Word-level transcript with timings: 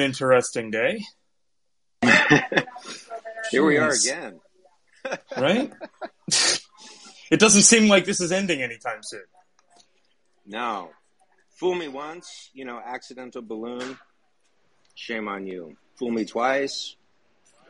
interesting 0.00 0.70
day. 0.70 1.04
Here 3.50 3.64
we 3.64 3.78
are 3.78 3.90
again. 3.90 4.40
right? 5.36 5.72
it 7.30 7.40
doesn't 7.40 7.62
seem 7.62 7.88
like 7.88 8.04
this 8.04 8.20
is 8.20 8.32
ending 8.32 8.62
anytime 8.62 9.00
soon. 9.02 9.24
No. 10.46 10.90
Fool 11.56 11.74
me 11.74 11.88
once, 11.88 12.50
you 12.52 12.64
know, 12.64 12.80
accidental 12.84 13.42
balloon. 13.42 13.98
Shame 14.94 15.28
on 15.28 15.46
you. 15.46 15.76
Fool 15.96 16.10
me 16.10 16.24
twice. 16.24 16.96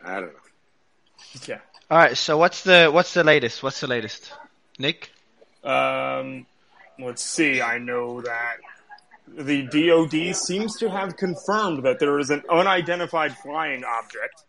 I 0.05 0.21
don't 0.21 0.33
know. 0.33 1.45
Yeah. 1.47 1.61
All 1.91 1.99
right. 1.99 2.17
So 2.17 2.37
what's 2.37 2.63
the 2.63 2.91
what's 2.93 3.15
the 3.15 3.25
latest? 3.25 3.63
What's 3.63 3.81
the 3.81 3.87
latest? 3.87 4.33
Nick. 4.79 5.11
Um, 5.65 6.47
let's 6.99 7.23
see. 7.23 7.61
I 7.61 7.79
know 7.79 8.21
that 8.23 8.57
the 9.37 9.63
DoD 9.67 10.35
seems 10.35 10.77
to 10.79 10.91
have 10.91 11.17
confirmed 11.17 11.85
that 11.85 11.99
there 11.99 12.19
is 12.19 12.31
an 12.31 12.43
unidentified 12.51 13.37
flying 13.37 13.85
object. 13.85 14.45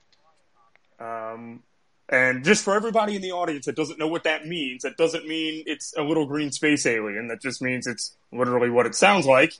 Um, 1.00 1.64
and 2.10 2.44
just 2.44 2.64
for 2.64 2.74
everybody 2.76 3.16
in 3.16 3.22
the 3.22 3.32
audience 3.32 3.66
that 3.66 3.76
doesn't 3.76 4.00
know 4.00 4.08
what 4.08 4.24
that 4.24 4.46
means, 4.46 4.84
that 4.84 4.98
doesn't 4.98 5.28
mean 5.28 5.64
it's 5.68 5.94
a 5.98 6.02
little 6.02 6.26
green 6.26 6.52
space 6.52 6.86
alien. 6.86 7.28
That 7.28 7.42
just 7.42 7.62
means 7.62 7.86
it's 7.88 8.16
literally 8.32 8.70
what 8.70 8.86
it 8.86 8.96
sounds 8.96 9.26
like 9.26 9.54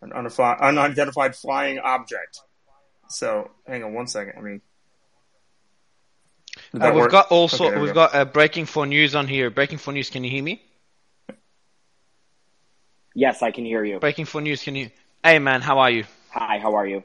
an 0.00 0.12
unidentified 0.12 1.34
flying 1.34 1.78
object. 1.80 2.40
So, 3.08 3.50
hang 3.66 3.82
on 3.82 3.94
one 3.94 4.06
second. 4.06 4.34
I 4.38 4.40
mean, 4.42 4.60
Uh, 6.74 6.90
we've 6.92 6.94
work? 7.02 7.10
got 7.10 7.28
also 7.28 7.64
Okay, 7.64 7.70
there 7.70 7.78
we 7.80 7.84
we've 7.86 7.94
go. 7.94 8.06
got 8.06 8.14
uh, 8.14 8.24
breaking 8.24 8.66
for 8.66 8.86
news 8.86 9.14
on 9.14 9.26
here. 9.26 9.50
Breaking 9.50 9.78
for 9.78 9.92
news. 9.92 10.10
Can 10.10 10.22
you 10.24 10.30
hear 10.30 10.42
me? 10.42 10.62
Yes, 13.18 13.42
I 13.42 13.50
can 13.50 13.64
hear 13.64 13.84
you. 13.84 13.98
Breaking 13.98 14.26
for 14.26 14.40
news. 14.40 14.62
Can 14.62 14.76
you? 14.76 14.90
Hey 15.24 15.40
man, 15.40 15.60
how 15.60 15.80
are 15.80 15.90
you? 15.90 16.04
Hi, 16.30 16.60
how 16.60 16.76
are 16.76 16.86
you? 16.86 17.02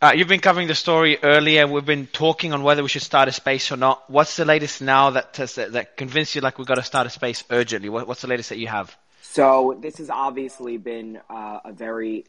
Uh, 0.00 0.12
you've 0.16 0.28
been 0.28 0.40
covering 0.40 0.66
the 0.66 0.74
story 0.74 1.18
earlier. 1.22 1.66
We've 1.66 1.84
been 1.84 2.06
talking 2.06 2.54
on 2.54 2.62
whether 2.62 2.82
we 2.82 2.88
should 2.88 3.02
start 3.02 3.28
a 3.28 3.32
space 3.32 3.70
or 3.70 3.76
not. 3.76 4.08
What's 4.08 4.36
the 4.36 4.46
latest 4.46 4.80
now 4.80 5.10
that 5.10 5.36
has, 5.36 5.56
that, 5.56 5.72
that 5.72 5.98
convinced 5.98 6.34
you 6.34 6.40
like 6.40 6.56
we've 6.56 6.66
got 6.66 6.76
to 6.76 6.82
start 6.82 7.06
a 7.06 7.10
space 7.10 7.44
urgently? 7.50 7.90
What, 7.90 8.08
what's 8.08 8.22
the 8.22 8.28
latest 8.28 8.48
that 8.48 8.56
you 8.56 8.68
have? 8.68 8.96
So 9.20 9.76
this 9.78 9.98
has 9.98 10.08
obviously 10.08 10.78
been 10.78 11.20
uh, 11.28 11.58
a 11.66 11.72
very 11.74 12.24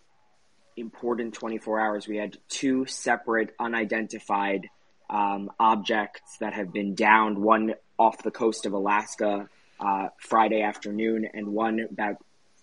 important 0.75 1.35
24 1.35 1.80
hours. 1.80 2.09
We 2.09 2.17
had 2.17 2.37
two 2.49 2.85
separate 2.87 3.55
unidentified 3.57 4.67
um, 5.09 5.49
objects 5.61 6.35
that 6.41 6.52
have 6.55 6.73
been 6.73 6.93
downed. 6.93 7.37
One 7.37 7.75
off 7.97 8.21
the 8.21 8.31
coast 8.31 8.65
of 8.65 8.73
Alaska 8.73 9.47
uh, 9.80 10.09
Friday 10.17 10.61
afternoon, 10.61 11.25
and 11.33 11.47
one 11.53 11.87
about 11.89 12.17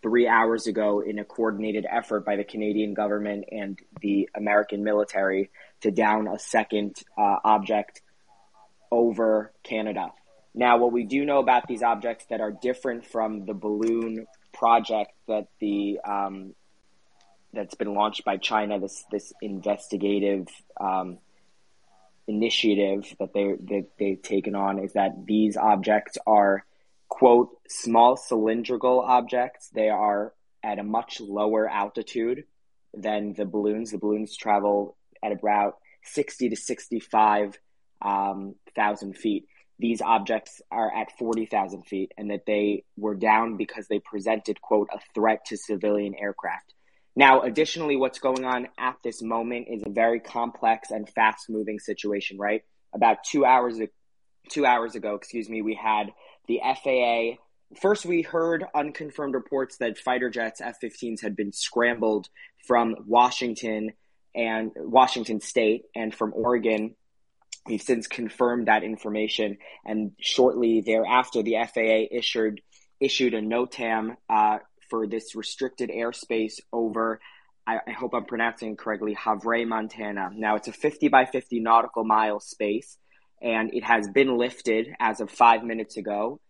three 0.06 0.28
hours 0.28 0.68
ago 0.68 1.00
in 1.00 1.18
a 1.18 1.24
coordinated 1.24 1.84
effort 1.90 2.24
by 2.24 2.36
the 2.36 2.44
Canadian 2.44 2.94
government 2.94 3.44
and 3.50 3.76
the 4.00 4.28
American 4.36 4.84
military 4.84 5.50
to 5.80 5.90
down 5.90 6.28
a 6.28 6.38
second 6.38 6.94
uh, 7.18 7.38
object 7.42 8.02
over 8.92 9.50
Canada. 9.64 10.12
Now, 10.54 10.78
what 10.78 10.92
we 10.92 11.02
do 11.02 11.24
know 11.24 11.40
about 11.40 11.66
these 11.66 11.82
objects 11.82 12.26
that 12.30 12.40
are 12.40 12.52
different 12.52 13.04
from 13.04 13.46
the 13.46 13.52
balloon 13.52 14.28
project 14.52 15.10
that 15.26 15.48
the 15.58 15.98
um, 16.04 16.54
that's 17.52 17.74
been 17.74 17.92
launched 17.92 18.24
by 18.24 18.36
China, 18.36 18.78
this 18.78 19.04
this 19.10 19.32
investigative 19.42 20.46
um, 20.80 21.18
initiative 22.28 23.12
that 23.18 23.32
they 23.34 23.56
that 23.70 23.86
they've 23.98 24.22
taken 24.22 24.54
on, 24.54 24.78
is 24.78 24.92
that 24.92 25.26
these 25.26 25.56
objects 25.56 26.16
are 26.28 26.64
quote 27.08 27.50
small 27.68 28.16
cylindrical 28.16 29.00
objects. 29.00 29.70
They 29.74 29.88
are 29.88 30.32
at 30.62 30.78
a 30.78 30.84
much 30.84 31.20
lower 31.20 31.68
altitude 31.68 32.44
than 32.94 33.34
the 33.34 33.44
balloons. 33.44 33.90
The 33.90 33.98
balloons 33.98 34.36
travel 34.36 34.96
at 35.22 35.32
about 35.32 35.76
sixty 36.02 36.48
to 36.48 36.56
sixty-five 36.56 37.58
um, 38.02 38.54
thousand 38.74 39.16
feet 39.16 39.46
these 39.78 40.00
objects 40.00 40.60
are 40.70 40.94
at 40.94 41.16
40,000 41.18 41.82
feet 41.82 42.12
and 42.16 42.30
that 42.30 42.46
they 42.46 42.84
were 42.96 43.14
down 43.14 43.56
because 43.56 43.88
they 43.88 43.98
presented, 43.98 44.60
quote, 44.60 44.88
a 44.92 44.98
threat 45.14 45.44
to 45.46 45.56
civilian 45.56 46.14
aircraft. 46.14 46.72
Now, 47.14 47.42
additionally, 47.42 47.96
what's 47.96 48.18
going 48.18 48.44
on 48.44 48.68
at 48.78 48.96
this 49.02 49.22
moment 49.22 49.68
is 49.70 49.82
a 49.84 49.90
very 49.90 50.20
complex 50.20 50.90
and 50.90 51.08
fast 51.08 51.48
moving 51.48 51.78
situation, 51.78 52.38
right? 52.38 52.62
About 52.94 53.18
two 53.24 53.44
hours, 53.44 53.78
two 54.50 54.66
hours 54.66 54.94
ago, 54.94 55.14
excuse 55.14 55.48
me, 55.48 55.62
we 55.62 55.74
had 55.74 56.10
the 56.48 56.60
FAA. 56.62 57.42
First, 57.80 58.06
we 58.06 58.22
heard 58.22 58.64
unconfirmed 58.74 59.34
reports 59.34 59.78
that 59.78 59.98
fighter 59.98 60.30
jets, 60.30 60.60
F 60.60 60.78
15s, 60.82 61.20
had 61.20 61.36
been 61.36 61.52
scrambled 61.52 62.28
from 62.66 62.96
Washington 63.06 63.92
and 64.34 64.70
Washington 64.76 65.40
State 65.40 65.84
and 65.94 66.14
from 66.14 66.32
Oregon 66.34 66.94
We've 67.66 67.82
since 67.82 68.06
confirmed 68.06 68.68
that 68.68 68.84
information, 68.84 69.58
and 69.84 70.12
shortly 70.20 70.82
thereafter, 70.82 71.42
the 71.42 71.56
FAA 71.66 72.16
issued 72.16 72.60
issued 73.00 73.34
a 73.34 73.42
NOTAM 73.42 74.16
uh, 74.28 74.58
for 74.88 75.06
this 75.06 75.34
restricted 75.34 75.90
airspace 75.90 76.60
over. 76.72 77.20
I, 77.66 77.80
I 77.86 77.90
hope 77.90 78.14
I'm 78.14 78.24
pronouncing 78.24 78.76
correctly. 78.76 79.14
Havre, 79.14 79.66
Montana. 79.66 80.30
Now 80.32 80.56
it's 80.56 80.68
a 80.68 80.72
50 80.72 81.08
by 81.08 81.24
50 81.26 81.60
nautical 81.60 82.04
mile 82.04 82.38
space, 82.40 82.96
and 83.40 83.74
it 83.74 83.84
has 83.84 84.08
been 84.08 84.36
lifted 84.36 84.94
as 84.98 85.20
of 85.20 85.30
five 85.30 85.62
minutes 85.64 85.96
ago. 85.96 86.40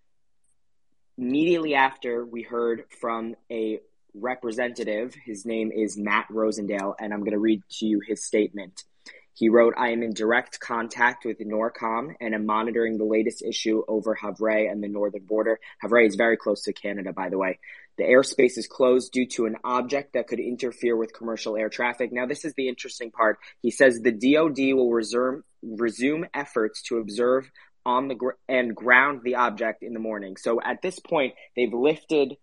Immediately 1.18 1.74
after, 1.74 2.24
we 2.24 2.42
heard 2.42 2.84
from 3.00 3.34
a 3.50 3.80
representative. 4.14 5.14
His 5.14 5.44
name 5.44 5.72
is 5.72 5.96
Matt 5.96 6.28
Rosendale, 6.30 6.94
and 6.98 7.12
I'm 7.12 7.20
going 7.20 7.32
to 7.32 7.38
read 7.38 7.62
to 7.78 7.86
you 7.86 8.00
his 8.06 8.24
statement. 8.24 8.84
He 9.32 9.50
wrote, 9.50 9.74
I 9.76 9.90
am 9.90 10.02
in 10.02 10.14
direct 10.14 10.60
contact 10.60 11.26
with 11.26 11.38
NORTHCOM 11.38 12.14
and 12.22 12.34
am 12.34 12.46
monitoring 12.46 12.96
the 12.96 13.04
latest 13.04 13.42
issue 13.42 13.82
over 13.86 14.14
Havre 14.14 14.66
and 14.70 14.82
the 14.82 14.88
northern 14.88 15.26
border. 15.26 15.60
Havre 15.82 16.06
is 16.06 16.14
very 16.14 16.38
close 16.38 16.62
to 16.62 16.72
Canada, 16.72 17.12
by 17.12 17.28
the 17.28 17.36
way. 17.36 17.58
The 17.98 18.04
airspace 18.04 18.56
is 18.56 18.66
closed 18.66 19.12
due 19.12 19.26
to 19.32 19.44
an 19.44 19.56
object 19.62 20.14
that 20.14 20.26
could 20.26 20.40
interfere 20.40 20.96
with 20.96 21.12
commercial 21.12 21.54
air 21.54 21.68
traffic. 21.68 22.12
Now, 22.12 22.24
this 22.24 22.46
is 22.46 22.54
the 22.54 22.68
interesting 22.68 23.10
part. 23.10 23.38
He 23.60 23.70
says 23.70 24.00
the 24.00 24.10
DoD 24.10 24.74
will 24.74 24.90
resume, 24.90 25.44
resume 25.66 26.28
efforts 26.34 26.82
to 26.82 26.98
observe 26.98 27.50
on 27.84 28.08
the 28.08 28.14
gr- 28.14 28.30
and 28.48 28.74
ground 28.74 29.20
the 29.22 29.36
object 29.36 29.82
in 29.82 29.92
the 29.92 30.00
morning. 30.00 30.36
So 30.36 30.60
at 30.60 30.82
this 30.82 30.98
point, 30.98 31.34
they've 31.54 31.72
lifted 31.72 32.36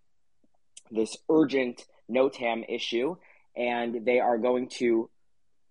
this 0.90 1.16
urgent 1.30 1.84
NOTAM 2.10 2.64
issue 2.68 3.16
and 3.56 4.04
they 4.04 4.20
are 4.20 4.38
going 4.38 4.68
to 4.68 5.10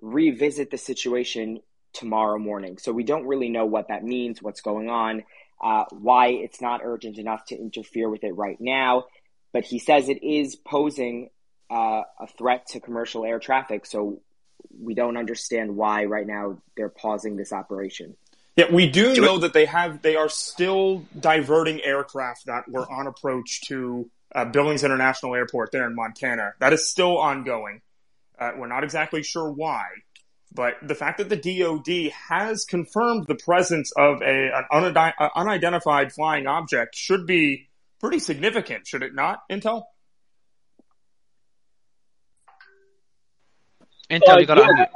revisit 0.01 0.71
the 0.71 0.77
situation 0.77 1.59
tomorrow 1.93 2.39
morning. 2.39 2.77
So 2.77 2.91
we 2.91 3.03
don't 3.03 3.27
really 3.27 3.49
know 3.49 3.65
what 3.65 3.87
that 3.89 4.03
means, 4.03 4.41
what's 4.41 4.61
going 4.61 4.89
on, 4.89 5.23
uh, 5.63 5.85
why 5.91 6.27
it's 6.27 6.61
not 6.61 6.81
urgent 6.83 7.17
enough 7.17 7.45
to 7.45 7.55
interfere 7.55 8.09
with 8.09 8.23
it 8.23 8.35
right 8.35 8.57
now. 8.59 9.05
But 9.53 9.65
he 9.65 9.79
says 9.79 10.09
it 10.09 10.23
is 10.23 10.55
posing 10.55 11.29
uh, 11.71 12.01
a 12.19 12.27
threat 12.37 12.67
to 12.69 12.79
commercial 12.79 13.25
air 13.25 13.39
traffic. 13.39 13.85
So 13.85 14.21
we 14.79 14.94
don't 14.94 15.18
understand 15.18 15.75
why 15.75 16.06
right 16.06 16.28
now 16.28 16.57
they're 16.75 16.90
pausing 16.90 17.38
this 17.38 17.53
operation. 17.53 18.16
Yeah, 18.56 18.72
we 18.72 18.88
do 18.88 19.16
know 19.16 19.40
that 19.40 19.53
they 19.53 19.66
have 19.66 20.01
they 20.03 20.16
are 20.16 20.29
still 20.29 21.06
diverting 21.19 21.81
aircraft 21.81 22.46
that 22.46 22.69
were 22.69 22.90
on 22.91 23.07
approach 23.07 23.62
to 23.68 24.09
uh, 24.34 24.46
Billings 24.46 24.84
International 24.84 25.34
Airport 25.34 25.72
there 25.72 25.88
in 25.88 25.96
Montana. 25.96 26.53
That 26.59 26.74
is 26.74 26.90
still 26.90 27.18
ongoing. 27.18 27.81
Uh, 28.38 28.51
we're 28.57 28.68
not 28.68 28.84
exactly 28.84 29.24
sure 29.24 29.51
why, 29.51 29.85
but 30.53 30.75
the 30.84 30.95
fact 30.95 31.18
that 31.18 31.30
the 31.30 31.35
DoD 31.38 32.12
has 32.30 32.66
confirmed 32.66 33.25
the 33.28 33.35
presence 33.35 33.91
of 33.97 34.22
a 34.22 34.51
an 34.72 34.95
uh, 34.95 35.30
unidentified 35.35 36.13
flying 36.13 36.45
object 36.45 36.95
should 36.95 37.25
be 37.25 37.69
pretty 38.00 38.19
significant, 38.19 38.85
should 38.85 39.01
it 39.01 39.16
not? 39.16 39.41
Intel. 39.50 39.84
Intel, 44.09 44.35
Uh, 44.35 44.37
you 44.37 44.45
got 44.45 44.55
to 44.55 44.87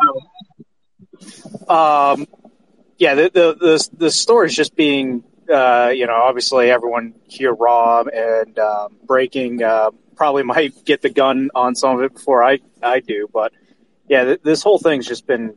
yeah. 1.70 2.12
Um, 2.14 2.28
yeah, 2.98 3.16
the, 3.16 3.32
the 3.34 3.56
the 3.60 3.90
the 3.98 4.12
story 4.12 4.48
is 4.48 4.56
just 4.56 4.76
being, 4.76 5.24
uh, 5.52 5.92
you 5.94 6.08
know, 6.08 6.16
obviously 6.16 6.72
everyone 6.72 7.14
here 7.28 7.54
raw 7.54 8.02
and 8.02 8.58
um, 8.60 8.98
breaking. 9.06 9.64
Uh, 9.64 9.92
probably 10.16 10.44
might 10.56 10.86
get 10.86 11.02
the 11.02 11.10
gun 11.10 11.50
on 11.56 11.76
some 11.76 11.98
of 11.98 12.04
it 12.04 12.14
before 12.14 12.44
I 12.44 12.60
I 12.82 13.00
do, 13.00 13.30
but 13.32 13.54
yeah, 14.08 14.24
th- 14.24 14.42
this 14.44 14.64
whole 14.64 14.80
thing's 14.80 15.08
just 15.08 15.28
been 15.28 15.56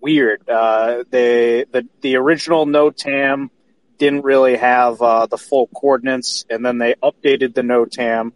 weird. 0.00 0.48
Uh, 0.48 1.04
the 1.10 1.66
the 1.70 1.88
the 2.00 2.16
original 2.16 2.66
NOTAM 2.66 3.50
didn't 3.98 4.24
really 4.24 4.56
have 4.56 5.00
uh, 5.00 5.26
the 5.26 5.38
full 5.38 5.68
coordinates, 5.68 6.44
and 6.50 6.64
then 6.64 6.78
they 6.78 6.94
updated 7.02 7.54
the 7.54 7.62
NOTAM 7.62 8.32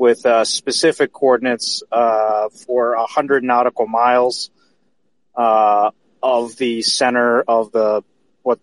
with 0.00 0.24
uh, 0.24 0.46
specific 0.46 1.12
coordinates 1.12 1.82
uh, 1.92 2.48
for 2.48 2.96
100 2.96 3.44
nautical 3.44 3.86
miles 3.86 4.50
uh, 5.36 5.90
of 6.22 6.56
the 6.56 6.80
center 6.80 7.42
of 7.42 7.70
the 7.70 8.02
what 8.42 8.58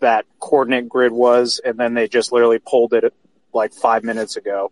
that 0.00 0.26
coordinate 0.38 0.90
grid 0.90 1.10
was, 1.10 1.62
and 1.64 1.78
then 1.78 1.94
they 1.94 2.08
just 2.08 2.30
literally 2.30 2.58
pulled 2.58 2.92
it 2.92 3.14
like 3.54 3.72
five 3.72 4.04
minutes 4.04 4.36
ago. 4.36 4.70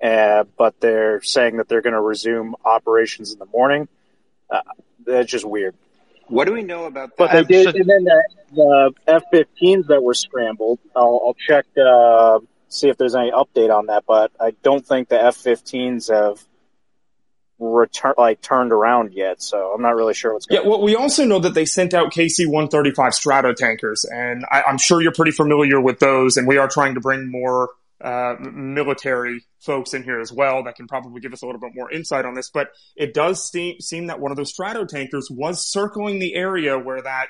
Uh, 0.00 0.44
but 0.58 0.78
they're 0.78 1.22
saying 1.22 1.56
that 1.56 1.70
they're 1.70 1.80
going 1.80 1.94
to 1.94 2.02
resume 2.02 2.54
operations 2.62 3.32
in 3.32 3.38
the 3.38 3.46
morning. 3.46 3.88
Uh, 4.50 4.60
that's 5.06 5.30
just 5.30 5.46
weird. 5.46 5.74
What 6.28 6.44
do 6.44 6.52
we 6.52 6.64
know 6.64 6.84
about 6.84 7.16
But 7.16 7.32
they 7.32 7.44
did, 7.44 7.64
so- 7.64 7.70
and 7.70 7.88
then 7.88 8.04
the, 8.04 8.22
the 8.52 8.92
F-15s 9.06 9.86
that 9.86 10.02
were 10.02 10.12
scrambled. 10.12 10.80
I'll, 10.94 11.18
I'll 11.24 11.36
check 11.48 11.64
uh, 11.78 12.40
see 12.68 12.88
if 12.88 12.96
there's 12.96 13.14
any 13.14 13.30
update 13.30 13.76
on 13.76 13.86
that. 13.86 14.04
But 14.06 14.32
I 14.40 14.52
don't 14.62 14.86
think 14.86 15.08
the 15.08 15.22
F-15s 15.22 16.10
have 16.10 16.44
return 17.58 18.14
like 18.18 18.40
turned 18.40 18.72
around 18.72 19.12
yet. 19.12 19.42
So 19.42 19.72
I'm 19.74 19.82
not 19.82 19.94
really 19.94 20.14
sure 20.14 20.32
what's 20.32 20.46
going. 20.46 20.62
Yeah, 20.62 20.68
well, 20.68 20.82
we 20.82 20.94
also 20.96 21.24
know 21.24 21.38
that 21.38 21.54
they 21.54 21.64
sent 21.64 21.94
out 21.94 22.12
KC-135 22.12 22.94
Stratotankers, 22.94 24.04
and 24.10 24.44
I, 24.50 24.62
I'm 24.62 24.78
sure 24.78 25.00
you're 25.00 25.12
pretty 25.12 25.32
familiar 25.32 25.80
with 25.80 25.98
those. 25.98 26.36
And 26.36 26.46
we 26.46 26.58
are 26.58 26.68
trying 26.68 26.94
to 26.94 27.00
bring 27.00 27.30
more 27.30 27.70
uh, 28.00 28.34
military 28.38 29.42
folks 29.58 29.94
in 29.94 30.02
here 30.02 30.20
as 30.20 30.30
well 30.30 30.64
that 30.64 30.76
can 30.76 30.86
probably 30.86 31.20
give 31.20 31.32
us 31.32 31.42
a 31.42 31.46
little 31.46 31.60
bit 31.60 31.72
more 31.74 31.90
insight 31.90 32.26
on 32.26 32.34
this. 32.34 32.50
But 32.50 32.68
it 32.94 33.14
does 33.14 33.48
seem, 33.48 33.80
seem 33.80 34.08
that 34.08 34.20
one 34.20 34.30
of 34.30 34.36
those 34.36 34.54
Stratotankers 34.54 35.30
was 35.30 35.66
circling 35.66 36.18
the 36.18 36.34
area 36.34 36.78
where 36.78 37.02
that 37.02 37.26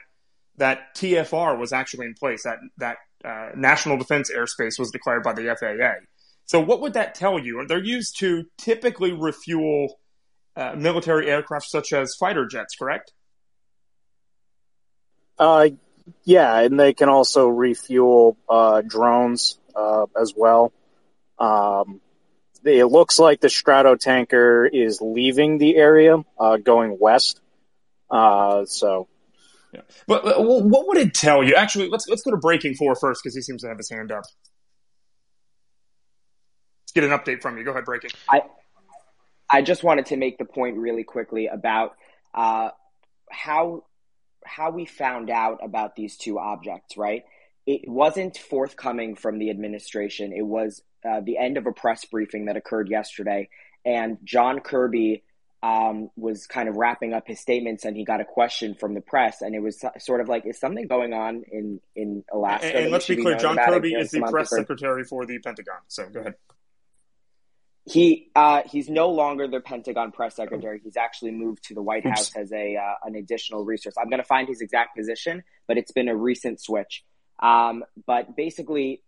that 0.58 0.94
TFR 0.96 1.58
was 1.58 1.72
actually 1.72 2.06
in 2.06 2.14
place. 2.14 2.44
That 2.44 2.58
that 2.78 2.96
uh, 3.26 3.50
national 3.56 3.96
defense 3.96 4.30
airspace 4.30 4.78
was 4.78 4.90
declared 4.90 5.22
by 5.22 5.32
the 5.32 5.54
FAA. 5.58 6.04
So 6.44 6.60
what 6.60 6.80
would 6.80 6.92
that 6.94 7.16
tell 7.16 7.38
you? 7.38 7.64
They're 7.66 7.82
used 7.82 8.20
to 8.20 8.44
typically 8.56 9.12
refuel 9.12 9.98
uh, 10.54 10.74
military 10.76 11.28
aircraft 11.28 11.66
such 11.66 11.92
as 11.92 12.14
fighter 12.14 12.46
jets, 12.46 12.76
correct? 12.76 13.12
Uh, 15.38 15.70
yeah, 16.24 16.60
and 16.60 16.78
they 16.78 16.94
can 16.94 17.08
also 17.08 17.48
refuel 17.48 18.36
uh, 18.48 18.80
drones 18.86 19.58
uh, 19.74 20.06
as 20.18 20.32
well. 20.36 20.72
Um, 21.38 22.00
it 22.64 22.86
looks 22.86 23.18
like 23.18 23.40
the 23.40 23.48
Stratotanker 23.48 24.68
is 24.72 25.00
leaving 25.00 25.58
the 25.58 25.76
area, 25.76 26.24
uh, 26.38 26.56
going 26.56 26.96
west. 26.98 27.40
So 28.10 29.08
But 30.06 30.42
what 30.42 30.86
would 30.88 30.96
it 30.96 31.14
tell 31.14 31.42
you? 31.42 31.54
Actually, 31.54 31.88
let's 31.88 32.08
let's 32.08 32.22
go 32.22 32.30
to 32.30 32.36
breaking 32.36 32.74
four 32.74 32.94
first 32.94 33.20
because 33.22 33.34
he 33.34 33.42
seems 33.42 33.62
to 33.62 33.68
have 33.68 33.76
his 33.76 33.90
hand 33.90 34.12
up. 34.12 34.24
Let's 36.82 36.92
get 36.94 37.04
an 37.04 37.10
update 37.10 37.42
from 37.42 37.58
you. 37.58 37.64
Go 37.64 37.72
ahead, 37.72 37.84
breaking. 37.84 38.10
I 38.28 38.42
I 39.50 39.62
just 39.62 39.82
wanted 39.82 40.06
to 40.06 40.16
make 40.16 40.38
the 40.38 40.44
point 40.44 40.76
really 40.76 41.04
quickly 41.04 41.46
about 41.46 41.96
uh, 42.34 42.70
how 43.30 43.84
how 44.44 44.70
we 44.70 44.86
found 44.86 45.30
out 45.30 45.58
about 45.62 45.96
these 45.96 46.16
two 46.16 46.38
objects. 46.38 46.96
Right, 46.96 47.24
it 47.66 47.88
wasn't 47.88 48.38
forthcoming 48.38 49.16
from 49.16 49.38
the 49.38 49.50
administration. 49.50 50.32
It 50.32 50.46
was 50.46 50.82
uh, 51.08 51.20
the 51.20 51.38
end 51.38 51.56
of 51.56 51.66
a 51.66 51.72
press 51.72 52.04
briefing 52.04 52.46
that 52.46 52.56
occurred 52.56 52.88
yesterday, 52.88 53.48
and 53.84 54.18
John 54.24 54.60
Kirby 54.60 55.22
um, 55.62 56.10
was 56.16 56.46
kind 56.46 56.68
of 56.68 56.76
wrapping 56.76 57.12
up 57.12 57.26
his 57.26 57.40
statements, 57.40 57.84
and 57.84 57.96
he 57.96 58.04
got 58.04 58.20
a 58.20 58.24
question 58.24 58.74
from 58.74 58.94
the 58.94 59.00
press, 59.00 59.40
and 59.40 59.54
it 59.54 59.60
was 59.60 59.82
sort 59.98 60.20
of 60.20 60.28
like, 60.28 60.46
"Is 60.46 60.58
something 60.58 60.86
going 60.86 61.12
on 61.12 61.44
in 61.50 61.80
in 61.94 62.24
Alaska?" 62.32 62.66
And, 62.66 62.84
and 62.84 62.92
let's 62.92 63.06
be 63.06 63.16
clear, 63.16 63.36
John? 63.36 63.56
Kirby 63.56 63.94
is 63.94 64.10
the 64.10 64.20
press 64.20 64.50
secretary 64.50 65.04
for 65.04 65.24
the 65.26 65.38
Pentagon. 65.38 65.78
So 65.88 66.08
go 66.08 66.20
ahead. 66.20 66.34
He 67.84 68.30
uh, 68.34 68.62
he's 68.66 68.88
no 68.88 69.10
longer 69.10 69.48
the 69.48 69.60
Pentagon 69.60 70.12
press 70.12 70.36
secretary. 70.36 70.80
He's 70.82 70.96
actually 70.96 71.30
moved 71.30 71.64
to 71.68 71.74
the 71.74 71.82
White 71.82 72.04
Oops. 72.04 72.18
House 72.18 72.36
as 72.36 72.52
a 72.52 72.76
uh, 72.76 72.94
an 73.04 73.14
additional 73.14 73.64
resource. 73.64 73.94
I'm 73.98 74.10
going 74.10 74.18
to 74.18 74.24
find 74.24 74.48
his 74.48 74.60
exact 74.60 74.96
position, 74.96 75.42
but 75.66 75.78
it's 75.78 75.92
been 75.92 76.08
a 76.08 76.16
recent 76.16 76.60
switch. 76.60 77.04
Um, 77.38 77.84
but 78.06 78.36
basically, 78.36 79.02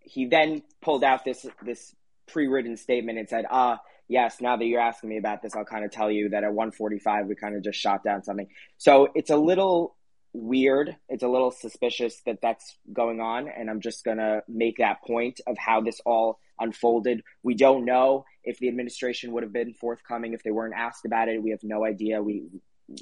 he 0.00 0.26
then 0.26 0.62
pulled 0.80 1.04
out 1.04 1.24
this 1.24 1.46
this 1.62 1.94
pre-written 2.26 2.76
statement 2.76 3.18
and 3.18 3.28
said, 3.28 3.44
"Ah, 3.50 3.80
yes. 4.08 4.40
Now 4.40 4.56
that 4.56 4.64
you're 4.64 4.80
asking 4.80 5.10
me 5.10 5.18
about 5.18 5.42
this, 5.42 5.54
I'll 5.56 5.64
kind 5.64 5.84
of 5.84 5.90
tell 5.90 6.10
you 6.10 6.30
that 6.30 6.44
at 6.44 6.52
1:45 6.52 7.26
we 7.26 7.34
kind 7.34 7.56
of 7.56 7.62
just 7.62 7.78
shot 7.78 8.04
down 8.04 8.22
something." 8.22 8.48
So 8.78 9.08
it's 9.14 9.30
a 9.30 9.36
little 9.36 9.96
weird. 10.32 10.96
It's 11.08 11.22
a 11.22 11.28
little 11.28 11.50
suspicious 11.50 12.20
that 12.26 12.40
that's 12.40 12.76
going 12.92 13.20
on, 13.20 13.48
and 13.48 13.68
I'm 13.70 13.80
just 13.80 14.04
gonna 14.04 14.42
make 14.48 14.78
that 14.78 15.02
point 15.02 15.40
of 15.46 15.58
how 15.58 15.80
this 15.80 16.00
all 16.06 16.38
unfolded. 16.58 17.22
We 17.42 17.54
don't 17.54 17.84
know 17.84 18.24
if 18.44 18.58
the 18.58 18.68
administration 18.68 19.32
would 19.32 19.42
have 19.42 19.52
been 19.52 19.74
forthcoming 19.74 20.32
if 20.32 20.42
they 20.42 20.50
weren't 20.50 20.74
asked 20.76 21.04
about 21.04 21.28
it. 21.28 21.42
We 21.42 21.50
have 21.50 21.62
no 21.62 21.84
idea. 21.84 22.22
We 22.22 22.44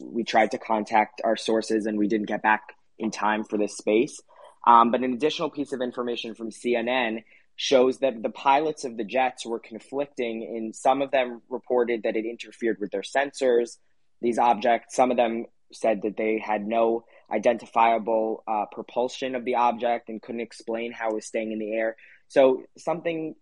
we 0.01 0.25
tried 0.25 0.53
to 0.53 0.59
contact 0.59 1.21
our 1.25 1.37
sources 1.37 1.87
and 1.87 1.99
we 1.99 2.09
didn't 2.09 2.27
get 2.27 2.43
back 2.43 2.75
in 2.99 3.11
time 3.11 3.45
for 3.45 3.59
this 3.59 3.77
space. 3.77 4.21
Um, 4.67 4.91
but 4.91 5.01
an 5.01 5.13
additional 5.15 5.51
piece 5.51 5.73
of 5.73 5.81
information 5.81 6.35
from 6.35 6.51
CNN 6.51 7.25
shows 7.63 7.99
that 7.99 8.23
the 8.23 8.31
pilots 8.31 8.85
of 8.85 8.97
the 8.97 9.05
jets 9.05 9.45
were 9.45 9.59
conflicting. 9.59 10.43
In 10.57 10.73
some 10.73 11.03
of 11.03 11.11
them 11.11 11.43
reported 11.51 12.05
that 12.05 12.17
it 12.17 12.25
interfered 12.25 12.79
with 12.81 12.91
their 12.91 13.03
sensors. 13.03 13.77
These 14.23 14.39
objects, 14.39 14.97
some 14.97 15.11
of 15.11 15.19
them 15.19 15.45
said 15.71 16.01
that 16.05 16.17
they 16.17 16.39
had 16.39 16.67
no 16.67 17.05
identifiable 17.31 18.43
uh, 18.49 18.65
propulsion 18.73 19.35
of 19.35 19.45
the 19.45 19.57
object 19.57 20.09
and 20.09 20.23
couldn't 20.23 20.41
explain 20.41 20.91
how 20.91 21.11
it 21.11 21.17
was 21.17 21.27
staying 21.27 21.53
in 21.53 21.59
the 21.59 21.75
air. 21.75 21.97
So 22.29 22.63
something 22.79 23.35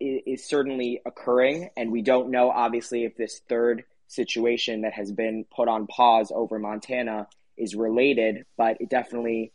is, 0.00 0.22
is 0.26 0.44
certainly 0.44 1.00
occurring, 1.06 1.70
and 1.76 1.92
we 1.92 2.02
don't 2.02 2.32
know, 2.32 2.50
obviously, 2.50 3.04
if 3.04 3.16
this 3.16 3.40
third 3.48 3.84
situation 4.08 4.80
that 4.80 4.94
has 4.94 5.12
been 5.12 5.44
put 5.54 5.68
on 5.68 5.86
pause 5.86 6.32
over 6.34 6.58
Montana 6.58 7.28
is 7.56 7.76
related, 7.76 8.46
but 8.56 8.78
it 8.80 8.90
definitely 8.90 9.52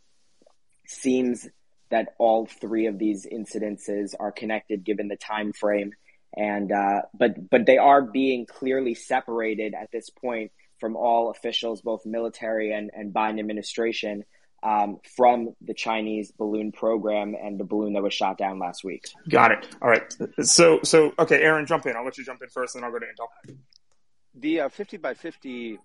seems 0.86 1.46
that 1.94 2.08
all 2.18 2.44
three 2.44 2.86
of 2.86 2.98
these 2.98 3.24
incidences 3.24 4.14
are 4.18 4.32
connected 4.32 4.82
given 4.84 5.06
the 5.06 5.16
time 5.16 5.52
frame 5.52 5.92
and 6.36 6.72
uh, 6.72 7.02
but 7.14 7.48
but 7.48 7.64
they 7.64 7.78
are 7.78 8.02
being 8.02 8.44
clearly 8.46 8.94
separated 8.94 9.74
at 9.74 9.90
this 9.92 10.10
point 10.10 10.50
from 10.80 10.96
all 10.96 11.30
officials 11.30 11.80
both 11.80 12.04
military 12.04 12.72
and, 12.72 12.90
and 12.92 13.14
Biden 13.14 13.38
administration 13.38 14.24
um, 14.64 14.98
from 15.16 15.54
the 15.60 15.74
Chinese 15.74 16.32
balloon 16.32 16.72
program 16.72 17.36
and 17.40 17.60
the 17.60 17.64
balloon 17.64 17.92
that 17.92 18.02
was 18.02 18.14
shot 18.14 18.36
down 18.36 18.58
last 18.58 18.82
week. 18.82 19.04
Got 19.28 19.52
it. 19.52 19.68
All 19.80 19.88
right. 19.88 20.12
So 20.42 20.80
so 20.82 21.12
okay, 21.18 21.40
Aaron, 21.40 21.66
jump 21.66 21.86
in. 21.86 21.94
I'll 21.96 22.04
let 22.04 22.18
you 22.18 22.24
jump 22.24 22.42
in 22.42 22.48
first, 22.48 22.74
and 22.74 22.82
then 22.82 22.90
I'll 22.90 22.98
go 22.98 22.98
to 22.98 23.06
Intel. 23.06 23.56
the 24.34 24.60
uh, 24.62 24.68
50 24.68 24.96
by 24.96 25.14
50 25.14 25.78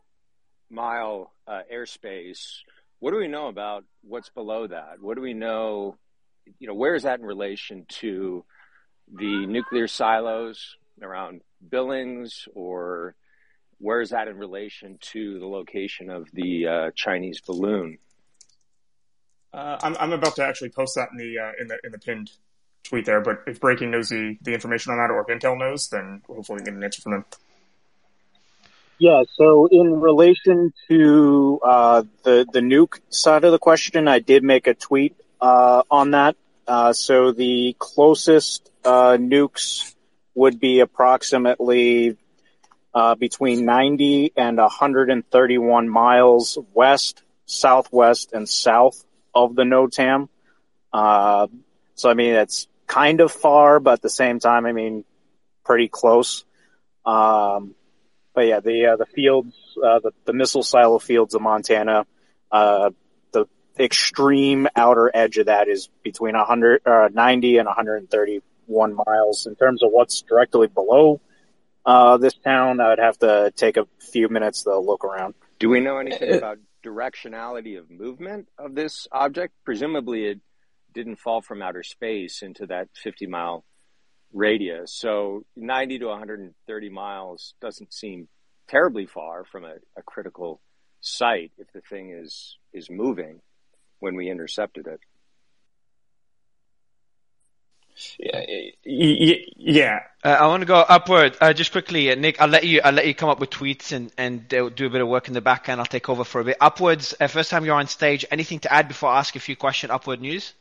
mile 0.72 1.32
uh, 1.48 1.62
airspace 1.72 2.62
what 3.00 3.12
do 3.12 3.18
we 3.18 3.28
know 3.28 3.48
about 3.48 3.84
what's 4.02 4.30
below 4.30 4.68
that 4.68 5.02
what 5.02 5.16
do 5.16 5.22
we 5.22 5.34
know 5.34 5.96
you 6.60 6.68
know 6.68 6.74
where 6.74 6.96
is 6.96 7.04
that 7.04 7.20
in 7.20 7.26
relation 7.26 7.86
to 7.88 8.44
the 9.14 9.46
nuclear 9.48 9.88
silos 9.88 10.76
around 11.02 11.42
billings 11.70 12.48
or 12.54 13.16
where 13.80 14.02
is 14.02 14.10
that 14.10 14.28
in 14.28 14.38
relation 14.38 14.98
to 15.02 15.40
the 15.40 15.48
location 15.48 16.10
of 16.10 16.28
the 16.34 16.68
uh, 16.68 16.92
chinese 16.96 17.42
balloon 17.42 17.98
Uh, 19.54 19.78
I'm 19.82 19.96
I'm 19.98 20.14
about 20.14 20.36
to 20.36 20.44
actually 20.46 20.70
post 20.70 20.94
that 20.96 21.10
in 21.12 21.18
the 21.18 21.40
uh, 21.40 21.52
in 21.60 21.68
the 21.68 21.78
in 21.84 21.92
the 21.92 21.98
pinned 21.98 22.30
tweet 22.84 23.06
there. 23.06 23.22
But 23.22 23.44
if 23.48 23.60
breaking 23.60 23.90
knows 23.92 24.10
the 24.10 24.38
the 24.42 24.54
information 24.54 24.92
on 24.92 25.00
that, 25.00 25.10
or 25.10 25.22
if 25.22 25.28
Intel 25.28 25.58
knows, 25.58 25.90
then 25.90 26.22
hopefully 26.28 26.60
we 26.62 26.66
get 26.66 26.76
an 26.76 26.84
answer 26.84 27.02
from 27.02 27.14
them. 27.14 27.26
Yeah, 29.00 29.24
so 29.36 29.68
in 29.68 30.02
relation 30.02 30.74
to 30.90 31.60
uh, 31.64 32.04
the 32.24 32.46
the 32.52 32.60
nuke 32.60 33.00
side 33.10 33.46
of 33.46 33.54
the 33.54 33.60
question, 33.60 34.10
I 34.10 34.20
did 34.20 34.44
make 34.44 34.68
a 34.68 34.74
tweet 34.74 35.16
uh, 35.40 35.84
on 35.90 36.12
that. 36.12 36.36
Uh, 36.68 36.92
so 36.92 37.32
the 37.32 37.78
closest 37.80 38.70
uh, 38.84 39.16
nukes 39.18 39.96
would 40.36 40.60
be 40.60 40.82
approximately 40.82 42.18
uh, 42.94 43.16
between 43.16 43.64
90 43.64 44.34
and 44.36 44.58
131 44.58 45.88
miles 45.90 46.58
west, 46.74 47.24
southwest, 47.46 48.34
and 48.34 48.50
south 48.50 49.06
of 49.34 49.56
the 49.56 49.64
NOTAM. 49.64 50.28
Uh, 50.92 51.48
so 51.96 52.10
I 52.10 52.16
mean, 52.16 52.36
it's 52.36 52.68
kind 52.86 53.22
of 53.22 53.32
far, 53.32 53.80
but 53.80 53.94
at 53.94 54.02
the 54.02 54.10
same 54.10 54.40
time, 54.40 54.66
I 54.66 54.74
mean, 54.74 55.06
pretty 55.64 55.88
close. 55.88 56.44
Um, 57.06 57.76
but 58.40 58.48
yeah, 58.48 58.62
the 58.62 58.86
uh, 58.86 58.96
the 58.96 59.06
fields, 59.06 59.54
uh, 59.84 60.00
the 60.00 60.12
the 60.24 60.32
missile 60.32 60.64
silo 60.64 60.98
fields 60.98 61.36
of 61.36 61.42
Montana, 61.42 62.06
uh, 62.50 62.92
the 63.34 63.48
extreme 63.78 64.66
outer 64.78 65.12
edge 65.14 65.38
of 65.40 65.48
that 65.48 65.68
is 65.68 65.90
between 66.04 66.38
100, 66.38 66.88
uh, 66.88 67.10
90 67.12 67.58
and 67.58 67.66
131 67.66 68.96
miles. 68.96 69.46
In 69.46 69.58
terms 69.58 69.84
of 69.84 69.90
what's 69.92 70.22
directly 70.22 70.68
below 70.68 71.20
uh, 71.86 72.16
this 72.16 72.34
town, 72.36 72.80
I 72.80 72.88
would 72.88 73.00
have 73.00 73.20
to 73.20 73.52
take 73.58 73.76
a 73.76 73.86
few 74.00 74.30
minutes 74.30 74.64
to 74.64 74.80
look 74.80 75.04
around. 75.04 75.34
do 75.60 75.68
we 75.68 75.82
know 75.82 75.98
anything 75.98 76.34
about 76.34 76.60
directionality 76.82 77.78
of 77.78 77.92
movement 77.92 78.48
of 78.58 78.74
this 78.74 79.06
object 79.12 79.54
presumably 79.66 80.28
it 80.28 80.40
didn't 80.94 81.18
fall 81.18 81.42
from 81.42 81.62
outer 81.62 81.84
space 81.84 82.42
into 82.42 82.68
that 82.68 82.88
50 83.04 83.28
mile 83.28 83.66
radius. 84.34 84.94
So 84.94 85.44
90 85.56 86.00
to 86.00 86.06
130 86.08 86.90
miles 86.90 87.54
doesn't 87.62 87.94
seem 87.94 88.28
terribly 88.68 89.06
far 89.06 89.46
from 89.46 89.66
a, 89.66 89.76
a 89.98 90.02
critical 90.04 90.62
site 91.02 91.52
if 91.58 91.72
the 91.74 91.82
thing 91.82 92.12
is 92.12 92.58
is 92.74 92.90
moving 92.90 93.42
when 94.00 94.16
we 94.16 94.30
intercepted 94.30 94.88
it. 94.88 95.00
Yeah. 99.58 100.00
Uh, 100.24 100.30
I 100.30 100.48
want 100.48 100.62
to 100.62 100.66
go 100.66 100.76
upward. 100.76 101.36
Uh, 101.42 101.52
just 101.52 101.74
quickly, 101.74 102.12
uh, 102.12 102.16
Nick. 102.16 102.42
I'll 102.42 102.48
let 102.48 102.64
you. 102.64 102.80
I'll 102.84 102.94
let 102.94 103.06
you 103.08 103.14
come 103.14 103.30
up 103.30 103.40
with 103.40 103.50
tweets 103.50 103.92
and 103.92 104.12
and 104.18 104.48
do 104.48 104.68
a 104.68 104.90
bit 104.90 105.02
of 105.02 105.08
work 105.08 105.28
in 105.28 105.34
the 105.34 105.42
back 105.42 105.68
end. 105.68 105.82
I'll 105.82 105.86
take 105.86 106.08
over 106.08 106.24
for 106.24 106.40
a 106.40 106.46
bit. 106.46 106.58
Upwards. 106.62 107.14
Uh, 107.20 107.28
first 107.28 107.50
time 107.50 107.66
you're 107.66 107.76
on 107.76 107.88
stage. 107.88 108.26
Anything 108.32 108.60
to 108.60 108.72
add 108.72 108.88
before 108.88 109.10
I 109.10 109.20
ask 109.20 109.36
a 109.36 109.40
few 109.40 109.58
questions? 109.58 109.92
Upward 109.92 110.22
news. 110.22 110.54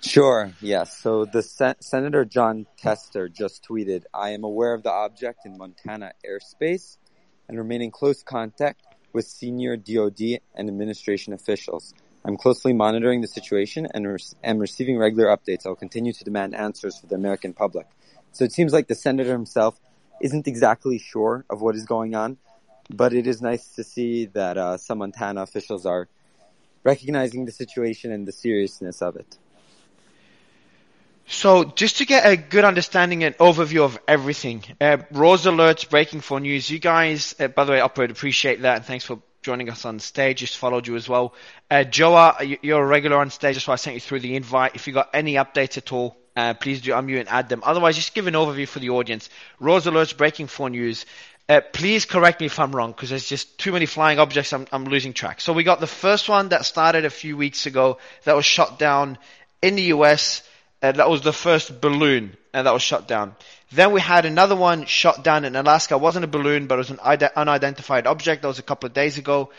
Sure. 0.00 0.52
Yes. 0.60 0.96
So 0.96 1.24
the 1.24 1.42
Sen- 1.42 1.80
Senator 1.80 2.24
Jon 2.24 2.66
Tester 2.76 3.28
just 3.28 3.66
tweeted, 3.68 4.04
"I 4.14 4.30
am 4.30 4.44
aware 4.44 4.72
of 4.72 4.82
the 4.82 4.92
object 4.92 5.44
in 5.44 5.58
Montana 5.58 6.12
airspace 6.24 6.98
and 7.48 7.58
remain 7.58 7.82
in 7.82 7.90
close 7.90 8.22
contact 8.22 8.82
with 9.12 9.26
senior 9.26 9.76
DoD 9.76 10.40
and 10.54 10.68
administration 10.68 11.32
officials." 11.32 11.94
I'm 12.24 12.36
closely 12.36 12.72
monitoring 12.72 13.22
the 13.22 13.28
situation 13.28 13.86
and 13.92 14.06
re- 14.06 14.18
am 14.44 14.58
receiving 14.58 14.98
regular 14.98 15.26
updates. 15.34 15.66
I'll 15.66 15.74
continue 15.74 16.12
to 16.12 16.24
demand 16.24 16.54
answers 16.54 16.98
for 16.98 17.06
the 17.06 17.14
American 17.14 17.52
public. 17.52 17.86
So 18.32 18.44
it 18.44 18.52
seems 18.52 18.72
like 18.72 18.86
the 18.86 18.94
senator 18.94 19.32
himself 19.32 19.80
isn't 20.20 20.46
exactly 20.46 20.98
sure 20.98 21.44
of 21.50 21.60
what 21.60 21.74
is 21.74 21.86
going 21.86 22.14
on, 22.14 22.38
but 22.90 23.12
it 23.12 23.26
is 23.26 23.40
nice 23.40 23.68
to 23.76 23.84
see 23.84 24.26
that 24.26 24.58
uh, 24.58 24.76
some 24.76 24.98
Montana 24.98 25.42
officials 25.42 25.86
are 25.86 26.08
recognizing 26.84 27.46
the 27.46 27.52
situation 27.52 28.12
and 28.12 28.26
the 28.26 28.32
seriousness 28.32 29.00
of 29.02 29.16
it. 29.16 29.38
So 31.30 31.64
just 31.64 31.98
to 31.98 32.06
get 32.06 32.24
a 32.24 32.38
good 32.38 32.64
understanding 32.64 33.22
and 33.22 33.36
overview 33.36 33.82
of 33.84 33.98
everything, 34.08 34.64
uh, 34.80 34.96
Rose 35.10 35.44
alerts, 35.44 35.88
breaking 35.88 36.22
for 36.22 36.40
news. 36.40 36.70
You 36.70 36.78
guys, 36.78 37.34
uh, 37.38 37.48
by 37.48 37.64
the 37.64 37.72
way, 37.72 37.80
upward 37.82 38.10
appreciate 38.10 38.62
that 38.62 38.76
and 38.76 38.84
thanks 38.84 39.04
for 39.04 39.20
joining 39.42 39.68
us 39.68 39.84
on 39.84 39.98
stage. 39.98 40.38
Just 40.38 40.56
followed 40.56 40.86
you 40.86 40.96
as 40.96 41.06
well. 41.06 41.34
Uh, 41.70 41.84
Joa, 41.84 42.58
you're 42.62 42.82
a 42.82 42.86
regular 42.86 43.18
on 43.18 43.28
stage. 43.28 43.56
That's 43.56 43.68
why 43.68 43.74
I 43.74 43.76
sent 43.76 43.92
you 43.92 44.00
through 44.00 44.20
the 44.20 44.36
invite. 44.36 44.74
If 44.74 44.86
you 44.86 44.94
got 44.94 45.10
any 45.12 45.34
updates 45.34 45.76
at 45.76 45.92
all, 45.92 46.16
uh, 46.34 46.54
please 46.54 46.80
do 46.80 46.92
unmute 46.92 47.20
and 47.20 47.28
add 47.28 47.50
them. 47.50 47.62
Otherwise, 47.62 47.96
just 47.96 48.14
give 48.14 48.26
an 48.26 48.32
overview 48.32 48.66
for 48.66 48.78
the 48.78 48.90
audience. 48.90 49.28
Rose 49.60 49.84
alerts, 49.84 50.16
breaking 50.16 50.46
for 50.46 50.70
news. 50.70 51.04
Uh, 51.46 51.60
please 51.74 52.06
correct 52.06 52.40
me 52.40 52.46
if 52.46 52.58
I'm 52.58 52.74
wrong, 52.74 52.92
because 52.92 53.10
there's 53.10 53.28
just 53.28 53.58
too 53.58 53.72
many 53.72 53.84
flying 53.84 54.18
objects. 54.18 54.54
I'm, 54.54 54.66
I'm 54.72 54.84
losing 54.84 55.12
track. 55.12 55.42
So 55.42 55.52
we 55.52 55.62
got 55.62 55.80
the 55.80 55.86
first 55.86 56.26
one 56.30 56.48
that 56.50 56.64
started 56.64 57.04
a 57.04 57.10
few 57.10 57.36
weeks 57.36 57.66
ago 57.66 57.98
that 58.24 58.34
was 58.34 58.46
shot 58.46 58.78
down 58.78 59.18
in 59.60 59.74
the 59.76 59.82
US. 59.94 60.42
That 60.80 61.10
was 61.10 61.22
the 61.22 61.32
first 61.32 61.80
balloon, 61.80 62.36
and 62.54 62.66
that 62.66 62.72
was 62.72 62.82
shot 62.82 63.08
down. 63.08 63.34
Then 63.72 63.92
we 63.92 64.00
had 64.00 64.24
another 64.24 64.54
one 64.54 64.86
shot 64.86 65.24
down 65.24 65.44
in 65.44 65.56
Alaska. 65.56 65.94
It 65.94 66.00
wasn't 66.00 66.24
a 66.24 66.28
balloon, 66.28 66.68
but 66.68 66.76
it 66.76 66.78
was 66.78 66.90
an 66.90 67.00
ide- 67.02 67.22
unidentified 67.34 68.06
object. 68.06 68.42
That 68.42 68.48
was 68.48 68.60
a 68.60 68.62
couple 68.62 68.86
of 68.86 68.94
days 68.94 69.18
ago. 69.18 69.50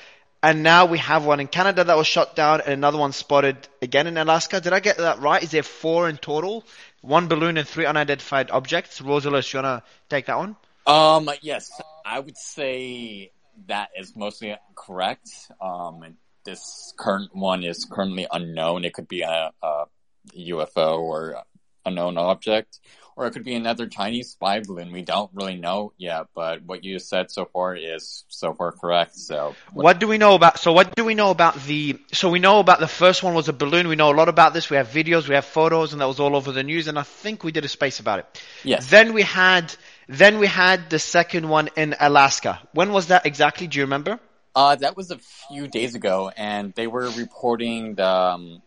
And 0.41 0.63
now 0.63 0.85
we 0.85 0.97
have 0.99 1.25
one 1.25 1.41
in 1.41 1.47
Canada 1.47 1.83
that 1.83 1.97
was 1.97 2.07
shot 2.07 2.33
down 2.33 2.61
and 2.61 2.71
another 2.71 2.97
one 2.97 3.11
spotted 3.11 3.67
again 3.81 4.07
in 4.07 4.17
Alaska. 4.17 4.61
Did 4.61 4.71
I 4.71 4.79
get 4.79 4.97
that 4.97 5.19
right? 5.19 5.43
Is 5.43 5.51
there 5.51 5.63
four 5.63 6.07
in 6.07 6.15
total? 6.15 6.63
One 7.01 7.27
balloon 7.27 7.57
and 7.57 7.67
three 7.67 7.85
unidentified 7.85 8.49
objects. 8.49 9.01
Rosalis, 9.01 9.51
you 9.51 9.57
wanna 9.57 9.83
take 10.09 10.27
that 10.27 10.38
one? 10.38 10.55
Um, 10.88 11.29
yes, 11.41 11.69
I 12.05 12.21
would 12.21 12.38
say 12.38 13.31
that 13.67 13.89
is 13.97 14.15
mostly 14.15 14.55
correct. 14.75 15.29
Um, 15.61 16.15
this 16.45 16.93
current 16.97 17.35
one 17.35 17.65
is 17.65 17.85
currently 17.85 18.25
unknown. 18.31 18.85
It 18.85 18.93
could 18.93 19.09
be 19.09 19.21
a, 19.21 19.51
a 19.61 19.85
UFO 20.33 21.00
or 21.00 21.43
unknown 21.86 22.17
object, 22.17 22.79
or 23.15 23.27
it 23.27 23.31
could 23.31 23.43
be 23.43 23.55
another 23.55 23.86
Chinese 23.88 24.29
spy 24.29 24.62
balloon. 24.62 24.93
We 24.93 25.01
don't 25.01 25.29
really 25.33 25.57
know 25.57 25.91
yet, 25.98 26.27
but 26.33 26.63
what 26.63 26.86
you 26.86 27.00
said 27.00 27.29
so 27.29 27.45
far 27.45 27.75
is 27.75 28.24
so 28.29 28.53
far 28.53 28.71
correct. 28.71 29.17
So, 29.17 29.55
what 29.74 30.00
do 30.00 30.07
we 30.07 30.17
know 30.17 30.36
about? 30.36 30.57
So, 30.59 30.71
what 30.71 30.95
do 30.95 31.03
we 31.03 31.15
know 31.15 31.29
about 31.29 31.55
the? 31.63 32.00
So, 32.13 32.29
we 32.29 32.39
know 32.39 32.59
about 32.59 32.79
the 32.79 32.88
first 32.88 33.21
one 33.21 33.33
was 33.33 33.50
a 33.50 33.53
balloon. 33.53 33.89
We 33.89 33.98
know 33.98 34.12
a 34.12 34.15
lot 34.15 34.29
about 34.29 34.53
this. 34.53 34.69
We 34.69 34.77
have 34.77 34.88
videos, 34.88 35.27
we 35.27 35.36
have 35.36 35.45
photos, 35.45 35.91
and 35.91 36.01
that 36.01 36.07
was 36.07 36.19
all 36.19 36.36
over 36.36 36.53
the 36.53 36.63
news. 36.63 36.88
And 36.88 36.98
I 36.98 37.03
think 37.03 37.43
we 37.43 37.51
did 37.51 37.65
a 37.65 37.67
space 37.67 38.00
about 38.00 38.19
it. 38.19 38.41
Yes. 38.63 38.89
Then 38.89 39.13
we 39.13 39.24
had, 39.24 39.75
then 40.07 40.39
we 40.39 40.48
had 40.48 40.89
the 40.89 41.00
second 41.00 41.50
one 41.50 41.69
in 41.75 41.95
Alaska. 42.00 42.62
When 42.74 42.93
was 42.93 43.07
that 43.07 43.25
exactly? 43.25 43.67
Do 43.67 43.79
you 43.79 43.83
remember? 43.83 44.19
Uh, 44.55 44.75
that 44.75 44.95
was 44.95 45.12
a 45.12 45.19
few 45.50 45.67
days 45.67 45.93
ago, 45.93 46.31
and 46.36 46.74
they 46.74 46.88
were 46.88 47.09
reporting 47.09 47.95
the. 47.95 48.07
Um, 48.07 48.62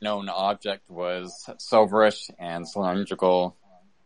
known 0.00 0.28
object 0.28 0.88
was 0.90 1.48
silverish 1.58 2.30
and 2.38 2.68
cylindrical 2.68 3.56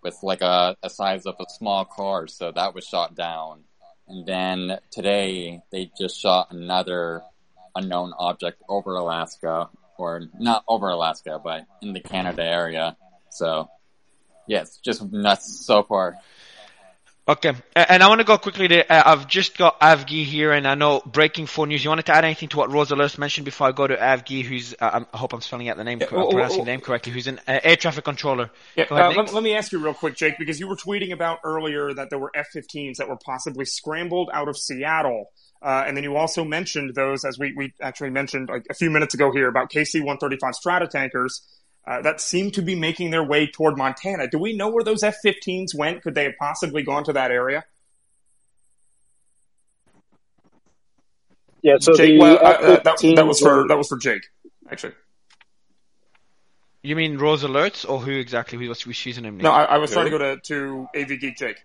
with 0.03 0.17
like 0.23 0.43
a, 0.43 0.77
a 0.83 0.91
size 0.91 1.27
of 1.27 1.35
a 1.41 1.45
small 1.49 1.85
car, 1.85 2.27
so 2.29 2.53
that 2.53 2.75
was 2.75 2.85
shot 2.85 3.15
down. 3.15 3.65
And 4.07 4.27
then 4.27 4.79
today 4.91 5.61
they 5.71 5.91
just 5.99 6.21
shot 6.21 6.51
another 6.51 7.23
unknown 7.75 8.13
object 8.19 8.63
over 8.69 8.95
Alaska, 8.95 9.69
or 9.99 10.23
not 10.39 10.65
over 10.69 10.89
Alaska, 10.89 11.41
but 11.43 11.67
in 11.83 11.93
the 11.93 12.01
Canada 12.01 12.43
area. 12.43 12.97
So, 13.31 13.69
yes, 14.47 14.79
just 14.79 15.03
nuts 15.13 15.67
so 15.67 15.83
far. 15.83 16.17
Okay, 17.29 17.53
and 17.77 18.03
I 18.03 18.09
want 18.09 18.21
to 18.21 18.25
go 18.25 18.39
quickly 18.39 18.69
to, 18.69 18.91
uh, 18.91 19.03
I've 19.05 19.29
just 19.29 19.59
got 19.59 19.79
Avgi 19.83 20.25
here, 20.25 20.51
and 20.51 20.67
I 20.67 20.75
know 20.77 21.03
breaking 21.05 21.45
four 21.45 21.67
news. 21.67 21.85
You 21.85 21.91
wanted 21.91 22.07
to 22.07 22.15
add 22.15 22.25
anything 22.25 22.49
to 22.49 22.57
what 22.57 22.73
Rose 22.73 22.89
Alerts 22.89 23.19
mentioned 23.19 23.45
before 23.45 23.67
I 23.67 23.73
go 23.73 23.87
to 23.87 23.95
Avgi, 23.95 24.43
who's, 24.43 24.75
uh, 24.81 25.05
I 25.13 25.17
hope 25.17 25.35
I'm 25.35 25.43
spelling 25.43 25.69
out 25.69 25.77
the 25.77 25.85
name, 25.85 26.01
yeah, 26.01 26.07
oh, 26.11 26.31
pronouncing 26.31 26.63
oh, 26.63 26.65
the 26.65 26.71
name 26.71 26.81
correctly, 26.81 27.13
who's 27.13 27.27
an 27.27 27.39
uh, 27.47 27.61
air 27.63 27.77
traffic 27.77 28.07
controller. 28.07 28.51
Yeah, 28.77 28.85
ahead, 28.85 29.15
let, 29.15 29.35
let, 29.35 29.43
me 29.43 29.55
ask 29.55 29.73
you 29.73 29.79
real 29.79 29.93
quick, 29.93 30.17
Jake, 30.17 30.39
because 30.39 30.59
you 30.59 30.69
were 30.69 30.77
tweeting 30.77 31.13
about 31.13 31.41
earlier 31.45 31.93
that 31.93 32.09
there 32.09 32.19
were 32.19 32.33
F-15s 32.35 32.97
that 32.97 33.11
were 33.11 33.19
possibly 33.23 33.67
scrambled 33.67 34.31
out 34.33 34.49
of 34.49 34.57
Seattle. 34.57 35.27
Uh, 35.61 35.85
and 35.87 35.95
then 35.99 36.05
you 36.05 36.17
also 36.17 36.45
mentioned 36.45 36.95
those, 36.95 37.27
as 37.27 37.39
we, 37.39 37.53
we 37.55 37.75
actually 37.83 38.09
mentioned 38.09 38.49
like 38.49 38.65
a 38.71 38.75
few 38.75 38.89
minutes 38.89 39.13
ago 39.13 39.33
here, 39.33 39.49
about 39.49 39.71
KC-135 39.71 40.55
Stratotankers 40.65 41.41
uh, 41.89 42.03
that 42.03 42.21
seem 42.21 42.51
to 42.51 42.61
be 42.61 42.75
making 42.75 43.11
their 43.11 43.25
way 43.25 43.47
toward 43.47 43.79
Montana. 43.79 44.29
Do 44.29 44.39
we 44.39 44.55
know 44.55 44.69
where 44.69 44.85
those 44.85 45.03
F-15s 45.03 45.75
went? 45.75 46.03
Could 46.03 46.15
they 46.15 46.25
have 46.25 46.35
possibly 46.39 46.83
gone 46.83 47.05
to 47.05 47.15
that 47.15 47.31
area? 47.31 47.65
Yeah, 51.63 51.79
so 51.81 51.95
Jake, 51.95 52.21
well, 52.21 52.37
uh, 52.37 52.81
that, 52.81 52.99
that, 53.17 53.27
was 53.27 53.41
for 53.41 53.67
that 53.67 53.77
was 53.77 53.89
for 53.89 53.97
Jake, 53.97 54.23
actually. 54.71 54.93
You 56.83 56.95
mean 56.95 57.19
Rose 57.19 57.43
Alerts, 57.43 57.89
or 57.89 57.99
who 57.99 58.13
exactly? 58.13 58.59
Who 58.59 58.69
was 58.69 58.85
using 59.07 59.25
him? 59.25 59.39
No, 59.39 59.51
I, 59.51 59.65
I 59.65 59.79
was 59.79 59.91
who? 59.91 59.95
trying 59.95 60.05
to 60.07 60.11
go 60.11 60.19
to 60.19 60.41
to 60.41 60.89
AV 60.95 61.21
Geek 61.21 61.37
Jake. 61.37 61.57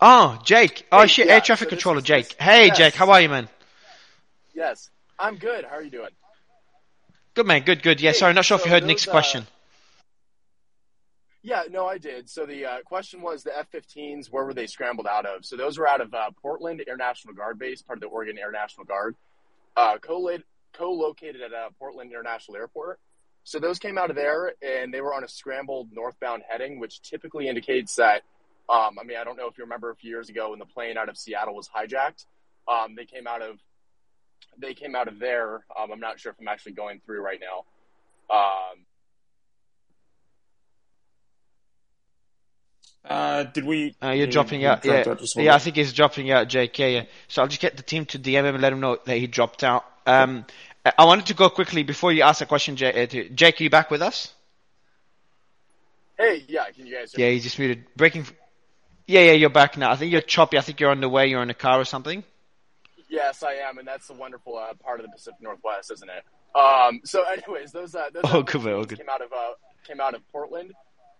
Oh, 0.00 0.38
Jake. 0.44 0.86
Oh, 0.92 1.00
hey, 1.02 1.06
shit, 1.06 1.26
yeah, 1.28 1.34
air 1.34 1.40
traffic 1.40 1.66
so 1.66 1.70
controller, 1.70 1.98
is, 1.98 2.04
Jake. 2.04 2.34
Hey, 2.38 2.66
yes. 2.66 2.76
Jake, 2.76 2.94
how 2.94 3.10
are 3.10 3.20
you, 3.20 3.28
man? 3.28 3.48
Yes, 4.52 4.90
I'm 5.18 5.36
good. 5.36 5.64
How 5.64 5.76
are 5.76 5.82
you 5.82 5.90
doing? 5.90 6.10
Good 7.34 7.46
man, 7.46 7.62
good, 7.62 7.82
good. 7.82 8.00
Yeah, 8.00 8.10
hey, 8.10 8.18
sorry, 8.18 8.34
not 8.34 8.44
sure 8.44 8.58
so 8.58 8.62
if 8.62 8.66
you 8.66 8.72
heard 8.72 8.82
those, 8.82 8.88
Nick's 8.88 9.08
uh, 9.08 9.10
question. 9.10 9.46
Yeah, 11.42 11.62
no, 11.70 11.86
I 11.86 11.98
did. 11.98 12.28
So 12.28 12.46
the 12.46 12.66
uh, 12.66 12.82
question 12.84 13.20
was 13.20 13.42
the 13.42 13.56
F-15s, 13.58 14.30
where 14.30 14.44
were 14.44 14.54
they 14.54 14.66
scrambled 14.66 15.06
out 15.06 15.26
of? 15.26 15.44
So 15.44 15.56
those 15.56 15.78
were 15.78 15.88
out 15.88 16.00
of 16.00 16.12
uh, 16.14 16.30
Portland 16.40 16.84
Air 16.86 16.96
National 16.96 17.34
Guard 17.34 17.58
Base, 17.58 17.82
part 17.82 17.96
of 17.96 18.00
the 18.00 18.08
Oregon 18.08 18.38
Air 18.38 18.52
National 18.52 18.84
Guard, 18.84 19.16
uh, 19.76 19.96
co-located 19.98 21.40
at 21.40 21.52
uh, 21.52 21.70
Portland 21.78 22.10
International 22.10 22.56
Airport. 22.56 23.00
So 23.44 23.58
those 23.58 23.78
came 23.80 23.98
out 23.98 24.10
of 24.10 24.14
there, 24.14 24.52
and 24.62 24.94
they 24.94 25.00
were 25.00 25.14
on 25.14 25.24
a 25.24 25.28
scrambled 25.28 25.88
northbound 25.92 26.42
heading, 26.48 26.78
which 26.78 27.02
typically 27.02 27.48
indicates 27.48 27.96
that. 27.96 28.22
Um, 28.68 28.98
I 29.00 29.04
mean, 29.04 29.16
I 29.16 29.24
don't 29.24 29.36
know 29.36 29.48
if 29.48 29.58
you 29.58 29.64
remember 29.64 29.90
a 29.90 29.96
few 29.96 30.10
years 30.10 30.28
ago 30.28 30.50
when 30.50 30.60
the 30.60 30.66
plane 30.66 30.96
out 30.96 31.08
of 31.08 31.16
Seattle 31.16 31.56
was 31.56 31.68
hijacked. 31.68 32.24
Um, 32.68 32.94
they 32.94 33.04
came 33.04 33.26
out 33.26 33.42
of 33.42 33.58
they 34.58 34.74
came 34.74 34.94
out 34.94 35.08
of 35.08 35.18
there. 35.18 35.64
Um, 35.78 35.92
I'm 35.92 36.00
not 36.00 36.20
sure 36.20 36.32
if 36.32 36.40
I'm 36.40 36.48
actually 36.48 36.72
going 36.72 37.00
through 37.04 37.22
right 37.22 37.40
now. 37.40 37.64
Um, 38.34 38.84
uh, 43.04 43.42
did 43.44 43.64
we? 43.64 43.94
Uh, 44.02 44.10
you're 44.10 44.26
dropping 44.26 44.64
out. 44.64 44.84
Yeah, 44.84 45.04
yeah. 45.36 45.54
I 45.54 45.58
think 45.58 45.76
he's 45.76 45.92
dropping 45.92 46.30
out, 46.30 46.48
JK. 46.48 46.78
Yeah, 46.78 46.86
yeah. 46.86 47.04
So 47.28 47.42
I'll 47.42 47.48
just 47.48 47.60
get 47.60 47.76
the 47.76 47.82
team 47.82 48.06
to 48.06 48.18
DM 48.18 48.44
him 48.44 48.54
and 48.54 48.62
let 48.62 48.72
him 48.72 48.80
know 48.80 48.98
that 49.04 49.16
he 49.16 49.26
dropped 49.26 49.64
out. 49.64 49.84
Um, 50.06 50.44
I 50.98 51.04
wanted 51.04 51.26
to 51.26 51.34
go 51.34 51.48
quickly 51.48 51.82
before 51.82 52.12
you 52.12 52.22
ask 52.22 52.40
a 52.40 52.46
question, 52.46 52.76
Jake. 52.76 52.96
Uh, 52.96 53.34
Jake, 53.34 53.60
are 53.60 53.64
you 53.64 53.70
back 53.70 53.90
with 53.90 54.02
us? 54.02 54.32
Hey, 56.18 56.44
yeah. 56.48 56.64
Can 56.74 56.86
you 56.86 56.94
guys? 56.94 57.14
yeah, 57.16 57.30
he's 57.30 57.42
just 57.42 57.58
muted. 57.58 57.84
Breaking. 57.96 58.26
Yeah, 59.06 59.20
yeah. 59.20 59.32
You're 59.32 59.50
back 59.50 59.76
now. 59.76 59.90
I 59.90 59.96
think 59.96 60.12
you're 60.12 60.20
choppy. 60.20 60.58
I 60.58 60.60
think 60.60 60.80
you're 60.80 60.90
on 60.90 61.00
the 61.00 61.08
way. 61.08 61.26
You're 61.26 61.42
in 61.42 61.50
a 61.50 61.54
car 61.54 61.80
or 61.80 61.84
something. 61.84 62.24
Yes, 63.12 63.42
I 63.42 63.56
am, 63.68 63.76
and 63.76 63.86
that's 63.86 64.06
the 64.06 64.14
wonderful 64.14 64.56
uh, 64.56 64.72
part 64.82 64.98
of 64.98 65.04
the 65.04 65.12
Pacific 65.12 65.42
Northwest, 65.42 65.92
isn't 65.92 66.08
it? 66.08 66.58
Um, 66.58 67.02
so, 67.04 67.22
anyways, 67.46 67.70
those 67.70 67.94
uh, 67.94 68.08
those 68.10 68.22
oh, 68.24 68.42
came 68.42 68.66
out 69.10 69.20
of 69.20 69.30
uh, 69.30 69.52
came 69.86 70.00
out 70.00 70.14
of 70.14 70.26
Portland, 70.32 70.72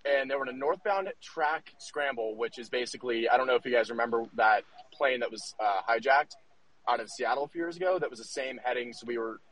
and 0.06 0.30
they 0.30 0.34
were 0.34 0.48
in 0.48 0.54
a 0.54 0.58
northbound 0.58 1.08
track 1.20 1.70
scramble, 1.76 2.34
which 2.34 2.58
is 2.58 2.70
basically 2.70 3.28
I 3.28 3.36
don't 3.36 3.46
know 3.46 3.56
if 3.56 3.66
you 3.66 3.72
guys 3.72 3.90
remember 3.90 4.24
that 4.36 4.62
plane 4.94 5.20
that 5.20 5.30
was 5.30 5.54
uh, 5.62 5.82
hijacked 5.86 6.32
out 6.88 7.00
of 7.00 7.10
Seattle 7.10 7.44
a 7.44 7.48
few 7.48 7.60
years 7.60 7.76
ago. 7.76 7.98
That 7.98 8.08
was 8.08 8.20
the 8.20 8.24
same 8.24 8.58
heading, 8.64 8.94
so 8.94 9.04
we 9.06 9.18
were 9.18 9.42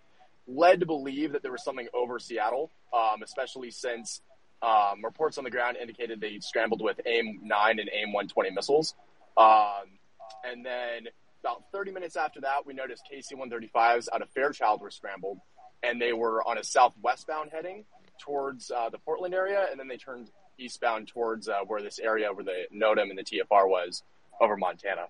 led 0.48 0.80
to 0.80 0.86
believe 0.86 1.32
that 1.32 1.42
there 1.42 1.52
was 1.52 1.62
something 1.62 1.88
over 1.92 2.18
Seattle, 2.18 2.70
um, 2.94 3.22
especially 3.22 3.70
since 3.70 4.22
um, 4.62 5.04
reports 5.04 5.36
on 5.36 5.44
the 5.44 5.50
ground 5.50 5.76
indicated 5.76 6.22
they 6.22 6.38
scrambled 6.40 6.80
with 6.80 7.00
AIM 7.04 7.40
9 7.42 7.78
and 7.78 7.90
AIM 7.92 8.14
120 8.14 8.50
missiles. 8.52 8.94
Um, 9.36 9.98
and 10.44 10.64
then 10.64 11.08
about 11.42 11.64
30 11.72 11.92
minutes 11.92 12.16
after 12.16 12.40
that, 12.42 12.66
we 12.66 12.74
noticed 12.74 13.02
KC 13.12 13.34
135s 13.34 14.08
out 14.12 14.22
of 14.22 14.30
Fairchild 14.30 14.80
were 14.80 14.90
scrambled, 14.90 15.38
and 15.82 16.00
they 16.00 16.12
were 16.12 16.46
on 16.46 16.58
a 16.58 16.62
southwestbound 16.62 17.50
heading 17.52 17.84
towards 18.20 18.70
uh, 18.70 18.90
the 18.90 18.98
Portland 18.98 19.34
area, 19.34 19.66
and 19.70 19.80
then 19.80 19.88
they 19.88 19.96
turned 19.96 20.30
eastbound 20.58 21.08
towards 21.08 21.48
uh, 21.48 21.60
where 21.66 21.82
this 21.82 21.98
area 21.98 22.32
where 22.32 22.44
the 22.44 22.66
NOTAM 22.74 23.10
and 23.10 23.18
the 23.18 23.24
TFR 23.24 23.68
was 23.68 24.02
over 24.40 24.56
Montana. 24.56 25.06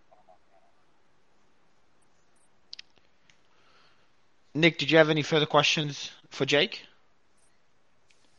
Nick, 4.55 4.79
did 4.79 4.91
you 4.91 4.99
have 4.99 5.11
any 5.11 5.23
further 5.23 5.47
questions 5.47 6.11
for 6.29 6.45
Jake? 6.45 6.83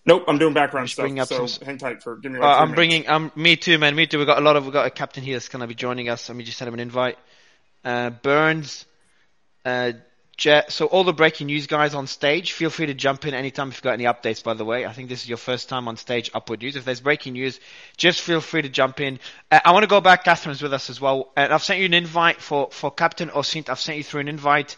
Nope, 0.05 0.23
I'm 0.27 0.39
doing 0.39 0.53
background 0.53 0.89
stuff. 0.89 1.03
Bring 1.03 1.19
up 1.19 1.27
so 1.27 1.45
some... 1.45 1.65
hang 1.65 1.77
tight 1.77 2.01
for 2.01 2.15
give 2.17 2.31
me. 2.31 2.39
Like 2.39 2.47
uh, 2.47 2.53
I'm 2.53 2.71
minutes. 2.71 2.75
bringing. 2.75 3.09
Um, 3.09 3.31
me 3.35 3.55
too, 3.55 3.77
man. 3.77 3.95
Me 3.95 4.07
too. 4.07 4.17
We 4.17 4.25
got 4.25 4.39
a 4.39 4.41
lot 4.41 4.55
of. 4.55 4.65
We 4.65 4.71
got 4.71 4.87
a 4.87 4.89
captain 4.89 5.23
here 5.23 5.35
that's 5.35 5.47
going 5.47 5.61
to 5.61 5.67
be 5.67 5.75
joining 5.75 6.09
us. 6.09 6.27
Let 6.27 6.35
me 6.35 6.43
just 6.43 6.57
send 6.57 6.67
him 6.67 6.73
an 6.73 6.79
invite. 6.79 7.17
Uh, 7.83 8.09
Burns, 8.09 8.85
uh, 9.65 9.93
Jet. 10.37 10.71
So 10.71 10.87
all 10.87 11.03
the 11.03 11.13
breaking 11.13 11.47
news 11.47 11.67
guys 11.67 11.93
on 11.93 12.07
stage, 12.07 12.53
feel 12.53 12.71
free 12.71 12.87
to 12.87 12.93
jump 12.95 13.25
in 13.25 13.33
anytime 13.33 13.69
if 13.69 13.75
you've 13.75 13.83
got 13.83 13.93
any 13.93 14.05
updates. 14.05 14.43
By 14.43 14.55
the 14.55 14.65
way, 14.65 14.85
I 14.85 14.91
think 14.93 15.09
this 15.09 15.21
is 15.21 15.29
your 15.29 15.37
first 15.37 15.69
time 15.69 15.87
on 15.87 15.97
stage. 15.97 16.31
Upward 16.33 16.61
News. 16.61 16.75
If 16.75 16.85
there's 16.85 17.01
breaking 17.01 17.33
news, 17.33 17.59
just 17.95 18.21
feel 18.21 18.41
free 18.41 18.63
to 18.63 18.69
jump 18.69 18.99
in. 19.01 19.19
Uh, 19.51 19.59
I 19.63 19.71
want 19.71 19.83
to 19.83 19.87
go 19.87 20.01
back. 20.01 20.23
Catherine's 20.23 20.61
with 20.61 20.73
us 20.73 20.89
as 20.89 20.99
well, 20.99 21.31
and 21.35 21.53
I've 21.53 21.63
sent 21.63 21.79
you 21.79 21.85
an 21.85 21.93
invite 21.93 22.41
for 22.41 22.69
for 22.71 22.89
Captain 22.89 23.29
Osint. 23.29 23.69
I've 23.69 23.79
sent 23.79 23.97
you 23.97 24.03
through 24.03 24.21
an 24.21 24.27
invite. 24.27 24.77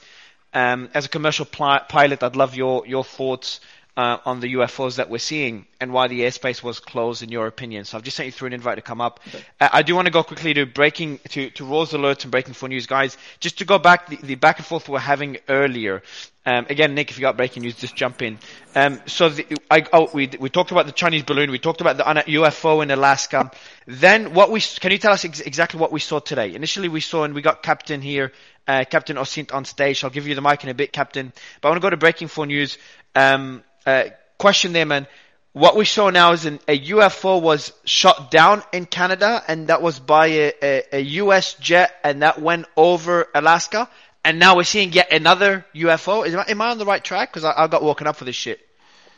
Um, 0.53 0.89
as 0.93 1.05
a 1.05 1.09
commercial 1.09 1.45
pl- 1.45 1.79
pilot, 1.87 2.21
I'd 2.23 2.35
love 2.35 2.55
your 2.55 2.85
your 2.85 3.03
thoughts 3.03 3.59
uh, 3.95 4.17
on 4.25 4.39
the 4.39 4.55
UFOs 4.55 4.95
that 4.95 5.09
we're 5.09 5.19
seeing 5.19 5.65
and 5.79 5.93
why 5.93 6.07
the 6.07 6.21
airspace 6.21 6.63
was 6.63 6.79
closed 6.79 7.21
in 7.21 7.29
your 7.29 7.45
opinion. 7.45 7.85
So 7.85 7.97
I've 7.97 8.03
just 8.03 8.17
sent 8.17 8.25
you 8.25 8.31
through 8.31 8.47
an 8.47 8.53
invite 8.53 8.77
to 8.77 8.81
come 8.81 9.01
up. 9.01 9.19
Okay. 9.27 9.43
Uh, 9.61 9.69
I 9.71 9.83
do 9.83 9.95
want 9.95 10.07
to 10.07 10.11
go 10.11 10.23
quickly 10.23 10.53
to 10.55 10.65
breaking 10.65 11.19
to, 11.29 11.51
to 11.51 11.65
Rose 11.65 11.91
alerts 11.91 12.23
and 12.23 12.31
breaking 12.31 12.53
for 12.55 12.67
news, 12.67 12.87
guys. 12.87 13.17
Just 13.39 13.59
to 13.59 13.65
go 13.65 13.77
back 13.77 14.07
the, 14.07 14.15
the 14.17 14.35
back 14.35 14.57
and 14.57 14.65
forth 14.65 14.89
we're 14.89 14.99
having 14.99 15.37
earlier. 15.47 16.01
Um, 16.45 16.65
again, 16.69 16.93
Nick, 16.95 17.09
if 17.09 17.17
you 17.17 17.21
got 17.21 17.37
breaking 17.37 17.63
news, 17.63 17.75
just 17.75 17.95
jump 17.95 18.21
in. 18.21 18.37
Um, 18.75 18.99
so 19.05 19.29
the, 19.29 19.45
I, 19.71 19.85
oh, 19.93 20.09
we 20.13 20.29
we 20.39 20.49
talked 20.49 20.71
about 20.71 20.87
the 20.87 20.91
Chinese 20.91 21.23
balloon. 21.23 21.51
We 21.51 21.59
talked 21.59 21.79
about 21.79 21.97
the 21.97 22.03
UFO 22.03 22.81
in 22.83 22.91
Alaska. 22.91 23.51
Then 23.85 24.33
what 24.33 24.51
we 24.51 24.59
can 24.59 24.91
you 24.91 24.97
tell 24.97 25.13
us 25.13 25.23
ex- 25.23 25.39
exactly 25.39 25.79
what 25.79 25.91
we 25.91 25.99
saw 25.99 26.19
today? 26.19 26.53
Initially, 26.53 26.89
we 26.89 26.99
saw 26.99 27.23
and 27.23 27.33
we 27.33 27.41
got 27.41 27.61
Captain 27.63 28.01
here. 28.01 28.31
Uh, 28.67 28.85
Captain 28.89 29.17
Osint 29.17 29.53
on 29.53 29.65
stage. 29.65 30.03
I'll 30.03 30.09
give 30.09 30.27
you 30.27 30.35
the 30.35 30.41
mic 30.41 30.63
in 30.63 30.69
a 30.69 30.73
bit, 30.73 30.91
Captain. 30.93 31.31
But 31.61 31.67
I 31.67 31.71
want 31.71 31.81
to 31.81 31.85
go 31.85 31.89
to 31.89 31.97
breaking 31.97 32.29
for 32.29 32.45
news. 32.45 32.77
Um, 33.15 33.63
uh, 33.85 34.05
question 34.37 34.73
there, 34.73 34.85
man. 34.85 35.07
What 35.53 35.75
we 35.75 35.85
saw 35.85 36.09
now 36.09 36.31
is 36.31 36.45
an, 36.45 36.59
a 36.67 36.79
UFO 36.89 37.39
was 37.39 37.73
shot 37.85 38.31
down 38.31 38.63
in 38.71 38.87
Canada, 38.87 39.43
and 39.47 39.67
that 39.67 39.83
was 39.83 39.99
by 39.99 40.27
a, 40.27 40.53
a, 40.63 40.83
a 40.93 40.99
U.S. 41.21 41.53
jet, 41.55 41.93
and 42.03 42.23
that 42.23 42.41
went 42.41 42.65
over 42.75 43.27
Alaska. 43.35 43.87
And 44.25 44.39
now 44.39 44.55
we're 44.55 44.63
seeing 44.63 44.93
yet 44.93 45.11
another 45.11 45.65
UFO. 45.75 46.25
Is, 46.25 46.33
am 46.33 46.61
I 46.61 46.69
on 46.71 46.77
the 46.79 46.85
right 46.85 47.03
track? 47.03 47.31
Because 47.31 47.43
I, 47.43 47.53
I, 47.55 47.67
got 47.67 47.83
woken 47.83 48.07
up 48.07 48.15
for 48.15 48.25
this 48.25 48.35
shit. 48.35 48.61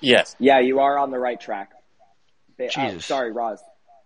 Yes. 0.02 0.36
Yeah, 0.40 0.60
you 0.60 0.80
are 0.80 0.98
on 0.98 1.12
the 1.12 1.20
right 1.20 1.40
track. 1.40 1.72
Uh, 2.60 2.68
Jesus. 2.68 3.06
sorry, 3.06 3.32
Roz. 3.32 3.62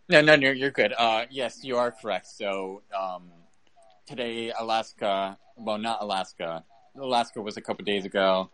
No, 0.08 0.22
no, 0.22 0.36
you're, 0.36 0.54
you're 0.54 0.72
good. 0.72 0.94
Uh, 0.96 1.26
yes, 1.30 1.64
you 1.64 1.78
are 1.78 1.92
correct. 1.92 2.28
So 2.28 2.82
um, 2.98 3.32
today, 4.08 4.52
Alaska. 4.58 5.38
Well, 5.56 5.78
not 5.78 6.00
Alaska. 6.02 6.64
Alaska 6.96 7.42
was 7.42 7.58
a 7.58 7.62
couple 7.62 7.86
days 7.86 8.06
ago. 8.06 8.50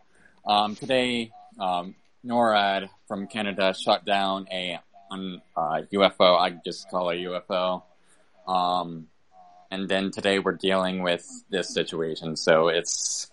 Um, 0.45 0.75
today, 0.75 1.31
um, 1.59 1.95
NORAD 2.25 2.89
from 3.07 3.27
Canada 3.27 3.73
shot 3.73 4.05
down 4.05 4.47
a 4.51 4.79
un, 5.11 5.41
uh, 5.55 5.81
UFO. 5.93 6.37
I 6.39 6.57
just 6.65 6.89
call 6.89 7.09
it 7.09 7.17
UFO. 7.17 7.83
Um, 8.47 9.07
and 9.71 9.89
then 9.89 10.11
today 10.11 10.39
we're 10.39 10.53
dealing 10.53 11.01
with 11.01 11.25
this 11.49 11.73
situation, 11.73 12.35
so 12.35 12.67
it's 12.67 13.29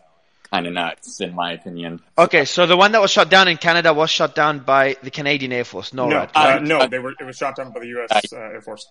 kind 0.50 0.66
of 0.66 0.72
nuts, 0.72 1.20
in 1.20 1.34
my 1.34 1.52
opinion. 1.52 2.00
Okay, 2.16 2.44
so 2.44 2.66
the 2.66 2.76
one 2.76 2.92
that 2.92 3.00
was 3.00 3.10
shot 3.10 3.30
down 3.30 3.48
in 3.48 3.56
Canada 3.56 3.92
was 3.92 4.10
shot 4.10 4.34
down 4.34 4.60
by 4.60 4.96
the 5.02 5.10
Canadian 5.10 5.52
Air 5.52 5.64
Force, 5.64 5.90
NORAD. 5.90 6.30
No, 6.34 6.40
uh, 6.40 6.58
no, 6.62 6.86
they 6.88 6.98
were. 6.98 7.12
It 7.18 7.24
was 7.24 7.36
shot 7.36 7.56
down 7.56 7.72
by 7.72 7.80
the 7.80 7.88
U.S. 7.88 8.32
Uh, 8.32 8.36
Air 8.36 8.60
Force. 8.60 8.86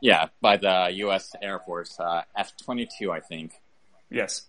Yeah, 0.00 0.28
by 0.40 0.56
the 0.56 0.90
U.S. 0.94 1.34
Air 1.42 1.58
Force, 1.60 1.98
uh, 1.98 2.22
F 2.36 2.52
twenty 2.56 2.88
two, 2.98 3.10
I 3.10 3.20
think. 3.20 3.52
Yes. 4.10 4.46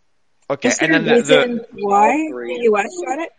Okay, 0.50 0.72
and 0.82 0.94
then 0.94 1.06
the, 1.06 1.22
the 1.22 1.68
why 1.74 2.12
the 2.12 2.60
U.S. 2.64 2.88
shot 3.04 3.20
it? 3.20 3.32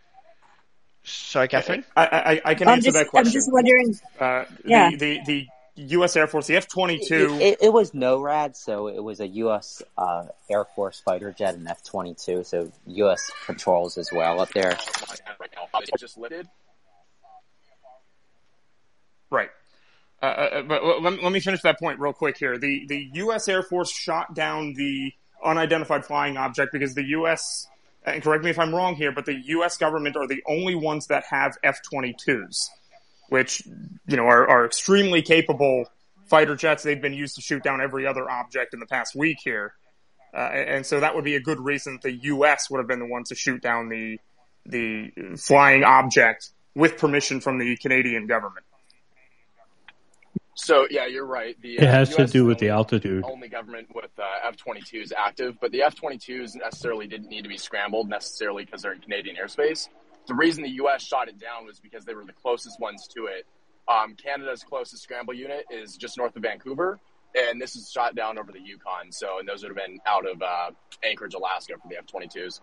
Sorry, 1.03 1.49
Catherine. 1.49 1.85
I, 1.97 2.05
I, 2.05 2.51
I 2.51 2.55
can 2.55 2.69
I'm 2.69 2.75
answer 2.75 2.87
just, 2.87 2.95
that 2.99 3.09
question. 3.09 3.29
I'm 3.29 3.33
just 3.33 3.53
wondering. 3.53 3.99
Uh, 4.19 4.45
yeah. 4.65 4.91
The, 4.91 4.97
the, 4.97 5.21
the 5.25 5.49
U.S. 5.77 6.17
Air 6.17 6.27
Force, 6.27 6.47
the 6.47 6.57
F 6.57 6.69
twenty 6.69 6.99
two. 6.99 7.39
It 7.41 7.73
was 7.73 7.93
NORAD, 7.93 8.57
so 8.57 8.89
it 8.89 9.03
was 9.03 9.21
a 9.21 9.27
U.S. 9.27 9.83
Uh, 9.97 10.27
Air 10.51 10.65
Force 10.65 11.01
fighter 11.01 11.33
jet 11.33 11.55
and 11.55 11.67
F 11.67 11.83
twenty 11.85 12.15
two, 12.15 12.45
so 12.45 12.71
U.S. 12.87 13.31
patrols 13.47 13.97
as 13.97 14.11
well 14.13 14.41
up 14.41 14.51
there. 14.53 14.77
Just 15.99 16.19
lifted. 16.19 16.49
Right. 19.31 19.51
Uh, 20.23 20.27
uh 20.27 20.63
but 20.63 20.85
let, 21.03 21.23
let 21.23 21.33
me 21.33 21.41
finish 21.41 21.63
that 21.63 21.79
point 21.79 21.99
real 21.99 22.13
quick 22.13 22.37
here. 22.37 22.59
The 22.59 22.85
the 22.87 23.09
U.S. 23.15 23.49
Air 23.49 23.63
Force 23.63 23.91
shot 23.91 24.35
down 24.35 24.75
the 24.75 25.13
unidentified 25.43 26.05
flying 26.05 26.37
object 26.37 26.73
because 26.73 26.95
the 26.95 27.05
U.S. 27.05 27.67
and 28.05 28.23
correct 28.23 28.45
me 28.45 28.51
if 28.51 28.59
I'm 28.59 28.75
wrong 28.75 28.95
here, 28.95 29.13
but 29.13 29.27
the 29.27 29.35
U.S. 29.35 29.77
government 29.77 30.17
are 30.17 30.27
the 30.27 30.43
only 30.47 30.75
ones 30.75 31.09
that 31.09 31.25
have 31.31 31.57
F-22s, 31.63 32.69
which 33.29 33.63
you 34.07 34.17
know 34.17 34.25
are, 34.25 34.49
are 34.49 34.65
extremely 34.65 35.23
capable 35.23 35.85
fighter 36.27 36.57
jets. 36.57 36.83
They've 36.83 37.01
been 37.01 37.15
used 37.15 37.37
to 37.37 37.43
shoot 37.43 37.63
down 37.63 37.81
every 37.81 38.07
other 38.07 38.31
object 38.31 38.75
in 38.75 38.81
the 38.81 38.87
past 38.87 39.15
week 39.15 39.39
here, 39.43 39.75
uh, 40.33 40.39
and 40.39 40.87
so 40.87 41.01
that 41.01 41.15
would 41.15 41.25
be 41.25 41.37
a 41.37 41.41
good 41.41 41.61
reason 41.61 41.99
the 42.03 42.13
U.S. 42.13 42.71
would 42.71 42.79
have 42.79 42.89
been 42.89 43.01
the 43.01 43.07
ones 43.07 43.29
to 43.29 43.35
shoot 43.35 43.61
down 43.61 43.89
the 43.89 44.19
the 44.67 45.11
flying 45.37 45.85
object 45.85 46.51
with 46.75 46.99
permission 46.99 47.41
from 47.41 47.59
the 47.59 47.77
Canadian 47.77 48.27
government. 48.27 48.65
So 50.55 50.87
yeah, 50.91 51.07
you're 51.07 51.27
right. 51.27 51.61
The, 51.61 51.75
it 51.75 51.89
has 51.89 52.13
uh, 52.13 52.19
to 52.19 52.27
do 52.27 52.45
with 52.45 52.59
the 52.59 52.71
altitude. 52.71 53.25
Only 53.25 53.49
government 53.49 53.89
with 53.95 54.11
uh, 54.19 54.49
F-22s 54.49 55.13
active, 55.17 55.57
but 55.61 55.73
the 55.73 55.83
F-22s 55.83 56.57
necessarily 56.57 57.07
didn't 57.07 57.29
need 57.29 57.43
to 57.43 57.49
be 57.49 57.57
scrambled 57.57 58.09
necessarily 58.09 58.65
because 58.65 58.83
they're 58.83 58.93
in 58.93 59.01
Canadian 59.01 59.37
airspace. 59.37 59.89
The 60.27 60.35
reason 60.35 60.63
the 60.63 60.71
U.S. 60.71 61.03
shot 61.03 61.29
it 61.29 61.39
down 61.39 61.67
was 61.67 61.81
because 61.81 62.05
they 62.05 62.15
were 62.15 62.25
the 62.25 62.33
closest 62.33 62.79
ones 62.79 63.09
to 63.15 63.27
it. 63.27 63.47
Um, 63.89 64.15
Canada's 64.15 64.63
closest 64.63 65.03
scramble 65.03 65.35
unit 65.35 65.65
is 65.71 65.97
just 65.97 66.17
north 66.17 66.37
of 66.37 66.43
Vancouver, 66.43 67.01
and 67.35 67.61
this 67.61 67.75
is 67.75 67.91
shot 67.91 68.15
down 68.15 68.39
over 68.39 68.53
the 68.53 68.61
Yukon. 68.61 69.11
So, 69.11 69.39
and 69.39 69.49
those 69.49 69.63
would 69.63 69.71
have 69.71 69.87
been 69.87 69.99
out 70.07 70.29
of 70.29 70.43
uh, 70.43 70.71
Anchorage, 71.03 71.35
Alaska, 71.35 71.75
for 71.83 71.89
the 71.89 71.97
F-22s. 71.99 72.61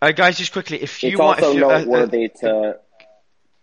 Uh, 0.00 0.12
guys, 0.12 0.38
just 0.38 0.52
quickly, 0.52 0.82
if 0.82 1.02
you 1.02 1.10
it's 1.10 1.18
want, 1.18 1.42
also 1.42 1.52
if 1.52 1.86
you, 1.86 1.94
uh, 1.94 2.28
to 2.40 2.78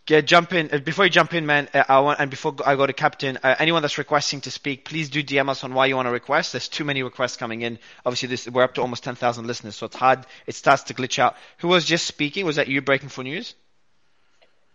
yeah, 0.09 0.21
jump 0.21 0.51
in 0.53 0.69
uh, 0.73 0.79
before 0.79 1.05
you 1.05 1.11
jump 1.11 1.33
in, 1.33 1.45
man. 1.45 1.69
Uh, 1.73 1.83
I 1.87 1.99
want 2.01 2.19
and 2.19 2.29
before 2.29 2.55
I 2.65 2.75
go 2.75 2.85
to 2.85 2.93
captain, 2.93 3.37
uh, 3.41 3.55
anyone 3.57 3.81
that's 3.81 3.97
requesting 3.97 4.41
to 4.41 4.51
speak, 4.51 4.83
please 4.83 5.09
do 5.09 5.23
DM 5.23 5.49
us 5.49 5.63
on 5.63 5.73
why 5.73 5.85
you 5.85 5.95
want 5.95 6.07
to 6.07 6.11
request. 6.11 6.51
There's 6.51 6.67
too 6.67 6.83
many 6.83 7.03
requests 7.03 7.37
coming 7.37 7.61
in. 7.61 7.79
Obviously, 8.05 8.27
this 8.27 8.49
we're 8.49 8.63
up 8.63 8.73
to 8.73 8.81
almost 8.81 9.03
ten 9.03 9.15
thousand 9.15 9.47
listeners, 9.47 9.75
so 9.75 9.85
it's 9.85 9.95
hard. 9.95 10.25
It 10.45 10.55
starts 10.55 10.83
to 10.83 10.93
glitch 10.93 11.19
out. 11.19 11.37
Who 11.59 11.69
was 11.69 11.85
just 11.85 12.05
speaking? 12.05 12.45
Was 12.45 12.57
that 12.57 12.67
you 12.67 12.81
breaking 12.81 13.09
for 13.09 13.23
news? 13.23 13.55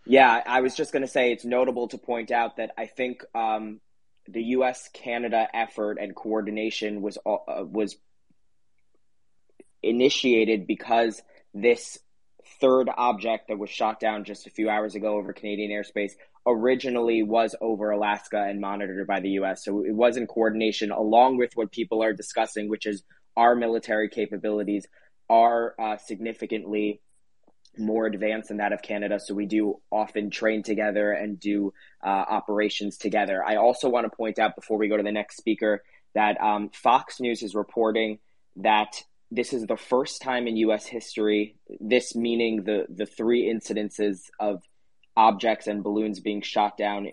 Yeah, 0.05 0.41
I 0.45 0.61
was 0.61 0.75
just 0.75 0.91
going 0.91 1.03
to 1.03 1.07
say 1.07 1.31
it's 1.31 1.45
notable 1.45 1.89
to 1.89 1.99
point 1.99 2.31
out 2.31 2.57
that 2.57 2.71
I 2.75 2.87
think 2.87 3.23
um, 3.35 3.79
the 4.27 4.41
U.S. 4.57 4.89
Canada 4.93 5.47
effort 5.53 5.99
and 6.01 6.15
coordination 6.15 7.03
was 7.03 7.19
uh, 7.23 7.37
was 7.63 7.95
initiated 9.83 10.65
because 10.65 11.21
this 11.53 11.99
third 12.59 12.89
object 12.95 13.47
that 13.47 13.57
was 13.57 13.69
shot 13.69 13.99
down 13.99 14.23
just 14.23 14.47
a 14.47 14.49
few 14.49 14.69
hours 14.69 14.95
ago 14.95 15.15
over 15.15 15.33
Canadian 15.33 15.71
airspace 15.71 16.11
originally 16.45 17.23
was 17.23 17.55
over 17.61 17.91
Alaska 17.91 18.45
and 18.47 18.59
monitored 18.59 19.05
by 19.07 19.19
the 19.19 19.29
US. 19.31 19.63
So 19.63 19.83
it 19.83 19.93
was 19.93 20.17
in 20.17 20.27
coordination 20.27 20.91
along 20.91 21.37
with 21.37 21.55
what 21.55 21.71
people 21.71 22.03
are 22.03 22.13
discussing, 22.13 22.69
which 22.69 22.85
is 22.85 23.03
our 23.37 23.55
military 23.55 24.09
capabilities 24.09 24.87
are 25.29 25.75
uh, 25.79 25.97
significantly 25.97 27.01
more 27.77 28.07
advanced 28.07 28.49
than 28.49 28.57
that 28.57 28.73
of 28.73 28.81
Canada. 28.81 29.19
So 29.19 29.33
we 29.33 29.45
do 29.45 29.79
often 29.91 30.29
train 30.29 30.63
together 30.63 31.11
and 31.11 31.39
do 31.39 31.73
uh, 32.03 32.07
operations 32.07 32.97
together. 32.97 33.43
I 33.45 33.57
also 33.57 33.89
want 33.89 34.09
to 34.09 34.15
point 34.15 34.39
out 34.39 34.55
before 34.55 34.77
we 34.77 34.87
go 34.87 34.97
to 34.97 35.03
the 35.03 35.11
next 35.11 35.37
speaker 35.37 35.83
that 36.15 36.41
um, 36.41 36.69
Fox 36.69 37.19
News 37.19 37.43
is 37.43 37.53
reporting 37.53 38.19
that 38.57 39.03
this 39.31 39.53
is 39.53 39.65
the 39.65 39.77
first 39.77 40.21
time 40.21 40.47
in 40.47 40.57
U.S. 40.57 40.85
history, 40.85 41.55
this 41.79 42.15
meaning 42.15 42.63
the, 42.63 42.85
the 42.89 43.05
three 43.05 43.51
incidences 43.51 44.29
of 44.39 44.63
objects 45.15 45.67
and 45.67 45.83
balloons 45.83 46.19
being 46.19 46.41
shot 46.41 46.77
down 46.77 47.07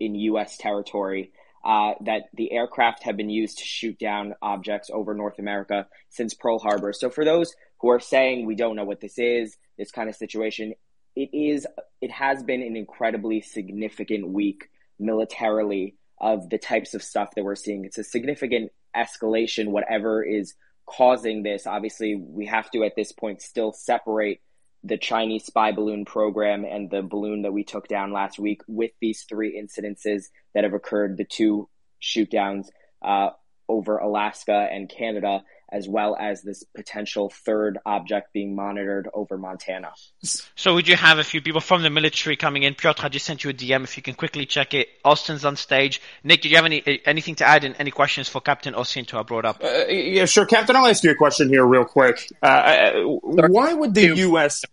in 0.00 0.14
U.S. 0.14 0.56
territory, 0.56 1.32
uh, 1.64 1.92
that 2.02 2.22
the 2.34 2.52
aircraft 2.52 3.04
have 3.04 3.16
been 3.16 3.30
used 3.30 3.58
to 3.58 3.64
shoot 3.64 3.98
down 3.98 4.34
objects 4.40 4.90
over 4.92 5.14
North 5.14 5.38
America 5.38 5.86
since 6.08 6.34
Pearl 6.34 6.58
Harbor. 6.58 6.92
So 6.92 7.10
for 7.10 7.24
those 7.24 7.54
who 7.80 7.90
are 7.90 8.00
saying 8.00 8.46
we 8.46 8.54
don't 8.54 8.76
know 8.76 8.84
what 8.84 9.00
this 9.00 9.18
is, 9.18 9.56
this 9.78 9.90
kind 9.90 10.08
of 10.08 10.16
situation, 10.16 10.74
it 11.14 11.30
is 11.32 11.66
it 12.00 12.10
has 12.10 12.42
been 12.42 12.62
an 12.62 12.76
incredibly 12.76 13.42
significant 13.42 14.28
week 14.28 14.68
militarily 14.98 15.96
of 16.18 16.48
the 16.50 16.58
types 16.58 16.94
of 16.94 17.02
stuff 17.02 17.30
that 17.34 17.44
we're 17.44 17.54
seeing. 17.56 17.84
It's 17.84 17.98
a 17.98 18.04
significant 18.04 18.72
escalation, 18.96 19.68
whatever 19.68 20.22
is 20.22 20.54
causing 20.90 21.42
this. 21.42 21.66
Obviously, 21.66 22.16
we 22.16 22.46
have 22.46 22.70
to 22.72 22.84
at 22.84 22.96
this 22.96 23.12
point 23.12 23.42
still 23.42 23.72
separate 23.72 24.40
the 24.82 24.96
Chinese 24.96 25.44
spy 25.44 25.72
balloon 25.72 26.04
program 26.04 26.64
and 26.64 26.90
the 26.90 27.02
balloon 27.02 27.42
that 27.42 27.52
we 27.52 27.64
took 27.64 27.86
down 27.86 28.12
last 28.12 28.38
week 28.38 28.62
with 28.66 28.90
these 29.00 29.24
three 29.28 29.60
incidences 29.60 30.26
that 30.54 30.64
have 30.64 30.72
occurred, 30.72 31.16
the 31.16 31.24
two 31.24 31.68
shoot 31.98 32.30
downs 32.30 32.70
uh, 33.02 33.30
over 33.68 33.98
Alaska 33.98 34.68
and 34.72 34.88
Canada, 34.88 35.42
as 35.72 35.88
well 35.88 36.16
as 36.18 36.42
this 36.42 36.64
potential 36.76 37.30
third 37.30 37.78
object 37.86 38.32
being 38.32 38.54
monitored 38.54 39.08
over 39.14 39.38
Montana. 39.38 39.92
So 40.22 40.74
would 40.74 40.88
you 40.88 40.96
have 40.96 41.18
a 41.18 41.24
few 41.24 41.40
people 41.40 41.60
from 41.60 41.82
the 41.82 41.90
military 41.90 42.36
coming 42.36 42.62
in? 42.62 42.74
Piotr, 42.74 43.06
I 43.06 43.08
just 43.08 43.26
sent 43.26 43.44
you 43.44 43.50
a 43.50 43.52
DM 43.52 43.84
if 43.84 43.96
you 43.96 44.02
can 44.02 44.14
quickly 44.14 44.46
check 44.46 44.74
it. 44.74 44.88
Austin's 45.04 45.44
on 45.44 45.56
stage. 45.56 46.00
Nick, 46.24 46.42
do 46.42 46.48
you 46.48 46.56
have 46.56 46.64
any 46.64 47.00
anything 47.04 47.36
to 47.36 47.44
add 47.44 47.64
and 47.64 47.74
any 47.78 47.90
questions 47.90 48.28
for 48.28 48.40
Captain 48.40 48.74
Osinto 48.74 49.18
I 49.18 49.22
brought 49.22 49.44
up? 49.44 49.62
Uh, 49.62 49.86
yeah, 49.88 50.24
sure. 50.24 50.46
Captain, 50.46 50.76
I'll 50.76 50.86
ask 50.86 51.02
you 51.04 51.10
a 51.10 51.14
question 51.14 51.48
here 51.48 51.64
real 51.64 51.84
quick. 51.84 52.28
Uh, 52.42 52.46
uh 52.46 52.92
why 53.22 53.72
would 53.72 53.94
the 53.94 54.16
U.S. 54.16 54.64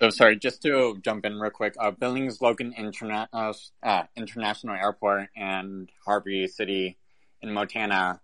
Oh, 0.00 0.10
sorry, 0.10 0.36
just 0.36 0.62
to 0.62 0.98
jump 1.02 1.24
in 1.24 1.38
real 1.38 1.50
quick. 1.50 1.74
Uh, 1.78 1.90
Billings 1.90 2.42
Logan 2.42 2.74
Interna- 2.78 3.28
uh, 3.82 4.02
International 4.14 4.74
Airport 4.74 5.28
and 5.34 5.90
Havre 6.06 6.48
City 6.48 6.98
in 7.40 7.52
Montana 7.52 8.20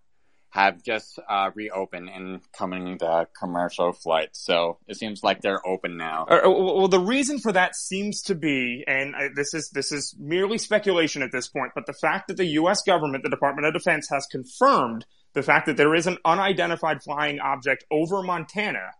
have 0.49 0.81
just 0.81 1.19
uh, 1.29 1.51
reopened 1.55 2.09
and 2.09 2.39
coming 2.51 2.97
the 2.97 3.27
commercial 3.37 3.91
flights. 3.91 4.43
So 4.43 4.77
it 4.87 4.97
seems 4.97 5.21
like 5.23 5.41
they're 5.41 5.65
open 5.67 5.97
now. 5.97 6.25
Uh, 6.29 6.41
uh 6.45 6.49
well, 6.49 6.87
the 6.87 6.99
reason 6.99 7.39
for 7.39 7.51
that 7.51 7.75
seems 7.75 8.21
to 8.23 8.35
be, 8.35 8.83
and 8.87 9.13
this 9.35 9.53
is 9.53 9.69
this 9.69 9.91
is 9.91 10.15
merely 10.17 10.57
speculation 10.57 11.21
at 11.21 11.31
this 11.31 11.47
point, 11.47 11.73
but 11.75 11.85
the 11.85 11.93
fact 11.93 12.27
that 12.29 12.37
the 12.37 12.45
U.S. 12.45 12.81
government, 12.81 13.23
the 13.23 13.29
Department 13.29 13.67
of 13.67 13.73
Defense, 13.73 14.07
has 14.09 14.25
confirmed 14.31 15.05
the 15.33 15.43
fact 15.43 15.67
that 15.67 15.77
there 15.77 15.93
is 15.93 16.07
an 16.07 16.17
unidentified 16.25 17.03
flying 17.03 17.39
object 17.39 17.83
over 17.91 18.23
Montana, 18.23 18.91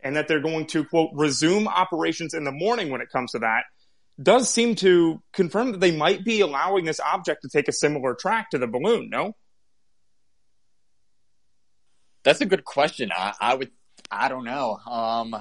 and 0.00 0.16
that 0.16 0.28
they're 0.28 0.42
going 0.42 0.66
to 0.66 0.84
quote 0.84 1.10
resume 1.14 1.68
operations 1.68 2.34
in 2.34 2.44
the 2.44 2.52
morning 2.52 2.90
when 2.90 3.00
it 3.00 3.08
comes 3.10 3.32
to 3.32 3.38
that. 3.38 3.62
Does 4.20 4.52
seem 4.52 4.74
to 4.76 5.22
confirm 5.32 5.72
that 5.72 5.80
they 5.80 5.96
might 5.96 6.24
be 6.24 6.40
allowing 6.40 6.84
this 6.84 6.98
object 7.00 7.42
to 7.42 7.48
take 7.48 7.68
a 7.68 7.72
similar 7.72 8.14
track 8.14 8.50
to 8.50 8.58
the 8.58 8.66
balloon, 8.66 9.08
no? 9.10 9.34
That's 12.28 12.42
a 12.42 12.46
good 12.46 12.62
question. 12.62 13.10
I, 13.10 13.32
I 13.40 13.54
would, 13.54 13.70
I 14.10 14.28
don't 14.28 14.44
know. 14.44 14.76
Um, 14.86 15.34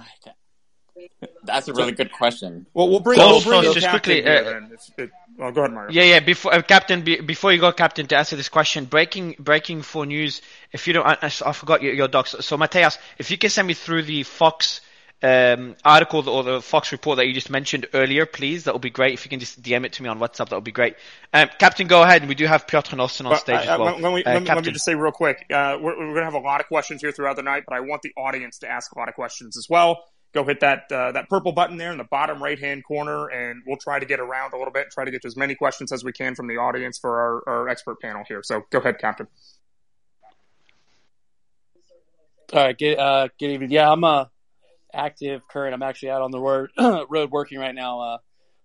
that's 1.44 1.68
a 1.68 1.74
really 1.74 1.92
good 1.92 2.14
question. 2.14 2.66
Well, 2.74 2.88
we'll 2.88 3.02
bring, 3.02 3.20
we'll 3.20 3.42
bring 3.42 3.74
just 3.74 3.90
quickly. 3.90 4.26
Uh, 4.26 4.62
it, 4.98 5.12
well, 5.38 5.52
go 5.52 5.64
ahead, 5.64 5.74
Mario. 5.74 5.92
Yeah, 5.92 6.04
yeah. 6.04 6.20
Before 6.22 6.56
uh, 6.56 6.62
Captain, 6.62 7.02
be, 7.02 7.20
before 7.20 7.52
you 7.52 7.60
go, 7.60 7.74
Captain, 7.74 8.08
to 8.08 8.16
answer 8.16 8.38
this 8.38 8.48
question, 8.48 8.86
breaking 8.86 9.36
breaking 9.38 9.82
for 9.82 10.06
news. 10.06 10.42
If 10.72 10.88
you 10.88 10.94
don't, 10.94 11.06
I, 11.06 11.18
I 11.22 11.52
forgot 11.52 11.84
your, 11.84 11.94
your 11.94 12.08
docs. 12.08 12.38
So, 12.40 12.56
Mateus, 12.56 12.98
if 13.18 13.32
you 13.32 13.38
can 13.38 13.50
send 13.50 13.68
me 13.68 13.74
through 13.74 14.04
the 14.04 14.24
Fox 14.24 14.80
um, 15.24 15.76
article 15.84 16.30
or 16.30 16.44
the 16.44 16.62
Fox 16.62 16.92
report 16.92 17.18
that 17.18 17.28
you 17.28 17.34
just 17.34 17.50
mentioned 17.50 17.88
earlier, 17.94 18.26
please. 18.26 18.66
That 18.66 18.74
would 18.74 18.82
be 18.82 18.90
great. 18.90 19.14
If 19.14 19.26
you 19.26 19.30
can 19.30 19.40
just 19.40 19.62
DM 19.62 19.86
it 19.86 19.94
to 19.94 20.04
me 20.04 20.10
on 20.10 20.20
WhatsApp, 20.20 20.50
that 20.50 20.56
would 20.56 20.64
be 20.64 20.72
great. 20.72 20.96
Um, 21.34 21.50
Captain, 21.58 21.88
go 21.88 22.04
ahead. 22.04 22.28
We 22.28 22.36
do 22.36 22.46
have 22.46 22.68
Piotr 22.68 22.92
and 22.92 23.02
Austin 23.02 23.26
on 23.26 23.38
stage 23.38 23.68
uh, 23.68 23.74
as 23.74 23.80
well. 23.80 24.00
Let, 24.00 24.14
me, 24.14 24.24
uh, 24.24 24.34
let, 24.34 24.44
me, 24.44 24.48
let, 24.48 24.66
me, 24.66 24.72
just 24.72 24.86
say 24.86 24.96
real 24.96 25.12
quick. 25.12 25.46
Uh, 25.52 25.78
we're, 25.82 25.98
we're 25.98 26.14
going 26.14 26.18
to 26.18 26.24
have 26.26 26.34
a 26.36 26.40
lot 26.40 26.62
of 26.62 26.68
questions 26.68 27.02
here 27.02 27.12
throughout 27.12 27.36
the 27.36 27.44
night, 27.44 27.64
but 27.68 27.76
I 27.76 27.80
want 27.80 28.04
the 28.04 28.12
audience 28.16 28.60
to 28.60 28.70
ask 28.70 28.92
a 28.92 29.00
lot 29.00 29.10
of 29.10 29.16
questions 29.16 29.58
as 29.58 29.68
well. 29.70 30.04
Go 30.34 30.44
hit 30.44 30.60
that 30.60 30.92
uh, 30.92 31.14
that 31.14 31.30
purple 31.30 31.54
button 31.54 31.78
there 31.78 31.92
in 31.92 31.98
the 31.98 32.04
bottom 32.04 32.44
right 32.44 32.60
hand 32.60 32.84
corner, 32.84 33.28
and 33.28 33.64
we'll 33.66 33.78
try 33.78 33.98
to 33.98 34.06
get 34.06 34.20
around 34.20 34.54
a 34.54 34.58
little 34.58 34.74
bit. 34.74 34.88
Try 34.92 35.06
to 35.06 35.10
get 35.10 35.22
to 35.22 35.28
as 35.28 35.38
many 35.38 35.56
questions 35.56 35.92
as 35.92 36.04
we 36.04 36.12
can 36.12 36.36
from 36.36 36.48
the 36.48 36.58
audience 36.58 37.00
for 37.00 37.20
our, 37.20 37.44
our 37.48 37.70
expert 37.70 38.00
panel 38.02 38.24
here. 38.28 38.42
So 38.44 38.64
go 38.70 38.80
ahead, 38.80 39.00
Captain. 39.00 39.28
All 42.54 42.64
right, 42.64 42.78
good, 42.78 42.98
uh, 42.98 43.30
good 43.40 43.52
evening. 43.52 43.72
Yeah, 43.72 43.92
I'm 43.92 44.04
uh, 44.04 44.26
active 44.94 45.48
current. 45.48 45.74
I'm 45.74 45.84
actually 45.84 46.12
out 46.12 46.22
on 46.22 46.32
the 46.32 46.40
road, 46.40 46.70
road 46.78 47.32
working 47.32 47.60
right 47.60 47.76
now. 47.76 48.00
Uh, 48.02 48.18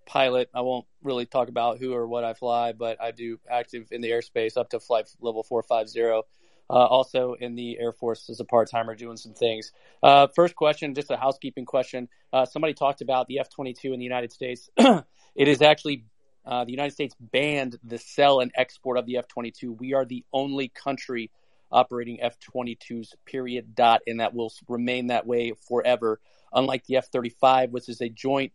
pilot. 0.07 0.51
I 0.55 0.63
won't 0.63 0.87
really 1.03 1.27
talk 1.27 1.49
about 1.49 1.79
who 1.79 1.95
or 1.95 2.07
what 2.07 2.25
I 2.25 2.35
fly, 2.35 2.73
but 2.73 3.01
I 3.01 3.13
do 3.13 3.39
active 3.49 3.89
in 3.91 4.01
the 4.01 4.11
airspace 4.11 4.57
up 4.57 4.71
to 4.71 4.81
flight 4.81 5.09
level 5.21 5.43
450. 5.43 6.29
Uh, 6.71 6.75
also 6.75 7.35
in 7.39 7.55
the 7.55 7.79
Air 7.79 7.93
Force 7.93 8.31
as 8.31 8.41
a 8.41 8.45
part 8.45 8.71
timer 8.71 8.95
doing 8.95 9.17
some 9.17 9.35
things. 9.35 9.73
Uh, 10.03 10.29
first 10.35 10.55
question, 10.57 10.95
just 10.95 11.11
a 11.11 11.17
housekeeping 11.17 11.67
question. 11.67 12.09
Uh, 12.33 12.47
somebody 12.47 12.73
talked 12.73 13.03
about 13.03 13.27
the 13.27 13.41
F 13.41 13.51
22 13.51 13.93
in 13.93 13.99
the 13.99 14.05
United 14.05 14.33
States. 14.33 14.71
it 14.79 15.49
is 15.49 15.61
actually 15.61 16.07
uh, 16.47 16.65
the 16.65 16.71
United 16.71 16.93
States 16.93 17.15
banned 17.21 17.79
the 17.85 17.99
sell 17.99 18.41
and 18.41 18.51
export 18.55 18.97
of 18.97 19.07
the 19.07 19.19
F 19.19 19.29
22. 19.29 19.73
We 19.73 19.93
are 19.93 20.07
the 20.07 20.25
only 20.33 20.69
country 20.69 21.31
operating 21.73 22.21
F-22s, 22.21 23.15
period, 23.27 23.75
dot, 23.75 24.03
and 24.07 24.21
that 24.21 24.35
will 24.35 24.53
remain 24.69 25.09
that 25.09 25.27
way 25.27 25.53
forever. 25.69 26.21
Unlike 26.53 26.87
the 26.87 26.97
F-35, 26.97 27.71
which 27.71 27.89
is 27.89 28.01
a 28.01 28.09
joint 28.09 28.53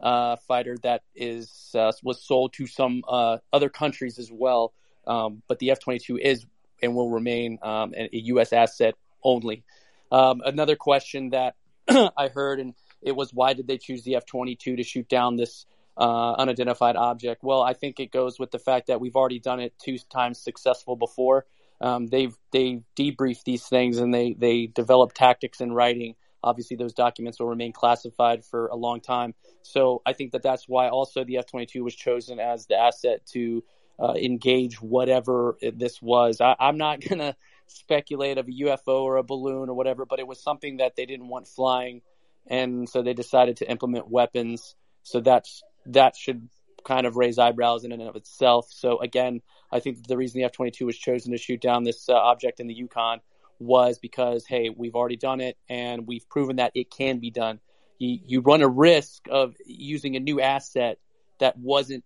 uh, 0.00 0.36
fighter 0.48 0.76
that 0.82 1.02
is 1.14 1.70
uh, 1.74 1.92
was 2.02 2.22
sold 2.22 2.52
to 2.54 2.66
some 2.66 3.02
uh, 3.06 3.38
other 3.52 3.68
countries 3.68 4.18
as 4.18 4.30
well, 4.32 4.72
um, 5.06 5.42
but 5.48 5.58
the 5.58 5.70
F-22 5.72 6.18
is 6.20 6.46
and 6.82 6.94
will 6.94 7.10
remain 7.10 7.58
um, 7.62 7.92
a 7.94 8.08
U.S. 8.12 8.52
asset 8.52 8.94
only. 9.22 9.64
Um, 10.10 10.40
another 10.44 10.76
question 10.76 11.30
that 11.30 11.56
I 11.88 12.28
heard, 12.28 12.60
and 12.60 12.74
it 13.02 13.14
was 13.14 13.32
why 13.32 13.52
did 13.52 13.66
they 13.66 13.78
choose 13.78 14.02
the 14.02 14.16
F-22 14.16 14.76
to 14.76 14.82
shoot 14.82 15.08
down 15.08 15.36
this 15.36 15.66
uh, 15.96 16.32
unidentified 16.32 16.96
object? 16.96 17.42
Well, 17.42 17.62
I 17.62 17.74
think 17.74 18.00
it 18.00 18.10
goes 18.10 18.38
with 18.38 18.50
the 18.50 18.58
fact 18.58 18.86
that 18.86 19.00
we've 19.00 19.16
already 19.16 19.38
done 19.38 19.60
it 19.60 19.74
two 19.78 19.98
times 20.10 20.38
successful 20.38 20.96
before 20.96 21.46
um, 21.80 22.06
they've 22.08 22.36
they 22.52 22.82
debrief 22.96 23.42
these 23.44 23.66
things 23.66 23.98
and 23.98 24.12
they 24.12 24.34
they 24.38 24.66
develop 24.66 25.12
tactics 25.12 25.60
in 25.60 25.72
writing. 25.72 26.14
Obviously, 26.42 26.76
those 26.76 26.94
documents 26.94 27.38
will 27.38 27.48
remain 27.48 27.72
classified 27.72 28.44
for 28.44 28.68
a 28.68 28.76
long 28.76 29.00
time. 29.00 29.34
So 29.62 30.00
I 30.06 30.14
think 30.14 30.32
that 30.32 30.42
that's 30.42 30.68
why 30.68 30.88
also 30.88 31.24
the 31.24 31.38
F 31.38 31.46
twenty 31.46 31.66
two 31.66 31.84
was 31.84 31.94
chosen 31.94 32.38
as 32.38 32.66
the 32.66 32.76
asset 32.76 33.26
to 33.32 33.64
uh, 33.98 34.14
engage 34.14 34.80
whatever 34.80 35.56
this 35.60 36.00
was. 36.00 36.40
I, 36.40 36.56
I'm 36.58 36.78
not 36.78 37.00
gonna 37.08 37.36
speculate 37.66 38.38
of 38.38 38.48
a 38.48 38.50
UFO 38.50 39.02
or 39.02 39.16
a 39.16 39.22
balloon 39.22 39.68
or 39.68 39.74
whatever, 39.74 40.04
but 40.04 40.18
it 40.18 40.26
was 40.26 40.42
something 40.42 40.78
that 40.78 40.96
they 40.96 41.06
didn't 41.06 41.28
want 41.28 41.46
flying, 41.48 42.02
and 42.46 42.88
so 42.88 43.02
they 43.02 43.14
decided 43.14 43.58
to 43.58 43.70
implement 43.70 44.10
weapons. 44.10 44.74
So 45.02 45.20
that's 45.20 45.62
that 45.86 46.14
should 46.16 46.48
kind 46.84 47.06
of 47.06 47.16
raise 47.16 47.38
eyebrows 47.38 47.84
in 47.84 47.92
and 47.92 48.02
of 48.02 48.16
itself. 48.16 48.66
So 48.70 49.00
again, 49.00 49.40
I 49.72 49.80
think 49.80 50.06
the 50.06 50.16
reason 50.16 50.40
the 50.40 50.44
F 50.44 50.52
22 50.52 50.86
was 50.86 50.96
chosen 50.96 51.32
to 51.32 51.38
shoot 51.38 51.60
down 51.60 51.84
this 51.84 52.08
uh, 52.08 52.14
object 52.14 52.60
in 52.60 52.66
the 52.66 52.74
Yukon 52.74 53.20
was 53.58 53.98
because, 53.98 54.46
hey, 54.46 54.70
we've 54.70 54.94
already 54.94 55.16
done 55.16 55.40
it 55.40 55.56
and 55.68 56.06
we've 56.06 56.28
proven 56.28 56.56
that 56.56 56.72
it 56.74 56.90
can 56.90 57.18
be 57.18 57.30
done. 57.30 57.60
You, 57.98 58.18
you 58.26 58.40
run 58.40 58.62
a 58.62 58.68
risk 58.68 59.26
of 59.30 59.54
using 59.66 60.16
a 60.16 60.20
new 60.20 60.40
asset 60.40 60.98
that 61.38 61.58
wasn't 61.58 62.04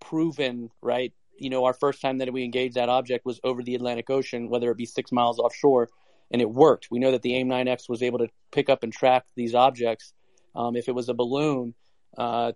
proven, 0.00 0.70
right? 0.82 1.12
You 1.38 1.48
know, 1.48 1.64
our 1.64 1.72
first 1.72 2.02
time 2.02 2.18
that 2.18 2.32
we 2.32 2.44
engaged 2.44 2.74
that 2.74 2.90
object 2.90 3.24
was 3.24 3.40
over 3.42 3.62
the 3.62 3.74
Atlantic 3.74 4.10
Ocean, 4.10 4.50
whether 4.50 4.70
it 4.70 4.76
be 4.76 4.84
six 4.84 5.10
miles 5.10 5.38
offshore, 5.38 5.88
and 6.30 6.42
it 6.42 6.50
worked. 6.50 6.88
We 6.90 6.98
know 6.98 7.12
that 7.12 7.22
the 7.22 7.34
AIM 7.34 7.48
9X 7.48 7.88
was 7.88 8.02
able 8.02 8.18
to 8.18 8.28
pick 8.52 8.68
up 8.68 8.82
and 8.82 8.92
track 8.92 9.24
these 9.34 9.54
objects. 9.54 10.12
Um, 10.54 10.76
if 10.76 10.88
it 10.88 10.94
was 10.94 11.08
a 11.08 11.14
balloon, 11.14 11.74
uh, 12.16 12.52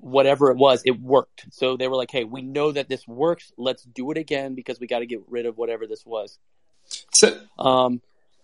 whatever 0.00 0.50
it 0.50 0.56
was, 0.56 0.82
it 0.84 1.00
worked. 1.00 1.46
So 1.52 1.76
they 1.76 1.88
were 1.88 1.96
like, 1.96 2.10
"Hey, 2.10 2.24
we 2.24 2.42
know 2.42 2.72
that 2.72 2.88
this 2.88 3.06
works. 3.06 3.52
Let's 3.56 3.82
do 3.82 4.10
it 4.10 4.18
again 4.18 4.54
because 4.54 4.80
we 4.80 4.86
got 4.86 5.00
to 5.00 5.06
get 5.06 5.20
rid 5.28 5.46
of 5.46 5.56
whatever 5.56 5.86
this 5.86 6.04
was." 6.04 6.38
So, 7.12 7.38
um, 7.58 8.00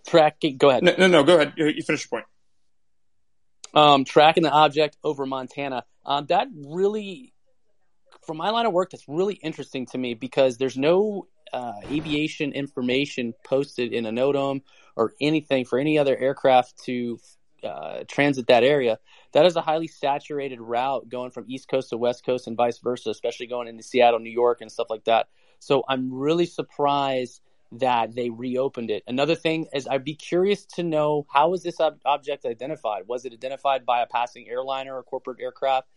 tracking. 0.07 0.57
Go 0.57 0.71
ahead. 0.71 0.83
No, 0.83 0.95
no, 0.99 1.07
no 1.09 1.25
go 1.25 1.37
ahead. 1.37 1.55
You 1.57 1.83
finish 1.83 2.07
your 2.11 2.21
point. 2.21 2.25
Um, 3.75 4.05
tracking 4.05 4.43
the 4.43 4.51
object 4.51 4.97
over 5.03 5.27
Montana. 5.27 5.85
Um, 6.05 6.27
that 6.27 6.49
really, 6.55 7.33
from 8.27 8.37
my 8.37 8.51
line 8.51 8.67
of 8.67 8.73
work, 8.73 8.91
that's 8.91 9.09
really 9.09 9.35
interesting 9.35 9.87
to 9.87 9.99
me 9.99 10.15
because 10.15 10.57
there's 10.57 10.79
no 10.79 11.27
uh, 11.53 11.75
aviation 11.91 12.53
information 12.53 13.35
posted 13.45 13.93
in 13.93 14.07
a 14.07 14.11
NOTAM 14.11 14.63
or 14.97 15.13
anything 15.21 15.65
for 15.65 15.79
any 15.79 15.99
other 15.99 16.17
aircraft 16.17 16.85
to 16.85 17.19
uh, 17.63 18.05
transit 18.09 18.47
that 18.47 18.65
area 18.65 18.99
that 19.37 19.45
is 19.45 19.55
a 19.55 19.61
highly 19.61 19.87
saturated 19.87 20.63
route 20.63 21.11
going 21.11 21.31
from 21.31 21.45
East 21.47 21.69
Coast 21.69 21.91
to 21.91 21.99
West 21.99 22.25
Coast 22.25 22.47
and 22.47 22.57
vice 22.57 22.79
versa, 22.79 23.11
especially 23.11 23.47
going 23.47 23.69
into 23.69 23.83
Seattle, 23.83 24.19
New 24.19 24.31
York, 24.31 24.63
and 24.63 24.73
stuff 24.73 24.87
like 24.89 25.05
that. 25.05 25.29
So 25.59 25.85
I'm 25.91 26.11
really 26.11 26.47
surprised 26.47 27.43
that 27.73 28.15
they 28.15 28.31
reopened 28.31 28.91
it. 28.91 29.03
Another 29.07 29.35
thing 29.35 29.67
is 29.75 29.87
I'd 29.87 30.05
be 30.05 30.15
curious 30.15 30.65
to 30.77 30.83
know 30.83 31.27
how 31.31 31.51
was 31.51 31.63
this 31.63 31.79
ob- 31.81 32.01
object 32.07 32.47
identified? 32.47 33.09
Was 33.09 33.27
it 33.27 33.35
identified 33.35 33.85
by 33.85 34.01
a 34.01 34.07
passing 34.07 34.49
airliner 34.49 34.97
or 34.97 35.03
corporate 35.03 35.39
aircraft? 35.39 35.89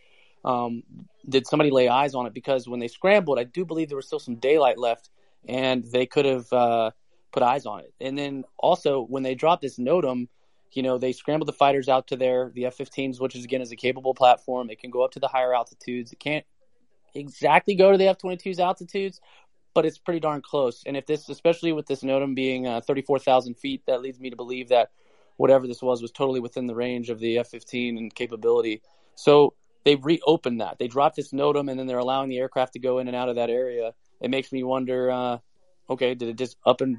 Um, 0.43 0.83
did 1.29 1.47
somebody 1.47 1.71
lay 1.71 1.87
eyes 1.87 2.15
on 2.15 2.25
it? 2.25 2.33
Because 2.33 2.67
when 2.67 2.81
they 2.81 2.89
scrambled, 2.89 3.39
I 3.39 3.45
do 3.45 3.63
believe 3.63 3.87
there 3.87 3.95
was 3.95 4.07
still 4.07 4.19
some 4.19 4.35
daylight 4.35 4.77
left, 4.77 5.11
and 5.47 5.85
they 5.85 6.05
could 6.05 6.25
have 6.25 6.51
uh, 6.51 6.91
put 7.31 7.41
eyes 7.41 7.65
on 7.65 7.79
it. 7.79 7.93
And 8.01 8.17
then 8.17 8.43
also 8.57 9.01
when 9.01 9.23
they 9.23 9.33
dropped 9.33 9.61
this 9.61 9.77
NOTAM, 9.77 10.27
you 10.73 10.83
know, 10.83 10.97
they 10.97 11.13
scrambled 11.13 11.47
the 11.47 11.53
fighters 11.53 11.89
out 11.89 12.07
to 12.07 12.15
there. 12.15 12.51
The 12.53 12.65
F-15s, 12.67 13.19
which 13.19 13.35
is 13.35 13.43
again 13.43 13.61
is 13.61 13.71
a 13.71 13.75
capable 13.75 14.13
platform, 14.13 14.69
it 14.69 14.79
can 14.79 14.91
go 14.91 15.03
up 15.03 15.11
to 15.11 15.19
the 15.19 15.27
higher 15.27 15.53
altitudes. 15.53 16.11
It 16.11 16.19
can't 16.19 16.45
exactly 17.13 17.75
go 17.75 17.91
to 17.91 17.97
the 17.97 18.07
F-22's 18.07 18.59
altitudes, 18.59 19.19
but 19.73 19.85
it's 19.85 19.97
pretty 19.97 20.19
darn 20.19 20.41
close. 20.41 20.83
And 20.85 20.95
if 20.95 21.05
this, 21.05 21.27
especially 21.29 21.71
with 21.71 21.87
this 21.87 22.03
NOTAM 22.03 22.35
being 22.35 22.67
uh, 22.67 22.81
34,000 22.81 23.55
feet, 23.55 23.83
that 23.87 24.01
leads 24.01 24.19
me 24.19 24.29
to 24.29 24.35
believe 24.35 24.69
that 24.69 24.91
whatever 25.37 25.67
this 25.67 25.81
was 25.81 26.01
was 26.01 26.11
totally 26.11 26.39
within 26.39 26.67
the 26.67 26.75
range 26.75 27.09
of 27.09 27.19
the 27.19 27.39
F-15 27.39 27.97
and 27.97 28.13
capability. 28.13 28.81
So 29.15 29.53
they've 29.85 30.03
reopened 30.03 30.61
that. 30.61 30.77
They 30.77 30.87
dropped 30.87 31.15
this 31.15 31.31
NOTAM 31.31 31.69
and 31.69 31.79
then 31.79 31.87
they're 31.87 31.97
allowing 31.97 32.29
the 32.29 32.37
aircraft 32.37 32.73
to 32.73 32.79
go 32.79 32.99
in 32.99 33.07
and 33.07 33.15
out 33.15 33.29
of 33.29 33.35
that 33.35 33.49
area. 33.49 33.93
It 34.21 34.29
makes 34.29 34.51
me 34.51 34.63
wonder. 34.63 35.09
Uh, 35.09 35.37
okay, 35.89 36.13
did 36.13 36.29
it 36.29 36.37
just 36.37 36.57
up 36.65 36.81
and 36.81 36.97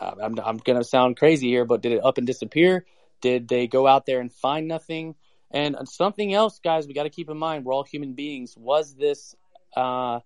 uh, 0.00 0.14
I'm 0.22 0.38
I'm 0.38 0.56
gonna 0.58 0.84
sound 0.84 1.16
crazy 1.16 1.48
here, 1.48 1.64
but 1.64 1.82
did 1.82 1.92
it 1.92 2.04
up 2.04 2.18
and 2.18 2.26
disappear? 2.26 2.86
Did 3.20 3.48
they 3.48 3.66
go 3.66 3.86
out 3.86 4.06
there 4.06 4.20
and 4.20 4.32
find 4.32 4.68
nothing? 4.68 5.14
And 5.50 5.76
something 5.84 6.32
else, 6.32 6.60
guys, 6.62 6.86
we 6.86 6.94
got 6.94 7.04
to 7.04 7.10
keep 7.10 7.28
in 7.28 7.36
mind: 7.36 7.64
we're 7.64 7.74
all 7.74 7.84
human 7.84 8.14
beings. 8.14 8.54
Was 8.56 8.94
this 8.94 9.34
uh, 9.76 10.20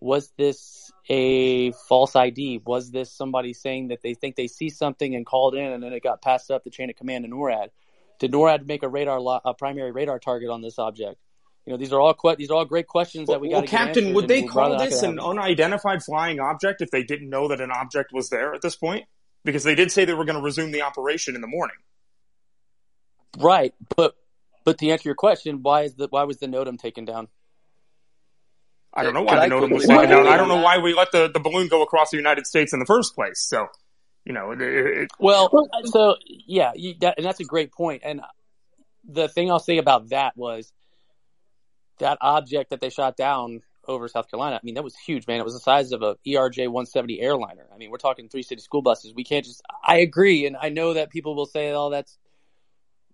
was 0.00 0.32
this 0.36 0.90
a 1.08 1.72
false 1.72 2.16
ID? 2.16 2.62
Was 2.64 2.90
this 2.90 3.12
somebody 3.12 3.52
saying 3.52 3.88
that 3.88 4.02
they 4.02 4.14
think 4.14 4.36
they 4.36 4.48
see 4.48 4.68
something 4.68 5.14
and 5.14 5.24
called 5.24 5.54
in, 5.54 5.72
and 5.72 5.82
then 5.82 5.92
it 5.92 6.02
got 6.02 6.22
passed 6.22 6.50
up 6.50 6.64
the 6.64 6.70
chain 6.70 6.90
of 6.90 6.96
command 6.96 7.24
to 7.24 7.30
NORAD? 7.30 7.68
Did 8.18 8.32
NORAD 8.32 8.66
make 8.66 8.82
a 8.82 8.88
radar 8.88 9.20
lo- 9.20 9.40
a 9.44 9.54
primary 9.54 9.92
radar 9.92 10.18
target 10.18 10.50
on 10.50 10.60
this 10.60 10.78
object? 10.78 11.20
You 11.66 11.72
know, 11.72 11.76
these 11.76 11.92
are 11.92 12.00
all 12.00 12.14
que- 12.14 12.36
these 12.36 12.50
are 12.50 12.54
all 12.54 12.64
great 12.64 12.88
questions 12.88 13.28
that 13.28 13.40
we 13.40 13.48
got. 13.48 13.58
Well, 13.58 13.66
Captain, 13.66 14.12
would 14.14 14.26
they 14.26 14.42
call 14.42 14.76
this 14.76 15.02
an 15.02 15.20
unidentified 15.20 16.02
flying 16.02 16.40
object 16.40 16.82
if 16.82 16.90
they 16.90 17.04
didn't 17.04 17.30
know 17.30 17.48
that 17.48 17.60
an 17.60 17.70
object 17.70 18.12
was 18.12 18.28
there 18.28 18.54
at 18.54 18.62
this 18.62 18.74
point? 18.74 19.04
Because 19.44 19.62
they 19.62 19.74
did 19.74 19.92
say 19.92 20.04
they 20.04 20.14
were 20.14 20.24
going 20.24 20.38
to 20.38 20.42
resume 20.42 20.72
the 20.72 20.82
operation 20.82 21.34
in 21.34 21.40
the 21.40 21.46
morning. 21.46 21.76
Right, 23.38 23.74
but 23.96 24.14
but 24.64 24.78
to 24.78 24.88
answer 24.88 25.08
your 25.08 25.14
question, 25.14 25.62
why 25.62 25.82
is 25.82 25.94
the 25.94 26.08
why 26.10 26.24
was 26.24 26.38
the 26.38 26.46
NOTAM 26.46 26.78
taken 26.78 27.04
down? 27.04 27.28
I 28.94 29.02
don't 29.02 29.14
know 29.14 29.22
why 29.22 29.48
the 29.48 29.54
NOTAM 29.54 29.72
was 29.72 29.86
taken 29.86 30.08
down. 30.08 30.26
I 30.26 30.36
don't 30.36 30.48
know 30.48 30.60
why 30.60 30.78
we 30.78 30.94
let 30.94 31.12
the, 31.12 31.30
the 31.32 31.40
balloon 31.40 31.68
go 31.68 31.82
across 31.82 32.10
the 32.10 32.18
United 32.18 32.46
States 32.46 32.72
in 32.72 32.78
the 32.78 32.84
first 32.84 33.14
place. 33.14 33.40
So, 33.40 33.68
you 34.24 34.32
know, 34.34 34.52
it, 34.52 34.60
it, 34.60 35.10
well, 35.18 35.50
so 35.86 36.16
yeah, 36.26 36.72
you, 36.74 36.94
that, 37.00 37.14
and 37.16 37.24
that's 37.24 37.40
a 37.40 37.44
great 37.44 37.72
point. 37.72 38.02
And 38.04 38.20
the 39.08 39.28
thing 39.28 39.50
I'll 39.50 39.58
say 39.58 39.78
about 39.78 40.10
that 40.10 40.36
was 40.36 40.72
that 41.98 42.18
object 42.20 42.70
that 42.70 42.80
they 42.80 42.90
shot 42.90 43.16
down 43.16 43.62
over 43.86 44.08
South 44.08 44.30
Carolina. 44.30 44.56
I 44.56 44.60
mean, 44.62 44.74
that 44.74 44.84
was 44.84 44.94
huge, 44.94 45.26
man. 45.26 45.40
It 45.40 45.44
was 45.44 45.54
the 45.54 45.60
size 45.60 45.92
of 45.92 46.02
a 46.02 46.16
ERJ 46.26 46.68
170 46.68 47.20
airliner. 47.20 47.66
I 47.74 47.78
mean, 47.78 47.90
we're 47.90 47.96
talking 47.96 48.28
three 48.28 48.42
city 48.42 48.60
school 48.60 48.82
buses. 48.82 49.12
We 49.14 49.24
can't 49.24 49.44
just. 49.44 49.62
I 49.84 49.98
agree, 49.98 50.46
and 50.46 50.56
I 50.56 50.68
know 50.68 50.94
that 50.94 51.10
people 51.10 51.34
will 51.34 51.46
say, 51.46 51.72
"Oh, 51.72 51.90
that's." 51.90 52.18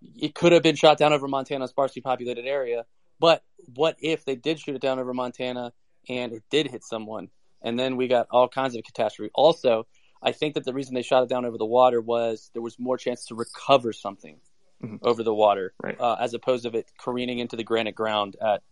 It 0.00 0.34
could 0.34 0.52
have 0.52 0.62
been 0.62 0.76
shot 0.76 0.98
down 0.98 1.12
over 1.12 1.28
Montana's 1.28 1.70
sparsely 1.70 2.02
populated 2.02 2.46
area, 2.46 2.84
but 3.20 3.42
what 3.74 3.96
if 4.00 4.24
they 4.24 4.36
did 4.36 4.60
shoot 4.60 4.76
it 4.76 4.82
down 4.82 4.98
over 4.98 5.12
Montana 5.12 5.72
and 6.08 6.32
it 6.32 6.42
did 6.50 6.68
hit 6.68 6.84
someone, 6.84 7.28
and 7.62 7.78
then 7.78 7.96
we 7.96 8.08
got 8.08 8.28
all 8.30 8.48
kinds 8.48 8.76
of 8.76 8.84
catastrophe. 8.84 9.30
Also, 9.34 9.86
I 10.22 10.32
think 10.32 10.54
that 10.54 10.64
the 10.64 10.72
reason 10.72 10.94
they 10.94 11.02
shot 11.02 11.22
it 11.22 11.28
down 11.28 11.44
over 11.44 11.58
the 11.58 11.66
water 11.66 12.00
was 12.00 12.50
there 12.52 12.62
was 12.62 12.78
more 12.78 12.96
chance 12.96 13.26
to 13.26 13.34
recover 13.34 13.92
something 13.92 14.38
mm-hmm. 14.82 14.96
over 15.02 15.22
the 15.22 15.34
water, 15.34 15.72
right. 15.82 15.98
uh, 16.00 16.16
as 16.20 16.34
opposed 16.34 16.64
to 16.64 16.76
it 16.76 16.90
careening 16.98 17.38
into 17.38 17.56
the 17.56 17.64
granite 17.64 17.94
ground 17.94 18.36
at 18.40 18.62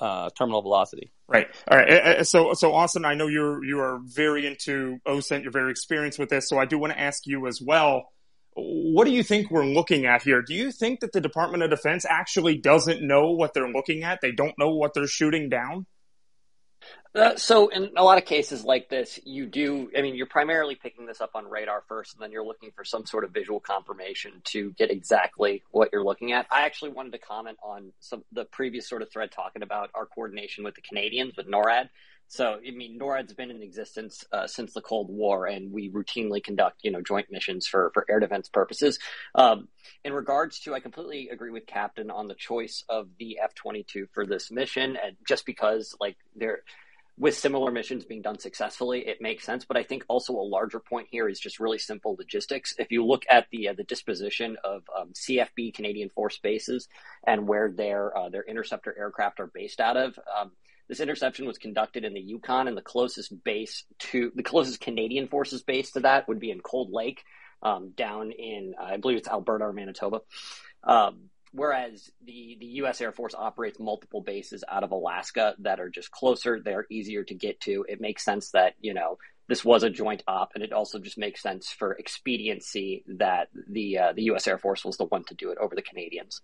uh, 0.00 0.30
terminal 0.36 0.62
velocity. 0.62 1.12
Right. 1.28 1.46
All 1.70 1.78
right. 1.78 2.26
So, 2.26 2.52
so 2.54 2.74
Austin, 2.74 3.04
I 3.04 3.14
know 3.14 3.28
you're 3.28 3.64
you 3.64 3.80
are 3.80 4.00
very 4.04 4.46
into 4.46 4.98
OSINT. 5.06 5.42
You're 5.42 5.52
very 5.52 5.70
experienced 5.70 6.18
with 6.18 6.28
this. 6.28 6.48
So, 6.48 6.58
I 6.58 6.64
do 6.64 6.78
want 6.78 6.92
to 6.92 7.00
ask 7.00 7.26
you 7.26 7.46
as 7.46 7.60
well. 7.64 8.10
What 8.54 9.04
do 9.04 9.10
you 9.10 9.22
think 9.22 9.50
we're 9.50 9.66
looking 9.66 10.06
at 10.06 10.22
here? 10.22 10.40
Do 10.40 10.54
you 10.54 10.70
think 10.70 11.00
that 11.00 11.12
the 11.12 11.20
Department 11.20 11.62
of 11.64 11.70
Defense 11.70 12.06
actually 12.08 12.56
doesn't 12.58 13.02
know 13.02 13.32
what 13.32 13.52
they're 13.52 13.68
looking 13.68 14.04
at? 14.04 14.20
They 14.20 14.30
don't 14.30 14.56
know 14.58 14.70
what 14.70 14.94
they're 14.94 15.08
shooting 15.08 15.48
down? 15.48 15.86
Uh, 17.14 17.36
so 17.36 17.68
in 17.68 17.90
a 17.96 18.02
lot 18.02 18.18
of 18.18 18.24
cases 18.24 18.64
like 18.64 18.88
this, 18.88 19.20
you 19.24 19.46
do. 19.46 19.88
I 19.96 20.02
mean, 20.02 20.16
you're 20.16 20.26
primarily 20.26 20.74
picking 20.74 21.06
this 21.06 21.20
up 21.20 21.30
on 21.34 21.48
radar 21.48 21.84
first, 21.88 22.14
and 22.14 22.22
then 22.22 22.32
you're 22.32 22.44
looking 22.44 22.72
for 22.74 22.84
some 22.84 23.06
sort 23.06 23.22
of 23.22 23.30
visual 23.30 23.60
confirmation 23.60 24.42
to 24.46 24.72
get 24.72 24.90
exactly 24.90 25.62
what 25.70 25.90
you're 25.92 26.04
looking 26.04 26.32
at. 26.32 26.46
I 26.50 26.64
actually 26.64 26.90
wanted 26.90 27.12
to 27.12 27.18
comment 27.18 27.58
on 27.62 27.92
some 28.00 28.24
the 28.32 28.44
previous 28.44 28.88
sort 28.88 29.02
of 29.02 29.12
thread 29.12 29.30
talking 29.30 29.62
about 29.62 29.90
our 29.94 30.06
coordination 30.06 30.64
with 30.64 30.74
the 30.74 30.80
Canadians 30.80 31.36
with 31.36 31.46
NORAD. 31.46 31.88
So, 32.28 32.58
I 32.66 32.70
mean, 32.70 32.98
NORAD's 32.98 33.34
been 33.34 33.50
in 33.50 33.62
existence 33.62 34.24
uh, 34.32 34.46
since 34.46 34.72
the 34.72 34.80
Cold 34.80 35.08
War, 35.10 35.46
and 35.46 35.72
we 35.72 35.90
routinely 35.90 36.42
conduct, 36.42 36.80
you 36.82 36.90
know, 36.90 37.00
joint 37.00 37.28
missions 37.30 37.66
for 37.66 37.90
for 37.94 38.04
air 38.08 38.20
defense 38.20 38.48
purposes. 38.48 38.98
Um, 39.34 39.68
in 40.04 40.12
regards 40.12 40.60
to, 40.60 40.74
I 40.74 40.80
completely 40.80 41.28
agree 41.28 41.50
with 41.50 41.66
Captain 41.66 42.10
on 42.10 42.28
the 42.28 42.34
choice 42.34 42.84
of 42.88 43.08
the 43.18 43.38
F 43.42 43.54
twenty 43.54 43.84
two 43.84 44.06
for 44.12 44.26
this 44.26 44.50
mission, 44.50 44.96
and 45.02 45.16
just 45.26 45.46
because, 45.46 45.94
like, 46.00 46.16
there 46.34 46.62
with 47.16 47.36
similar 47.36 47.70
missions 47.70 48.04
being 48.04 48.22
done 48.22 48.38
successfully, 48.38 49.06
it 49.06 49.20
makes 49.20 49.44
sense. 49.44 49.64
But 49.64 49.76
I 49.76 49.84
think 49.84 50.04
also 50.08 50.32
a 50.32 50.42
larger 50.42 50.80
point 50.80 51.08
here 51.10 51.28
is 51.28 51.38
just 51.38 51.60
really 51.60 51.78
simple 51.78 52.16
logistics. 52.18 52.74
If 52.78 52.90
you 52.90 53.04
look 53.04 53.24
at 53.30 53.46
the 53.52 53.68
uh, 53.68 53.74
the 53.74 53.84
disposition 53.84 54.56
of 54.64 54.82
um, 54.96 55.12
CFB 55.12 55.74
Canadian 55.74 56.10
Force 56.10 56.38
bases 56.38 56.88
and 57.26 57.46
where 57.46 57.70
their 57.70 58.16
uh, 58.16 58.28
their 58.30 58.42
interceptor 58.42 58.94
aircraft 58.98 59.40
are 59.40 59.46
based 59.46 59.80
out 59.80 59.96
of. 59.96 60.18
Um, 60.38 60.52
this 60.88 61.00
interception 61.00 61.46
was 61.46 61.58
conducted 61.58 62.04
in 62.04 62.14
the 62.14 62.20
Yukon, 62.20 62.68
and 62.68 62.76
the 62.76 62.82
closest 62.82 63.32
base 63.44 63.84
to 63.98 64.32
the 64.34 64.42
closest 64.42 64.80
Canadian 64.80 65.28
forces 65.28 65.62
base 65.62 65.92
to 65.92 66.00
that 66.00 66.28
would 66.28 66.40
be 66.40 66.50
in 66.50 66.60
Cold 66.60 66.90
Lake, 66.92 67.22
um, 67.62 67.92
down 67.96 68.32
in 68.32 68.74
uh, 68.80 68.84
I 68.84 68.96
believe 68.98 69.18
it's 69.18 69.28
Alberta 69.28 69.64
or 69.64 69.72
Manitoba. 69.72 70.20
Um, 70.82 71.30
whereas 71.52 72.10
the 72.24 72.56
the 72.60 72.66
U.S. 72.66 73.00
Air 73.00 73.12
Force 73.12 73.34
operates 73.34 73.78
multiple 73.80 74.20
bases 74.20 74.64
out 74.68 74.84
of 74.84 74.90
Alaska 74.90 75.54
that 75.60 75.80
are 75.80 75.88
just 75.88 76.10
closer, 76.10 76.60
they're 76.60 76.86
easier 76.90 77.24
to 77.24 77.34
get 77.34 77.60
to. 77.60 77.86
It 77.88 78.00
makes 78.00 78.24
sense 78.24 78.50
that 78.50 78.74
you 78.80 78.94
know 78.94 79.18
this 79.48 79.64
was 79.64 79.82
a 79.82 79.90
joint 79.90 80.22
op, 80.26 80.52
and 80.54 80.64
it 80.64 80.72
also 80.72 80.98
just 80.98 81.18
makes 81.18 81.42
sense 81.42 81.68
for 81.70 81.92
expediency 81.92 83.04
that 83.18 83.48
the 83.68 83.98
uh, 83.98 84.12
the 84.12 84.24
U.S. 84.24 84.46
Air 84.46 84.58
Force 84.58 84.84
was 84.84 84.96
the 84.96 85.04
one 85.04 85.24
to 85.24 85.34
do 85.34 85.50
it 85.50 85.58
over 85.58 85.74
the 85.74 85.82
Canadians. 85.82 86.40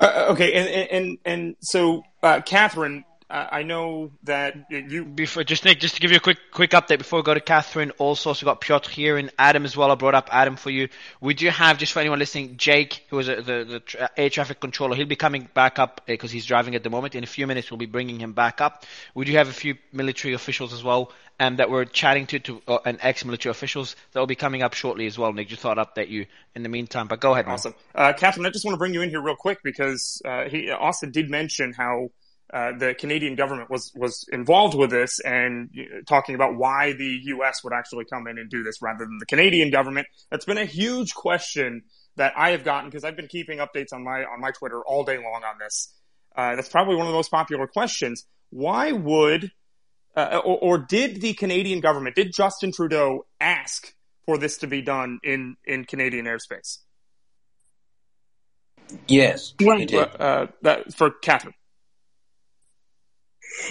Uh, 0.00 0.26
okay, 0.30 0.52
and 0.54 0.90
and 0.90 1.18
and 1.24 1.56
so, 1.60 2.02
uh, 2.22 2.40
Catherine, 2.40 3.04
I 3.30 3.62
know 3.62 4.12
that 4.24 4.54
you 4.70 5.04
before 5.04 5.44
just 5.44 5.64
Nick, 5.64 5.80
just 5.80 5.94
to 5.94 6.00
give 6.00 6.10
you 6.10 6.18
a 6.18 6.20
quick 6.20 6.38
quick 6.52 6.72
update 6.72 6.98
before 6.98 7.20
we 7.20 7.22
go 7.22 7.32
to 7.32 7.40
Catherine. 7.40 7.90
Also, 7.92 8.30
also 8.30 8.44
got 8.44 8.60
Piotr 8.60 8.90
here 8.90 9.16
and 9.16 9.30
Adam 9.38 9.64
as 9.64 9.74
well. 9.74 9.90
I 9.90 9.94
brought 9.94 10.14
up 10.14 10.28
Adam 10.30 10.56
for 10.56 10.68
you. 10.68 10.88
We 11.22 11.32
do 11.32 11.48
have 11.48 11.78
just 11.78 11.94
for 11.94 12.00
anyone 12.00 12.18
listening, 12.18 12.58
Jake, 12.58 13.06
who 13.08 13.18
is 13.18 13.28
a, 13.28 13.36
the 13.36 13.82
the 13.88 14.10
air 14.20 14.28
traffic 14.28 14.60
controller. 14.60 14.94
He'll 14.94 15.06
be 15.06 15.16
coming 15.16 15.48
back 15.54 15.78
up 15.78 16.02
because 16.04 16.32
uh, 16.32 16.34
he's 16.34 16.44
driving 16.44 16.74
at 16.74 16.82
the 16.82 16.90
moment. 16.90 17.14
In 17.14 17.24
a 17.24 17.26
few 17.26 17.46
minutes, 17.46 17.70
we'll 17.70 17.78
be 17.78 17.86
bringing 17.86 18.20
him 18.20 18.34
back 18.34 18.60
up. 18.60 18.84
We 19.14 19.24
do 19.24 19.32
have 19.32 19.48
a 19.48 19.52
few 19.52 19.76
military 19.90 20.34
officials 20.34 20.74
as 20.74 20.84
well, 20.84 21.10
um, 21.40 21.56
that 21.56 21.70
we're 21.70 21.86
chatting 21.86 22.26
to, 22.26 22.38
to 22.40 22.62
uh, 22.68 22.78
and 22.84 22.98
ex-military 23.00 23.50
officials 23.50 23.96
that 24.12 24.20
will 24.20 24.26
be 24.26 24.36
coming 24.36 24.62
up 24.62 24.74
shortly 24.74 25.06
as 25.06 25.18
well. 25.18 25.32
Nick, 25.32 25.48
just 25.48 25.62
thought 25.62 25.78
I'd 25.78 25.86
update 25.86 26.10
you 26.10 26.26
in 26.54 26.62
the 26.62 26.68
meantime. 26.68 27.08
But 27.08 27.20
go 27.20 27.32
ahead. 27.32 27.46
Awesome, 27.46 27.74
uh, 27.94 28.12
Catherine. 28.12 28.44
I 28.44 28.50
just 28.50 28.66
want 28.66 28.74
to 28.74 28.78
bring 28.78 28.92
you 28.92 29.00
in 29.00 29.08
here 29.08 29.22
real 29.22 29.36
quick 29.36 29.60
because 29.64 30.20
uh, 30.26 30.44
he 30.50 30.70
Austin 30.70 31.10
did 31.10 31.30
mention 31.30 31.72
how 31.72 32.10
uh, 32.54 32.70
the 32.78 32.94
Canadian 32.94 33.34
government 33.34 33.68
was 33.68 33.90
was 33.96 34.26
involved 34.30 34.76
with 34.76 34.90
this 34.90 35.18
and 35.18 35.70
talking 36.06 36.36
about 36.36 36.56
why 36.56 36.92
the 36.92 37.18
U.S. 37.24 37.64
would 37.64 37.72
actually 37.72 38.04
come 38.04 38.28
in 38.28 38.38
and 38.38 38.48
do 38.48 38.62
this 38.62 38.80
rather 38.80 39.04
than 39.04 39.18
the 39.18 39.26
Canadian 39.26 39.72
government. 39.72 40.06
That's 40.30 40.44
been 40.44 40.58
a 40.58 40.64
huge 40.64 41.14
question 41.14 41.82
that 42.14 42.32
I 42.36 42.50
have 42.50 42.62
gotten 42.62 42.88
because 42.88 43.02
I've 43.02 43.16
been 43.16 43.26
keeping 43.26 43.58
updates 43.58 43.92
on 43.92 44.04
my 44.04 44.20
on 44.20 44.40
my 44.40 44.52
Twitter 44.52 44.80
all 44.86 45.02
day 45.02 45.16
long 45.16 45.42
on 45.44 45.58
this. 45.58 45.92
Uh, 46.36 46.54
that's 46.54 46.68
probably 46.68 46.94
one 46.94 47.06
of 47.06 47.12
the 47.12 47.16
most 47.16 47.32
popular 47.32 47.66
questions. 47.66 48.24
Why 48.50 48.92
would 48.92 49.50
uh, 50.16 50.40
or, 50.44 50.58
or 50.58 50.78
did 50.78 51.20
the 51.20 51.34
Canadian 51.34 51.80
government, 51.80 52.14
did 52.14 52.32
Justin 52.32 52.70
Trudeau 52.70 53.26
ask 53.40 53.92
for 54.26 54.38
this 54.38 54.58
to 54.58 54.68
be 54.68 54.80
done 54.80 55.18
in 55.24 55.56
in 55.64 55.84
Canadian 55.86 56.26
airspace? 56.26 56.78
Yes, 59.08 59.52
did. 59.58 59.92
Uh, 59.92 60.46
that, 60.62 60.94
for 60.94 61.10
Catherine. 61.10 61.54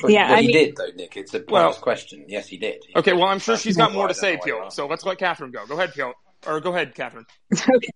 But, 0.02 0.12
yeah, 0.12 0.34
I 0.34 0.42
he 0.42 0.48
mean, 0.48 0.56
did 0.58 0.76
though, 0.76 0.88
Nick. 0.96 1.18
It's 1.18 1.34
a 1.34 1.44
Well- 1.48 1.74
question. 1.74 2.26
Yes, 2.28 2.48
he 2.48 2.58
did. 2.58 2.84
He 2.88 2.96
Okay, 2.98 3.12
did. 3.12 3.18
well, 3.20 3.28
I'm 3.30 3.40
sure 3.40 3.58
she's 3.58 3.78
got 3.78 3.94
more 3.94 4.08
to 4.08 4.14
say, 4.14 4.34
know 4.34 4.40
why 4.40 4.46
Pio. 4.46 4.64
you 4.66 4.72
So 4.72 4.88
let's 4.88 5.06
let 5.06 5.18
Catherine 5.18 5.52
go. 5.52 5.66
Go 5.66 5.74
ahead, 5.76 5.94
Pio. 5.94 6.14
Or 6.48 6.60
go 6.60 6.72
ahead, 6.74 6.94
Catherine. 6.96 7.26
okay. 7.54 7.88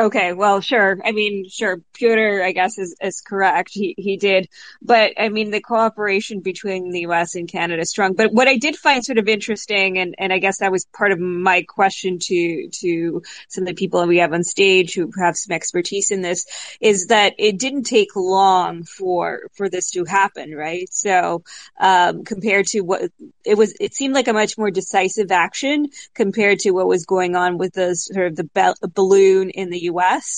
Okay, 0.00 0.32
well, 0.32 0.62
sure. 0.62 0.98
I 1.04 1.12
mean, 1.12 1.46
sure. 1.50 1.82
Piotr, 1.92 2.42
I 2.42 2.52
guess, 2.52 2.78
is, 2.78 2.96
is 3.02 3.20
correct. 3.20 3.68
He, 3.70 3.94
he 3.98 4.16
did. 4.16 4.48
But 4.80 5.12
I 5.18 5.28
mean, 5.28 5.50
the 5.50 5.60
cooperation 5.60 6.40
between 6.40 6.90
the 6.90 7.00
U.S. 7.00 7.34
and 7.34 7.46
Canada 7.46 7.82
is 7.82 7.90
strong. 7.90 8.14
But 8.14 8.32
what 8.32 8.48
I 8.48 8.56
did 8.56 8.76
find 8.76 9.04
sort 9.04 9.18
of 9.18 9.28
interesting, 9.28 9.98
and, 9.98 10.14
and 10.16 10.32
I 10.32 10.38
guess 10.38 10.60
that 10.60 10.72
was 10.72 10.86
part 10.86 11.12
of 11.12 11.18
my 11.18 11.64
question 11.68 12.18
to, 12.18 12.70
to 12.80 13.22
some 13.48 13.64
of 13.64 13.68
the 13.68 13.74
people 13.74 14.06
we 14.06 14.18
have 14.18 14.32
on 14.32 14.42
stage 14.42 14.94
who 14.94 15.12
have 15.18 15.36
some 15.36 15.54
expertise 15.54 16.10
in 16.10 16.22
this, 16.22 16.46
is 16.80 17.08
that 17.08 17.34
it 17.36 17.58
didn't 17.58 17.84
take 17.84 18.16
long 18.16 18.84
for, 18.84 19.48
for 19.52 19.68
this 19.68 19.90
to 19.90 20.06
happen, 20.06 20.54
right? 20.54 20.88
So, 20.90 21.42
um, 21.78 22.24
compared 22.24 22.68
to 22.68 22.80
what 22.80 23.10
it 23.44 23.58
was, 23.58 23.74
it 23.78 23.94
seemed 23.94 24.14
like 24.14 24.28
a 24.28 24.32
much 24.32 24.56
more 24.56 24.70
decisive 24.70 25.30
action 25.30 25.88
compared 26.14 26.60
to 26.60 26.70
what 26.70 26.86
was 26.86 27.04
going 27.04 27.36
on 27.36 27.58
with 27.58 27.74
the 27.74 27.94
sort 27.94 28.28
of 28.28 28.36
the 28.36 28.44
be- 28.44 28.88
balloon 28.94 29.50
in 29.50 29.68
the 29.68 29.80
U.S. 29.80 29.89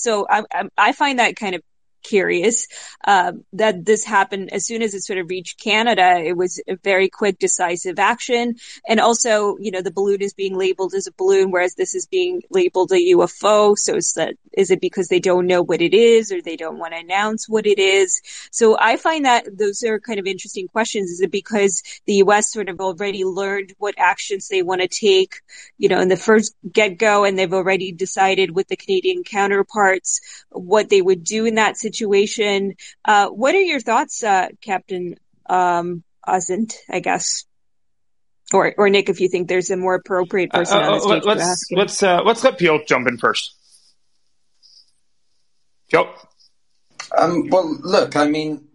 So 0.03 0.25
I, 0.29 0.43
I, 0.53 0.63
I 0.77 0.91
find 0.91 1.19
that 1.19 1.35
kind 1.35 1.55
of 1.55 1.61
curious 2.03 2.67
uh, 3.05 3.33
that 3.53 3.85
this 3.85 4.03
happened 4.03 4.53
as 4.53 4.65
soon 4.65 4.81
as 4.81 4.93
it 4.93 5.01
sort 5.03 5.19
of 5.19 5.29
reached 5.29 5.61
Canada. 5.61 6.19
It 6.19 6.37
was 6.37 6.61
a 6.67 6.75
very 6.75 7.09
quick, 7.09 7.39
decisive 7.39 7.99
action, 7.99 8.55
and 8.87 8.99
also, 8.99 9.57
you 9.59 9.71
know, 9.71 9.81
the 9.81 9.91
balloon 9.91 10.21
is 10.21 10.33
being 10.33 10.57
labeled 10.57 10.93
as 10.93 11.07
a 11.07 11.11
balloon, 11.13 11.51
whereas 11.51 11.75
this 11.75 11.95
is 11.95 12.05
being 12.05 12.41
labeled 12.49 12.91
a 12.91 12.95
UFO. 12.95 13.77
So 13.77 13.95
is 13.95 14.13
that 14.13 14.35
is 14.53 14.69
it 14.71 14.81
because 14.81 15.07
they 15.07 15.19
don't 15.19 15.47
know 15.47 15.61
what 15.61 15.81
it 15.81 15.93
is, 15.93 16.31
or 16.31 16.41
they 16.41 16.55
don't 16.55 16.77
want 16.77 16.93
to 16.93 16.99
announce 16.99 17.49
what 17.49 17.65
it 17.65 17.79
is? 17.79 18.21
So 18.51 18.77
I 18.79 18.97
find 18.97 19.25
that 19.25 19.57
those 19.57 19.83
are 19.83 19.99
kind 19.99 20.19
of 20.19 20.27
interesting 20.27 20.67
questions. 20.67 21.09
Is 21.09 21.21
it 21.21 21.31
because 21.31 21.81
the 22.05 22.15
U.S. 22.15 22.51
sort 22.51 22.69
of 22.69 22.79
already 22.79 23.23
learned 23.23 23.73
what 23.77 23.95
actions 23.97 24.47
they 24.47 24.61
want 24.61 24.81
to 24.81 24.87
take, 24.87 25.41
you 25.77 25.89
know, 25.89 26.01
in 26.01 26.09
the 26.09 26.17
first 26.17 26.55
get 26.71 26.97
go, 26.97 27.23
and 27.23 27.37
they've 27.37 27.53
already 27.53 27.91
decided 27.91 28.51
with 28.51 28.67
the 28.67 28.75
Canadian 28.75 29.23
counterparts 29.23 30.21
what 30.49 30.89
they 30.89 31.01
would 31.01 31.23
do 31.23 31.45
in 31.45 31.55
that 31.55 31.77
situation? 31.77 31.92
Uh, 32.01 33.27
what 33.29 33.55
are 33.55 33.61
your 33.61 33.79
thoughts, 33.79 34.23
uh, 34.23 34.47
Captain 34.61 35.15
um, 35.49 36.03
Ozint, 36.27 36.75
I 36.89 36.99
guess? 36.99 37.45
Or, 38.51 38.73
or 38.77 38.89
Nick, 38.89 39.09
if 39.09 39.19
you 39.19 39.29
think 39.29 39.47
there's 39.47 39.71
a 39.71 39.77
more 39.77 39.95
appropriate 39.95 40.51
uh, 40.53 40.59
person 40.59 40.77
uh, 40.77 40.81
on 40.81 40.93
the 40.93 40.99
stage 40.99 41.23
let's, 41.25 41.41
to 41.41 41.47
ask. 41.47 41.67
Let's, 41.71 42.03
uh, 42.03 42.21
let's 42.23 42.43
let 42.43 42.57
Piotr 42.57 42.83
jump 42.87 43.07
in 43.07 43.17
first. 43.17 43.55
Piotr? 45.89 46.09
Um, 47.17 47.49
well, 47.49 47.77
look, 47.81 48.15
I 48.15 48.27
mean, 48.27 48.67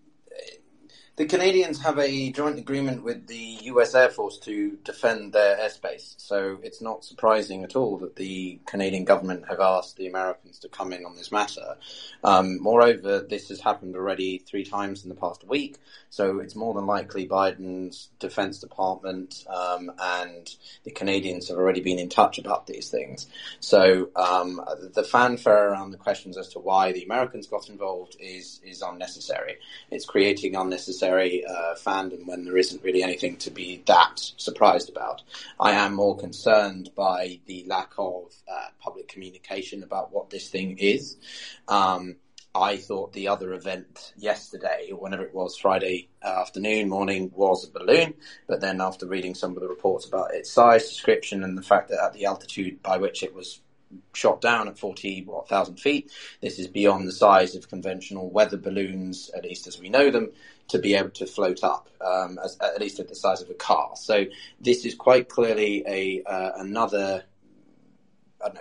the 1.19 1.27
Canadians 1.27 1.83
have 1.83 1.99
a 1.99 2.31
joint 2.31 2.61
agreement 2.61 3.03
with 3.03 3.27
the 3.27 3.59
US 3.63 3.93
Air 3.97 4.09
Force 4.09 4.39
to 4.39 4.79
defend 4.85 5.33
their 5.33 5.57
airspace, 5.57 6.15
so 6.17 6.61
it's 6.63 6.81
not 6.81 7.05
surprising 7.05 7.65
at 7.65 7.75
all 7.75 7.99
that 7.99 8.15
the 8.15 8.61
Canadian 8.67 9.05
government 9.05 9.45
have 9.49 9.59
asked 9.59 9.97
the 9.97 10.07
Americans 10.07 10.61
to 10.61 10.69
come 10.69 10.93
in 10.93 11.05
on 11.05 11.17
this 11.17 11.33
matter. 11.33 11.77
Um, 12.23 12.63
moreover, 12.63 13.27
this 13.29 13.49
has 13.49 13.61
happened 13.61 13.97
already 13.97 14.39
three 14.39 14.65
times 14.65 15.03
in 15.03 15.09
the 15.09 15.17
past 15.17 15.43
week, 15.43 15.79
so 16.09 16.39
it's 16.39 16.55
more 16.55 16.73
than 16.73 16.87
likely 16.87 17.27
Biden's 17.27 18.11
Defense 18.21 18.61
Department 18.61 19.45
um, 19.49 19.91
and 20.01 20.49
the 20.85 20.93
Canadians 20.93 21.49
have 21.49 21.59
already 21.59 21.81
been 21.81 21.99
in 21.99 22.09
touch 22.09 22.39
about 22.39 22.69
these 22.69 22.91
things. 22.91 23.27
So 23.59 24.11
um, 24.15 24.61
the 24.95 25.03
fanfare 25.03 25.71
around 25.71 25.91
the 25.91 25.97
questions 25.97 26.39
as 26.39 26.51
to 26.51 26.61
why 26.61 26.93
the 26.93 27.03
Americans 27.03 27.49
got 27.49 27.69
involved 27.69 28.17
is 28.21 28.61
is 28.65 28.83
unnecessary. 28.83 29.57
It's 29.91 30.05
creating 30.05 30.55
unnecessary 30.55 31.08
unnecessary 31.09 31.45
uh, 31.45 31.75
fandom 31.75 32.27
when 32.27 32.45
there 32.45 32.57
isn't 32.57 32.83
really 32.83 33.03
anything 33.03 33.37
to 33.39 33.51
be 33.51 33.83
that 33.87 34.21
surprised 34.37 34.89
about. 34.89 35.23
I 35.59 35.73
am 35.73 35.95
more 35.95 36.17
concerned 36.17 36.91
by 36.97 37.41
the 37.47 37.65
lack 37.67 37.93
of 37.99 38.33
uh, 38.51 38.69
public 38.81 39.09
communication 39.09 39.83
about 39.83 40.13
what 40.13 40.31
this 40.31 40.49
thing 40.49 40.79
is. 40.79 41.17
Um, 41.67 42.17
I 42.55 42.77
thought 42.77 43.13
the 43.13 43.29
other 43.29 43.53
event 43.53 44.15
yesterday, 44.17 44.91
whenever 44.91 45.23
it 45.23 45.35
was 45.35 45.57
Friday 45.57 46.09
afternoon, 46.23 46.89
morning, 46.89 47.31
was 47.35 47.65
a 47.65 47.71
balloon. 47.71 48.15
But 48.49 48.61
then 48.61 48.81
after 48.81 49.07
reading 49.07 49.35
some 49.35 49.55
of 49.55 49.61
the 49.61 49.69
reports 49.69 50.07
about 50.07 50.35
its 50.35 50.51
size, 50.51 50.89
description, 50.89 51.45
and 51.45 51.57
the 51.57 51.63
fact 51.63 51.91
that 51.91 52.03
at 52.03 52.15
the 52.15 52.25
altitude 52.25 52.83
by 52.83 52.97
which 52.97 53.23
it 53.23 53.35
was 53.35 53.61
shot 54.13 54.41
down 54.41 54.69
at 54.69 54.79
40,000 54.79 55.77
feet. 55.77 56.11
This 56.41 56.59
is 56.59 56.67
beyond 56.67 57.07
the 57.07 57.13
size 57.13 57.55
of 57.55 57.69
conventional 57.69 58.31
weather 58.31 58.57
balloons, 58.57 59.31
at 59.35 59.45
least 59.45 59.67
as 59.67 59.79
we 59.81 59.89
know 59.89 60.11
them 60.11 60.31
to 60.69 60.79
be 60.79 60.95
able 60.95 61.11
to 61.11 61.27
float 61.27 61.65
up, 61.65 61.89
um, 62.01 62.39
as, 62.45 62.59
at 62.61 62.81
least 62.81 63.01
at 63.01 63.09
the 63.09 63.15
size 63.15 63.41
of 63.41 63.51
a 63.51 63.55
car. 63.55 63.93
So 63.97 64.27
this 64.61 64.85
is 64.85 64.95
quite 64.95 65.29
clearly 65.29 65.83
a 65.87 66.23
uh, 66.25 66.53
another, 66.57 67.25
I 68.45 68.49
don't 68.49 68.55
know, 68.55 68.61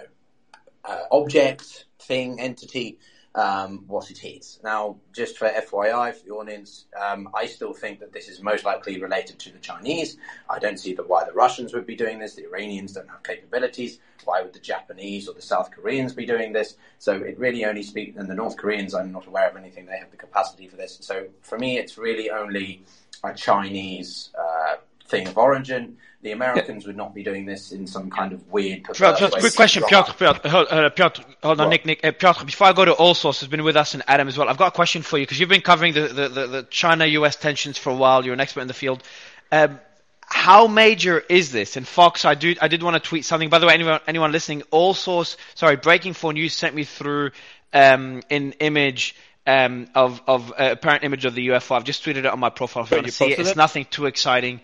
uh, 0.85 1.03
object, 1.11 1.85
thing, 1.99 2.39
entity 2.39 2.97
um, 3.37 3.83
what 3.87 4.09
it 4.09 4.25
is. 4.25 4.59
Now, 4.63 4.97
just 5.13 5.37
for 5.37 5.47
FYI, 5.47 6.13
for 6.15 6.25
the 6.25 6.31
audience, 6.31 6.85
um, 6.99 7.29
I 7.35 7.45
still 7.45 7.71
think 7.71 7.99
that 7.99 8.11
this 8.11 8.27
is 8.27 8.41
most 8.41 8.65
likely 8.65 8.99
related 8.99 9.37
to 9.39 9.51
the 9.51 9.59
Chinese. 9.59 10.17
I 10.49 10.57
don't 10.57 10.79
see 10.79 10.95
that 10.95 11.07
why 11.07 11.23
the 11.23 11.33
Russians 11.33 11.71
would 11.73 11.85
be 11.85 11.95
doing 11.95 12.17
this. 12.17 12.33
The 12.33 12.45
Iranians 12.45 12.93
don't 12.93 13.09
have 13.09 13.21
capabilities. 13.21 13.99
Why 14.25 14.41
would 14.41 14.53
the 14.53 14.59
Japanese 14.59 15.29
or 15.29 15.35
the 15.35 15.41
South 15.41 15.69
Koreans 15.69 16.13
be 16.13 16.25
doing 16.25 16.51
this? 16.51 16.77
So 16.97 17.13
it 17.13 17.37
really 17.37 17.63
only 17.63 17.83
speaks, 17.83 18.17
and 18.17 18.27
the 18.27 18.35
North 18.35 18.57
Koreans, 18.57 18.95
I'm 18.95 19.11
not 19.11 19.27
aware 19.27 19.47
of 19.47 19.55
anything. 19.55 19.85
They 19.85 19.99
have 19.99 20.11
the 20.11 20.17
capacity 20.17 20.67
for 20.67 20.75
this. 20.75 20.97
So 21.01 21.27
for 21.41 21.59
me, 21.59 21.77
it's 21.77 21.97
really 21.97 22.31
only 22.31 22.83
a 23.23 23.33
Chinese 23.35 24.31
uh, 24.37 24.77
thing 25.07 25.27
of 25.27 25.37
origin 25.37 25.97
the 26.23 26.31
Americans 26.31 26.87
would 26.87 26.97
not 26.97 27.13
be 27.13 27.23
doing 27.23 27.45
this 27.45 27.71
in 27.71 27.85
some 27.85 28.09
kind 28.09 28.33
of 28.33 28.51
weird. 28.51 28.83
Piotr, 28.83 29.27
quick 29.39 29.55
question, 29.55 29.83
Piotr. 29.87 30.13
Piotr, 30.13 30.49
hold, 30.49 30.67
uh, 30.69 30.89
Piotr, 30.89 31.21
hold 31.43 31.61
on, 31.61 31.69
Nick. 31.69 31.85
Nick, 31.85 32.03
uh, 32.03 32.11
Piotr. 32.11 32.43
Before 32.43 32.67
I 32.67 32.73
go 32.73 32.85
to 32.85 32.93
all 32.93 33.13
Source, 33.13 33.39
has 33.41 33.49
been 33.49 33.63
with 33.63 33.77
us 33.77 33.93
and 33.93 34.03
Adam 34.07 34.27
as 34.27 34.37
well. 34.37 34.49
I've 34.49 34.57
got 34.57 34.69
a 34.69 34.75
question 34.75 35.03
for 35.03 35.17
you 35.17 35.25
because 35.25 35.39
you've 35.39 35.49
been 35.49 35.61
covering 35.61 35.93
the, 35.93 36.07
the, 36.07 36.29
the, 36.29 36.47
the 36.47 36.63
China-U.S. 36.63 37.35
tensions 37.35 37.77
for 37.77 37.91
a 37.91 37.95
while. 37.95 38.25
You're 38.25 38.33
an 38.33 38.39
expert 38.39 38.61
in 38.61 38.67
the 38.67 38.73
field. 38.73 39.03
Um, 39.51 39.79
how 40.21 40.67
major 40.67 41.19
is 41.19 41.51
this? 41.51 41.77
And 41.77 41.87
Fox, 41.87 42.25
I 42.25 42.33
do, 42.33 42.55
I 42.61 42.67
did 42.67 42.81
want 42.81 42.95
to 42.95 42.99
tweet 42.99 43.23
something. 43.23 43.49
By 43.49 43.59
the 43.59 43.67
way, 43.67 43.75
anyone, 43.75 44.01
anyone 44.07 44.31
listening, 44.31 44.63
all 44.71 44.93
source, 44.93 45.37
sorry, 45.55 45.77
Breaking 45.77 46.13
Four 46.13 46.33
News 46.33 46.53
sent 46.53 46.75
me 46.75 46.83
through 46.83 47.31
um, 47.73 48.21
an 48.29 48.53
image. 48.59 49.15
Um, 49.45 49.87
of 49.95 50.21
of 50.27 50.51
uh, 50.51 50.71
apparent 50.73 51.05
image 51.05 51.23
of 51.23 51.33
the 51.33 51.47
UFO. 51.47 51.77
I've 51.77 51.85
just 51.85 52.03
tweeted 52.03 52.17
it 52.17 52.25
on 52.25 52.37
my 52.37 52.49
profile. 52.49 52.83
If 52.83 52.91
you 52.91 52.97
want 52.97 53.05
to 53.05 53.13
see 53.13 53.31
it, 53.31 53.39
it's 53.39 53.55
nothing 53.55 53.85
too 53.89 54.05
exciting. 54.05 54.59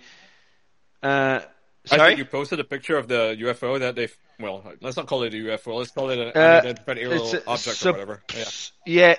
Uh, 1.03 1.41
Sorry? 1.85 2.01
I 2.01 2.07
think 2.07 2.19
you 2.19 2.25
posted 2.25 2.59
a 2.61 2.63
picture 2.63 2.97
of 2.97 3.07
the 3.07 3.35
UFO 3.41 3.79
that 3.79 3.95
they. 3.95 4.07
Well, 4.39 4.63
let's 4.81 4.95
not 4.95 5.07
call 5.07 5.23
it 5.23 5.33
a 5.33 5.37
UFO. 5.37 5.77
Let's 5.77 5.91
call 5.91 6.09
it 6.09 6.17
an 6.17 6.31
uh, 6.35 6.39
unidentified 6.39 6.97
aerial 6.97 7.27
object 7.45 7.77
sub- 7.77 7.95
or 7.95 7.99
whatever. 7.99 8.23
Yeah. 8.33 8.45
yeah, 8.85 9.15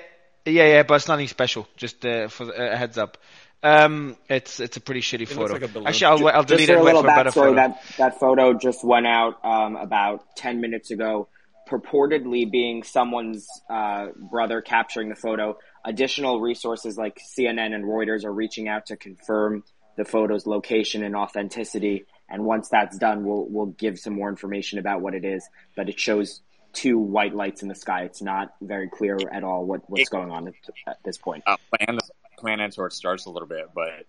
yeah, 0.47 0.67
yeah, 0.67 0.83
but 0.83 0.95
it's 0.95 1.09
nothing 1.09 1.29
special. 1.29 1.69
Just 1.77 2.05
uh, 2.07 2.29
for 2.29 2.51
a 2.51 2.77
heads 2.77 2.97
up. 2.97 3.19
Um, 3.63 4.17
it's 4.29 4.61
it's 4.61 4.77
a 4.77 4.81
pretty 4.81 5.01
shitty 5.01 5.23
it 5.23 5.29
photo. 5.29 5.55
Like 5.55 5.87
Actually, 5.87 6.07
I'll, 6.07 6.37
I'll 6.39 6.45
delete 6.45 6.69
it. 6.71 6.79
A 6.79 6.83
little 6.83 7.03
for 7.03 7.09
a 7.09 7.15
better 7.15 7.31
photo. 7.31 7.55
That 7.55 7.83
that 7.99 8.19
photo 8.19 8.55
just 8.55 8.85
went 8.85 9.07
out 9.07 9.45
um, 9.45 9.77
about 9.77 10.37
ten 10.37 10.61
minutes 10.61 10.91
ago, 10.91 11.29
purportedly 11.69 12.51
being 12.51 12.83
someone's 12.83 13.47
uh, 13.71 14.09
brother 14.31 14.61
capturing 14.61 15.11
the 15.11 15.15
photo. 15.15 15.59
Additional 15.85 16.41
resources 16.41 16.97
like 16.97 17.21
CNN 17.39 17.75
and 17.75 17.85
Reuters 17.85 18.25
are 18.25 18.33
reaching 18.33 18.69
out 18.69 18.87
to 18.87 18.97
confirm 18.97 19.65
the 19.97 20.05
photo's 20.05 20.47
location 20.47 21.03
and 21.03 21.15
authenticity. 21.17 22.07
And 22.29 22.45
once 22.45 22.69
that's 22.69 22.97
done, 22.99 23.25
we'll 23.25 23.47
we'll 23.49 23.67
give 23.67 23.99
some 23.99 24.15
more 24.15 24.29
information 24.29 24.79
about 24.79 25.01
what 25.01 25.15
it 25.15 25.25
is. 25.25 25.47
But 25.77 25.89
it 25.89 26.01
shows 26.01 26.41
two 26.73 26.99
white 26.99 27.35
lights 27.35 27.63
in 27.63 27.69
the 27.69 27.75
sky. 27.75 28.03
It's 28.03 28.21
not 28.21 28.55
very 28.61 28.89
clear 28.89 29.17
at 29.33 29.45
all 29.45 29.65
what, 29.65 29.89
what's 29.89 30.09
going 30.09 30.31
on 30.31 30.49
at, 30.49 30.55
at 30.87 30.99
this 31.05 31.17
point. 31.17 31.45
Uh, 31.47 31.57
plan 31.73 31.99
planets 32.37 32.77
or 32.77 32.87
it 32.89 32.93
starts 32.93 33.27
a 33.27 33.31
little 33.31 33.49
bit, 33.49 33.71
but 33.75 34.07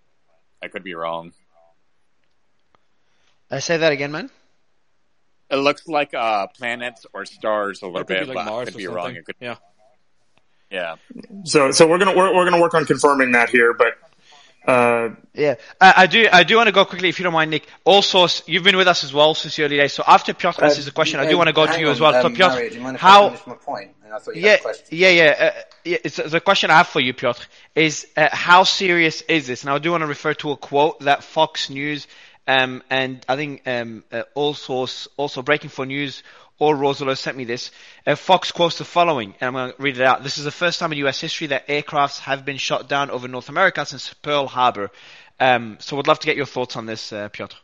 I 0.62 0.68
could 0.68 0.84
be 0.84 0.96
wrong. 0.96 1.32
I 3.50 3.60
say 3.60 3.78
that 3.78 3.92
again, 3.92 4.12
man. 4.12 4.30
It 5.52 5.58
looks 5.58 5.88
like 5.88 6.14
uh, 6.16 6.48
planets 6.48 7.06
or 7.14 7.26
stars 7.26 7.84
a 7.84 7.88
little 7.88 8.04
bit, 8.04 8.28
like 8.28 8.36
but 8.36 8.46
Mars 8.46 8.68
I 8.68 8.72
could 8.72 8.78
be 8.78 8.86
something. 8.86 8.96
wrong. 8.96 9.16
It 9.16 9.26
could, 9.26 9.36
yeah, 9.40 9.56
yeah. 10.72 10.96
So, 11.44 11.72
so 11.72 11.88
we're 11.88 12.00
gonna 12.00 12.16
we're, 12.18 12.34
we're 12.34 12.50
gonna 12.50 12.62
work 12.62 12.74
on 12.74 12.86
confirming 12.86 13.34
that 13.34 13.52
here, 13.52 13.74
but 13.74 13.94
uh, 14.68 15.10
yeah, 15.34 15.56
I, 15.80 15.94
I, 15.98 16.08
do. 16.08 16.28
I 16.32 16.44
do 16.44 16.58
want 16.58 16.68
to 16.68 16.72
go 16.72 16.86
quickly, 16.86 17.10
if 17.10 17.20
you 17.20 17.24
don't 17.24 17.34
mind, 17.34 17.52
Nick. 17.52 17.68
Also, 17.84 18.28
you've 18.46 18.64
been 18.64 18.78
with 18.78 18.88
us 18.88 19.04
as 19.04 19.14
well 19.14 19.34
since 19.36 19.56
the 19.56 19.64
early 19.64 19.78
days. 19.78 19.94
So 19.94 20.04
after 20.06 20.34
Piotr 20.34 20.62
uh, 20.62 20.68
answers 20.68 20.86
the 20.86 20.92
question, 20.92 21.20
I 21.20 21.30
do 21.30 21.38
want 21.38 21.48
to 21.48 21.54
go 21.54 21.66
to 21.66 21.80
you 21.80 21.88
on, 21.88 21.92
as 21.92 22.00
well. 22.00 22.16
Um, 22.16 22.22
so 22.22 22.30
Piotr, 22.30 22.80
Mario, 22.80 22.98
how? 22.98 23.36
yeah, 24.34 24.58
yeah, 24.90 25.10
yeah, 25.10 25.36
uh, 25.40 25.62
yeah. 25.84 25.98
It's, 26.04 26.18
the 26.18 26.40
question 26.40 26.72
I 26.72 26.78
have 26.78 26.88
for 26.88 27.00
you, 27.00 27.14
Piotr, 27.14 27.44
is 27.76 28.08
uh, 28.18 28.30
how 28.32 28.64
serious 28.64 29.22
is 29.24 29.48
this? 29.48 29.64
And 29.64 29.72
I 29.72 29.78
do 29.78 29.92
want 29.92 30.02
to 30.02 30.08
refer 30.08 30.34
to 30.36 30.52
a 30.52 30.58
quote 30.58 31.00
that 31.02 31.24
Fox 31.24 31.70
News 31.70 32.08
um, 32.48 32.84
and 32.90 33.26
I 33.28 33.36
think 33.36 33.64
um, 33.66 34.04
uh, 34.12 34.24
also 34.36 34.88
also 35.18 35.42
Breaking 35.42 35.70
for 35.70 35.86
News 35.86 36.22
or 36.60 36.76
Rose 36.76 37.00
Alerts 37.00 37.20
sent 37.20 37.38
me 37.38 37.44
this. 37.44 37.72
Uh, 38.06 38.16
Fox 38.16 38.52
quotes 38.52 38.78
the 38.78 38.86
following, 38.86 39.36
and 39.40 39.48
I'm 39.48 39.54
going 39.54 39.72
to 39.74 39.82
read 39.82 39.98
it 39.98 40.04
out. 40.04 40.24
This 40.24 40.38
is 40.38 40.44
the 40.44 40.52
first 40.52 40.80
time 40.80 40.92
in 40.92 41.00
U.S. 41.00 41.20
history 41.20 41.48
that 41.48 41.68
aircrafts 41.68 42.20
have 42.20 42.46
been 42.46 42.58
shot 42.58 42.88
down 42.88 43.10
over 43.10 43.28
North 43.28 43.50
America 43.50 43.86
since 43.86 44.14
Pearl 44.14 44.48
Harbor. 44.48 44.92
Um, 45.40 45.78
so, 45.80 45.98
would 45.98 46.08
love 46.08 46.20
to 46.20 46.28
get 46.28 46.38
your 46.38 46.46
thoughts 46.46 46.76
on 46.76 46.86
this, 46.86 47.12
uh, 47.12 47.30
Piotr. 47.30 47.56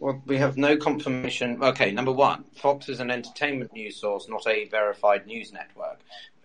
Well, 0.00 0.22
we 0.26 0.38
have 0.38 0.56
no 0.56 0.76
confirmation. 0.76 1.60
Okay, 1.60 1.90
number 1.90 2.12
one, 2.12 2.44
Fox 2.54 2.88
is 2.88 3.00
an 3.00 3.10
entertainment 3.10 3.72
news 3.72 3.96
source, 3.96 4.28
not 4.28 4.46
a 4.46 4.66
verified 4.68 5.26
news 5.26 5.52
network. 5.52 5.98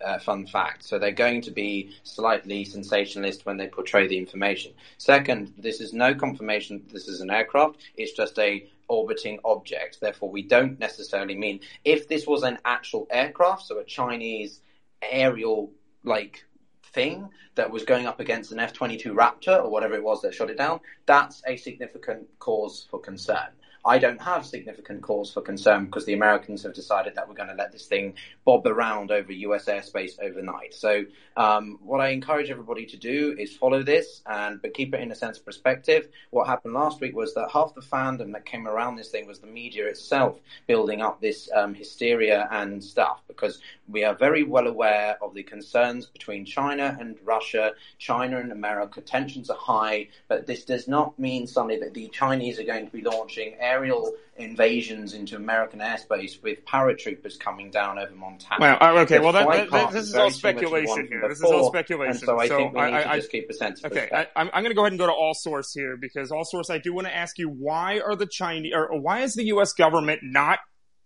Uh, 0.04 0.18
fun 0.18 0.48
fact. 0.48 0.84
So 0.84 0.98
they're 0.98 1.12
going 1.12 1.42
to 1.44 1.52
be 1.52 1.92
slightly 2.04 2.66
sensationalist 2.66 3.46
when 3.46 3.58
they 3.58 3.68
portray 3.68 4.08
the 4.08 4.18
information. 4.18 4.74
Second, 4.98 5.54
this 5.58 5.80
is 5.80 5.94
no 5.94 6.14
confirmation 6.16 6.84
this 6.91 7.08
is 7.08 7.22
an 7.22 7.30
aircraft. 7.30 7.78
It's 7.96 8.12
just 8.12 8.38
a 8.39 8.68
orbiting 8.94 9.39
object. 9.44 10.00
Therefore, 10.00 10.30
we 10.30 10.44
don't 10.44 10.80
necessarily 10.80 11.36
mean 11.36 11.60
if 11.84 12.08
this 12.08 12.28
was 12.28 12.44
an 12.44 12.60
actual 12.66 13.08
aircraft, 13.10 13.64
so 13.64 13.80
a 13.80 13.84
Chinese 13.84 14.62
aerial 15.02 15.72
like 16.04 16.46
thing 16.94 17.30
that 17.56 17.70
was 17.70 17.84
going 17.84 18.06
up 18.06 18.20
against 18.20 18.52
an 18.52 18.60
F 18.60 18.74
22 18.74 19.14
Raptor 19.14 19.64
or 19.64 19.70
whatever 19.70 19.96
it 19.96 20.04
was 20.04 20.22
that 20.22 20.34
shot 20.34 20.50
it 20.50 20.58
down, 20.58 20.80
that's 21.06 21.41
a 21.48 21.58
significant 21.58 22.28
cause 22.39 22.88
for 22.89 23.00
concern. 23.00 23.50
I 23.86 23.98
don't 23.98 24.22
have 24.22 24.46
significant 24.46 25.02
cause 25.02 25.32
for 25.32 25.42
concern 25.42 25.86
because 25.86 26.06
the 26.06 26.14
Americans 26.14 26.64
have 26.64 26.74
decided 26.74 27.16
that 27.16 27.28
we're 27.28 27.36
going 27.36 27.50
to 27.50 27.56
let 27.56 27.72
this 27.72 27.86
thing 27.86 28.14
bob 28.46 28.66
around 28.66 29.12
over 29.12 29.32
US 29.32 29.66
airspace 29.66 30.20
overnight. 30.22 30.74
So, 30.74 31.06
um, 31.36 31.80
what 31.82 32.00
I 32.00 32.10
encourage 32.10 32.50
everybody 32.50 32.86
to 32.86 32.98
do 32.98 33.36
is 33.38 33.56
follow 33.56 33.84
this 33.84 34.22
and 34.26 34.62
but 34.62 34.74
keep 34.74 34.94
it 34.94 35.02
in 35.02 35.12
a 35.12 35.16
sense 35.16 35.38
of 35.38 35.46
perspective. 35.46 36.08
What 36.30 36.48
happened 36.48 36.74
last 36.74 37.02
week 37.02 37.16
was 37.16 37.34
that 37.34 37.52
half 37.52 37.76
the 37.76 37.82
fandom 37.82 38.32
that 38.34 38.46
came 38.46 38.68
around 38.68 38.96
this 38.96 39.10
thing 39.10 39.28
was 39.28 39.40
the 39.40 39.48
media 39.48 39.88
itself 39.88 40.40
building 40.68 41.02
up 41.02 41.20
this 41.20 41.50
um, 41.54 41.74
hysteria 41.74 42.48
and 42.52 42.82
stuff 42.82 43.22
because 43.28 43.60
we 43.90 44.04
are 44.04 44.16
very 44.16 44.44
well 44.44 44.68
aware 44.68 45.18
of 45.22 45.34
the 45.34 45.44
concerns 45.44 46.06
between 46.06 46.46
China 46.46 46.96
and 47.00 47.18
Russia, 47.24 47.74
China 47.98 48.40
and 48.40 48.52
America. 48.52 49.02
Tensions 49.02 49.50
are 49.50 49.58
high, 49.58 50.08
but 50.28 50.48
this 50.48 50.64
does 50.64 50.88
not 50.88 51.18
mean 51.20 51.48
suddenly 51.48 51.80
that 51.80 51.94
the 51.94 52.08
Chinese 52.10 52.60
are 52.60 52.64
going 52.64 52.86
to 52.86 52.92
be 52.92 53.02
launching 53.02 53.56
aerial 53.74 54.13
invasions 54.36 55.13
into 55.13 55.36
American 55.36 55.80
airspace 55.80 56.41
with 56.41 56.65
paratroopers 56.65 57.39
coming 57.39 57.69
down 57.69 57.99
over 57.99 58.13
Montana. 58.15 58.57
Well, 58.59 58.78
uh, 58.80 59.01
okay, 59.01 59.17
the 59.17 59.24
well, 59.24 59.34
that, 59.34 59.69
that, 59.71 59.91
this 59.91 60.07
is 60.07 60.15
all 60.15 60.32
speculation 60.32 61.07
here. 61.07 61.28
This 61.28 61.39
is 61.39 61.43
all 61.43 61.67
speculation. 61.67 62.26
so 62.26 62.39
I 62.39 62.47
so 62.47 62.57
think 62.57 62.74
we 62.74 62.82
need 62.82 62.93
I, 62.93 63.03
to 63.03 63.11
I, 63.11 63.15
just 63.17 63.32
keep 63.32 63.49
a 63.49 63.53
sense 63.53 63.84
of 63.84 63.91
Okay, 63.91 64.09
I, 64.11 64.28
am 64.36 64.49
going 64.51 64.65
to 64.65 64.74
go 64.74 64.82
ahead 64.82 64.93
and 64.93 64.99
go 64.99 65.07
to 65.07 65.13
all 65.13 65.34
source 65.34 65.74
here 65.74 65.97
because 65.97 66.32
all 66.32 66.45
source. 66.45 66.69
I 66.69 66.78
do 66.78 66.93
want 66.93 67.07
to 67.07 67.15
ask 67.15 67.38
you 67.38 67.49
why 67.49 67.99
are 67.99 68.15
the 68.15 68.28
Chinese 68.28 68.74
or 68.76 68.99
why 68.99 69.21
is 69.21 69.36
the 69.36 69.45
U.S. 69.45 69.74
government 69.74 70.21
not 70.24 70.59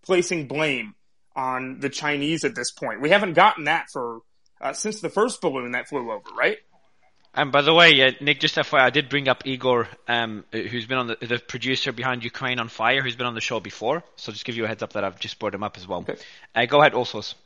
placing 0.04 0.46
blame 0.46 0.94
on 1.36 1.80
the 1.80 1.90
Chinese 1.90 2.44
at 2.44 2.54
this 2.54 2.70
point? 2.70 3.00
We 3.00 3.10
haven't 3.10 3.34
gotten 3.34 3.64
that 3.64 3.86
for 3.92 4.20
uh, 4.60 4.72
since 4.72 5.00
the 5.00 5.10
first 5.10 5.40
balloon 5.40 5.72
that 5.72 5.88
flew 5.88 6.10
over, 6.10 6.30
right? 6.36 6.58
And 7.38 7.52
by 7.52 7.62
the 7.62 7.72
way, 7.72 8.02
uh, 8.02 8.10
Nick, 8.20 8.40
just 8.40 8.56
FYI, 8.56 8.80
I 8.80 8.90
did 8.90 9.08
bring 9.08 9.28
up 9.28 9.46
Igor, 9.46 9.86
um, 10.08 10.44
who's 10.50 10.86
been 10.86 10.98
on 10.98 11.06
the, 11.06 11.16
the 11.20 11.38
producer 11.38 11.92
behind 11.92 12.24
Ukraine 12.24 12.58
on 12.58 12.68
Fire, 12.68 13.00
who's 13.00 13.14
been 13.14 13.28
on 13.28 13.34
the 13.34 13.40
show 13.40 13.60
before. 13.60 14.02
So 14.16 14.32
just 14.32 14.44
give 14.44 14.56
you 14.56 14.64
a 14.64 14.66
heads 14.66 14.82
up 14.82 14.94
that 14.94 15.04
I've 15.04 15.20
just 15.20 15.38
brought 15.38 15.54
him 15.54 15.62
up 15.62 15.76
as 15.76 15.86
well. 15.86 16.00
Okay. 16.00 16.16
Uh, 16.52 16.66
go 16.66 16.80
ahead, 16.80 16.94
Alsos. 16.94 17.36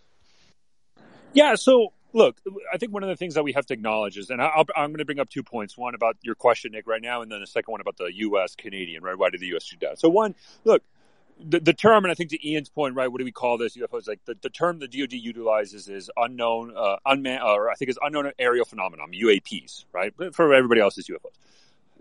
Yeah, 1.34 1.56
so 1.56 1.92
look, 2.14 2.38
I 2.72 2.78
think 2.78 2.94
one 2.94 3.02
of 3.02 3.10
the 3.10 3.16
things 3.16 3.34
that 3.34 3.42
we 3.42 3.52
have 3.52 3.66
to 3.66 3.74
acknowledge 3.74 4.16
is, 4.16 4.30
and 4.30 4.40
i 4.40 4.64
am 4.76 4.92
going 4.92 4.96
to 4.96 5.04
bring 5.04 5.20
up 5.20 5.28
two 5.28 5.42
points. 5.42 5.76
One 5.76 5.94
about 5.94 6.16
your 6.22 6.36
question, 6.36 6.72
Nick, 6.72 6.86
right 6.86 7.02
now, 7.02 7.20
and 7.20 7.30
then 7.30 7.40
the 7.40 7.46
second 7.46 7.70
one 7.72 7.82
about 7.82 7.98
the 7.98 8.10
U.S. 8.14 8.54
Canadian, 8.54 9.02
right? 9.02 9.18
Why 9.18 9.28
did 9.28 9.40
the 9.40 9.48
U.S. 9.48 9.64
shoot 9.64 9.80
down? 9.80 9.96
So 9.96 10.08
one, 10.08 10.34
look, 10.64 10.82
the, 11.40 11.60
the 11.60 11.72
term, 11.72 12.04
and 12.04 12.12
I 12.12 12.14
think 12.14 12.30
to 12.30 12.48
Ian's 12.48 12.68
point, 12.68 12.94
right? 12.94 13.10
What 13.10 13.18
do 13.18 13.24
we 13.24 13.32
call 13.32 13.58
this? 13.58 13.76
UFOs 13.76 14.06
like 14.08 14.24
the, 14.24 14.36
the 14.40 14.50
term 14.50 14.78
the 14.78 14.88
DoD 14.88 15.12
utilizes 15.12 15.88
is 15.88 16.10
unknown, 16.16 16.74
uh, 16.76 16.96
unmanned, 17.04 17.42
or 17.42 17.70
I 17.70 17.74
think 17.74 17.90
is 17.90 17.98
unknown 18.02 18.32
aerial 18.38 18.64
phenomenon, 18.64 19.10
UAPs, 19.12 19.84
right? 19.92 20.12
But 20.16 20.34
for 20.34 20.52
everybody 20.54 20.80
else, 20.80 20.98
is 20.98 21.08
UFOs. 21.08 21.34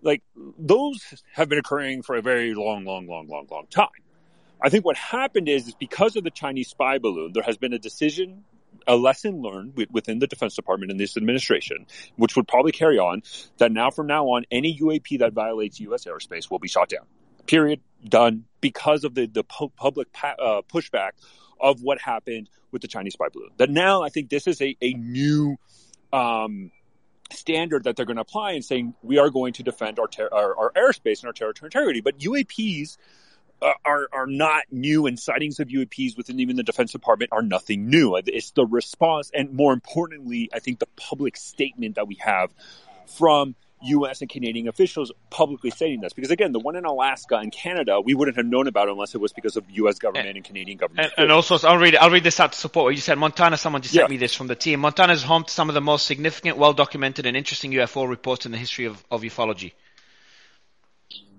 Like 0.02 0.24
those 0.36 1.24
have 1.34 1.50
been 1.50 1.60
occurring 1.60 2.02
for 2.02 2.16
a 2.16 2.22
very 2.22 2.54
long, 2.54 2.86
long, 2.86 3.08
long, 3.08 3.28
long, 3.28 3.48
long 3.50 3.68
time. 3.68 3.90
I 4.62 4.70
think 4.70 4.86
what 4.86 4.98
happened 4.98 5.50
is, 5.50 5.68
is 5.68 5.76
because 5.76 6.16
of 6.16 6.24
the 6.24 6.30
Chinese 6.30 6.70
spy 6.70 7.00
balloon, 7.00 7.34
there 7.34 7.44
has 7.44 7.58
been 7.58 7.74
a 7.74 7.80
decision, 7.80 8.44
a 8.86 8.96
lesson 8.96 9.42
learned 9.42 9.74
within 9.92 10.20
the 10.20 10.28
Defense 10.28 10.56
Department 10.56 10.92
and 10.92 11.00
this 11.00 11.18
administration, 11.18 11.88
which 12.16 12.36
would 12.36 12.48
probably 12.48 12.72
carry 12.72 13.00
on, 13.00 13.24
that 13.58 13.72
now 13.72 13.90
from 13.90 14.06
now 14.06 14.26
on, 14.26 14.46
any 14.52 14.78
UAP 14.78 15.20
that 15.20 15.34
violates 15.34 15.80
U.S. 15.80 16.06
airspace 16.06 16.50
will 16.52 16.60
be 16.60 16.68
shot 16.68 16.90
down 16.90 17.06
period, 17.48 17.82
done, 18.08 18.46
because 18.60 19.04
of 19.04 19.16
the, 19.16 19.26
the 19.28 19.44
public 19.44 20.12
pa- 20.14 20.36
uh, 20.40 20.62
pushback 20.62 21.12
of 21.60 21.82
what 21.82 22.00
happened 22.02 22.50
with 22.72 22.82
the 22.82 22.88
Chinese 22.88 23.14
spy 23.14 23.28
balloon. 23.32 23.52
That 23.58 23.70
now 23.70 24.04
I 24.04 24.10
think 24.10 24.30
this 24.30 24.48
is 24.48 24.62
a, 24.62 24.76
a 24.82 24.94
new 24.94 25.58
um, 26.12 26.72
standard 27.32 27.84
that 27.86 27.96
they're 27.96 28.06
going 28.06 28.18
to 28.18 28.22
apply 28.22 28.54
and 28.54 28.66
saying 28.66 28.94
we 29.02 29.18
are 29.18 29.30
going 29.30 29.54
to 29.54 29.64
defend 29.64 30.00
our, 30.00 30.08
ter- 30.08 30.30
our, 30.32 30.58
our 30.58 30.72
airspace 30.72 31.20
and 31.20 31.28
our 31.28 31.34
territorial 31.34 31.68
integrity. 31.68 32.02
But 32.02 32.20
UAPs 32.20 32.98
uh, 33.62 33.74
are 33.86 34.08
are 34.12 34.26
not 34.26 34.64
new, 34.72 35.06
and 35.06 35.20
sightings 35.20 35.60
of 35.60 35.68
UAPs 35.68 36.18
within 36.18 36.40
even 36.40 36.56
the 36.56 36.64
Defense 36.64 36.92
Department 36.92 37.32
are 37.32 37.44
nothing 37.44 37.90
new. 37.90 38.16
It's 38.16 38.52
the 38.52 38.66
response, 38.66 39.30
and 39.34 39.54
more 39.54 39.72
importantly, 39.72 40.50
I 40.52 40.60
think 40.60 40.80
the 40.80 40.88
public 40.96 41.38
statement 41.38 41.96
that 41.96 42.08
we 42.08 42.16
have 42.16 42.52
from 43.06 43.56
U.S. 43.84 44.22
and 44.22 44.30
Canadian 44.30 44.68
officials 44.68 45.12
publicly 45.30 45.70
stating 45.70 46.02
this. 46.02 46.14
Because 46.14 46.32
again, 46.32 46.52
the 46.52 46.60
one 46.60 46.76
in 46.76 46.86
Alaska 46.86 47.36
and 47.36 47.52
Canada, 47.52 48.00
we 48.02 48.14
wouldn't 48.14 48.38
have 48.38 48.46
known 48.46 48.68
about 48.68 48.90
unless 48.90 49.16
it 49.16 49.20
was 49.20 49.34
because 49.34 49.58
of 49.58 49.70
U.S. 49.72 50.00
government 50.00 50.28
and, 50.28 50.38
and 50.38 50.46
Canadian 50.46 50.78
government. 50.78 51.12
And, 51.18 51.26
and, 51.26 51.32
also, 51.32 51.58
I'll 51.68 51.78
read 51.78 51.96
I'll 51.96 52.12
read 52.12 52.24
this 52.24 52.40
out 52.40 52.54
to 52.54 52.58
support 52.58 52.86
what 52.86 52.96
you 52.96 53.02
said. 53.02 53.18
Montana, 53.18 53.58
someone 53.58 53.82
just 53.82 53.94
yeah. 53.94 54.02
sent 54.02 54.12
me 54.12 54.18
this 54.18 54.36
from 54.36 54.48
the 54.48 54.56
team. 54.56 54.80
Montana 54.80 55.14
is 55.14 55.24
home 55.24 55.44
to 55.44 55.52
some 55.52 55.70
of 55.70 55.76
the 55.76 55.82
most 55.82 56.06
significant, 56.06 56.58
well 56.58 56.74
documented, 56.74 57.26
and 57.26 57.36
interesting 57.36 57.72
UFO 57.72 58.08
reports 58.08 58.46
in 58.46 58.52
the 58.52 58.58
history 58.58 58.86
of, 58.86 59.04
of 59.10 59.22
ufology. 59.22 59.74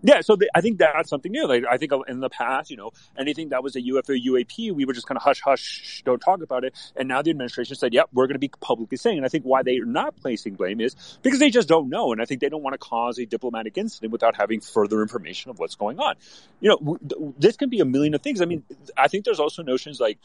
Yeah, 0.02 0.20
so 0.20 0.34
the, 0.36 0.50
I 0.54 0.60
think 0.60 0.78
that's 0.78 1.08
something 1.08 1.30
new. 1.30 1.46
Like 1.46 1.64
I 1.70 1.76
think 1.76 1.92
in 2.08 2.20
the 2.20 2.28
past, 2.28 2.70
you 2.70 2.76
know, 2.76 2.90
anything 3.16 3.50
that 3.50 3.62
was 3.62 3.76
a 3.76 3.80
UFO 3.80 4.20
UAP, 4.20 4.72
we 4.72 4.84
were 4.84 4.92
just 4.92 5.06
kind 5.06 5.16
of 5.16 5.22
hush 5.22 5.40
hush, 5.40 6.02
don't 6.04 6.18
talk 6.18 6.42
about 6.42 6.64
it. 6.64 6.74
And 6.96 7.08
now 7.08 7.22
the 7.22 7.30
administration 7.30 7.76
said, 7.76 7.94
"Yep, 7.94 8.08
we're 8.12 8.26
going 8.26 8.34
to 8.34 8.40
be 8.40 8.48
publicly 8.48 8.96
saying." 8.96 9.18
And 9.18 9.24
I 9.24 9.28
think 9.28 9.44
why 9.44 9.62
they're 9.62 9.84
not 9.84 10.16
placing 10.16 10.54
blame 10.54 10.80
is 10.80 10.96
because 11.22 11.38
they 11.38 11.50
just 11.50 11.68
don't 11.68 11.88
know, 11.88 12.12
and 12.12 12.20
I 12.20 12.24
think 12.24 12.40
they 12.40 12.48
don't 12.48 12.62
want 12.62 12.74
to 12.74 12.78
cause 12.78 13.18
a 13.18 13.26
diplomatic 13.26 13.78
incident 13.78 14.12
without 14.12 14.36
having 14.36 14.60
further 14.60 15.02
information 15.02 15.50
of 15.50 15.58
what's 15.60 15.76
going 15.76 16.00
on. 16.00 16.16
You 16.60 16.70
know, 16.70 16.98
this 17.38 17.56
can 17.56 17.68
be 17.68 17.80
a 17.80 17.84
million 17.84 18.14
of 18.14 18.22
things. 18.22 18.40
I 18.40 18.46
mean, 18.46 18.64
I 18.96 19.06
think 19.08 19.24
there's 19.24 19.40
also 19.40 19.62
notions 19.62 20.00
like 20.00 20.18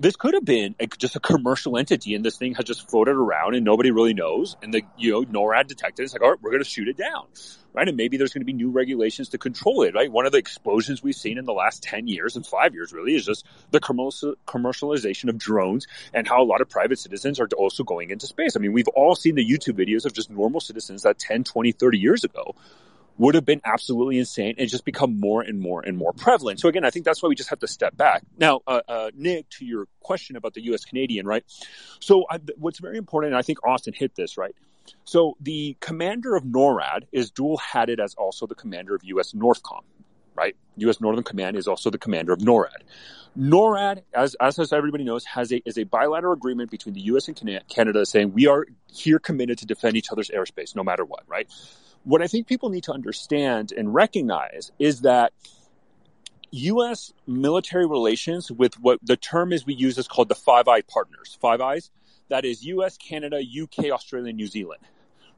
this 0.00 0.16
could 0.16 0.32
have 0.32 0.46
been 0.46 0.74
a, 0.80 0.86
just 0.86 1.14
a 1.14 1.20
commercial 1.20 1.76
entity 1.76 2.14
and 2.14 2.24
this 2.24 2.38
thing 2.38 2.54
has 2.54 2.64
just 2.64 2.88
floated 2.88 3.16
around 3.16 3.54
and 3.54 3.66
nobody 3.66 3.90
really 3.90 4.14
knows. 4.14 4.56
And 4.62 4.72
the, 4.72 4.82
you 4.96 5.12
know, 5.12 5.24
NORAD 5.24 5.66
detected 5.66 6.04
it's 6.04 6.14
like, 6.14 6.22
all 6.22 6.30
right, 6.30 6.38
we're 6.40 6.50
going 6.50 6.62
to 6.62 6.68
shoot 6.68 6.88
it 6.88 6.96
down. 6.96 7.26
Right. 7.74 7.86
And 7.86 7.96
maybe 7.96 8.16
there's 8.16 8.32
going 8.32 8.40
to 8.40 8.46
be 8.46 8.54
new 8.54 8.70
regulations 8.70 9.28
to 9.28 9.38
control 9.38 9.82
it. 9.82 9.94
Right. 9.94 10.10
One 10.10 10.24
of 10.24 10.32
the 10.32 10.38
explosions 10.38 11.02
we've 11.02 11.14
seen 11.14 11.36
in 11.36 11.44
the 11.44 11.52
last 11.52 11.82
10 11.82 12.08
years 12.08 12.34
and 12.34 12.44
five 12.44 12.74
years 12.74 12.94
really 12.94 13.14
is 13.14 13.26
just 13.26 13.44
the 13.70 13.78
commercial, 13.78 14.34
commercialization 14.46 15.28
of 15.28 15.36
drones 15.36 15.86
and 16.14 16.26
how 16.26 16.42
a 16.42 16.44
lot 16.44 16.62
of 16.62 16.68
private 16.70 16.98
citizens 16.98 17.38
are 17.38 17.48
also 17.58 17.84
going 17.84 18.10
into 18.10 18.26
space. 18.26 18.56
I 18.56 18.58
mean, 18.58 18.72
we've 18.72 18.88
all 18.88 19.14
seen 19.14 19.34
the 19.34 19.46
YouTube 19.46 19.78
videos 19.78 20.06
of 20.06 20.14
just 20.14 20.30
normal 20.30 20.60
citizens 20.60 21.02
that 21.02 21.18
10, 21.18 21.44
20, 21.44 21.72
30 21.72 21.98
years 21.98 22.24
ago 22.24 22.54
would 23.20 23.34
have 23.34 23.44
been 23.44 23.60
absolutely 23.66 24.18
insane 24.18 24.54
and 24.56 24.70
just 24.70 24.82
become 24.86 25.20
more 25.20 25.42
and 25.42 25.60
more 25.60 25.82
and 25.82 25.98
more 25.98 26.12
prevalent. 26.14 26.58
So 26.58 26.70
again, 26.70 26.86
I 26.86 26.90
think 26.90 27.04
that's 27.04 27.22
why 27.22 27.28
we 27.28 27.34
just 27.34 27.50
have 27.50 27.58
to 27.58 27.68
step 27.68 27.94
back. 27.94 28.22
Now, 28.38 28.60
uh, 28.66 28.80
uh, 28.88 29.10
Nick, 29.14 29.50
to 29.58 29.66
your 29.66 29.86
question 30.00 30.36
about 30.36 30.54
the 30.54 30.62
U.S. 30.64 30.86
Canadian, 30.86 31.26
right? 31.26 31.44
So 32.00 32.24
I, 32.30 32.38
what's 32.56 32.78
very 32.78 32.96
important, 32.96 33.34
and 33.34 33.38
I 33.38 33.42
think 33.42 33.58
Austin 33.62 33.92
hit 33.94 34.14
this, 34.14 34.38
right? 34.38 34.56
So 35.04 35.36
the 35.38 35.76
commander 35.80 36.34
of 36.34 36.44
NORAD 36.44 37.08
is 37.12 37.30
dual 37.30 37.58
hatted 37.58 38.00
as 38.00 38.14
also 38.14 38.46
the 38.46 38.54
commander 38.54 38.94
of 38.94 39.04
U.S. 39.04 39.32
NORTHCOM, 39.32 39.82
right? 40.34 40.56
U.S. 40.78 40.98
Northern 40.98 41.22
Command 41.22 41.58
is 41.58 41.68
also 41.68 41.90
the 41.90 41.98
commander 41.98 42.32
of 42.32 42.38
NORAD. 42.38 42.82
NORAD, 43.38 44.02
as, 44.14 44.34
as 44.40 44.72
everybody 44.72 45.04
knows, 45.04 45.26
has 45.26 45.52
a, 45.52 45.60
is 45.66 45.76
a 45.76 45.84
bilateral 45.84 46.32
agreement 46.32 46.70
between 46.70 46.94
the 46.94 47.02
U.S. 47.02 47.28
and 47.28 47.38
Canada 47.68 48.06
saying 48.06 48.32
we 48.32 48.46
are 48.46 48.66
here 48.90 49.18
committed 49.18 49.58
to 49.58 49.66
defend 49.66 49.98
each 49.98 50.10
other's 50.10 50.30
airspace 50.30 50.74
no 50.74 50.82
matter 50.82 51.04
what, 51.04 51.24
right? 51.28 51.48
What 52.04 52.22
I 52.22 52.26
think 52.26 52.46
people 52.46 52.70
need 52.70 52.84
to 52.84 52.92
understand 52.92 53.72
and 53.72 53.92
recognize 53.92 54.72
is 54.78 55.02
that 55.02 55.32
U.S. 56.52 57.12
military 57.26 57.86
relations 57.86 58.50
with 58.50 58.74
what 58.80 58.98
the 59.02 59.16
term 59.16 59.52
is 59.52 59.64
we 59.64 59.74
use 59.74 59.98
is 59.98 60.08
called 60.08 60.28
the 60.28 60.34
Five 60.34 60.66
Eye 60.66 60.82
Partners. 60.82 61.38
Five 61.40 61.60
Eyes, 61.60 61.90
that 62.28 62.44
is 62.44 62.64
U.S., 62.64 62.96
Canada, 62.96 63.40
UK, 63.40 63.86
Australia, 63.90 64.32
New 64.32 64.46
Zealand. 64.46 64.82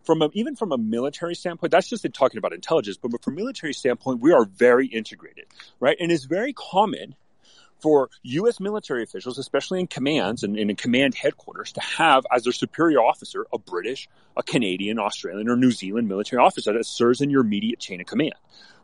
From 0.04 0.22
a, 0.22 0.30
even 0.32 0.56
from 0.56 0.72
a 0.72 0.78
military 0.78 1.34
standpoint, 1.34 1.70
that's 1.70 1.88
just 1.88 2.04
in 2.04 2.12
talking 2.12 2.38
about 2.38 2.52
intelligence. 2.52 2.96
But 2.96 3.22
from 3.22 3.34
a 3.34 3.36
military 3.36 3.72
standpoint, 3.72 4.20
we 4.20 4.32
are 4.32 4.44
very 4.44 4.86
integrated, 4.86 5.46
right? 5.80 5.96
And 6.00 6.10
it's 6.10 6.24
very 6.24 6.52
common 6.52 7.14
for 7.83 8.09
U.S. 8.22 8.61
military 8.61 9.03
officials, 9.03 9.39
especially 9.39 9.80
in 9.80 9.89
commands 9.89 10.45
and, 10.45 10.57
and, 10.57 10.70
in 10.70 10.76
command 10.76 11.14
headquarters, 11.14 11.72
to 11.72 11.80
have 11.80 12.24
as 12.33 12.45
their 12.45 12.53
superior 12.53 13.01
officer 13.01 13.45
a 13.53 13.59
British, 13.59 14.09
a 14.37 14.43
Canadian, 14.43 14.99
Australian, 14.99 15.49
or 15.49 15.57
New 15.57 15.72
Zealand 15.72 16.09
military 16.09 16.41
officer 16.41 16.72
that 16.72 16.87
serves 16.87 17.20
in 17.20 17.28
your 17.28 17.43
immediate 17.43 17.80
chain 17.80 18.01
of 18.01 18.07
command. 18.07 18.35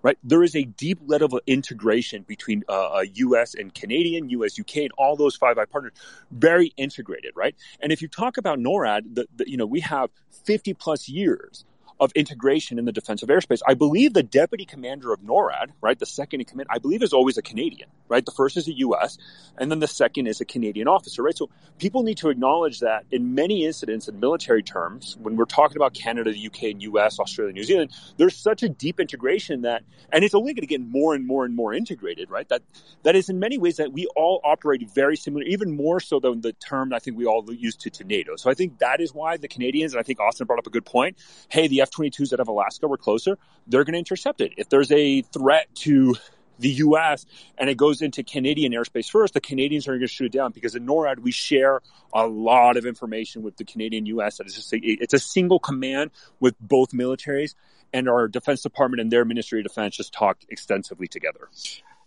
Right? 0.03 0.19
There 0.23 0.45
is 0.45 0.55
a 0.55 0.63
deep 0.63 1.01
level 1.07 1.39
of 1.39 1.43
integration 1.47 2.23
between 2.23 2.65
uh, 2.69 3.05
U.S. 3.15 3.55
and 3.55 3.75
Canadian, 3.75 4.29
U.S., 4.31 4.59
UK, 4.59 4.77
and 4.77 4.91
all 4.97 5.17
those 5.17 5.35
Five 5.35 5.59
Eye 5.59 5.65
partners, 5.65 5.93
very 6.31 6.73
integrated, 6.77 7.33
right? 7.35 7.57
And 7.81 7.91
if 7.91 8.01
you 8.01 8.07
talk 8.07 8.37
about 8.37 8.59
NORAD, 8.59 9.15
the, 9.15 9.27
the, 9.35 9.51
you 9.51 9.57
know, 9.57 9.67
we 9.67 9.81
have 9.81 10.11
50 10.45 10.75
plus 10.75 11.09
years 11.09 11.65
of 12.01 12.13
integration 12.15 12.79
in 12.79 12.85
the 12.85 12.93
defensive 12.93 13.29
airspace. 13.29 13.61
I 13.67 13.75
believe 13.75 14.13
the 14.13 14.23
deputy 14.23 14.65
commander 14.65 15.13
of 15.13 15.21
NORAD, 15.21 15.71
right, 15.81 15.99
the 15.99 16.07
second 16.07 16.41
in 16.41 16.47
command, 16.47 16.69
I 16.71 16.79
believe 16.79 17.03
is 17.03 17.13
always 17.13 17.39
a 17.39 17.43
Canadian, 17.43 17.89
right? 18.09 18.25
The 18.25 18.33
first 18.33 18.57
is 18.57 18.69
a 18.69 18.73
U.S. 18.73 19.19
and 19.59 19.71
then 19.71 19.81
the 19.81 19.89
second 19.89 20.27
is 20.27 20.41
a 20.41 20.45
Canadian 20.45 20.89
officer, 20.89 21.23
right? 21.23 21.37
So 21.37 21.51
people 21.79 22.03
need 22.03 22.19
to 22.19 22.29
acknowledge 22.29 22.81
that 22.81 23.05
in 23.11 23.35
many 23.35 23.65
incidents 23.65 24.09
in 24.09 24.21
military 24.21 24.63
terms, 24.63 25.17
when 25.21 25.37
we're 25.37 25.45
talking 25.45 25.77
about 25.77 25.95
Canada, 25.95 26.33
the 26.33 26.47
UK, 26.47 26.65
and 26.65 26.83
U.S., 26.83 27.19
Australia, 27.19 27.53
New 27.53 27.65
Zealand, 27.65 27.91
there's 28.17 28.37
such 28.37 28.63
a 28.63 28.69
deep 28.69 29.01
integration 29.01 29.63
that, 29.63 29.83
and 30.13 30.25
it's 30.25 30.35
only 30.35 30.55
going 30.55 30.63
to 30.63 30.67
get 30.67 30.81
more 30.81 31.15
and 31.15 31.27
more 31.27 31.45
and 31.45 31.55
more 31.57 31.75
integrated, 31.75 32.31
right? 32.31 32.49
That 32.49 32.63
that 33.03 33.17
is 33.17 33.29
in 33.29 33.39
many 33.39 33.59
ways 33.59 33.77
that 33.77 33.93
we 33.93 34.07
all 34.17 34.41
operate 34.45 34.89
very 34.91 35.17
similar, 35.17 35.43
even 35.45 35.77
more 35.77 36.01
so 36.01 36.21
than 36.21 36.41
the 36.41 36.53
term 36.53 36.93
I 36.93 36.99
think 36.99 37.17
we 37.17 37.27
all 37.27 37.45
use 37.53 37.77
to, 37.77 37.91
to 37.91 38.05
NATO. 38.05 38.37
So 38.37 38.51
I 38.51 38.55
think 38.55 38.79
that 38.79 39.01
is 39.01 39.13
why 39.13 39.37
the 39.37 39.49
Canadians, 39.49 39.93
and 39.93 40.01
I 40.01 40.03
think 40.03 40.21
Austin 40.21 40.47
brought 40.47 40.59
up 40.59 40.67
a 40.67 40.71
good 40.71 40.85
point. 40.85 41.19
Hey, 41.49 41.69
the 41.69 41.81
F 41.89 41.91
22s 41.91 42.33
out 42.33 42.41
of 42.41 42.49
Alaska 42.49 42.87
were 42.87 42.97
closer, 42.97 43.39
they're 43.67 43.85
going 43.85 43.95
to 43.95 43.99
intercept 43.99 44.41
it. 44.41 44.53
If 44.57 44.69
there's 44.69 44.93
a 44.93 45.23
threat 45.23 45.75
to 45.77 46.15
the 46.59 46.69
U.S. 46.69 47.25
and 47.57 47.71
it 47.71 47.77
goes 47.77 48.03
into 48.03 48.23
Canadian 48.23 48.73
airspace 48.73 49.09
first, 49.09 49.35
the 49.35 49.41
Canadians 49.41 49.87
are 49.89 49.93
going 49.93 50.01
to 50.01 50.09
shoot 50.09 50.27
it 50.27 50.33
down 50.33 50.53
because 50.53 50.75
in 50.75 50.87
NORAD 50.87 51.21
we 51.21 51.31
share 51.31 51.81
a 52.13 52.27
lot 52.27 52.77
of 52.77 52.87
information 52.87 53.43
with 53.43 53.57
the 53.57 53.65
Canadian 53.65 54.07
U.S. 54.07 54.41
It's 54.41 54.55
just 54.55 54.73
a, 54.73 54.79
it's 54.83 55.15
a 55.15 55.19
single 55.19 55.59
command 55.59 56.11
with 56.41 56.55
both 56.61 56.91
militaries, 56.91 57.55
and 57.93 58.09
our 58.09 58.29
Defense 58.29 58.63
Department 58.63 59.01
and 59.01 59.11
their 59.11 59.25
Ministry 59.25 59.61
of 59.61 59.65
Defense 59.65 59.97
just 59.97 60.13
talked 60.13 60.47
extensively 60.49 61.07
together. 61.07 61.49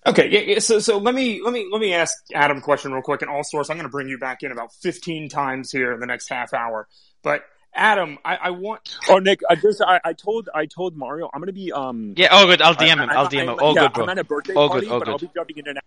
Okay, 0.05 0.29
yeah, 0.29 0.39
yeah, 0.39 0.59
so 0.59 0.79
so 0.79 0.97
let 0.97 1.13
me 1.13 1.41
let 1.43 1.53
me 1.53 1.67
let 1.71 1.79
me 1.79 1.93
ask 1.93 2.15
Adam 2.33 2.57
a 2.57 2.61
question 2.61 2.91
real 2.91 3.03
quick. 3.03 3.21
And 3.21 3.29
all 3.29 3.43
source, 3.43 3.69
I'm 3.69 3.77
going 3.77 3.85
to 3.85 3.91
bring 3.91 4.09
you 4.09 4.17
back 4.17 4.41
in 4.41 4.51
about 4.51 4.73
15 4.73 5.29
times 5.29 5.71
here 5.71 5.93
in 5.93 5.99
the 5.99 6.07
next 6.07 6.27
half 6.27 6.53
hour. 6.55 6.87
But 7.21 7.43
Adam, 7.73 8.17
I, 8.25 8.35
I 8.35 8.49
want. 8.51 8.97
Oh, 9.09 9.19
Nick, 9.19 9.39
I 9.49 9.55
just 9.55 9.81
I, 9.81 9.99
I 10.03 10.13
told 10.13 10.49
I 10.53 10.65
told 10.65 10.95
Mario 10.95 11.29
I'm 11.33 11.39
going 11.39 11.47
to 11.47 11.53
be 11.53 11.71
um. 11.71 12.13
Yeah, 12.17 12.27
all 12.27 12.45
good. 12.45 12.61
I'll 12.61 12.75
DM 12.75 13.01
him. 13.01 13.09
I'll 13.09 13.27
DM 13.27 13.43
him. 13.43 13.57
All 13.59 13.73
yeah, 13.75 13.83
good, 13.83 13.93
bro. 13.93 14.03
I'm 14.03 14.09
at 14.09 14.19
a 14.19 14.23
birthday 14.23 14.53
all 14.53 14.69
party, 14.69 14.87
good. 14.87 14.93
All 14.93 14.99
but 14.99 15.05
good. 15.05 15.11
I'll 15.11 15.17
be 15.19 15.29
jumping 15.33 15.57
in 15.57 15.67
and 15.67 15.77
out. 15.77 15.83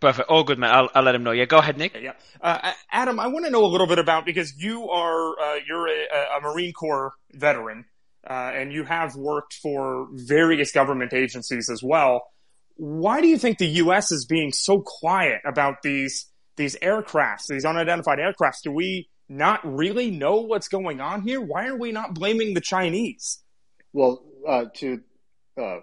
Perfect. 0.00 0.28
All 0.28 0.44
good, 0.44 0.58
man. 0.58 0.70
I'll 0.70 0.88
I'll 0.94 1.02
let 1.02 1.14
him 1.14 1.22
know. 1.22 1.32
Yeah, 1.32 1.44
go 1.44 1.58
ahead, 1.58 1.76
Nick. 1.76 1.96
Yeah, 2.00 2.12
uh, 2.40 2.72
Adam, 2.90 3.20
I 3.20 3.26
want 3.28 3.44
to 3.44 3.50
know 3.50 3.64
a 3.64 3.68
little 3.68 3.86
bit 3.86 3.98
about 3.98 4.24
because 4.24 4.54
you 4.56 4.88
are 4.88 5.38
uh, 5.38 5.58
you're 5.66 5.86
a, 5.88 6.38
a 6.38 6.40
Marine 6.42 6.72
Corps 6.72 7.12
veteran, 7.32 7.84
uh, 8.28 8.52
and 8.54 8.72
you 8.72 8.84
have 8.84 9.14
worked 9.16 9.54
for 9.54 10.08
various 10.12 10.72
government 10.72 11.12
agencies 11.12 11.68
as 11.70 11.82
well 11.82 12.22
why 12.76 13.20
do 13.20 13.28
you 13.28 13.38
think 13.38 13.58
the 13.58 13.66
U.S. 13.66 14.12
is 14.12 14.26
being 14.26 14.52
so 14.52 14.82
quiet 14.84 15.40
about 15.44 15.82
these 15.82 16.26
these 16.56 16.76
aircrafts, 16.76 17.46
these 17.48 17.64
unidentified 17.64 18.18
aircrafts? 18.18 18.62
Do 18.62 18.70
we 18.70 19.08
not 19.28 19.60
really 19.64 20.10
know 20.10 20.40
what's 20.40 20.68
going 20.68 21.00
on 21.00 21.22
here? 21.22 21.40
Why 21.40 21.66
are 21.66 21.76
we 21.76 21.92
not 21.92 22.14
blaming 22.14 22.54
the 22.54 22.60
Chinese? 22.60 23.42
Well, 23.92 24.22
uh, 24.46 24.66
to 24.76 25.00
uh, 25.60 25.78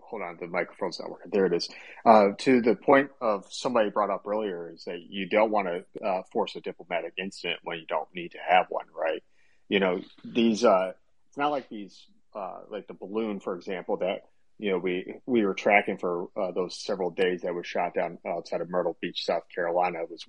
hold 0.00 0.22
on, 0.22 0.38
the 0.40 0.46
microphone's 0.46 0.98
not 1.00 1.10
working. 1.10 1.30
There 1.30 1.46
it 1.46 1.52
is. 1.52 1.68
Uh, 2.04 2.28
to 2.38 2.60
the 2.60 2.74
point 2.74 3.10
of 3.20 3.46
somebody 3.50 3.90
brought 3.90 4.10
up 4.10 4.26
earlier 4.26 4.72
is 4.72 4.84
that 4.84 5.00
you 5.08 5.28
don't 5.28 5.50
want 5.50 5.68
to 5.68 6.04
uh, 6.04 6.22
force 6.32 6.56
a 6.56 6.60
diplomatic 6.60 7.14
incident 7.18 7.60
when 7.62 7.78
you 7.78 7.86
don't 7.86 8.08
need 8.14 8.32
to 8.32 8.38
have 8.46 8.66
one, 8.68 8.86
right? 8.96 9.22
You 9.68 9.80
know, 9.80 10.00
these. 10.24 10.64
Uh, 10.64 10.92
it's 11.28 11.36
not 11.36 11.50
like 11.50 11.68
these, 11.68 12.06
uh, 12.34 12.60
like 12.70 12.86
the 12.86 12.94
balloon, 12.94 13.38
for 13.38 13.54
example, 13.54 13.98
that 13.98 14.22
you 14.58 14.70
know, 14.70 14.78
we 14.78 15.20
we 15.26 15.44
were 15.44 15.54
tracking 15.54 15.98
for 15.98 16.28
those 16.54 16.80
several 16.82 17.10
days 17.10 17.42
that 17.42 17.54
was 17.54 17.66
shot 17.66 17.94
down 17.94 18.18
outside 18.26 18.60
of 18.60 18.70
Myrtle 18.70 18.96
Beach, 19.00 19.24
South 19.24 19.44
Carolina, 19.54 19.98
was 20.08 20.24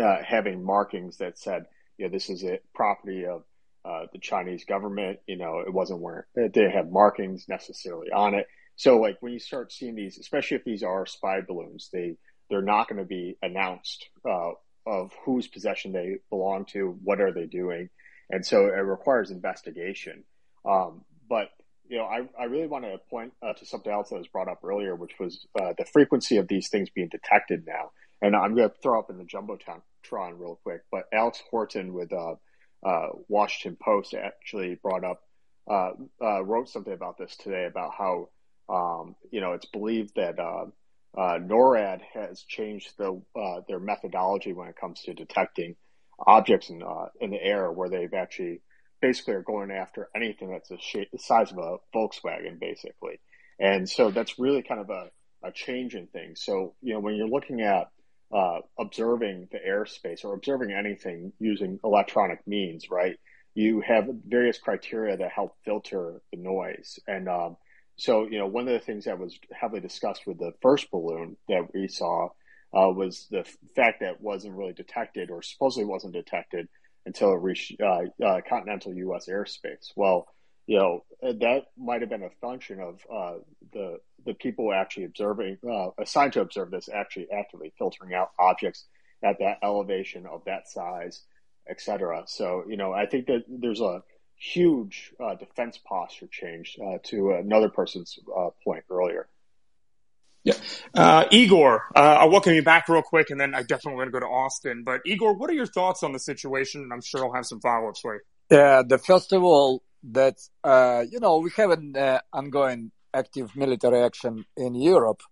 uh, 0.00 0.22
having 0.24 0.64
markings 0.64 1.18
that 1.18 1.38
said, 1.38 1.66
you 1.98 2.06
know, 2.06 2.12
this 2.12 2.28
is 2.28 2.44
a 2.44 2.60
property 2.74 3.26
of 3.26 3.44
uh, 3.84 4.06
the 4.12 4.18
Chinese 4.18 4.64
government. 4.64 5.20
You 5.26 5.36
know, 5.36 5.60
it 5.60 5.72
wasn't 5.72 6.00
where 6.00 6.26
they 6.34 6.48
didn't 6.48 6.72
have 6.72 6.90
markings 6.90 7.46
necessarily 7.48 8.10
on 8.10 8.34
it. 8.34 8.46
So, 8.76 8.98
like 8.98 9.18
when 9.20 9.32
you 9.32 9.38
start 9.38 9.72
seeing 9.72 9.94
these, 9.94 10.18
especially 10.18 10.56
if 10.56 10.64
these 10.64 10.82
are 10.82 11.06
spy 11.06 11.40
balloons, 11.46 11.90
they 11.92 12.16
they're 12.50 12.62
not 12.62 12.88
going 12.88 12.98
to 12.98 13.04
be 13.04 13.36
announced 13.42 14.08
uh, 14.28 14.52
of 14.86 15.12
whose 15.24 15.46
possession 15.46 15.92
they 15.92 16.16
belong 16.30 16.66
to, 16.66 16.98
what 17.02 17.20
are 17.20 17.32
they 17.32 17.46
doing, 17.46 17.88
and 18.30 18.44
so 18.44 18.66
it 18.66 18.70
requires 18.70 19.30
investigation. 19.30 20.24
Um, 20.64 21.02
but 21.28 21.50
you 21.88 21.98
know, 21.98 22.04
I, 22.04 22.22
I 22.40 22.44
really 22.44 22.66
want 22.66 22.84
to 22.84 22.98
point 23.10 23.32
uh, 23.42 23.52
to 23.52 23.66
something 23.66 23.92
else 23.92 24.08
that 24.08 24.16
was 24.16 24.28
brought 24.28 24.48
up 24.48 24.60
earlier, 24.64 24.94
which 24.94 25.18
was 25.20 25.46
uh, 25.60 25.74
the 25.76 25.84
frequency 25.84 26.38
of 26.38 26.48
these 26.48 26.68
things 26.68 26.88
being 26.90 27.08
detected 27.10 27.64
now. 27.66 27.90
And 28.22 28.34
I'm 28.34 28.54
going 28.54 28.70
to 28.70 28.76
throw 28.82 28.98
up 28.98 29.10
in 29.10 29.18
the 29.18 29.24
jumbotron 29.24 29.82
Tron 30.02 30.38
real 30.38 30.60
quick, 30.62 30.82
but 30.90 31.04
Alex 31.12 31.42
Horton 31.50 31.94
with 31.94 32.12
uh, 32.12 32.34
uh 32.84 33.08
Washington 33.28 33.78
Post 33.82 34.14
actually 34.14 34.74
brought 34.74 35.02
up, 35.02 35.22
uh, 35.70 35.92
uh, 36.22 36.44
wrote 36.44 36.68
something 36.68 36.92
about 36.92 37.16
this 37.16 37.36
today 37.36 37.64
about 37.64 37.92
how, 37.96 38.28
um, 38.68 39.16
you 39.30 39.40
know, 39.40 39.52
it's 39.52 39.66
believed 39.66 40.14
that 40.16 40.36
NORAD 41.16 42.00
has 42.12 42.42
changed 42.42 42.92
the, 42.98 43.20
their 43.66 43.80
methodology 43.80 44.52
when 44.52 44.68
it 44.68 44.76
comes 44.76 45.00
to 45.02 45.14
detecting 45.14 45.76
objects 46.26 46.68
in, 46.68 46.82
in 47.20 47.30
the 47.30 47.42
air, 47.42 47.72
where 47.72 47.88
they've 47.88 48.14
actually 48.14 48.60
basically 49.00 49.34
are 49.34 49.42
going 49.42 49.70
after 49.70 50.08
anything 50.14 50.50
that's 50.50 50.70
a 50.70 50.78
shape, 50.78 51.10
the 51.12 51.18
size 51.18 51.52
of 51.52 51.58
a 51.58 51.76
Volkswagen, 51.94 52.58
basically. 52.58 53.20
And 53.58 53.88
so 53.88 54.10
that's 54.10 54.38
really 54.38 54.62
kind 54.62 54.80
of 54.80 54.90
a, 54.90 55.10
a 55.42 55.52
change 55.52 55.94
in 55.94 56.06
things. 56.06 56.42
So, 56.42 56.74
you 56.80 56.94
know, 56.94 57.00
when 57.00 57.14
you're 57.14 57.28
looking 57.28 57.60
at 57.60 57.90
uh, 58.34 58.58
observing 58.78 59.48
the 59.52 59.58
airspace 59.58 60.24
or 60.24 60.34
observing 60.34 60.72
anything 60.72 61.32
using 61.38 61.78
electronic 61.84 62.44
means, 62.46 62.90
right, 62.90 63.16
you 63.54 63.80
have 63.80 64.08
various 64.26 64.58
criteria 64.58 65.16
that 65.16 65.30
help 65.30 65.56
filter 65.64 66.20
the 66.32 66.38
noise. 66.38 66.98
And 67.06 67.28
um, 67.28 67.56
so, 67.96 68.26
you 68.26 68.38
know, 68.38 68.46
one 68.46 68.66
of 68.66 68.74
the 68.74 68.84
things 68.84 69.04
that 69.04 69.20
was 69.20 69.38
heavily 69.52 69.80
discussed 69.80 70.26
with 70.26 70.38
the 70.38 70.52
first 70.60 70.90
balloon 70.90 71.36
that 71.48 71.72
we 71.72 71.86
saw 71.86 72.30
uh, 72.76 72.90
was 72.90 73.28
the 73.30 73.44
fact 73.76 74.00
that 74.00 74.20
wasn't 74.20 74.54
really 74.54 74.72
detected 74.72 75.30
or 75.30 75.40
supposedly 75.42 75.84
wasn't 75.84 76.12
detected 76.12 76.68
until 77.06 77.32
it 77.32 77.40
reached 77.40 77.80
uh, 77.80 78.24
uh, 78.24 78.40
continental 78.48 78.94
U.S. 78.94 79.28
airspace. 79.28 79.92
Well, 79.94 80.26
you 80.66 80.78
know 80.78 81.04
that 81.22 81.66
might 81.76 82.00
have 82.00 82.10
been 82.10 82.22
a 82.22 82.30
function 82.40 82.80
of 82.80 83.00
uh, 83.12 83.38
the 83.72 83.98
the 84.24 84.34
people 84.34 84.72
actually 84.72 85.04
observing, 85.04 85.58
uh, 85.70 85.88
assigned 85.98 86.32
to 86.34 86.40
observe 86.40 86.70
this, 86.70 86.88
actually 86.92 87.28
actively 87.30 87.72
filtering 87.78 88.14
out 88.14 88.30
objects 88.38 88.86
at 89.22 89.38
that 89.38 89.58
elevation 89.62 90.26
of 90.26 90.42
that 90.46 90.68
size, 90.68 91.22
etc. 91.68 92.24
So, 92.26 92.64
you 92.68 92.76
know, 92.76 92.92
I 92.92 93.06
think 93.06 93.26
that 93.26 93.44
there's 93.48 93.80
a 93.80 94.02
huge 94.36 95.12
uh, 95.22 95.34
defense 95.34 95.78
posture 95.78 96.28
change 96.30 96.78
uh, 96.82 96.98
to 97.04 97.32
another 97.32 97.68
person's 97.68 98.18
point 98.64 98.84
earlier. 98.90 99.28
Yeah. 100.42 100.54
Uh, 100.94 101.24
Igor, 101.30 101.84
uh, 101.96 101.98
I'll 101.98 102.30
welcome 102.30 102.52
you 102.52 102.62
back 102.62 102.88
real 102.88 103.00
quick, 103.00 103.30
and 103.30 103.40
then 103.40 103.54
I 103.54 103.62
definitely 103.62 103.94
want 103.94 104.08
to 104.08 104.12
go 104.12 104.20
to 104.20 104.26
Austin. 104.26 104.84
But 104.84 105.00
Igor, 105.06 105.38
what 105.38 105.48
are 105.48 105.54
your 105.54 105.66
thoughts 105.66 106.02
on 106.02 106.12
the 106.12 106.18
situation? 106.18 106.82
And 106.82 106.92
I'm 106.92 107.00
sure 107.00 107.24
I'll 107.24 107.32
have 107.32 107.46
some 107.46 107.60
follow-ups 107.60 108.00
for 108.00 108.16
you. 108.16 108.20
Yeah, 108.50 108.82
the 108.86 108.98
first 108.98 109.32
of 109.32 109.42
all, 109.42 109.82
that 110.12 110.36
uh, 110.62 111.04
you 111.10 111.20
know 111.20 111.38
we 111.38 111.50
have 111.56 111.70
an 111.70 111.96
uh, 111.96 112.20
ongoing 112.32 112.90
active 113.12 113.56
military 113.56 114.00
action 114.00 114.44
in 114.56 114.74
Europe, 114.74 115.22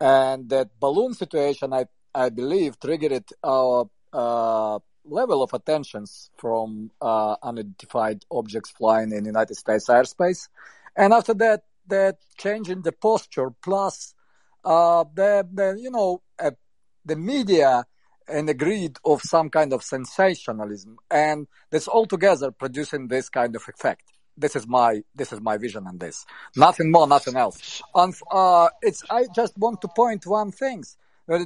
and 0.00 0.48
that 0.50 0.68
balloon 0.80 1.14
situation, 1.14 1.72
I 1.72 1.86
I 2.14 2.30
believe, 2.30 2.80
triggered 2.80 3.24
our 3.44 3.88
uh, 4.12 4.78
level 5.04 5.42
of 5.42 5.52
attentions 5.54 6.30
from 6.36 6.90
uh, 7.00 7.36
unidentified 7.42 8.24
objects 8.30 8.70
flying 8.70 9.12
in 9.12 9.24
United 9.24 9.54
States 9.54 9.86
airspace, 9.88 10.48
and 10.96 11.12
after 11.12 11.34
that, 11.34 11.62
that 11.86 12.18
change 12.36 12.68
in 12.68 12.82
the 12.82 12.92
posture 12.92 13.50
plus 13.62 14.14
uh, 14.64 15.04
the, 15.14 15.46
the 15.52 15.78
you 15.80 15.90
know 15.90 16.22
uh, 16.38 16.50
the 17.04 17.16
media 17.16 17.84
and 18.28 18.48
agreed 18.48 18.98
of 19.04 19.22
some 19.22 19.50
kind 19.50 19.72
of 19.72 19.82
sensationalism, 19.82 20.98
and 21.10 21.46
that's 21.70 21.88
all 21.88 22.06
together 22.06 22.50
producing 22.50 23.08
this 23.08 23.28
kind 23.28 23.54
of 23.56 23.62
effect. 23.68 24.02
This 24.36 24.54
is 24.54 24.66
my 24.66 25.02
this 25.14 25.32
is 25.32 25.40
my 25.40 25.56
vision 25.58 25.86
on 25.86 25.98
this. 25.98 26.24
Nothing 26.56 26.90
more, 26.90 27.06
nothing 27.06 27.36
else. 27.36 27.82
And 27.94 28.14
uh, 28.30 28.68
it's 28.82 29.02
I 29.10 29.26
just 29.34 29.58
want 29.58 29.80
to 29.82 29.88
point 29.88 30.26
one 30.26 30.52
thing. 30.52 30.84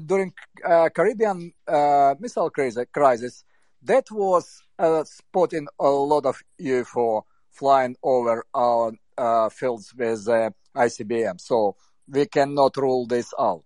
During 0.07 0.33
uh, 0.65 0.91
Caribbean 0.95 1.53
uh, 1.67 2.15
missile 2.21 2.51
crisis, 2.51 3.45
that 3.83 4.11
was 4.13 4.63
uh, 4.79 5.03
spotting 5.05 5.67
a 5.81 5.89
lot 5.89 6.25
of 6.25 6.41
UFO 6.61 7.23
flying 7.51 7.97
over 8.03 8.45
our 8.55 8.93
uh, 9.19 9.49
fields 9.49 9.93
with 9.97 10.29
uh, 10.29 10.51
ICBM. 10.77 11.41
So 11.41 11.77
we 12.09 12.27
cannot 12.27 12.77
rule 12.77 13.07
this 13.07 13.33
out. 13.39 13.65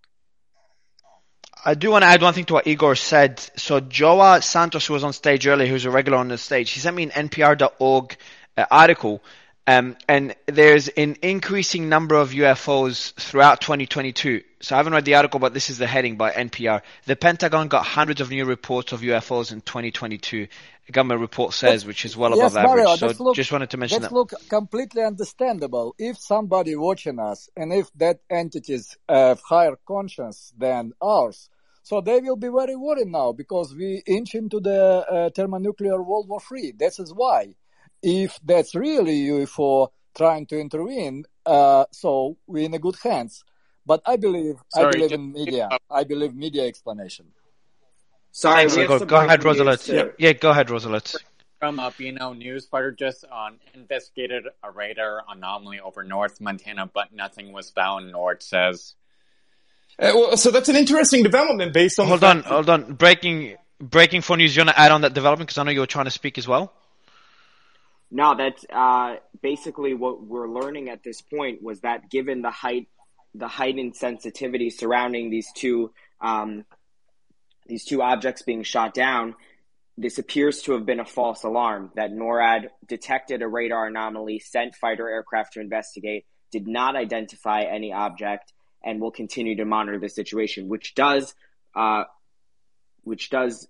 I 1.65 1.75
do 1.75 1.91
want 1.91 2.03
to 2.03 2.07
add 2.07 2.23
one 2.23 2.35
thing 2.35 2.45
to 2.47 2.55
what 2.55 2.67
Igor 2.67 2.95
said. 2.97 3.41
So 3.57 3.81
Joa 3.81 4.43
Santos, 4.43 4.87
who 4.87 4.95
was 4.95 5.05
on 5.05 5.13
stage 5.13 5.47
earlier, 5.47 5.67
who's 5.67 5.85
a 5.85 5.91
regular 5.91 6.19
on 6.19 6.29
the 6.29 6.39
stage, 6.39 6.71
he 6.71 6.81
sent 6.81 6.95
me 6.95 7.05
an 7.05 7.29
NPR.org 7.29 8.17
uh, 8.57 8.67
article, 8.71 9.23
um, 9.67 9.97
and 10.07 10.37
there's 10.47 10.89
an 10.89 11.17
increasing 11.23 11.89
number 11.89 12.15
of 12.15 12.31
UFOs 12.31 13.15
throughout 13.15 13.61
2022. 13.61 14.43
So 14.61 14.77
I 14.77 14.79
haven't 14.79 14.93
read 14.93 15.05
the 15.05 15.17
article, 15.17 15.41
but 15.41 15.55
this 15.55 15.71
is 15.71 15.79
the 15.79 15.89
heading 15.89 16.17
by 16.17 16.31
NPR. 16.31 16.83
The 17.07 17.17
Pentagon 17.17 17.69
got 17.69 17.85
hundreds 17.85 18.21
of 18.21 18.31
new 18.31 18.45
reports 18.45 18.93
of 18.93 19.01
UFOs 19.01 19.51
in 19.51 19.61
2022. 19.61 20.47
The 20.87 20.93
government 20.93 21.21
report 21.21 21.53
says, 21.53 21.85
which 21.85 22.05
is 22.05 22.17
well 22.17 22.37
yes, 22.37 22.53
above 22.53 22.65
Mario, 22.65 22.91
average. 22.91 23.17
So 23.17 23.25
look, 23.25 23.35
just 23.35 23.51
wanted 23.51 23.71
to 23.71 23.77
mention 23.77 24.03
that's 24.03 24.13
that. 24.13 24.17
look 24.17 24.33
completely 24.49 25.03
understandable. 25.03 25.97
If 25.99 26.17
somebody 26.19 26.77
watching 26.77 27.19
us 27.19 27.49
and 27.57 27.73
if 27.73 27.93
that 27.97 28.21
entities 28.31 28.97
have 29.09 29.41
higher 29.41 29.77
conscience 29.87 30.53
than 30.57 30.93
ours, 31.03 31.51
so 31.83 32.01
they 32.01 32.21
will 32.21 32.37
be 32.37 32.49
very 32.49 32.77
worried 32.77 33.09
now 33.09 33.33
because 33.33 33.75
we 33.75 34.03
inch 34.07 34.35
into 34.37 34.61
the 34.61 35.05
uh, 35.09 35.31
thermonuclear 35.31 36.01
World 36.03 36.29
War 36.29 36.41
III. 36.53 36.75
This 36.77 37.01
is 37.01 37.13
why. 37.13 37.55
If 38.03 38.39
that's 38.45 38.75
really 38.75 39.27
UFO 39.27 39.89
trying 40.17 40.47
to 40.47 40.59
intervene, 40.59 41.25
uh, 41.45 41.87
so 41.91 42.37
we're 42.47 42.65
in 42.65 42.75
a 42.75 42.79
good 42.79 42.97
hands. 43.03 43.45
But 43.85 44.03
I 44.07 44.17
believe, 44.17 44.57
Sorry, 44.69 44.89
I 44.89 44.91
believe 44.91 45.13
in 45.13 45.33
media. 45.33 45.69
I 45.91 46.05
believe 46.05 46.35
media 46.35 46.67
explanation. 46.67 47.27
Sorry, 48.37 48.69
Thanks, 48.69 48.77
we 48.77 48.83
have 48.83 49.07
Go 49.09 49.17
ahead, 49.17 49.41
breaking 49.41 49.65
news, 49.65 49.87
too. 49.87 49.95
Yeah, 49.95 50.05
yeah, 50.19 50.33
go 50.35 50.51
ahead, 50.51 50.69
Rose 50.69 50.85
Alerts. 50.85 51.17
From 51.59 51.79
a 51.79 51.91
BNO 51.91 52.37
news 52.37 52.67
fighter 52.67 52.93
just 52.93 53.25
on 53.33 53.59
investigated 53.73 54.45
a 54.63 54.71
radar 54.71 55.23
anomaly 55.27 55.81
over 55.81 56.03
North 56.03 56.39
Montana, 56.39 56.85
but 56.93 57.15
nothing 57.15 57.51
was 57.55 57.71
found. 57.71 58.13
NORAD 58.13 58.43
says 58.43 58.95
Uh, 59.99 60.13
well, 60.15 60.37
so 60.37 60.51
that's 60.51 60.69
an 60.69 60.77
interesting 60.77 61.23
development 61.23 61.73
based 61.73 61.99
on. 61.99 62.09
Hold 62.09 62.25
on, 62.25 62.43
hold 62.43 62.69
on. 62.69 62.93
Breaking, 62.93 63.57
breaking 63.81 64.21
for 64.21 64.37
news. 64.37 64.55
You 64.55 64.61
want 64.65 64.77
to 64.77 64.81
add 64.81 64.93
on 64.93 65.01
that 65.01 65.15
development 65.15 65.49
because 65.49 65.57
I 65.57 65.63
know 65.63 65.71
you 65.71 65.81
were 65.81 65.87
trying 65.87 66.05
to 66.05 66.11
speak 66.11 66.37
as 66.37 66.47
well. 66.47 66.75
No, 68.11 68.35
that's 68.37 68.67
uh, 68.71 69.17
basically 69.41 69.95
what 69.95 70.23
we're 70.23 70.51
learning 70.51 70.91
at 70.91 71.03
this 71.03 71.23
point 71.23 71.63
was 71.63 71.81
that 71.81 72.11
given 72.11 72.43
the 72.43 72.51
height, 72.51 72.89
the 73.35 73.49
heightened 73.49 73.97
sensitivity 73.97 74.69
surrounding 74.69 75.31
these 75.31 75.51
two, 75.55 75.91
um, 76.21 76.67
these 77.69 77.85
two 77.85 78.03
objects 78.03 78.43
being 78.43 78.63
shot 78.63 78.95
down, 78.95 79.35
this 79.99 80.19
appears 80.19 80.63
to 80.63 80.73
have 80.73 80.85
been 80.85 81.01
a 81.01 81.05
false 81.05 81.45
alarm. 81.45 81.91
That 81.97 82.13
NORAD 82.13 82.69
detected 82.87 83.43
a 83.43 83.49
radar 83.49 83.87
anomaly, 83.87 84.41
sent 84.41 84.75
fighter 84.75 85.09
aircraft 85.09 85.55
to 85.55 85.61
investigate, 85.61 86.27
did 86.53 86.67
not 86.67 86.97
identify 86.97 87.63
any 87.63 87.93
object, 87.93 88.53
and 88.85 89.01
will 89.01 89.11
continue 89.11 89.57
to 89.57 89.65
monitor 89.65 89.99
the 89.99 90.09
situation, 90.09 90.69
which 90.69 90.95
does, 90.95 91.35
uh, 91.75 92.05
which 93.03 93.31
does 93.31 93.67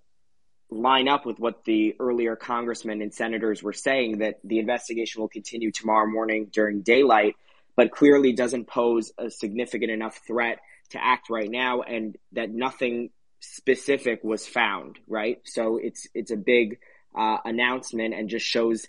line 0.69 1.07
up 1.07 1.25
with 1.25 1.39
what 1.39 1.63
the 1.63 1.95
earlier 1.99 2.35
congressmen 2.35 3.01
and 3.01 3.13
senators 3.13 3.63
were 3.63 3.73
saying 3.73 4.17
that 4.17 4.35
the 4.43 4.59
investigation 4.59 5.21
will 5.21 5.29
continue 5.29 5.71
tomorrow 5.71 6.07
morning 6.07 6.49
during 6.51 6.81
daylight, 6.81 7.35
but 7.75 7.91
clearly 7.91 8.33
doesn't 8.33 8.67
pose 8.67 9.13
a 9.17 9.29
significant 9.29 9.91
enough 9.91 10.19
threat 10.27 10.59
to 10.89 11.03
act 11.03 11.29
right 11.29 11.49
now, 11.49 11.81
and 11.81 12.17
that 12.33 12.49
nothing 12.49 13.09
specific 13.39 14.23
was 14.23 14.45
found. 14.47 14.97
Right, 15.07 15.39
so 15.45 15.77
it's 15.77 16.07
it's 16.13 16.31
a 16.31 16.37
big 16.37 16.79
uh, 17.15 17.37
announcement 17.45 18.13
and 18.13 18.29
just 18.29 18.45
shows 18.45 18.87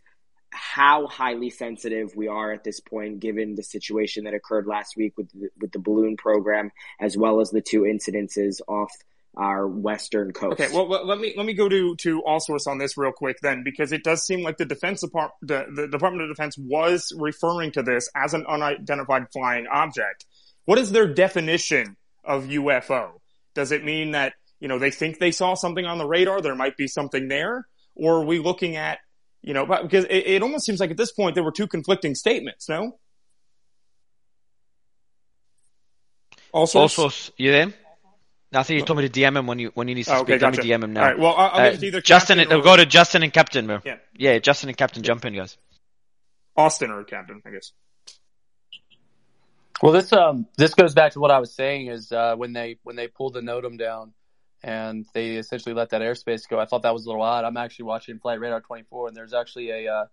how 0.51 1.07
highly 1.07 1.51
sensitive 1.51 2.17
we 2.17 2.29
are 2.29 2.53
at 2.53 2.65
this 2.65 2.81
point, 2.81 3.21
given 3.21 3.55
the 3.55 3.63
situation 3.63 4.25
that 4.25 4.35
occurred 4.35 4.67
last 4.67 4.97
week 4.97 5.13
with 5.17 5.31
the, 5.33 5.51
with 5.61 5.73
the 5.73 5.79
balloon 5.79 6.17
program, 6.17 6.71
as 7.01 7.17
well 7.17 7.41
as 7.41 7.51
the 7.51 7.61
two 7.61 7.83
incidences 7.83 8.61
off 8.67 8.91
our 9.37 9.69
western 9.69 10.33
coast. 10.33 10.61
Okay, 10.61 10.75
well, 10.75 10.89
let 10.89 11.19
me 11.19 11.35
let 11.37 11.47
me 11.47 11.53
go 11.53 11.69
to 11.69 11.95
to 11.97 12.23
all 12.23 12.41
source 12.41 12.67
on 12.67 12.79
this 12.79 12.97
real 12.97 13.13
quick 13.13 13.37
then, 13.43 13.63
because 13.63 13.93
it 13.93 14.03
does 14.03 14.25
seem 14.25 14.43
like 14.43 14.57
the 14.57 14.65
defense 14.65 15.01
department, 15.01 15.35
the, 15.43 15.67
the 15.83 15.89
Department 15.89 16.29
of 16.29 16.37
Defense 16.37 16.57
was 16.59 17.13
referring 17.17 17.73
to 17.73 17.83
this 17.83 18.11
as 18.17 18.35
an 18.35 18.45
unidentified 18.49 19.27
flying 19.33 19.67
object. 19.71 20.25
What 20.65 20.79
is 20.79 20.91
their 20.91 21.07
definition 21.07 21.97
of 22.25 22.45
UFO? 22.47 23.21
Does 23.59 23.73
it 23.73 23.85
mean 23.85 24.13
that 24.13 24.35
you 24.61 24.69
know 24.69 24.79
they 24.79 24.93
think 24.93 25.19
they 25.19 25.33
saw 25.33 25.55
something 25.55 25.85
on 25.85 25.99
the 25.99 26.07
radar? 26.07 26.41
There 26.41 26.55
might 26.55 26.77
be 26.77 26.87
something 26.87 27.27
there, 27.27 27.67
or 27.97 28.19
are 28.19 28.25
we 28.25 28.39
looking 28.39 28.77
at 28.77 29.01
you 29.43 29.53
know 29.53 29.67
because 29.67 30.05
it, 30.05 30.29
it 30.29 30.43
almost 30.45 30.65
seems 30.65 30.79
like 30.79 30.93
at 30.93 30.97
this 30.97 31.11
point 31.11 31.35
there 31.35 31.43
were 31.43 31.51
two 31.51 31.67
conflicting 31.67 32.15
statements. 32.15 32.69
No. 32.69 33.01
Also, 36.53 36.83
all 36.83 37.13
you 37.37 37.51
there? 37.51 37.75
I 38.55 38.63
think 38.63 38.79
you 38.79 38.87
told 38.87 39.01
me 39.01 39.09
to 39.09 39.21
DM 39.21 39.37
him 39.37 39.49
when 39.49 39.59
you 39.59 39.73
when 39.75 39.89
you 39.89 39.97
need 39.97 40.05
to 40.05 40.15
oh, 40.15 40.21
okay, 40.21 40.35
speak. 40.35 40.41
Gotcha. 40.41 40.57
Let 40.59 40.65
me 40.65 40.71
DM 40.71 40.85
him 40.85 40.93
now. 40.93 41.01
All 41.01 41.07
right. 41.09 41.19
Well, 41.19 41.35
I'll, 41.37 41.61
I'll 41.61 41.73
uh, 41.73 41.79
either 41.83 42.01
Justin. 42.01 42.39
And, 42.39 42.53
or... 42.53 42.63
Go 42.63 42.77
to 42.77 42.87
Justin 42.87 43.25
and 43.25 43.33
Captain. 43.33 43.67
Bro. 43.67 43.81
Yeah. 43.85 43.97
Yeah. 44.17 44.39
Justin 44.39 44.69
and 44.69 44.79
Captain, 44.79 45.03
jump 45.03 45.25
in, 45.25 45.35
guys. 45.35 45.59
Austin 46.57 46.93
or 46.93 47.03
Captain, 47.03 47.43
I 47.45 47.51
guess. 47.51 47.73
Well, 49.83 49.93
this 49.93 50.13
um 50.13 50.47
this 50.57 50.75
goes 50.75 50.95
back 50.95 51.13
to 51.13 51.21
what 51.21 51.31
I 51.31 51.39
was 51.39 51.55
saying 51.55 51.87
is 51.87 52.11
uh, 52.11 52.35
when 52.37 52.53
they 52.53 52.79
when 52.83 52.97
they 52.97 53.07
pulled 53.07 53.35
the 53.35 53.41
NOTAM 53.41 53.79
down 53.79 54.13
and 54.63 55.07
they 55.15 55.37
essentially 55.37 55.75
let 55.75 55.91
that 55.91 56.03
airspace 56.03 56.49
go. 56.49 56.59
I 56.59 56.65
thought 56.65 56.83
that 56.83 56.93
was 56.93 57.05
a 57.05 57.09
little 57.09 57.23
odd. 57.23 57.45
I'm 57.45 57.57
actually 57.57 57.85
watching 57.85 58.19
Flight 58.19 58.41
Radar 58.41 58.61
24, 58.61 59.09
and 59.09 59.17
there's 59.17 59.35
actually 59.35 59.71
a 59.71 59.93
uh, 59.93 60.05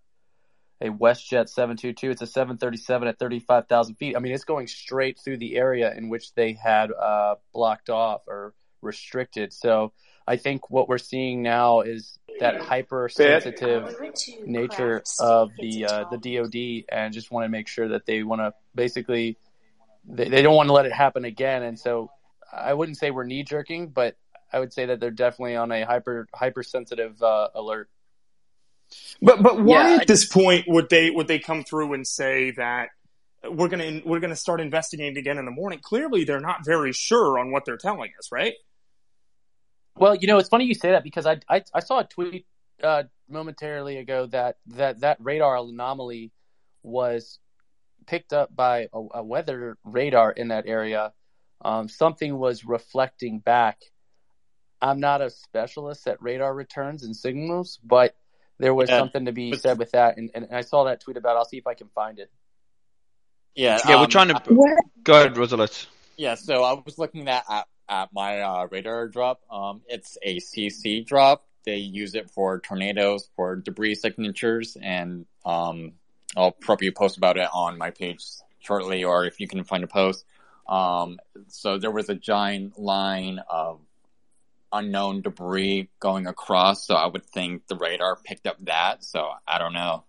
a 0.80 0.88
WestJet 0.88 1.48
722. 1.48 2.10
It's 2.10 2.22
a 2.22 2.26
737 2.26 3.08
at 3.08 3.18
35,000 3.18 3.94
feet. 3.96 4.16
I 4.16 4.20
mean, 4.20 4.32
it's 4.32 4.44
going 4.44 4.66
straight 4.66 5.18
through 5.18 5.38
the 5.38 5.56
area 5.56 5.92
in 5.96 6.10
which 6.10 6.34
they 6.34 6.52
had 6.52 6.92
uh, 6.92 7.36
blocked 7.52 7.88
off 7.88 8.22
or 8.28 8.54
restricted. 8.82 9.52
So 9.52 9.92
I 10.28 10.36
think 10.36 10.70
what 10.70 10.88
we're 10.88 10.98
seeing 10.98 11.42
now 11.42 11.80
is 11.80 12.18
that 12.40 12.60
hypersensitive 12.60 13.96
nature 14.44 15.02
of 15.18 15.50
the 15.58 15.86
uh, 15.86 16.04
the 16.10 16.18
DoD, 16.18 16.84
and 16.94 17.12
just 17.12 17.30
want 17.30 17.44
to 17.44 17.48
make 17.48 17.68
sure 17.68 17.88
that 17.88 18.06
they 18.06 18.22
want 18.22 18.42
to 18.42 18.52
basically 18.74 19.38
they, 20.06 20.28
they 20.28 20.42
don't 20.42 20.54
want 20.54 20.68
to 20.68 20.72
let 20.72 20.86
it 20.86 20.92
happen 20.92 21.24
again. 21.24 21.62
And 21.62 21.78
so 21.78 22.10
I 22.52 22.74
wouldn't 22.74 22.98
say 22.98 23.10
we're 23.10 23.24
knee 23.24 23.42
jerking, 23.42 23.88
but 23.88 24.16
I 24.52 24.60
would 24.60 24.72
say 24.72 24.86
that 24.86 25.00
they're 25.00 25.10
definitely 25.10 25.56
on 25.56 25.72
a 25.72 25.84
hyper 25.84 26.28
hypersensitive 26.34 27.22
uh, 27.22 27.48
alert. 27.54 27.88
But 29.20 29.42
but 29.42 29.62
why 29.62 29.90
yeah, 29.90 30.00
at 30.00 30.06
this 30.06 30.26
point 30.26 30.66
would 30.68 30.88
they 30.88 31.10
would 31.10 31.26
they 31.26 31.38
come 31.38 31.64
through 31.64 31.94
and 31.94 32.06
say 32.06 32.52
that 32.52 32.90
we're 33.44 33.68
gonna 33.68 34.00
we're 34.04 34.20
gonna 34.20 34.36
start 34.36 34.60
investigating 34.60 35.18
again 35.18 35.38
in 35.38 35.44
the 35.44 35.50
morning? 35.50 35.80
Clearly, 35.82 36.24
they're 36.24 36.40
not 36.40 36.64
very 36.64 36.92
sure 36.92 37.38
on 37.38 37.50
what 37.50 37.64
they're 37.64 37.76
telling 37.76 38.12
us, 38.18 38.30
right? 38.30 38.54
Well, 39.96 40.14
you 40.14 40.26
know, 40.28 40.38
it's 40.38 40.48
funny 40.48 40.66
you 40.66 40.74
say 40.74 40.92
that 40.92 41.02
because 41.02 41.26
I 41.26 41.40
I, 41.48 41.62
I 41.74 41.80
saw 41.80 42.00
a 42.00 42.04
tweet 42.04 42.46
uh, 42.82 43.04
momentarily 43.28 43.96
ago 43.96 44.26
that 44.26 44.56
that 44.68 45.00
that 45.00 45.18
radar 45.20 45.56
anomaly 45.56 46.32
was 46.82 47.40
picked 48.06 48.32
up 48.32 48.54
by 48.54 48.88
a, 48.92 49.06
a 49.14 49.22
weather 49.22 49.78
radar 49.84 50.30
in 50.30 50.48
that 50.48 50.66
area. 50.66 51.12
Um, 51.62 51.88
something 51.88 52.36
was 52.36 52.64
reflecting 52.64 53.38
back. 53.38 53.80
I'm 54.80 55.00
not 55.00 55.22
a 55.22 55.30
specialist 55.30 56.06
at 56.06 56.20
radar 56.20 56.54
returns 56.54 57.02
and 57.02 57.16
signals, 57.16 57.78
but 57.82 58.14
there 58.58 58.74
was 58.74 58.88
yeah, 58.88 58.98
something 58.98 59.26
to 59.26 59.32
be 59.32 59.50
but, 59.50 59.60
said 59.60 59.78
with 59.78 59.92
that, 59.92 60.16
and, 60.16 60.30
and 60.34 60.48
I 60.50 60.62
saw 60.62 60.84
that 60.84 61.00
tweet 61.00 61.16
about. 61.16 61.36
It. 61.36 61.38
I'll 61.38 61.44
see 61.44 61.58
if 61.58 61.66
I 61.66 61.74
can 61.74 61.88
find 61.88 62.18
it. 62.18 62.30
Yeah, 63.54 63.78
yeah, 63.88 63.94
um, 63.94 64.00
we're 64.02 64.06
trying 64.06 64.28
to 64.28 64.42
what? 64.48 64.78
go 65.02 65.14
ahead, 65.14 65.36
Rosalind. 65.36 65.86
Yeah, 66.16 66.34
so 66.34 66.62
I 66.62 66.74
was 66.74 66.98
looking 66.98 67.28
at 67.28 67.44
at, 67.48 67.66
at 67.88 68.08
my 68.12 68.40
uh, 68.40 68.66
radar 68.70 69.08
drop. 69.08 69.40
Um, 69.50 69.82
it's 69.88 70.16
a 70.22 70.36
CC 70.36 71.06
drop. 71.06 71.46
They 71.64 71.76
use 71.76 72.14
it 72.14 72.30
for 72.30 72.60
tornadoes, 72.60 73.28
for 73.34 73.56
debris 73.56 73.96
signatures, 73.96 74.76
and 74.80 75.26
um, 75.44 75.92
I'll 76.34 76.52
probably 76.52 76.90
post 76.90 77.16
about 77.16 77.36
it 77.36 77.48
on 77.52 77.78
my 77.78 77.90
page 77.90 78.24
shortly, 78.60 79.04
or 79.04 79.26
if 79.26 79.38
you 79.40 79.46
can 79.46 79.64
find 79.64 79.84
a 79.84 79.86
post. 79.86 80.24
Um, 80.66 81.18
so 81.48 81.78
there 81.78 81.90
was 81.90 82.08
a 82.08 82.14
giant 82.14 82.78
line 82.78 83.40
of 83.48 83.80
unknown 84.72 85.22
debris 85.22 85.88
going 86.00 86.26
across, 86.26 86.86
so 86.86 86.94
I 86.94 87.06
would 87.06 87.24
think 87.24 87.66
the 87.68 87.76
radar 87.76 88.16
picked 88.16 88.46
up 88.46 88.56
that. 88.64 89.04
So 89.04 89.28
I 89.46 89.58
don't 89.58 89.72
know. 89.72 90.04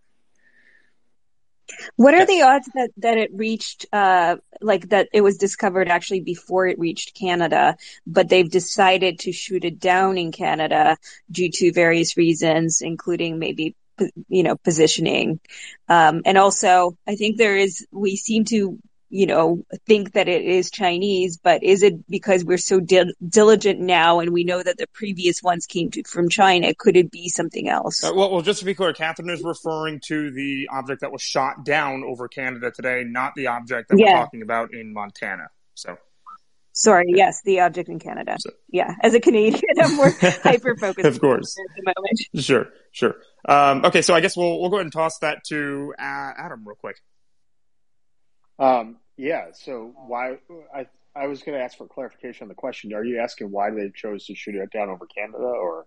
What 1.97 2.13
are 2.13 2.25
the 2.25 2.43
odds 2.43 2.69
that, 2.75 2.91
that 2.97 3.17
it 3.17 3.31
reached, 3.33 3.87
uh, 3.91 4.37
like 4.61 4.89
that 4.89 5.09
it 5.13 5.21
was 5.21 5.37
discovered 5.37 5.89
actually 5.89 6.21
before 6.21 6.65
it 6.65 6.79
reached 6.79 7.13
Canada, 7.13 7.75
but 8.05 8.29
they've 8.29 8.49
decided 8.49 9.19
to 9.19 9.33
shoot 9.33 9.65
it 9.65 9.77
down 9.79 10.17
in 10.17 10.31
Canada 10.31 10.97
due 11.29 11.51
to 11.51 11.73
various 11.73 12.15
reasons, 12.15 12.81
including 12.81 13.37
maybe, 13.37 13.75
you 14.27 14.43
know, 14.43 14.55
positioning. 14.55 15.39
Um, 15.87 16.21
and 16.25 16.37
also 16.37 16.97
I 17.07 17.15
think 17.15 17.37
there 17.37 17.57
is, 17.57 17.85
we 17.91 18.15
seem 18.15 18.45
to 18.45 18.79
you 19.09 19.25
know, 19.25 19.63
think 19.85 20.13
that 20.13 20.27
it 20.27 20.43
is 20.43 20.69
Chinese, 20.69 21.37
but 21.37 21.63
is 21.63 21.81
it 21.81 22.09
because 22.09 22.43
we're 22.43 22.57
so 22.57 22.79
di- 22.79 23.13
diligent 23.27 23.79
now 23.79 24.19
and 24.19 24.33
we 24.33 24.43
know 24.43 24.61
that 24.61 24.77
the 24.77 24.87
previous 24.87 25.41
ones 25.41 25.65
came 25.65 25.89
to, 25.91 26.03
from 26.03 26.29
China? 26.29 26.73
Could 26.73 26.97
it 26.97 27.09
be 27.09 27.29
something 27.29 27.69
else? 27.69 28.03
Uh, 28.03 28.11
well, 28.13 28.31
well, 28.31 28.41
just 28.41 28.59
to 28.59 28.65
be 28.65 28.73
clear, 28.73 28.93
Catherine 28.93 29.29
is 29.29 29.43
referring 29.43 30.01
to 30.07 30.31
the 30.31 30.67
object 30.71 31.01
that 31.01 31.11
was 31.11 31.21
shot 31.21 31.63
down 31.63 32.03
over 32.03 32.27
Canada 32.27 32.71
today, 32.71 33.03
not 33.05 33.33
the 33.35 33.47
object 33.47 33.89
that 33.89 33.97
yeah. 33.97 34.13
we're 34.13 34.25
talking 34.25 34.41
about 34.41 34.73
in 34.73 34.93
Montana. 34.93 35.49
So. 35.73 35.97
Sorry, 36.73 37.05
yes, 37.07 37.41
the 37.43 37.61
object 37.61 37.89
in 37.89 37.99
Canada. 37.99 38.35
So. 38.39 38.51
Yeah, 38.69 38.93
as 39.01 39.15
a 39.15 39.19
Canadian, 39.19 39.63
I'm 39.81 39.95
more 39.95 40.11
hyper 40.21 40.75
focused. 40.75 41.07
of 41.07 41.19
course. 41.19 41.57
At 41.57 41.75
the 41.75 41.93
moment. 41.95 42.45
Sure, 42.45 42.67
sure. 42.91 43.15
Um, 43.47 43.85
okay, 43.85 44.01
so 44.01 44.13
I 44.13 44.19
guess 44.19 44.35
we'll 44.35 44.59
we'll 44.59 44.69
go 44.69 44.77
ahead 44.77 44.85
and 44.85 44.93
toss 44.93 45.19
that 45.19 45.43
to 45.49 45.93
uh, 45.97 46.31
Adam 46.37 46.63
real 46.65 46.75
quick. 46.75 46.97
Um, 48.59 48.97
yeah. 49.15 49.47
So 49.53 49.93
why 50.07 50.37
I 50.75 50.87
I 51.15 51.27
was 51.27 51.41
going 51.41 51.57
to 51.57 51.63
ask 51.63 51.77
for 51.77 51.87
clarification 51.87 52.45
on 52.45 52.49
the 52.49 52.55
question. 52.55 52.93
Are 52.93 53.03
you 53.03 53.19
asking 53.19 53.51
why 53.51 53.71
they 53.71 53.91
chose 53.95 54.25
to 54.25 54.35
shoot 54.35 54.55
it 54.55 54.71
down 54.71 54.89
over 54.89 55.05
Canada, 55.05 55.43
or? 55.43 55.85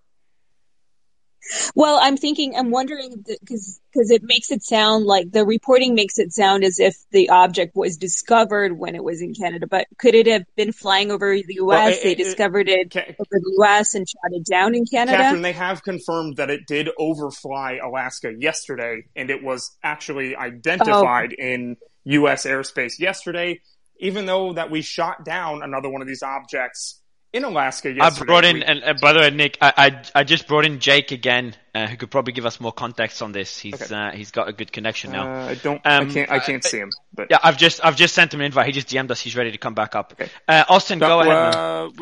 Well, 1.74 1.98
I'm 2.00 2.16
thinking, 2.16 2.54
I'm 2.56 2.70
wondering 2.70 3.24
because 3.26 3.80
because 3.92 4.10
it 4.10 4.22
makes 4.22 4.50
it 4.50 4.62
sound 4.62 5.04
like 5.04 5.32
the 5.32 5.44
reporting 5.44 5.94
makes 5.94 6.18
it 6.18 6.32
sound 6.32 6.64
as 6.64 6.78
if 6.78 6.96
the 7.10 7.30
object 7.30 7.74
was 7.74 7.96
discovered 7.96 8.78
when 8.78 8.94
it 8.94 9.02
was 9.02 9.20
in 9.20 9.34
Canada, 9.34 9.66
but 9.66 9.86
could 9.98 10.14
it 10.14 10.26
have 10.26 10.44
been 10.54 10.72
flying 10.72 11.10
over 11.10 11.34
the 11.34 11.54
U.S.? 11.54 11.66
Well, 11.66 11.88
it, 11.88 12.02
they 12.02 12.14
discovered 12.14 12.68
it, 12.68 12.94
it 12.94 13.16
over 13.18 13.28
the 13.30 13.54
U.S. 13.58 13.94
and 13.94 14.08
shot 14.08 14.30
it 14.32 14.44
down 14.44 14.74
in 14.74 14.84
Canada. 14.84 15.16
Catherine, 15.16 15.42
they 15.42 15.52
have 15.52 15.82
confirmed 15.82 16.36
that 16.36 16.50
it 16.50 16.66
did 16.66 16.88
overfly 16.98 17.78
Alaska 17.82 18.32
yesterday, 18.38 19.04
and 19.16 19.30
it 19.30 19.42
was 19.42 19.76
actually 19.82 20.36
identified 20.36 21.34
oh. 21.38 21.42
in 21.42 21.76
U.S. 22.04 22.46
airspace 22.46 22.98
yesterday, 22.98 23.60
even 23.98 24.26
though 24.26 24.52
that 24.52 24.70
we 24.70 24.82
shot 24.82 25.24
down 25.24 25.62
another 25.62 25.88
one 25.88 26.02
of 26.02 26.08
these 26.08 26.22
objects 26.22 26.99
in 27.32 27.44
Alaska 27.44 27.92
yesterday. 27.92 28.22
I 28.22 28.26
brought 28.26 28.44
in, 28.44 28.62
and 28.62 28.82
uh, 28.82 28.94
by 29.00 29.12
the 29.12 29.20
way, 29.20 29.30
Nick, 29.30 29.58
I, 29.60 29.72
I, 29.76 30.20
I 30.20 30.24
just 30.24 30.48
brought 30.48 30.64
in 30.64 30.80
Jake 30.80 31.12
again, 31.12 31.54
uh, 31.74 31.86
who 31.86 31.96
could 31.96 32.10
probably 32.10 32.32
give 32.32 32.46
us 32.46 32.60
more 32.60 32.72
context 32.72 33.22
on 33.22 33.32
this. 33.32 33.58
He's 33.58 33.80
okay. 33.80 33.94
uh, 33.94 34.10
he's 34.10 34.30
got 34.30 34.48
a 34.48 34.52
good 34.52 34.72
connection 34.72 35.12
now. 35.12 35.30
Uh, 35.30 35.46
I 35.46 35.54
don't, 35.54 35.80
um, 35.84 36.08
I 36.08 36.12
can't, 36.12 36.30
I 36.30 36.38
can't 36.40 36.64
see 36.64 36.78
him. 36.78 36.90
But 37.14 37.28
yeah, 37.30 37.38
I've 37.42 37.56
just 37.56 37.84
I've 37.84 37.96
just 37.96 38.14
sent 38.14 38.34
him 38.34 38.40
an 38.40 38.46
invite. 38.46 38.66
He 38.66 38.72
just 38.72 38.88
DM'd 38.88 39.10
us. 39.10 39.20
He's 39.20 39.36
ready 39.36 39.52
to 39.52 39.58
come 39.58 39.74
back 39.74 39.94
up. 39.94 40.12
Okay. 40.12 40.30
Uh, 40.48 40.64
Austin, 40.68 40.98
no, 40.98 41.06
go 41.06 41.20
ahead. 41.20 41.54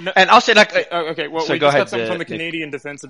No, 0.04 0.12
and 0.16 0.30
I'll 0.30 0.40
say 0.40 0.54
like, 0.54 0.74
okay, 0.74 1.28
well, 1.28 1.44
so 1.44 1.52
we 1.52 1.58
just 1.58 1.74
ahead, 1.74 1.80
got 1.80 1.90
something 1.90 2.08
from 2.08 2.18
the 2.18 2.24
Canadian 2.24 2.70
Nick. 2.70 2.82
Defense 2.82 3.04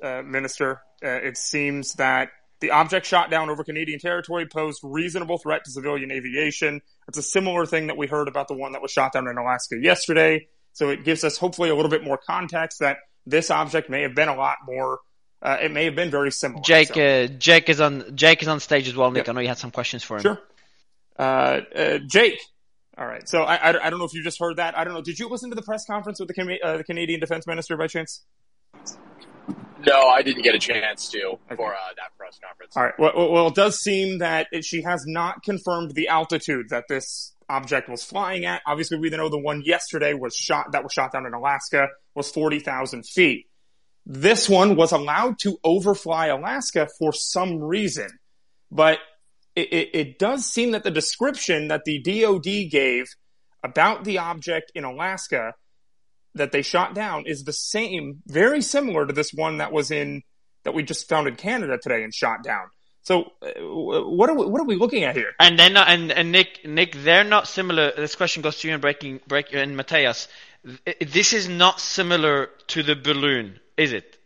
Minister. 0.00 0.82
it 1.02 1.36
seems 1.36 1.94
that 1.94 2.30
the 2.60 2.70
object 2.70 3.04
shot 3.04 3.30
down 3.30 3.50
over 3.50 3.62
Canadian 3.64 3.98
territory 3.98 4.46
posed 4.46 4.80
reasonable 4.82 5.38
threat 5.38 5.64
to 5.64 5.70
civilian 5.70 6.10
aviation. 6.10 6.80
It's 7.08 7.18
a 7.18 7.22
similar 7.22 7.66
thing 7.66 7.88
that 7.88 7.96
we 7.96 8.06
heard 8.06 8.28
about 8.28 8.48
the 8.48 8.54
one 8.54 8.72
that 8.72 8.80
was 8.80 8.90
shot 8.90 9.12
down 9.12 9.28
in 9.28 9.36
Alaska 9.36 9.76
yesterday. 9.76 10.46
So 10.74 10.90
it 10.90 11.04
gives 11.04 11.24
us 11.24 11.38
hopefully 11.38 11.70
a 11.70 11.74
little 11.74 11.90
bit 11.90 12.04
more 12.04 12.18
context 12.18 12.80
that 12.80 12.98
this 13.26 13.50
object 13.50 13.88
may 13.88 14.02
have 14.02 14.14
been 14.14 14.28
a 14.28 14.36
lot 14.36 14.58
more. 14.66 15.00
Uh, 15.40 15.58
it 15.62 15.70
may 15.70 15.84
have 15.84 15.94
been 15.94 16.10
very 16.10 16.30
similar. 16.30 16.62
Jake, 16.62 16.94
so. 16.94 17.00
uh, 17.00 17.26
Jake 17.26 17.68
is 17.68 17.80
on. 17.80 18.16
Jake 18.16 18.42
is 18.42 18.48
on 18.48 18.60
stage 18.60 18.88
as 18.88 18.96
well. 18.96 19.10
Nick, 19.10 19.26
yep. 19.26 19.28
I 19.28 19.32
know 19.32 19.40
you 19.40 19.48
had 19.48 19.58
some 19.58 19.70
questions 19.70 20.02
for 20.02 20.16
him. 20.16 20.22
Sure. 20.22 20.40
Uh, 21.18 21.60
uh 21.74 21.98
Jake. 22.06 22.38
All 22.96 23.06
right. 23.06 23.28
So 23.28 23.42
I, 23.42 23.56
I, 23.56 23.86
I, 23.86 23.90
don't 23.90 23.98
know 23.98 24.04
if 24.04 24.14
you 24.14 24.22
just 24.22 24.38
heard 24.38 24.56
that. 24.56 24.78
I 24.78 24.84
don't 24.84 24.94
know. 24.94 25.02
Did 25.02 25.18
you 25.18 25.28
listen 25.28 25.50
to 25.50 25.56
the 25.56 25.62
press 25.62 25.84
conference 25.84 26.20
with 26.20 26.28
the, 26.28 26.58
uh, 26.62 26.76
the 26.78 26.84
Canadian 26.84 27.18
Defense 27.18 27.46
Minister 27.46 27.76
by 27.76 27.88
chance? 27.88 28.22
No, 29.86 30.08
I 30.08 30.22
didn't 30.22 30.42
get 30.42 30.54
a 30.54 30.58
chance 30.58 31.08
to 31.10 31.22
okay. 31.24 31.56
for 31.56 31.74
uh, 31.74 31.78
that 31.96 32.16
press 32.16 32.38
conference. 32.42 32.76
All 32.76 32.84
right. 32.84 32.94
Well, 32.98 33.32
well, 33.32 33.48
it 33.48 33.54
does 33.54 33.80
seem 33.80 34.18
that 34.18 34.46
it, 34.52 34.64
she 34.64 34.82
has 34.82 35.04
not 35.06 35.42
confirmed 35.42 35.94
the 35.94 36.08
altitude 36.08 36.70
that 36.70 36.84
this 36.88 37.33
object 37.48 37.88
was 37.88 38.04
flying 38.04 38.44
at. 38.44 38.62
Obviously, 38.66 38.98
we 38.98 39.10
know 39.10 39.28
the 39.28 39.38
one 39.38 39.62
yesterday 39.64 40.14
was 40.14 40.34
shot 40.34 40.72
that 40.72 40.82
was 40.82 40.92
shot 40.92 41.12
down 41.12 41.26
in 41.26 41.34
Alaska 41.34 41.88
was 42.14 42.30
forty 42.30 42.60
thousand 42.60 43.04
feet. 43.06 43.46
This 44.06 44.48
one 44.48 44.76
was 44.76 44.92
allowed 44.92 45.38
to 45.40 45.58
overfly 45.64 46.26
Alaska 46.26 46.88
for 46.98 47.12
some 47.12 47.58
reason, 47.58 48.08
but 48.70 48.98
it, 49.56 49.72
it, 49.72 49.88
it 49.94 50.18
does 50.18 50.44
seem 50.44 50.72
that 50.72 50.82
the 50.82 50.90
description 50.90 51.68
that 51.68 51.84
the 51.84 52.02
DoD 52.02 52.70
gave 52.70 53.06
about 53.62 54.04
the 54.04 54.18
object 54.18 54.72
in 54.74 54.84
Alaska 54.84 55.54
that 56.34 56.52
they 56.52 56.62
shot 56.62 56.94
down 56.94 57.24
is 57.26 57.44
the 57.44 57.52
same, 57.52 58.20
very 58.26 58.60
similar 58.60 59.06
to 59.06 59.12
this 59.12 59.32
one 59.32 59.58
that 59.58 59.72
was 59.72 59.90
in 59.90 60.22
that 60.64 60.74
we 60.74 60.82
just 60.82 61.08
found 61.08 61.28
in 61.28 61.36
Canada 61.36 61.78
today 61.80 62.02
and 62.02 62.12
shot 62.12 62.42
down. 62.42 62.64
So, 63.04 63.32
uh, 63.42 63.48
what 63.60 64.30
are 64.30 64.34
we, 64.34 64.46
what 64.46 64.62
are 64.62 64.64
we 64.64 64.76
looking 64.76 65.04
at 65.04 65.14
here? 65.14 65.32
And 65.38 65.58
then, 65.58 65.76
and, 65.76 66.10
and 66.10 66.32
Nick, 66.32 66.66
Nick, 66.66 66.94
they're 66.94 67.22
not 67.22 67.46
similar. 67.46 67.92
This 67.94 68.14
question 68.14 68.42
goes 68.42 68.58
to 68.60 68.68
you 68.68 68.72
and 68.72 68.80
breaking, 68.80 69.20
break, 69.28 69.52
and 69.52 69.76
Matthias. 69.76 70.26
This 71.00 71.34
is 71.34 71.46
not 71.46 71.80
similar 71.80 72.48
to 72.68 72.82
the 72.82 72.96
balloon, 72.96 73.60
is 73.76 73.92
it? 73.92 74.16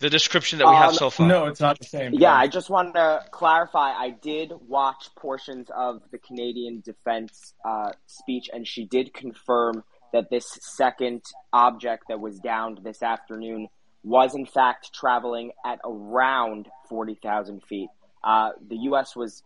The 0.00 0.10
description 0.10 0.58
that 0.58 0.68
we 0.68 0.74
have 0.74 0.90
um, 0.90 0.94
so 0.94 1.10
far. 1.10 1.26
No, 1.26 1.46
it's 1.46 1.60
not 1.60 1.78
the 1.78 1.86
same. 1.86 2.12
Yeah, 2.12 2.34
I 2.34 2.46
just 2.46 2.68
wanted 2.68 2.92
to 2.92 3.24
clarify. 3.30 3.90
I 3.92 4.10
did 4.10 4.52
watch 4.68 5.08
portions 5.16 5.70
of 5.74 6.02
the 6.12 6.18
Canadian 6.18 6.82
Defense 6.84 7.54
uh, 7.64 7.92
speech, 8.06 8.50
and 8.52 8.68
she 8.68 8.84
did 8.84 9.14
confirm 9.14 9.82
that 10.12 10.28
this 10.30 10.46
second 10.60 11.22
object 11.54 12.04
that 12.08 12.20
was 12.20 12.38
downed 12.38 12.80
this 12.84 13.02
afternoon 13.02 13.68
was 14.02 14.34
in 14.34 14.46
fact 14.46 14.92
traveling 14.94 15.52
at 15.64 15.78
around 15.84 16.68
40,000 16.88 17.62
feet. 17.64 17.88
Uh, 18.22 18.50
the 18.66 18.76
U.S. 18.76 19.14
was 19.14 19.42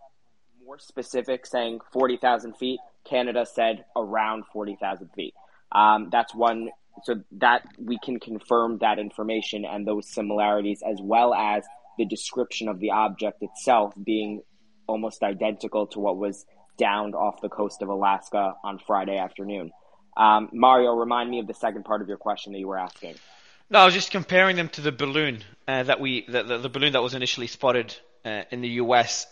more 0.64 0.78
specific, 0.78 1.46
saying 1.46 1.80
40,000 1.92 2.57
feet. 2.57 2.80
Canada 3.05 3.44
said 3.46 3.84
around 3.96 4.44
40,000 4.53 5.09
feet. 5.14 5.34
Um, 5.72 6.09
that's 6.11 6.34
one. 6.34 6.68
So 7.05 7.22
that 7.32 7.62
we 7.78 7.98
can 8.05 8.20
confirm 8.20 8.78
that 8.78 8.98
information 8.98 9.64
and 9.64 9.86
those 9.86 10.12
similarities, 10.12 10.82
as 10.86 10.98
well 11.00 11.32
as 11.32 11.64
the 11.96 12.05
description 12.05 12.68
of 12.68 12.80
the 12.80 12.90
object 12.90 13.42
itself 13.42 13.94
being 14.03 14.42
almost 14.86 15.22
identical 15.22 15.86
to 15.88 16.00
what 16.00 16.18
was 16.18 16.44
downed 16.76 17.14
off 17.14 17.40
the 17.40 17.48
coast 17.48 17.82
of 17.82 17.88
Alaska 17.88 18.55
on 18.62 18.78
Friday 18.86 19.16
afternoon. 19.16 19.70
Um, 20.16 20.50
Mario, 20.53 20.90
remind 20.94 21.30
me 21.30 21.38
of 21.38 21.46
the 21.46 21.55
second 21.55 21.84
part 21.84 22.03
of 22.03 22.09
your 22.09 22.18
question 22.18 22.53
that 22.53 22.59
you 22.59 22.68
were 22.68 22.78
asking. 22.78 23.14
No, 23.72 23.78
I 23.78 23.84
was 23.86 23.94
just 23.94 24.10
comparing 24.10 24.56
them 24.56 24.68
to 24.68 24.82
the 24.82 24.92
balloon 24.92 25.42
uh, 25.66 25.84
that 25.84 25.98
we 25.98 26.26
the, 26.28 26.42
the, 26.42 26.58
the, 26.58 26.68
balloon 26.68 26.92
that 26.92 27.02
was 27.02 27.14
initially 27.14 27.46
spotted 27.46 27.96
uh, 28.22 28.42
in 28.50 28.60
the 28.60 28.68
U.S. 28.68 29.26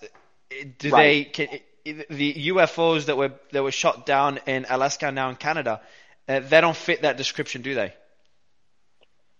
Do 0.78 0.88
right. 0.88 1.34
they 1.36 1.46
can, 1.46 2.04
the 2.08 2.34
UFOs 2.48 3.04
that 3.04 3.18
were 3.18 3.32
that 3.52 3.62
were 3.62 3.70
shot 3.70 4.06
down 4.06 4.40
in 4.46 4.64
Alaska 4.70 5.12
now 5.12 5.28
in 5.28 5.36
Canada? 5.36 5.82
Uh, 6.26 6.40
they 6.40 6.62
don't 6.62 6.76
fit 6.76 7.02
that 7.02 7.18
description, 7.18 7.60
do 7.60 7.74
they? 7.74 7.92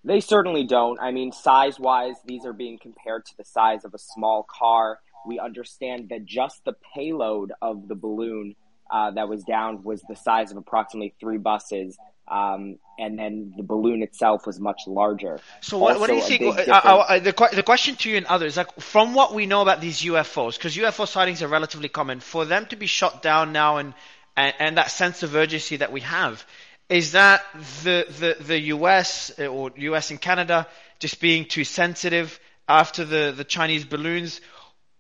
They 0.04 0.20
certainly 0.20 0.64
don't. 0.64 1.00
I 1.00 1.12
mean, 1.12 1.32
size 1.32 1.80
wise, 1.80 2.16
these 2.26 2.44
are 2.44 2.52
being 2.52 2.78
compared 2.78 3.24
to 3.24 3.36
the 3.38 3.44
size 3.44 3.86
of 3.86 3.94
a 3.94 3.98
small 3.98 4.46
car. 4.46 5.00
We 5.26 5.38
understand 5.38 6.10
that 6.10 6.26
just 6.26 6.62
the 6.66 6.74
payload 6.94 7.52
of 7.62 7.88
the 7.88 7.94
balloon 7.94 8.54
uh, 8.90 9.10
that 9.12 9.28
was 9.28 9.44
down 9.44 9.82
was 9.84 10.02
the 10.08 10.16
size 10.16 10.50
of 10.50 10.56
approximately 10.56 11.14
three 11.20 11.38
buses. 11.38 11.96
Um, 12.28 12.78
and 12.98 13.18
then 13.18 13.54
the 13.56 13.64
balloon 13.64 14.02
itself 14.02 14.46
was 14.46 14.60
much 14.60 14.82
larger. 14.86 15.40
So 15.62 15.78
what, 15.78 15.98
what 15.98 16.08
do 16.08 16.16
you 16.16 16.22
think? 16.22 16.42
Uh, 16.42 16.62
uh, 16.72 17.04
uh, 17.08 17.18
the, 17.18 17.48
the 17.52 17.62
question 17.64 17.96
to 17.96 18.10
you 18.10 18.16
and 18.16 18.26
others, 18.26 18.56
like 18.56 18.72
from 18.78 19.14
what 19.14 19.34
we 19.34 19.46
know 19.46 19.62
about 19.62 19.80
these 19.80 20.02
UFOs, 20.02 20.56
because 20.56 20.76
UFO 20.76 21.08
sightings 21.08 21.42
are 21.42 21.48
relatively 21.48 21.88
common, 21.88 22.20
for 22.20 22.44
them 22.44 22.66
to 22.66 22.76
be 22.76 22.86
shot 22.86 23.20
down 23.20 23.52
now 23.52 23.78
and, 23.78 23.94
and, 24.36 24.54
and 24.60 24.76
that 24.76 24.92
sense 24.92 25.24
of 25.24 25.34
urgency 25.34 25.76
that 25.78 25.90
we 25.90 26.02
have, 26.02 26.44
is 26.88 27.12
that 27.12 27.42
the, 27.82 28.06
the, 28.08 28.44
the 28.44 28.60
US 28.74 29.30
or 29.38 29.72
US 29.76 30.10
and 30.10 30.20
Canada 30.20 30.68
just 31.00 31.20
being 31.20 31.46
too 31.46 31.64
sensitive 31.64 32.38
after 32.68 33.04
the, 33.04 33.32
the 33.36 33.44
Chinese 33.44 33.84
balloons, 33.84 34.40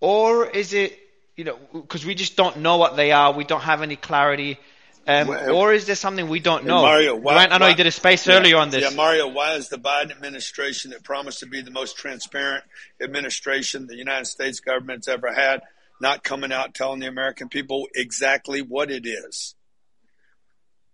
or 0.00 0.46
is 0.46 0.72
it 0.72 0.98
you 1.36 1.44
know, 1.44 1.58
because 1.72 2.04
we 2.04 2.14
just 2.14 2.36
don't 2.36 2.58
know 2.58 2.76
what 2.76 2.96
they 2.96 3.12
are. 3.12 3.32
We 3.32 3.44
don't 3.44 3.62
have 3.62 3.82
any 3.82 3.96
clarity. 3.96 4.58
Um, 5.06 5.28
well, 5.28 5.56
or 5.56 5.72
is 5.72 5.86
there 5.86 5.96
something 5.96 6.28
we 6.28 6.40
don't 6.40 6.66
know? 6.66 6.82
Mario, 6.82 7.16
why, 7.16 7.34
Ryan, 7.34 7.52
I 7.52 7.58
know 7.58 7.64
why, 7.64 7.70
you 7.70 7.76
did 7.76 7.86
a 7.86 7.90
space 7.90 8.26
yeah, 8.26 8.34
earlier 8.34 8.56
on 8.58 8.70
this. 8.70 8.82
Yeah, 8.82 8.96
Mario, 8.96 9.28
why 9.28 9.54
is 9.54 9.68
the 9.68 9.78
Biden 9.78 10.10
administration 10.10 10.90
that 10.90 11.02
promised 11.02 11.40
to 11.40 11.46
be 11.46 11.62
the 11.62 11.70
most 11.70 11.96
transparent 11.96 12.64
administration 13.02 13.86
the 13.86 13.96
United 13.96 14.26
States 14.26 14.60
government's 14.60 15.08
ever 15.08 15.32
had 15.32 15.62
not 16.00 16.22
coming 16.22 16.52
out 16.52 16.74
telling 16.74 17.00
the 17.00 17.08
American 17.08 17.48
people 17.48 17.88
exactly 17.94 18.60
what 18.60 18.90
it 18.90 19.06
is? 19.06 19.54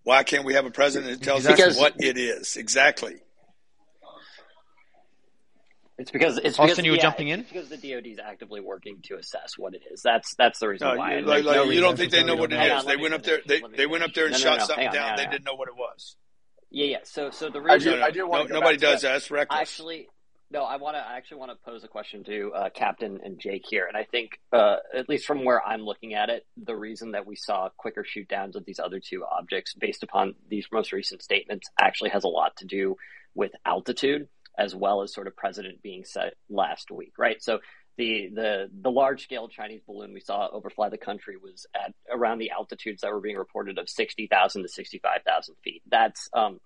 Why 0.05 0.23
can't 0.23 0.45
we 0.45 0.55
have 0.55 0.67
a 0.67 0.71
president 0.71 1.19
that 1.19 1.25
tells 1.25 1.45
because, 1.45 1.77
us 1.77 1.79
what 1.79 1.95
it 1.99 2.17
is 2.17 2.57
exactly? 2.57 3.17
It's 5.99 6.11
because 6.11 6.37
it's 6.37 6.59
Austin, 6.59 6.67
because, 6.67 6.85
you 6.85 6.91
were 6.91 6.97
yeah, 6.97 7.03
jumping 7.03 7.29
in 7.29 7.43
because 7.43 7.71
the 7.71 7.79
DoD 7.79 8.07
is 8.07 8.19
actively 8.19 8.61
working 8.61 9.01
to 9.05 9.17
assess 9.17 9.57
what 9.57 9.75
it 9.75 9.81
is. 9.91 10.03
That's 10.03 10.35
that's 10.35 10.59
the 10.59 10.69
reason 10.69 10.89
no, 10.89 10.97
why. 10.97 11.21
Like, 11.21 11.45
like, 11.45 11.57
no 11.57 11.65
you 11.65 11.81
don't 11.81 11.97
think 11.97 12.13
they 12.13 12.23
know 12.23 12.37
what 12.37 12.53
it 12.53 12.61
is? 12.61 12.85
They 12.85 12.97
went 12.97 13.15
up 13.15 13.23
there. 13.23 13.41
They, 13.47 13.63
they 13.77 13.87
went 13.87 14.05
up 14.05 14.13
there 14.13 14.27
and 14.27 14.33
no, 14.33 14.39
shot 14.39 14.61
something 14.61 14.91
down. 14.91 15.13
On, 15.13 15.17
they 15.17 15.27
didn't 15.27 15.45
know 15.45 15.55
what 15.55 15.69
it 15.69 15.77
was. 15.77 16.17
Yeah, 16.71 16.87
yeah. 16.87 16.99
So 17.05 17.31
so 17.31 17.49
the 17.49 17.63
reason 17.63 17.95
I 17.95 17.97
do, 17.97 18.03
I 18.03 18.11
do 18.11 18.29
want 18.29 18.51
nobody 18.51 18.77
does 18.77 19.03
that. 19.03 19.13
That's 19.15 19.31
reckless. 19.31 19.59
Actually, 19.59 20.09
no. 20.51 20.65
I 20.65 20.77
want 20.77 20.97
to. 20.97 21.01
I 21.01 21.17
actually 21.17 21.39
want 21.39 21.53
to 21.53 21.65
pose 21.65 21.83
a 21.83 21.89
question 21.89 22.25
to 22.25 22.53
uh, 22.55 22.69
Captain 22.75 23.21
and 23.25 23.41
Jake 23.41 23.65
here, 23.67 23.87
and 23.87 23.97
I 23.97 24.05
think 24.05 24.39
uh, 24.53 24.77
at 24.95 25.09
least 25.09 25.25
from 25.25 25.47
where 25.47 25.67
I'm 25.67 25.81
looking 25.81 26.13
at 26.13 26.29
it, 26.29 26.45
the 26.63 26.77
reason 26.77 27.13
that 27.13 27.27
we 27.27 27.37
saw 27.37 27.71
quicker 27.75 28.05
shoot 28.05 28.29
downs 28.29 28.55
of 28.55 28.67
these 28.67 28.79
other 28.79 29.01
two 29.01 29.25
objects, 29.25 29.73
based 29.73 30.03
upon 30.03 30.35
these 30.51 30.67
most 30.71 30.93
recent 30.93 31.23
statements, 31.23 31.69
actually 31.81 32.11
has 32.11 32.25
a 32.25 32.29
lot 32.29 32.55
to 32.57 32.67
do 32.67 32.97
with 33.35 33.53
altitude 33.65 34.29
as 34.59 34.75
well 34.75 35.03
as 35.03 35.13
sort 35.13 35.27
of 35.27 35.37
precedent 35.37 35.83
being 35.83 36.05
set 36.05 36.35
last 36.49 36.91
week, 36.91 37.13
right? 37.19 37.43
So 37.43 37.61
the 37.97 38.31
the 38.35 38.71
the 38.83 38.91
large 38.91 39.23
scale 39.23 39.49
Chinese 39.49 39.81
balloon 39.87 40.13
we 40.13 40.21
saw 40.21 40.49
overfly 40.49 40.89
the 40.91 40.99
country 40.99 41.37
was 41.37 41.67
at 41.75 41.95
around 42.11 42.39
the 42.39 42.51
altitudes 42.51 43.01
that 43.03 43.13
were 43.13 43.21
being 43.21 43.37
reported 43.37 43.79
of 43.79 43.89
sixty 43.89 44.27
thousand 44.27 44.63
to 44.63 44.69
sixty 44.69 44.99
five 44.99 45.23
thousand 45.27 45.57
feet. 45.65 45.83
That's 45.91 46.29
um, 46.33 46.61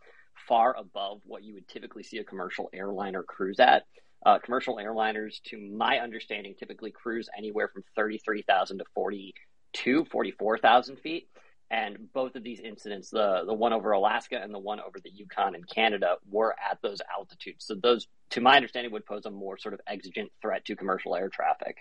far 0.48 0.76
above 0.76 1.20
what 1.24 1.44
you 1.44 1.54
would 1.54 1.68
typically 1.68 2.02
see 2.02 2.18
a 2.18 2.24
commercial 2.24 2.70
airliner 2.72 3.22
cruise 3.22 3.60
at. 3.60 3.84
Uh, 4.24 4.38
commercial 4.38 4.76
airliners, 4.76 5.40
to 5.44 5.56
my 5.58 5.98
understanding, 5.98 6.54
typically 6.58 6.90
cruise 6.90 7.30
anywhere 7.36 7.68
from 7.68 7.82
33,000 7.96 8.78
to 8.78 8.84
42, 8.94 10.04
44,000 10.04 10.96
feet. 10.98 11.28
And 11.70 12.12
both 12.12 12.34
of 12.34 12.42
these 12.42 12.58
incidents, 12.58 13.10
the 13.10 13.44
the 13.46 13.54
one 13.54 13.72
over 13.72 13.92
Alaska 13.92 14.40
and 14.42 14.52
the 14.52 14.58
one 14.58 14.80
over 14.80 14.98
the 14.98 15.10
Yukon 15.10 15.54
in 15.54 15.62
Canada, 15.62 16.16
were 16.28 16.56
at 16.58 16.78
those 16.82 17.00
altitudes. 17.16 17.64
So 17.64 17.76
those, 17.76 18.08
to 18.30 18.40
my 18.40 18.56
understanding, 18.56 18.92
would 18.92 19.06
pose 19.06 19.24
a 19.24 19.30
more 19.30 19.56
sort 19.56 19.74
of 19.74 19.80
exigent 19.86 20.32
threat 20.42 20.64
to 20.64 20.74
commercial 20.74 21.14
air 21.14 21.28
traffic. 21.28 21.76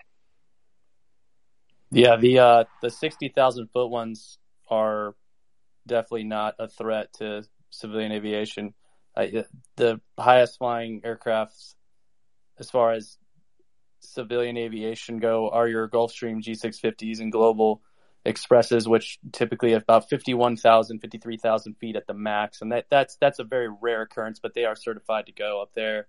Yeah, 1.90 2.16
the 2.16 2.38
uh, 2.38 2.64
the 2.82 2.90
sixty 2.90 3.28
thousand 3.28 3.68
foot 3.72 3.88
ones 3.88 4.38
are 4.68 5.16
definitely 5.88 6.24
not 6.24 6.54
a 6.60 6.68
threat 6.68 7.12
to 7.14 7.42
civilian 7.70 8.12
aviation. 8.12 8.74
Uh, 9.16 9.26
the 9.76 10.00
highest 10.16 10.58
flying 10.58 11.00
aircrafts, 11.00 11.74
as 12.60 12.70
far 12.70 12.92
as 12.92 13.18
civilian 13.98 14.56
aviation 14.56 15.18
go, 15.18 15.50
are 15.50 15.66
your 15.66 15.88
Gulfstream 15.88 16.42
G650s 16.42 17.20
and 17.20 17.32
Global 17.32 17.82
expresses, 18.24 18.86
which 18.86 19.18
typically 19.32 19.72
have 19.72 19.82
about 19.82 20.08
51,000, 20.08 21.00
53,000 21.00 21.74
feet 21.74 21.96
at 21.96 22.06
the 22.06 22.14
max. 22.14 22.60
And 22.60 22.72
that, 22.72 22.86
that's, 22.90 23.16
that's 23.20 23.38
a 23.38 23.44
very 23.44 23.68
rare 23.68 24.02
occurrence, 24.02 24.40
but 24.40 24.54
they 24.54 24.64
are 24.64 24.76
certified 24.76 25.26
to 25.26 25.32
go 25.32 25.62
up 25.62 25.70
there. 25.74 26.08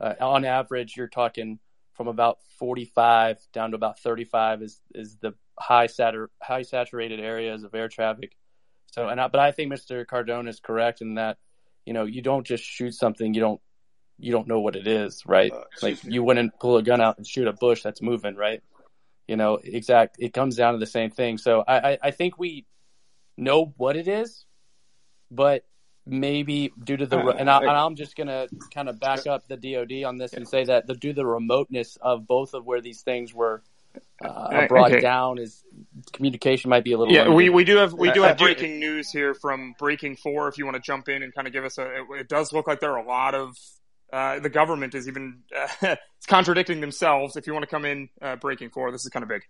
Uh, 0.00 0.14
on 0.20 0.44
average, 0.44 0.96
you're 0.96 1.08
talking 1.08 1.58
from 1.94 2.08
about 2.08 2.38
45 2.58 3.38
down 3.52 3.70
to 3.70 3.76
about 3.76 3.98
35 4.00 4.62
is, 4.62 4.80
is 4.94 5.16
the 5.16 5.32
high 5.58 5.86
satur- 5.86 6.28
high 6.42 6.62
saturated 6.62 7.20
areas 7.20 7.64
of 7.64 7.74
air 7.74 7.88
traffic. 7.88 8.36
So, 8.92 9.08
and 9.08 9.20
I, 9.20 9.28
but 9.28 9.40
I 9.40 9.52
think 9.52 9.72
Mr. 9.72 10.04
Cardone 10.04 10.48
is 10.48 10.60
correct 10.60 11.00
in 11.00 11.14
that, 11.14 11.38
you 11.86 11.94
know, 11.94 12.04
you 12.04 12.20
don't 12.20 12.46
just 12.46 12.64
shoot 12.64 12.94
something 12.94 13.32
you 13.32 13.40
don't 13.40 13.60
you 14.18 14.32
don't 14.32 14.48
know 14.48 14.60
what 14.60 14.76
it 14.76 14.86
is, 14.86 15.24
right? 15.26 15.52
Uh, 15.52 15.64
like 15.82 16.02
you 16.04 16.22
wouldn't 16.22 16.58
pull 16.58 16.76
a 16.78 16.82
gun 16.82 17.00
out 17.00 17.18
and 17.18 17.26
shoot 17.26 17.46
a 17.46 17.52
bush 17.52 17.82
that's 17.82 18.00
moving, 18.00 18.34
right? 18.34 18.62
You 19.28 19.36
know, 19.36 19.58
exact. 19.62 20.16
It 20.18 20.32
comes 20.32 20.56
down 20.56 20.74
to 20.74 20.78
the 20.78 20.86
same 20.86 21.10
thing. 21.10 21.38
So 21.38 21.64
I, 21.66 21.92
I, 21.92 21.98
I 22.04 22.10
think 22.12 22.38
we 22.38 22.66
know 23.36 23.74
what 23.76 23.96
it 23.96 24.08
is, 24.08 24.44
but 25.30 25.64
maybe 26.06 26.72
due 26.82 26.96
to 26.96 27.06
the 27.06 27.18
uh, 27.18 27.30
and, 27.32 27.50
I, 27.50 27.84
am 27.84 27.96
just 27.96 28.16
gonna 28.16 28.46
kind 28.72 28.88
of 28.88 29.00
back 29.00 29.26
up 29.26 29.48
the 29.48 29.56
DoD 29.56 30.04
on 30.04 30.18
this 30.18 30.32
and 30.34 30.48
say 30.48 30.64
that 30.64 30.86
the 30.86 30.94
due 30.94 31.12
to 31.12 31.16
the 31.16 31.26
remoteness 31.26 31.96
of 32.00 32.26
both 32.26 32.54
of 32.54 32.64
where 32.64 32.80
these 32.80 33.02
things 33.02 33.34
were 33.34 33.62
uh, 34.24 34.66
brought 34.68 34.92
okay. 34.92 35.00
down 35.00 35.38
is 35.38 35.64
communication 36.12 36.70
might 36.70 36.84
be 36.84 36.92
a 36.92 36.98
little. 36.98 37.12
Yeah, 37.12 37.22
limited. 37.22 37.36
we, 37.36 37.48
we 37.50 37.64
do 37.64 37.76
have 37.76 37.92
we 37.92 38.12
do 38.12 38.22
have 38.22 38.38
breaking 38.38 38.78
news 38.78 39.10
here 39.10 39.34
from 39.34 39.74
Breaking 39.78 40.16
Four. 40.16 40.48
If 40.48 40.58
you 40.58 40.64
want 40.64 40.76
to 40.76 40.82
jump 40.82 41.08
in 41.08 41.22
and 41.22 41.34
kind 41.34 41.46
of 41.46 41.52
give 41.52 41.64
us 41.64 41.78
a, 41.78 41.82
it, 41.82 42.06
it 42.20 42.28
does 42.28 42.52
look 42.52 42.66
like 42.66 42.80
there 42.80 42.92
are 42.92 42.98
a 42.98 43.06
lot 43.06 43.34
of 43.34 43.56
uh, 44.12 44.38
the 44.38 44.48
government 44.48 44.94
is 44.94 45.08
even 45.08 45.42
uh, 45.82 45.96
contradicting 46.28 46.80
themselves. 46.80 47.36
If 47.36 47.46
you 47.46 47.52
want 47.52 47.64
to 47.64 47.70
come 47.70 47.84
in, 47.84 48.08
uh, 48.22 48.36
breaking 48.36 48.70
four, 48.70 48.90
this 48.92 49.04
is 49.04 49.10
kind 49.10 49.22
of 49.22 49.28
big. 49.28 49.42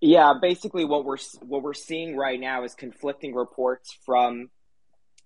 Yeah, 0.00 0.34
basically 0.40 0.84
what 0.84 1.04
we're 1.04 1.16
what 1.40 1.62
we're 1.62 1.74
seeing 1.74 2.16
right 2.16 2.38
now 2.38 2.64
is 2.64 2.74
conflicting 2.74 3.34
reports 3.34 3.96
from 4.04 4.50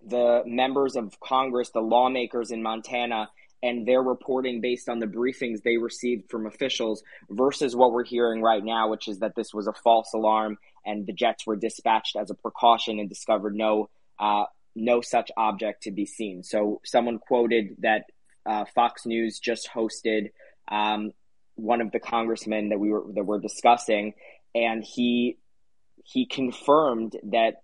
the 0.07 0.43
members 0.47 0.97
of 0.97 1.19
Congress, 1.21 1.71
the 1.71 1.81
lawmakers 1.81 2.53
in 2.53 2.63
Montana, 2.63 3.29
and 3.63 3.87
they're 3.87 4.03
reporting 4.03 4.61
based 4.61 4.89
on 4.89 4.99
the 4.99 5.07
briefings 5.07 5.63
they 5.63 5.77
received 5.77 6.31
from 6.31 6.47
officials 6.47 7.03
versus 7.29 7.77
what 7.77 7.93
we're 7.93 8.05
hearing 8.05 8.41
right 8.41 8.65
now, 8.65 8.89
which 8.89 9.09
is 9.09 9.19
that 9.19 9.35
this 9.35 9.53
was 9.53 9.67
a 9.67 9.73
false 9.73 10.13
alarm 10.15 10.57
and 10.87 11.07
the 11.07 11.13
jets 11.13 11.47
were 11.47 11.57
dispatched 11.57 12.17
as 12.17 12.31
a 12.31 12.35
precaution 12.35 12.99
and 12.99 13.09
discovered 13.09 13.55
no 13.55 13.91
uh, 14.19 14.45
no 14.75 15.01
such 15.01 15.31
object 15.37 15.85
to 15.85 15.91
be 15.91 16.07
seen. 16.07 16.43
So 16.43 16.81
someone 16.85 17.19
quoted 17.19 17.77
that 17.79 18.05
uh, 18.47 18.65
Fox 18.75 19.07
News 19.07 19.39
just 19.39 19.69
hosted 19.69 20.31
um, 20.69 21.13
one 21.57 21.81
of 21.81 21.93
the 21.93 22.01
congressmen 22.01 22.71
that 22.71 22.79
we 22.79 22.91
were 22.91 23.05
that 23.15 23.25
we're 23.25 23.41
discussing, 23.41 24.15
and 24.55 24.85
he 24.85 25.37
he 26.05 26.27
confirmed 26.27 27.17
that 27.25 27.63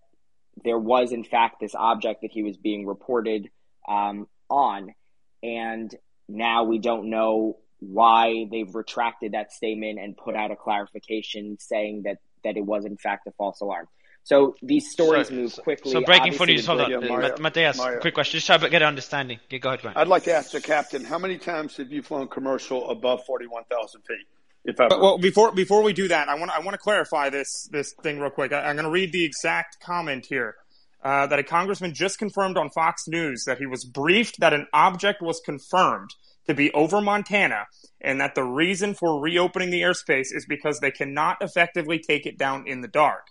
there 0.65 0.79
was 0.79 1.13
in 1.13 1.25
fact 1.25 1.61
this 1.61 1.75
object 1.75 2.23
that 2.23 2.31
he 2.31 2.43
was 2.43 2.57
being 2.57 2.87
reported 2.87 3.49
um, 3.89 4.27
on, 4.51 4.95
and 5.43 5.95
now 6.29 6.65
we 6.65 6.79
don't 6.79 7.09
know 7.09 7.59
why 7.79 8.47
they've 8.51 8.75
retracted 8.75 9.33
that 9.33 9.53
statement 9.53 9.99
and 9.99 10.17
put 10.17 10.35
out 10.35 10.51
a 10.51 10.57
clarification 10.57 11.57
saying 11.61 12.03
that 12.05 12.19
that 12.45 12.57
it 12.57 12.65
was 12.65 12.85
in 12.85 12.97
fact 12.97 13.27
a 13.27 13.33
false 13.33 13.61
alarm. 13.61 13.87
So 14.27 14.57
these 14.61 14.91
stories 14.91 15.29
so, 15.29 15.35
move 15.35 15.57
quickly. 15.63 15.93
So 15.93 16.01
breaking 16.01 16.33
footage, 16.33 16.67
hold 16.67 16.81
on. 16.81 16.91
Yeah, 16.91 17.37
Matthias, 17.39 17.81
quick 18.01 18.13
question. 18.13 18.39
Just 18.39 18.49
try 18.49 18.59
to 18.59 18.69
get 18.69 18.83
an 18.83 18.89
understanding. 18.89 19.39
Yeah, 19.49 19.59
go 19.59 19.69
ahead, 19.69 19.83
Grant. 19.83 19.97
I'd 19.97 20.09
like 20.09 20.25
to 20.25 20.35
ask 20.35 20.51
the 20.51 20.61
captain, 20.61 21.05
how 21.05 21.17
many 21.17 21.39
times 21.39 21.77
have 21.77 21.93
you 21.93 22.03
flown 22.03 22.27
commercial 22.27 22.91
above 22.91 23.25
41,000 23.25 24.01
feet? 24.01 24.17
If 24.65 24.81
ever? 24.81 24.89
But, 24.89 25.01
well, 25.01 25.19
before 25.19 25.53
before 25.53 25.85
we 25.85 25.93
do 25.93 26.09
that, 26.09 26.29
I 26.29 26.35
want 26.35 26.51
I 26.51 26.59
want 26.59 26.73
to 26.73 26.79
clarify 26.79 27.31
this 27.31 27.69
this 27.71 27.95
thing 28.03 28.19
real 28.19 28.31
quick. 28.31 28.53
I, 28.53 28.69
am 28.69 28.75
going 28.75 28.85
to 28.85 28.91
read 28.91 29.13
the 29.13 29.25
exact 29.25 29.79
comment 29.81 30.27
here. 30.29 30.57
Uh, 31.05 31.29
that 31.29 31.39
a 31.39 31.45
congressman 31.45 31.95
just 31.95 32.19
confirmed 32.19 32.57
on 32.57 32.69
Fox 32.71 33.05
News 33.07 33.45
that 33.47 33.59
he 33.59 33.67
was 33.67 33.85
briefed 33.85 34.41
that 34.41 34.53
an 34.53 34.67
object 34.73 35.23
was 35.23 35.41
confirmed 35.45 36.11
to 36.49 36.55
be 36.55 36.73
over 36.73 37.01
Montana, 37.01 37.67
and 38.01 38.21
that 38.21 38.35
the 38.35 38.43
reason 38.43 38.93
for 38.93 39.21
reopening 39.21 39.71
the 39.71 39.83
airspace 39.83 40.35
is 40.35 40.47
because 40.49 40.81
they 40.81 40.91
cannot 40.91 41.37
effectively 41.41 42.01
take 42.01 42.27
it 42.27 42.37
down 42.37 42.67
in 42.67 42.81
the 42.81 42.89
dark. 42.89 43.29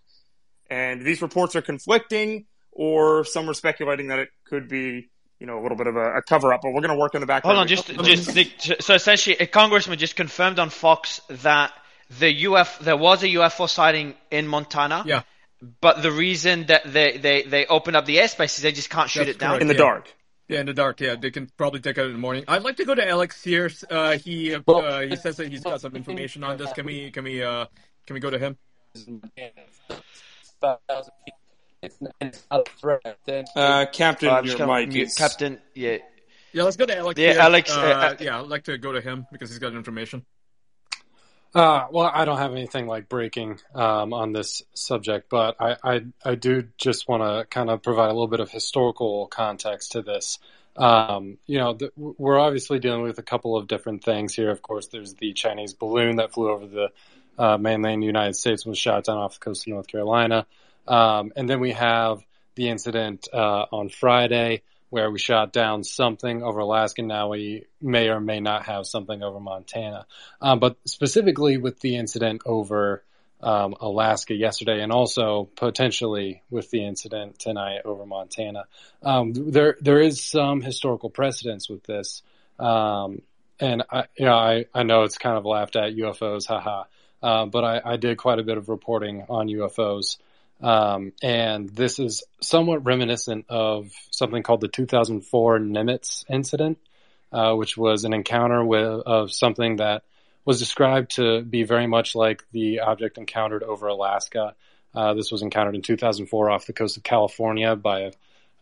And 0.70 1.02
these 1.02 1.22
reports 1.22 1.56
are 1.56 1.62
conflicting, 1.62 2.46
or 2.72 3.24
some 3.24 3.50
are 3.50 3.54
speculating 3.54 4.08
that 4.08 4.20
it 4.20 4.30
could 4.46 4.68
be, 4.68 5.10
you 5.40 5.48
know, 5.48 5.60
a 5.60 5.62
little 5.62 5.78
bit 5.78 5.88
of 5.88 5.96
a, 5.96 6.18
a 6.18 6.22
cover 6.22 6.54
up. 6.54 6.62
But 6.64 6.72
we're 6.74 6.82
going 6.82 6.96
to 6.96 7.00
work 7.00 7.16
in 7.16 7.22
the 7.22 7.28
background. 7.28 7.58
Hold 7.58 7.64
on, 7.64 7.68
just, 7.68 7.88
just 7.88 8.34
the, 8.34 8.78
so 8.80 8.96
essentially, 8.96 9.38
a 9.38 9.48
congressman 9.48 10.00
just 10.00 10.16
confirmed 10.16 10.60
on 10.60 10.70
Fox 10.70 11.22
that 11.30 11.72
the 12.20 12.48
UF 12.48 12.80
there 12.80 12.98
was 12.98 13.24
a 13.24 13.28
UFO 13.28 13.70
sighting 13.70 14.16
in 14.32 14.48
Montana. 14.48 15.04
Yeah. 15.06 15.22
But 15.82 16.04
the 16.04 16.12
reason 16.12 16.66
that 16.68 16.92
they, 16.92 17.18
they, 17.18 17.44
they 17.44 17.66
open 17.66 17.96
up 17.96 18.06
the 18.06 18.18
airspace 18.18 18.58
is 18.58 18.62
they 18.62 18.72
just 18.72 18.90
can't 18.90 19.10
shoot 19.10 19.26
That's 19.26 19.38
it 19.38 19.40
down 19.40 19.52
correct, 19.52 19.62
in 19.62 19.68
the 19.68 19.74
yeah. 19.74 19.80
dark. 19.80 20.14
Yeah, 20.48 20.60
in 20.60 20.66
the 20.68 20.74
dark. 20.74 21.02
Yeah, 21.02 21.16
they 21.16 21.32
can 21.32 21.50
probably 21.58 21.80
take 21.80 21.98
it 21.98 22.06
in 22.06 22.12
the 22.12 22.20
morning. 22.20 22.44
I'd 22.48 22.62
like 22.62 22.78
to 22.78 22.86
go 22.86 22.94
to 22.94 23.08
Alex 23.08 23.44
here. 23.44 23.72
Uh, 23.90 24.18
he 24.18 24.54
uh, 24.54 25.00
he 25.02 25.16
says 25.16 25.38
that 25.38 25.52
he's 25.52 25.62
got 25.62 25.82
some 25.82 25.96
information 25.96 26.44
on 26.44 26.58
this. 26.58 26.72
Can 26.74 26.86
we 26.86 27.10
can 27.10 27.24
we 27.24 27.42
uh, 27.42 27.66
can 28.06 28.14
we 28.14 28.20
go 28.20 28.30
to 28.30 28.38
him? 28.38 28.58
Uh, 33.56 33.86
Captain, 33.92 34.30
uh, 34.30 34.42
your 34.42 34.68
mic 34.68 34.90
mute, 34.90 35.08
is... 35.08 35.16
Captain, 35.16 35.60
yeah. 35.74 35.98
Yeah, 36.54 36.64
let's 36.64 36.78
go 36.78 36.86
to 36.86 36.98
Alex. 36.98 37.20
Yeah, 37.20 37.34
here. 37.34 37.42
Alex. 37.42 37.72
Uh, 37.72 37.80
uh, 37.82 38.16
yeah, 38.20 38.40
I'd 38.40 38.48
like 38.48 38.64
to 38.64 38.78
go 38.78 38.94
to 38.94 39.02
him 39.02 39.28
because 39.32 39.50
he's 39.50 39.60
got 39.60 39.74
information. 39.74 40.26
Uh, 41.54 41.88
well, 41.92 42.12
I 42.14 42.26
don't 42.26 42.38
have 42.38 42.52
anything 42.52 42.86
like 42.86 43.08
breaking 43.08 43.60
um, 43.74 44.14
on 44.14 44.34
this 44.34 44.62
subject, 44.74 45.30
but 45.30 45.56
I, 45.60 45.78
I, 45.84 46.02
I 46.24 46.36
do 46.36 46.68
just 46.78 47.08
want 47.08 47.24
to 47.24 47.46
kind 47.50 47.70
of 47.70 47.82
provide 47.82 48.08
a 48.08 48.14
little 48.14 48.28
bit 48.28 48.42
of 48.42 48.52
historical 48.52 49.28
context 49.28 49.94
to 49.94 50.02
this. 50.02 50.38
Um, 50.76 51.38
you 51.46 51.60
know, 51.60 51.74
the, 51.74 51.92
we're 51.96 52.40
obviously 52.40 52.80
dealing 52.80 53.04
with 53.04 53.20
a 53.20 53.24
couple 53.24 53.56
of 53.56 53.68
different 53.68 54.04
things 54.04 54.34
here. 54.34 54.50
Of 54.50 54.62
course, 54.62 54.88
there's 54.88 55.14
the 55.14 55.32
Chinese 55.32 55.74
balloon 55.74 56.18
that 56.18 56.34
flew 56.34 56.50
over 56.50 56.68
the 56.68 56.90
uh, 57.38 57.58
mainland 57.58 58.04
United 58.04 58.36
States 58.36 58.66
was 58.66 58.78
shot 58.78 59.06
down 59.06 59.18
off 59.18 59.40
the 59.40 59.44
coast 59.44 59.68
of 59.68 59.74
North 59.74 59.88
Carolina. 59.88 60.46
Um, 60.88 61.34
and 61.36 61.50
then 61.50 61.60
we 61.60 61.74
have 61.74 62.24
the 62.56 62.70
incident 62.70 63.28
uh, 63.34 63.66
on 63.72 63.90
Friday 63.90 64.62
where 64.90 65.12
we 65.12 65.20
shot 65.20 65.52
down 65.52 65.84
something 65.84 66.44
over 66.44 66.60
Alaska. 66.60 67.02
Now 67.02 67.30
we 67.30 67.66
may 67.82 68.10
or 68.10 68.20
may 68.20 68.40
not 68.40 68.66
have 68.66 68.86
something 68.86 69.22
over 69.22 69.40
Montana. 69.40 70.06
Um, 70.42 70.60
but 70.60 70.78
specifically 70.86 71.58
with 71.58 71.80
the 71.82 71.98
incident 71.98 72.44
over 72.46 73.04
um, 73.42 73.76
Alaska 73.82 74.34
yesterday, 74.34 74.82
and 74.82 74.92
also 74.92 75.50
potentially 75.56 76.42
with 76.50 76.70
the 76.72 76.86
incident 76.86 77.40
tonight 77.40 77.82
over 77.84 78.06
Montana, 78.06 78.66
um, 79.04 79.34
there 79.34 79.76
there 79.82 80.00
is 80.00 80.24
some 80.24 80.62
historical 80.62 81.10
precedence 81.10 81.70
with 81.70 81.84
this. 81.84 82.24
Um, 82.58 83.22
and 83.60 83.84
I, 83.92 84.06
you 84.18 84.26
know, 84.26 84.34
I, 84.34 84.66
I 84.74 84.84
know 84.84 85.04
it's 85.04 85.18
kind 85.18 85.38
of 85.38 85.46
laughed 85.46 85.76
at 85.76 85.96
UFOs, 85.96 86.46
haha. 86.48 86.86
Uh, 87.26 87.48
but 87.48 87.64
I, 87.64 87.82
I, 87.84 87.98
did 87.98 88.20
quite 88.20 88.38
a 88.38 88.44
bit 88.44 88.60
of 88.60 88.70
reporting 88.70 89.26
on 89.30 89.48
UFOs. 89.48 90.18
Um, 90.62 91.12
and 91.24 91.68
this 91.68 91.98
is 91.98 92.24
somewhat 92.40 92.86
reminiscent 92.86 93.48
of 93.50 93.92
something 94.12 94.44
called 94.44 94.62
the 94.62 94.68
2004 94.68 95.58
Nimitz 95.58 96.24
incident, 96.30 96.78
uh, 97.32 97.56
which 97.56 97.76
was 97.78 98.04
an 98.04 98.14
encounter 98.14 98.64
with 98.64 99.02
of 99.08 99.32
something 99.32 99.78
that 99.78 100.04
was 100.46 100.60
described 100.60 101.16
to 101.16 101.42
be 101.42 101.64
very 101.64 101.88
much 101.88 102.14
like 102.14 102.46
the 102.52 102.82
object 102.82 103.18
encountered 103.18 103.64
over 103.64 103.88
Alaska. 103.88 104.54
Uh, 104.94 105.16
this 105.16 105.32
was 105.32 105.42
encountered 105.42 105.74
in 105.74 105.82
2004 105.82 106.52
off 106.52 106.68
the 106.68 106.74
coast 106.74 106.96
of 106.96 107.02
California 107.02 107.76
by 107.76 108.02
a, 108.02 108.12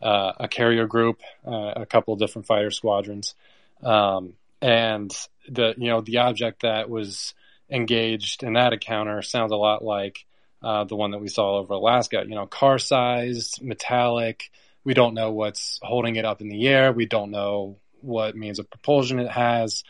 uh, 0.00 0.32
a 0.40 0.48
carrier 0.48 0.86
group, 0.86 1.20
uh, 1.46 1.74
a 1.76 1.84
couple 1.84 2.14
of 2.14 2.18
different 2.18 2.46
fighter 2.46 2.70
squadrons, 2.70 3.34
um, 3.82 4.32
and 4.62 5.14
the 5.50 5.74
you 5.76 5.88
know 5.88 6.00
the 6.00 6.16
object 6.16 6.62
that 6.62 6.88
was 6.88 7.34
engaged 7.70 8.42
in 8.42 8.54
that 8.54 8.72
encounter 8.72 9.22
sounds 9.22 9.52
a 9.52 9.56
lot 9.56 9.84
like 9.84 10.24
uh, 10.62 10.84
the 10.84 10.96
one 10.96 11.10
that 11.10 11.20
we 11.20 11.28
saw 11.28 11.58
over 11.58 11.74
Alaska. 11.74 12.24
You 12.26 12.34
know, 12.34 12.46
car 12.46 12.78
sized, 12.78 13.62
metallic. 13.62 14.50
We 14.84 14.94
don't 14.94 15.14
know 15.14 15.32
what's 15.32 15.78
holding 15.82 16.16
it 16.16 16.24
up 16.24 16.40
in 16.40 16.48
the 16.48 16.66
air. 16.66 16.92
We 16.92 17.06
don't 17.06 17.30
know 17.30 17.78
what 18.00 18.36
means 18.36 18.58
of 18.58 18.70
propulsion 18.70 19.18
it 19.18 19.30
has. 19.30 19.82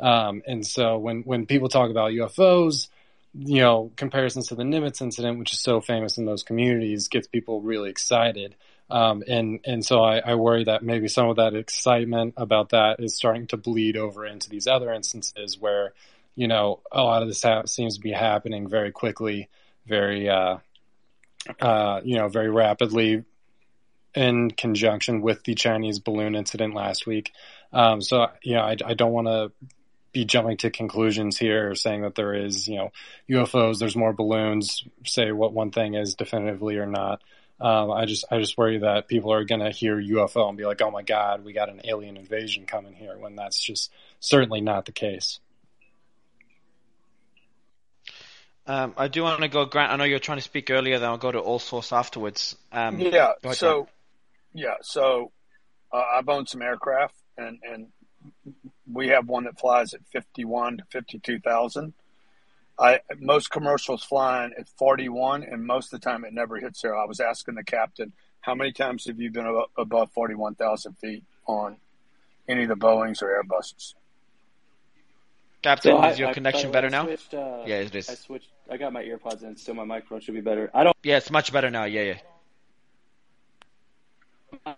Um, 0.00 0.42
and 0.46 0.66
so 0.66 0.98
when, 0.98 1.22
when 1.22 1.46
people 1.46 1.68
talk 1.68 1.90
about 1.90 2.12
UFOs, 2.12 2.88
you 3.34 3.60
know, 3.60 3.92
comparisons 3.96 4.48
to 4.48 4.54
the 4.54 4.62
Nimitz 4.62 5.02
incident, 5.02 5.38
which 5.38 5.52
is 5.52 5.60
so 5.60 5.80
famous 5.80 6.18
in 6.18 6.24
those 6.24 6.42
communities, 6.42 7.08
gets 7.08 7.26
people 7.26 7.60
really 7.60 7.90
excited. 7.90 8.54
Um, 8.90 9.22
and, 9.28 9.60
and 9.66 9.84
so 9.84 10.02
I, 10.02 10.18
I 10.18 10.34
worry 10.36 10.64
that 10.64 10.82
maybe 10.82 11.08
some 11.08 11.28
of 11.28 11.36
that 11.36 11.54
excitement 11.54 12.34
about 12.38 12.70
that 12.70 13.00
is 13.00 13.14
starting 13.14 13.46
to 13.48 13.58
bleed 13.58 13.96
over 13.96 14.24
into 14.24 14.48
these 14.48 14.66
other 14.66 14.92
instances 14.92 15.58
where, 15.58 15.92
you 16.38 16.46
know, 16.46 16.80
a 16.92 17.02
lot 17.02 17.22
of 17.22 17.26
this 17.26 17.42
ha- 17.42 17.66
seems 17.66 17.96
to 17.96 18.00
be 18.00 18.12
happening 18.12 18.68
very 18.68 18.92
quickly 18.92 19.48
very, 19.88 20.28
uh, 20.28 20.58
uh, 21.60 22.00
you 22.04 22.16
know, 22.16 22.28
very 22.28 22.48
rapidly 22.48 23.24
in 24.14 24.52
conjunction 24.52 25.20
with 25.20 25.42
the 25.42 25.56
Chinese 25.56 25.98
balloon 25.98 26.36
incident 26.36 26.74
last 26.74 27.06
week. 27.06 27.32
Um, 27.72 28.00
so, 28.00 28.28
you 28.44 28.54
know, 28.54 28.60
I, 28.60 28.76
I 28.84 28.94
don't 28.94 29.10
want 29.10 29.26
to 29.26 29.50
be 30.12 30.24
jumping 30.24 30.58
to 30.58 30.70
conclusions 30.70 31.38
here, 31.38 31.74
saying 31.74 32.02
that 32.02 32.14
there 32.14 32.34
is, 32.34 32.68
you 32.68 32.76
know, 32.76 32.92
UFOs, 33.28 33.80
there's 33.80 33.96
more 33.96 34.12
balloons, 34.12 34.84
say 35.04 35.32
what 35.32 35.52
one 35.52 35.72
thing 35.72 35.94
is 35.94 36.14
definitively 36.14 36.76
or 36.76 36.86
not. 36.86 37.20
Um, 37.60 37.90
I 37.90 38.04
just 38.04 38.24
I 38.30 38.38
just 38.38 38.56
worry 38.56 38.78
that 38.78 39.08
people 39.08 39.32
are 39.32 39.42
going 39.42 39.60
to 39.60 39.70
hear 39.70 40.00
UFO 40.00 40.48
and 40.48 40.56
be 40.56 40.64
like, 40.64 40.80
"Oh 40.80 40.92
my 40.92 41.02
God, 41.02 41.44
we 41.44 41.52
got 41.52 41.68
an 41.68 41.80
alien 41.82 42.16
invasion 42.16 42.66
coming 42.66 42.94
here," 42.94 43.18
when 43.18 43.34
that's 43.34 43.58
just 43.60 43.90
certainly 44.20 44.60
not 44.60 44.84
the 44.84 44.92
case. 44.92 45.40
Um, 48.68 48.92
I 48.98 49.08
do 49.08 49.22
want 49.22 49.40
to 49.40 49.48
go, 49.48 49.64
Grant. 49.64 49.90
I 49.90 49.96
know 49.96 50.04
you 50.04 50.14
were 50.14 50.20
trying 50.20 50.38
to 50.38 50.42
speak 50.42 50.70
earlier. 50.70 50.98
Then 50.98 51.08
I'll 51.08 51.18
go 51.18 51.32
to 51.32 51.38
All 51.38 51.58
Source 51.58 51.92
afterwards. 51.92 52.54
Um, 52.70 53.00
yeah. 53.00 53.32
So, 53.52 53.72
Grant. 53.72 53.88
yeah. 54.52 54.74
So, 54.82 55.32
uh, 55.92 56.02
I've 56.16 56.28
owned 56.28 56.48
some 56.48 56.60
aircraft, 56.60 57.14
and 57.38 57.58
and 57.62 57.86
we 58.92 59.08
have 59.08 59.26
one 59.26 59.44
that 59.44 59.58
flies 59.58 59.94
at 59.94 60.00
fifty-one 60.12 60.76
to 60.78 60.84
fifty-two 60.90 61.40
thousand. 61.40 61.94
I 62.78 63.00
most 63.18 63.50
commercials 63.50 64.04
flying 64.04 64.52
at 64.56 64.68
41, 64.68 65.42
and 65.42 65.66
most 65.66 65.92
of 65.92 66.00
the 66.00 66.04
time 66.04 66.24
it 66.24 66.32
never 66.32 66.58
hits 66.58 66.82
there. 66.82 66.96
I 66.96 67.06
was 67.06 67.18
asking 67.18 67.56
the 67.56 67.64
captain, 67.64 68.12
how 68.40 68.54
many 68.54 68.72
times 68.72 69.06
have 69.06 69.18
you 69.18 69.30
been 69.30 69.62
above 69.76 70.12
41,000 70.12 70.94
feet 70.98 71.24
on 71.46 71.78
any 72.48 72.62
of 72.62 72.68
the 72.68 72.76
Boeing's 72.76 73.20
or 73.20 73.42
Airbuses? 73.42 73.94
Captain, 75.62 75.92
so 75.92 76.04
is 76.04 76.16
I, 76.16 76.18
your 76.18 76.32
connection 76.32 76.68
I, 76.68 76.72
better 76.72 76.90
now? 76.90 77.04
Switched, 77.04 77.34
uh, 77.34 77.62
yeah, 77.66 77.76
it 77.76 77.94
is. 77.94 78.08
I 78.08 78.14
switched. 78.14 78.48
I 78.70 78.76
got 78.76 78.92
my 78.92 79.02
earpods 79.02 79.42
in, 79.42 79.56
so 79.56 79.74
my 79.74 79.84
microphone 79.84 80.20
should 80.20 80.34
be 80.34 80.40
better. 80.40 80.70
I 80.72 80.84
don't. 80.84 80.96
Yeah, 81.02 81.16
it's 81.16 81.30
much 81.30 81.52
better 81.52 81.70
now. 81.70 81.84
Yeah, 81.84 82.14
yeah. 84.64 84.74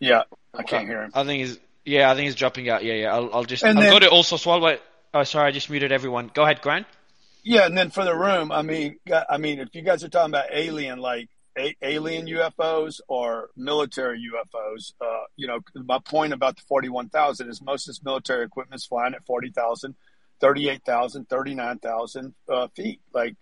Yeah, 0.00 0.22
I 0.54 0.62
can't 0.62 0.88
hear 0.88 1.02
him. 1.02 1.12
I 1.14 1.24
think 1.24 1.40
he's. 1.46 1.58
Yeah, 1.84 2.10
I 2.10 2.14
think 2.14 2.26
he's 2.26 2.34
dropping 2.34 2.68
out. 2.68 2.82
Yeah, 2.84 2.94
yeah. 2.94 3.14
I'll, 3.14 3.32
I'll 3.32 3.44
just. 3.44 3.62
And 3.62 3.78
I'll 3.78 3.84
then, 3.84 3.92
go 3.92 3.98
to 4.00 4.10
also 4.10 4.36
swallow. 4.36 4.78
Oh, 5.14 5.24
sorry, 5.24 5.48
I 5.48 5.50
just 5.52 5.70
muted 5.70 5.92
everyone. 5.92 6.30
Go 6.32 6.42
ahead, 6.42 6.60
Grant. 6.60 6.86
Yeah, 7.42 7.66
and 7.66 7.76
then 7.76 7.90
for 7.90 8.04
the 8.04 8.14
room, 8.14 8.52
I 8.52 8.62
mean, 8.62 8.98
I 9.28 9.38
mean, 9.38 9.60
if 9.60 9.74
you 9.74 9.82
guys 9.82 10.04
are 10.04 10.08
talking 10.08 10.30
about 10.30 10.46
alien, 10.50 10.98
like 10.98 11.28
a- 11.58 11.76
alien 11.82 12.26
UFOs 12.26 13.00
or 13.08 13.50
military 13.56 14.20
UFOs, 14.32 14.92
uh, 15.00 15.24
you 15.36 15.46
know, 15.46 15.60
my 15.74 15.98
point 15.98 16.32
about 16.32 16.56
the 16.56 16.62
forty-one 16.62 17.08
thousand 17.08 17.48
is 17.48 17.60
most 17.62 17.88
of 17.88 17.94
this 17.94 18.02
military 18.02 18.44
equipment 18.44 18.80
is 18.80 18.86
flying 18.86 19.14
at 19.14 19.24
40,000, 19.26 19.94
38,000, 20.40 21.28
39,000 21.28 22.34
uh, 22.48 22.68
feet. 22.68 23.00
Like, 23.12 23.36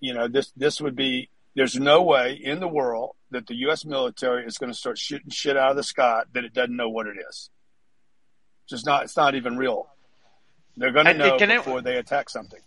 you 0.00 0.14
know, 0.14 0.28
this 0.28 0.52
this 0.56 0.80
would 0.80 0.96
be. 0.96 1.28
There's 1.56 1.74
no 1.74 2.02
way 2.02 2.40
in 2.40 2.60
the 2.60 2.68
world 2.68 3.16
that 3.32 3.48
the 3.48 3.56
U.S. 3.56 3.84
military 3.84 4.46
is 4.46 4.56
going 4.56 4.70
to 4.72 4.78
start 4.78 4.98
shooting 4.98 5.30
shit 5.30 5.56
out 5.56 5.72
of 5.72 5.76
the 5.76 5.82
sky 5.82 6.22
that 6.32 6.44
it 6.44 6.54
doesn't 6.54 6.76
know 6.76 6.88
what 6.88 7.08
it 7.08 7.16
is. 7.28 7.50
Just 8.68 8.86
not. 8.86 9.04
It's 9.04 9.16
not 9.16 9.34
even 9.34 9.56
real. 9.56 9.88
They're 10.76 10.92
going 10.92 11.06
to 11.06 11.14
know 11.14 11.36
before 11.38 11.80
it, 11.80 11.84
they 11.84 11.96
attack 11.96 12.30
something. 12.30 12.60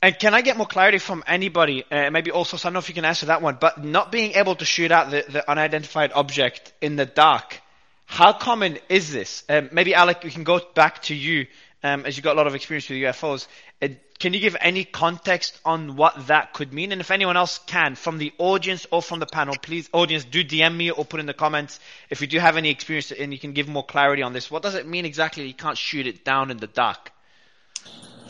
And 0.00 0.16
can 0.16 0.32
I 0.32 0.42
get 0.42 0.56
more 0.56 0.66
clarity 0.66 0.98
from 0.98 1.24
anybody? 1.26 1.84
Uh, 1.90 2.10
maybe 2.10 2.30
also, 2.30 2.56
so 2.56 2.66
I 2.66 2.70
don't 2.70 2.74
know 2.74 2.78
if 2.78 2.88
you 2.88 2.94
can 2.94 3.04
answer 3.04 3.26
that 3.26 3.42
one, 3.42 3.58
but 3.60 3.82
not 3.82 4.12
being 4.12 4.32
able 4.32 4.54
to 4.54 4.64
shoot 4.64 4.92
out 4.92 5.10
the, 5.10 5.24
the 5.28 5.50
unidentified 5.50 6.12
object 6.14 6.72
in 6.80 6.94
the 6.94 7.06
dark. 7.06 7.60
How 8.06 8.32
common 8.32 8.78
is 8.88 9.12
this? 9.12 9.42
Um, 9.48 9.70
maybe 9.72 9.94
Alec, 9.94 10.22
we 10.22 10.30
can 10.30 10.44
go 10.44 10.60
back 10.74 11.02
to 11.02 11.14
you, 11.14 11.46
um, 11.82 12.06
as 12.06 12.16
you've 12.16 12.24
got 12.24 12.34
a 12.34 12.38
lot 12.38 12.46
of 12.46 12.54
experience 12.54 12.88
with 12.88 12.98
UFOs. 12.98 13.48
Uh, 13.82 13.88
can 14.20 14.34
you 14.34 14.40
give 14.40 14.56
any 14.60 14.84
context 14.84 15.58
on 15.64 15.96
what 15.96 16.28
that 16.28 16.52
could 16.52 16.72
mean? 16.72 16.92
And 16.92 17.00
if 17.00 17.10
anyone 17.10 17.36
else 17.36 17.58
can, 17.66 17.96
from 17.96 18.18
the 18.18 18.32
audience 18.38 18.86
or 18.92 19.02
from 19.02 19.18
the 19.18 19.26
panel, 19.26 19.56
please, 19.60 19.90
audience, 19.92 20.24
do 20.24 20.44
DM 20.44 20.76
me 20.76 20.90
or 20.90 21.04
put 21.04 21.18
in 21.18 21.26
the 21.26 21.34
comments 21.34 21.80
if 22.08 22.20
you 22.20 22.28
do 22.28 22.38
have 22.38 22.56
any 22.56 22.70
experience 22.70 23.10
and 23.10 23.32
you 23.32 23.38
can 23.38 23.52
give 23.52 23.68
more 23.68 23.84
clarity 23.84 24.22
on 24.22 24.32
this. 24.32 24.48
What 24.48 24.62
does 24.62 24.76
it 24.76 24.86
mean 24.86 25.04
exactly? 25.04 25.46
You 25.46 25.54
can't 25.54 25.78
shoot 25.78 26.06
it 26.06 26.24
down 26.24 26.52
in 26.52 26.56
the 26.56 26.66
dark. 26.68 27.12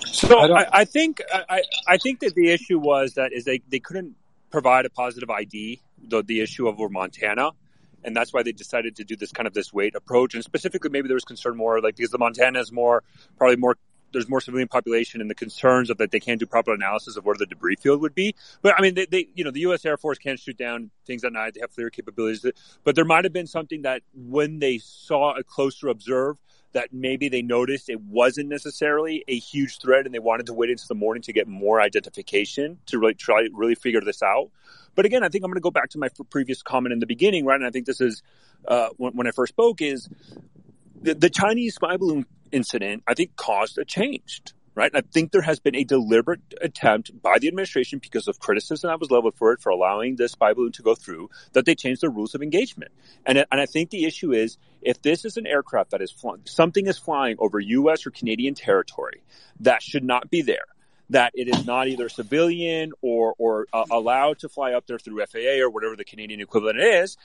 So 0.06 0.38
I, 0.38 0.80
I, 0.80 0.84
think 0.84 1.22
I, 1.32 1.62
I 1.86 1.96
think 1.98 2.20
that 2.20 2.34
the 2.34 2.50
issue 2.50 2.78
was 2.78 3.14
that 3.14 3.32
is 3.32 3.44
they, 3.44 3.62
they 3.68 3.80
couldn't 3.80 4.14
provide 4.50 4.86
a 4.86 4.90
positive 4.90 5.30
ID 5.30 5.80
the 6.06 6.22
the 6.22 6.40
issue 6.40 6.68
of 6.68 6.78
Montana, 6.90 7.50
and 8.04 8.16
that's 8.16 8.32
why 8.32 8.42
they 8.42 8.52
decided 8.52 8.96
to 8.96 9.04
do 9.04 9.16
this 9.16 9.32
kind 9.32 9.46
of 9.46 9.54
this 9.54 9.72
weight 9.72 9.94
approach. 9.94 10.34
And 10.34 10.44
specifically, 10.44 10.90
maybe 10.90 11.08
there 11.08 11.16
was 11.16 11.24
concern 11.24 11.56
more 11.56 11.80
like 11.80 11.96
because 11.96 12.10
the 12.10 12.18
Montana 12.18 12.60
is 12.60 12.72
more 12.72 13.02
probably 13.36 13.56
more 13.56 13.76
there's 14.12 14.28
more 14.28 14.40
civilian 14.40 14.68
population 14.68 15.20
and 15.20 15.28
the 15.28 15.34
concerns 15.34 15.90
of 15.90 15.98
that 15.98 16.10
they 16.10 16.20
can't 16.20 16.40
do 16.40 16.46
proper 16.46 16.72
analysis 16.72 17.16
of 17.16 17.26
where 17.26 17.34
the 17.38 17.44
debris 17.44 17.76
field 17.76 18.00
would 18.00 18.14
be. 18.14 18.34
But 18.62 18.74
I 18.78 18.82
mean, 18.82 18.94
they, 18.94 19.06
they 19.06 19.28
you 19.34 19.44
know 19.44 19.50
the 19.50 19.60
U.S. 19.60 19.84
Air 19.84 19.96
Force 19.96 20.18
can't 20.18 20.38
shoot 20.38 20.56
down 20.56 20.90
things 21.06 21.24
at 21.24 21.32
night. 21.32 21.54
They 21.54 21.60
have 21.60 21.72
FLIR 21.74 21.92
capabilities, 21.92 22.44
but 22.84 22.94
there 22.94 23.04
might 23.04 23.24
have 23.24 23.32
been 23.32 23.46
something 23.46 23.82
that 23.82 24.02
when 24.14 24.58
they 24.58 24.78
saw 24.78 25.36
a 25.36 25.42
closer 25.42 25.88
observe 25.88 26.38
that 26.72 26.92
maybe 26.92 27.28
they 27.28 27.42
noticed 27.42 27.88
it 27.88 28.00
wasn't 28.00 28.48
necessarily 28.48 29.24
a 29.26 29.38
huge 29.38 29.78
threat 29.78 30.04
and 30.04 30.14
they 30.14 30.18
wanted 30.18 30.46
to 30.46 30.54
wait 30.54 30.70
until 30.70 30.86
the 30.88 30.94
morning 30.94 31.22
to 31.22 31.32
get 31.32 31.48
more 31.48 31.80
identification 31.80 32.78
to 32.86 32.98
really 32.98 33.14
try 33.14 33.48
really 33.52 33.74
figure 33.74 34.00
this 34.00 34.22
out. 34.22 34.50
But 34.94 35.06
again, 35.06 35.22
I 35.22 35.28
think 35.28 35.44
I'm 35.44 35.50
going 35.50 35.56
to 35.56 35.60
go 35.60 35.70
back 35.70 35.90
to 35.90 35.98
my 35.98 36.08
previous 36.30 36.62
comment 36.62 36.92
in 36.92 36.98
the 36.98 37.06
beginning, 37.06 37.44
right? 37.44 37.56
And 37.56 37.66
I 37.66 37.70
think 37.70 37.86
this 37.86 38.00
is 38.00 38.22
uh, 38.66 38.88
when, 38.96 39.14
when 39.14 39.26
I 39.26 39.30
first 39.30 39.52
spoke 39.52 39.80
is 39.80 40.08
the, 41.00 41.14
the 41.14 41.30
Chinese 41.30 41.76
spy 41.76 41.96
balloon 41.96 42.26
incident. 42.52 43.02
I 43.06 43.14
think 43.14 43.36
caused 43.36 43.78
a 43.78 43.84
change 43.84 44.42
right? 44.78 44.92
I 44.94 45.00
think 45.00 45.32
there 45.32 45.42
has 45.42 45.58
been 45.58 45.74
a 45.74 45.82
deliberate 45.82 46.40
attempt 46.60 47.10
by 47.20 47.40
the 47.40 47.48
administration 47.48 47.98
because 47.98 48.28
of 48.28 48.38
criticism 48.38 48.88
that 48.88 49.00
was 49.00 49.10
leveled 49.10 49.34
for 49.34 49.52
it 49.52 49.60
for 49.60 49.70
allowing 49.70 50.14
this 50.14 50.32
spy 50.32 50.52
balloon 50.52 50.70
to 50.72 50.82
go 50.82 50.94
through 50.94 51.30
that 51.52 51.64
they 51.64 51.74
changed 51.74 52.00
the 52.00 52.08
rules 52.08 52.36
of 52.36 52.42
engagement. 52.42 52.92
And, 53.26 53.38
and 53.38 53.60
I 53.60 53.66
think 53.66 53.90
the 53.90 54.04
issue 54.04 54.32
is 54.32 54.56
if 54.80 55.02
this 55.02 55.24
is 55.24 55.36
an 55.36 55.48
aircraft 55.48 55.90
that 55.90 56.00
is 56.00 56.12
flying, 56.12 56.42
something 56.44 56.86
is 56.86 56.96
flying 56.96 57.34
over 57.40 57.58
U.S. 57.58 58.06
or 58.06 58.12
Canadian 58.12 58.54
territory 58.54 59.24
that 59.58 59.82
should 59.82 60.04
not 60.04 60.30
be 60.30 60.42
there. 60.42 60.66
That 61.10 61.32
it 61.34 61.48
is 61.48 61.64
not 61.64 61.88
either 61.88 62.10
civilian 62.10 62.92
or 63.00 63.34
or 63.38 63.66
uh, 63.72 63.84
allowed 63.90 64.40
to 64.40 64.48
fly 64.50 64.74
up 64.74 64.86
there 64.86 64.98
through 64.98 65.24
FAA 65.24 65.58
or 65.62 65.70
whatever 65.70 65.96
the 65.96 66.04
Canadian 66.04 66.42
equivalent 66.42 66.78
is, 66.80 67.16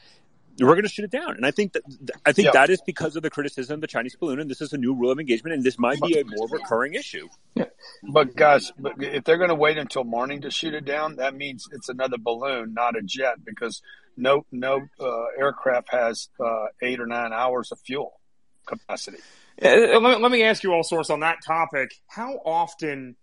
we're 0.59 0.73
going 0.73 0.83
to 0.83 0.89
shoot 0.89 1.05
it 1.05 1.11
down. 1.11 1.35
And 1.35 1.45
I 1.45 1.51
think 1.51 1.73
that 1.73 1.83
I 2.25 2.31
think 2.31 2.47
yeah. 2.47 2.51
that 2.51 2.69
is 2.69 2.81
because 2.81 3.15
of 3.15 3.23
the 3.23 3.29
criticism 3.29 3.75
of 3.75 3.81
the 3.81 3.87
Chinese 3.87 4.15
balloon, 4.15 4.39
and 4.39 4.49
this 4.49 4.61
is 4.61 4.73
a 4.73 4.77
new 4.77 4.93
rule 4.93 5.11
of 5.11 5.19
engagement, 5.19 5.55
and 5.55 5.63
this 5.63 5.79
might 5.79 6.01
be 6.01 6.19
a 6.19 6.23
more 6.25 6.47
recurring 6.49 6.93
issue. 6.93 7.27
Yeah. 7.55 7.65
But 8.11 8.35
guys, 8.35 8.71
but 8.77 8.93
if 8.99 9.23
they're 9.23 9.37
going 9.37 9.49
to 9.49 9.55
wait 9.55 9.77
until 9.77 10.03
morning 10.03 10.41
to 10.41 10.51
shoot 10.51 10.73
it 10.73 10.85
down, 10.85 11.17
that 11.17 11.35
means 11.35 11.67
it's 11.71 11.89
another 11.89 12.17
balloon, 12.17 12.73
not 12.73 12.95
a 12.97 13.01
jet, 13.01 13.43
because 13.43 13.81
no 14.17 14.45
no 14.51 14.81
uh, 14.99 15.25
aircraft 15.37 15.89
has 15.91 16.29
uh, 16.39 16.65
eight 16.81 16.99
or 16.99 17.07
nine 17.07 17.33
hours 17.33 17.71
of 17.71 17.79
fuel 17.79 18.19
capacity. 18.65 19.17
Uh, 19.61 19.99
let, 19.99 20.21
let 20.21 20.31
me 20.31 20.43
ask 20.43 20.63
you 20.63 20.73
all 20.73 20.83
source 20.83 21.09
on 21.09 21.19
that 21.21 21.37
topic. 21.45 21.93
How 22.07 22.33
often 22.45 23.15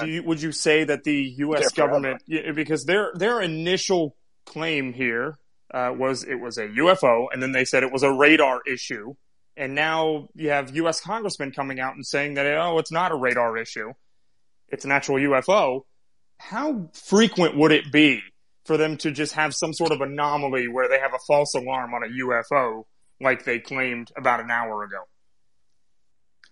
do 0.00 0.06
you, 0.06 0.22
would 0.24 0.42
you 0.42 0.52
say 0.52 0.84
that 0.84 1.04
the 1.04 1.34
U.S. 1.38 1.72
government, 1.72 2.22
because 2.54 2.84
their 2.84 3.12
their 3.14 3.40
initial 3.40 4.16
claim 4.46 4.92
here 4.92 5.38
uh, 5.72 5.92
was 5.96 6.24
it 6.24 6.36
was 6.36 6.58
a 6.58 6.66
UFO, 6.66 7.26
and 7.32 7.42
then 7.42 7.52
they 7.52 7.64
said 7.64 7.82
it 7.82 7.92
was 7.92 8.02
a 8.02 8.12
radar 8.12 8.60
issue. 8.66 9.14
And 9.56 9.74
now 9.74 10.28
you 10.34 10.50
have 10.50 10.74
U.S. 10.76 11.00
congressmen 11.00 11.52
coming 11.52 11.80
out 11.80 11.94
and 11.94 12.06
saying 12.06 12.34
that, 12.34 12.46
oh, 12.46 12.78
it's 12.78 12.92
not 12.92 13.12
a 13.12 13.16
radar 13.16 13.58
issue. 13.58 13.92
It's 14.68 14.84
an 14.84 14.92
actual 14.92 15.16
UFO. 15.16 15.82
How 16.38 16.88
frequent 16.94 17.56
would 17.56 17.72
it 17.72 17.92
be 17.92 18.22
for 18.64 18.76
them 18.76 18.96
to 18.98 19.10
just 19.10 19.34
have 19.34 19.54
some 19.54 19.74
sort 19.74 19.92
of 19.92 20.00
anomaly 20.00 20.68
where 20.68 20.88
they 20.88 20.98
have 20.98 21.12
a 21.12 21.18
false 21.26 21.54
alarm 21.54 21.92
on 21.92 22.04
a 22.04 22.24
UFO 22.24 22.84
like 23.20 23.44
they 23.44 23.58
claimed 23.58 24.10
about 24.16 24.40
an 24.40 24.50
hour 24.50 24.84
ago? 24.84 25.04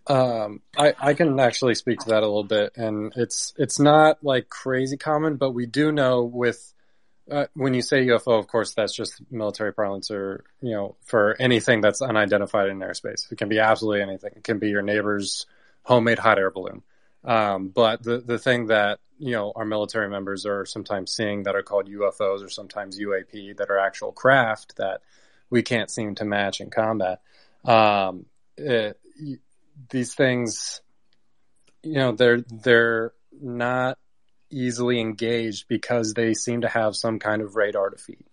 Um, 0.08 0.62
I, 0.76 0.94
I 0.98 1.14
can 1.14 1.38
actually 1.38 1.74
speak 1.74 2.00
to 2.00 2.08
that 2.10 2.22
a 2.22 2.26
little 2.26 2.44
bit, 2.44 2.72
and 2.76 3.12
it's 3.16 3.52
it's 3.58 3.78
not 3.78 4.24
like 4.24 4.48
crazy 4.48 4.96
common, 4.96 5.36
but 5.36 5.50
we 5.50 5.66
do 5.66 5.92
know 5.92 6.24
with 6.24 6.72
uh, 7.30 7.46
when 7.54 7.74
you 7.74 7.82
say 7.82 8.06
UFO, 8.06 8.38
of 8.38 8.46
course, 8.46 8.74
that's 8.74 8.94
just 8.94 9.20
military 9.30 9.72
parlance, 9.72 10.10
or 10.10 10.44
you 10.60 10.72
know, 10.72 10.96
for 11.04 11.36
anything 11.38 11.80
that's 11.80 12.02
unidentified 12.02 12.68
in 12.68 12.78
airspace. 12.78 13.30
It 13.30 13.38
can 13.38 13.48
be 13.48 13.58
absolutely 13.58 14.02
anything. 14.02 14.32
It 14.36 14.44
can 14.44 14.58
be 14.58 14.68
your 14.68 14.82
neighbor's 14.82 15.46
homemade 15.82 16.18
hot 16.18 16.38
air 16.38 16.50
balloon. 16.50 16.82
Um, 17.24 17.68
but 17.68 18.02
the 18.02 18.18
the 18.18 18.38
thing 18.38 18.66
that 18.66 19.00
you 19.18 19.32
know 19.32 19.52
our 19.54 19.64
military 19.64 20.08
members 20.08 20.46
are 20.46 20.64
sometimes 20.64 21.12
seeing 21.12 21.42
that 21.44 21.56
are 21.56 21.62
called 21.62 21.88
UFOs 21.88 22.44
or 22.44 22.48
sometimes 22.48 22.98
UAP 22.98 23.56
that 23.58 23.70
are 23.70 23.78
actual 23.78 24.12
craft 24.12 24.76
that 24.76 25.02
we 25.50 25.62
can't 25.62 25.90
seem 25.90 26.14
to 26.16 26.24
match 26.24 26.60
in 26.60 26.70
combat. 26.70 27.20
Um, 27.64 28.26
it, 28.56 28.98
these 29.90 30.14
things, 30.14 30.80
you 31.82 31.94
know, 31.94 32.12
they're 32.12 32.40
they're 32.40 33.12
not 33.40 33.98
easily 34.50 35.00
engaged 35.00 35.68
because 35.68 36.14
they 36.14 36.34
seem 36.34 36.62
to 36.62 36.68
have 36.68 36.96
some 36.96 37.18
kind 37.18 37.42
of 37.42 37.56
radar 37.56 37.90
defeat. 37.90 38.24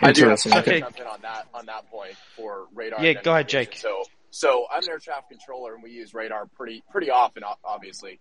I 0.00 0.12
do 0.12 0.28
have 0.28 0.40
to 0.42 0.58
okay. 0.58 0.80
jump 0.80 0.98
in 0.98 1.06
on 1.06 1.20
that 1.22 1.48
on 1.54 1.66
that 1.66 1.90
point 1.90 2.14
for 2.36 2.66
radar. 2.74 3.02
Yeah, 3.04 3.14
go 3.14 3.32
ahead, 3.32 3.48
Jake. 3.48 3.76
So, 3.76 4.04
so 4.30 4.66
I'm 4.70 4.82
an 4.82 4.90
air 4.90 4.98
traffic 4.98 5.30
controller, 5.30 5.74
and 5.74 5.82
we 5.82 5.90
use 5.90 6.12
radar 6.12 6.46
pretty 6.46 6.82
pretty 6.90 7.10
often, 7.10 7.42
obviously. 7.64 8.20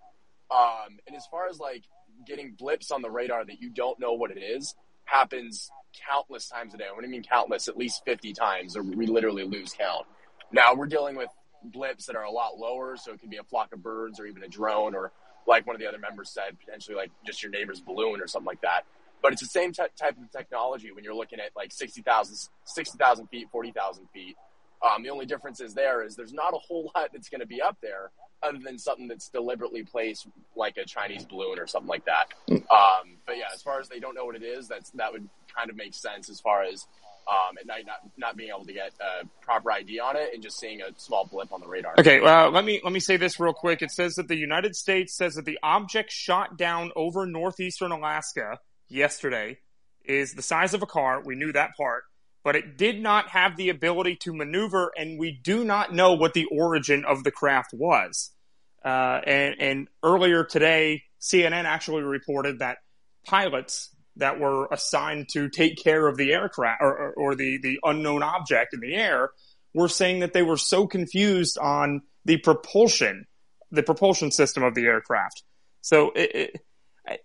Um, 0.50 1.00
and 1.08 1.16
as 1.16 1.26
far 1.30 1.48
as 1.50 1.60
like 1.60 1.84
getting 2.26 2.54
blips 2.58 2.92
on 2.92 3.02
the 3.02 3.10
radar 3.10 3.44
that 3.44 3.62
you 3.62 3.70
don't 3.70 4.00
know 4.00 4.14
what 4.14 4.32
it 4.32 4.40
is, 4.40 4.76
happens 5.04 5.70
countless 6.08 6.48
times 6.48 6.74
a 6.74 6.78
day. 6.78 6.86
What 6.94 7.02
do 7.02 7.08
you 7.08 7.12
mean 7.12 7.24
countless? 7.24 7.68
At 7.68 7.78
least 7.78 8.04
50 8.06 8.34
times, 8.34 8.78
or 8.78 8.84
we 8.84 9.06
literally 9.08 9.44
lose 9.44 9.74
count. 9.78 10.06
Now 10.52 10.74
we're 10.76 10.88
dealing 10.88 11.16
with 11.16 11.30
blips 11.64 12.06
that 12.06 12.16
are 12.16 12.24
a 12.24 12.32
lot 12.32 12.58
lower, 12.58 12.96
so 12.96 13.12
it 13.12 13.20
could 13.20 13.30
be 13.30 13.38
a 13.38 13.44
flock 13.44 13.74
of 13.74 13.82
birds 13.84 14.20
or 14.20 14.26
even 14.26 14.44
a 14.44 14.48
drone 14.48 14.96
or 14.96 15.12
like 15.48 15.66
one 15.68 15.76
of 15.76 15.80
the 15.80 15.88
other 15.88 16.00
members 16.00 16.30
said, 16.30 16.58
potentially 16.60 16.96
like 16.96 17.12
just 17.26 17.42
your 17.44 17.52
neighbor's 17.52 17.82
balloon 17.82 18.22
or 18.22 18.28
something 18.28 18.48
like 18.48 18.62
that. 18.62 18.86
But 19.22 19.34
it's 19.34 19.42
the 19.42 19.48
same 19.48 19.72
t- 19.72 19.84
type 20.00 20.18
of 20.18 20.32
technology 20.32 20.92
when 20.92 21.04
you're 21.04 21.16
looking 21.16 21.40
at 21.40 21.52
like 21.56 21.72
60,000 21.72 22.50
60, 22.64 22.98
feet, 23.32 23.48
40,000 23.52 24.08
feet. 24.14 24.36
Um, 24.84 25.04
the 25.04 25.10
only 25.10 25.26
difference 25.26 25.62
is 25.62 25.74
there 25.74 26.04
is 26.04 26.16
there's 26.16 26.34
not 26.34 26.54
a 26.54 26.58
whole 26.58 26.92
lot 26.96 27.10
that's 27.14 27.30
going 27.30 27.42
to 27.42 27.48
be 27.48 27.62
up 27.62 27.78
there 27.82 28.12
other 28.44 28.60
than 28.64 28.78
something 28.78 29.08
that's 29.08 29.30
deliberately 29.30 29.84
placed 29.84 30.28
like 30.56 30.78
a 30.78 30.86
Chinese 30.86 31.26
balloon 31.26 31.58
or 31.58 31.68
something 31.68 31.90
like 31.90 32.06
that. 32.06 32.26
Um, 32.52 33.18
but 33.26 33.38
yeah, 33.38 33.46
as 33.54 33.62
far 33.62 33.80
as 33.80 33.90
they 33.90 34.00
don't 34.00 34.14
know 34.14 34.26
what 34.26 34.36
it 34.36 34.44
is, 34.44 34.68
that's 34.68 34.92
that 34.92 35.12
would 35.12 35.28
kind 35.56 35.70
of 35.70 35.76
make 35.76 35.94
sense 35.94 36.30
as 36.30 36.40
far 36.40 36.64
as 36.64 36.86
um, 37.28 37.58
at 37.60 37.66
night 37.66 37.86
not 37.86 38.00
not 38.18 38.38
being 38.38 38.50
able 38.50 38.66
to 38.66 38.74
get 38.74 38.92
a 39.00 39.26
proper 39.42 39.72
ID 39.72 40.00
on 40.00 40.16
it 40.16 40.34
and 40.34 40.44
just 40.44 40.60
seeing 40.60 40.82
a 40.82 40.88
small 40.98 41.26
blip 41.26 41.52
on 41.52 41.60
the 41.60 41.68
radar. 41.68 41.96
Okay, 41.98 42.20
well, 42.20 42.52
let 42.52 42.66
me 42.66 42.82
let 42.84 42.94
me 42.94 43.00
say 43.00 43.18
this 43.18 43.40
real 43.40 43.54
quick. 43.54 43.82
It 43.82 43.92
says 43.92 44.16
that 44.16 44.28
the 44.28 44.38
United 44.38 44.76
States 44.76 45.16
says 45.16 45.36
that 45.36 45.46
the 45.46 45.60
object 45.64 46.12
shot 46.12 46.58
down 46.58 46.92
over 46.96 47.26
northeastern 47.26 47.92
Alaska 47.92 48.60
yesterday 48.90 49.58
is 50.04 50.34
the 50.34 50.42
size 50.42 50.74
of 50.74 50.84
a 50.84 50.86
car. 50.86 51.22
We 51.24 51.36
knew 51.36 51.52
that 51.54 51.72
part, 51.76 52.04
but 52.44 52.56
it 52.56 52.78
did 52.78 53.02
not 53.02 53.30
have 53.30 53.58
the 53.58 53.70
ability 53.70 54.18
to 54.22 54.34
maneuver, 54.34 54.92
and 54.96 55.20
we 55.20 55.32
do 55.32 55.64
not 55.64 55.94
know 55.94 56.14
what 56.14 56.34
the 56.34 56.46
origin 56.52 57.06
of 57.06 57.24
the 57.24 57.32
craft 57.32 57.72
was. 57.74 58.32
Uh, 58.84 59.20
and, 59.26 59.56
and 59.60 59.88
earlier 60.04 60.44
today, 60.44 61.02
CNN 61.20 61.64
actually 61.64 62.04
reported 62.04 62.60
that 62.60 62.78
pilots 63.26 63.90
that 64.18 64.40
were 64.40 64.68
assigned 64.72 65.30
to 65.30 65.50
take 65.50 65.82
care 65.82 66.08
of 66.08 66.18
the 66.18 66.32
aircraft 66.32 66.82
or, 66.82 66.98
or, 66.98 67.14
or, 67.14 67.36
the, 67.36 67.58
the 67.58 67.80
unknown 67.84 68.24
object 68.24 68.74
in 68.74 68.80
the 68.80 68.96
air 68.96 69.32
were 69.74 69.90
saying 69.90 70.20
that 70.22 70.34
they 70.34 70.42
were 70.42 70.58
so 70.58 70.88
confused 70.88 71.58
on 71.58 72.02
the 72.24 72.38
propulsion, 72.38 73.26
the 73.72 73.84
propulsion 73.84 74.32
system 74.32 74.64
of 74.64 74.74
the 74.74 74.86
aircraft. 74.86 75.44
So 75.82 76.12
it, 76.16 76.32
it, 76.34 76.62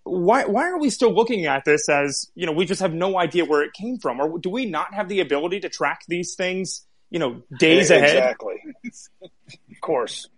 why, 0.02 0.44
why 0.44 0.68
are 0.68 0.78
we 0.78 0.90
still 0.90 1.14
looking 1.14 1.46
at 1.46 1.64
this 1.64 1.88
as, 1.88 2.30
you 2.34 2.46
know, 2.46 2.52
we 2.52 2.66
just 2.66 2.80
have 2.80 2.92
no 2.92 3.18
idea 3.18 3.44
where 3.44 3.62
it 3.62 3.72
came 3.72 3.98
from? 3.98 4.20
Or 4.20 4.38
do 4.38 4.50
we 4.50 4.66
not 4.66 4.92
have 4.92 5.08
the 5.08 5.20
ability 5.20 5.60
to 5.60 5.68
track 5.68 6.00
these 6.08 6.34
things, 6.34 6.86
you 7.08 7.18
know, 7.18 7.42
days 7.58 7.90
exactly. 7.90 8.56
ahead? 8.56 8.74
Exactly. 8.84 9.30
of 9.70 9.80
course. 9.80 10.28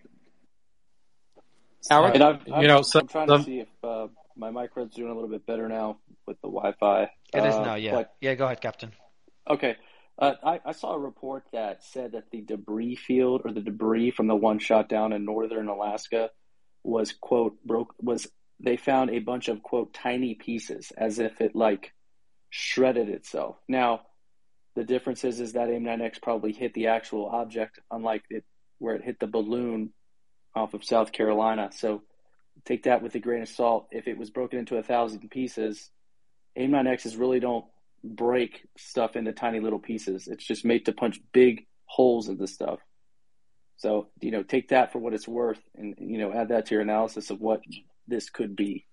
Alec? 1.90 2.14
And 2.14 2.22
I've, 2.22 2.46
You 2.46 2.68
know, 2.68 2.78
I'm, 2.78 2.84
so- 2.84 3.00
I'm 3.00 3.08
trying 3.08 3.30
um, 3.30 3.40
to 3.40 3.44
see 3.44 3.60
if 3.60 3.68
uh, 3.82 4.08
my 4.36 4.50
microphone's 4.50 4.94
doing 4.94 5.10
a 5.10 5.14
little 5.14 5.30
bit 5.30 5.46
better 5.46 5.68
now 5.68 5.98
with 6.26 6.40
the 6.40 6.48
Wi-Fi. 6.48 7.02
It 7.34 7.44
is 7.44 7.54
Uh, 7.54 7.64
now, 7.64 7.74
yeah. 7.74 7.92
but- 7.92 8.14
Yeah, 8.20 8.34
go 8.34 8.46
ahead, 8.46 8.60
Captain. 8.60 8.92
Okay. 9.48 9.76
Uh, 10.18 10.34
I, 10.44 10.60
I 10.66 10.72
saw 10.72 10.92
a 10.92 10.98
report 10.98 11.44
that 11.52 11.82
said 11.82 12.12
that 12.12 12.30
the 12.30 12.42
debris 12.42 12.96
field 12.96 13.42
or 13.44 13.52
the 13.52 13.62
debris 13.62 14.10
from 14.10 14.26
the 14.26 14.36
one 14.36 14.58
shot 14.58 14.88
down 14.88 15.12
in 15.12 15.24
northern 15.24 15.68
Alaska 15.68 16.30
was 16.84 17.12
quote 17.12 17.56
broke 17.64 17.94
was 17.98 18.28
they 18.60 18.76
found 18.76 19.10
a 19.10 19.18
bunch 19.20 19.48
of 19.48 19.62
quote 19.62 19.94
tiny 19.94 20.34
pieces 20.34 20.92
as 20.96 21.18
if 21.18 21.40
it 21.40 21.56
like 21.56 21.92
shredded 22.50 23.08
itself. 23.08 23.56
Now, 23.68 24.02
the 24.76 24.84
difference 24.84 25.24
is 25.24 25.40
is 25.40 25.54
that 25.54 25.70
AIM-9X 25.70 26.20
probably 26.22 26.52
hit 26.52 26.74
the 26.74 26.88
actual 26.88 27.26
object, 27.26 27.78
unlike 27.90 28.22
it 28.30 28.44
where 28.78 28.94
it 28.94 29.02
hit 29.04 29.18
the 29.18 29.26
balloon 29.26 29.92
off 30.54 30.74
of 30.74 30.84
South 30.84 31.12
Carolina. 31.12 31.70
So 31.72 32.02
take 32.64 32.82
that 32.84 33.02
with 33.02 33.14
a 33.14 33.18
grain 33.18 33.42
of 33.42 33.48
salt. 33.48 33.88
If 33.90 34.06
it 34.06 34.18
was 34.18 34.30
broken 34.30 34.58
into 34.58 34.76
a 34.76 34.82
thousand 34.82 35.28
pieces, 35.30 35.90
AIM-9Xs 36.56 37.18
really 37.18 37.40
don't 37.40 37.64
break 38.04 38.66
stuff 38.76 39.16
into 39.16 39.32
tiny 39.32 39.60
little 39.60 39.78
pieces. 39.78 40.28
It's 40.28 40.44
just 40.44 40.64
made 40.64 40.86
to 40.86 40.92
punch 40.92 41.20
big 41.32 41.66
holes 41.84 42.28
in 42.28 42.36
the 42.36 42.46
stuff. 42.46 42.80
So, 43.76 44.08
you 44.20 44.30
know, 44.30 44.42
take 44.42 44.68
that 44.68 44.92
for 44.92 44.98
what 44.98 45.14
it's 45.14 45.26
worth 45.26 45.60
and, 45.76 45.94
you 45.98 46.18
know, 46.18 46.32
add 46.32 46.48
that 46.48 46.66
to 46.66 46.74
your 46.74 46.82
analysis 46.82 47.30
of 47.30 47.40
what 47.40 47.62
this 48.06 48.30
could 48.30 48.54
be. 48.54 48.86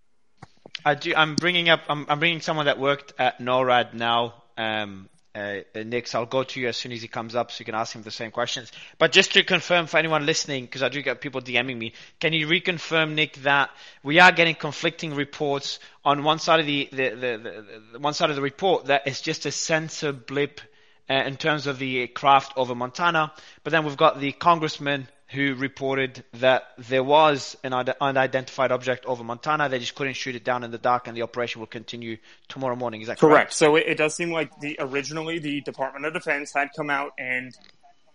I 0.86 0.96
do. 0.96 1.14
I'm 1.16 1.36
bringing 1.36 1.70
up. 1.70 1.82
I'm, 1.90 2.06
I'm 2.10 2.20
bringing 2.20 2.42
someone 2.42 2.68
that 2.68 2.80
worked 2.80 3.14
at 3.20 3.40
NORAD 3.40 3.94
now. 3.94 4.44
Um, 4.58 5.10
uh, 5.36 5.60
uh, 5.76 6.02
I'll 6.14 6.26
go 6.26 6.44
to 6.44 6.60
you 6.60 6.68
as 6.68 6.78
soon 6.78 6.92
as 6.92 7.02
he 7.02 7.08
comes 7.08 7.36
up, 7.36 7.52
so 7.52 7.62
you 7.62 7.66
can 7.66 7.76
ask 7.76 7.96
him 7.96 8.02
the 8.02 8.12
same 8.12 8.32
questions. 8.32 8.72
But 8.98 9.12
just 9.12 9.34
to 9.34 9.44
confirm 9.44 9.86
for 9.88 9.98
anyone 9.98 10.26
listening, 10.26 10.66
because 10.66 10.82
I 10.82 10.90
do 10.90 11.02
get 11.02 11.22
people 11.22 11.42
DMing 11.42 11.78
me, 11.78 11.94
can 12.20 12.34
you 12.34 12.48
reconfirm, 12.48 13.14
Nick, 13.14 13.36
that 13.44 13.70
we 14.04 14.20
are 14.20 14.32
getting 14.32 14.56
conflicting 14.56 15.14
reports 15.14 15.80
on 16.04 16.24
one 16.24 16.40
side 16.40 16.60
of 16.60 16.66
the 16.66 16.90
the, 16.92 17.10
the, 17.10 17.16
the, 17.16 17.66
the 17.94 18.00
one 18.00 18.14
side 18.14 18.30
of 18.30 18.36
the 18.36 18.42
report 18.42 18.86
that 18.86 19.04
it's 19.06 19.22
just 19.22 19.46
a 19.46 19.52
sensor 19.52 20.12
blip 20.12 20.62
uh, 21.10 21.14
in 21.14 21.38
terms 21.38 21.68
of 21.68 21.80
the 21.80 22.08
craft 22.08 22.54
over 22.56 22.76
Montana, 22.76 23.32
but 23.64 23.72
then 23.72 23.86
we've 23.86 23.98
got 23.98 24.20
the 24.20 24.32
congressman 24.32 25.08
who 25.32 25.54
reported 25.56 26.24
that 26.34 26.64
there 26.78 27.04
was 27.04 27.56
an 27.64 27.74
unidentified 27.74 28.72
object 28.72 29.06
over 29.06 29.24
Montana. 29.24 29.70
They 29.70 29.78
just 29.78 29.94
couldn't 29.94 30.14
shoot 30.14 30.36
it 30.36 30.44
down 30.44 30.64
in 30.64 30.72
the 30.72 30.80
dark, 30.80 31.08
and 31.08 31.16
the 31.16 31.22
operation 31.22 31.60
will 31.60 31.68
continue 31.68 32.18
tomorrow 32.48 32.76
morning. 32.76 33.02
Is 33.02 33.08
that 33.08 33.20
correct? 33.20 33.34
Correct. 33.34 33.54
So 33.54 33.76
it, 33.76 33.86
it 33.88 33.98
does 33.98 34.16
seem 34.16 34.32
like 34.32 34.60
the 34.60 34.78
originally 34.80 35.38
the 35.38 35.62
Department 35.62 36.06
of 36.06 36.14
Defense 36.14 36.52
had 36.54 36.70
come 36.76 36.90
out 36.90 37.12
and 37.20 37.56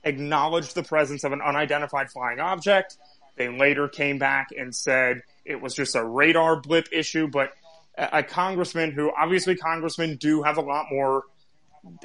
acknowledged 0.03 0.75
the 0.75 0.83
presence 0.83 1.23
of 1.23 1.33
an 1.33 1.41
unidentified 1.41 2.11
flying 2.11 2.41
object. 2.41 2.97
They 3.37 3.49
later 3.49 3.89
came 3.89 4.19
back 4.19 4.49
and 4.57 4.75
said 4.75 5.23
it 5.45 5.61
was 5.61 5.75
just 5.75 5.95
a 5.95 6.05
radar 6.05 6.61
blip 6.61 6.89
issue, 6.93 7.29
but 7.29 7.53
a, 7.97 8.19
a 8.19 8.23
congressman 8.25 8.91
who 8.91 9.13
obviously 9.17 9.55
congressmen 9.55 10.17
do 10.17 10.43
have 10.43 10.57
a 10.57 10.63
lot 10.63 10.87
more 10.91 11.23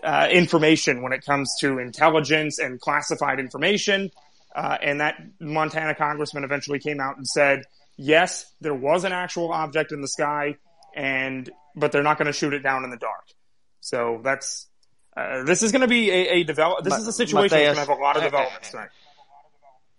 uh, 0.04 0.28
information 0.32 1.02
when 1.02 1.14
it 1.14 1.26
comes 1.26 1.52
to 1.62 1.80
intelligence 1.80 2.60
and 2.60 2.80
classified 2.80 3.40
information. 3.40 4.12
Uh, 4.56 4.78
and 4.82 5.02
that 5.02 5.16
Montana 5.40 5.94
congressman 5.96 6.44
eventually 6.44 6.80
came 6.80 7.00
out 7.00 7.18
and 7.18 7.28
said, 7.28 7.64
yes, 7.98 8.52
there 8.62 8.74
was 8.74 9.04
an 9.04 9.12
actual 9.12 9.52
object 9.52 9.92
in 9.92 10.02
the 10.02 10.08
sky, 10.08 10.58
and 10.96 11.50
but 11.76 11.92
they're 11.92 12.04
not 12.04 12.18
going 12.18 12.26
to 12.26 12.34
shoot 12.34 12.54
it 12.54 12.60
down 12.60 12.84
in 12.84 12.90
the 12.90 12.98
dark. 12.98 13.26
So 13.80 14.22
that's 14.24 14.68
uh, 15.16 15.44
this 15.44 15.64
is 15.64 15.72
going 15.72 15.82
to 15.82 15.88
be 15.88 16.10
a, 16.10 16.30
a 16.30 16.44
develop. 16.44 16.84
This 16.84 16.92
Ma- 16.92 16.98
is 16.98 17.08
a 17.08 17.14
situation 17.14 17.58
Matthias- 17.58 17.76
that's 17.76 17.88
going 17.88 17.88
to 17.88 17.92
have 17.92 18.00
a 18.00 18.02
lot 18.02 18.18
of 18.18 18.24
developments 18.24 18.72
tonight. 18.72 18.90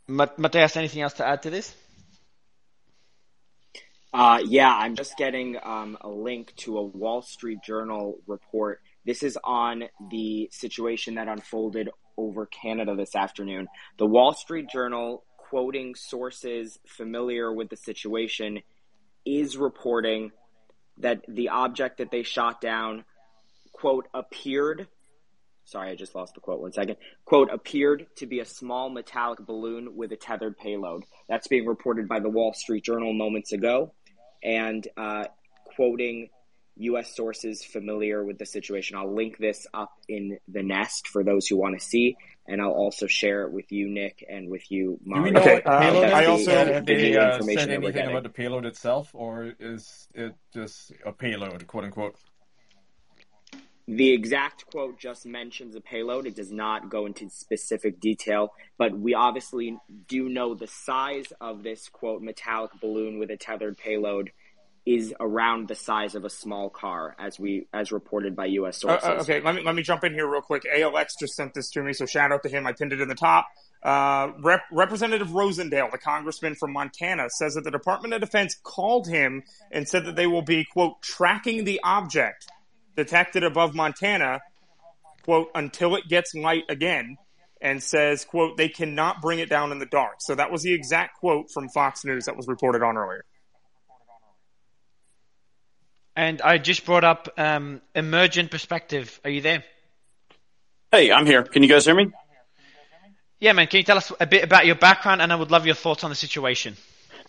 Ma- 0.09 0.26
Matthias, 0.36 0.76
anything 0.76 1.03
else 1.03 1.14
to 1.14 1.26
add 1.26 1.42
to 1.42 1.51
this? 1.51 1.74
Uh, 4.12 4.40
yeah, 4.44 4.74
I'm 4.74 4.96
just 4.96 5.16
getting 5.16 5.57
um, 5.62 5.96
a 6.01 6.09
link 6.09 6.53
to 6.57 6.78
a 6.78 6.82
Wall 6.82 7.22
Street 7.22 7.59
Journal 7.64 8.18
report. 8.26 8.80
This 9.05 9.22
is 9.22 9.38
on 9.44 9.84
the 10.11 10.48
situation 10.53 11.14
that 11.14 11.28
unfolded 11.28 11.90
over 12.21 12.47
Canada 12.47 12.95
this 12.95 13.16
afternoon. 13.16 13.68
The 13.99 14.07
Wall 14.07 14.35
Street 14.35 14.68
Journal, 14.68 15.25
quoting 15.37 15.95
sources 15.95 16.79
familiar 16.87 17.53
with 17.53 17.71
the 17.71 17.77
situation, 17.77 18.61
is 19.25 19.57
reporting 19.57 20.33
that 20.99 21.23
the 21.29 21.49
object 21.49 21.99
that 21.99 22.11
they 22.11 22.23
shot 22.23 22.61
down, 22.61 23.05
quote, 23.73 24.07
appeared. 24.12 24.87
Sorry, 25.64 25.91
I 25.91 25.95
just 25.95 26.14
lost 26.14 26.35
the 26.35 26.41
quote 26.41 26.61
one 26.61 26.73
second. 26.73 26.97
Quote, 27.25 27.51
appeared 27.51 28.07
to 28.16 28.27
be 28.27 28.41
a 28.41 28.45
small 28.45 28.91
metallic 28.91 29.41
balloon 29.41 29.97
with 29.97 30.12
a 30.12 30.16
tethered 30.16 30.59
payload. 30.59 31.05
That's 31.29 31.49
being 31.49 31.66
reported 31.66 32.09
by 32.09 32.21
the 32.21 32.29
Wall 32.29 32.53
Street 32.53 32.85
Journal 32.85 33.12
moments 33.12 33.53
ago. 33.53 33.93
And 34.43 34.87
uh, 34.97 35.25
quoting 35.77 36.31
U.S. 36.81 37.14
sources 37.14 37.62
familiar 37.64 38.24
with 38.24 38.39
the 38.39 38.47
situation. 38.47 38.97
I'll 38.97 39.14
link 39.14 39.39
this 39.39 39.66
up 39.74 39.93
in 40.09 40.39
the 40.49 40.62
nest 40.62 41.09
for 41.09 41.22
those 41.22 41.47
who 41.47 41.57
want 41.57 41.78
to 41.78 41.85
see, 41.85 42.16
and 42.47 42.61
I'll 42.61 42.70
also 42.72 43.07
share 43.07 43.43
it 43.43 43.53
with 43.53 43.70
you, 43.70 43.89
Nick, 43.89 44.24
and 44.28 44.49
with 44.49 44.70
you, 44.70 44.99
Do 45.05 45.22
we 45.22 45.31
know 45.31 45.41
Okay, 45.41 45.55
what 45.55 45.66
uh, 45.66 45.81
payload 45.81 46.05
I 46.11 46.22
is? 46.22 46.28
also- 46.28 46.51
have 46.53 46.87
the 46.87 46.95
they 46.95 47.11
new 47.11 47.18
uh, 47.20 47.33
information 47.33 47.61
said 47.61 47.70
anything 47.70 48.07
about 48.09 48.22
the 48.22 48.28
payload 48.31 48.64
itself, 48.66 49.11
or 49.12 49.53
is 49.61 50.09
it 50.14 50.35
just 50.55 50.93
a 51.05 51.12
payload, 51.12 51.66
quote 51.66 51.85
unquote? 51.85 52.16
The 53.87 54.12
exact 54.12 54.66
quote 54.66 55.01
just 55.01 55.26
mentions 55.26 55.74
a 55.74 55.81
payload. 55.81 56.24
It 56.27 56.36
does 56.36 56.52
not 56.52 56.90
go 56.90 57.07
into 57.07 57.28
specific 57.28 57.98
detail, 57.98 58.52
but 58.78 58.97
we 58.97 59.15
obviously 59.15 59.77
do 60.07 60.28
know 60.28 60.55
the 60.55 60.69
size 60.69 61.32
of 61.40 61.65
this 61.65 61.89
quote 61.89 62.23
metallic 62.23 62.70
balloon 62.81 63.19
with 63.19 63.31
a 63.31 63.36
tethered 63.36 63.77
payload 63.78 64.31
is 64.95 65.15
around 65.21 65.69
the 65.69 65.75
size 65.77 66.17
of 66.17 66.25
a 66.25 66.31
small 66.31 66.69
car, 66.69 67.15
as 67.19 67.39
we 67.39 67.67
as 67.73 67.93
reported 67.93 68.35
by 68.35 68.47
U.S. 68.47 68.85
Uh, 68.85 68.99
sources. 68.99 69.09
uh, 69.09 69.23
okay, 69.23 69.41
let 69.41 69.55
me 69.55 69.62
let 69.62 69.75
me 69.75 69.83
jump 69.83 70.03
in 70.03 70.12
here 70.12 70.27
real 70.27 70.43
quick. 70.43 70.65
ALX 70.65 71.11
just 71.19 71.35
sent 71.35 71.55
this 71.55 71.71
to 71.71 71.83
me, 71.83 71.93
so 71.93 72.07
shout 72.07 72.33
out 72.33 72.43
to 72.43 72.49
him. 72.49 72.67
I 72.67 72.73
pinned 72.73 72.93
it 72.93 73.01
in 73.01 73.09
the 73.09 73.15
top. 73.15 73.47
Uh, 73.83 74.33
Rep- 74.43 74.65
Representative 74.73 75.29
Rosendale, 75.29 75.91
the 75.91 75.99
congressman 75.99 76.57
from 76.57 76.73
Montana, 76.73 77.29
says 77.31 77.55
that 77.55 77.62
the 77.62 77.71
Department 77.71 78.15
of 78.15 78.21
Defense 78.21 78.57
called 78.62 79.09
him 79.09 79.45
and 79.71 79.89
said 79.89 80.07
that 80.07 80.17
they 80.17 80.27
will 80.27 80.43
be 80.43 80.65
quote 80.65 81.01
tracking 81.03 81.65
the 81.65 81.81
object 81.85 82.49
detected 82.97 83.45
above 83.45 83.75
Montana 83.75 84.41
quote 85.23 85.49
until 85.55 85.95
it 85.95 86.09
gets 86.09 86.35
light 86.35 86.65
again, 86.69 87.17
and 87.61 87.83
says 87.83 88.25
quote 88.25 88.57
they 88.57 88.69
cannot 88.69 89.21
bring 89.23 89.39
it 89.39 89.49
down 89.49 89.71
in 89.71 89.79
the 89.79 89.87
dark. 89.87 90.17
So 90.19 90.35
that 90.35 90.51
was 90.51 90.62
the 90.62 90.73
exact 90.75 91.19
quote 91.19 91.51
from 91.53 91.69
Fox 91.69 92.05
News 92.05 92.25
that 92.25 92.37
was 92.37 92.49
reported 92.49 92.83
on 92.83 92.97
earlier. 92.97 93.25
And 96.20 96.42
I 96.42 96.59
just 96.59 96.84
brought 96.84 97.02
up 97.02 97.30
um, 97.38 97.80
emergent 97.94 98.51
perspective. 98.51 99.18
Are 99.24 99.30
you 99.30 99.40
there? 99.40 99.64
Hey, 100.92 101.10
I'm 101.10 101.24
here. 101.24 101.42
Can 101.42 101.62
you 101.62 101.68
guys 101.70 101.86
hear 101.86 101.94
me? 101.94 102.12
Yeah, 103.38 103.55
man. 103.55 103.68
Can 103.68 103.78
you 103.78 103.84
tell 103.84 103.97
us 103.97 104.12
a 104.20 104.26
bit 104.26 104.44
about 104.44 104.66
your 104.66 104.74
background, 104.74 105.22
and 105.22 105.32
I 105.32 105.36
would 105.36 105.51
love 105.51 105.64
your 105.64 105.74
thoughts 105.74 106.05
on 106.05 106.10
the 106.10 106.14
situation. 106.14 106.76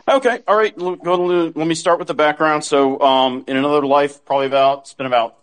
Okay, 0.09 0.39
all 0.45 0.57
right. 0.57 0.77
Let 0.77 1.55
me 1.55 1.73
start 1.73 1.99
with 1.99 2.09
the 2.09 2.13
background. 2.13 2.65
So, 2.65 2.99
um, 2.99 3.45
in 3.47 3.55
another 3.55 3.85
life, 3.85 4.25
probably 4.25 4.47
about 4.47 4.79
it's 4.79 4.93
been 4.93 5.05
about 5.05 5.37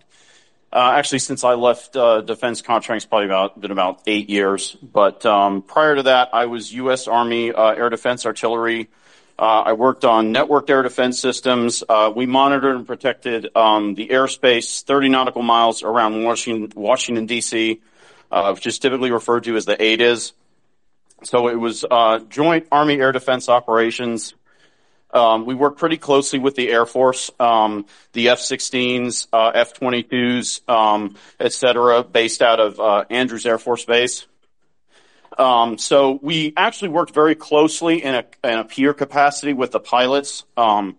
uh, 0.71 0.93
actually 0.97 1.21
since 1.21 1.43
I 1.43 1.55
left 1.55 1.97
uh, 1.97 2.21
defense 2.21 2.61
contracts, 2.61 3.07
probably 3.07 3.29
about 3.29 3.59
been 3.59 3.71
about 3.71 4.03
eight 4.07 4.29
years. 4.29 4.77
But 4.83 5.25
um, 5.25 5.63
prior 5.63 5.97
to 5.97 6.03
that, 6.03 6.35
I 6.35 6.45
was 6.45 6.71
U.S. 6.75 7.09
Army 7.09 7.51
uh, 7.51 7.71
Air 7.71 7.89
Defense 7.89 8.27
Artillery. 8.27 8.91
Uh, 9.39 9.63
I 9.67 9.73
worked 9.75 10.05
on 10.05 10.35
networked 10.35 10.69
air 10.69 10.83
defense 10.83 11.21
systems. 11.21 11.85
Uh, 11.89 12.13
we 12.15 12.27
monitored 12.27 12.77
and 12.77 12.87
protected 12.87 13.49
um, 13.55 13.95
the 13.95 14.09
airspace 14.09 14.83
30 14.83 15.11
nautical 15.11 15.43
miles 15.43 15.83
around 15.83 16.25
Washington, 16.25 16.73
Washington 16.75 17.27
D.C., 17.27 17.81
uh, 18.31 18.53
which 18.53 18.67
is 18.67 18.79
typically 18.79 19.13
referred 19.13 19.45
to 19.45 19.57
as 19.57 19.65
the 19.65 19.77
ADIZ. 19.77 20.33
So 21.23 21.49
it 21.49 21.57
was 21.57 21.85
Joint 22.29 22.67
Army 22.73 23.01
Air 23.01 23.13
Defense 23.13 23.49
Operations 23.49 24.35
um, 25.11 25.47
we 25.47 25.55
work 25.55 25.79
pretty 25.79 25.97
closely 25.97 26.39
with 26.39 26.55
the 26.55 26.71
Air 26.71 26.85
Force, 26.85 27.31
um, 27.41 27.87
the 28.13 28.29
F-16s, 28.31 29.29
uh, 29.33 29.53
F-22s, 29.55 30.69
um, 30.69 31.17
et 31.41 31.53
cetera, 31.53 32.03
based 32.03 32.43
out 32.43 32.61
of 32.61 32.79
uh, 32.79 33.05
Andrews 33.09 33.47
Air 33.47 33.59
Force 33.59 33.85
Base. 33.85 34.27
Um, 35.39 35.79
so 35.79 36.19
we 36.21 36.53
actually 36.57 36.89
worked 36.89 37.15
very 37.15 37.35
closely 37.35 38.03
in 38.03 38.25
a, 38.43 38.65
peer 38.65 38.93
capacity 38.93 39.53
with 39.53 39.71
the 39.71 39.81
pilots 39.81 40.45
um, 40.57 40.97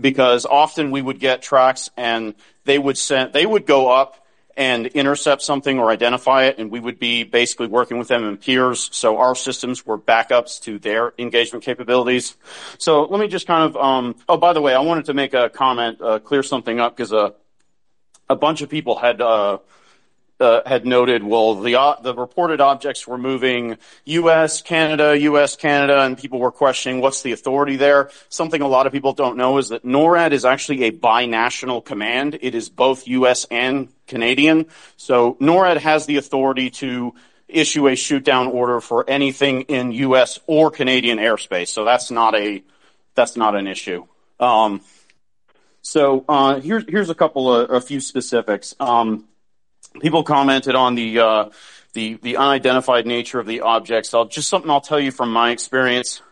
because 0.00 0.46
often 0.46 0.90
we 0.90 1.02
would 1.02 1.20
get 1.20 1.42
tracks 1.42 1.90
and 1.96 2.34
they 2.64 2.78
would 2.78 2.96
send 2.96 3.32
they 3.32 3.44
would 3.44 3.66
go 3.66 3.90
up 3.90 4.24
and 4.56 4.86
intercept 4.86 5.42
something 5.42 5.78
or 5.78 5.90
identify 5.90 6.44
it, 6.44 6.58
and 6.58 6.70
we 6.70 6.78
would 6.78 6.98
be 6.98 7.24
basically 7.24 7.66
working 7.66 7.98
with 7.98 8.08
them 8.08 8.24
in 8.24 8.36
peers. 8.36 8.88
So 8.92 9.18
our 9.18 9.34
systems 9.34 9.84
were 9.84 9.98
backups 9.98 10.62
to 10.62 10.78
their 10.78 11.12
engagement 11.18 11.64
capabilities. 11.64 12.36
So 12.78 13.02
let 13.02 13.20
me 13.20 13.26
just 13.26 13.46
kind 13.46 13.64
of, 13.64 13.76
um, 13.76 14.14
oh, 14.28 14.36
by 14.36 14.52
the 14.52 14.60
way, 14.60 14.74
I 14.74 14.80
wanted 14.80 15.06
to 15.06 15.14
make 15.14 15.34
a 15.34 15.48
comment, 15.48 16.00
uh, 16.00 16.20
clear 16.20 16.42
something 16.42 16.78
up 16.78 16.96
because 16.96 17.12
uh, 17.12 17.30
a 18.28 18.36
bunch 18.36 18.62
of 18.62 18.68
people 18.68 18.96
had 18.96 19.20
uh, 20.44 20.62
had 20.64 20.86
noted, 20.86 21.24
well, 21.24 21.56
the 21.56 21.74
uh, 21.74 21.96
the 22.00 22.14
reported 22.14 22.60
objects 22.60 23.08
were 23.08 23.18
moving 23.18 23.78
U.S. 24.04 24.62
Canada, 24.62 25.18
U.S. 25.18 25.56
Canada, 25.56 26.02
and 26.02 26.16
people 26.16 26.38
were 26.38 26.52
questioning 26.52 27.00
what's 27.00 27.22
the 27.22 27.32
authority 27.32 27.76
there. 27.76 28.10
Something 28.28 28.62
a 28.62 28.68
lot 28.68 28.86
of 28.86 28.92
people 28.92 29.14
don't 29.14 29.36
know 29.36 29.58
is 29.58 29.70
that 29.70 29.84
NORAD 29.84 30.32
is 30.32 30.44
actually 30.44 30.84
a 30.84 30.92
binational 30.92 31.84
command. 31.84 32.38
It 32.40 32.54
is 32.54 32.68
both 32.68 33.08
U.S. 33.08 33.46
and 33.50 33.88
Canadian. 34.06 34.66
So 34.96 35.34
NORAD 35.40 35.78
has 35.78 36.06
the 36.06 36.18
authority 36.18 36.70
to 36.70 37.14
issue 37.48 37.88
a 37.88 37.96
shoot 37.96 38.24
down 38.24 38.48
order 38.48 38.80
for 38.80 39.08
anything 39.08 39.62
in 39.62 39.92
U.S. 39.92 40.38
or 40.46 40.70
Canadian 40.70 41.18
airspace. 41.18 41.68
So 41.68 41.84
that's 41.84 42.10
not 42.10 42.34
a 42.34 42.62
that's 43.14 43.36
not 43.36 43.54
an 43.56 43.66
issue. 43.66 44.06
Um, 44.38 44.82
so 45.82 46.24
uh, 46.28 46.60
here's 46.60 46.84
here's 46.88 47.10
a 47.10 47.14
couple 47.14 47.52
of 47.54 47.70
a 47.70 47.80
few 47.80 48.00
specifics. 48.00 48.74
Um, 48.80 49.26
people 50.00 50.22
commented 50.22 50.74
on 50.74 50.94
the 50.94 51.18
uh, 51.18 51.50
the 51.92 52.14
the 52.14 52.36
unidentified 52.36 53.06
nature 53.06 53.38
of 53.38 53.46
the 53.46 53.60
objects. 53.60 54.14
Just 54.28 54.48
something 54.48 54.70
I'll 54.70 54.80
tell 54.80 55.00
you 55.00 55.10
from 55.10 55.32
my 55.32 55.50
experience. 55.50 56.22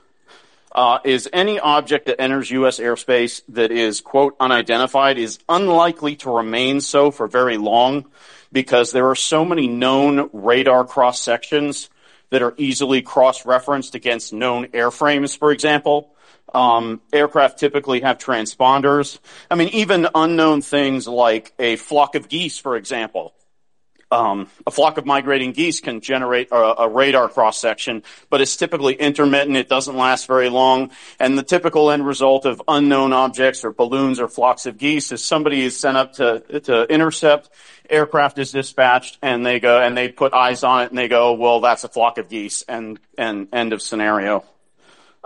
Uh, 0.75 1.01
is 1.05 1.29
any 1.35 1.61
object 1.61 2.07
that 2.07 2.19
enters 2.19 2.51
U.S. 2.51 2.79
airspace 2.79 3.43
that 3.51 3.71
is, 3.71 4.01
quote, 4.01 4.35
unidentified 4.41 5.19
is 5.19 5.39
unlikely 5.47 6.17
to 6.17 6.35
remain 6.35 6.81
so 6.81 7.11
for 7.11 7.27
very 7.27 7.59
long 7.59 8.07
because 8.53 8.91
there 8.91 9.09
are 9.09 9.15
so 9.15 9.45
many 9.45 9.69
known 9.69 10.31
radar 10.33 10.87
cross 10.87 11.21
sections 11.21 11.91
that 12.31 12.41
are 12.41 12.55
easily 12.57 13.03
cross 13.03 13.45
referenced 13.45 13.95
against 13.95 14.33
known 14.33 14.67
airframes, 14.69 15.37
for 15.37 15.53
example. 15.53 16.15
Um, 16.55 17.03
aircraft 17.13 17.59
typically 17.59 18.01
have 18.01 18.17
transponders. 18.17 19.19
I 19.51 19.55
mean, 19.55 19.69
even 19.69 20.09
unknown 20.15 20.63
things 20.63 21.07
like 21.07 21.53
a 21.59 21.77
flock 21.77 22.15
of 22.15 22.31
geese, 22.31 22.59
for 22.59 22.77
example, 22.77 23.35
um, 24.13 24.49
a 24.67 24.71
flock 24.71 24.99
of 24.99 25.07
migrating 25.07 25.53
geese 25.53 25.81
can 25.81 26.03
generate 26.03 26.53
a, 26.53 26.83
a 26.83 26.89
radar 26.89 27.29
cross 27.29 27.59
section, 27.59 28.03
but 28.29 28.41
it's 28.43 28.57
typically 28.57 28.95
intermittent. 28.95 29.57
It 29.57 29.69
doesn't 29.69 29.97
last 29.97 30.27
very 30.27 30.51
long. 30.51 30.91
And 31.19 31.39
the 31.39 31.43
typical 31.43 31.91
end 31.91 32.07
result 32.07 32.45
of 32.45 32.63
unknown 32.69 33.13
objects 33.15 33.65
or 33.65 33.73
balloons 33.73 34.21
or 34.21 34.29
flocks 34.29 34.67
of 34.67 34.77
geese 34.77 35.13
is 35.13 35.25
somebody 35.25 35.63
is 35.63 35.79
sent 35.79 35.97
up 35.97 36.13
to, 36.15 36.61
to 36.61 36.83
intercept. 36.85 37.49
Aircraft 37.89 38.39
is 38.39 38.53
dispatched 38.53 39.19
and 39.23 39.45
they 39.45 39.61
go 39.61 39.81
and 39.81 39.97
they 39.97 40.11
put 40.11 40.35
eyes 40.35 40.63
on 40.63 40.83
it 40.83 40.91
and 40.91 40.99
they 40.99 41.09
go, 41.09 41.33
well, 41.33 41.61
that's 41.61 41.85
a 41.85 41.89
flock 41.89 42.19
of 42.19 42.29
geese 42.29 42.63
and, 42.69 43.01
and 43.17 43.49
end 43.53 43.73
of 43.73 43.81
scenario. 43.81 44.45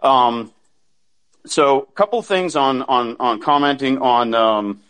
Um, 0.03 0.53
so 1.45 1.83
a 1.83 1.93
couple 1.93 2.23
things 2.23 2.55
on, 2.55 2.83
on, 2.83 3.17
on 3.19 3.41
commenting 3.41 3.99
on, 3.99 4.35
um, 4.35 4.81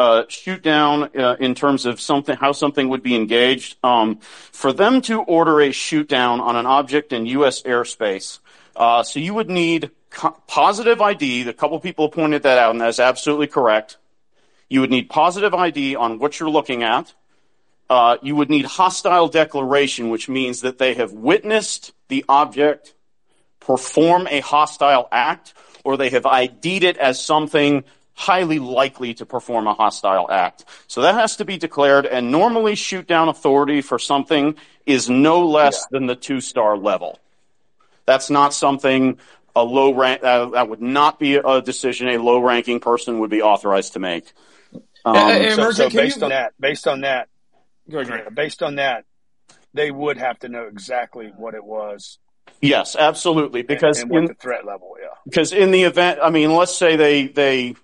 uh, 0.00 0.24
shoot 0.28 0.62
down 0.62 1.14
uh, 1.14 1.36
in 1.38 1.54
terms 1.54 1.84
of 1.84 2.00
something, 2.00 2.34
how 2.34 2.52
something 2.52 2.88
would 2.88 3.02
be 3.02 3.14
engaged. 3.14 3.76
Um, 3.84 4.16
for 4.50 4.72
them 4.72 5.02
to 5.02 5.20
order 5.20 5.60
a 5.60 5.72
shoot 5.72 6.08
down 6.08 6.40
on 6.40 6.56
an 6.56 6.64
object 6.64 7.12
in 7.12 7.26
U.S. 7.26 7.62
airspace, 7.64 8.38
uh, 8.74 9.02
so 9.02 9.20
you 9.20 9.34
would 9.34 9.50
need 9.50 9.90
co- 10.08 10.40
positive 10.46 11.02
ID. 11.02 11.46
A 11.46 11.52
couple 11.52 11.78
people 11.80 12.08
pointed 12.08 12.44
that 12.44 12.56
out, 12.56 12.70
and 12.70 12.80
that's 12.80 12.98
absolutely 12.98 13.46
correct. 13.46 13.98
You 14.70 14.80
would 14.80 14.90
need 14.90 15.10
positive 15.10 15.52
ID 15.52 15.96
on 15.96 16.18
what 16.18 16.40
you're 16.40 16.48
looking 16.48 16.82
at. 16.82 17.12
Uh, 17.90 18.16
you 18.22 18.34
would 18.34 18.48
need 18.48 18.64
hostile 18.64 19.28
declaration, 19.28 20.08
which 20.08 20.30
means 20.30 20.62
that 20.62 20.78
they 20.78 20.94
have 20.94 21.12
witnessed 21.12 21.92
the 22.08 22.24
object 22.26 22.94
perform 23.58 24.26
a 24.30 24.40
hostile 24.40 25.08
act, 25.12 25.52
or 25.84 25.98
they 25.98 26.08
have 26.08 26.24
ID'd 26.24 26.84
it 26.84 26.96
as 26.96 27.22
something 27.22 27.84
highly 28.20 28.58
likely 28.58 29.14
to 29.14 29.24
perform 29.24 29.66
a 29.66 29.72
hostile 29.72 30.30
act. 30.30 30.66
So 30.88 31.00
that 31.02 31.14
has 31.14 31.36
to 31.36 31.46
be 31.46 31.56
declared, 31.56 32.04
and 32.04 32.30
normally 32.30 32.74
shoot 32.74 33.06
down 33.06 33.30
authority 33.30 33.80
for 33.80 33.98
something 33.98 34.56
is 34.84 35.08
no 35.08 35.46
less 35.46 35.78
yeah. 35.80 35.98
than 35.98 36.06
the 36.06 36.16
two 36.16 36.42
star 36.42 36.76
level. 36.76 37.18
That's 38.04 38.28
not 38.28 38.52
something 38.52 39.18
a 39.56 39.64
low 39.64 39.94
rank, 39.94 40.22
uh, 40.22 40.50
that 40.50 40.68
would 40.68 40.82
not 40.82 41.18
be 41.18 41.36
a 41.36 41.62
decision 41.62 42.08
a 42.08 42.18
low 42.18 42.40
ranking 42.40 42.78
person 42.78 43.20
would 43.20 43.30
be 43.30 43.40
authorized 43.40 43.94
to 43.94 44.00
make. 44.00 44.30
Um, 45.04 45.16
hey, 45.16 45.54
so, 45.56 45.70
so 45.72 45.88
based 45.88 46.18
you... 46.18 46.24
on 46.24 46.28
that, 46.28 46.52
based 46.60 46.86
on 46.86 47.00
that, 47.00 47.28
ahead, 47.90 48.34
based 48.34 48.62
on 48.62 48.74
that, 48.76 49.06
they 49.72 49.90
would 49.90 50.18
have 50.18 50.38
to 50.40 50.48
know 50.50 50.64
exactly 50.64 51.32
what 51.36 51.54
it 51.54 51.64
was 51.64 52.18
Yes, 52.60 52.96
absolutely. 52.96 53.62
Because 53.62 54.02
and, 54.02 54.10
and 54.10 54.18
in, 54.18 54.26
the 54.26 54.34
threat 54.34 54.66
level, 54.66 54.96
yeah. 55.00 55.08
Because 55.24 55.52
in 55.52 55.70
the 55.70 55.84
event, 55.84 56.18
I 56.22 56.30
mean, 56.30 56.54
let's 56.54 56.76
say 56.76 56.96
they 56.96 57.28
they 57.28 57.74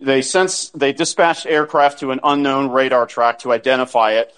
they 0.00 0.22
sense 0.22 0.70
they 0.70 0.92
dispatched 0.92 1.46
aircraft 1.46 2.00
to 2.00 2.10
an 2.10 2.20
unknown 2.24 2.70
radar 2.70 3.06
track 3.06 3.40
to 3.40 3.52
identify 3.52 4.12
it, 4.12 4.34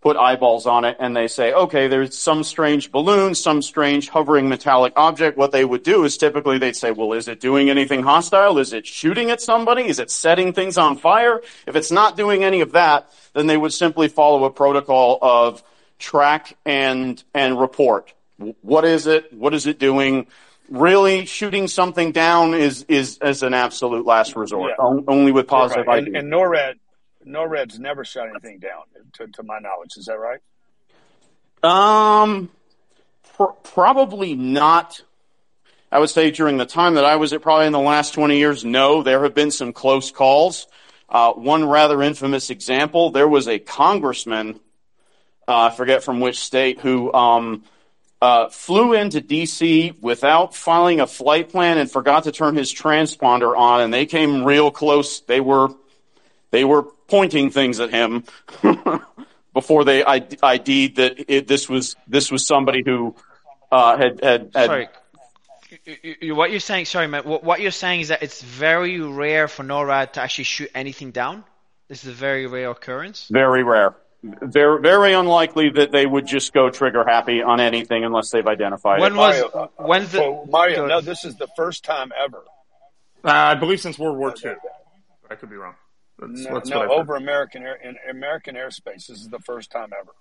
put 0.00 0.16
eyeballs 0.16 0.66
on 0.66 0.84
it, 0.84 0.96
and 1.00 1.16
they 1.16 1.26
say, 1.26 1.52
okay, 1.52 1.88
there's 1.88 2.16
some 2.16 2.44
strange 2.44 2.92
balloon, 2.92 3.34
some 3.34 3.60
strange 3.60 4.08
hovering 4.08 4.48
metallic 4.48 4.92
object. 4.96 5.36
What 5.36 5.52
they 5.52 5.64
would 5.64 5.82
do 5.82 6.04
is 6.04 6.16
typically 6.16 6.58
they'd 6.58 6.76
say, 6.76 6.92
well, 6.92 7.12
is 7.12 7.28
it 7.28 7.40
doing 7.40 7.70
anything 7.70 8.02
hostile? 8.02 8.58
Is 8.58 8.72
it 8.72 8.86
shooting 8.86 9.30
at 9.30 9.40
somebody? 9.40 9.86
Is 9.86 9.98
it 9.98 10.10
setting 10.10 10.52
things 10.52 10.78
on 10.78 10.96
fire? 10.96 11.40
If 11.66 11.76
it's 11.76 11.90
not 11.90 12.16
doing 12.16 12.44
any 12.44 12.60
of 12.60 12.72
that, 12.72 13.10
then 13.34 13.46
they 13.46 13.56
would 13.56 13.72
simply 13.72 14.08
follow 14.08 14.44
a 14.44 14.50
protocol 14.50 15.18
of 15.20 15.62
track 15.98 16.56
and 16.64 17.22
and 17.34 17.60
report. 17.60 18.12
What 18.60 18.84
is 18.84 19.06
it? 19.06 19.32
What 19.32 19.54
is 19.54 19.66
it 19.66 19.78
doing? 19.78 20.26
Really 20.68 21.26
shooting 21.26 21.68
something 21.68 22.12
down 22.12 22.54
is 22.54 22.84
is 22.88 23.18
as 23.20 23.42
an 23.42 23.54
absolute 23.54 24.06
last 24.06 24.36
resort, 24.36 24.72
yeah. 24.78 25.02
only 25.08 25.32
with 25.32 25.46
positive 25.46 25.86
right. 25.86 26.06
and, 26.06 26.16
and, 26.16 26.32
NORAD, 26.32 26.74
NORAD's 27.26 27.78
never 27.78 28.04
shot 28.04 28.28
anything 28.28 28.58
down, 28.58 28.82
to, 29.14 29.26
to 29.28 29.42
my 29.42 29.58
knowledge. 29.58 29.96
Is 29.96 30.06
that 30.06 30.18
right? 30.18 30.40
Um, 31.62 32.50
pr- 33.36 33.44
probably 33.62 34.34
not. 34.34 35.00
I 35.90 36.00
would 36.00 36.10
say 36.10 36.30
during 36.30 36.56
the 36.56 36.66
time 36.66 36.94
that 36.94 37.04
I 37.04 37.16
was 37.16 37.32
at, 37.32 37.42
probably 37.42 37.66
in 37.66 37.72
the 37.72 37.78
last 37.78 38.14
twenty 38.14 38.38
years, 38.38 38.64
no. 38.64 39.02
There 39.02 39.22
have 39.22 39.34
been 39.34 39.50
some 39.50 39.72
close 39.72 40.10
calls. 40.10 40.66
Uh, 41.08 41.32
one 41.32 41.68
rather 41.68 42.02
infamous 42.02 42.50
example: 42.50 43.10
there 43.10 43.28
was 43.28 43.46
a 43.46 43.58
congressman, 43.58 44.60
uh, 45.46 45.70
I 45.70 45.70
forget 45.70 46.02
from 46.02 46.20
which 46.20 46.40
state, 46.40 46.80
who 46.80 47.12
um, 47.12 47.62
uh, 48.26 48.48
flew 48.48 48.92
into 48.92 49.20
DC 49.20 50.02
without 50.02 50.52
filing 50.52 50.98
a 50.98 51.06
flight 51.06 51.48
plan 51.48 51.78
and 51.78 51.88
forgot 51.88 52.24
to 52.24 52.32
turn 52.32 52.56
his 52.56 52.74
transponder 52.74 53.56
on, 53.56 53.82
and 53.82 53.94
they 53.94 54.04
came 54.04 54.42
real 54.42 54.72
close. 54.72 55.20
They 55.20 55.40
were 55.40 55.68
they 56.50 56.64
were 56.64 56.82
pointing 57.06 57.50
things 57.50 57.78
at 57.78 57.90
him 57.90 58.24
before 59.54 59.84
they 59.84 60.04
ID'd 60.04 60.96
that 60.96 61.24
it, 61.28 61.46
this 61.46 61.68
was 61.68 61.94
this 62.08 62.32
was 62.32 62.44
somebody 62.44 62.82
who 62.84 63.14
uh, 63.70 63.96
had, 63.96 64.24
had, 64.24 64.50
had 64.52 64.66
Sorry. 64.66 64.88
What 66.22 66.50
you're 66.50 66.58
saying, 66.58 66.86
sorry, 66.86 67.06
man. 67.06 67.22
What 67.22 67.60
you're 67.60 67.70
saying 67.70 68.00
is 68.00 68.08
that 68.08 68.24
it's 68.24 68.42
very 68.42 69.00
rare 69.00 69.46
for 69.46 69.62
NORAD 69.62 70.14
to 70.14 70.20
actually 70.20 70.44
shoot 70.44 70.70
anything 70.74 71.12
down. 71.12 71.44
This 71.86 72.02
is 72.02 72.10
a 72.10 72.14
very 72.14 72.48
rare 72.48 72.70
occurrence. 72.70 73.28
Very 73.30 73.62
rare 73.62 73.94
very 74.42 74.80
very 74.80 75.12
unlikely 75.12 75.70
that 75.70 75.90
they 75.92 76.06
would 76.06 76.26
just 76.26 76.52
go 76.52 76.70
trigger 76.70 77.04
happy 77.06 77.42
on 77.42 77.60
anything 77.60 78.04
unless 78.04 78.30
they've 78.30 78.46
identified 78.46 78.98
it. 78.98 79.02
when 79.02 79.12
it. 79.12 79.16
was 79.16 79.40
Mario, 79.40 79.48
uh, 79.48 79.68
when's 79.84 80.12
the 80.12 80.18
so 80.18 80.46
Mario, 80.50 80.76
go- 80.82 80.86
no, 80.86 81.00
this 81.00 81.24
is 81.24 81.36
the 81.36 81.48
first 81.56 81.84
time 81.84 82.10
ever. 82.18 82.42
Uh, 83.24 83.30
I 83.30 83.54
believe 83.54 83.80
since 83.80 83.98
World 83.98 84.16
War 84.18 84.32
II. 84.44 84.52
I 85.30 85.34
could 85.34 85.50
be 85.50 85.56
wrong. 85.56 85.74
That's, 86.18 86.40
No, 86.44 86.54
that's 86.54 86.70
no 86.70 86.78
what 86.78 86.88
heard. 86.88 87.00
over 87.00 87.16
American 87.16 87.62
air 87.62 87.74
in 87.76 87.96
American 88.10 88.54
airspace. 88.54 89.06
This 89.06 89.10
is 89.20 89.28
the 89.28 89.40
first 89.40 89.70
time 89.70 89.90
ever. 89.98 90.12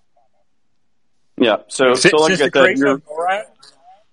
Yeah. 1.38 1.58
So 1.68 1.94
since, 1.94 2.12
so 2.12 2.28
since 2.28 2.40
the 2.40 2.46
said, 2.46 2.52
creation 2.54 2.88
of 2.88 3.04
NORAD, 3.06 3.44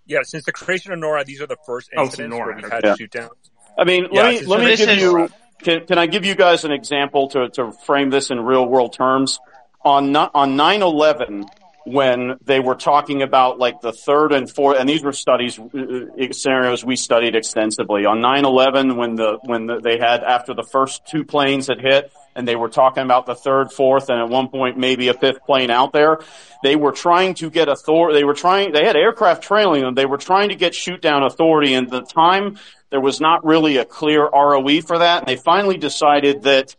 yeah, 0.07 0.19
since 0.23 0.45
the 0.45 0.53
creation 0.53 0.93
of 0.93 0.99
NORAD, 0.99 1.25
these 1.27 1.41
are 1.41 1.47
the 1.47 1.57
first 1.67 1.91
Oh, 1.97 2.05
incidents 2.05 2.37
so 2.37 2.45
where 2.45 2.55
we've 2.57 2.69
had 2.71 2.85
okay. 2.85 2.97
shoot 2.97 3.11
downs. 3.11 3.31
I 3.79 3.85
mean, 3.85 4.09
Yeah, 4.13 4.23
let 4.23 4.41
me 4.41 4.47
let 4.47 4.61
me 4.61 4.77
give 4.77 4.99
you. 4.99 5.29
Can, 5.61 5.87
can 5.87 5.97
I 5.97 6.07
give 6.07 6.25
you 6.25 6.35
guys 6.35 6.65
an 6.65 6.73
example 6.73 7.29
to, 7.29 7.49
to 7.51 7.71
frame 7.87 8.11
this 8.11 8.31
in 8.31 8.41
real 8.41 8.67
world 8.67 8.93
terms? 8.95 9.39
On 9.85 10.15
on 10.15 10.57
nine 10.57 10.83
eleven, 10.83 11.47
when 11.85 12.37
they 12.45 12.61
were 12.61 12.75
talking 12.75 13.23
about 13.23 13.59
like 13.59 13.81
the 13.81 13.93
third 13.93 14.33
and 14.33 14.49
fourth, 14.49 14.79
and 14.79 14.89
these 14.89 15.03
were 15.03 15.13
studies 15.13 15.59
uh, 15.59 15.65
uh, 15.65 16.33
scenarios 16.33 16.85
we 16.85 16.97
studied 16.97 17.35
extensively. 17.35 18.07
On 18.07 18.21
nine 18.21 18.45
eleven, 18.45 18.97
when 18.97 19.17
the 19.17 19.39
when 19.43 19.67
the, 19.67 19.81
they 19.81 19.99
had 19.99 20.23
after 20.23 20.55
the 20.55 20.63
first 20.63 21.05
two 21.07 21.25
planes 21.25 21.67
had 21.67 21.81
hit, 21.81 22.13
and 22.37 22.47
they 22.47 22.57
were 22.57 22.69
talking 22.69 23.03
about 23.03 23.27
the 23.27 23.35
third, 23.35 23.73
fourth, 23.73 24.09
and 24.09 24.21
at 24.21 24.29
one 24.29 24.49
point 24.49 24.79
maybe 24.79 25.09
a 25.09 25.15
fifth 25.15 25.45
plane 25.45 25.71
out 25.71 25.93
there. 25.93 26.21
They 26.63 26.77
were 26.77 26.93
trying 26.93 27.35
to 27.35 27.51
get 27.51 27.69
authority. 27.69 28.19
They 28.19 28.25
were 28.25 28.35
trying. 28.35 28.73
They 28.73 28.85
had 28.85 28.97
aircraft 28.97 29.43
trailing 29.43 29.83
them. 29.83 29.95
They 29.95 30.07
were 30.07 30.19
trying 30.19 30.51
to 30.51 30.55
get 30.55 30.75
shoot 30.75 31.01
down 31.01 31.25
authority. 31.25 31.75
And 31.75 31.91
the 31.91 32.03
time, 32.03 32.59
there 32.91 33.01
was 33.01 33.21
not 33.21 33.45
really 33.45 33.79
a 33.79 33.85
clear 33.85 34.29
ROE 34.29 34.81
for 34.83 34.99
that. 34.99 35.21
And 35.21 35.27
they 35.27 35.37
finally 35.37 35.77
decided 35.77 36.43
that 36.43 36.77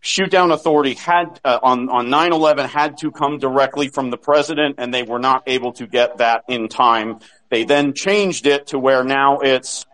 shoot 0.00 0.30
down 0.30 0.50
authority 0.50 0.94
had 0.94 1.40
uh, 1.44 1.58
on 1.62 1.88
on 1.88 2.06
9/11 2.06 2.68
had 2.68 2.98
to 2.98 3.10
come 3.10 3.38
directly 3.38 3.88
from 3.88 4.10
the 4.10 4.16
president, 4.16 4.76
and 4.78 4.92
they 4.92 5.02
were 5.02 5.18
not 5.18 5.42
able 5.46 5.72
to 5.74 5.86
get 5.86 6.18
that 6.18 6.44
in 6.48 6.68
time. 6.68 7.20
They 7.50 7.64
then 7.64 7.94
changed 7.94 8.46
it 8.46 8.68
to 8.68 8.78
where 8.78 9.04
now 9.04 9.40
it's 9.40 9.86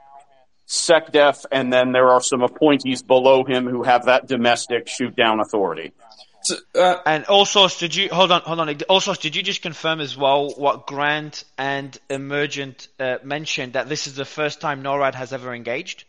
SecDef, 0.66 1.44
and 1.50 1.72
then 1.72 1.92
there 1.92 2.10
are 2.10 2.20
some 2.20 2.42
appointees 2.42 3.02
below 3.02 3.44
him 3.44 3.66
who 3.66 3.82
have 3.82 4.06
that 4.06 4.26
domestic 4.26 4.88
shoot 4.88 5.14
down 5.14 5.40
authority. 5.40 5.92
and 7.06 7.24
also, 7.24 7.68
did 7.68 7.94
you 7.94 8.08
hold 8.10 8.32
on? 8.32 8.42
Hold 8.42 8.60
on. 8.60 8.82
Also, 8.88 9.14
did 9.14 9.36
you 9.36 9.42
just 9.42 9.62
confirm 9.62 10.00
as 10.00 10.16
well 10.16 10.50
what 10.50 10.86
Grant 10.86 11.44
and 11.56 11.96
Emergent 12.10 12.88
uh, 12.98 13.16
mentioned 13.22 13.74
that 13.74 13.88
this 13.88 14.06
is 14.06 14.14
the 14.14 14.24
first 14.24 14.60
time 14.60 14.82
NORAD 14.82 15.14
has 15.14 15.32
ever 15.32 15.54
engaged? 15.54 16.04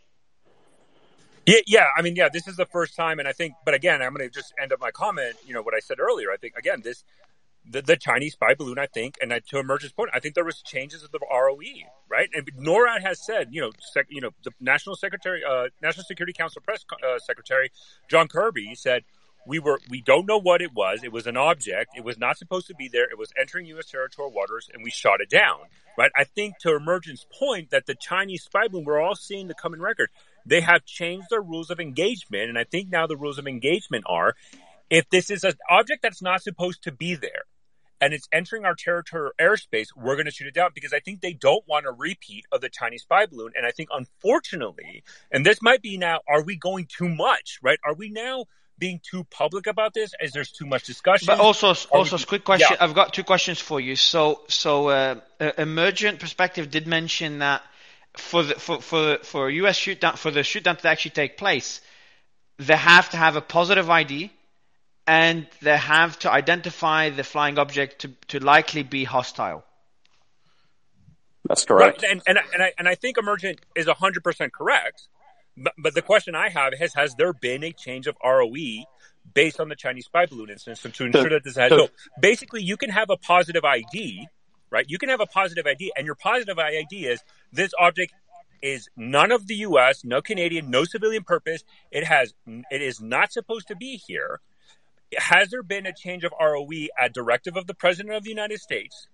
Yeah, 1.46 1.60
yeah. 1.66 1.86
I 1.96 2.02
mean, 2.02 2.16
yeah, 2.16 2.28
this 2.28 2.48
is 2.48 2.56
the 2.56 2.66
first 2.66 2.96
time, 2.96 3.20
and 3.20 3.28
I 3.28 3.32
think, 3.32 3.54
but 3.64 3.74
again, 3.74 4.02
I'm 4.02 4.14
going 4.14 4.28
to 4.28 4.34
just 4.34 4.52
end 4.60 4.72
up 4.72 4.80
my 4.80 4.90
comment. 4.90 5.36
You 5.46 5.54
know 5.54 5.62
what 5.62 5.74
I 5.74 5.80
said 5.80 6.00
earlier. 6.00 6.30
I 6.32 6.36
think 6.36 6.56
again, 6.56 6.82
this 6.82 7.04
the, 7.68 7.82
the 7.82 7.96
Chinese 7.96 8.34
spy 8.34 8.54
balloon. 8.54 8.78
I 8.78 8.86
think, 8.86 9.16
and 9.20 9.32
I, 9.32 9.40
to 9.50 9.58
Emergent's 9.58 9.94
point, 9.94 10.10
I 10.14 10.20
think 10.20 10.34
there 10.34 10.44
was 10.44 10.62
changes 10.62 11.02
of 11.02 11.12
the 11.12 11.20
ROE, 11.30 11.58
right? 12.08 12.28
And 12.34 12.48
NORAD 12.56 13.02
has 13.02 13.24
said, 13.24 13.48
you 13.50 13.60
know, 13.60 13.72
sec, 13.92 14.06
you 14.08 14.20
know, 14.20 14.30
the 14.44 14.52
National 14.60 14.96
Secretary, 14.96 15.42
uh, 15.44 15.68
National 15.82 16.04
Security 16.04 16.32
Council 16.32 16.62
press 16.64 16.84
uh, 17.06 17.18
secretary 17.18 17.70
John 18.10 18.28
Kirby 18.28 18.74
said. 18.74 19.02
We 19.48 19.60
were, 19.60 19.78
we 19.88 20.02
don't 20.02 20.26
know 20.26 20.40
what 20.40 20.60
it 20.60 20.74
was. 20.74 21.04
It 21.04 21.12
was 21.12 21.28
an 21.28 21.36
object. 21.36 21.92
It 21.96 22.02
was 22.04 22.18
not 22.18 22.36
supposed 22.36 22.66
to 22.66 22.74
be 22.74 22.88
there. 22.88 23.04
It 23.08 23.16
was 23.16 23.32
entering 23.40 23.66
U.S. 23.66 23.86
territorial 23.86 24.32
waters 24.34 24.68
and 24.74 24.82
we 24.82 24.90
shot 24.90 25.20
it 25.20 25.30
down, 25.30 25.60
right? 25.96 26.10
I 26.16 26.24
think 26.24 26.58
to 26.62 26.74
Emergent's 26.74 27.24
point 27.38 27.70
that 27.70 27.86
the 27.86 27.94
Chinese 27.94 28.42
spy 28.42 28.66
balloon, 28.66 28.84
we're 28.84 29.00
all 29.00 29.14
seeing 29.14 29.46
the 29.46 29.54
coming 29.54 29.80
record 29.80 30.10
they 30.46 30.60
have 30.60 30.84
changed 30.84 31.26
their 31.30 31.42
rules 31.42 31.70
of 31.70 31.80
engagement. 31.80 32.48
And 32.48 32.58
I 32.58 32.64
think 32.64 32.90
now 32.90 33.06
the 33.06 33.16
rules 33.16 33.38
of 33.38 33.46
engagement 33.46 34.04
are 34.06 34.34
if 34.88 35.08
this 35.10 35.30
is 35.30 35.44
an 35.44 35.54
object 35.68 36.02
that's 36.02 36.22
not 36.22 36.42
supposed 36.42 36.84
to 36.84 36.92
be 36.92 37.16
there 37.16 37.44
and 38.00 38.12
it's 38.12 38.28
entering 38.32 38.64
our 38.64 38.74
territorial 38.74 39.32
airspace, 39.40 39.88
we're 39.96 40.14
going 40.14 40.26
to 40.26 40.30
shoot 40.30 40.46
it 40.46 40.54
down 40.54 40.70
because 40.74 40.92
I 40.92 41.00
think 41.00 41.20
they 41.20 41.32
don't 41.32 41.64
want 41.66 41.86
a 41.86 41.90
repeat 41.90 42.44
of 42.52 42.60
the 42.60 42.68
Chinese 42.68 43.02
spy 43.02 43.26
balloon. 43.26 43.52
And 43.56 43.66
I 43.66 43.70
think 43.70 43.88
unfortunately, 43.92 45.02
and 45.32 45.44
this 45.44 45.62
might 45.62 45.82
be 45.82 45.98
now, 45.98 46.20
are 46.28 46.42
we 46.42 46.56
going 46.56 46.86
too 46.86 47.08
much, 47.08 47.58
right? 47.62 47.78
Are 47.84 47.94
we 47.94 48.10
now 48.10 48.44
being 48.78 49.00
too 49.02 49.24
public 49.24 49.66
about 49.66 49.94
this? 49.94 50.12
Is 50.20 50.32
there's 50.32 50.52
too 50.52 50.66
much 50.66 50.84
discussion? 50.84 51.26
But 51.26 51.40
also, 51.40 51.68
Are 51.68 51.98
also, 51.98 52.16
we- 52.16 52.24
quick 52.24 52.44
question. 52.44 52.68
Yeah. 52.70 52.84
I've 52.84 52.94
got 52.94 53.14
two 53.14 53.24
questions 53.24 53.58
for 53.58 53.80
you. 53.80 53.96
So, 53.96 54.42
so 54.48 54.88
uh, 54.88 55.20
uh, 55.40 55.52
Emergent 55.58 56.20
Perspective 56.20 56.70
did 56.70 56.86
mention 56.86 57.38
that 57.38 57.62
for 58.18 58.42
the 58.42 58.54
for 58.54 58.80
for 58.80 59.18
for 59.22 59.48
a 59.48 59.52
US 59.54 59.76
shoot 59.76 60.00
down 60.00 60.16
for 60.16 60.30
the 60.30 60.42
shoot 60.42 60.64
down 60.64 60.76
to 60.76 60.88
actually 60.88 61.12
take 61.12 61.36
place, 61.36 61.80
they 62.58 62.76
have 62.76 63.10
to 63.10 63.16
have 63.16 63.36
a 63.36 63.40
positive 63.40 63.90
ID, 63.90 64.30
and 65.06 65.46
they 65.62 65.76
have 65.76 66.18
to 66.20 66.30
identify 66.30 67.10
the 67.10 67.24
flying 67.24 67.58
object 67.58 68.00
to 68.02 68.08
to 68.28 68.40
likely 68.40 68.82
be 68.82 69.04
hostile. 69.04 69.64
That's 71.48 71.64
correct. 71.64 72.02
Right, 72.02 72.10
and 72.12 72.22
and 72.26 72.38
I- 72.38 72.44
and 72.52 72.62
I 72.62 72.72
and 72.78 72.88
I 72.88 72.94
think 72.94 73.18
emergent 73.18 73.60
is 73.74 73.86
hundred 73.88 74.24
percent 74.24 74.52
correct. 74.52 75.08
But, 75.56 75.74
but 75.78 75.94
the 75.94 76.02
question 76.02 76.34
I 76.34 76.48
have 76.50 76.74
is: 76.80 76.94
Has 76.94 77.14
there 77.14 77.32
been 77.32 77.64
a 77.64 77.72
change 77.72 78.06
of 78.06 78.16
ROE 78.22 78.84
based 79.34 79.60
on 79.60 79.68
the 79.68 79.76
Chinese 79.76 80.06
spy 80.06 80.26
balloon 80.26 80.50
incident 80.50 80.94
to 80.94 81.04
ensure 81.04 81.30
that 81.30 81.44
this 81.44 81.56
has? 81.56 81.70
So 81.70 81.88
basically, 82.20 82.62
you 82.62 82.76
can 82.76 82.90
have 82.90 83.10
a 83.10 83.16
positive 83.16 83.64
ID, 83.64 84.28
right? 84.70 84.84
You 84.88 84.98
can 84.98 85.08
have 85.08 85.20
a 85.20 85.26
positive 85.26 85.66
ID, 85.66 85.92
and 85.96 86.04
your 86.06 86.14
positive 86.16 86.58
ID 86.58 87.06
is 87.06 87.22
this 87.52 87.72
object 87.78 88.12
is 88.62 88.88
none 88.96 89.32
of 89.32 89.46
the 89.46 89.56
U.S., 89.56 90.04
no 90.04 90.20
Canadian, 90.20 90.70
no 90.70 90.84
civilian 90.84 91.24
purpose. 91.24 91.64
It 91.90 92.04
has, 92.04 92.34
it 92.46 92.82
is 92.82 93.00
not 93.00 93.32
supposed 93.32 93.68
to 93.68 93.76
be 93.76 93.96
here. 93.96 94.40
Has 95.16 95.50
there 95.50 95.62
been 95.62 95.86
a 95.86 95.92
change 95.92 96.24
of 96.24 96.32
ROE 96.40 96.88
at 96.98 97.14
directive 97.14 97.56
of 97.56 97.66
the 97.66 97.74
President 97.74 98.14
of 98.14 98.24
the 98.24 98.30
United 98.30 98.60
States 98.60 99.06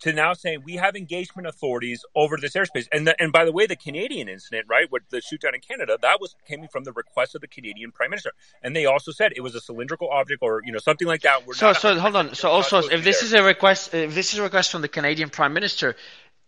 to 0.00 0.12
now 0.12 0.34
saying 0.34 0.60
we 0.64 0.74
have 0.74 0.94
engagement 0.94 1.46
authorities 1.46 2.04
over 2.16 2.36
this 2.36 2.54
airspace? 2.54 2.88
And 2.90 3.06
the, 3.06 3.22
and 3.22 3.32
by 3.32 3.44
the 3.44 3.52
way, 3.52 3.66
the 3.66 3.76
Canadian 3.76 4.28
incident, 4.28 4.66
right, 4.68 4.90
with 4.90 5.04
the 5.10 5.20
shoot 5.20 5.40
down 5.42 5.54
in 5.54 5.60
Canada, 5.60 5.96
that 6.02 6.20
was 6.20 6.34
coming 6.48 6.68
from 6.68 6.82
the 6.82 6.92
request 6.92 7.36
of 7.36 7.42
the 7.42 7.46
Canadian 7.46 7.92
Prime 7.92 8.10
Minister, 8.10 8.32
and 8.60 8.74
they 8.74 8.86
also 8.86 9.12
said 9.12 9.32
it 9.36 9.40
was 9.40 9.54
a 9.54 9.60
cylindrical 9.60 10.10
object 10.10 10.42
or 10.42 10.62
you 10.64 10.72
know 10.72 10.80
something 10.80 11.06
like 11.06 11.22
that. 11.22 11.46
We're 11.46 11.54
So, 11.54 11.72
so 11.72 11.98
hold 11.98 12.16
on. 12.16 12.34
So 12.34 12.50
also, 12.50 12.78
if 12.78 13.04
this 13.04 13.22
is 13.22 13.32
a 13.34 13.42
request, 13.42 13.94
if 13.94 14.14
this 14.16 14.32
is 14.32 14.40
a 14.40 14.42
request 14.42 14.72
from 14.72 14.82
the 14.82 14.88
Canadian 14.88 15.30
Prime 15.30 15.54
Minister, 15.54 15.94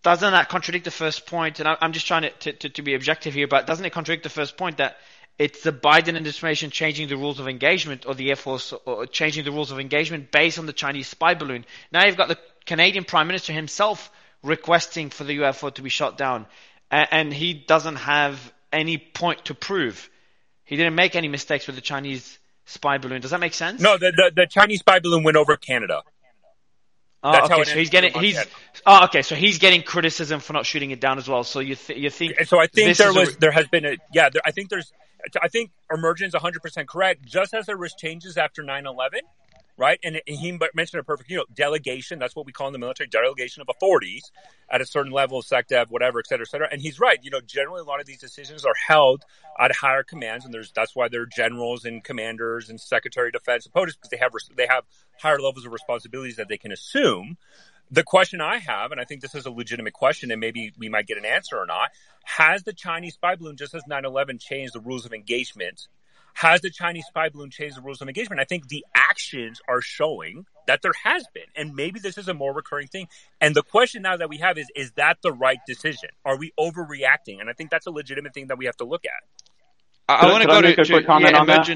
doesn't 0.02 0.32
that 0.32 0.48
contradict 0.48 0.84
the 0.84 0.90
first 0.90 1.26
point? 1.26 1.60
And 1.60 1.68
I- 1.68 1.76
I'm 1.80 1.92
just 1.92 2.06
trying 2.06 2.22
to, 2.22 2.30
to, 2.30 2.52
to, 2.52 2.68
to 2.70 2.82
be 2.82 2.94
objective 2.94 3.34
here, 3.34 3.48
but 3.48 3.66
doesn't 3.66 3.84
it 3.84 3.90
contradict 3.90 4.22
the 4.22 4.30
first 4.30 4.56
point 4.56 4.78
that 4.78 4.96
it's 5.38 5.62
the 5.62 5.72
Biden 5.72 6.16
administration 6.16 6.70
changing 6.70 7.08
the 7.08 7.16
rules 7.16 7.38
of 7.38 7.48
engagement 7.48 8.06
or 8.06 8.14
the 8.14 8.30
Air 8.30 8.36
Force 8.36 8.72
or 8.84 9.06
changing 9.06 9.44
the 9.44 9.52
rules 9.52 9.70
of 9.70 9.78
engagement 9.78 10.30
based 10.32 10.58
on 10.58 10.66
the 10.66 10.72
Chinese 10.72 11.08
spy 11.08 11.34
balloon? 11.34 11.64
Now 11.92 12.06
you've 12.06 12.16
got 12.16 12.28
the 12.28 12.38
Canadian 12.66 13.04
Prime 13.04 13.26
Minister 13.26 13.52
himself 13.52 14.10
requesting 14.42 15.10
for 15.10 15.24
the 15.24 15.38
UFO 15.38 15.72
to 15.74 15.82
be 15.82 15.88
shot 15.90 16.16
down, 16.18 16.46
and 16.90 17.32
he 17.32 17.54
doesn't 17.54 17.96
have 17.96 18.52
any 18.72 18.98
point 18.98 19.46
to 19.46 19.54
prove. 19.54 20.08
He 20.64 20.76
didn't 20.76 20.94
make 20.94 21.16
any 21.16 21.28
mistakes 21.28 21.66
with 21.66 21.76
the 21.76 21.82
Chinese 21.82 22.38
spy 22.66 22.98
balloon. 22.98 23.20
Does 23.20 23.30
that 23.30 23.40
make 23.40 23.54
sense? 23.54 23.80
No, 23.80 23.96
the, 23.96 24.12
the 24.12 24.32
the 24.34 24.46
Chinese 24.46 24.80
spy 24.80 24.98
balloon 25.00 25.24
went 25.24 25.36
over 25.36 25.56
Canada. 25.56 26.02
Oh, 27.22 27.44
okay. 27.44 27.64
So 27.64 27.78
he's 27.78 27.90
getting 27.90 28.12
he's 28.14 28.38
oh 28.86 29.04
okay. 29.04 29.22
So 29.22 29.34
he's 29.34 29.58
getting 29.58 29.82
criticism 29.82 30.40
for 30.40 30.52
not 30.52 30.66
shooting 30.66 30.92
it 30.92 31.00
down 31.00 31.18
as 31.18 31.28
well. 31.28 31.42
So 31.42 31.60
you 31.60 31.74
th- 31.74 31.98
you 31.98 32.10
think 32.10 32.44
so 32.44 32.60
I 32.60 32.66
think 32.68 32.96
there 32.96 33.10
there 33.10 33.10
is 33.10 33.16
a 33.16 33.20
was—there 33.20 33.50
has 33.50 33.66
been 33.68 33.84
a 33.84 33.96
yeah 34.12 34.28
there, 34.30 34.42
I 34.44 34.52
think 34.52 34.68
there's 34.68 34.92
I 35.42 35.48
think 35.48 35.72
Emergent's 35.92 36.34
100 36.34 36.62
percent 36.62 36.88
correct 36.88 37.24
just 37.24 37.54
as 37.54 37.66
there 37.66 37.76
was 37.76 37.94
changes 37.94 38.36
after 38.36 38.62
9/11 38.62 39.20
right? 39.78 39.98
And, 40.02 40.20
he 40.26 40.59
mentioned 40.74 41.00
a 41.00 41.05
perfect 41.05 41.30
you 41.30 41.36
know 41.36 41.44
delegation. 41.55 42.18
That's 42.18 42.36
what 42.36 42.44
we 42.44 42.52
call 42.52 42.66
in 42.66 42.72
the 42.74 42.78
military 42.78 43.09
delegation 43.09 43.62
of 43.62 43.68
authorities 43.70 44.30
at 44.68 44.80
a 44.80 44.86
certain 44.86 45.12
level 45.12 45.38
of 45.38 45.46
SecDef 45.46 45.90
whatever 45.90 46.18
et 46.18 46.26
cetera 46.26 46.44
et 46.44 46.50
cetera. 46.50 46.68
And 46.70 46.82
he's 46.82 47.00
right. 47.00 47.18
You 47.22 47.30
know 47.30 47.40
generally 47.40 47.80
a 47.80 47.84
lot 47.84 48.00
of 48.00 48.06
these 48.06 48.18
decisions 48.18 48.64
are 48.64 48.74
held 48.86 49.24
at 49.59 49.74
higher 49.74 50.02
commands 50.02 50.44
and 50.44 50.52
there's 50.52 50.72
that's 50.72 50.94
why 50.94 51.09
they're 51.09 51.26
generals 51.26 51.84
and 51.84 52.05
commanders 52.05 52.68
and 52.68 52.80
secretary 52.80 53.28
of 53.28 53.32
defense 53.34 53.64
and 53.64 53.72
POTUS 53.72 53.94
because 53.94 54.10
they 54.10 54.16
have 54.18 54.32
they 54.56 54.66
have 54.66 54.84
higher 55.18 55.38
levels 55.38 55.64
of 55.64 55.72
responsibilities 55.72 56.36
that 56.36 56.48
they 56.48 56.59
can 56.59 56.72
assume. 56.72 57.36
The 57.90 58.02
question 58.02 58.42
I 58.42 58.59
have, 58.59 58.92
and 58.92 59.00
I 59.00 59.05
think 59.05 59.22
this 59.22 59.34
is 59.34 59.46
a 59.46 59.50
legitimate 59.50 59.94
question, 59.94 60.30
and 60.30 60.38
maybe 60.38 60.72
we 60.76 60.90
might 60.90 61.06
get 61.06 61.16
an 61.16 61.24
answer 61.24 61.56
or 61.56 61.64
not, 61.64 61.90
has 62.22 62.62
the 62.62 62.74
Chinese 62.74 63.14
spy 63.14 63.34
balloon, 63.36 63.56
just 63.56 63.74
as 63.74 63.82
9-11, 63.90 64.38
changed 64.38 64.74
the 64.74 64.80
rules 64.80 65.06
of 65.06 65.14
engagement? 65.14 65.88
Has 66.39 66.60
the 66.60 66.70
Chinese 66.70 67.05
spy 67.09 67.31
balloon 67.31 67.51
changed 67.51 67.77
the 67.77 67.81
rules 67.81 68.01
of 68.01 68.06
engagement? 68.06 68.40
I 68.40 68.44
think 68.44 68.69
the 68.69 68.86
actions 68.94 69.60
are 69.69 69.81
showing 69.81 70.47
that 70.69 70.82
there 70.82 70.93
has 71.02 71.24
been, 71.35 71.43
and 71.56 71.74
maybe 71.74 71.98
this 71.98 72.16
is 72.16 72.28
a 72.28 72.35
more 72.35 72.55
recurring 72.55 72.86
thing. 72.86 73.09
And 73.40 73.56
the 73.56 73.65
question 73.65 74.02
now 74.02 74.16
that 74.16 74.28
we 74.28 74.39
have 74.39 74.56
is, 74.56 74.69
is 74.77 74.93
that 74.93 75.19
the 75.20 75.32
right 75.32 75.59
decision? 75.66 76.10
Are 76.24 76.39
we 76.39 76.52
overreacting? 76.56 77.40
And 77.40 77.51
I 77.51 77.55
think 77.55 77.70
that's 77.70 77.89
a 77.89 77.90
legitimate 77.90 78.35
thing 78.35 78.47
that 78.48 78.59
we 78.59 78.66
have 78.66 78.77
to 78.77 78.85
look 78.85 79.05
at. 79.05 79.10
I, 80.09 80.20
Could- 80.20 80.31
want 80.31 80.43
to 80.43 80.48
go 80.48 80.62
to, 80.62 80.69
make 80.69 80.78
a 80.78 80.85
quick 80.85 81.06
comment 81.06 81.32
yeah, 81.32 81.40
on 81.40 81.47
that? 81.48 81.66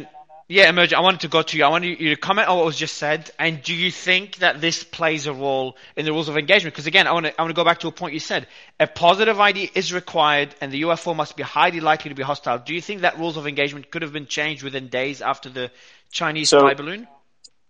Yeah, 0.52 0.68
emergent. 0.68 0.98
I 0.98 1.02
wanted 1.02 1.20
to 1.20 1.28
go 1.28 1.40
to 1.40 1.56
you. 1.56 1.64
I 1.64 1.68
wanted 1.68 1.98
you 1.98 2.10
to 2.10 2.16
comment 2.16 2.46
on 2.46 2.58
what 2.58 2.66
was 2.66 2.76
just 2.76 2.98
said. 2.98 3.30
And 3.38 3.62
do 3.62 3.72
you 3.72 3.90
think 3.90 4.36
that 4.36 4.60
this 4.60 4.84
plays 4.84 5.26
a 5.26 5.32
role 5.32 5.78
in 5.96 6.04
the 6.04 6.12
rules 6.12 6.28
of 6.28 6.36
engagement? 6.36 6.74
Because 6.74 6.86
again, 6.86 7.06
I 7.06 7.12
want 7.12 7.24
to 7.24 7.40
I 7.40 7.42
want 7.42 7.48
to 7.48 7.58
go 7.58 7.64
back 7.64 7.80
to 7.80 7.88
a 7.88 7.90
point 7.90 8.12
you 8.12 8.20
said. 8.20 8.46
A 8.78 8.86
positive 8.86 9.40
ID 9.40 9.70
is 9.74 9.94
required, 9.94 10.54
and 10.60 10.70
the 10.70 10.82
UFO 10.82 11.16
must 11.16 11.38
be 11.38 11.42
highly 11.42 11.80
likely 11.80 12.10
to 12.10 12.14
be 12.14 12.22
hostile. 12.22 12.58
Do 12.58 12.74
you 12.74 12.82
think 12.82 13.00
that 13.00 13.18
rules 13.18 13.38
of 13.38 13.46
engagement 13.46 13.90
could 13.90 14.02
have 14.02 14.12
been 14.12 14.26
changed 14.26 14.62
within 14.62 14.88
days 14.88 15.22
after 15.22 15.48
the 15.48 15.70
Chinese 16.10 16.50
So- 16.50 16.58
spy 16.58 16.74
balloon? 16.74 17.08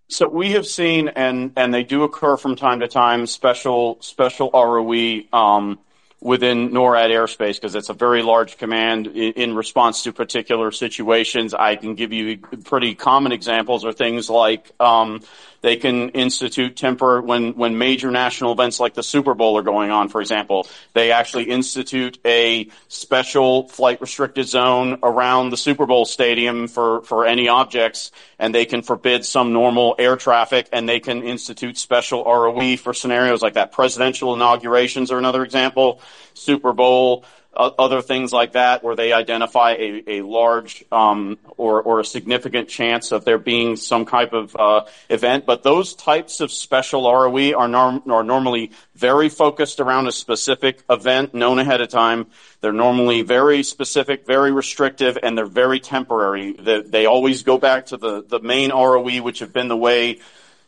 So 0.08 0.28
we 0.28 0.50
have 0.50 0.66
seen, 0.66 1.06
and 1.06 1.52
and 1.54 1.72
they 1.72 1.84
do 1.84 2.02
occur 2.02 2.36
from 2.36 2.56
time 2.56 2.80
to 2.80 2.88
time, 2.88 3.26
special 3.26 3.98
special 4.00 4.50
ROE 4.52 5.22
um, 5.32 5.78
within 6.22 6.70
NORAD 6.70 7.10
airspace 7.10 7.56
because 7.56 7.74
it's 7.74 7.88
a 7.88 7.94
very 7.94 8.22
large 8.22 8.56
command 8.56 9.08
in, 9.08 9.56
response 9.56 10.04
to 10.04 10.12
particular 10.12 10.70
situations. 10.70 11.52
I 11.52 11.74
can 11.74 11.96
give 11.96 12.12
you 12.12 12.38
pretty 12.38 12.94
common 12.94 13.32
examples 13.32 13.84
or 13.84 13.92
things 13.92 14.30
like 14.30 14.70
um, 14.78 15.22
they 15.62 15.76
can 15.76 16.10
institute 16.10 16.76
temporary 16.76 17.22
when 17.22 17.54
when 17.54 17.78
major 17.78 18.10
national 18.10 18.52
events 18.52 18.78
like 18.78 18.94
the 18.94 19.02
Super 19.02 19.34
Bowl 19.34 19.56
are 19.56 19.62
going 19.62 19.90
on, 19.90 20.08
for 20.08 20.20
example. 20.20 20.66
They 20.92 21.12
actually 21.12 21.44
institute 21.44 22.18
a 22.24 22.68
special 22.88 23.68
flight 23.68 24.00
restricted 24.00 24.46
zone 24.46 24.98
around 25.02 25.50
the 25.50 25.56
Super 25.56 25.86
Bowl 25.86 26.04
stadium 26.04 26.68
for 26.68 27.02
for 27.02 27.24
any 27.24 27.48
objects, 27.48 28.10
and 28.38 28.54
they 28.54 28.66
can 28.66 28.82
forbid 28.82 29.24
some 29.24 29.52
normal 29.52 29.94
air 29.98 30.16
traffic, 30.16 30.68
and 30.72 30.88
they 30.88 31.00
can 31.00 31.22
institute 31.22 31.78
special 31.78 32.24
ROE 32.24 32.76
for 32.76 32.92
scenarios 32.92 33.40
like 33.40 33.54
that. 33.54 33.72
Presidential 33.72 34.34
inaugurations 34.34 35.10
are 35.10 35.18
another 35.18 35.44
example. 35.44 36.00
Super 36.34 36.72
Bowl, 36.72 37.24
other 37.54 38.00
things 38.00 38.32
like 38.32 38.52
that, 38.52 38.82
where 38.82 38.96
they 38.96 39.12
identify 39.12 39.72
a, 39.72 40.02
a 40.06 40.22
large 40.22 40.84
um, 40.90 41.38
or, 41.56 41.82
or 41.82 42.00
a 42.00 42.04
significant 42.04 42.68
chance 42.68 43.12
of 43.12 43.24
there 43.24 43.38
being 43.38 43.76
some 43.76 44.06
type 44.06 44.32
of 44.32 44.56
uh, 44.56 44.84
event. 45.10 45.44
But 45.44 45.62
those 45.62 45.94
types 45.94 46.40
of 46.40 46.50
special 46.50 47.02
ROE 47.02 47.52
are, 47.52 47.68
norm- 47.68 48.02
are 48.10 48.24
normally 48.24 48.72
very 48.94 49.28
focused 49.28 49.80
around 49.80 50.06
a 50.06 50.12
specific 50.12 50.82
event 50.88 51.34
known 51.34 51.58
ahead 51.58 51.80
of 51.80 51.88
time. 51.88 52.26
They're 52.60 52.72
normally 52.72 53.22
very 53.22 53.62
specific, 53.62 54.26
very 54.26 54.52
restrictive, 54.52 55.18
and 55.22 55.36
they're 55.36 55.44
very 55.44 55.80
temporary. 55.80 56.52
They, 56.52 56.82
they 56.82 57.06
always 57.06 57.42
go 57.42 57.58
back 57.58 57.86
to 57.86 57.96
the, 57.96 58.22
the 58.22 58.40
main 58.40 58.70
ROE, 58.70 59.20
which 59.22 59.40
have 59.40 59.52
been 59.52 59.68
the 59.68 59.76
way 59.76 60.20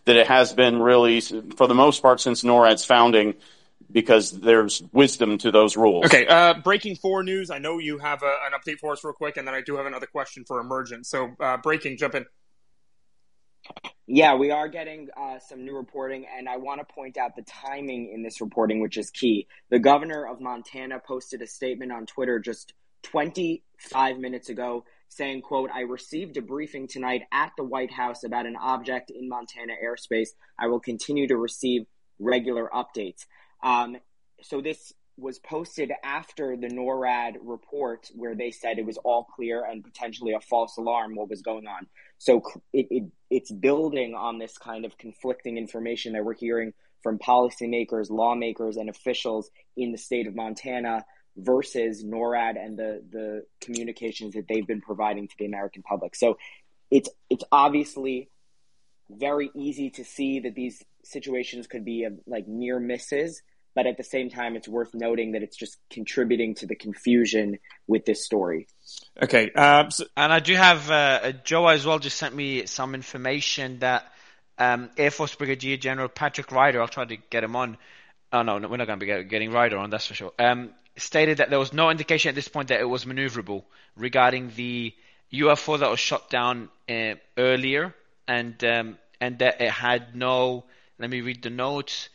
that 0.04 0.16
it 0.16 0.26
has 0.26 0.52
been 0.52 0.80
really, 0.80 1.20
for 1.20 1.66
the 1.66 1.74
most 1.74 2.02
part, 2.02 2.20
since 2.20 2.42
NORAD's 2.42 2.84
founding 2.84 3.34
because 3.90 4.30
there's 4.32 4.82
wisdom 4.92 5.38
to 5.38 5.50
those 5.50 5.76
rules. 5.76 6.06
Okay, 6.06 6.26
uh, 6.26 6.54
breaking 6.54 6.96
four 6.96 7.22
news. 7.22 7.50
I 7.50 7.58
know 7.58 7.78
you 7.78 7.98
have 7.98 8.22
a, 8.22 8.36
an 8.46 8.52
update 8.58 8.78
for 8.78 8.92
us 8.92 9.04
real 9.04 9.14
quick, 9.14 9.36
and 9.36 9.46
then 9.46 9.54
I 9.54 9.60
do 9.60 9.76
have 9.76 9.86
another 9.86 10.06
question 10.06 10.44
for 10.46 10.60
Emergent. 10.60 11.06
So, 11.06 11.30
uh, 11.40 11.56
breaking, 11.58 11.98
jump 11.98 12.14
in. 12.14 12.26
Yeah, 14.06 14.34
we 14.34 14.50
are 14.50 14.68
getting 14.68 15.08
uh, 15.16 15.38
some 15.38 15.64
new 15.64 15.74
reporting, 15.74 16.26
and 16.36 16.48
I 16.48 16.58
want 16.58 16.86
to 16.86 16.94
point 16.94 17.16
out 17.16 17.36
the 17.36 17.42
timing 17.42 18.12
in 18.12 18.22
this 18.22 18.40
reporting, 18.40 18.80
which 18.80 18.98
is 18.98 19.10
key. 19.10 19.46
The 19.70 19.78
governor 19.78 20.26
of 20.26 20.40
Montana 20.40 21.00
posted 21.06 21.40
a 21.40 21.46
statement 21.46 21.90
on 21.90 22.04
Twitter 22.04 22.38
just 22.38 22.74
25 23.04 24.18
minutes 24.18 24.50
ago 24.50 24.84
saying, 25.08 25.42
quote, 25.42 25.70
I 25.72 25.80
received 25.80 26.36
a 26.36 26.42
briefing 26.42 26.88
tonight 26.88 27.22
at 27.32 27.52
the 27.56 27.64
White 27.64 27.92
House 27.92 28.24
about 28.24 28.46
an 28.46 28.56
object 28.56 29.10
in 29.10 29.28
Montana 29.28 29.74
airspace. 29.82 30.30
I 30.58 30.66
will 30.66 30.80
continue 30.80 31.28
to 31.28 31.36
receive 31.36 31.86
regular 32.18 32.68
updates. 32.74 33.26
Um, 33.64 33.96
so 34.42 34.60
this 34.60 34.92
was 35.16 35.38
posted 35.38 35.92
after 36.02 36.56
the 36.56 36.66
NORAD 36.68 37.36
report 37.40 38.10
where 38.14 38.34
they 38.34 38.50
said 38.50 38.78
it 38.78 38.86
was 38.86 38.98
all 38.98 39.24
clear 39.24 39.64
and 39.64 39.82
potentially 39.84 40.32
a 40.32 40.40
false 40.40 40.76
alarm 40.76 41.14
what 41.14 41.30
was 41.30 41.40
going 41.40 41.66
on. 41.66 41.86
So 42.18 42.42
it, 42.72 42.86
it 42.90 43.04
it's 43.30 43.50
building 43.50 44.14
on 44.14 44.38
this 44.38 44.58
kind 44.58 44.84
of 44.84 44.98
conflicting 44.98 45.56
information 45.56 46.12
that 46.12 46.24
we're 46.24 46.34
hearing 46.34 46.72
from 47.02 47.18
policymakers, 47.18 48.10
lawmakers, 48.10 48.76
and 48.76 48.88
officials 48.88 49.50
in 49.76 49.92
the 49.92 49.98
state 49.98 50.26
of 50.26 50.34
Montana 50.34 51.04
versus 51.36 52.04
NORAD 52.04 52.56
and 52.56 52.76
the 52.76 53.02
the 53.10 53.44
communications 53.60 54.34
that 54.34 54.46
they've 54.48 54.66
been 54.66 54.80
providing 54.80 55.28
to 55.28 55.34
the 55.38 55.46
American 55.46 55.82
public. 55.82 56.16
So 56.16 56.38
it's 56.90 57.08
it's 57.30 57.44
obviously 57.52 58.30
very 59.10 59.50
easy 59.54 59.90
to 59.90 60.04
see 60.04 60.40
that 60.40 60.54
these 60.54 60.82
situations 61.04 61.66
could 61.66 61.84
be 61.84 62.08
like 62.26 62.48
near 62.48 62.80
misses 62.80 63.42
but 63.74 63.86
at 63.86 63.96
the 63.96 64.04
same 64.04 64.30
time, 64.30 64.54
it's 64.56 64.68
worth 64.68 64.94
noting 64.94 65.32
that 65.32 65.42
it's 65.42 65.56
just 65.56 65.78
contributing 65.90 66.54
to 66.56 66.66
the 66.66 66.76
confusion 66.76 67.58
with 67.86 68.04
this 68.04 68.24
story. 68.24 68.68
Okay, 69.20 69.50
uh, 69.54 69.90
so- 69.90 70.06
and 70.16 70.32
I 70.32 70.40
do 70.40 70.54
have 70.54 70.90
uh, 70.90 71.32
Joe 71.44 71.66
as 71.68 71.84
well. 71.84 71.98
Just 71.98 72.16
sent 72.16 72.34
me 72.34 72.66
some 72.66 72.94
information 72.94 73.80
that 73.80 74.06
um, 74.58 74.90
Air 74.96 75.10
Force 75.10 75.34
Brigadier 75.34 75.76
General 75.76 76.08
Patrick 76.08 76.52
Ryder. 76.52 76.80
I'll 76.80 76.88
try 76.88 77.04
to 77.04 77.16
get 77.16 77.42
him 77.42 77.56
on. 77.56 77.76
Oh 78.32 78.42
no, 78.42 78.58
no 78.58 78.68
we're 78.68 78.76
not 78.76 78.86
going 78.86 79.00
to 79.00 79.06
be 79.06 79.24
getting 79.24 79.50
Ryder 79.50 79.76
on. 79.78 79.90
That's 79.90 80.06
for 80.06 80.14
sure. 80.14 80.32
Um, 80.38 80.70
stated 80.96 81.38
that 81.38 81.50
there 81.50 81.58
was 81.58 81.72
no 81.72 81.90
indication 81.90 82.28
at 82.28 82.34
this 82.34 82.48
point 82.48 82.68
that 82.68 82.80
it 82.80 82.88
was 82.88 83.04
maneuverable 83.04 83.64
regarding 83.96 84.52
the 84.54 84.94
UFO 85.32 85.78
that 85.80 85.90
was 85.90 85.98
shot 85.98 86.30
down 86.30 86.68
uh, 86.88 87.14
earlier, 87.36 87.94
and 88.28 88.62
um, 88.64 88.98
and 89.20 89.38
that 89.40 89.60
it 89.60 89.70
had 89.70 90.14
no. 90.14 90.64
Let 90.96 91.10
me 91.10 91.22
read 91.22 91.42
the 91.42 91.50
notes 91.50 92.08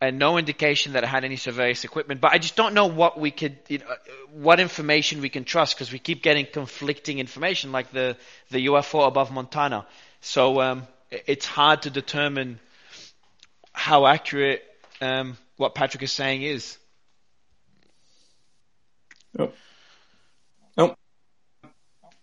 and 0.00 0.18
no 0.18 0.38
indication 0.38 0.94
that 0.94 1.04
it 1.04 1.06
had 1.06 1.24
any 1.24 1.36
surveillance 1.36 1.84
equipment. 1.84 2.20
But 2.20 2.32
I 2.32 2.38
just 2.38 2.56
don't 2.56 2.74
know 2.74 2.86
what 2.86 3.18
we 3.18 3.30
could, 3.30 3.58
you 3.68 3.78
know, 3.78 3.86
what 4.32 4.60
information 4.60 5.20
we 5.20 5.28
can 5.28 5.44
trust 5.44 5.76
because 5.76 5.92
we 5.92 5.98
keep 5.98 6.22
getting 6.22 6.46
conflicting 6.46 7.18
information, 7.18 7.72
like 7.72 7.92
the 7.92 8.16
the 8.50 8.66
UFO 8.66 9.06
above 9.06 9.30
Montana. 9.32 9.86
So 10.20 10.60
um, 10.60 10.86
it's 11.10 11.46
hard 11.46 11.82
to 11.82 11.90
determine 11.90 12.58
how 13.72 14.06
accurate 14.06 14.64
um, 15.00 15.36
what 15.56 15.74
Patrick 15.74 16.02
is 16.02 16.12
saying 16.12 16.42
is. 16.42 16.78
Oh. 19.38 19.52
Oh. 20.76 20.96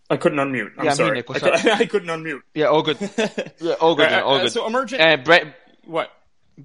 I 0.10 0.18
couldn't 0.18 0.40
unmute. 0.40 0.72
I'm 0.78 0.86
yeah, 0.86 0.94
sorry. 0.94 1.18
Nick, 1.18 1.30
I, 1.30 1.40
could, 1.40 1.54
I, 1.68 1.86
couldn't 1.86 2.10
unmute. 2.10 2.42
Yeah, 2.54 2.66
all 2.66 2.84
good. 2.84 2.98
Yeah, 3.60 3.74
all 3.74 3.96
good. 3.96 4.12
Uh, 4.12 4.24
all 4.26 4.36
uh, 4.36 4.42
good. 4.44 4.52
so 4.52 4.66
emergent. 4.66 5.02
Uh, 5.02 5.18
Brett, 5.18 5.56
what? 5.86 6.12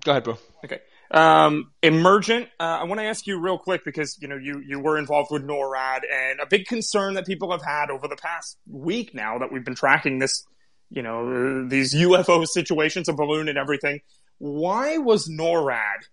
Go 0.05 0.13
ahead, 0.13 0.25
bro. 0.25 0.39
Okay. 0.65 0.81
Um, 1.11 1.71
emergent. 1.83 2.49
Uh, 2.59 2.79
I 2.81 2.85
want 2.85 3.01
to 3.01 3.07
ask 3.07 3.27
you 3.27 3.39
real 3.39 3.59
quick 3.59 3.83
because 3.85 4.19
you 4.21 4.29
know 4.29 4.37
you 4.37 4.63
you 4.67 4.81
were 4.81 4.99
involved 4.99 5.31
with 5.31 5.45
NORAD, 5.45 6.01
and 6.13 6.41
a 6.41 6.47
big 6.47 6.67
concern 6.67 7.15
that 7.15 7.27
people 7.27 7.53
have 7.53 7.65
had 7.65 7.91
over 7.91 8.09
the 8.09 8.17
past 8.17 8.59
week 8.69 9.15
now 9.15 9.39
that 9.39 9.53
we've 9.53 9.65
been 9.65 9.77
tracking 9.77 10.19
this, 10.19 10.45
you 10.91 11.03
know, 11.03 11.67
these 11.69 11.95
UFO 11.95 12.47
situations, 12.47 13.09
a 13.09 13.13
balloon 13.13 13.49
and 13.49 13.59
everything. 13.59 14.01
Why 14.39 14.99
was 14.99 15.29
NORAD 15.29 16.09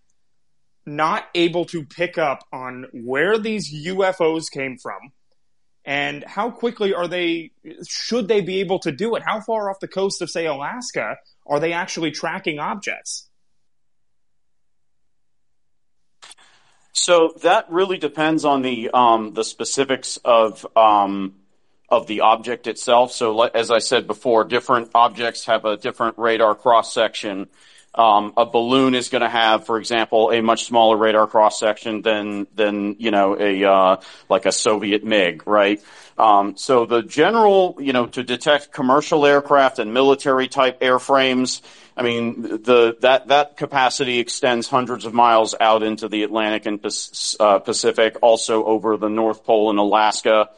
not 0.85 1.25
able 1.33 1.65
to 1.65 1.85
pick 1.85 2.17
up 2.17 2.45
on 2.51 2.85
where 2.93 3.37
these 3.37 3.73
UFOs 3.87 4.51
came 4.51 4.77
from? 4.77 4.99
And 5.85 6.23
how 6.23 6.49
quickly 6.49 6.93
are 6.93 7.07
they, 7.07 7.51
should 7.87 8.29
they 8.29 8.39
be 8.41 8.61
able 8.61 8.79
to 8.79 8.91
do 8.91 9.15
it? 9.15 9.23
How 9.25 9.41
far 9.41 9.69
off 9.69 9.81
the 9.81 9.87
coast 9.87 10.21
of, 10.21 10.29
say, 10.29 10.45
Alaska 10.45 11.17
are 11.45 11.59
they 11.59 11.73
actually 11.73 12.11
tracking 12.11 12.59
objects? 12.59 13.29
So 16.93 17.33
that 17.41 17.69
really 17.69 17.97
depends 17.97 18.45
on 18.45 18.61
the 18.61 18.91
um, 18.91 19.33
the 19.33 19.43
specifics 19.43 20.17
of 20.23 20.65
um, 20.77 21.35
of 21.89 22.07
the 22.07 22.21
object 22.21 22.67
itself. 22.67 23.11
So 23.11 23.41
as 23.41 23.71
I 23.71 23.79
said 23.79 24.07
before, 24.07 24.43
different 24.43 24.91
objects 24.93 25.45
have 25.45 25.65
a 25.65 25.75
different 25.75 26.17
radar 26.17 26.55
cross 26.55 26.93
section. 26.93 27.49
Um, 27.95 28.33
a 28.37 28.45
balloon 28.45 28.95
is 28.95 29.09
going 29.09 29.21
to 29.21 29.29
have, 29.29 29.67
for 29.67 29.77
example, 29.77 30.31
a 30.31 30.41
much 30.41 30.65
smaller 30.65 30.97
radar 30.97 31.27
cross 31.27 31.59
section 31.59 32.01
than 32.01 32.47
than 32.55 32.95
you 32.97 33.11
know 33.11 33.39
a 33.39 33.63
uh, 33.63 33.97
like 34.29 34.47
a 34.47 34.51
Soviet 34.51 35.03
MiG, 35.03 35.45
right? 35.45 35.79
Um, 36.17 36.57
so 36.57 36.85
the 36.85 37.03
general, 37.03 37.77
you 37.79 37.93
know, 37.93 38.07
to 38.07 38.23
detect 38.23 38.71
commercial 38.71 39.25
aircraft 39.25 39.79
and 39.79 39.93
military 39.93 40.47
type 40.47 40.79
airframes, 40.81 41.61
I 41.95 42.01
mean, 42.01 42.41
the 42.41 42.97
that 43.01 43.27
that 43.27 43.57
capacity 43.57 44.19
extends 44.19 44.67
hundreds 44.67 45.05
of 45.05 45.13
miles 45.13 45.53
out 45.59 45.83
into 45.83 46.07
the 46.07 46.23
Atlantic 46.23 46.65
and 46.65 46.83
uh, 47.39 47.59
Pacific, 47.59 48.17
also 48.23 48.63
over 48.65 48.97
the 48.97 49.09
North 49.09 49.43
Pole 49.43 49.69
and 49.69 49.77
Alaska. 49.77 50.49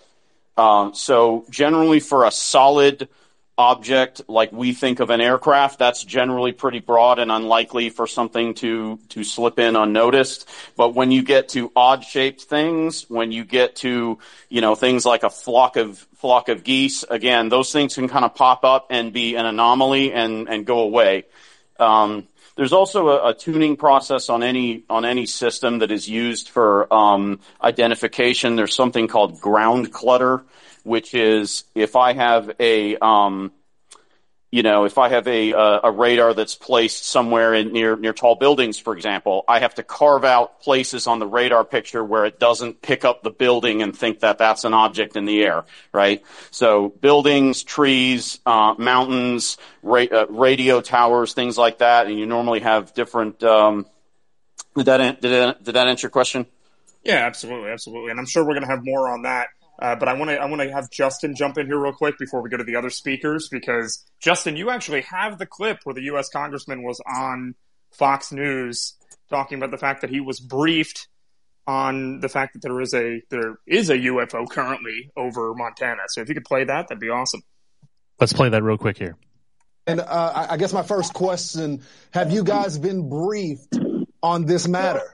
Um, 0.57 0.95
so 0.95 1.45
generally, 1.49 1.99
for 1.99 2.26
a 2.26 2.32
solid 2.32 3.10
object 3.57 4.22
like 4.27 4.52
we 4.52 4.73
think 4.73 4.99
of 4.99 5.10
an 5.10 5.22
aircraft, 5.22 5.80
that's 5.80 6.03
generally 6.03 6.52
pretty 6.52 6.80
broad 6.80 7.19
and 7.19 7.32
unlikely 7.32 7.90
for 7.90 8.07
something 8.07 8.53
to 8.56 8.99
to 9.10 9.23
slip 9.23 9.60
in 9.60 9.76
unnoticed. 9.76 10.49
But 10.76 10.94
when 10.94 11.11
you 11.11 11.23
get 11.23 11.49
to 11.49 11.72
odd 11.76 12.03
shaped 12.03 12.44
things, 12.44 13.10
when 13.10 13.32
you 13.32 13.45
get 13.45 13.77
to 13.77 14.19
you 14.49 14.61
know 14.61 14.76
things 14.76 15.06
like 15.06 15.23
a 15.23 15.30
flock 15.30 15.77
of 15.77 15.98
flock 16.15 16.49
of 16.49 16.64
geese, 16.64 17.03
again, 17.03 17.49
those 17.49 17.72
things 17.72 17.95
can 17.95 18.07
kind 18.07 18.26
of 18.26 18.36
pop 18.36 18.65
up 18.65 18.88
and 18.90 19.14
be 19.14 19.36
an 19.36 19.45
anomaly 19.45 20.11
and 20.11 20.49
and 20.49 20.65
go 20.65 20.80
away. 20.80 21.26
Um, 21.80 22.27
there's 22.56 22.73
also 22.73 23.10
a, 23.10 23.30
a, 23.30 23.34
tuning 23.34 23.76
process 23.76 24.30
on 24.30 24.41
any 24.41 24.84
on 24.90 25.03
any 25.03 25.26
system 25.26 25.80
that 25.80 25.91
is 25.91 26.07
used 26.07 26.49
for 26.49 26.91
um, 26.94 27.40
identification. 27.61 28.56
There's 28.56 28.73
something 28.73 29.07
called 29.07 29.41
ground 29.41 29.91
clutter, 29.91 30.44
which 30.86 31.14
is 31.14 31.66
if 31.74 31.95
I 31.95 32.14
have 32.14 32.52
a 32.60 32.95
um, 32.98 33.52
you 34.56 34.64
know, 34.64 34.86
if 34.86 34.98
I 34.98 35.10
have 35.10 35.28
a 35.28 35.53
uh, 35.53 35.80
a 35.84 35.91
radar 35.91 36.34
that's 36.34 36.56
placed 36.56 37.03
somewhere 37.06 37.53
in, 37.53 37.74
near 37.74 37.98
near 37.98 38.14
tall 38.14 38.36
buildings, 38.36 38.78
for 38.78 38.95
example, 38.95 39.44
I 39.49 39.60
have 39.60 39.76
to 39.76 39.84
carve 39.84 40.24
out 40.24 40.62
places 40.62 41.07
on 41.07 41.20
the 41.20 41.28
radar 41.28 41.66
picture 41.66 42.02
where 42.02 42.24
it 42.24 42.40
doesn't 42.40 42.82
pick 42.82 43.03
up 43.03 43.22
the 43.22 43.32
building 43.32 43.82
and 43.82 43.94
think 43.94 44.22
that 44.22 44.38
that's 44.38 44.64
an 44.64 44.74
object 44.74 45.18
in 45.18 45.26
the 45.26 45.44
air, 45.44 45.66
right? 45.91 46.24
So 46.52 46.88
buildings, 46.88 47.64
trees, 47.64 48.40
uh, 48.45 48.76
mountains, 48.78 49.57
ra- 49.84 50.06
uh, 50.10 50.28
radio 50.30 50.80
towers, 50.80 51.34
things 51.34 51.57
like 51.57 51.80
that, 51.80 52.07
and 52.07 52.18
you 52.18 52.26
normally 52.26 52.62
have 52.62 52.94
different. 52.94 53.44
Um, 53.44 53.86
did 54.78 54.86
that 54.86 55.20
did 55.20 55.32
that, 55.32 55.64
did 55.66 55.76
that 55.76 55.88
answer 55.90 56.06
your 56.06 56.12
question? 56.12 56.45
Yeah, 57.03 57.26
absolutely, 57.26 57.72
absolutely, 57.72 58.12
and 58.12 58.22
I'm 58.22 58.26
sure 58.26 58.45
we're 58.45 58.53
going 58.53 58.68
to 58.68 58.70
have 58.70 58.86
more 58.86 59.12
on 59.12 59.24
that 59.24 59.49
uh, 59.80 59.95
but 59.95 60.07
I 60.07 60.14
want 60.14 60.30
to 60.31 60.38
I 60.38 60.45
want 60.45 60.61
to 60.61 60.72
have 60.72 60.89
Justin 60.89 61.35
jump 61.35 61.57
in 61.57 61.68
here 61.68 61.80
real 61.80 61.93
quick 61.93 62.18
before 62.18 62.41
we 62.41 62.49
go 62.49 62.57
to 62.57 62.64
the 62.64 62.76
other 62.76 62.89
speakers 62.89 63.49
because 63.49 64.06
Justin, 64.22 64.56
you 64.56 64.69
actually 64.69 65.02
have 65.02 65.38
the 65.38 65.45
clip 65.45 65.80
where 65.84 65.93
the 65.93 66.03
U.S. 66.03 66.30
congressman 66.30 66.84
was 66.84 67.02
on 67.06 67.56
Fox 67.91 68.31
News 68.31 68.95
talking 69.30 69.57
about 69.57 69.72
the 69.72 69.77
fact 69.77 70.02
that 70.02 70.10
he 70.10 70.19
was 70.19 70.39
briefed 70.39 71.07
on 71.68 72.19
the 72.19 72.30
fact 72.30 72.53
that 72.53 72.61
there 72.61 72.80
is 72.80 72.93
a 72.93 73.22
there 73.30 73.57
is 73.68 73.89
a 73.89 73.97
UFO 73.97 74.49
currently 74.49 75.11
over 75.18 75.53
Montana. 75.56 76.03
So 76.07 76.22
if 76.22 76.30
you 76.30 76.35
could 76.35 76.45
play 76.45 76.64
that, 76.64 76.88
that'd 76.88 76.99
be 76.99 77.10
awesome. 77.10 77.41
Let's 78.19 78.34
play 78.34 78.49
that 78.49 78.64
real 78.64 78.77
quick 78.77 78.97
here. 78.97 79.18
And 79.88 79.99
uh, 79.99 80.47
I 80.49 80.57
guess 80.57 80.73
my 80.73 80.84
first 80.84 81.14
question: 81.14 81.81
Have 82.11 82.31
you 82.31 82.43
guys 82.43 82.77
been 82.77 83.10
briefed 83.10 83.77
on 84.23 84.45
this 84.45 84.68
matter? 84.68 85.11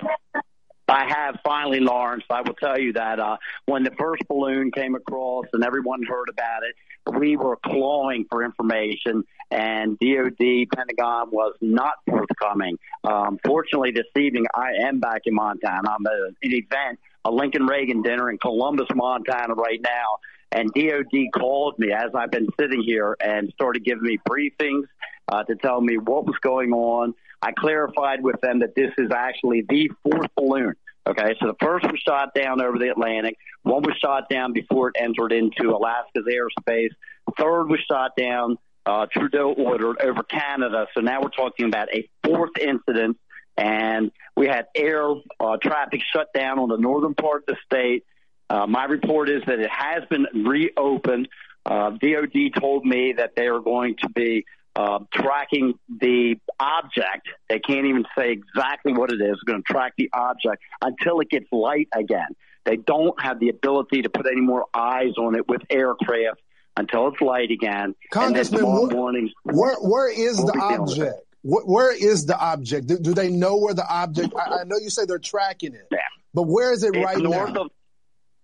I 0.91 1.05
have 1.07 1.39
finally, 1.41 1.79
Lawrence. 1.79 2.25
I 2.29 2.41
will 2.41 2.53
tell 2.53 2.77
you 2.77 2.91
that 2.93 3.17
uh, 3.17 3.37
when 3.65 3.83
the 3.83 3.91
first 3.97 4.23
balloon 4.27 4.71
came 4.71 4.93
across 4.93 5.45
and 5.53 5.63
everyone 5.63 6.03
heard 6.03 6.27
about 6.29 6.63
it, 6.63 6.75
we 7.17 7.37
were 7.37 7.57
clawing 7.65 8.25
for 8.29 8.43
information, 8.43 9.23
and 9.49 9.97
DoD 9.99 10.67
Pentagon 10.75 11.31
was 11.31 11.55
not 11.61 11.93
forthcoming. 12.07 12.77
Um, 13.05 13.39
fortunately, 13.45 13.91
this 13.91 14.05
evening 14.17 14.45
I 14.53 14.87
am 14.87 14.99
back 14.99 15.21
in 15.25 15.33
Montana. 15.33 15.95
I'm 15.97 16.05
at 16.05 16.13
an 16.13 16.35
event, 16.43 16.99
a 17.23 17.31
Lincoln 17.31 17.65
Reagan 17.65 18.01
dinner 18.01 18.29
in 18.29 18.37
Columbus, 18.37 18.87
Montana, 18.93 19.53
right 19.53 19.79
now. 19.81 20.17
And 20.51 20.69
DoD 20.73 21.31
called 21.33 21.79
me 21.79 21.93
as 21.93 22.11
I've 22.13 22.31
been 22.31 22.49
sitting 22.59 22.83
here 22.83 23.15
and 23.21 23.49
started 23.53 23.85
giving 23.85 24.03
me 24.03 24.19
briefings 24.29 24.83
uh, 25.29 25.43
to 25.43 25.55
tell 25.55 25.79
me 25.79 25.97
what 25.97 26.25
was 26.25 26.35
going 26.41 26.73
on. 26.73 27.13
I 27.41 27.51
clarified 27.51 28.23
with 28.23 28.39
them 28.41 28.59
that 28.59 28.75
this 28.75 28.91
is 28.97 29.11
actually 29.11 29.63
the 29.67 29.89
fourth 30.03 30.29
balloon. 30.35 30.75
Okay, 31.07 31.35
so 31.39 31.47
the 31.47 31.55
first 31.59 31.85
was 31.85 31.99
shot 32.07 32.29
down 32.35 32.61
over 32.61 32.77
the 32.77 32.89
Atlantic. 32.89 33.35
One 33.63 33.81
was 33.81 33.97
shot 33.97 34.29
down 34.29 34.53
before 34.53 34.89
it 34.89 34.95
entered 34.99 35.31
into 35.31 35.71
Alaska's 35.71 36.25
airspace. 36.29 36.91
Third 37.39 37.65
was 37.65 37.79
shot 37.89 38.11
down, 38.15 38.57
uh, 38.85 39.07
Trudeau 39.11 39.53
ordered 39.53 39.99
over 40.01 40.21
Canada. 40.23 40.87
So 40.93 41.01
now 41.01 41.21
we're 41.21 41.29
talking 41.29 41.65
about 41.65 41.87
a 41.93 42.07
fourth 42.23 42.57
incident. 42.59 43.17
And 43.57 44.11
we 44.35 44.47
had 44.47 44.67
air 44.75 45.07
uh, 45.39 45.57
traffic 45.61 46.01
shut 46.13 46.27
down 46.33 46.59
on 46.59 46.69
the 46.69 46.77
northern 46.77 47.15
part 47.15 47.43
of 47.47 47.55
the 47.55 47.57
state. 47.65 48.05
Uh, 48.49 48.67
my 48.67 48.85
report 48.85 49.29
is 49.29 49.41
that 49.47 49.59
it 49.59 49.69
has 49.69 50.03
been 50.09 50.25
reopened. 50.45 51.27
Uh, 51.65 51.91
DOD 51.91 52.53
told 52.59 52.85
me 52.85 53.13
that 53.13 53.35
they 53.35 53.47
are 53.47 53.59
going 53.59 53.95
to 53.97 54.09
be 54.09 54.45
uh, 54.75 54.99
tracking 55.13 55.77
the 55.89 56.35
object. 56.59 57.27
They 57.49 57.59
can't 57.59 57.85
even 57.85 58.05
say 58.17 58.31
exactly 58.31 58.93
what 58.93 59.11
it 59.11 59.21
is. 59.21 59.37
They're 59.45 59.53
going 59.53 59.63
to 59.63 59.73
track 59.73 59.93
the 59.97 60.09
object 60.13 60.63
until 60.81 61.19
it 61.19 61.29
gets 61.29 61.47
light 61.51 61.87
again. 61.93 62.27
They 62.63 62.77
don't 62.77 63.19
have 63.21 63.39
the 63.39 63.49
ability 63.49 64.03
to 64.03 64.09
put 64.09 64.27
any 64.27 64.41
more 64.41 64.65
eyes 64.73 65.13
on 65.17 65.35
it 65.35 65.47
with 65.47 65.61
aircraft 65.69 66.41
until 66.77 67.09
it's 67.09 67.21
light 67.21 67.51
again. 67.51 67.95
Congressman, 68.11 68.65
where, 68.65 68.87
morning, 68.87 69.31
where, 69.43 69.75
where 69.77 70.11
is 70.11 70.37
the 70.37 70.57
object? 70.61 71.21
Where 71.43 71.91
is 71.95 72.27
the 72.27 72.37
object? 72.37 72.87
Do, 72.87 72.99
do, 72.99 73.13
they 73.15 73.29
know 73.29 73.57
where 73.57 73.73
the 73.73 73.87
object? 73.87 74.33
I, 74.35 74.59
I, 74.59 74.63
know 74.63 74.77
you 74.77 74.91
say 74.91 75.05
they're 75.05 75.17
tracking 75.17 75.73
it, 75.73 75.87
yeah. 75.91 75.97
but 76.35 76.43
where 76.43 76.71
is 76.71 76.83
it 76.83 76.95
it's 76.95 77.03
right 77.03 77.17
north 77.17 77.53
now? 77.53 77.61
Of, 77.61 77.71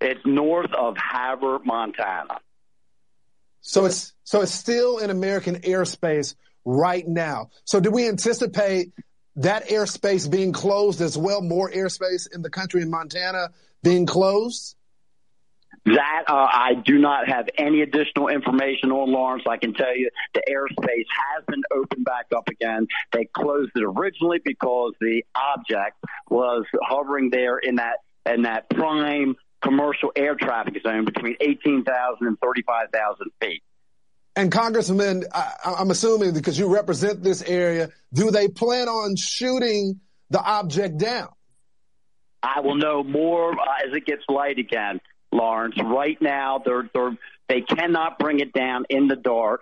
it's 0.02 0.26
north 0.26 0.74
of 0.74 0.98
Havre, 0.98 1.60
Montana. 1.64 2.40
So 3.68 3.84
it's 3.84 4.14
so 4.24 4.42
it's 4.42 4.54
still 4.54 5.00
in 5.00 5.10
American 5.10 5.56
airspace 5.60 6.36
right 6.64 7.06
now. 7.06 7.50
So 7.66 7.82
do 7.82 7.92
we 7.92 8.08
anticipate 8.08 8.94
that 9.36 9.68
airspace 9.68 10.30
being 10.32 10.54
closed 10.54 11.02
as 11.02 11.18
well? 11.18 11.42
More 11.42 11.70
airspace 11.70 12.34
in 12.34 12.42
the 12.42 12.50
country 12.50 12.82
in 12.82 12.90
Montana 12.90 13.50
being 13.84 14.06
closed? 14.06 14.78
That 15.86 16.24
uh, 16.30 16.48
I 16.50 16.76
do 16.86 16.98
not 16.98 17.28
have 17.28 17.50
any 17.58 17.82
additional 17.82 18.30
information 18.30 18.92
on, 18.92 19.12
Lawrence. 19.12 19.44
I 19.48 19.58
can 19.58 19.74
tell 19.74 19.96
you 19.96 20.10
the 20.34 20.44
airspace 20.50 21.06
has 21.36 21.44
been 21.48 21.64
opened 21.70 22.06
back 22.06 22.28
up 22.36 22.48
again. 22.48 22.88
They 23.12 23.26
closed 23.26 23.72
it 23.76 23.84
originally 23.84 24.40
because 24.44 24.94
the 25.02 25.26
object 25.36 25.98
was 26.30 26.64
hovering 26.82 27.32
there 27.32 27.58
in 27.58 27.76
that 27.76 27.98
in 28.26 28.44
that 28.44 28.70
prime 28.70 29.36
commercial 29.62 30.12
air 30.16 30.36
traffic 30.36 30.82
zone 30.84 31.06
between 31.06 31.36
18,000 31.40 32.28
and 32.28 32.38
35,000 32.40 33.32
feet. 33.42 33.64
And 34.36 34.52
Congressman, 34.52 35.24
I, 35.34 35.76
am 35.80 35.90
assuming 35.90 36.34
because 36.34 36.60
you 36.60 36.72
represent 36.72 37.24
this 37.24 37.42
area, 37.42 37.90
do 38.14 38.30
they 38.30 38.48
plan 38.48 38.88
on 38.88 39.16
shooting 39.16 40.00
the 40.30 40.40
object 40.40 41.00
down? 41.00 41.30
I 42.44 42.60
will 42.60 42.76
know 42.76 43.04
more 43.04 43.52
uh, 43.54 43.88
as 43.88 43.96
it 43.96 44.06
gets 44.06 44.22
light 44.30 44.60
again, 44.60 45.02
Lawrence. 45.32 45.76
Right 45.84 46.22
now, 46.22 46.62
they're, 46.64 46.88
they're, 46.94 47.18
they 47.50 47.62
cannot 47.62 48.20
bring 48.20 48.40
it 48.40 48.54
down 48.54 48.86
in 48.90 49.08
the 49.08 49.16
dark. 49.16 49.62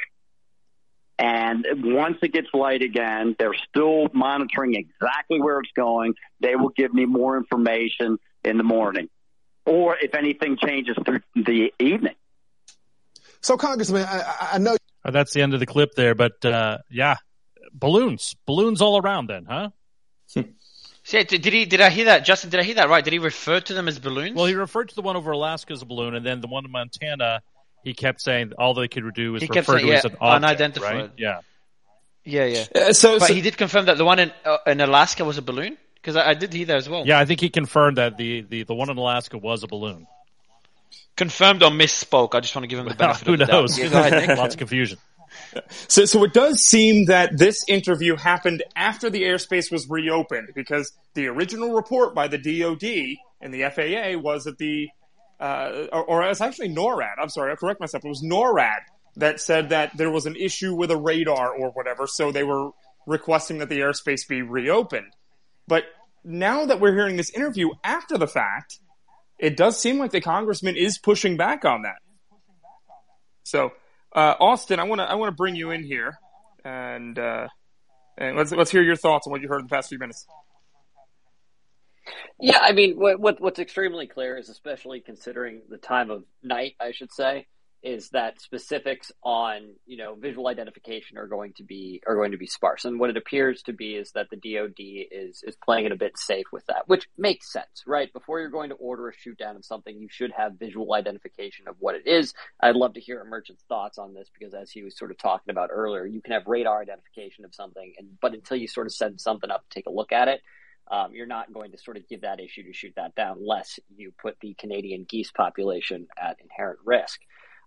And 1.18 1.66
once 1.82 2.18
it 2.22 2.34
gets 2.34 2.50
light 2.54 2.82
again, 2.82 3.38
they're 3.40 3.56
still 3.70 4.10
monitoring 4.14 4.76
exactly 4.76 5.40
where 5.40 5.60
it's 5.60 5.72
going. 5.74 6.16
They 6.42 6.58
will 6.58 6.74
give 6.76 6.94
me 6.94 7.06
more 7.06 7.38
information 7.38 8.18
in 8.44 8.58
the 8.58 8.64
morning 8.64 9.08
or 9.66 9.98
if 10.00 10.14
anything 10.16 10.58
changes 10.58 10.96
through 11.06 11.22
the 11.36 11.74
evening. 11.80 12.16
So, 13.42 13.58
Congressman, 13.58 14.04
I, 14.04 14.50
I 14.54 14.58
know 14.58 14.76
oh, 15.06 15.12
that's 15.12 15.34
the 15.34 15.42
end 15.42 15.54
of 15.54 15.60
the 15.60 15.66
clip 15.66 15.94
there, 15.96 16.16
but 16.16 16.44
uh, 16.44 16.80
yeah, 16.90 17.18
balloons, 17.74 18.36
balloons 18.46 18.82
all 18.82 19.00
around. 19.00 19.28
Then, 19.28 19.46
huh? 19.46 19.70
See, 21.04 21.24
did 21.24 21.46
he? 21.46 21.66
Did 21.66 21.82
I 21.82 21.92
hear 21.92 22.06
that, 22.06 22.26
Justin? 22.26 22.50
Did 22.50 22.60
I 22.60 22.64
hear 22.64 22.76
that 22.76 22.90
right? 22.90 23.04
Did 23.04 23.14
he 23.14 23.20
refer 23.20 23.60
to 23.60 23.74
them 23.74 23.88
as 23.88 24.00
balloons? 24.00 24.36
Well, 24.36 24.48
he 24.48 24.56
referred 24.56 24.90
to 24.90 24.96
the 24.96 25.04
one 25.04 25.16
over 25.16 25.32
Alaska 25.32 25.74
as 25.74 25.84
a 25.84 25.86
balloon, 25.86 26.16
and 26.16 26.26
then 26.26 26.42
the 26.42 26.48
one 26.48 26.66
in 26.66 26.72
Montana, 26.72 27.44
he 27.84 27.94
kept 27.94 28.22
saying 28.22 28.54
all 28.58 28.74
they 28.74 28.88
could 28.88 29.14
do 29.14 29.34
was 29.34 29.44
he 29.44 29.48
refer 29.48 29.74
saying, 29.74 29.86
to 29.86 29.92
yeah, 29.92 29.98
as 29.98 30.06
an 30.06 30.18
object, 30.20 30.46
unidentified. 30.46 30.96
Right? 30.96 31.12
Yeah. 31.18 31.42
Yeah, 32.24 32.46
yeah. 32.46 32.66
Uh, 32.74 32.94
so, 32.94 33.20
but 33.20 33.28
so, 33.28 33.34
he 33.36 33.42
did 33.42 33.56
confirm 33.56 33.86
that 33.86 34.00
the 34.00 34.06
one 34.06 34.18
in 34.18 34.32
uh, 34.44 34.58
in 34.66 34.82
Alaska 34.82 35.24
was 35.24 35.38
a 35.38 35.44
balloon 35.44 35.78
because 36.06 36.18
I, 36.18 36.30
I, 36.30 36.34
did 36.36 36.54
hear 36.54 36.68
that 36.68 36.78
as 36.78 36.88
well. 36.88 37.04
Yeah, 37.04 37.18
I 37.18 37.26
think 37.26 37.40
he 37.40 37.50
confirmed 37.50 37.98
that 37.98 38.16
the, 38.16 38.42
the, 38.42 38.62
the 38.62 38.76
one 38.76 38.92
in 38.92 38.98
Alaska 38.98 39.40
was 39.40 39.64
a 39.64 39.68
balloon. 39.68 40.06
Confirmed 41.18 41.64
or 41.64 41.72
misspoke. 41.72 42.36
I 42.36 42.42
just 42.42 42.56
want 42.56 42.62
to 42.64 42.68
give 42.68 42.78
him 42.78 42.88
the 42.88 42.94
benefit 42.94 43.26
Who 43.26 43.34
of 43.34 43.40
the 43.40 43.46
knows? 43.48 43.76
doubt. 43.76 44.12
Yeah, 44.12 44.36
Lots 44.38 44.54
of 44.54 44.60
confusion. 44.60 45.00
So, 45.88 46.06
so 46.06 46.24
it 46.24 46.34
does 46.34 46.62
seem 46.62 47.06
that 47.06 47.38
this 47.38 47.64
interview 47.68 48.16
happened 48.16 48.64
after 48.76 49.10
the 49.10 49.24
airspace 49.24 49.72
was 49.72 49.90
reopened 49.90 50.50
because 50.54 50.92
the 51.14 51.28
original 51.28 51.74
report 51.74 52.14
by 52.16 52.28
the 52.28 52.38
DoD 52.38 53.18
and 53.42 53.54
the 53.54 53.70
FAA 53.70 54.20
was 54.20 54.46
that 54.46 54.58
the, 54.58 54.90
uh, 55.40 55.88
or, 55.92 56.04
or 56.06 56.24
it's 56.24 56.42
actually 56.42 56.70
NORAD. 56.70 57.16
I'm 57.22 57.30
sorry, 57.30 57.52
I'll 57.52 57.58
correct 57.58 57.80
myself. 57.80 58.04
It 58.04 58.10
was 58.10 58.22
NORAD 58.22 58.80
that 59.18 59.40
said 59.40 59.70
that 59.70 59.96
there 59.98 60.10
was 60.10 60.26
an 60.26 60.36
issue 60.36 60.74
with 60.74 60.92
a 60.92 60.98
radar 60.98 61.54
or 61.54 61.72
whatever, 61.72 62.08
so 62.08 62.32
they 62.32 62.44
were 62.44 62.72
requesting 63.06 63.60
that 63.60 63.70
the 63.70 63.80
airspace 63.80 64.28
be 64.28 64.42
reopened. 64.42 65.12
But 65.68 65.86
now 66.24 66.66
that 66.66 66.80
we're 66.80 66.94
hearing 66.94 67.18
this 67.18 67.30
interview 67.30 67.70
after 67.84 68.18
the 68.18 68.28
fact, 68.28 68.80
it 69.38 69.58
does 69.58 69.80
seem 69.80 69.98
like 69.98 70.12
the 70.12 70.22
congressman 70.22 70.76
is 70.76 70.98
pushing 70.98 71.38
back 71.38 71.66
on 71.66 71.84
that. 71.84 71.98
So, 73.44 73.72
uh, 74.14 74.36
Austin, 74.40 74.80
I 74.80 74.84
want 74.84 75.02
to 75.02 75.06
I 75.06 75.16
want 75.16 75.32
to 75.32 75.36
bring 75.36 75.56
you 75.56 75.72
in 75.72 75.84
here, 75.84 76.18
and 76.64 77.18
uh, 77.20 77.48
and 78.18 78.38
let's 78.38 78.52
let's 78.52 78.72
hear 78.72 78.82
your 78.82 78.96
thoughts 78.96 79.28
on 79.28 79.32
what 79.32 79.42
you 79.42 79.48
heard 79.48 79.60
in 79.60 79.66
the 79.66 79.70
past 79.70 79.90
few 79.90 80.00
minutes. 80.00 80.26
Yeah, 82.40 82.60
I 82.62 82.72
mean, 82.72 82.96
what, 82.96 83.20
what 83.20 83.42
what's 83.42 83.60
extremely 83.60 84.08
clear 84.08 84.38
is, 84.38 84.50
especially 84.50 85.00
considering 85.00 85.62
the 85.70 85.78
time 85.78 86.12
of 86.12 86.24
night, 86.44 86.76
I 86.80 86.92
should 86.92 87.12
say, 87.12 87.48
is 87.84 88.10
that 88.10 88.42
specifics 88.42 89.12
on 89.24 89.74
you 89.86 89.98
know 89.98 90.16
visual 90.16 90.48
identification 90.48 91.18
are 91.18 91.28
going 91.28 91.54
to 91.54 91.64
be 91.64 92.02
are 92.08 92.16
going 92.16 92.32
to 92.32 92.38
be 92.38 92.48
sparse. 92.48 92.86
And 92.86 93.00
what 93.00 93.10
it 93.10 93.18
appears 93.18 93.62
to 93.64 93.74
be 93.74 93.96
is 93.96 94.12
that 94.12 94.28
the 94.30 94.38
DoD 94.38 94.80
is 95.12 95.44
is 95.46 95.56
playing 95.64 95.86
it 95.86 95.92
a 95.92 95.98
bit 95.98 96.18
safe 96.18 96.46
with 96.52 96.66
that 96.68 96.88
which 96.88 97.08
makes 97.18 97.52
sense 97.52 97.84
right? 97.86 98.12
Before 98.12 98.40
you're 98.40 98.50
going 98.50 98.70
to 98.70 98.76
order 98.76 99.10
a 99.10 99.14
shoot 99.14 99.38
down 99.38 99.56
of 99.56 99.66
something 99.66 99.98
you 99.98 100.08
should 100.10 100.32
have 100.36 100.54
visual 100.60 100.94
identification 100.94 101.68
of 101.68 101.76
what 101.80 101.96
it 101.96 102.08
is. 102.08 102.34
I'd 102.60 102.76
love 102.76 102.94
to 102.96 103.02
hear 103.02 103.22
Emergent's 103.22 103.64
thoughts 103.70 103.98
on 103.98 104.14
this 104.14 104.30
because 104.38 104.54
as 104.54 104.72
he 104.72 104.84
was 104.84 104.98
sort 104.98 105.12
of 105.12 105.18
talking 105.18 105.52
about 105.52 105.70
earlier 105.72 106.06
you 106.06 106.22
can 106.22 106.34
have 106.34 106.48
radar 106.48 106.82
identification 106.82 107.46
of 107.46 107.54
something 107.54 107.94
and 107.98 108.20
but 108.22 108.34
until 108.34 108.58
you 108.58 108.68
sort 108.68 108.88
of 108.88 108.94
send 108.94 109.22
something 109.22 109.52
up 109.52 109.64
to 109.70 109.76
take 109.76 109.86
a 109.88 109.92
look 109.92 110.12
at 110.12 110.28
it 110.28 110.42
um, 110.90 111.14
you're 111.14 111.26
not 111.26 111.52
going 111.52 111.72
to 111.72 111.78
sort 111.78 111.98
of 111.98 112.08
give 112.08 112.22
that 112.22 112.40
issue 112.40 112.64
to 112.64 112.74
shoot 112.74 112.94
that 112.96 113.16
down 113.16 113.38
unless 113.40 113.80
you 113.96 114.12
put 114.22 114.40
the 114.40 114.54
Canadian 114.54 115.06
geese 115.08 115.32
population 115.32 116.08
at 116.18 116.38
inherent 116.40 116.80
risk 116.86 117.20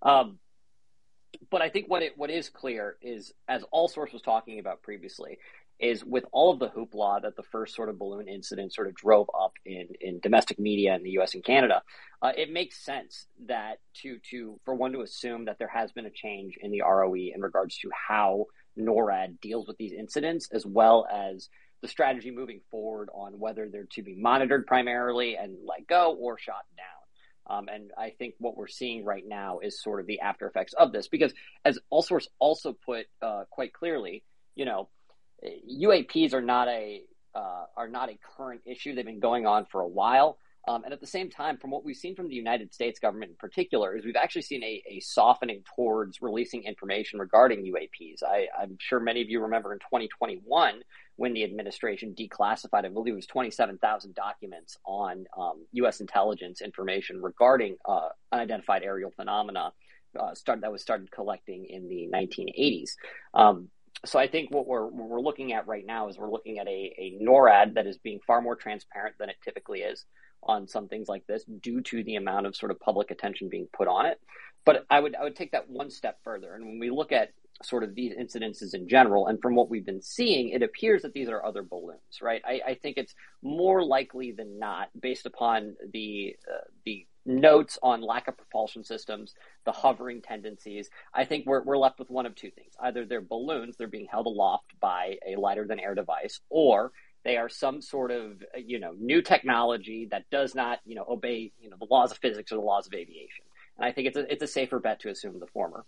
um, 0.02 0.38
but 1.50 1.62
I 1.62 1.68
think 1.68 1.88
what 1.88 2.02
it 2.02 2.16
what 2.16 2.30
is 2.30 2.48
clear 2.48 2.96
is, 3.02 3.32
as 3.48 3.62
All 3.70 3.88
Source 3.88 4.12
was 4.12 4.22
talking 4.22 4.58
about 4.58 4.82
previously, 4.82 5.38
is 5.78 6.04
with 6.04 6.24
all 6.32 6.52
of 6.52 6.58
the 6.58 6.68
hoopla 6.68 7.22
that 7.22 7.36
the 7.36 7.42
first 7.42 7.74
sort 7.74 7.88
of 7.88 7.98
balloon 7.98 8.28
incident 8.28 8.74
sort 8.74 8.88
of 8.88 8.94
drove 8.94 9.30
up 9.38 9.52
in, 9.64 9.88
in 10.00 10.18
domestic 10.20 10.58
media 10.58 10.94
in 10.94 11.02
the 11.02 11.10
U.S. 11.10 11.34
and 11.34 11.44
Canada, 11.44 11.82
uh, 12.20 12.32
it 12.36 12.52
makes 12.52 12.84
sense 12.84 13.26
that 13.46 13.78
to 14.02 14.18
to 14.30 14.58
for 14.64 14.74
one 14.74 14.92
to 14.92 15.02
assume 15.02 15.44
that 15.44 15.58
there 15.58 15.68
has 15.68 15.92
been 15.92 16.06
a 16.06 16.10
change 16.10 16.58
in 16.60 16.70
the 16.70 16.82
ROE 16.82 17.14
in 17.14 17.40
regards 17.40 17.78
to 17.78 17.90
how 18.08 18.46
NORAD 18.78 19.40
deals 19.40 19.66
with 19.66 19.76
these 19.76 19.92
incidents, 19.92 20.48
as 20.52 20.66
well 20.66 21.06
as 21.12 21.48
the 21.80 21.88
strategy 21.88 22.30
moving 22.30 22.60
forward 22.70 23.08
on 23.14 23.38
whether 23.38 23.68
they're 23.68 23.86
to 23.92 24.02
be 24.02 24.16
monitored 24.16 24.66
primarily 24.66 25.36
and 25.36 25.56
let 25.64 25.86
go 25.86 26.16
or 26.18 26.38
shot 26.38 26.64
down. 26.76 26.97
Um, 27.48 27.68
and 27.68 27.90
I 27.96 28.10
think 28.10 28.34
what 28.38 28.56
we're 28.56 28.68
seeing 28.68 29.04
right 29.04 29.26
now 29.26 29.60
is 29.60 29.82
sort 29.82 30.00
of 30.00 30.06
the 30.06 30.20
after 30.20 30.46
effects 30.46 30.74
of 30.74 30.92
this, 30.92 31.08
because 31.08 31.32
as 31.64 31.78
Allsource 31.92 32.26
also 32.38 32.72
put 32.72 33.06
uh, 33.22 33.44
quite 33.50 33.72
clearly, 33.72 34.22
you 34.54 34.64
know, 34.64 34.88
UAPs 35.44 36.34
are 36.34 36.42
not 36.42 36.68
a 36.68 37.02
uh, 37.34 37.64
are 37.76 37.88
not 37.88 38.10
a 38.10 38.18
current 38.36 38.62
issue. 38.66 38.94
They've 38.94 39.04
been 39.04 39.20
going 39.20 39.46
on 39.46 39.66
for 39.66 39.80
a 39.80 39.88
while. 39.88 40.38
Um, 40.66 40.84
and 40.84 40.92
at 40.92 41.00
the 41.00 41.06
same 41.06 41.30
time, 41.30 41.56
from 41.56 41.70
what 41.70 41.84
we've 41.84 41.96
seen 41.96 42.14
from 42.14 42.28
the 42.28 42.34
United 42.34 42.74
States 42.74 42.98
government 42.98 43.30
in 43.30 43.36
particular, 43.36 43.96
is 43.96 44.04
we've 44.04 44.16
actually 44.16 44.42
seen 44.42 44.62
a, 44.62 44.82
a 44.86 45.00
softening 45.00 45.62
towards 45.74 46.20
releasing 46.20 46.64
information 46.64 47.18
regarding 47.18 47.60
UAPs. 47.60 48.22
I, 48.22 48.48
am 48.60 48.76
sure 48.78 49.00
many 49.00 49.22
of 49.22 49.30
you 49.30 49.40
remember 49.40 49.72
in 49.72 49.78
2021 49.78 50.82
when 51.16 51.32
the 51.32 51.42
administration 51.42 52.14
declassified, 52.14 52.84
I 52.84 52.88
believe 52.88 53.14
it 53.14 53.16
was 53.16 53.26
27,000 53.26 54.14
documents 54.14 54.76
on 54.84 55.24
um, 55.36 55.64
U.S. 55.72 56.00
intelligence 56.00 56.60
information 56.60 57.22
regarding 57.22 57.76
uh, 57.84 58.08
unidentified 58.30 58.82
aerial 58.82 59.10
phenomena 59.10 59.72
uh, 60.18 60.34
start, 60.34 60.60
that 60.60 60.72
was 60.72 60.82
started 60.82 61.10
collecting 61.10 61.66
in 61.68 61.88
the 61.88 62.08
1980s. 62.12 62.90
Um, 63.34 63.68
so 64.04 64.18
I 64.18 64.28
think 64.28 64.50
what 64.52 64.66
we're 64.66 64.86
what 64.86 65.08
we're 65.08 65.20
looking 65.20 65.52
at 65.52 65.66
right 65.66 65.84
now 65.84 66.08
is 66.08 66.16
we're 66.16 66.30
looking 66.30 66.58
at 66.58 66.68
a, 66.68 66.94
a 66.98 67.18
NORAD 67.20 67.74
that 67.74 67.86
is 67.86 67.98
being 67.98 68.20
far 68.26 68.40
more 68.40 68.54
transparent 68.54 69.16
than 69.18 69.28
it 69.28 69.36
typically 69.42 69.80
is 69.80 70.04
on 70.42 70.68
some 70.68 70.88
things 70.88 71.08
like 71.08 71.26
this 71.26 71.44
due 71.60 71.80
to 71.82 72.02
the 72.04 72.16
amount 72.16 72.46
of 72.46 72.56
sort 72.56 72.70
of 72.70 72.80
public 72.80 73.10
attention 73.10 73.48
being 73.48 73.68
put 73.72 73.88
on 73.88 74.06
it. 74.06 74.20
But 74.64 74.86
I 74.90 75.00
would 75.00 75.14
I 75.14 75.24
would 75.24 75.36
take 75.36 75.52
that 75.52 75.68
one 75.68 75.90
step 75.90 76.18
further. 76.24 76.54
And 76.54 76.64
when 76.64 76.78
we 76.78 76.90
look 76.90 77.12
at 77.12 77.30
sort 77.62 77.82
of 77.82 77.94
these 77.94 78.12
incidences 78.14 78.74
in 78.74 78.88
general, 78.88 79.26
and 79.26 79.40
from 79.40 79.54
what 79.54 79.68
we've 79.68 79.86
been 79.86 80.02
seeing, 80.02 80.50
it 80.50 80.62
appears 80.62 81.02
that 81.02 81.12
these 81.12 81.28
are 81.28 81.44
other 81.44 81.62
balloons, 81.62 82.20
right? 82.22 82.40
I, 82.44 82.60
I 82.66 82.74
think 82.74 82.98
it's 82.98 83.14
more 83.42 83.82
likely 83.82 84.32
than 84.32 84.58
not, 84.58 84.88
based 85.00 85.26
upon 85.26 85.74
the 85.92 86.36
uh, 86.48 86.64
the 86.84 87.06
notes 87.26 87.78
on 87.82 88.00
lack 88.00 88.26
of 88.26 88.36
propulsion 88.36 88.82
systems, 88.84 89.34
the 89.66 89.72
hovering 89.72 90.22
tendencies. 90.22 90.88
I 91.12 91.24
think 91.24 91.46
we're 91.46 91.62
we're 91.62 91.78
left 91.78 91.98
with 91.98 92.10
one 92.10 92.26
of 92.26 92.34
two 92.34 92.50
things: 92.50 92.72
either 92.80 93.04
they're 93.04 93.20
balloons, 93.20 93.76
they're 93.76 93.88
being 93.88 94.08
held 94.10 94.26
aloft 94.26 94.78
by 94.80 95.16
a 95.26 95.38
lighter 95.38 95.66
than 95.66 95.80
air 95.80 95.94
device, 95.94 96.40
or 96.50 96.92
they 97.28 97.36
are 97.36 97.50
some 97.50 97.82
sort 97.82 98.10
of 98.10 98.42
you 98.56 98.80
know 98.80 98.94
new 98.98 99.20
technology 99.20 100.08
that 100.10 100.24
does 100.30 100.54
not 100.54 100.78
you 100.86 100.94
know 100.94 101.04
obey 101.06 101.52
you 101.60 101.68
know 101.68 101.76
the 101.78 101.86
laws 101.90 102.10
of 102.10 102.16
physics 102.16 102.50
or 102.50 102.54
the 102.54 102.62
laws 102.62 102.86
of 102.86 102.94
aviation. 102.94 103.44
And 103.76 103.84
I 103.84 103.92
think 103.92 104.08
it's 104.08 104.16
a 104.16 104.32
it's 104.32 104.42
a 104.42 104.46
safer 104.46 104.80
bet 104.80 105.00
to 105.00 105.10
assume 105.10 105.38
the 105.38 105.46
former. 105.46 105.84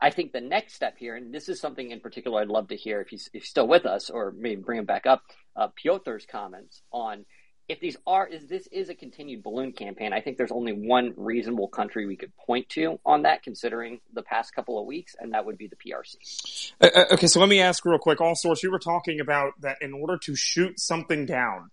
I 0.00 0.10
think 0.10 0.32
the 0.32 0.40
next 0.40 0.74
step 0.74 0.94
here, 0.98 1.16
and 1.16 1.34
this 1.34 1.48
is 1.48 1.60
something 1.60 1.90
in 1.90 1.98
particular 1.98 2.40
I'd 2.40 2.48
love 2.48 2.68
to 2.68 2.76
hear 2.76 3.00
if 3.00 3.08
he's, 3.08 3.28
if 3.32 3.42
he's 3.42 3.50
still 3.50 3.68
with 3.68 3.86
us, 3.86 4.10
or 4.10 4.34
maybe 4.36 4.60
bring 4.60 4.78
him 4.78 4.84
back 4.84 5.06
up, 5.06 5.22
uh, 5.54 5.68
Piotr's 5.80 6.26
comments 6.26 6.82
on 6.92 7.24
if 7.68 7.80
these 7.80 7.96
are 8.06 8.26
is 8.26 8.46
this 8.46 8.66
is 8.72 8.88
a 8.88 8.94
continued 8.94 9.42
balloon 9.42 9.72
campaign, 9.72 10.12
I 10.12 10.20
think 10.20 10.36
there's 10.36 10.52
only 10.52 10.72
one 10.72 11.14
reasonable 11.16 11.68
country 11.68 12.06
we 12.06 12.16
could 12.16 12.36
point 12.36 12.68
to 12.70 12.98
on 13.04 13.22
that, 13.22 13.42
considering 13.42 14.00
the 14.12 14.22
past 14.22 14.54
couple 14.54 14.78
of 14.78 14.86
weeks, 14.86 15.14
and 15.18 15.32
that 15.32 15.46
would 15.46 15.58
be 15.58 15.68
the 15.68 15.76
PRC. 15.76 16.72
Uh, 16.80 16.88
uh, 16.94 17.04
okay, 17.12 17.26
so 17.26 17.40
let 17.40 17.48
me 17.48 17.60
ask 17.60 17.84
real 17.84 17.98
quick. 17.98 18.20
All 18.20 18.34
source, 18.34 18.62
you 18.62 18.70
were 18.70 18.78
talking 18.78 19.20
about 19.20 19.52
that 19.60 19.78
in 19.80 19.92
order 19.92 20.18
to 20.24 20.34
shoot 20.34 20.78
something 20.80 21.24
down, 21.24 21.70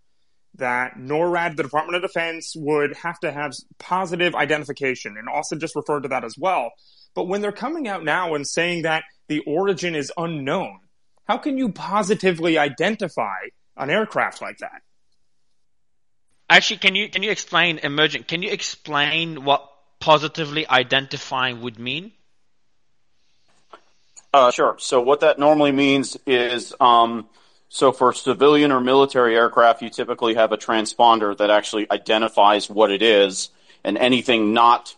that 0.56 0.96
NORAD, 0.98 1.56
the 1.56 1.64
Department 1.64 1.96
of 1.96 2.02
Defense, 2.02 2.54
would 2.56 2.96
have 2.98 3.20
to 3.22 3.32
have 3.32 3.54
positive 3.80 4.36
identification, 4.36 5.16
and 5.18 5.28
Austin 5.28 5.60
just 5.60 5.76
referred 5.76 6.02
to 6.02 6.10
that 6.10 6.24
as 6.24 6.36
well. 6.38 6.72
But 7.16 7.28
when 7.28 7.42
they're 7.42 7.52
coming 7.52 7.88
out 7.88 8.04
now 8.04 8.36
and 8.36 8.48
saying 8.48 8.84
that 8.84 9.04
the 9.28 9.40
origin 9.40 9.96
is 9.96 10.12
unknown, 10.16 10.80
how 11.26 11.38
can 11.38 11.58
you 11.58 11.72
positively 11.72 12.58
identify 12.58 13.38
an 13.76 13.90
aircraft 13.90 14.42
like 14.42 14.60
that? 14.60 14.82
Actually, 16.50 16.78
can 16.78 16.96
you 16.96 17.10
can 17.10 17.22
you 17.22 17.30
explain 17.30 17.80
emergent? 17.80 18.28
Can 18.28 18.42
you 18.42 18.50
explain 18.50 19.44
what 19.44 19.70
positively 20.00 20.68
identifying 20.68 21.62
would 21.62 21.78
mean? 21.78 22.12
Uh, 24.34 24.52
sure. 24.52 24.76
So 24.80 25.02
what 25.02 25.22
that 25.22 25.40
normally 25.40 25.72
means 25.72 26.18
is, 26.26 26.74
um, 26.80 27.28
so 27.70 27.92
for 27.92 28.14
civilian 28.14 28.72
or 28.72 28.80
military 28.80 29.36
aircraft, 29.36 29.82
you 29.82 29.90
typically 29.90 30.36
have 30.36 30.52
a 30.52 30.58
transponder 30.58 31.38
that 31.38 31.50
actually 31.50 31.90
identifies 31.92 32.70
what 32.70 32.92
it 32.92 33.02
is, 33.02 33.50
and 33.84 33.98
anything 33.98 34.54
not 34.54 34.96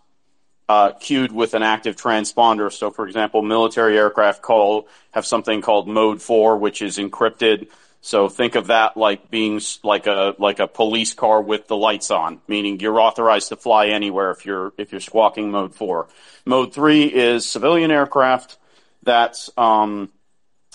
uh, 0.69 0.93
with 1.31 1.53
an 1.53 1.63
active 1.63 1.97
transponder. 1.97 2.71
So, 2.71 2.91
for 2.91 3.05
example, 3.05 3.41
military 3.41 3.97
aircraft 3.97 4.41
call 4.41 4.87
have 5.11 5.25
something 5.25 5.61
called 5.61 5.87
Mode 5.87 6.21
Four, 6.21 6.57
which 6.57 6.81
is 6.81 6.97
encrypted 6.97 7.67
so 8.01 8.29
think 8.29 8.55
of 8.55 8.67
that 8.67 8.97
like 8.97 9.29
being 9.29 9.61
like 9.83 10.07
a 10.07 10.35
like 10.39 10.59
a 10.59 10.67
police 10.67 11.13
car 11.13 11.39
with 11.39 11.67
the 11.67 11.77
lights 11.77 12.09
on, 12.09 12.41
meaning 12.47 12.79
you're 12.79 12.99
authorized 12.99 13.49
to 13.49 13.55
fly 13.55 13.87
anywhere 13.87 14.31
if 14.31 14.43
you're 14.43 14.73
if 14.77 14.91
you're 14.91 15.01
squawking 15.01 15.51
mode 15.51 15.75
four. 15.75 16.07
Mode 16.43 16.73
three 16.73 17.03
is 17.03 17.45
civilian 17.45 17.91
aircraft. 17.91 18.57
That's 19.03 19.51
um, 19.55 20.11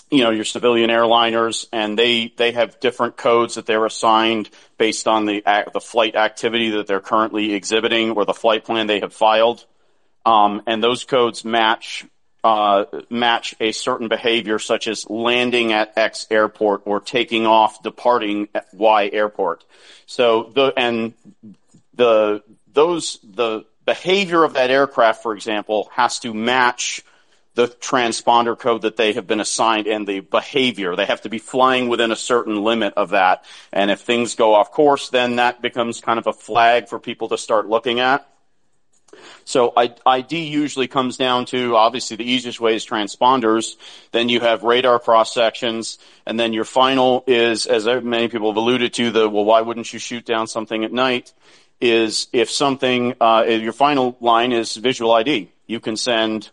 you 0.09 0.23
know 0.23 0.29
your 0.29 0.45
civilian 0.45 0.89
airliners, 0.89 1.67
and 1.73 1.99
they 1.99 2.31
they 2.37 2.53
have 2.53 2.79
different 2.79 3.17
codes 3.17 3.55
that 3.55 3.65
they're 3.65 3.85
assigned 3.85 4.49
based 4.77 5.05
on 5.05 5.25
the 5.25 5.43
the 5.73 5.81
flight 5.81 6.15
activity 6.15 6.69
that 6.71 6.87
they're 6.87 7.01
currently 7.01 7.53
exhibiting 7.53 8.11
or 8.11 8.23
the 8.23 8.33
flight 8.33 8.63
plan 8.63 8.87
they 8.87 9.01
have 9.01 9.13
filed. 9.13 9.65
Um, 10.25 10.61
and 10.65 10.81
those 10.81 11.03
codes 11.03 11.43
match 11.43 12.05
uh, 12.43 12.85
match 13.09 13.55
a 13.59 13.71
certain 13.71 14.07
behavior, 14.07 14.59
such 14.59 14.87
as 14.87 15.09
landing 15.09 15.73
at 15.73 15.97
X 15.97 16.27
airport 16.29 16.83
or 16.85 16.99
taking 16.99 17.45
off, 17.45 17.83
departing 17.83 18.47
at 18.53 18.67
Y 18.73 19.09
airport. 19.11 19.63
So 20.05 20.51
the 20.53 20.73
and 20.77 21.13
the 21.93 22.43
those 22.71 23.19
the 23.23 23.65
behavior 23.85 24.43
of 24.43 24.53
that 24.53 24.69
aircraft, 24.69 25.23
for 25.23 25.33
example, 25.33 25.89
has 25.93 26.19
to 26.19 26.33
match 26.33 27.03
the 27.55 27.67
transponder 27.67 28.57
code 28.57 28.83
that 28.83 28.97
they 28.97 29.13
have 29.13 29.25
been 29.25 29.39
assigned 29.39 29.87
and 29.87 30.07
the 30.07 30.19
behavior. 30.19 30.95
They 30.95 31.07
have 31.07 31.21
to 31.21 31.29
be 31.29 31.39
flying 31.39 31.87
within 31.87 32.11
a 32.11 32.15
certain 32.15 32.63
limit 32.63 32.93
of 32.95 33.09
that. 33.09 33.45
And 33.73 33.89
if 33.89 34.01
things 34.01 34.35
go 34.35 34.53
off 34.53 34.71
course, 34.71 35.09
then 35.09 35.37
that 35.37 35.59
becomes 35.59 35.99
kind 35.99 36.19
of 36.19 36.27
a 36.27 36.33
flag 36.33 36.87
for 36.87 36.99
people 36.99 37.29
to 37.29 37.37
start 37.37 37.67
looking 37.67 37.99
at. 37.99 38.29
So 39.45 39.73
ID 40.05 40.45
usually 40.45 40.87
comes 40.87 41.17
down 41.17 41.45
to 41.47 41.75
obviously 41.75 42.17
the 42.17 42.29
easiest 42.29 42.59
way 42.59 42.75
is 42.75 42.85
transponders. 42.85 43.75
Then 44.11 44.29
you 44.29 44.39
have 44.39 44.63
radar 44.63 44.99
cross 44.99 45.33
sections, 45.33 45.99
and 46.25 46.39
then 46.39 46.53
your 46.53 46.65
final 46.65 47.23
is, 47.27 47.65
as 47.65 47.85
many 47.85 48.27
people 48.27 48.51
have 48.51 48.57
alluded 48.57 48.93
to, 48.95 49.11
the 49.11 49.29
well, 49.29 49.45
why 49.45 49.61
wouldn't 49.61 49.91
you 49.91 49.99
shoot 49.99 50.25
down 50.25 50.47
something 50.47 50.83
at 50.83 50.91
night? 50.91 51.33
Is 51.79 52.27
if 52.33 52.49
something 52.49 53.13
uh, 53.21 53.45
your 53.47 53.73
final 53.73 54.17
line 54.19 54.51
is 54.51 54.75
visual 54.75 55.11
ID. 55.11 55.51
You 55.67 55.79
can 55.79 55.95
send 55.95 56.49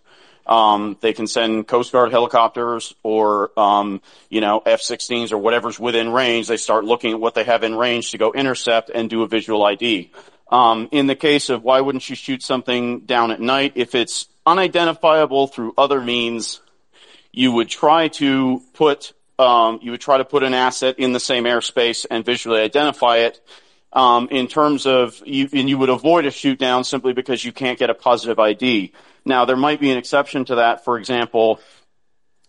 um, 0.46 0.96
they 1.00 1.12
can 1.12 1.26
send 1.26 1.66
Coast 1.66 1.92
Guard 1.92 2.12
helicopters 2.12 2.94
or, 3.02 3.58
um, 3.58 4.02
you 4.28 4.40
know, 4.40 4.62
F-16s 4.64 5.32
or 5.32 5.38
whatever's 5.38 5.80
within 5.80 6.10
range. 6.12 6.48
They 6.48 6.56
start 6.56 6.84
looking 6.84 7.12
at 7.12 7.20
what 7.20 7.34
they 7.34 7.44
have 7.44 7.62
in 7.62 7.74
range 7.74 8.10
to 8.10 8.18
go 8.18 8.32
intercept 8.32 8.90
and 8.90 9.08
do 9.08 9.22
a 9.22 9.26
visual 9.26 9.64
ID. 9.64 10.12
Um, 10.48 10.88
in 10.92 11.06
the 11.06 11.16
case 11.16 11.50
of 11.50 11.62
why 11.62 11.80
wouldn't 11.80 12.08
you 12.08 12.16
shoot 12.16 12.42
something 12.42 13.00
down 13.00 13.30
at 13.30 13.40
night? 13.40 13.72
If 13.76 13.94
it's 13.94 14.28
unidentifiable 14.46 15.48
through 15.48 15.74
other 15.78 16.00
means, 16.00 16.60
you 17.32 17.52
would 17.52 17.68
try 17.68 18.08
to 18.08 18.62
put 18.74 19.12
um, 19.38 19.80
you 19.82 19.90
would 19.90 20.00
try 20.00 20.18
to 20.18 20.24
put 20.24 20.42
an 20.42 20.54
asset 20.54 20.98
in 20.98 21.12
the 21.12 21.20
same 21.20 21.44
airspace 21.44 22.06
and 22.08 22.24
visually 22.24 22.60
identify 22.60 23.18
it. 23.18 23.40
Um, 23.92 24.28
in 24.30 24.48
terms 24.48 24.86
of, 24.86 25.22
you, 25.24 25.48
and 25.52 25.68
you 25.68 25.78
would 25.78 25.88
avoid 25.88 26.26
a 26.26 26.30
shoot 26.30 26.58
down 26.58 26.82
simply 26.82 27.12
because 27.12 27.44
you 27.44 27.52
can't 27.52 27.78
get 27.78 27.90
a 27.90 27.94
positive 27.94 28.40
ID. 28.40 28.92
Now, 29.24 29.44
there 29.44 29.56
might 29.56 29.80
be 29.80 29.90
an 29.90 29.98
exception 29.98 30.44
to 30.46 30.56
that. 30.56 30.84
For 30.84 30.98
example, 30.98 31.60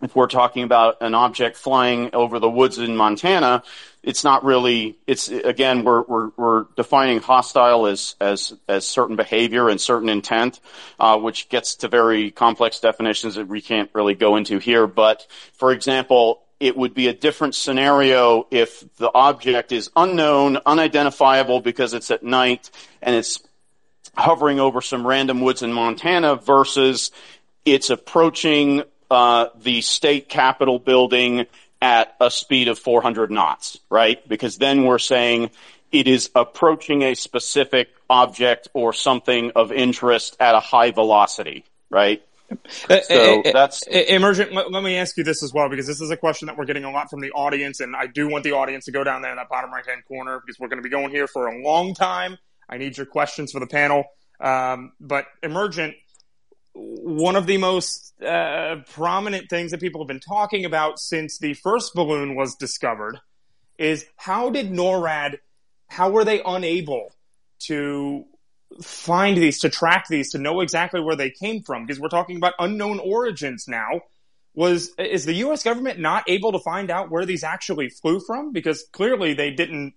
if 0.05 0.15
we're 0.15 0.27
talking 0.27 0.63
about 0.63 1.01
an 1.01 1.15
object 1.15 1.57
flying 1.57 2.13
over 2.13 2.39
the 2.39 2.49
woods 2.49 2.77
in 2.77 2.95
Montana, 2.95 3.63
it's 4.03 4.23
not 4.23 4.45
really 4.45 4.97
it's 5.07 5.29
again 5.29 5.83
we're 5.83 6.03
we're, 6.03 6.29
we're 6.37 6.65
defining 6.75 7.19
hostile 7.19 7.87
as 7.87 8.15
as 8.21 8.53
as 8.67 8.87
certain 8.87 9.15
behavior 9.15 9.67
and 9.67 9.81
certain 9.81 10.09
intent 10.09 10.59
uh, 10.99 11.17
which 11.17 11.49
gets 11.49 11.77
to 11.77 11.87
very 11.87 12.29
complex 12.29 12.79
definitions 12.79 13.35
that 13.35 13.47
we 13.47 13.61
can't 13.61 13.89
really 13.93 14.13
go 14.13 14.35
into 14.35 14.59
here. 14.59 14.85
But 14.85 15.25
for 15.53 15.71
example 15.71 16.43
it 16.59 16.77
would 16.77 16.93
be 16.93 17.07
a 17.07 17.13
different 17.13 17.55
scenario 17.55 18.47
if 18.51 18.85
the 18.97 19.11
object 19.13 19.71
is 19.71 19.89
unknown 19.95 20.59
unidentifiable 20.65 21.61
because 21.61 21.93
it's 21.95 22.11
at 22.11 22.23
night 22.23 22.69
and 23.01 23.15
it's 23.15 23.39
hovering 24.15 24.59
over 24.59 24.81
some 24.81 25.05
random 25.05 25.41
woods 25.41 25.63
in 25.63 25.73
Montana 25.73 26.35
versus 26.35 27.11
it's 27.65 27.89
approaching 27.89 28.83
uh, 29.09 29.47
the 29.61 29.81
state 29.81 30.29
capitol 30.29 30.79
building 30.79 31.45
at 31.81 32.15
a 32.19 32.31
speed 32.31 32.67
of 32.67 32.79
400 32.79 33.31
knots, 33.31 33.77
right? 33.89 34.27
Because 34.27 34.57
then 34.57 34.85
we're 34.85 34.99
saying 34.99 35.51
it 35.91 36.07
is 36.07 36.29
approaching 36.35 37.03
a 37.03 37.15
specific 37.15 37.89
object 38.09 38.67
or 38.73 38.93
something 38.93 39.51
of 39.55 39.71
interest 39.71 40.35
at 40.39 40.55
a 40.55 40.59
high 40.59 40.91
velocity, 40.91 41.63
right? 41.89 42.23
Uh, 42.89 43.01
so 43.01 43.41
uh, 43.41 43.51
that's 43.51 43.81
emergent. 43.87 44.53
Let, 44.53 44.71
let, 44.71 44.83
me 44.83 44.97
ask 44.97 45.17
you 45.17 45.23
this 45.23 45.41
as 45.43 45.53
well, 45.53 45.69
because 45.69 45.87
this 45.87 46.01
is 46.01 46.11
a 46.11 46.17
question 46.17 46.47
that 46.47 46.57
we're 46.57 46.65
getting 46.65 46.83
a 46.83 46.91
lot 46.91 47.09
from 47.09 47.21
the 47.21 47.31
audience, 47.31 47.79
and 47.79 47.95
I 47.95 48.07
do 48.07 48.27
want 48.27 48.43
the 48.43 48.51
audience 48.51 48.85
to 48.85 48.91
go 48.91 49.03
down 49.03 49.21
there 49.21 49.31
in 49.31 49.37
that 49.37 49.49
bottom 49.49 49.71
right 49.71 49.85
hand 49.85 50.03
corner 50.07 50.39
because 50.39 50.59
we're 50.59 50.67
going 50.67 50.77
to 50.77 50.83
be 50.83 50.89
going 50.89 51.09
here 51.09 51.27
for 51.27 51.47
a 51.47 51.61
long 51.61 51.93
time. 51.93 52.37
I 52.69 52.77
need 52.77 52.97
your 52.97 53.05
questions 53.05 53.51
for 53.51 53.59
the 53.59 53.67
panel. 53.67 54.03
Um, 54.39 54.93
but 54.99 55.25
emergent, 55.41 55.95
one 56.75 57.37
of 57.37 57.45
the 57.47 57.57
most 57.57 58.21
uh, 58.21 58.77
prominent 58.91 59.49
things 59.49 59.71
that 59.71 59.79
people 59.79 60.01
have 60.01 60.07
been 60.07 60.19
talking 60.19 60.65
about 60.65 60.99
since 60.99 61.37
the 61.37 61.53
first 61.53 61.93
balloon 61.93 62.35
was 62.35 62.55
discovered 62.55 63.19
is 63.77 64.05
how 64.17 64.49
did 64.49 64.71
NORAD, 64.71 65.39
how 65.87 66.09
were 66.09 66.25
they 66.25 66.41
unable 66.45 67.13
to 67.59 68.25
find 68.81 69.37
these, 69.37 69.59
to 69.59 69.69
track 69.69 70.07
these, 70.09 70.31
to 70.31 70.37
know 70.37 70.59
exactly 70.59 71.01
where 71.01 71.15
they 71.15 71.29
came 71.29 71.61
from? 71.63 71.85
Because 71.85 71.99
we're 71.99 72.09
talking 72.09 72.35
about 72.35 72.53
unknown 72.59 72.99
origins 72.99 73.65
now. 73.67 74.01
Was 74.53 74.91
is 74.97 75.25
the 75.25 75.33
U.S. 75.33 75.63
government 75.63 75.99
not 75.99 76.23
able 76.29 76.53
to 76.53 76.59
find 76.59 76.89
out 76.89 77.11
where 77.11 77.25
these 77.25 77.43
actually 77.43 77.89
flew 77.89 78.21
from? 78.21 78.53
Because 78.53 78.85
clearly 78.93 79.33
they 79.33 79.51
didn't 79.51 79.95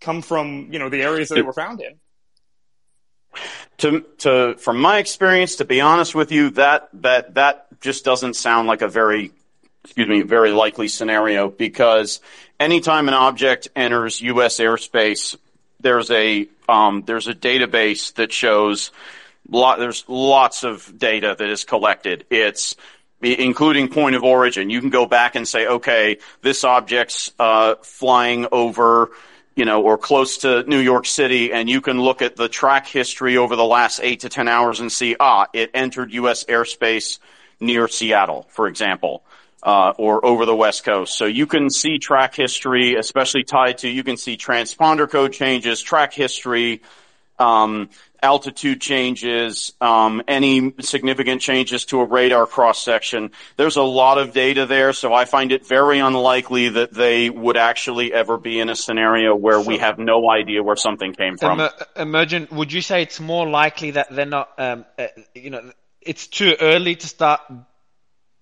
come 0.00 0.22
from 0.22 0.68
you 0.70 0.78
know 0.78 0.88
the 0.88 1.02
areas 1.02 1.28
that 1.28 1.34
they 1.34 1.42
were 1.42 1.52
found 1.52 1.80
in. 1.80 1.98
To, 3.78 4.00
to, 4.18 4.54
from 4.58 4.80
my 4.80 4.98
experience, 4.98 5.56
to 5.56 5.64
be 5.64 5.80
honest 5.80 6.14
with 6.14 6.32
you, 6.32 6.50
that, 6.50 6.88
that, 6.94 7.34
that 7.34 7.66
just 7.80 8.04
doesn't 8.04 8.34
sound 8.34 8.68
like 8.68 8.82
a 8.82 8.88
very, 8.88 9.32
excuse 9.84 10.08
me, 10.08 10.22
very 10.22 10.52
likely 10.52 10.88
scenario 10.88 11.50
because 11.50 12.20
anytime 12.60 13.08
an 13.08 13.14
object 13.14 13.68
enters 13.74 14.20
U.S. 14.20 14.58
airspace, 14.58 15.36
there's 15.80 16.10
a, 16.10 16.46
um, 16.68 17.02
there's 17.06 17.28
a 17.28 17.34
database 17.34 18.14
that 18.14 18.32
shows 18.32 18.90
lot, 19.48 19.78
there's 19.78 20.04
lots 20.08 20.64
of 20.64 20.98
data 20.98 21.34
that 21.38 21.48
is 21.48 21.64
collected. 21.64 22.24
It's, 22.30 22.76
including 23.24 23.88
point 23.88 24.16
of 24.16 24.22
origin. 24.22 24.70
You 24.70 24.80
can 24.80 24.90
go 24.90 25.06
back 25.06 25.34
and 25.34 25.46
say, 25.48 25.66
okay, 25.66 26.18
this 26.42 26.64
object's 26.64 27.32
uh, 27.38 27.76
flying 27.82 28.46
over 28.52 29.10
you 29.56 29.64
know, 29.64 29.82
or 29.82 29.96
close 29.96 30.38
to 30.38 30.64
New 30.64 30.80
York 30.80 31.06
City, 31.06 31.52
and 31.52 31.68
you 31.68 31.80
can 31.80 32.00
look 32.00 32.22
at 32.22 32.36
the 32.36 32.48
track 32.48 32.86
history 32.86 33.36
over 33.36 33.56
the 33.56 33.64
last 33.64 34.00
eight 34.02 34.20
to 34.20 34.28
ten 34.28 34.48
hours 34.48 34.80
and 34.80 34.90
see, 34.90 35.16
ah, 35.18 35.46
it 35.52 35.70
entered 35.74 36.12
U.S. 36.12 36.44
airspace 36.44 37.18
near 37.60 37.86
Seattle, 37.86 38.46
for 38.50 38.66
example, 38.66 39.22
uh, 39.62 39.92
or 39.96 40.24
over 40.24 40.44
the 40.44 40.56
West 40.56 40.84
Coast. 40.84 41.16
So 41.16 41.26
you 41.26 41.46
can 41.46 41.70
see 41.70 41.98
track 41.98 42.34
history, 42.34 42.96
especially 42.96 43.44
tied 43.44 43.78
to, 43.78 43.88
you 43.88 44.02
can 44.02 44.16
see 44.16 44.36
transponder 44.36 45.08
code 45.08 45.32
changes, 45.32 45.80
track 45.80 46.12
history, 46.12 46.82
um, 47.38 47.88
altitude 48.24 48.80
changes, 48.80 49.72
um, 49.80 50.22
any 50.26 50.72
significant 50.80 51.42
changes 51.42 51.84
to 51.86 52.00
a 52.00 52.04
radar 52.04 52.46
cross 52.46 52.82
section. 52.82 53.30
There's 53.56 53.76
a 53.76 53.82
lot 53.82 54.18
of 54.18 54.32
data 54.32 54.66
there, 54.66 54.92
so 54.92 55.12
I 55.12 55.26
find 55.26 55.52
it 55.52 55.66
very 55.66 55.98
unlikely 55.98 56.70
that 56.70 56.92
they 56.92 57.28
would 57.30 57.56
actually 57.56 58.12
ever 58.12 58.38
be 58.38 58.58
in 58.58 58.70
a 58.70 58.74
scenario 58.74 59.36
where 59.36 59.60
we 59.60 59.78
have 59.78 59.98
no 59.98 60.30
idea 60.30 60.62
where 60.62 60.76
something 60.76 61.12
came 61.12 61.36
from. 61.36 61.60
Emer- 61.60 61.86
Emergent, 61.96 62.50
would 62.50 62.72
you 62.72 62.80
say 62.80 63.02
it's 63.02 63.20
more 63.20 63.46
likely 63.46 63.92
that 63.92 64.08
they're 64.10 64.26
not, 64.26 64.48
um, 64.58 64.86
uh, 64.98 65.06
you 65.34 65.50
know, 65.50 65.70
it's 66.00 66.26
too 66.26 66.56
early 66.60 66.96
to 66.96 67.06
start 67.06 67.40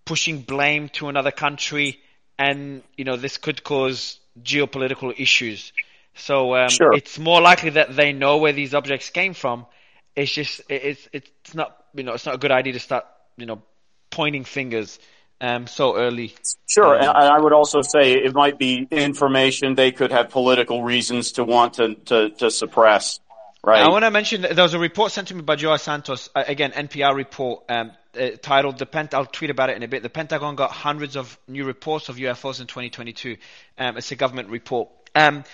pushing 0.05 0.43
blame 0.43 0.89
to 0.91 1.09
another 1.09 1.33
country, 1.33 2.01
and 2.39 2.83
you 2.97 3.05
know 3.05 3.17
this 3.17 3.37
could 3.37 3.63
cause 3.63 4.19
geopolitical 4.43 5.13
issues. 5.19 5.73
So 6.15 6.55
um, 6.55 6.69
sure. 6.69 6.93
it's 6.95 7.19
more 7.19 7.41
likely 7.41 7.71
that 7.71 7.95
they 7.95 8.13
know 8.13 8.39
where 8.39 8.53
these 8.53 8.75
objects 8.75 9.11
came 9.11 9.35
from. 9.35 9.67
It's 10.15 10.31
just 10.31 10.61
it's 10.69 11.09
it's 11.13 11.55
not 11.55 11.77
you 11.95 12.05
know 12.05 12.13
it's 12.13 12.27
not 12.27 12.35
a 12.35 12.39
good 12.39 12.51
idea 12.51 12.75
to 12.75 12.81
start 12.81 13.07
you 13.37 13.47
know 13.47 13.63
pointing 14.11 14.45
fingers 14.45 14.99
um, 15.41 15.67
so 15.67 15.97
early. 15.97 16.35
Sure, 16.69 16.95
um, 16.95 17.03
and 17.03 17.29
I 17.29 17.39
would 17.39 17.53
also 17.53 17.83
say 17.83 18.13
it 18.13 18.35
might 18.35 18.59
be 18.59 18.87
information 18.91 19.75
they 19.75 19.91
could 19.91 20.13
have 20.13 20.31
political 20.31 20.83
reasons 20.83 21.33
to 21.33 21.45
want 21.45 21.75
to 21.75 21.95
to, 21.95 22.31
to 22.31 22.51
suppress. 22.51 23.21
Right. 23.65 23.81
I 23.81 23.89
want 23.89 24.05
to 24.05 24.11
mention 24.11 24.43
there 24.43 24.55
was 24.57 24.75
a 24.75 24.79
report 24.79 25.13
sent 25.13 25.29
to 25.29 25.37
me 25.37 25.43
by 25.43 25.55
Joao 25.55 25.77
Santos, 25.77 26.29
uh, 26.35 26.43
again 26.47 26.73
NPR 26.73 27.15
report 27.15 27.65
um, 27.69 27.93
uh, 28.19 28.31
titled 28.41 28.79
"The 28.79 28.87
Pent." 28.87 29.15
I'll 29.15 29.25
tweet 29.27 29.51
about 29.51 29.71
it 29.71 29.77
in 29.77 29.83
a 29.83 29.89
bit. 29.89 30.03
The 30.03 30.11
Pentagon 30.11 30.57
got 30.57 30.73
hundreds 30.73 31.17
of 31.17 31.39
new 31.49 31.65
reports 31.65 32.09
of 32.09 32.17
UFOs 32.17 32.61
in 32.61 32.67
2022. 32.67 33.37
Um, 33.79 33.97
it's 33.97 34.11
a 34.11 34.17
government 34.17 34.49
report. 34.49 34.89
Um, 35.15 35.45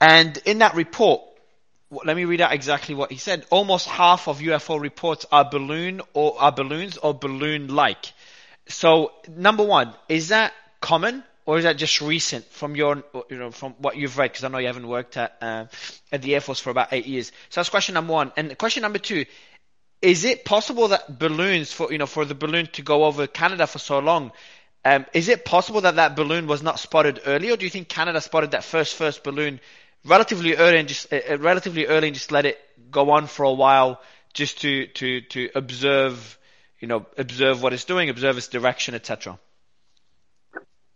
and 0.00 0.36
in 0.44 0.58
that 0.58 0.74
report, 0.74 1.22
let 1.90 2.16
me 2.16 2.24
read 2.24 2.40
out 2.40 2.52
exactly 2.52 2.94
what 2.94 3.12
he 3.12 3.18
said. 3.18 3.44
Almost 3.50 3.88
half 3.88 4.28
of 4.28 4.40
UFO 4.40 4.80
reports 4.80 5.26
are 5.30 5.48
balloon 5.48 6.00
or 6.12 6.40
are 6.40 6.52
balloons 6.52 6.96
or 6.96 7.14
balloon-like. 7.14 8.12
So, 8.66 9.12
number 9.28 9.62
one, 9.62 9.94
is 10.08 10.28
that 10.28 10.52
common 10.80 11.22
or 11.46 11.58
is 11.58 11.64
that 11.64 11.76
just 11.76 12.00
recent 12.00 12.44
from 12.46 12.74
your, 12.74 13.04
you 13.28 13.36
know, 13.36 13.50
from 13.50 13.72
what 13.74 13.96
you've 13.96 14.16
read? 14.16 14.30
Because 14.32 14.44
I 14.44 14.48
know 14.48 14.58
you 14.58 14.66
haven't 14.66 14.88
worked 14.88 15.16
at 15.16 15.36
uh, 15.40 15.66
at 16.10 16.22
the 16.22 16.34
Air 16.34 16.40
Force 16.40 16.60
for 16.60 16.70
about 16.70 16.92
eight 16.92 17.06
years. 17.06 17.28
So 17.50 17.60
that's 17.60 17.68
question 17.68 17.94
number 17.94 18.12
one. 18.12 18.32
And 18.36 18.56
question 18.56 18.82
number 18.82 18.98
two: 18.98 19.26
Is 20.00 20.24
it 20.24 20.44
possible 20.44 20.88
that 20.88 21.18
balloons, 21.18 21.70
for 21.70 21.92
you 21.92 21.98
know, 21.98 22.06
for 22.06 22.24
the 22.24 22.34
balloon 22.34 22.66
to 22.72 22.82
go 22.82 23.04
over 23.04 23.26
Canada 23.26 23.66
for 23.66 23.78
so 23.78 23.98
long, 23.98 24.32
um, 24.86 25.04
is 25.12 25.28
it 25.28 25.44
possible 25.44 25.82
that 25.82 25.96
that 25.96 26.16
balloon 26.16 26.46
was 26.46 26.62
not 26.62 26.78
spotted 26.78 27.20
earlier? 27.26 27.52
Or 27.52 27.56
do 27.58 27.66
you 27.66 27.70
think 27.70 27.88
Canada 27.88 28.22
spotted 28.22 28.52
that 28.52 28.64
first 28.64 28.96
first 28.96 29.22
balloon 29.22 29.60
relatively 30.04 30.56
early 30.56 30.78
and 30.78 30.88
just 30.88 31.12
uh, 31.12 31.38
relatively 31.38 31.86
early 31.86 32.08
and 32.08 32.14
just 32.14 32.32
let 32.32 32.46
it 32.46 32.58
go 32.90 33.10
on 33.10 33.26
for 33.26 33.44
a 33.44 33.52
while 33.52 34.00
just 34.32 34.60
to 34.60 34.86
to 34.88 35.20
to 35.22 35.50
observe 35.54 36.38
you 36.80 36.88
know 36.88 37.06
observe 37.16 37.62
what 37.62 37.72
it's 37.72 37.84
doing 37.84 38.10
observe 38.10 38.36
its 38.36 38.48
direction 38.48 38.94
etc 38.94 39.38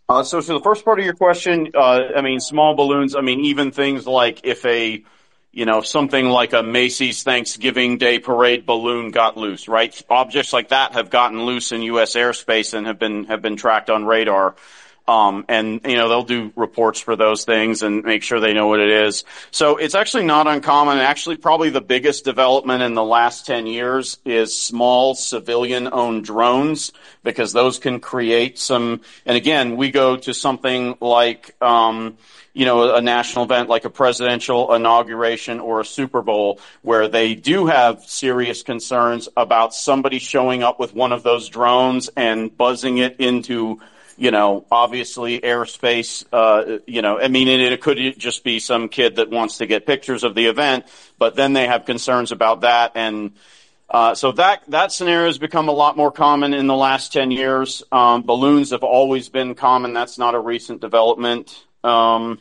uh, 0.09 0.23
so 0.23 0.41
to 0.41 0.53
the 0.53 0.61
first 0.61 0.85
part 0.85 0.99
of 0.99 1.05
your 1.05 1.15
question 1.15 1.71
uh, 1.75 2.01
i 2.17 2.21
mean 2.23 2.41
small 2.41 2.75
balloons 2.75 3.15
i 3.17 3.21
mean 3.21 3.41
even 3.41 3.71
things 3.71 4.07
like 4.07 4.41
if 4.45 4.65
a 4.65 5.03
you 5.51 5.65
know 5.65 5.81
something 5.81 6.27
like 6.27 6.53
a 6.53 6.63
macy's 6.63 7.23
thanksgiving 7.23 7.97
day 7.99 8.19
parade 8.19 8.67
balloon 8.67 9.11
got 9.11 9.37
loose 9.37 9.67
right? 9.69 10.03
Objects 10.11 10.53
like 10.53 10.69
that 10.69 10.93
have 10.93 11.11
gotten 11.11 11.45
loose 11.45 11.73
in 11.73 11.83
us 11.83 12.15
airspace 12.15 12.75
and 12.75 12.87
have 12.87 12.99
been 12.99 13.25
have 13.25 13.43
been 13.43 13.57
tracked 13.57 13.91
on 13.91 14.05
radar 14.05 14.55
um, 15.09 15.47
and 15.49 15.81
you 15.85 15.97
know 15.97 16.09
they'll 16.09 16.23
do 16.23 16.53
reports 16.55 17.01
for 17.01 17.17
those 17.17 17.45
things 17.45 17.83
and 17.83 18.05
make 18.05 18.23
sure 18.23 18.39
they 18.39 18.53
know 18.53 18.67
what 18.69 18.79
it 18.79 18.91
is. 18.91 19.25
So 19.51 19.79
it's 19.79 19.95
actually 19.95 20.25
not 20.25 20.47
uncommon. 20.47 20.99
Actually, 20.99 21.39
probably 21.39 21.71
the 21.71 21.81
biggest 21.81 22.25
development 22.25 22.83
in 22.83 22.93
the 22.93 23.03
last 23.03 23.47
ten 23.47 23.67
years 23.67 24.19
is 24.27 24.57
small 24.57 25.15
civilian-owned 25.15 26.25
drones 26.25 26.93
because 27.25 27.55
those 27.55 27.79
can 27.79 28.01
create 28.01 28.59
some. 28.59 29.01
And 29.25 29.37
again, 29.37 29.77
we 29.77 29.91
go 29.91 30.17
to 30.19 30.35
something 30.35 30.97
like. 31.01 31.57
Um, 31.63 32.19
you 32.55 32.65
know, 32.65 32.93
a 32.97 33.01
national 33.01 33.45
event 33.45 33.69
like 33.69 33.85
a 33.85 33.91
presidential 33.91 34.75
inauguration 34.75 35.61
or 35.61 35.79
a 35.79 35.85
Super 35.85 36.23
Bowl 36.23 36.59
where 36.83 37.07
they 37.07 37.37
do 37.37 37.67
have 37.67 38.03
serious 38.03 38.65
concerns 38.65 39.29
about 39.37 39.73
somebody 39.75 40.19
showing 40.19 40.65
up 40.65 40.81
with 40.81 40.93
one 40.93 41.13
of 41.13 41.23
those 41.23 41.49
drones 41.49 42.11
and 42.17 42.57
buzzing 42.57 42.99
it 42.99 43.15
into 43.21 43.79
you 44.19 44.33
know, 44.33 44.67
obviously 44.71 45.41
airspace, 45.41 46.25
uh, 46.33 46.79
you 46.87 47.03
know, 47.03 47.21
I 47.21 47.29
mean, 47.29 47.47
it, 47.47 47.61
it 47.61 47.81
could 47.81 47.99
just 48.19 48.43
be 48.43 48.59
some 48.59 48.89
kid 48.89 49.17
that 49.17 49.31
wants 49.31 49.59
to 49.59 49.67
get 49.67 49.87
pictures 49.87 50.25
of 50.25 50.35
the 50.35 50.47
event, 50.47 50.87
but 51.19 51.37
then 51.37 51.53
they 51.53 51.69
have 51.69 51.85
concerns 51.85 52.33
about 52.33 52.63
that. 52.63 52.93
And, 52.97 53.33
uh, 53.89 54.17
so 54.17 54.33
that, 54.33 54.65
that 54.69 54.91
scenario 54.91 55.27
has 55.27 55.39
become 55.39 55.69
a 55.69 55.73
lot 55.73 55.97
more 55.97 56.11
common 56.11 56.53
in 56.53 56.67
the 56.67 56.75
last 56.75 57.13
10 57.13 57.31
years. 57.31 57.85
Um, 57.93 58.23
balloons 58.23 58.71
have 58.73 58.83
always 58.83 59.29
been 59.29 59.55
common. 59.55 59.95
That's 59.95 60.19
not 60.19 60.35
a 60.35 60.41
recent 60.41 60.81
development. 60.81 61.65
Um, 61.85 62.41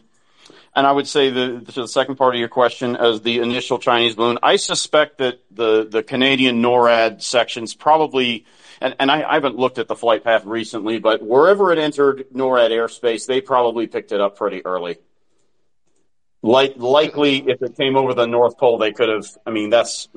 and 0.76 0.86
I 0.86 0.92
would 0.92 1.08
say 1.08 1.30
the, 1.30 1.62
to 1.74 1.82
the 1.82 1.88
second 1.88 2.16
part 2.16 2.34
of 2.34 2.40
your 2.40 2.50
question, 2.50 2.96
as 2.96 3.22
the 3.22 3.40
initial 3.40 3.78
Chinese 3.78 4.16
balloon, 4.16 4.40
I 4.42 4.56
suspect 4.56 5.20
that 5.20 5.40
the, 5.52 5.88
the 5.88 6.02
Canadian 6.02 6.62
NORAD 6.62 7.22
sections 7.22 7.76
probably 7.76 8.46
and, 8.82 8.96
and 9.00 9.12
I, 9.12 9.24
I, 9.30 9.34
haven't 9.36 9.58
looked 9.58 9.78
at 9.80 9.88
the 9.88 9.96
flight 9.96 10.24
path 10.24 10.46
recently, 10.46 11.00
but 11.00 11.22
wherever 11.22 11.72
it 11.72 11.80
entered 11.80 12.26
NORAD 12.34 12.72
airspace, 12.72 13.26
they 13.26 13.42
probably 13.42 13.88
picked 13.88 14.12
it 14.12 14.22
up 14.22 14.38
pretty 14.38 14.66
early. 14.66 14.98
Like, 16.44 16.76
likely, 16.78 17.38
if 17.48 17.62
it 17.62 17.76
came 17.76 17.98
over 17.98 18.14
the 18.14 18.28
North 18.28 18.58
Pole, 18.58 18.78
they 18.78 18.92
could 18.92 19.10
have. 19.10 19.26
I 19.46 19.52
mean, 19.52 19.70
that's 19.70 20.08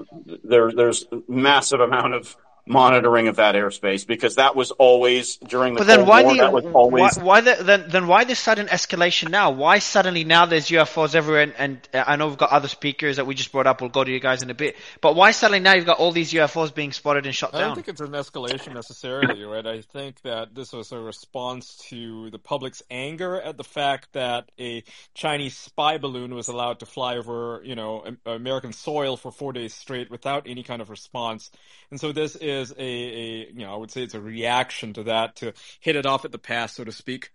there. 0.44 0.70
There's 0.70 1.06
massive 1.26 1.80
amount 1.80 2.14
of 2.14 2.36
monitoring 2.66 3.28
of 3.28 3.36
that 3.36 3.54
airspace 3.54 4.06
because 4.06 4.36
that 4.36 4.54
was 4.54 4.70
always 4.72 5.36
during 5.36 5.74
the 5.74 5.78
but 5.78 5.86
then 5.86 5.98
Cold 5.98 6.08
why 6.08 6.22
War. 6.22 6.32
the, 6.32 6.40
that 6.40 6.52
was 6.52 6.64
always 6.66 7.16
why, 7.16 7.22
why 7.22 7.40
the, 7.40 7.62
then 7.62 7.84
then 7.88 8.06
why 8.06 8.24
the 8.24 8.34
sudden 8.34 8.66
escalation 8.68 9.30
now? 9.30 9.50
Why 9.50 9.78
suddenly 9.78 10.24
now 10.24 10.46
there's 10.46 10.68
UFOs 10.68 11.14
everywhere? 11.14 11.42
And, 11.42 11.54
and 11.58 11.88
uh, 11.94 12.04
I 12.06 12.16
know 12.16 12.28
we've 12.28 12.38
got 12.38 12.50
other 12.50 12.68
speakers 12.68 13.16
that 13.16 13.26
we 13.26 13.34
just 13.34 13.52
brought 13.52 13.66
up. 13.66 13.80
We'll 13.80 13.90
go 13.90 14.04
to 14.04 14.10
you 14.10 14.20
guys 14.20 14.42
in 14.42 14.50
a 14.50 14.54
bit. 14.54 14.76
But 15.00 15.16
why 15.16 15.30
suddenly 15.30 15.60
now 15.60 15.74
you've 15.74 15.86
got 15.86 15.98
all 15.98 16.12
these 16.12 16.32
UFOs 16.32 16.74
being 16.74 16.92
spotted 16.92 17.26
and 17.26 17.34
shot 17.34 17.54
I 17.54 17.58
down? 17.58 17.62
I 17.62 17.66
don't 17.66 17.74
think 17.76 17.88
it's 17.88 18.00
an 18.00 18.12
escalation 18.12 18.74
necessarily, 18.74 19.42
right? 19.44 19.66
I 19.66 19.80
think 19.80 20.20
that 20.22 20.54
this 20.54 20.72
was 20.72 20.92
a 20.92 20.98
response 20.98 21.76
to 21.88 22.30
the 22.30 22.38
public's 22.38 22.82
anger 22.90 23.40
at 23.40 23.56
the 23.56 23.64
fact 23.64 24.12
that 24.12 24.50
a 24.58 24.84
Chinese 25.14 25.56
spy 25.56 25.98
balloon 25.98 26.34
was 26.34 26.48
allowed 26.48 26.80
to 26.80 26.86
fly 26.86 27.16
over, 27.16 27.60
you 27.64 27.74
know, 27.74 28.04
American 28.26 28.72
soil 28.72 29.16
for 29.16 29.30
four 29.30 29.52
days 29.52 29.74
straight 29.74 30.10
without 30.10 30.46
any 30.46 30.62
kind 30.62 30.82
of 30.82 30.90
response. 30.90 31.50
And 31.90 31.98
so 31.98 32.12
this 32.12 32.36
is 32.36 32.59
a, 32.60 32.82
a 32.82 33.46
you 33.52 33.60
know, 33.60 33.72
I 33.72 33.76
would 33.76 33.90
say 33.90 34.02
it's 34.02 34.14
a 34.14 34.20
reaction 34.20 34.92
to 34.94 35.04
that 35.04 35.36
to 35.36 35.52
hit 35.80 35.96
it 35.96 36.06
off 36.06 36.24
at 36.24 36.32
the 36.32 36.38
pass, 36.38 36.74
so 36.74 36.84
to 36.84 36.92
speak. 36.92 37.30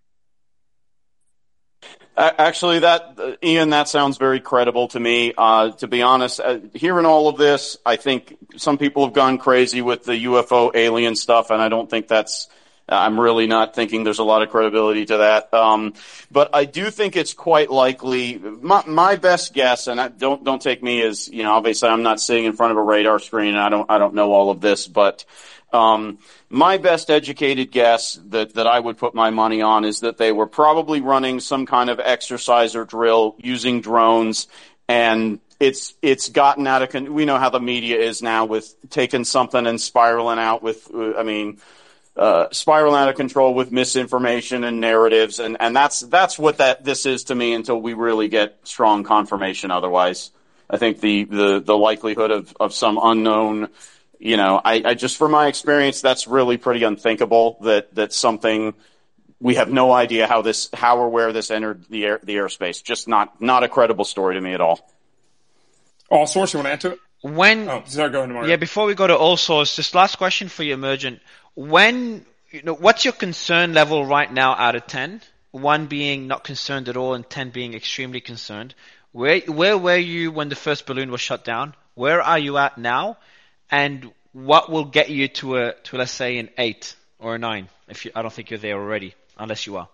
Actually, 2.18 2.80
that 2.80 3.18
Ian, 3.44 3.72
that 3.72 3.90
sounds 3.90 4.18
very 4.18 4.40
credible 4.40 4.88
to 4.90 5.00
me. 5.00 5.34
Uh, 5.38 5.72
to 5.72 5.88
be 5.88 6.02
honest, 6.02 6.40
uh, 6.40 6.60
hearing 6.74 7.06
all 7.06 7.28
of 7.28 7.38
this, 7.38 7.78
I 7.86 7.98
think 7.98 8.38
some 8.56 8.78
people 8.78 9.06
have 9.06 9.14
gone 9.14 9.38
crazy 9.38 9.82
with 9.82 10.06
the 10.06 10.14
UFO 10.14 10.72
alien 10.74 11.16
stuff, 11.16 11.52
and 11.52 11.62
I 11.62 11.70
don't 11.70 11.90
think 11.90 12.08
that's. 12.08 12.48
I'm 12.88 13.20
really 13.20 13.48
not 13.48 13.74
thinking 13.74 14.04
there's 14.04 14.20
a 14.20 14.24
lot 14.24 14.44
of 14.44 14.50
credibility 14.50 15.06
to 15.06 15.18
that. 15.18 15.54
Um, 15.54 15.94
but 16.32 16.52
I 16.54 16.66
do 16.66 16.92
think 16.92 17.16
it's 17.16 17.34
quite 17.34 17.72
likely. 17.72 18.38
My, 18.38 18.84
my 18.86 19.16
best 19.16 19.54
guess, 19.54 19.88
and 19.88 20.00
I, 20.00 20.10
don't 20.10 20.44
don't 20.44 20.62
take 20.62 20.84
me 20.84 21.02
as 21.02 21.28
you 21.28 21.44
know. 21.44 21.54
Obviously, 21.54 21.90
I'm 21.90 22.04
not 22.04 22.22
sitting 22.22 22.46
in 22.46 22.54
front 22.54 22.72
of 22.72 22.78
a 22.78 22.84
radar 22.84 23.20
screen, 23.20 23.50
and 23.50 23.60
I 23.60 23.70
don't 23.70 23.90
I 23.90 23.98
don't 23.98 24.14
know 24.14 24.32
all 24.32 24.52
of 24.52 24.62
this, 24.62 24.88
but 24.88 25.26
um, 25.74 26.20
my 26.50 26.78
best 26.78 27.10
educated 27.10 27.72
guess 27.72 28.20
that, 28.28 28.54
that 28.54 28.68
I 28.68 28.80
would 28.80 28.98
put 28.98 29.14
my 29.14 29.30
money 29.30 29.62
on 29.62 29.84
is 29.84 30.02
that 30.02 30.18
they 30.18 30.32
were 30.32 30.48
probably 30.48 31.02
running 31.02 31.40
some 31.40 31.66
kind 31.66 31.90
of 31.90 32.00
exercise 32.00 32.76
or 32.76 32.86
drill 32.86 33.36
using 33.40 33.82
drones 33.82 34.48
and 34.88 35.40
it's 35.60 35.96
it's 36.02 36.30
gotten 36.30 36.68
out 36.68 36.82
of 36.82 36.90
con- 36.90 37.14
we 37.14 37.26
know 37.26 37.38
how 37.38 37.50
the 37.50 37.60
media 37.60 37.98
is 37.98 38.22
now 38.22 38.46
with 38.46 38.76
taking 38.90 39.24
something 39.24 39.66
and 39.66 39.80
spiraling 39.82 40.38
out 40.38 40.62
with 40.62 40.90
I 40.94 41.24
mean 41.24 41.60
uh, 42.18 42.48
spiraling 42.52 42.96
out 42.96 43.10
of 43.10 43.16
control 43.16 43.54
with 43.54 43.72
misinformation 43.72 44.64
and 44.64 44.80
narratives 44.80 45.40
and 45.40 45.58
and 45.60 45.76
that's 45.76 46.00
that's 46.02 46.40
what 46.40 46.58
that 46.58 46.84
this 46.84 47.06
is 47.06 47.26
to 47.26 47.36
me 47.36 47.54
until 47.54 47.82
we 47.82 47.94
really 47.94 48.30
get 48.30 48.58
strong 48.64 49.04
confirmation 49.04 49.70
otherwise 49.70 50.32
I 50.70 50.78
think 50.78 51.02
the 51.02 51.26
the 51.26 51.60
the 51.60 51.78
likelihood 51.78 52.32
of 52.32 52.56
of 52.60 52.74
some 52.74 53.00
unknown 53.02 53.70
you 54.20 54.38
know, 54.38 54.62
I, 54.64 54.82
I 54.86 54.94
just 54.94 55.18
from 55.18 55.32
my 55.32 55.48
experience, 55.48 56.02
that's 56.02 56.28
really 56.28 56.58
pretty 56.58 56.84
unthinkable 56.84 57.58
that 57.62 57.94
that 57.96 58.14
something 58.14 58.74
we 59.40 59.56
have 59.56 59.70
no 59.70 59.92
idea 59.92 60.28
how 60.28 60.42
this 60.42 60.70
how 60.74 60.98
or 60.98 61.10
where 61.10 61.34
this 61.34 61.52
entered 61.52 61.86
the 61.90 62.06
air 62.06 62.20
the 62.24 62.36
airspace. 62.38 62.84
Just 62.84 63.08
not 63.08 63.42
not 63.42 63.64
a 63.64 63.70
credible 63.70 64.06
story 64.06 64.36
to 64.36 64.42
me 64.42 64.54
at 64.54 64.62
all. 64.62 64.90
All 66.10 66.28
source, 66.28 66.54
you 66.54 66.60
want 66.60 66.68
to 66.68 66.74
add 66.74 66.82
to 66.82 66.92
it? 66.94 67.00
When 67.22 67.68
oh, 67.70 67.84
sorry, 67.86 68.12
go 68.12 68.20
ahead, 68.20 68.30
Mario. 68.30 68.50
Yeah, 68.50 68.56
before 68.58 68.86
we 68.86 68.96
go 68.96 69.08
to 69.08 69.16
all 69.16 69.38
source, 69.38 69.76
just 69.76 69.96
last 69.96 70.18
question 70.18 70.48
for 70.48 70.64
you, 70.64 70.74
Emergent. 70.76 71.20
When 71.56 72.26
you 72.52 72.62
know, 72.62 72.76
what's 72.76 73.04
your 73.04 73.14
concern 73.14 73.74
level 73.74 74.06
right 74.06 74.32
now 74.32 74.54
out 74.54 74.76
of 74.76 74.88
ten? 74.88 75.22
One 75.52 75.88
being 75.88 76.28
not 76.28 76.44
concerned 76.44 76.90
at 76.90 76.98
all, 76.98 77.14
and 77.14 77.30
ten 77.30 77.50
being 77.50 77.74
extremely 77.74 78.22
concerned. 78.22 78.76
Where 79.12 79.40
where 79.40 79.78
were 79.78 79.98
you 79.98 80.32
when 80.32 80.50
the 80.50 80.56
first 80.56 80.86
balloon 80.86 81.12
was 81.12 81.22
shut 81.22 81.44
down? 81.44 81.74
Where 81.96 82.22
are 82.22 82.40
you 82.40 82.58
at 82.58 82.78
now? 82.78 83.18
and 83.72 84.12
what 84.34 84.70
will 84.70 84.86
get 84.86 85.10
you 85.10 85.28
to 85.28 85.58
a 85.58 85.74
to 85.74 85.98
let's 85.98 86.12
say 86.12 86.38
an 86.38 86.50
eight 86.58 86.96
or 87.20 87.36
a 87.36 87.40
nine? 87.40 87.70
If 87.88 88.06
you, 88.06 88.12
I 88.16 88.22
don't 88.22 88.34
think 88.34 88.50
you're 88.50 88.60
there 88.60 88.76
already, 88.76 89.16
unless 89.38 89.66
you 89.66 89.78
are. 89.78 89.88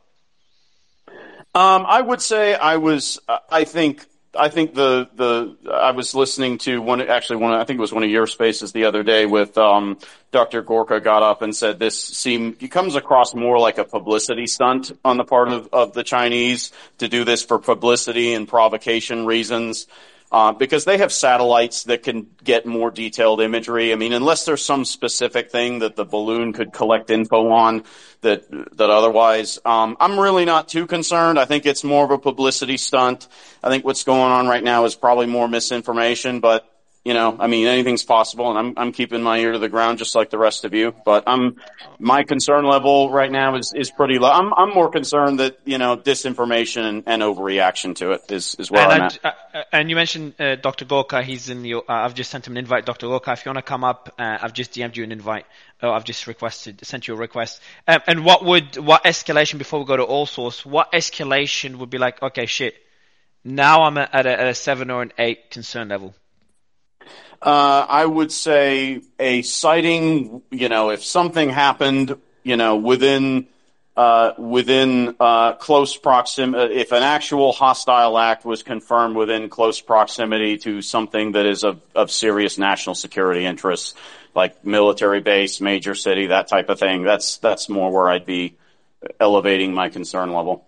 Um, 1.54 1.86
I 1.88 2.02
would 2.02 2.22
say 2.22 2.56
I 2.56 2.78
was. 2.78 3.20
Uh, 3.28 3.40
I 3.50 3.64
think. 3.66 4.06
I 4.34 4.48
think 4.50 4.74
the 4.74 5.10
the 5.14 5.72
I 5.72 5.92
was 5.92 6.16
listening 6.16 6.58
to 6.60 6.82
one 6.82 7.02
actually 7.02 7.38
one 7.38 7.54
I 7.54 7.66
think 7.66 7.80
it 7.80 7.82
was 7.82 7.92
one 7.92 8.04
of 8.04 8.10
your 8.10 8.28
spaces 8.28 8.72
the 8.72 8.86
other 8.86 9.04
day 9.04 9.26
with 9.26 9.58
um, 9.58 9.98
Dr. 10.32 10.62
Gorka 10.62 11.02
got 11.02 11.22
up 11.22 11.42
and 11.42 11.54
said 11.54 11.80
this 11.80 12.02
seemed 12.02 12.64
it 12.64 12.70
comes 12.70 12.96
across 12.96 13.36
more 13.36 13.60
like 13.60 13.78
a 13.78 13.84
publicity 13.84 14.48
stunt 14.48 14.98
on 15.04 15.18
the 15.18 15.26
part 15.26 15.50
of, 15.50 15.70
of 15.74 15.94
the 15.94 16.04
Chinese 16.04 16.72
to 17.00 17.10
do 17.10 17.26
this 17.26 17.44
for 17.44 17.60
publicity 17.60 18.34
and 18.34 18.48
provocation 18.48 19.26
reasons 19.26 19.88
uh, 20.32 20.54
because 20.54 20.86
they 20.86 20.98
have 20.98 21.12
satellites 21.12 21.84
that 21.84 22.04
can 22.04 22.28
get 22.44 22.66
more 22.66 22.90
detailed 22.90 23.42
imagery. 23.42 23.92
I 23.92 23.96
mean, 23.96 24.14
unless 24.14 24.46
there's 24.46 24.64
some 24.64 24.86
specific 24.86 25.52
thing 25.52 25.80
that 25.80 25.96
the 25.96 26.06
balloon 26.06 26.54
could 26.54 26.72
collect 26.72 27.10
info 27.10 27.50
on 27.50 27.84
that 28.22 28.50
that 28.78 28.90
otherwise, 28.90 29.60
um, 29.66 29.98
I'm 30.00 30.18
really 30.20 30.46
not 30.46 30.70
too 30.70 30.88
concerned. 30.88 31.38
I 31.38 31.46
think 31.46 31.66
it's 31.66 31.84
more 31.84 32.06
of 32.06 32.12
a 32.12 32.18
publicity 32.18 32.78
stunt. 32.78 33.28
I 33.62 33.70
think 33.70 33.84
what's 33.84 34.04
going 34.06 34.32
on 34.32 34.48
right 34.48 34.64
now 34.64 34.86
is 34.86 34.96
probably 34.96 35.26
more 35.26 35.48
misinformation, 35.48 36.40
but 36.40 36.71
you 37.04 37.16
know, 37.16 37.36
I 37.40 37.48
mean, 37.48 37.66
anything's 37.66 38.04
possible, 38.04 38.50
and 38.50 38.60
I'm 38.60 38.74
I'm 38.78 38.92
keeping 38.92 39.24
my 39.24 39.40
ear 39.40 39.54
to 39.54 39.60
the 39.60 39.70
ground 39.70 39.98
just 39.98 40.14
like 40.14 40.30
the 40.30 40.38
rest 40.38 40.66
of 40.66 40.76
you. 40.76 40.94
But 41.04 41.24
I'm 41.26 41.60
my 41.98 42.24
concern 42.24 42.66
level 42.66 43.10
right 43.10 43.32
now 43.32 43.56
is 43.56 43.74
is 43.76 43.90
pretty 43.90 44.20
low. 44.20 44.30
I'm 44.30 44.54
I'm 44.54 44.70
more 44.70 44.90
concerned 44.92 45.40
that 45.40 45.58
you 45.66 45.80
know 45.80 45.98
disinformation 45.98 46.88
and, 46.88 47.04
and 47.08 47.24
overreaction 47.24 47.96
to 47.96 48.12
it 48.12 48.32
is 48.32 48.56
is 48.60 48.70
where 48.70 48.84
and 48.84 48.92
I'm 48.92 49.02
I, 49.02 49.06
at. 49.06 49.36
Uh, 49.54 49.64
and 49.72 49.90
you 49.90 49.96
mentioned 49.96 50.40
uh, 50.40 50.56
Dr. 50.58 50.86
Gorka. 50.86 51.24
He's 51.24 51.50
in 51.50 51.64
the. 51.64 51.76
Uh, 51.76 51.82
I've 51.88 52.14
just 52.14 52.30
sent 52.30 52.46
him 52.46 52.54
an 52.54 52.58
invite, 52.58 52.86
Dr. 52.86 53.08
Gorka. 53.08 53.32
If 53.32 53.46
you 53.46 53.50
want 53.50 53.66
to 53.66 53.70
come 53.70 53.84
up, 53.84 54.14
uh, 54.20 54.38
I've 54.40 54.54
just 54.54 54.74
DM'd 54.74 54.96
you 54.96 55.04
an 55.04 55.12
invite. 55.12 55.48
Oh, 55.82 55.92
I've 55.92 56.06
just 56.06 56.28
requested, 56.28 56.86
sent 56.86 57.08
you 57.08 57.16
a 57.16 57.18
request. 57.18 57.62
Um, 57.88 58.02
and 58.06 58.24
what 58.24 58.46
would 58.46 58.78
what 58.78 59.06
escalation 59.06 59.58
before 59.58 59.80
we 59.80 59.86
go 59.86 59.98
to 59.98 60.04
all 60.04 60.28
source? 60.28 60.64
What 60.64 60.92
escalation 60.92 61.78
would 61.78 61.90
be 61.90 61.98
like? 61.98 62.22
Okay, 62.22 62.46
shit. 62.46 62.76
Now 63.44 63.86
I'm 63.86 63.98
at 63.98 64.28
a, 64.28 64.40
at 64.40 64.48
a 64.48 64.54
seven 64.54 64.92
or 64.92 65.02
an 65.02 65.14
eight 65.18 65.50
concern 65.50 65.90
level. 65.90 66.14
Uh, 67.42 67.86
I 67.90 68.06
would 68.06 68.32
say 68.32 69.02
a 69.20 69.42
sighting. 69.42 70.42
You 70.52 70.70
know, 70.70 70.92
if 70.92 71.04
something 71.04 71.50
happened, 71.50 72.18
you 72.44 72.56
know, 72.56 72.76
within 72.76 73.48
uh, 73.98 74.34
within 74.38 75.16
uh, 75.20 75.54
close 75.54 75.98
proximity, 75.98 76.76
if 76.76 76.92
an 76.92 77.04
actual 77.04 77.52
hostile 77.52 78.18
act 78.18 78.46
was 78.46 78.64
confirmed 78.64 79.16
within 79.16 79.50
close 79.50 79.82
proximity 79.82 80.58
to 80.60 80.82
something 80.82 81.34
that 81.34 81.46
is 81.46 81.64
of, 81.64 81.82
of 81.94 82.10
serious 82.10 82.58
national 82.58 82.96
security 82.96 83.46
interests, 83.46 83.96
like 84.34 84.64
military 84.64 85.20
base, 85.20 85.60
major 85.60 85.96
city, 85.96 86.28
that 86.28 86.48
type 86.48 86.70
of 86.70 86.80
thing, 86.80 87.04
that's 87.04 87.38
that's 87.38 87.70
more 87.70 87.92
where 87.92 88.10
I'd 88.10 88.26
be 88.26 88.56
elevating 89.20 89.74
my 89.74 89.90
concern 89.90 90.32
level. 90.32 90.66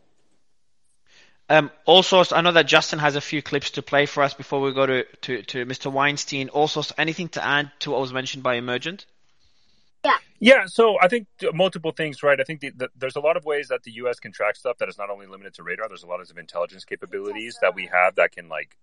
Um, 1.50 1.72
also, 1.86 2.24
I 2.32 2.42
know 2.42 2.54
that 2.54 2.68
Justin 2.68 3.00
has 3.00 3.16
a 3.16 3.22
few 3.22 3.42
clips 3.42 3.72
to 3.72 3.82
play 3.82 4.06
for 4.06 4.24
us 4.24 4.34
before 4.34 4.62
we 4.62 4.74
go 4.74 4.86
to, 4.86 5.04
to, 5.04 5.42
to 5.44 5.66
Mr. 5.66 5.92
Weinstein. 5.92 6.50
Also, 6.50 6.82
anything 6.98 7.30
to 7.30 7.44
add 7.44 7.72
to 7.80 7.92
what 7.92 8.00
was 8.00 8.14
mentioned 8.14 8.44
by 8.44 8.56
Emergent? 8.56 9.06
Yeah. 10.06 10.18
Yeah. 10.40 10.66
So 10.68 10.98
I 11.02 11.08
think 11.08 11.28
multiple 11.54 11.92
things, 11.92 12.24
right? 12.24 12.40
I 12.40 12.44
think 12.44 12.62
the, 12.62 12.72
the, 12.72 12.90
there's 12.96 13.16
a 13.16 13.22
lot 13.22 13.38
of 13.38 13.46
ways 13.46 13.68
that 13.70 13.84
the 13.84 13.92
U.S. 13.92 14.20
can 14.20 14.32
track 14.32 14.56
stuff 14.56 14.78
that 14.78 14.90
is 14.90 14.98
not 14.98 15.10
only 15.10 15.28
limited 15.28 15.54
to 15.56 15.64
radar. 15.64 15.88
There's 15.88 16.04
a 16.04 16.08
lot 16.08 16.22
of 16.22 16.38
intelligence 16.38 16.86
capabilities 16.86 17.58
that 17.62 17.76
we 17.76 17.88
have 17.88 18.16
that 18.16 18.32
can 18.32 18.48
like 18.50 18.78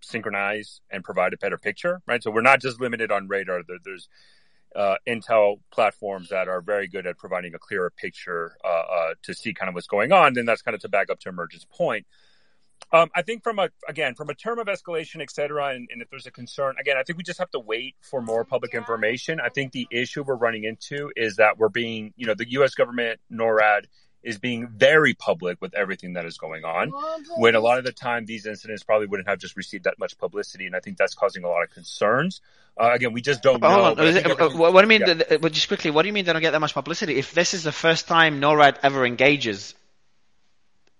synchronize 0.00 0.80
and 0.90 1.04
provide 1.04 1.32
a 1.32 1.36
better 1.36 1.58
picture, 1.58 2.00
right? 2.06 2.22
So 2.22 2.30
we're 2.30 2.42
not 2.42 2.60
just 2.60 2.80
limited 2.80 3.10
on 3.10 3.28
radar. 3.28 3.62
There, 3.62 3.78
there's 3.82 4.08
uh, 4.74 4.96
intel 5.06 5.60
platforms 5.70 6.28
that 6.30 6.48
are 6.48 6.60
very 6.60 6.88
good 6.88 7.06
at 7.06 7.16
providing 7.16 7.54
a 7.54 7.58
clearer 7.58 7.90
picture 7.90 8.56
uh, 8.64 8.68
uh, 8.68 9.14
to 9.22 9.34
see 9.34 9.54
kind 9.54 9.68
of 9.68 9.74
what's 9.74 9.86
going 9.86 10.12
on. 10.12 10.34
Then 10.34 10.46
that's 10.46 10.62
kind 10.62 10.74
of 10.74 10.80
to 10.82 10.88
back 10.88 11.10
up 11.10 11.20
to 11.20 11.28
Emergent's 11.28 11.66
point. 11.70 12.06
Um, 12.92 13.10
I 13.14 13.22
think 13.22 13.42
from 13.42 13.58
a 13.58 13.70
again 13.88 14.14
from 14.14 14.30
a 14.30 14.34
term 14.34 14.58
of 14.58 14.68
escalation, 14.68 15.20
et 15.20 15.30
cetera, 15.30 15.68
and, 15.68 15.88
and, 15.90 16.02
if 16.02 16.10
there's 16.10 16.26
a 16.26 16.30
concern, 16.30 16.76
again, 16.80 16.96
I 16.96 17.02
think 17.02 17.16
we 17.16 17.24
just 17.24 17.38
have 17.40 17.50
to 17.50 17.58
wait 17.58 17.96
for 18.00 18.22
more 18.22 18.44
public 18.44 18.74
information. 18.74 19.40
I 19.40 19.48
think 19.48 19.72
the 19.72 19.88
issue 19.90 20.22
we're 20.22 20.36
running 20.36 20.64
into 20.64 21.10
is 21.16 21.36
that 21.36 21.58
we're 21.58 21.68
being, 21.68 22.12
you 22.16 22.26
know, 22.26 22.34
the 22.34 22.48
U.S. 22.52 22.74
government, 22.74 23.18
NORAD, 23.32 23.86
is 24.26 24.38
being 24.38 24.66
very 24.66 25.14
public 25.14 25.62
with 25.62 25.72
everything 25.74 26.14
that 26.14 26.26
is 26.26 26.36
going 26.36 26.64
on. 26.64 26.90
When 27.36 27.54
a 27.54 27.60
lot 27.60 27.78
of 27.78 27.84
the 27.84 27.92
time 27.92 28.26
these 28.26 28.44
incidents 28.44 28.82
probably 28.82 29.06
wouldn't 29.06 29.28
have 29.28 29.38
just 29.38 29.56
received 29.56 29.84
that 29.84 30.00
much 30.00 30.18
publicity, 30.18 30.66
and 30.66 30.74
I 30.74 30.80
think 30.80 30.98
that's 30.98 31.14
causing 31.14 31.44
a 31.44 31.48
lot 31.48 31.62
of 31.62 31.70
concerns. 31.70 32.40
Uh, 32.76 32.90
again, 32.92 33.12
we 33.12 33.22
just 33.22 33.40
don't 33.40 33.60
but 33.60 33.94
know. 33.94 34.02
It, 34.04 34.26
uh, 34.26 34.50
what 34.50 34.72
do 34.72 34.80
you 34.80 34.98
mean? 34.98 35.22
Yeah. 35.30 35.36
But 35.38 35.52
just 35.52 35.68
quickly, 35.68 35.92
what 35.92 36.02
do 36.02 36.08
you 36.08 36.12
mean 36.12 36.24
they 36.24 36.32
don't 36.32 36.42
get 36.42 36.50
that 36.50 36.60
much 36.60 36.74
publicity? 36.74 37.16
If 37.16 37.32
this 37.32 37.54
is 37.54 37.62
the 37.62 37.72
first 37.72 38.08
time 38.08 38.40
NORAD 38.40 38.78
ever 38.82 39.06
engages, 39.06 39.76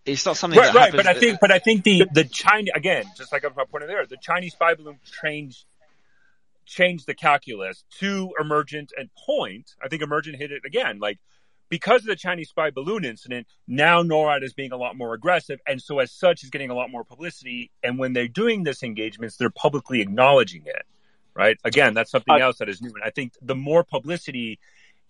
it's 0.05 0.25
not 0.25 0.37
something 0.37 0.59
right, 0.59 0.73
right. 0.73 0.85
happens. 0.85 1.03
But 1.03 1.09
I 1.09 1.19
think, 1.19 1.39
but 1.41 1.51
I 1.51 1.59
think 1.59 1.83
the 1.83 2.07
the 2.13 2.25
China 2.25 2.71
again, 2.77 3.07
just 3.19 3.33
like 3.33 3.45
I 3.45 3.49
was 3.49 3.67
pointing 3.71 3.89
there, 3.89 4.07
the 4.07 4.19
Chinese 4.23 4.53
spy 4.53 4.75
balloon 4.75 5.01
changed 5.21 5.65
changed 6.65 7.07
the 7.07 7.15
calculus 7.15 7.83
to 7.99 8.31
emergent 8.41 8.93
and 8.97 9.11
point. 9.27 9.75
I 9.83 9.89
think 9.89 10.03
emergent 10.03 10.37
hit 10.37 10.53
it 10.53 10.63
again, 10.65 11.01
like 11.01 11.19
because 11.69 12.03
of 12.03 12.07
the 12.07 12.17
Chinese 12.17 12.49
spy 12.51 12.71
balloon 12.71 13.05
incident, 13.05 13.47
now 13.67 14.03
NORAD 14.03 14.43
is 14.43 14.53
being 14.55 14.73
a 14.73 14.77
lot 14.77 14.97
more 14.97 15.15
aggressive, 15.15 15.61
and 15.67 15.81
so 15.83 15.99
as 15.99 16.13
such 16.13 16.45
is 16.45 16.51
getting 16.51 16.71
a 16.71 16.75
lot 16.75 16.91
more 16.91 17.05
publicity. 17.05 17.71
And 17.83 17.99
when 17.99 18.13
they're 18.13 18.29
doing 18.29 18.63
this 18.65 18.83
engagements, 18.83 19.37
they're 19.37 19.51
publicly 19.51 20.01
acknowledging 20.01 20.63
it. 20.67 20.85
right? 21.35 21.59
Again, 21.65 21.95
that's 21.95 22.11
something 22.11 22.41
else 22.41 22.59
that 22.59 22.69
is 22.69 22.81
new. 22.81 22.91
And 22.95 23.05
I 23.05 23.11
think 23.11 23.35
the 23.43 23.55
more 23.55 23.85
publicity 23.85 24.59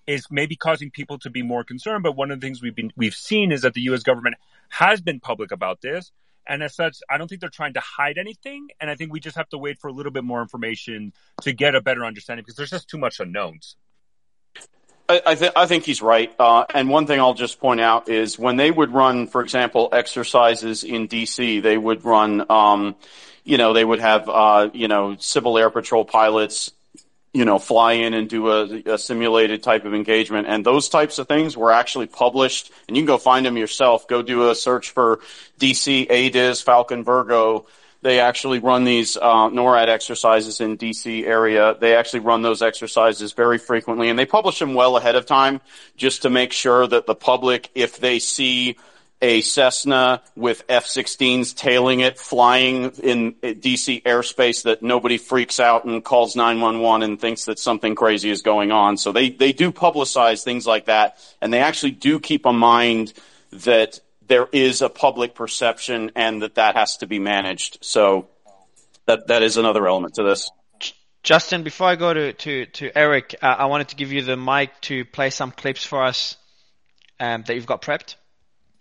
is 0.06 0.26
maybe 0.30 0.56
causing 0.56 0.90
people 0.90 1.18
to 1.20 1.30
be 1.30 1.42
more 1.42 1.64
concerned. 1.64 2.02
But 2.02 2.16
one 2.16 2.30
of 2.30 2.40
the 2.40 2.46
things 2.46 2.62
we've 2.62 2.74
been, 2.74 2.92
we've 2.96 3.14
seen 3.14 3.52
is 3.52 3.62
that 3.62 3.74
the 3.74 3.82
U.S. 3.82 4.02
government 4.02 4.36
has 4.68 5.00
been 5.00 5.20
public 5.20 5.52
about 5.52 5.80
this. 5.80 6.12
And 6.48 6.62
as 6.62 6.74
such, 6.76 6.98
I 7.10 7.18
don't 7.18 7.26
think 7.26 7.40
they're 7.40 7.50
trying 7.50 7.74
to 7.74 7.80
hide 7.80 8.18
anything. 8.18 8.68
And 8.80 8.88
I 8.88 8.94
think 8.94 9.12
we 9.12 9.18
just 9.18 9.36
have 9.36 9.48
to 9.48 9.58
wait 9.58 9.78
for 9.80 9.88
a 9.88 9.92
little 9.92 10.12
bit 10.12 10.22
more 10.24 10.42
information 10.42 11.12
to 11.42 11.52
get 11.52 11.74
a 11.74 11.80
better 11.80 12.04
understanding 12.04 12.44
because 12.44 12.56
there's 12.56 12.70
just 12.70 12.88
too 12.88 12.98
much 12.98 13.18
unknowns. 13.18 13.76
I, 15.08 15.22
I, 15.26 15.34
th- 15.34 15.52
I 15.54 15.66
think 15.66 15.84
he's 15.84 16.02
right. 16.02 16.34
Uh, 16.38 16.64
and 16.74 16.88
one 16.88 17.06
thing 17.06 17.20
I'll 17.20 17.34
just 17.34 17.60
point 17.60 17.80
out 17.80 18.08
is 18.08 18.38
when 18.38 18.56
they 18.56 18.70
would 18.70 18.92
run, 18.92 19.26
for 19.26 19.42
example, 19.42 19.88
exercises 19.92 20.84
in 20.84 21.06
D.C., 21.06 21.60
they 21.60 21.78
would 21.78 22.04
run, 22.04 22.44
um, 22.50 22.96
you 23.44 23.56
know, 23.58 23.72
they 23.72 23.84
would 23.84 24.00
have, 24.00 24.28
uh, 24.28 24.70
you 24.72 24.88
know, 24.88 25.16
Civil 25.18 25.58
Air 25.58 25.70
Patrol 25.70 26.04
pilots 26.04 26.72
you 27.36 27.44
know, 27.44 27.58
fly 27.58 27.92
in 27.92 28.14
and 28.14 28.30
do 28.30 28.50
a, 28.50 28.94
a, 28.94 28.96
simulated 28.96 29.62
type 29.62 29.84
of 29.84 29.92
engagement. 29.92 30.48
And 30.48 30.64
those 30.64 30.88
types 30.88 31.18
of 31.18 31.28
things 31.28 31.54
were 31.54 31.70
actually 31.70 32.06
published, 32.06 32.72
and 32.88 32.96
you 32.96 33.02
can 33.02 33.06
go 33.06 33.18
find 33.18 33.44
them 33.44 33.58
yourself. 33.58 34.08
Go 34.08 34.22
do 34.22 34.48
a 34.48 34.54
search 34.54 34.88
for 34.88 35.20
DC 35.60 36.08
ADIZ 36.08 36.62
Falcon 36.62 37.04
Virgo. 37.04 37.66
They 38.06 38.20
actually 38.20 38.60
run 38.60 38.84
these 38.84 39.16
uh, 39.16 39.48
NORAD 39.48 39.88
exercises 39.88 40.60
in 40.60 40.78
DC 40.78 41.24
area. 41.24 41.76
They 41.80 41.96
actually 41.96 42.20
run 42.20 42.40
those 42.40 42.62
exercises 42.62 43.32
very 43.32 43.58
frequently, 43.58 44.08
and 44.08 44.16
they 44.16 44.26
publish 44.26 44.60
them 44.60 44.74
well 44.74 44.96
ahead 44.96 45.16
of 45.16 45.26
time 45.26 45.60
just 45.96 46.22
to 46.22 46.30
make 46.30 46.52
sure 46.52 46.86
that 46.86 47.06
the 47.06 47.16
public, 47.16 47.68
if 47.74 47.98
they 47.98 48.20
see 48.20 48.76
a 49.20 49.40
Cessna 49.40 50.22
with 50.36 50.62
F-16s 50.68 51.56
tailing 51.56 51.98
it, 51.98 52.16
flying 52.16 52.92
in 53.02 53.32
DC 53.42 54.04
airspace 54.04 54.62
that 54.62 54.84
nobody 54.84 55.18
freaks 55.18 55.58
out 55.58 55.84
and 55.84 56.04
calls 56.04 56.36
911 56.36 57.02
and 57.02 57.20
thinks 57.20 57.46
that 57.46 57.58
something 57.58 57.96
crazy 57.96 58.30
is 58.30 58.40
going 58.40 58.70
on. 58.70 58.98
So 58.98 59.10
they, 59.10 59.30
they 59.30 59.52
do 59.52 59.72
publicize 59.72 60.44
things 60.44 60.64
like 60.64 60.84
that, 60.84 61.18
and 61.42 61.52
they 61.52 61.58
actually 61.58 61.90
do 61.90 62.20
keep 62.20 62.46
in 62.46 62.54
mind 62.54 63.14
that 63.50 63.98
there 64.28 64.48
is 64.53 64.82
a 64.82 64.89
public 64.89 65.35
perception 65.35 66.12
and 66.16 66.43
that 66.43 66.57
that 66.57 66.77
has 66.77 66.98
to 66.98 67.07
be 67.07 67.19
managed. 67.19 67.78
So 67.82 68.28
that, 69.07 69.28
that 69.28 69.43
is 69.43 69.57
another 69.57 69.86
element 69.86 70.15
to 70.15 70.23
this. 70.23 70.51
Justin, 71.23 71.65
before 71.65 71.89
I 71.89 71.97
go 71.97 72.15
to, 72.15 72.32
to, 72.32 72.66
to 72.66 72.97
Eric, 72.97 73.35
uh, 73.43 73.47
I 73.47 73.66
wanted 73.66 73.89
to 73.89 73.97
give 73.97 74.12
you 74.12 74.23
the 74.23 74.36
mic 74.36 74.81
to 74.82 75.05
play 75.05 75.31
some 75.31 75.51
clips 75.51 75.85
for 75.85 76.05
us 76.05 76.36
um, 77.19 77.43
that 77.47 77.55
you've 77.55 77.66
got 77.66 77.82
prepped. 77.82 78.15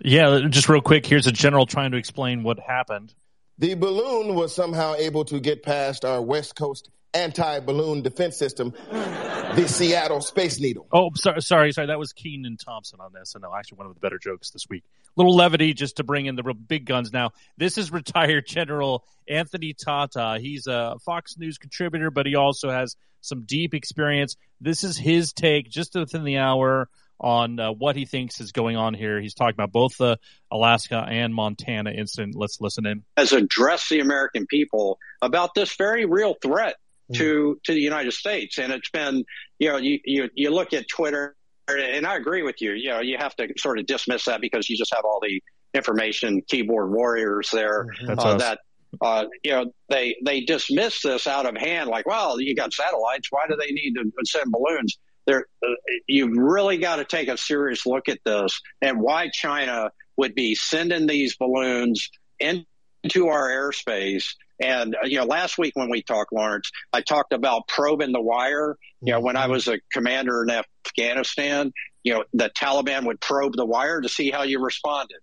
Yeah, 0.03 0.41
just 0.49 0.69
real 0.69 0.81
quick. 0.81 1.05
Here's 1.05 1.25
a 1.25 1.31
general 1.31 1.65
trying 1.65 1.91
to 1.91 1.97
explain 1.97 2.43
what 2.43 2.59
happened. 2.59 3.13
The 3.57 3.75
balloon 3.75 4.35
was 4.35 4.53
somehow 4.53 4.95
able 4.95 5.25
to 5.25 5.39
get 5.39 5.63
past 5.63 6.03
our 6.03 6.21
West 6.21 6.55
Coast 6.55 6.89
anti-balloon 7.15 8.01
defense 8.01 8.37
system, 8.37 8.73
the 8.91 9.65
Seattle 9.67 10.21
Space 10.21 10.59
Needle. 10.59 10.87
Oh, 10.91 11.11
sorry, 11.15 11.41
sorry, 11.41 11.71
sorry. 11.71 11.87
That 11.87 11.99
was 11.99 12.13
Kenan 12.13 12.57
Thompson 12.57 12.99
on 12.99 13.13
this, 13.13 13.35
and 13.35 13.41
no, 13.41 13.53
actually 13.55 13.77
one 13.77 13.87
of 13.87 13.93
the 13.93 13.99
better 13.99 14.19
jokes 14.19 14.51
this 14.51 14.65
week. 14.69 14.83
Little 15.15 15.35
levity 15.35 15.73
just 15.73 15.97
to 15.97 16.03
bring 16.03 16.25
in 16.25 16.35
the 16.35 16.43
real 16.43 16.55
big 16.55 16.85
guns. 16.85 17.13
Now, 17.13 17.31
this 17.57 17.77
is 17.77 17.91
retired 17.91 18.45
General 18.45 19.05
Anthony 19.29 19.73
Tata. 19.73 20.37
He's 20.41 20.67
a 20.67 20.97
Fox 21.05 21.37
News 21.37 21.57
contributor, 21.57 22.11
but 22.11 22.25
he 22.25 22.35
also 22.35 22.69
has 22.69 22.95
some 23.21 23.43
deep 23.43 23.73
experience. 23.73 24.35
This 24.61 24.83
is 24.83 24.97
his 24.97 25.33
take 25.33 25.69
just 25.69 25.95
within 25.95 26.25
the 26.25 26.37
hour 26.37 26.89
on 27.19 27.59
uh, 27.59 27.71
what 27.71 27.95
he 27.95 28.05
thinks 28.05 28.41
is 28.41 28.51
going 28.51 28.75
on 28.75 28.93
here. 28.93 29.21
He's 29.21 29.33
talking 29.33 29.55
about 29.55 29.71
both 29.71 29.97
the 29.97 30.19
Alaska 30.51 31.05
and 31.07 31.33
Montana 31.33 31.91
incident. 31.91 32.35
Let's 32.35 32.59
listen 32.59 32.85
in. 32.85 33.03
Has 33.15 33.31
addressed 33.31 33.89
the 33.89 34.01
American 34.01 34.45
people 34.47 34.99
about 35.21 35.53
this 35.55 35.75
very 35.77 36.05
real 36.05 36.35
threat. 36.41 36.75
To 37.13 37.59
to 37.63 37.73
the 37.73 37.79
United 37.79 38.13
States, 38.13 38.57
and 38.57 38.71
it's 38.73 38.89
been 38.89 39.23
you 39.59 39.69
know 39.69 39.77
you 39.77 39.99
you, 40.03 40.29
you 40.33 40.49
look 40.49 40.73
at 40.73 40.87
Twitter, 40.87 41.35
and 41.67 42.05
I 42.05 42.15
agree 42.15 42.43
with 42.43 42.61
you. 42.61 42.73
You 42.73 42.89
know 42.89 42.99
you 43.01 43.17
have 43.17 43.35
to 43.35 43.47
sort 43.57 43.79
of 43.79 43.85
dismiss 43.85 44.25
that 44.25 44.41
because 44.41 44.69
you 44.69 44.77
just 44.77 44.93
have 44.93 45.05
all 45.05 45.19
the 45.21 45.41
information 45.73 46.41
keyboard 46.47 46.91
warriors 46.91 47.49
there 47.51 47.87
uh, 48.07 48.37
that 48.37 48.59
uh, 49.01 49.25
you 49.43 49.51
know, 49.51 49.65
they 49.89 50.15
they 50.23 50.41
dismiss 50.41 51.01
this 51.01 51.27
out 51.27 51.45
of 51.45 51.57
hand, 51.57 51.89
like, 51.89 52.07
well, 52.07 52.39
you 52.39 52.55
got 52.55 52.73
satellites. 52.73 53.27
Why 53.29 53.45
do 53.49 53.57
they 53.59 53.71
need 53.71 53.93
to 53.95 54.09
send 54.23 54.51
balloons? 54.51 54.97
there, 55.25 55.47
uh, 55.65 55.71
you've 56.07 56.35
really 56.35 56.77
got 56.77 56.97
to 56.97 57.05
take 57.05 57.27
a 57.27 57.37
serious 57.37 57.85
look 57.85 58.09
at 58.09 58.19
this 58.25 58.61
and 58.81 58.99
why 58.99 59.29
China 59.29 59.91
would 60.17 60.35
be 60.35 60.55
sending 60.55 61.07
these 61.07 61.35
balloons 61.35 62.09
into 62.39 63.27
our 63.27 63.49
airspace. 63.49 64.25
And, 64.59 64.95
uh, 64.95 65.05
you 65.05 65.17
know, 65.17 65.25
last 65.25 65.57
week 65.57 65.73
when 65.75 65.89
we 65.89 66.01
talked, 66.01 66.31
Lawrence, 66.31 66.71
I 66.93 67.01
talked 67.01 67.33
about 67.33 67.67
probing 67.67 68.11
the 68.11 68.21
wire. 68.21 68.77
You 69.01 69.13
know, 69.13 69.19
when 69.19 69.35
I 69.35 69.47
was 69.47 69.67
a 69.67 69.79
commander 69.91 70.43
in 70.43 70.49
Afghanistan, 70.49 71.73
you 72.03 72.13
know, 72.13 72.23
the 72.33 72.49
Taliban 72.49 73.05
would 73.05 73.19
probe 73.19 73.53
the 73.55 73.65
wire 73.65 74.01
to 74.01 74.09
see 74.09 74.31
how 74.31 74.43
you 74.43 74.59
responded. 74.59 75.17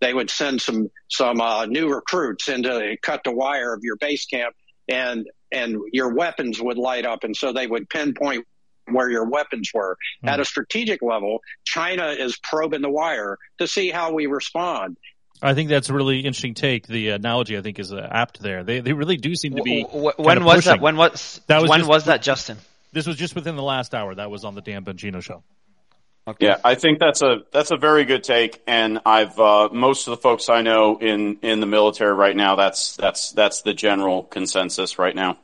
They 0.00 0.12
would 0.12 0.30
send 0.30 0.60
some, 0.60 0.90
some, 1.08 1.40
uh, 1.40 1.66
new 1.66 1.92
recruits 1.92 2.48
in 2.48 2.62
to 2.64 2.96
cut 3.02 3.22
the 3.24 3.32
wire 3.32 3.72
of 3.72 3.80
your 3.82 3.96
base 3.96 4.26
camp 4.26 4.54
and, 4.88 5.26
and 5.50 5.78
your 5.92 6.14
weapons 6.14 6.60
would 6.60 6.76
light 6.76 7.06
up. 7.06 7.24
And 7.24 7.34
so 7.34 7.52
they 7.52 7.66
would 7.66 7.88
pinpoint 7.88 8.46
where 8.90 9.10
your 9.10 9.28
weapons 9.28 9.70
were. 9.74 9.96
Mm. 10.24 10.30
At 10.30 10.40
a 10.40 10.44
strategic 10.44 11.02
level, 11.02 11.40
China 11.64 12.08
is 12.08 12.38
probing 12.38 12.82
the 12.82 12.90
wire 12.90 13.38
to 13.58 13.66
see 13.66 13.90
how 13.90 14.12
we 14.12 14.26
respond. 14.26 14.96
I 15.42 15.54
think 15.54 15.68
that's 15.68 15.90
a 15.90 15.94
really 15.94 16.20
interesting 16.20 16.54
take. 16.54 16.86
The 16.86 17.10
analogy 17.10 17.58
I 17.58 17.60
think 17.60 17.78
is 17.78 17.92
uh, 17.92 18.08
apt 18.10 18.40
there. 18.40 18.64
They 18.64 18.80
they 18.80 18.92
really 18.92 19.16
do 19.16 19.34
seem 19.34 19.56
to 19.56 19.62
be. 19.62 19.82
When 19.84 20.44
was 20.44 20.64
that? 20.64 20.80
When 20.80 20.96
was 20.96 21.40
that? 21.46 21.60
Was 21.60 21.70
when 21.70 21.80
just, 21.80 21.88
was 21.88 22.04
that, 22.06 22.22
Justin? 22.22 22.58
This 22.92 23.06
was 23.06 23.16
just 23.16 23.34
within 23.34 23.56
the 23.56 23.62
last 23.62 23.94
hour. 23.94 24.14
That 24.14 24.30
was 24.30 24.44
on 24.44 24.54
the 24.54 24.62
Dan 24.62 24.84
Bongino 24.84 25.22
show. 25.22 25.42
Okay. 26.28 26.46
Yeah, 26.46 26.58
I 26.64 26.74
think 26.74 26.98
that's 26.98 27.22
a 27.22 27.42
that's 27.52 27.70
a 27.70 27.76
very 27.76 28.04
good 28.04 28.24
take, 28.24 28.60
and 28.66 29.00
I've 29.06 29.38
uh, 29.38 29.68
most 29.70 30.08
of 30.08 30.12
the 30.12 30.16
folks 30.16 30.48
I 30.48 30.62
know 30.62 30.98
in 30.98 31.38
in 31.42 31.60
the 31.60 31.66
military 31.66 32.14
right 32.14 32.34
now. 32.34 32.56
That's 32.56 32.96
that's 32.96 33.30
that's 33.30 33.62
the 33.62 33.74
general 33.74 34.24
consensus 34.24 34.98
right 34.98 35.14
now. 35.14 35.38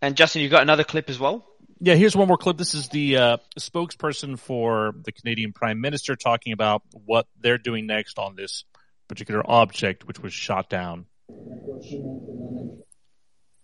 And 0.00 0.16
Justin, 0.16 0.42
you 0.42 0.50
got 0.50 0.62
another 0.62 0.84
clip 0.84 1.08
as 1.08 1.18
well? 1.18 1.44
Yeah, 1.80 1.94
here's 1.94 2.16
one 2.16 2.28
more 2.28 2.36
clip. 2.36 2.56
This 2.56 2.74
is 2.74 2.88
the 2.88 3.16
uh, 3.16 3.36
spokesperson 3.58 4.38
for 4.38 4.94
the 5.04 5.12
Canadian 5.12 5.52
Prime 5.52 5.80
Minister 5.80 6.16
talking 6.16 6.52
about 6.52 6.82
what 6.92 7.26
they're 7.40 7.58
doing 7.58 7.86
next 7.86 8.18
on 8.18 8.36
this 8.36 8.64
particular 9.08 9.42
object, 9.44 10.06
which 10.06 10.20
was 10.20 10.32
shot 10.32 10.70
down. 10.70 11.06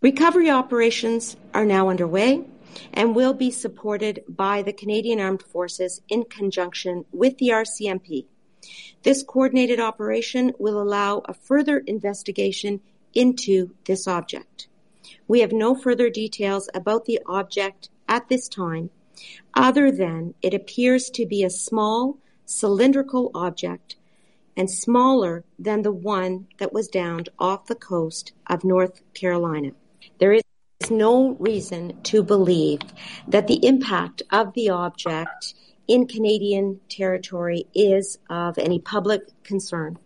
Recovery 0.03 0.51
operations 0.51 1.37
are 1.55 1.65
now 1.65 1.89
underway 1.89 2.45
and 2.93 3.15
will 3.15 3.35
be 3.35 3.51
supported 3.51 4.25
by 4.29 4.63
the 4.63 4.73
Canadian 4.73 5.21
Armed 5.21 5.43
Forces 5.43 6.01
in 6.09 6.25
conjunction 6.25 7.05
with 7.13 7.39
the 7.39 7.49
RCMP. 7.49 8.27
This 9.03 9.23
coordinated 9.23 9.81
operation 9.81 10.53
will 10.59 10.81
allow 10.81 11.23
a 11.25 11.35
further 11.35 11.79
investigation 11.79 12.81
into 13.15 13.75
this 13.87 14.07
object. 14.07 14.69
We 15.27 15.41
have 15.41 15.53
no 15.53 15.75
further 15.75 16.11
details 16.11 16.69
about 16.75 17.05
the 17.05 17.21
object 17.27 17.89
at 18.11 18.29
this 18.29 18.49
time, 18.49 18.91
other 19.55 19.91
than 19.91 20.35
it 20.43 20.53
appears 20.53 21.09
to 21.11 21.25
be 21.25 21.45
a 21.45 21.51
small 21.51 22.19
cylindrical 22.45 23.31
object 23.35 23.97
and 24.57 24.71
smaller 24.71 25.45
than 25.59 25.83
the 25.83 25.93
one 25.93 26.49
that 26.59 26.73
was 26.73 26.89
downed 26.89 27.29
off 27.39 27.67
the 27.67 27.75
coast 27.75 28.33
of 28.47 28.65
North 28.65 29.01
Carolina. 29.15 29.71
There 30.19 30.33
is 30.33 30.43
no 30.91 31.31
reason 31.39 32.03
to 32.03 32.23
believe 32.23 32.81
that 33.29 33.47
the 33.47 33.65
impact 33.65 34.23
of 34.31 34.53
the 34.55 34.71
object 34.71 35.55
in 35.87 36.07
Canadian 36.07 36.81
territory 36.89 37.65
is 37.75 38.19
of 38.29 38.59
any 38.59 38.81
public 38.81 39.23
concern. 39.45 39.99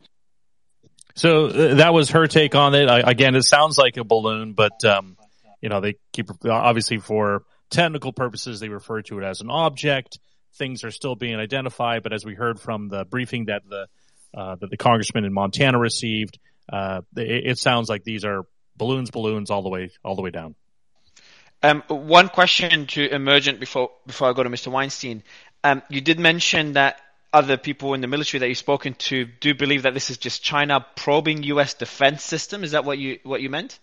So 1.17 1.47
uh, 1.47 1.75
that 1.77 1.95
was 1.95 2.11
her 2.11 2.27
take 2.27 2.55
on 2.55 2.75
it. 2.75 2.89
I, 2.89 3.01
again, 3.11 3.35
it 3.35 3.43
sounds 3.43 3.79
like 3.79 3.97
a 3.97 4.05
balloon, 4.05 4.53
but 4.53 4.85
um, 4.85 5.17
you 5.61 5.69
know 5.69 5.81
they 5.81 5.97
keep 6.13 6.29
obviously 6.45 6.99
for 6.99 7.45
technical 7.75 8.13
purposes 8.13 8.61
they 8.61 8.69
refer 8.69 9.03
to 9.03 9.19
it 9.19 9.25
as 9.25 9.41
an 9.41 9.51
object. 9.51 10.19
Things 10.55 10.85
are 10.85 10.91
still 10.91 11.17
being 11.17 11.37
identified, 11.37 12.03
but 12.03 12.13
as 12.13 12.25
we 12.25 12.35
heard 12.35 12.61
from 12.61 12.89
the 12.89 13.05
briefing 13.05 13.47
that 13.47 13.63
the 13.69 13.89
uh, 14.33 14.57
that 14.57 14.71
the 14.71 14.77
congressman 14.77 15.25
in 15.25 15.33
Montana 15.33 15.79
received, 15.79 16.39
uh, 16.73 17.03
it, 17.17 17.47
it, 17.51 17.59
sounds 17.59 17.89
like 17.89 18.03
these 18.03 18.25
are 18.25 18.45
balloons, 18.77 19.11
balloons 19.13 19.51
all 19.51 19.63
the 19.63 19.69
way 19.69 19.91
all 20.05 20.17
the 20.17 20.23
way 20.23 20.31
down. 20.31 20.55
Um, 21.63 21.83
one 21.89 22.29
question 22.29 22.87
to 22.89 23.09
Emergent 23.15 23.61
before 23.61 23.91
before 24.07 24.31
I 24.31 24.33
go 24.33 24.43
to 24.43 24.51
Mr. 24.51 24.69
Weinstein. 24.69 25.23
Um, 25.63 25.83
you 25.89 26.01
did 26.01 26.19
mention 26.19 26.75
that 26.75 27.01
other 27.33 27.57
people 27.57 27.95
in 27.95 28.01
the 28.01 28.07
military 28.07 28.39
that 28.41 28.49
you've 28.49 28.59
spoken 28.59 28.95
to 28.95 29.25
do 29.25 29.55
believe 29.55 29.83
that 29.83 29.95
this 29.95 30.11
is 30.11 30.19
just 30.19 30.43
China 30.43 30.87
probing 30.95 31.43
U.S. 31.45 31.75
defense 31.75 32.23
system. 32.23 32.63
Is 32.63 32.73
that 32.73 32.85
what 32.85 32.99
you 32.99 33.19
what 33.25 33.41
you 33.41 33.51
meant? 33.51 33.79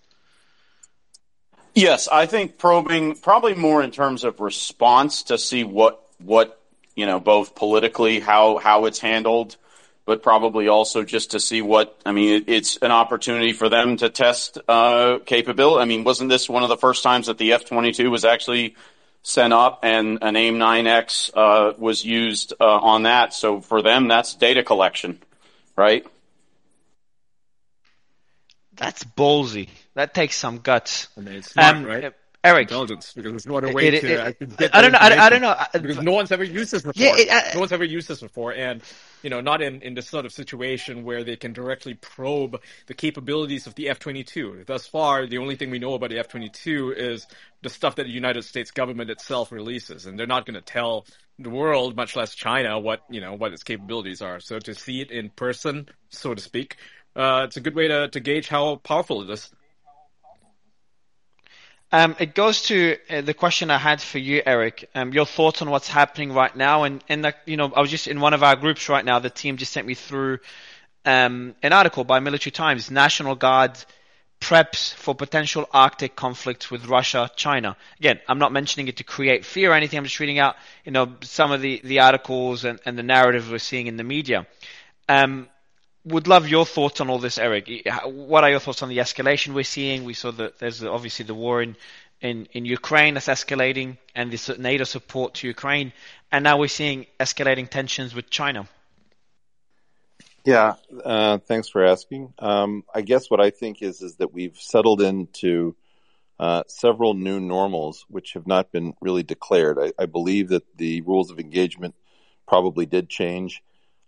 Yes, 1.73 2.07
I 2.07 2.25
think 2.25 2.57
probing 2.57 3.15
probably 3.15 3.55
more 3.55 3.81
in 3.81 3.91
terms 3.91 4.23
of 4.23 4.39
response 4.39 5.23
to 5.23 5.37
see 5.37 5.63
what 5.63 6.01
what 6.19 6.59
you 6.95 7.05
know 7.05 7.19
both 7.19 7.55
politically 7.55 8.19
how 8.19 8.57
how 8.57 8.85
it's 8.85 8.99
handled 8.99 9.55
but 10.05 10.23
probably 10.23 10.67
also 10.67 11.03
just 11.03 11.31
to 11.31 11.39
see 11.39 11.61
what, 11.61 11.99
I 12.05 12.11
mean, 12.11 12.45
it's 12.47 12.77
an 12.77 12.91
opportunity 12.91 13.53
for 13.53 13.69
them 13.69 13.97
to 13.97 14.09
test, 14.09 14.57
uh, 14.67 15.19
capability. 15.25 15.81
I 15.81 15.85
mean, 15.85 16.03
wasn't 16.03 16.29
this 16.29 16.49
one 16.49 16.63
of 16.63 16.69
the 16.69 16.77
first 16.77 17.03
times 17.03 17.27
that 17.27 17.37
the 17.37 17.53
F-22 17.53 18.09
was 18.09 18.25
actually 18.25 18.75
sent 19.23 19.53
up 19.53 19.79
and 19.83 20.19
an 20.21 20.35
AIM-9X, 20.35 21.31
uh, 21.35 21.73
was 21.77 22.03
used, 22.03 22.53
uh, 22.59 22.65
on 22.65 23.03
that? 23.03 23.33
So 23.33 23.61
for 23.61 23.81
them, 23.81 24.07
that's 24.07 24.33
data 24.33 24.63
collection, 24.63 25.19
right? 25.75 26.05
That's 28.75 29.03
ballsy. 29.03 29.69
That 30.01 30.15
takes 30.15 30.35
some 30.35 30.57
guts. 30.57 31.09
I 31.15 31.21
mean, 31.21 31.35
it's 31.35 31.55
not, 31.55 31.75
Um, 31.75 31.83
right? 31.85 32.11
Eric. 32.43 32.69
Intelligence, 32.69 33.13
because 33.13 33.33
there's 33.33 33.45
no 33.45 33.57
other 33.57 33.71
way 33.71 33.85
It- 33.89 33.93
it- 33.93 34.01
to 34.01 34.27
it- 34.29 34.71
I 34.73 34.81
don't 34.81 34.93
know. 34.93 34.97
I 34.99 35.09
don't- 35.09 35.19
I 35.19 35.29
don't 35.29 35.41
know. 35.41 35.49
I- 35.51 35.77
Because 35.77 35.99
no 35.99 36.13
one's 36.13 36.31
ever 36.31 36.43
used 36.43 36.71
this 36.71 36.81
before. 36.81 37.19
Yeah, 37.19 37.43
I- 37.51 37.53
no 37.53 37.59
one's 37.59 37.71
ever 37.71 37.83
used 37.83 38.07
this 38.07 38.19
before, 38.19 38.51
and 38.51 38.81
you 39.21 39.29
know, 39.29 39.41
not 39.41 39.61
in 39.61 39.83
in 39.83 39.93
this 39.93 40.09
sort 40.09 40.25
of 40.25 40.33
situation 40.33 41.03
where 41.03 41.23
they 41.23 41.35
can 41.35 41.53
directly 41.53 41.93
probe 41.93 42.59
the 42.87 42.95
capabilities 42.95 43.67
of 43.67 43.75
the 43.75 43.89
F-22. 43.89 44.65
Thus 44.65 44.87
far, 44.87 45.27
the 45.27 45.37
only 45.37 45.55
thing 45.55 45.69
we 45.69 45.77
know 45.77 45.93
about 45.93 46.09
the 46.09 46.17
F-22 46.17 46.89
is 46.97 47.27
the 47.61 47.69
stuff 47.69 47.97
that 47.97 48.05
the 48.05 48.09
United 48.09 48.41
States 48.41 48.71
government 48.71 49.11
itself 49.11 49.51
releases, 49.51 50.07
and 50.07 50.17
they're 50.17 50.25
not 50.25 50.47
going 50.47 50.55
to 50.55 50.61
tell 50.61 51.05
the 51.37 51.51
world, 51.51 51.95
much 51.95 52.15
less 52.15 52.33
China, 52.33 52.79
what 52.79 53.03
you 53.11 53.21
know 53.21 53.33
what 53.35 53.53
its 53.53 53.61
capabilities 53.61 54.23
are. 54.23 54.39
So 54.39 54.57
to 54.57 54.73
see 54.73 55.01
it 55.01 55.11
in 55.11 55.29
person, 55.29 55.89
so 56.09 56.33
to 56.33 56.41
speak, 56.41 56.77
uh, 57.15 57.43
it's 57.45 57.57
a 57.57 57.61
good 57.61 57.75
way 57.75 57.87
to 57.87 58.07
to 58.07 58.19
gauge 58.19 58.47
how 58.47 58.77
powerful 58.77 59.21
it 59.21 59.29
is. 59.29 59.51
Um, 61.93 62.15
it 62.19 62.33
goes 62.35 62.61
to 62.63 62.97
uh, 63.09 63.21
the 63.21 63.33
question 63.33 63.69
I 63.69 63.77
had 63.77 64.01
for 64.01 64.17
you, 64.17 64.41
Eric. 64.45 64.89
Um, 64.95 65.11
your 65.11 65.25
thoughts 65.25 65.61
on 65.61 65.69
what's 65.69 65.89
happening 65.89 66.31
right 66.31 66.55
now, 66.55 66.83
and 66.83 67.03
and 67.09 67.25
the, 67.25 67.35
you 67.45 67.57
know, 67.57 67.71
I 67.75 67.81
was 67.81 67.91
just 67.91 68.07
in 68.07 68.21
one 68.21 68.33
of 68.33 68.43
our 68.43 68.55
groups 68.55 68.87
right 68.87 69.03
now. 69.03 69.19
The 69.19 69.29
team 69.29 69.57
just 69.57 69.73
sent 69.73 69.85
me 69.85 69.93
through 69.93 70.39
um, 71.05 71.53
an 71.61 71.73
article 71.73 72.05
by 72.05 72.19
Military 72.19 72.51
Times. 72.51 72.89
National 72.89 73.35
Guard 73.35 73.77
preps 74.39 74.93
for 74.93 75.13
potential 75.13 75.67
Arctic 75.73 76.15
conflicts 76.15 76.71
with 76.71 76.85
Russia, 76.87 77.29
China. 77.35 77.75
Again, 77.99 78.19
I'm 78.27 78.39
not 78.39 78.53
mentioning 78.53 78.87
it 78.87 78.97
to 78.97 79.03
create 79.03 79.43
fear 79.45 79.71
or 79.71 79.73
anything. 79.73 79.99
I'm 79.99 80.05
just 80.05 80.19
reading 80.19 80.39
out, 80.39 80.55
you 80.85 80.93
know, 80.93 81.13
some 81.21 81.51
of 81.51 81.61
the 81.61 81.81
the 81.83 81.99
articles 81.99 82.63
and, 82.63 82.79
and 82.85 82.97
the 82.97 83.03
narrative 83.03 83.51
we're 83.51 83.59
seeing 83.59 83.87
in 83.87 83.97
the 83.97 84.05
media. 84.05 84.47
Um, 85.09 85.49
would 86.05 86.27
love 86.27 86.47
your 86.47 86.65
thoughts 86.65 87.01
on 87.01 87.09
all 87.09 87.19
this, 87.19 87.37
Eric. 87.37 87.69
What 88.05 88.43
are 88.43 88.49
your 88.49 88.59
thoughts 88.59 88.81
on 88.81 88.89
the 88.89 88.97
escalation 88.97 89.53
we're 89.53 89.63
seeing? 89.63 90.03
We 90.03 90.13
saw 90.13 90.31
that 90.31 90.59
there's 90.59 90.83
obviously 90.83 91.25
the 91.25 91.35
war 91.35 91.61
in, 91.61 91.75
in, 92.21 92.47
in 92.53 92.65
Ukraine 92.65 93.13
that's 93.13 93.27
escalating 93.27 93.97
and 94.15 94.31
this 94.31 94.49
NATO 94.57 94.83
support 94.83 95.35
to 95.35 95.47
Ukraine. 95.47 95.93
And 96.31 96.43
now 96.43 96.57
we're 96.57 96.67
seeing 96.67 97.05
escalating 97.19 97.69
tensions 97.69 98.15
with 98.15 98.29
China. 98.29 98.67
Yeah, 100.43 100.73
uh, 101.05 101.37
thanks 101.37 101.69
for 101.69 101.85
asking. 101.85 102.33
Um, 102.39 102.83
I 102.93 103.01
guess 103.01 103.29
what 103.29 103.39
I 103.39 103.51
think 103.51 103.83
is 103.83 104.01
is 104.01 104.15
that 104.15 104.33
we've 104.33 104.57
settled 104.57 105.01
into 105.01 105.75
uh, 106.39 106.63
several 106.67 107.13
new 107.13 107.39
normals, 107.39 108.05
which 108.09 108.33
have 108.33 108.47
not 108.47 108.71
been 108.71 108.95
really 109.01 109.21
declared. 109.21 109.77
I, 109.79 109.93
I 110.01 110.07
believe 110.07 110.49
that 110.49 110.63
the 110.77 111.01
rules 111.01 111.29
of 111.29 111.39
engagement 111.39 111.93
probably 112.47 112.87
did 112.87 113.07
change 113.07 113.61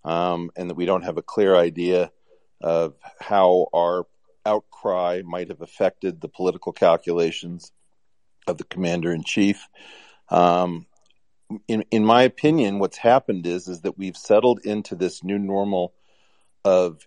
um, 0.03 0.51
and 0.55 0.69
that 0.69 0.75
we 0.75 0.85
don't 0.85 1.03
have 1.03 1.17
a 1.17 1.23
clear 1.23 1.55
idea 1.55 2.11
of 2.61 2.95
how 3.19 3.67
our 3.73 4.05
outcry 4.45 5.21
might 5.25 5.49
have 5.49 5.61
affected 5.61 6.19
the 6.19 6.29
political 6.29 6.71
calculations 6.71 7.71
of 8.47 8.57
the 8.57 8.63
commander 8.65 9.11
in 9.13 9.23
chief. 9.23 9.67
Um, 10.29 10.85
in 11.67 11.83
in 11.91 12.05
my 12.05 12.23
opinion, 12.23 12.79
what's 12.79 12.97
happened 12.97 13.45
is 13.45 13.67
is 13.67 13.81
that 13.81 13.97
we've 13.97 14.17
settled 14.17 14.65
into 14.65 14.95
this 14.95 15.23
new 15.23 15.37
normal 15.37 15.93
of 16.65 17.05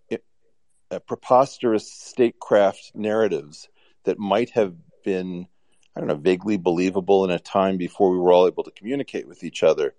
uh, 0.90 0.98
preposterous 1.00 1.90
statecraft 1.90 2.92
narratives 2.94 3.68
that 4.04 4.18
might 4.18 4.50
have 4.50 4.74
been, 5.04 5.46
I 5.94 6.00
don't 6.00 6.08
know, 6.08 6.16
vaguely 6.16 6.58
believable 6.58 7.24
in 7.24 7.30
a 7.30 7.38
time 7.38 7.76
before 7.76 8.10
we 8.10 8.18
were 8.18 8.32
all 8.32 8.46
able 8.46 8.64
to 8.64 8.70
communicate 8.70 9.26
with 9.26 9.42
each 9.42 9.62
other, 9.62 9.94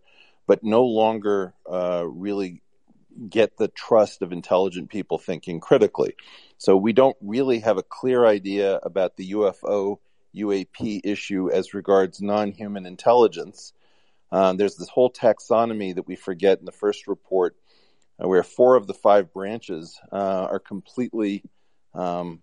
but 0.46 0.64
no 0.64 0.86
longer 0.86 1.54
uh, 1.70 2.06
really 2.08 2.62
get 3.30 3.58
the 3.58 3.68
trust 3.68 4.22
of 4.22 4.32
intelligent 4.32 4.90
people 4.90 5.18
thinking 5.18 5.60
critically. 5.60 6.16
So 6.58 6.78
we 6.78 6.94
don't 6.94 7.18
really 7.22 7.60
have 7.60 7.78
a 7.78 7.84
clear 7.84 8.26
idea 8.26 8.78
about 8.78 9.16
the 9.16 9.32
UFO 9.32 9.98
UAP 10.36 11.02
issue 11.04 11.50
as 11.52 11.74
regards 11.74 12.22
non-human 12.22 12.86
intelligence. 12.86 13.74
Um, 14.32 14.58
there's 14.58 14.76
this 14.76 14.90
whole 14.90 15.12
taxonomy 15.12 15.96
that 15.96 16.08
we 16.08 16.16
forget 16.16 16.60
in 16.60 16.66
the 16.66 16.72
first 16.72 17.08
report, 17.08 17.56
uh, 18.24 18.28
where 18.28 18.44
four 18.44 18.76
of 18.76 18.88
the 18.88 18.94
five 18.94 19.34
branches 19.34 20.00
uh, 20.12 20.48
are 20.52 20.60
completely 20.60 21.44
um, 21.94 22.42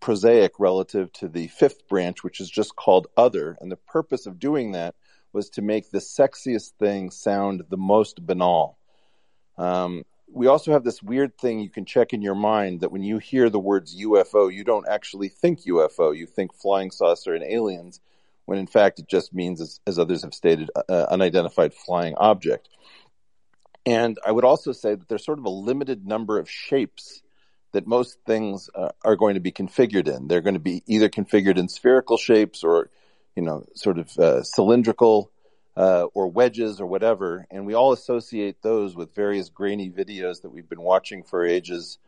prosaic 0.00 0.52
relative 0.58 1.12
to 1.14 1.28
the 1.28 1.48
fifth 1.48 1.88
branch, 1.88 2.22
which 2.24 2.40
is 2.40 2.50
just 2.50 2.76
called 2.76 3.08
other. 3.16 3.56
And 3.60 3.70
the 3.70 3.76
purpose 3.76 4.26
of 4.26 4.38
doing 4.38 4.72
that 4.72 4.94
was 5.32 5.50
to 5.50 5.62
make 5.62 5.90
the 5.90 5.98
sexiest 5.98 6.72
thing 6.78 7.10
sound 7.10 7.64
the 7.68 7.76
most 7.76 8.24
banal. 8.24 8.78
Um, 9.58 10.04
we 10.32 10.46
also 10.46 10.72
have 10.72 10.84
this 10.84 11.02
weird 11.02 11.38
thing 11.38 11.60
you 11.60 11.70
can 11.70 11.84
check 11.84 12.12
in 12.12 12.22
your 12.22 12.34
mind 12.34 12.80
that 12.80 12.92
when 12.92 13.02
you 13.02 13.18
hear 13.18 13.48
the 13.48 13.60
words 13.60 13.96
UFO, 13.96 14.52
you 14.52 14.64
don't 14.64 14.88
actually 14.88 15.28
think 15.28 15.64
UFO. 15.64 16.16
You 16.16 16.26
think 16.26 16.54
flying 16.54 16.90
saucer 16.90 17.34
and 17.34 17.44
aliens, 17.44 18.00
when 18.44 18.58
in 18.58 18.66
fact 18.66 18.98
it 18.98 19.08
just 19.08 19.32
means, 19.32 19.60
as, 19.60 19.80
as 19.86 19.98
others 19.98 20.22
have 20.22 20.34
stated, 20.34 20.70
uh, 20.88 21.06
unidentified 21.10 21.74
flying 21.74 22.14
object. 22.16 22.68
And 23.84 24.18
I 24.26 24.32
would 24.32 24.44
also 24.44 24.72
say 24.72 24.96
that 24.96 25.08
there's 25.08 25.24
sort 25.24 25.38
of 25.38 25.44
a 25.44 25.50
limited 25.50 26.06
number 26.06 26.38
of 26.38 26.50
shapes 26.50 27.22
that 27.72 27.86
most 27.86 28.18
things 28.26 28.68
uh, 28.74 28.90
are 29.04 29.16
going 29.16 29.34
to 29.34 29.40
be 29.40 29.52
configured 29.52 30.08
in. 30.08 30.26
They're 30.26 30.40
going 30.40 30.54
to 30.54 30.60
be 30.60 30.82
either 30.86 31.08
configured 31.08 31.56
in 31.56 31.68
spherical 31.68 32.16
shapes 32.16 32.64
or, 32.64 32.90
you 33.36 33.42
know, 33.42 33.64
sort 33.74 33.98
of 33.98 34.16
uh, 34.18 34.42
cylindrical 34.42 35.30
uh, 35.76 36.04
or 36.14 36.28
wedges 36.28 36.80
or 36.80 36.86
whatever, 36.86 37.46
and 37.50 37.66
we 37.66 37.74
all 37.74 37.92
associate 37.92 38.62
those 38.62 38.96
with 38.96 39.14
various 39.14 39.50
grainy 39.50 39.90
videos 39.90 40.42
that 40.42 40.50
we've 40.50 40.68
been 40.68 40.80
watching 40.80 41.22
for 41.22 41.44
ages 41.44 41.98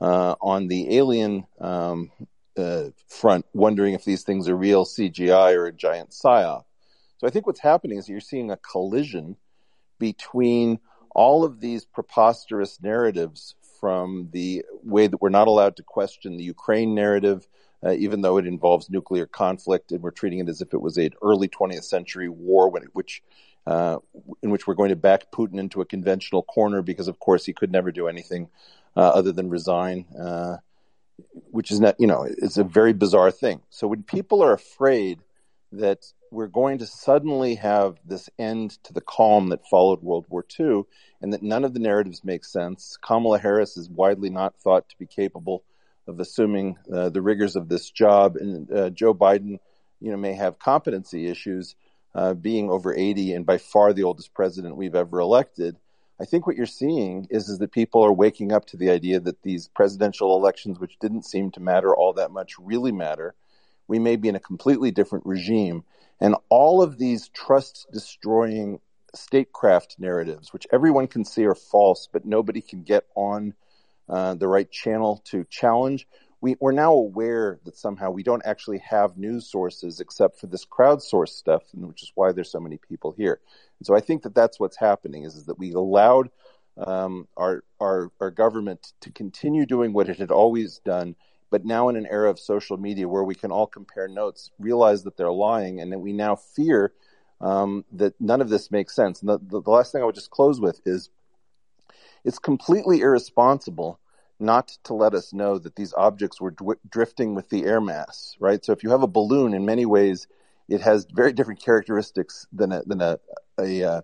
uh, 0.00 0.34
on 0.40 0.66
the 0.66 0.96
alien 0.96 1.46
um, 1.60 2.10
uh, 2.56 2.84
front, 3.08 3.46
wondering 3.54 3.94
if 3.94 4.04
these 4.04 4.22
things 4.24 4.48
are 4.48 4.56
real 4.56 4.84
CGI 4.84 5.54
or 5.54 5.66
a 5.66 5.72
giant 5.72 6.10
psyop. 6.10 6.64
So 7.18 7.26
I 7.26 7.30
think 7.30 7.46
what's 7.46 7.60
happening 7.60 7.98
is 7.98 8.08
you're 8.08 8.20
seeing 8.20 8.50
a 8.50 8.56
collision 8.56 9.36
between 9.98 10.80
all 11.14 11.44
of 11.44 11.60
these 11.60 11.84
preposterous 11.84 12.82
narratives 12.82 13.54
from 13.80 14.28
the 14.32 14.64
way 14.82 15.06
that 15.06 15.20
we're 15.20 15.28
not 15.28 15.48
allowed 15.48 15.76
to 15.76 15.82
question 15.82 16.36
the 16.36 16.44
Ukraine 16.44 16.94
narrative, 16.94 17.46
uh, 17.84 17.92
even 17.92 18.22
though 18.22 18.38
it 18.38 18.46
involves 18.46 18.90
nuclear 18.90 19.26
conflict, 19.26 19.92
and 19.92 20.02
we're 20.02 20.10
treating 20.10 20.38
it 20.38 20.48
as 20.48 20.60
if 20.60 20.72
it 20.72 20.80
was 20.80 20.96
an 20.96 21.10
early 21.22 21.48
20th 21.48 21.84
century 21.84 22.28
war, 22.28 22.68
when, 22.68 22.84
which 22.92 23.22
uh, 23.66 23.98
in 24.42 24.50
which 24.50 24.66
we're 24.66 24.74
going 24.74 24.88
to 24.88 24.96
back 24.96 25.30
Putin 25.30 25.58
into 25.58 25.80
a 25.80 25.86
conventional 25.86 26.42
corner 26.42 26.82
because, 26.82 27.08
of 27.08 27.18
course, 27.18 27.44
he 27.44 27.52
could 27.52 27.70
never 27.70 27.92
do 27.92 28.08
anything 28.08 28.48
uh, 28.96 29.00
other 29.00 29.32
than 29.32 29.48
resign, 29.48 30.04
uh, 30.20 30.56
which 31.50 31.70
is 31.70 31.78
not, 31.78 31.94
you 31.98 32.06
know, 32.06 32.24
it's 32.24 32.56
a 32.56 32.64
very 32.64 32.92
bizarre 32.92 33.30
thing. 33.30 33.60
So 33.70 33.86
when 33.86 34.02
people 34.02 34.42
are 34.42 34.52
afraid 34.52 35.20
that 35.70 36.04
we're 36.30 36.48
going 36.48 36.78
to 36.78 36.86
suddenly 36.86 37.54
have 37.56 37.98
this 38.04 38.28
end 38.38 38.82
to 38.84 38.92
the 38.92 39.00
calm 39.00 39.48
that 39.50 39.68
followed 39.68 40.02
World 40.02 40.26
War 40.28 40.44
II, 40.58 40.82
and 41.20 41.32
that 41.32 41.42
none 41.42 41.64
of 41.64 41.72
the 41.72 41.80
narratives 41.80 42.24
make 42.24 42.44
sense, 42.44 42.98
Kamala 43.00 43.38
Harris 43.38 43.76
is 43.76 43.88
widely 43.88 44.28
not 44.28 44.56
thought 44.56 44.88
to 44.88 44.98
be 44.98 45.06
capable 45.06 45.62
of 46.06 46.20
assuming 46.20 46.76
uh, 46.92 47.08
the 47.10 47.22
rigors 47.22 47.56
of 47.56 47.68
this 47.68 47.90
job. 47.90 48.36
And 48.36 48.70
uh, 48.72 48.90
Joe 48.90 49.14
Biden, 49.14 49.58
you 50.00 50.10
know, 50.10 50.16
may 50.16 50.34
have 50.34 50.58
competency 50.58 51.28
issues, 51.28 51.74
uh, 52.14 52.34
being 52.34 52.70
over 52.70 52.94
80 52.94 53.34
and 53.34 53.46
by 53.46 53.58
far 53.58 53.92
the 53.92 54.02
oldest 54.02 54.34
president 54.34 54.76
we've 54.76 54.94
ever 54.94 55.20
elected. 55.20 55.76
I 56.20 56.24
think 56.24 56.46
what 56.46 56.56
you're 56.56 56.66
seeing 56.66 57.26
is 57.30 57.48
is 57.48 57.58
that 57.58 57.72
people 57.72 58.04
are 58.04 58.12
waking 58.12 58.52
up 58.52 58.66
to 58.66 58.76
the 58.76 58.90
idea 58.90 59.18
that 59.20 59.42
these 59.42 59.68
presidential 59.68 60.36
elections, 60.36 60.78
which 60.78 60.98
didn't 61.00 61.24
seem 61.24 61.50
to 61.52 61.60
matter 61.60 61.94
all 61.94 62.12
that 62.14 62.30
much, 62.30 62.58
really 62.58 62.92
matter. 62.92 63.34
We 63.88 63.98
may 63.98 64.16
be 64.16 64.28
in 64.28 64.36
a 64.36 64.40
completely 64.40 64.90
different 64.90 65.26
regime, 65.26 65.84
and 66.20 66.36
all 66.48 66.82
of 66.82 66.98
these 66.98 67.28
trust 67.28 67.86
destroying 67.92 68.78
statecraft 69.14 69.96
narratives, 69.98 70.52
which 70.52 70.66
everyone 70.72 71.08
can 71.08 71.24
see 71.24 71.44
are 71.44 71.54
false, 71.54 72.08
but 72.12 72.24
nobody 72.24 72.60
can 72.60 72.82
get 72.82 73.04
on 73.14 73.54
uh, 74.08 74.34
the 74.34 74.48
right 74.48 74.70
channel 74.70 75.22
to 75.26 75.44
challenge. 75.44 76.06
We, 76.40 76.56
we're 76.58 76.72
now 76.72 76.92
aware 76.92 77.60
that 77.64 77.76
somehow 77.76 78.10
we 78.10 78.24
don't 78.24 78.42
actually 78.44 78.78
have 78.78 79.16
news 79.16 79.48
sources 79.48 80.00
except 80.00 80.40
for 80.40 80.48
this 80.48 80.66
crowdsourced 80.66 81.28
stuff, 81.28 81.62
which 81.72 82.02
is 82.02 82.12
why 82.16 82.32
there's 82.32 82.50
so 82.50 82.58
many 82.60 82.78
people 82.78 83.12
here. 83.12 83.40
And 83.78 83.86
so 83.86 83.94
I 83.94 84.00
think 84.00 84.22
that 84.22 84.34
that's 84.34 84.58
what's 84.58 84.76
happening 84.76 85.24
is, 85.24 85.36
is 85.36 85.46
that 85.46 85.58
we 85.58 85.72
allowed 85.72 86.30
um, 86.76 87.28
our, 87.36 87.62
our 87.80 88.10
our 88.18 88.30
government 88.30 88.92
to 89.02 89.10
continue 89.10 89.66
doing 89.66 89.92
what 89.92 90.08
it 90.08 90.18
had 90.18 90.30
always 90.30 90.78
done, 90.78 91.14
but 91.50 91.64
now 91.64 91.88
in 91.88 91.96
an 91.96 92.06
era 92.06 92.30
of 92.30 92.40
social 92.40 92.76
media 92.76 93.06
where 93.06 93.24
we 93.24 93.34
can 93.34 93.52
all 93.52 93.66
compare 93.66 94.08
notes, 94.08 94.50
realize 94.58 95.04
that 95.04 95.16
they're 95.16 95.30
lying, 95.30 95.80
and 95.80 95.92
that 95.92 95.98
we 95.98 96.12
now 96.12 96.34
fear 96.34 96.92
um, 97.40 97.84
that 97.92 98.14
none 98.20 98.40
of 98.40 98.48
this 98.48 98.70
makes 98.70 98.94
sense. 98.94 99.20
And 99.20 99.28
the, 99.28 99.38
the, 99.38 99.60
the 99.62 99.70
last 99.70 99.92
thing 99.92 100.02
I 100.02 100.06
would 100.06 100.14
just 100.14 100.30
close 100.30 100.60
with 100.60 100.80
is 100.86 101.10
it's 102.24 102.38
completely 102.38 103.00
irresponsible 103.00 103.98
not 104.38 104.68
to 104.84 104.94
let 104.94 105.14
us 105.14 105.32
know 105.32 105.58
that 105.58 105.76
these 105.76 105.94
objects 105.94 106.40
were 106.40 106.52
dw- 106.52 106.78
drifting 106.90 107.34
with 107.34 107.48
the 107.48 107.64
air 107.64 107.80
mass, 107.80 108.36
right? 108.40 108.64
So 108.64 108.72
if 108.72 108.82
you 108.82 108.90
have 108.90 109.02
a 109.02 109.06
balloon, 109.06 109.54
in 109.54 109.64
many 109.64 109.86
ways, 109.86 110.26
it 110.68 110.80
has 110.80 111.06
very 111.12 111.32
different 111.32 111.62
characteristics 111.62 112.46
than 112.52 112.72
a 112.72 112.82
than 112.84 113.00
a 113.00 113.18
a, 113.60 113.84
uh, 113.84 114.00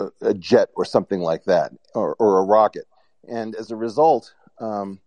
a, 0.00 0.08
a 0.22 0.34
jet 0.34 0.68
or 0.74 0.84
something 0.84 1.20
like 1.20 1.44
that, 1.44 1.72
or, 1.94 2.14
or 2.18 2.40
a 2.40 2.44
rocket. 2.44 2.84
And 3.28 3.54
as 3.54 3.70
a 3.70 3.76
result, 3.76 4.34
um, 4.60 5.00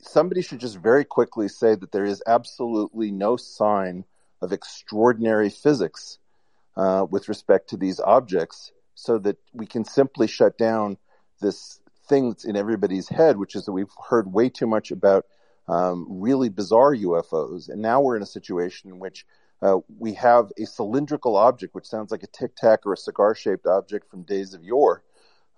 somebody 0.00 0.42
should 0.42 0.60
just 0.60 0.76
very 0.76 1.04
quickly 1.04 1.48
say 1.48 1.74
that 1.74 1.92
there 1.92 2.04
is 2.04 2.22
absolutely 2.26 3.10
no 3.10 3.36
sign 3.36 4.04
of 4.42 4.52
extraordinary 4.52 5.48
physics 5.48 6.18
uh, 6.76 7.06
with 7.08 7.28
respect 7.28 7.70
to 7.70 7.76
these 7.76 8.00
objects, 8.00 8.72
so 8.96 9.18
that 9.18 9.36
we 9.52 9.66
can 9.66 9.84
simply 9.84 10.26
shut 10.26 10.58
down 10.58 10.96
this 11.40 11.80
thing 12.08 12.30
that's 12.30 12.44
in 12.44 12.56
everybody's 12.56 13.08
head, 13.08 13.36
which 13.36 13.54
is 13.54 13.66
that 13.66 13.72
we've 13.72 13.92
heard 14.08 14.32
way 14.32 14.48
too 14.48 14.66
much 14.66 14.90
about 14.90 15.26
um, 15.68 16.06
really 16.08 16.48
bizarre 16.48 16.94
UFOs, 16.94 17.68
and 17.68 17.82
now 17.82 18.00
we're 18.00 18.16
in 18.16 18.22
a 18.22 18.26
situation 18.26 18.90
in 18.90 18.98
which 18.98 19.26
uh, 19.62 19.78
we 19.98 20.14
have 20.14 20.50
a 20.58 20.64
cylindrical 20.64 21.36
object, 21.36 21.74
which 21.74 21.86
sounds 21.86 22.10
like 22.10 22.22
a 22.22 22.28
tic 22.28 22.56
tac 22.56 22.86
or 22.86 22.94
a 22.94 22.96
cigar 22.96 23.34
shaped 23.34 23.66
object 23.66 24.10
from 24.10 24.22
days 24.22 24.54
of 24.54 24.64
yore. 24.64 25.02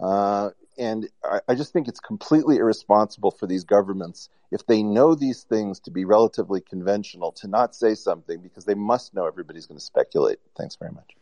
Uh, 0.01 0.51
and 0.77 1.09
I, 1.25 1.41
I, 1.49 1.55
just 1.57 1.73
think 1.73 1.89
it's 1.89 1.99
completely 1.99 2.57
irresponsible 2.57 3.33
for 3.33 3.49
these 3.49 3.65
governments, 3.65 4.29
if 4.53 4.65
they 4.67 4.83
know 4.83 5.17
these 5.17 5.43
things 5.43 5.81
to 5.81 5.91
be 5.91 6.05
relatively 6.05 6.61
conventional, 6.61 7.33
to 7.33 7.49
not 7.49 7.75
say 7.75 7.97
something 7.97 8.41
because 8.41 8.65
they 8.65 8.77
must 8.77 9.13
know 9.13 9.27
everybody's 9.27 9.67
going 9.67 9.79
to 9.79 9.85
speculate. 9.85 10.39
Thanks 10.57 10.77
very 10.77 10.93
much. 10.93 11.18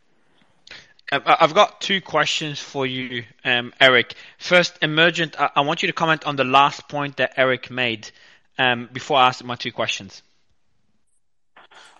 I've 1.12 1.54
got 1.54 1.80
two 1.80 2.00
questions 2.00 2.58
for 2.58 2.84
you, 2.84 3.24
um, 3.44 3.72
Eric. 3.80 4.14
First, 4.38 4.76
Emergent, 4.82 5.40
I, 5.40 5.50
I, 5.56 5.60
want 5.60 5.82
you 5.82 5.86
to 5.86 5.92
comment 5.92 6.26
on 6.26 6.34
the 6.34 6.42
last 6.42 6.88
point 6.88 7.18
that 7.18 7.34
Eric 7.36 7.70
made 7.70 8.10
um, 8.58 8.88
before 8.92 9.18
I 9.18 9.28
ask 9.28 9.44
my 9.44 9.54
two 9.54 9.70
questions. 9.70 10.22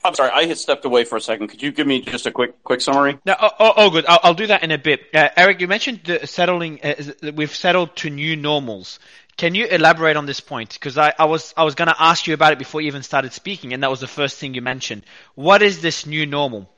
I'm 0.04 0.14
sorry, 0.14 0.30
I 0.30 0.46
had 0.46 0.58
stepped 0.58 0.84
away 0.84 1.04
for 1.04 1.16
a 1.16 1.20
second. 1.20 1.48
Could 1.48 1.62
you 1.62 1.70
give 1.70 1.86
me 1.86 2.00
just 2.00 2.26
a 2.26 2.32
quick 2.32 2.62
quick 2.64 2.80
summary? 2.80 3.18
No, 3.24 3.36
oh, 3.40 3.50
oh, 3.58 3.72
oh 3.76 3.90
good. 3.90 4.06
I'll, 4.06 4.20
I'll, 4.22 4.34
do 4.34 4.48
that 4.48 4.62
in 4.62 4.70
a 4.72 4.78
bit. 4.78 5.02
Uh, 5.14 5.28
Eric, 5.36 5.60
you 5.60 5.68
mentioned 5.68 6.00
the 6.04 6.26
settling. 6.26 6.80
Uh, 6.82 7.30
we've 7.34 7.54
settled 7.54 7.94
to 7.96 8.10
new 8.10 8.36
normals. 8.36 8.98
Can 9.36 9.54
you 9.54 9.66
elaborate 9.66 10.16
on 10.16 10.26
this 10.26 10.40
point? 10.40 10.72
Because 10.72 10.96
I, 10.96 11.12
I, 11.18 11.26
was 11.26 11.52
I 11.56 11.64
was 11.64 11.74
going 11.74 11.88
to 11.88 11.96
ask 12.02 12.26
you 12.26 12.34
about 12.34 12.52
it 12.52 12.58
before 12.58 12.80
you 12.80 12.86
even 12.88 13.02
started 13.02 13.32
speaking, 13.32 13.72
and 13.72 13.82
that 13.82 13.90
was 13.90 14.00
the 14.00 14.06
first 14.06 14.38
thing 14.38 14.54
you 14.54 14.62
mentioned. 14.62 15.04
What 15.34 15.62
is 15.62 15.80
this 15.80 16.06
new 16.06 16.24
normal? 16.26 16.70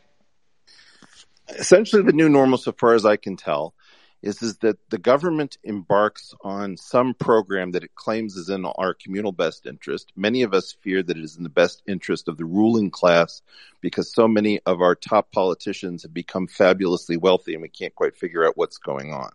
Essentially, 1.50 2.02
the 2.02 2.12
new 2.12 2.28
normal, 2.28 2.58
so 2.58 2.72
far 2.72 2.94
as 2.94 3.06
I 3.06 3.16
can 3.16 3.36
tell, 3.36 3.74
is, 4.22 4.42
is 4.42 4.58
that 4.58 4.78
the 4.90 4.98
government 4.98 5.58
embarks 5.62 6.34
on 6.42 6.76
some 6.76 7.14
program 7.14 7.70
that 7.72 7.84
it 7.84 7.94
claims 7.94 8.36
is 8.36 8.48
in 8.48 8.64
our 8.64 8.94
communal 8.94 9.32
best 9.32 9.66
interest. 9.66 10.12
Many 10.16 10.42
of 10.42 10.52
us 10.52 10.76
fear 10.80 11.02
that 11.02 11.16
it 11.16 11.22
is 11.22 11.36
in 11.36 11.44
the 11.44 11.48
best 11.48 11.82
interest 11.86 12.28
of 12.28 12.36
the 12.36 12.44
ruling 12.44 12.90
class 12.90 13.42
because 13.80 14.12
so 14.12 14.26
many 14.26 14.60
of 14.66 14.80
our 14.80 14.94
top 14.94 15.30
politicians 15.30 16.02
have 16.02 16.12
become 16.12 16.48
fabulously 16.48 17.16
wealthy 17.16 17.54
and 17.54 17.62
we 17.62 17.68
can't 17.68 17.94
quite 17.94 18.16
figure 18.16 18.44
out 18.44 18.56
what's 18.56 18.78
going 18.78 19.12
on. 19.12 19.30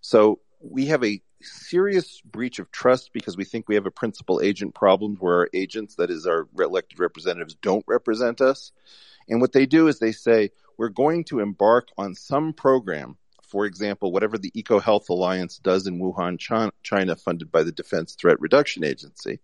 So 0.00 0.40
we 0.60 0.86
have 0.86 1.02
a 1.04 1.20
serious 1.42 2.20
breach 2.22 2.58
of 2.58 2.70
trust 2.70 3.12
because 3.12 3.36
we 3.36 3.44
think 3.44 3.68
we 3.68 3.74
have 3.74 3.86
a 3.86 3.90
principal 3.90 4.40
agent 4.40 4.74
problem 4.74 5.16
where 5.16 5.40
our 5.40 5.48
agents, 5.52 5.96
that 5.96 6.10
is 6.10 6.26
our 6.26 6.48
elected 6.58 7.00
representatives, 7.00 7.56
don't 7.60 7.84
represent 7.86 8.40
us. 8.40 8.72
And 9.28 9.40
what 9.40 9.52
they 9.52 9.66
do 9.66 9.88
is 9.88 9.98
they 9.98 10.12
say, 10.12 10.50
we're 10.78 10.88
going 10.88 11.24
to 11.24 11.40
embark 11.40 11.88
on 11.96 12.14
some 12.14 12.52
program 12.52 13.16
for 13.54 13.66
example, 13.66 14.10
whatever 14.10 14.36
the 14.36 14.50
EcoHealth 14.50 15.08
Alliance 15.10 15.58
does 15.58 15.86
in 15.86 16.00
Wuhan, 16.00 16.40
China, 16.82 17.14
funded 17.14 17.52
by 17.52 17.62
the 17.62 17.70
Defense 17.70 18.16
Threat 18.16 18.40
Reduction 18.40 18.82
Agency. 18.82 19.38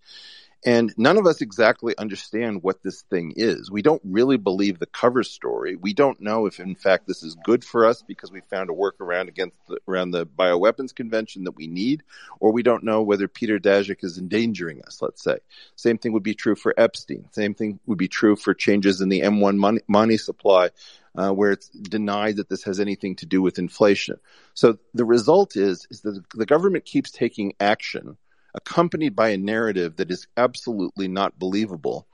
And 0.65 0.93
none 0.99 1.17
of 1.17 1.27
us 1.27 1.41
exactly 1.41 1.97
understand 1.97 2.63
what 2.63 2.83
this 2.83 3.01
thing 3.03 3.33
is. 3.37 3.71
We 3.71 3.81
don't 3.81 4.03
really 4.05 4.37
believe 4.37 4.79
the 4.79 4.87
cover 4.87 5.23
story. 5.23 5.75
We 5.75 5.95
don't 5.95 6.21
know 6.21 6.45
if, 6.45 6.61
in 6.61 6.75
fact, 6.75 7.07
this 7.07 7.23
is 7.23 7.35
good 7.45 7.65
for 7.65 7.87
us 7.87 8.03
because 8.03 8.31
we 8.31 8.43
found 8.43 8.69
a 8.69 8.75
workaround 8.75 9.29
against 9.29 9.57
the, 9.69 9.79
around 9.89 10.11
the 10.11 10.27
bioweapons 10.27 10.95
convention 10.95 11.45
that 11.45 11.57
we 11.57 11.67
need, 11.67 12.03
or 12.41 12.53
we 12.53 12.63
don't 12.63 12.85
know 12.85 13.03
whether 13.03 13.27
Peter 13.27 13.59
Daszak 13.59 14.05
is 14.05 14.19
endangering 14.19 14.83
us. 14.83 15.01
Let's 15.01 15.23
say 15.23 15.39
same 15.77 15.97
thing 15.97 16.13
would 16.13 16.23
be 16.23 16.35
true 16.35 16.57
for 16.57 16.75
Epstein. 16.77 17.27
Same 17.33 17.55
thing 17.55 17.81
would 17.87 17.99
be 17.99 18.09
true 18.09 18.37
for 18.37 18.53
changes 18.53 19.01
in 19.01 19.09
the 19.09 19.21
M1 19.21 19.57
money, 19.57 19.81
money 19.89 20.19
supply, 20.19 20.71
uh, 21.17 21.31
where 21.31 21.53
it's 21.53 21.69
denied 21.69 22.37
that 22.37 22.49
this 22.49 22.65
has 22.65 22.81
anything 22.81 23.17
to 23.17 23.27
do 23.27 23.43
with 23.43 23.59
inflation. 23.59 24.19
So 24.55 24.79
the 24.95 25.05
result 25.05 25.57
is 25.57 25.87
is 25.91 26.03
that 26.03 26.23
the 26.35 26.47
government 26.47 26.85
keeps 26.85 27.11
taking 27.11 27.55
action 27.61 28.17
accompanied 28.55 29.15
by 29.15 29.31
a 29.31 29.37
narrative 29.37 29.97
that 29.97 30.11
is 30.11 30.27
absolutely 30.37 31.09
not 31.09 31.39
believable. 31.39 32.07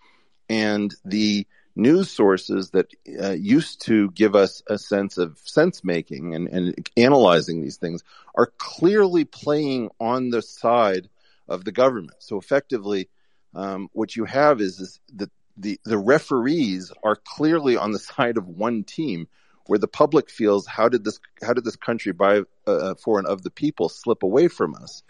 And 0.49 0.95
the 1.05 1.47
news 1.75 2.11
sources 2.11 2.71
that 2.71 2.91
uh, 3.23 3.33
used 3.33 3.83
to 3.83 4.11
give 4.13 4.35
us 4.35 4.63
a 4.67 4.79
sense 4.79 5.19
of 5.19 5.39
sense 5.45 5.85
making 5.85 6.35
and, 6.35 6.49
and 6.49 6.91
analyzing 6.97 7.63
these 7.63 7.77
things 7.77 8.03
are 8.35 8.53
clearly 8.59 9.25
playing 9.25 9.91
on 10.01 10.31
the 10.31 10.43
side 10.43 11.09
of 11.49 11.65
the 11.65 11.73
government. 11.73 12.17
So 12.19 12.39
effectively, 12.39 13.09
um, 13.55 13.89
what 13.93 14.17
you 14.17 14.25
have 14.25 14.61
is, 14.61 14.81
is 14.81 15.01
that 15.15 15.31
the, 15.57 15.81
the 15.85 15.99
referees 15.99 16.93
are 17.03 17.17
clearly 17.17 17.77
on 17.77 17.93
the 17.93 17.99
side 17.99 18.37
of 18.37 18.49
one 18.49 18.85
team 18.85 19.29
where 19.67 19.79
the 19.79 19.89
public 19.89 20.31
feels 20.31 20.67
how 20.67 20.89
did 20.89 21.05
this 21.05 21.19
how 21.43 21.53
did 21.53 21.65
this 21.65 21.77
country 21.77 22.13
by 22.13 22.43
uh, 22.67 22.95
for 22.95 23.19
and 23.19 23.27
of 23.27 23.43
the 23.43 23.51
people 23.51 23.89
slip 23.89 24.23
away 24.23 24.49
from 24.49 24.75
us? 24.75 25.03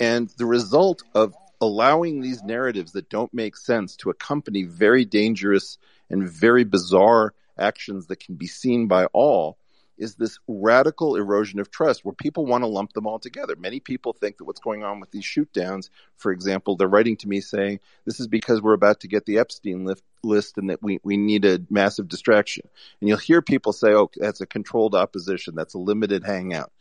And 0.00 0.30
the 0.38 0.46
result 0.46 1.02
of 1.14 1.34
allowing 1.60 2.20
these 2.20 2.42
narratives 2.42 2.92
that 2.92 3.10
don't 3.10 3.34
make 3.34 3.56
sense 3.56 3.96
to 3.96 4.08
accompany 4.08 4.62
very 4.62 5.04
dangerous 5.04 5.76
and 6.08 6.26
very 6.28 6.64
bizarre 6.64 7.34
actions 7.58 8.06
that 8.06 8.20
can 8.20 8.36
be 8.36 8.46
seen 8.46 8.88
by 8.88 9.04
all 9.06 9.58
is 10.00 10.16
this 10.16 10.38
radical 10.48 11.14
erosion 11.14 11.60
of 11.60 11.70
trust 11.70 12.04
where 12.04 12.14
people 12.14 12.46
want 12.46 12.62
to 12.62 12.68
lump 12.68 12.92
them 12.92 13.06
all 13.06 13.18
together. 13.18 13.54
Many 13.56 13.78
people 13.78 14.12
think 14.12 14.38
that 14.38 14.44
what's 14.44 14.60
going 14.60 14.82
on 14.82 14.98
with 14.98 15.10
these 15.12 15.24
shoot 15.24 15.52
downs, 15.52 15.90
for 16.16 16.32
example, 16.32 16.74
they're 16.74 16.88
writing 16.88 17.16
to 17.18 17.28
me 17.28 17.40
saying, 17.40 17.78
this 18.04 18.18
is 18.18 18.26
because 18.26 18.60
we're 18.60 18.72
about 18.72 19.00
to 19.00 19.08
get 19.08 19.26
the 19.26 19.38
Epstein 19.38 19.84
lift, 19.84 20.02
list 20.24 20.58
and 20.58 20.70
that 20.70 20.82
we, 20.82 20.98
we 21.04 21.16
need 21.16 21.44
a 21.44 21.60
massive 21.70 22.08
distraction. 22.08 22.68
And 23.00 23.08
you'll 23.08 23.18
hear 23.18 23.42
people 23.42 23.72
say, 23.72 23.92
oh, 23.92 24.10
that's 24.16 24.40
a 24.40 24.46
controlled 24.46 24.94
opposition. 24.94 25.54
That's 25.54 25.74
a 25.74 25.78
limited 25.78 26.24
hangout. 26.24 26.72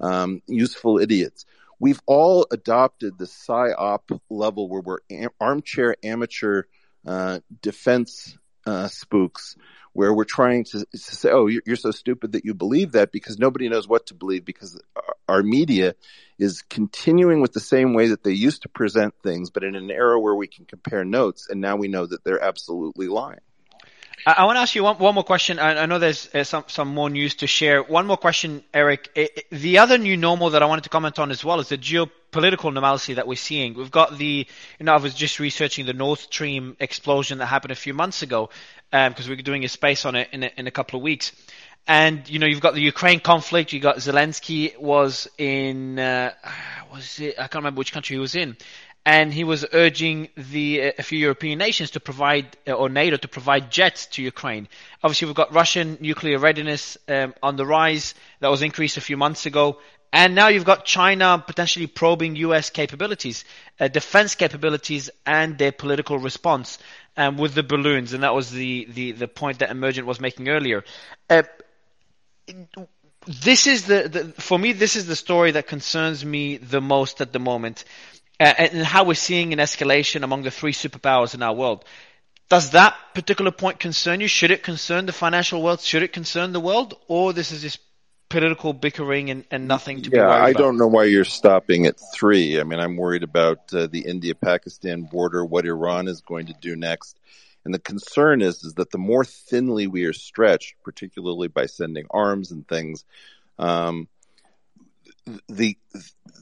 Um, 0.00 0.42
useful 0.46 0.98
idiots 0.98 1.44
we've 1.78 2.00
all 2.06 2.46
adopted 2.50 3.18
the 3.18 3.24
psyop 3.24 4.20
level 4.30 4.68
where 4.68 4.80
we're 4.80 5.30
armchair 5.40 5.96
amateur 6.02 6.64
uh, 7.06 7.40
defense 7.62 8.36
uh, 8.68 8.88
spooks, 8.88 9.56
where 9.94 10.12
we're 10.12 10.24
trying 10.24 10.64
to, 10.64 10.84
to 10.84 10.98
say, 10.98 11.30
"Oh, 11.30 11.46
you're, 11.46 11.76
so 11.76 11.90
stupid 11.90 12.32
that 12.32 12.44
you 12.44 12.54
believe 12.54 12.92
that," 12.92 13.10
because 13.12 13.38
nobody 13.38 13.68
knows 13.68 13.88
what 13.88 14.06
to 14.06 14.14
believe 14.14 14.44
because 14.44 14.80
our 15.28 15.42
media 15.42 15.94
is 16.38 16.62
continuing 16.62 17.40
with 17.40 17.52
the 17.52 17.60
same 17.60 17.94
way 17.94 18.08
that 18.08 18.22
they 18.22 18.32
used 18.32 18.62
to 18.62 18.68
present 18.68 19.14
things, 19.22 19.50
but 19.50 19.64
in 19.64 19.74
an 19.74 19.90
era 19.90 20.20
where 20.20 20.34
we 20.34 20.46
can 20.46 20.66
compare 20.66 21.04
notes, 21.04 21.48
and 21.48 21.60
now 21.60 21.76
we 21.76 21.88
know 21.88 22.06
that 22.06 22.24
they're 22.24 22.42
absolutely 22.42 23.08
lying. 23.08 23.40
I, 24.26 24.32
I 24.38 24.44
want 24.44 24.56
to 24.56 24.60
ask 24.60 24.74
you 24.74 24.84
one, 24.84 24.96
one 24.96 25.14
more 25.14 25.24
question. 25.24 25.58
I, 25.58 25.82
I 25.82 25.86
know 25.86 25.98
there's 25.98 26.32
uh, 26.34 26.44
some 26.44 26.64
some 26.66 26.88
more 26.88 27.10
news 27.10 27.36
to 27.36 27.46
share. 27.46 27.82
One 27.82 28.06
more 28.06 28.16
question, 28.16 28.62
Eric. 28.72 29.10
It, 29.14 29.30
it, 29.36 29.46
the 29.50 29.78
other 29.78 29.98
new 29.98 30.16
normal 30.16 30.50
that 30.50 30.62
I 30.62 30.66
wanted 30.66 30.84
to 30.84 30.90
comment 30.90 31.18
on 31.18 31.30
as 31.30 31.44
well 31.44 31.60
is 31.60 31.68
the 31.68 31.78
geopolitical 31.78 32.72
normalcy 32.72 33.14
that 33.14 33.26
we're 33.26 33.36
seeing. 33.36 33.74
We've 33.74 33.90
got 33.90 34.18
the, 34.18 34.46
you 34.78 34.84
know, 34.84 34.94
I 34.94 34.98
was 34.98 35.14
just 35.14 35.38
researching 35.38 35.86
the 35.86 35.92
Nord 35.92 36.18
Stream 36.18 36.76
explosion 36.80 37.38
that 37.38 37.46
happened 37.46 37.72
a 37.72 37.76
few 37.76 37.94
months 37.94 38.22
ago 38.22 38.50
because 38.90 39.26
um, 39.26 39.30
we're 39.30 39.36
doing 39.36 39.64
a 39.64 39.68
space 39.68 40.04
on 40.04 40.14
it 40.14 40.28
in 40.32 40.42
a, 40.44 40.50
in 40.56 40.66
a 40.66 40.70
couple 40.70 40.98
of 40.98 41.02
weeks. 41.02 41.32
And 41.86 42.28
you 42.28 42.38
know, 42.38 42.46
you've 42.46 42.60
got 42.60 42.74
the 42.74 42.82
Ukraine 42.82 43.18
conflict. 43.18 43.72
You 43.72 43.80
got 43.80 43.96
Zelensky 43.96 44.78
was 44.78 45.26
in, 45.38 45.98
uh, 45.98 46.34
was 46.92 47.18
it? 47.18 47.36
I 47.38 47.42
can't 47.42 47.56
remember 47.56 47.78
which 47.78 47.92
country 47.92 48.16
he 48.16 48.20
was 48.20 48.34
in, 48.34 48.58
and 49.08 49.32
he 49.32 49.42
was 49.42 49.64
urging 49.72 50.28
the 50.36 50.80
a 50.98 51.02
few 51.02 51.18
European 51.18 51.58
nations 51.58 51.92
to 51.92 51.98
provide 52.00 52.58
or 52.66 52.90
NATO 52.90 53.16
to 53.16 53.26
provide 53.26 53.70
jets 53.70 54.04
to 54.12 54.22
Ukraine. 54.22 54.68
Obviously, 55.02 55.24
we've 55.26 55.34
got 55.42 55.50
Russian 55.54 55.96
nuclear 55.98 56.38
readiness 56.38 56.98
um, 57.08 57.32
on 57.42 57.56
the 57.56 57.64
rise. 57.64 58.14
That 58.40 58.48
was 58.50 58.60
increased 58.60 58.98
a 58.98 59.00
few 59.00 59.16
months 59.16 59.46
ago. 59.46 59.78
And 60.12 60.34
now 60.34 60.48
you've 60.48 60.66
got 60.66 60.84
China 60.84 61.42
potentially 61.46 61.86
probing 61.86 62.36
U.S. 62.36 62.68
capabilities, 62.68 63.46
uh, 63.80 63.88
defense 63.88 64.34
capabilities, 64.34 65.08
and 65.24 65.56
their 65.56 65.72
political 65.72 66.18
response 66.18 66.78
um, 67.16 67.38
with 67.38 67.54
the 67.54 67.62
balloons. 67.62 68.12
And 68.12 68.22
that 68.24 68.34
was 68.34 68.50
the, 68.50 68.88
the, 68.90 69.12
the 69.12 69.28
point 69.28 69.60
that 69.60 69.70
Emergent 69.70 70.06
was 70.06 70.20
making 70.20 70.50
earlier. 70.50 70.84
Uh, 71.30 71.44
this 73.26 73.66
is 73.66 73.86
the, 73.86 74.08
the, 74.08 74.24
for 74.42 74.58
me, 74.58 74.72
this 74.72 74.96
is 74.96 75.06
the 75.06 75.16
story 75.16 75.52
that 75.52 75.66
concerns 75.66 76.22
me 76.26 76.58
the 76.58 76.82
most 76.82 77.22
at 77.22 77.32
the 77.32 77.38
moment 77.38 77.84
uh, 78.40 78.54
and 78.58 78.84
how 78.84 79.04
we're 79.04 79.14
seeing 79.14 79.52
an 79.52 79.58
escalation 79.58 80.22
among 80.22 80.42
the 80.42 80.50
three 80.50 80.72
superpowers 80.72 81.34
in 81.34 81.42
our 81.42 81.54
world. 81.54 81.84
Does 82.48 82.70
that 82.70 82.96
particular 83.14 83.50
point 83.50 83.78
concern 83.78 84.20
you? 84.20 84.28
Should 84.28 84.50
it 84.50 84.62
concern 84.62 85.06
the 85.06 85.12
financial 85.12 85.62
world? 85.62 85.80
Should 85.80 86.02
it 86.02 86.12
concern 86.12 86.52
the 86.52 86.60
world? 86.60 86.94
Or 87.06 87.32
this 87.32 87.52
is 87.52 87.60
just 87.62 87.78
political 88.30 88.72
bickering 88.72 89.30
and, 89.30 89.44
and 89.50 89.68
nothing 89.68 90.02
to 90.02 90.10
yeah, 90.10 90.16
be 90.16 90.18
worried 90.20 90.32
I 90.32 90.50
about. 90.50 90.58
don't 90.58 90.78
know 90.78 90.86
why 90.86 91.04
you're 91.04 91.24
stopping 91.24 91.86
at 91.86 91.96
three. 92.14 92.60
I 92.60 92.64
mean, 92.64 92.80
I'm 92.80 92.96
worried 92.96 93.22
about 93.22 93.72
uh, 93.72 93.86
the 93.86 94.00
India-Pakistan 94.00 95.02
border, 95.02 95.44
what 95.44 95.66
Iran 95.66 96.08
is 96.08 96.20
going 96.20 96.46
to 96.46 96.54
do 96.60 96.76
next. 96.76 97.18
And 97.64 97.74
the 97.74 97.78
concern 97.78 98.40
is, 98.40 98.64
is 98.64 98.74
that 98.74 98.90
the 98.90 98.98
more 98.98 99.24
thinly 99.24 99.86
we 99.86 100.04
are 100.04 100.12
stretched, 100.14 100.76
particularly 100.84 101.48
by 101.48 101.66
sending 101.66 102.06
arms 102.10 102.50
and 102.50 102.66
things, 102.66 103.04
um, 103.58 104.08
the 105.48 105.76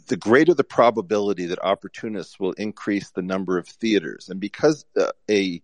the 0.09 0.17
greater 0.17 0.55
the 0.55 0.65
probability 0.65 1.47
that 1.47 1.59
opportunists 1.59 2.39
will 2.39 2.53
increase 2.53 3.11
the 3.11 3.23
number 3.23 3.59
of 3.59 3.67
theaters. 3.67 4.29
And 4.29 4.41
because 4.41 4.85
uh, 4.97 5.11
a 5.31 5.63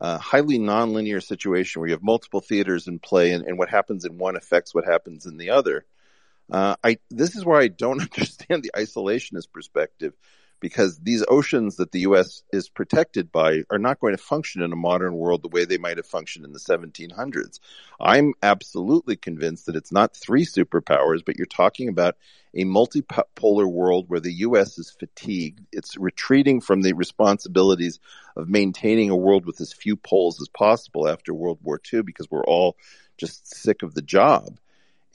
uh, 0.00 0.18
highly 0.18 0.58
nonlinear 0.58 1.22
situation 1.22 1.80
where 1.80 1.88
you 1.88 1.94
have 1.94 2.02
multiple 2.02 2.40
theaters 2.40 2.88
in 2.88 2.98
play 2.98 3.32
and, 3.32 3.46
and 3.46 3.58
what 3.58 3.68
happens 3.68 4.04
in 4.04 4.18
one 4.18 4.36
affects 4.36 4.74
what 4.74 4.84
happens 4.84 5.26
in 5.26 5.36
the 5.36 5.50
other. 5.50 5.84
Uh, 6.50 6.76
I 6.84 6.98
this 7.10 7.36
is 7.36 7.44
where 7.44 7.58
I 7.58 7.68
don't 7.68 8.00
understand 8.18 8.62
the 8.62 8.72
isolationist 8.76 9.50
perspective 9.52 10.14
because 10.64 10.98
these 11.00 11.22
oceans 11.28 11.76
that 11.76 11.92
the 11.92 12.00
U.S. 12.00 12.42
is 12.50 12.70
protected 12.70 13.30
by 13.30 13.64
are 13.68 13.78
not 13.78 14.00
going 14.00 14.16
to 14.16 14.22
function 14.22 14.62
in 14.62 14.72
a 14.72 14.76
modern 14.76 15.14
world 15.14 15.42
the 15.42 15.48
way 15.48 15.66
they 15.66 15.76
might 15.76 15.98
have 15.98 16.06
functioned 16.06 16.42
in 16.42 16.54
the 16.54 16.58
1700s. 16.58 17.60
I'm 18.00 18.32
absolutely 18.42 19.16
convinced 19.16 19.66
that 19.66 19.76
it's 19.76 19.92
not 19.92 20.16
three 20.16 20.46
superpowers, 20.46 21.22
but 21.22 21.36
you're 21.36 21.44
talking 21.44 21.90
about 21.90 22.16
a 22.54 22.64
multipolar 22.64 23.70
world 23.70 24.06
where 24.08 24.20
the 24.20 24.32
U.S. 24.36 24.78
is 24.78 24.90
fatigued. 24.90 25.60
It's 25.70 25.98
retreating 25.98 26.62
from 26.62 26.80
the 26.80 26.94
responsibilities 26.94 28.00
of 28.34 28.48
maintaining 28.48 29.10
a 29.10 29.16
world 29.16 29.44
with 29.44 29.60
as 29.60 29.74
few 29.74 29.96
poles 29.96 30.40
as 30.40 30.48
possible 30.48 31.06
after 31.06 31.34
World 31.34 31.58
War 31.62 31.78
II 31.92 32.00
because 32.00 32.30
we're 32.30 32.42
all 32.42 32.78
just 33.18 33.54
sick 33.54 33.82
of 33.82 33.92
the 33.92 34.00
job. 34.00 34.58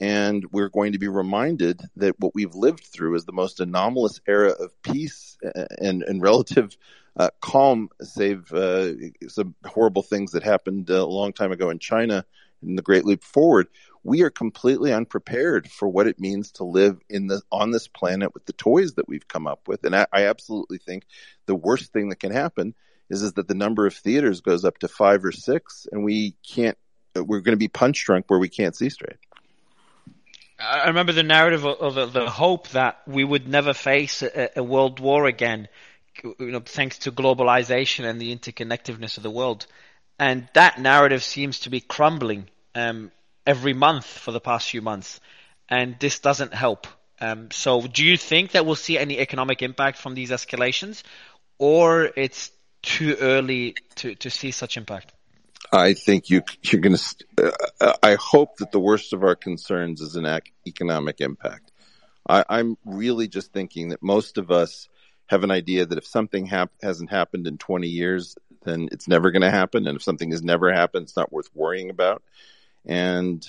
And 0.00 0.46
we're 0.50 0.70
going 0.70 0.92
to 0.92 0.98
be 0.98 1.08
reminded 1.08 1.82
that 1.96 2.18
what 2.18 2.34
we've 2.34 2.54
lived 2.54 2.84
through 2.84 3.16
is 3.16 3.26
the 3.26 3.32
most 3.32 3.60
anomalous 3.60 4.20
era 4.26 4.50
of 4.50 4.80
peace 4.82 5.36
and, 5.78 6.02
and 6.02 6.22
relative 6.22 6.76
uh, 7.16 7.28
calm, 7.40 7.90
save 8.00 8.50
uh, 8.52 8.92
some 9.28 9.54
horrible 9.66 10.02
things 10.02 10.32
that 10.32 10.42
happened 10.42 10.88
a 10.88 11.04
long 11.04 11.32
time 11.32 11.52
ago 11.52 11.68
in 11.70 11.78
China 11.78 12.24
in 12.62 12.76
the 12.76 12.82
Great 12.82 13.04
Leap 13.04 13.22
Forward. 13.22 13.66
We 14.02 14.22
are 14.22 14.30
completely 14.30 14.92
unprepared 14.92 15.70
for 15.70 15.88
what 15.88 16.06
it 16.06 16.18
means 16.20 16.52
to 16.52 16.64
live 16.64 16.98
in 17.10 17.26
the 17.26 17.42
on 17.52 17.70
this 17.70 17.88
planet 17.88 18.32
with 18.32 18.46
the 18.46 18.54
toys 18.54 18.94
that 18.94 19.08
we've 19.08 19.28
come 19.28 19.46
up 19.46 19.68
with. 19.68 19.84
And 19.84 19.94
I, 19.94 20.06
I 20.12 20.26
absolutely 20.26 20.78
think 20.78 21.04
the 21.46 21.54
worst 21.54 21.92
thing 21.92 22.08
that 22.08 22.20
can 22.20 22.32
happen 22.32 22.74
is 23.10 23.22
is 23.22 23.34
that 23.34 23.48
the 23.48 23.54
number 23.54 23.86
of 23.86 23.94
theaters 23.94 24.40
goes 24.40 24.64
up 24.64 24.78
to 24.78 24.88
five 24.88 25.24
or 25.24 25.32
six, 25.32 25.86
and 25.90 26.04
we 26.04 26.36
can't. 26.46 26.78
We're 27.14 27.40
going 27.40 27.52
to 27.52 27.56
be 27.56 27.68
punch 27.68 28.04
drunk 28.04 28.26
where 28.28 28.38
we 28.38 28.48
can't 28.48 28.76
see 28.76 28.88
straight. 28.88 29.18
I 30.60 30.88
remember 30.88 31.12
the 31.12 31.22
narrative 31.22 31.64
of, 31.64 31.96
of 31.96 32.12
the 32.12 32.28
hope 32.28 32.68
that 32.68 33.00
we 33.06 33.24
would 33.24 33.48
never 33.48 33.72
face 33.72 34.22
a, 34.22 34.50
a, 34.56 34.62
world 34.62 35.00
war 35.00 35.26
again, 35.26 35.68
you 36.22 36.34
know, 36.50 36.60
thanks 36.60 36.98
to 36.98 37.12
globalization 37.12 38.04
and 38.04 38.20
the 38.20 38.36
interconnectedness 38.36 39.16
of 39.16 39.22
the 39.22 39.30
world. 39.30 39.66
And 40.18 40.48
that 40.52 40.78
narrative 40.78 41.24
seems 41.24 41.60
to 41.60 41.70
be 41.70 41.80
crumbling 41.80 42.48
um, 42.74 43.10
every 43.46 43.72
month 43.72 44.06
for 44.06 44.32
the 44.32 44.40
past 44.40 44.70
few 44.70 44.82
months, 44.82 45.18
and 45.68 45.96
this 45.98 46.18
doesn't 46.18 46.52
help. 46.52 46.86
Um, 47.20 47.50
so, 47.50 47.82
do 47.82 48.04
you 48.04 48.16
think 48.16 48.52
that 48.52 48.66
we'll 48.66 48.74
see 48.74 48.98
any 48.98 49.18
economic 49.18 49.62
impact 49.62 49.98
from 49.98 50.14
these 50.14 50.30
escalations, 50.30 51.02
or 51.58 52.10
it's 52.16 52.50
too 52.82 53.16
early 53.20 53.76
to, 53.96 54.14
to 54.16 54.30
see 54.30 54.50
such 54.50 54.76
impact? 54.76 55.12
I 55.72 55.94
think 55.94 56.30
you 56.30 56.42
you're 56.62 56.80
going 56.80 56.96
to. 56.96 57.54
Uh, 57.80 57.92
I 58.02 58.14
hope 58.14 58.56
that 58.58 58.72
the 58.72 58.80
worst 58.80 59.12
of 59.12 59.22
our 59.22 59.36
concerns 59.36 60.00
is 60.00 60.16
an 60.16 60.26
economic 60.66 61.20
impact. 61.20 61.72
I, 62.28 62.44
I'm 62.48 62.76
really 62.84 63.28
just 63.28 63.52
thinking 63.52 63.90
that 63.90 64.02
most 64.02 64.38
of 64.38 64.50
us 64.50 64.88
have 65.26 65.44
an 65.44 65.50
idea 65.50 65.86
that 65.86 65.98
if 65.98 66.06
something 66.06 66.46
hap- 66.46 66.72
hasn't 66.82 67.10
happened 67.10 67.46
in 67.46 67.56
20 67.56 67.86
years, 67.86 68.36
then 68.64 68.88
it's 68.90 69.06
never 69.06 69.30
going 69.30 69.42
to 69.42 69.50
happen, 69.50 69.86
and 69.86 69.96
if 69.96 70.02
something 70.02 70.32
has 70.32 70.42
never 70.42 70.72
happened, 70.72 71.04
it's 71.04 71.16
not 71.16 71.32
worth 71.32 71.48
worrying 71.54 71.90
about. 71.90 72.22
And 72.84 73.48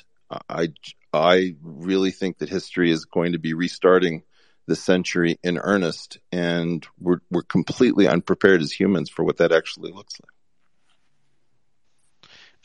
I 0.50 0.74
I 1.14 1.56
really 1.62 2.12
think 2.12 2.38
that 2.38 2.50
history 2.50 2.92
is 2.92 3.06
going 3.06 3.34
to 3.34 3.40
be 3.40 3.54
restarting 3.54 4.24
the 4.68 4.76
century 4.76 5.40
in 5.44 5.58
earnest, 5.58 6.20
and 6.32 6.86
we're 7.00 7.22
we're 7.30 7.42
completely 7.42 8.08
unprepared 8.08 8.62
as 8.62 8.72
humans 8.72 9.10
for 9.10 9.24
what 9.24 9.38
that 9.38 9.52
actually 9.52 9.92
looks 9.92 10.20
like. 10.22 10.41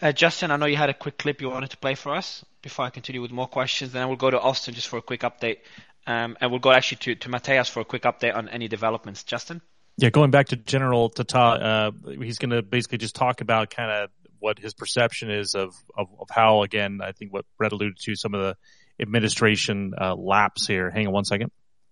Uh, 0.00 0.12
Justin, 0.12 0.50
I 0.50 0.56
know 0.56 0.66
you 0.66 0.76
had 0.76 0.90
a 0.90 0.94
quick 0.94 1.16
clip 1.16 1.40
you 1.40 1.48
wanted 1.48 1.70
to 1.70 1.78
play 1.78 1.94
for 1.94 2.14
us 2.14 2.44
before 2.60 2.84
I 2.84 2.90
continue 2.90 3.22
with 3.22 3.30
more 3.30 3.46
questions. 3.46 3.92
Then 3.92 4.02
I 4.02 4.06
will 4.06 4.16
go 4.16 4.30
to 4.30 4.38
Austin 4.38 4.74
just 4.74 4.88
for 4.88 4.98
a 4.98 5.02
quick 5.02 5.22
update. 5.22 5.58
Um, 6.06 6.36
and 6.40 6.50
we'll 6.50 6.60
go 6.60 6.70
actually 6.70 6.98
to, 6.98 7.14
to 7.16 7.28
Mateus 7.30 7.68
for 7.68 7.80
a 7.80 7.84
quick 7.84 8.02
update 8.02 8.34
on 8.36 8.48
any 8.48 8.68
developments. 8.68 9.24
Justin? 9.24 9.62
Yeah, 9.96 10.10
going 10.10 10.30
back 10.30 10.48
to 10.48 10.56
General 10.56 11.08
Tata, 11.08 11.38
uh, 11.38 11.90
he's 12.20 12.38
going 12.38 12.50
to 12.50 12.62
basically 12.62 12.98
just 12.98 13.14
talk 13.14 13.40
about 13.40 13.70
kind 13.70 13.90
of 13.90 14.10
what 14.38 14.58
his 14.58 14.74
perception 14.74 15.30
is 15.30 15.54
of, 15.54 15.74
of, 15.96 16.08
of, 16.20 16.28
how, 16.30 16.62
again, 16.62 17.00
I 17.02 17.12
think 17.12 17.32
what 17.32 17.46
Brett 17.56 17.72
alluded 17.72 17.98
to, 18.00 18.14
some 18.14 18.34
of 18.34 18.40
the 18.42 18.56
administration 19.02 19.94
uh, 19.98 20.14
lapse 20.14 20.66
here. 20.66 20.90
Hang 20.90 21.06
on 21.06 21.12
one 21.14 21.24
second. 21.24 21.50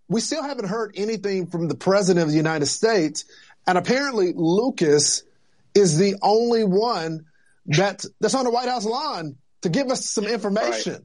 We 0.09 0.21
still 0.21 0.43
haven't 0.43 0.69
heard 0.69 0.93
anything 0.97 1.47
from 1.47 1.69
the 1.69 1.75
President 1.75 2.23
of 2.23 2.31
the 2.31 2.37
United 2.37 2.67
States. 2.67 3.25
And 3.67 3.79
apparently, 3.79 4.35
Lucas 4.35 5.23
is 5.75 5.97
the 5.97 6.17
only 6.23 6.65
one 6.65 7.25
that's 7.67 8.07
that's 8.21 8.35
on 8.35 8.45
the 8.45 8.51
White 8.51 8.69
House 8.69 8.85
lawn 8.85 9.37
to 9.63 9.69
give 9.69 9.91
us 9.91 10.09
some 10.09 10.25
information. 10.25 10.93
Right. 10.93 11.03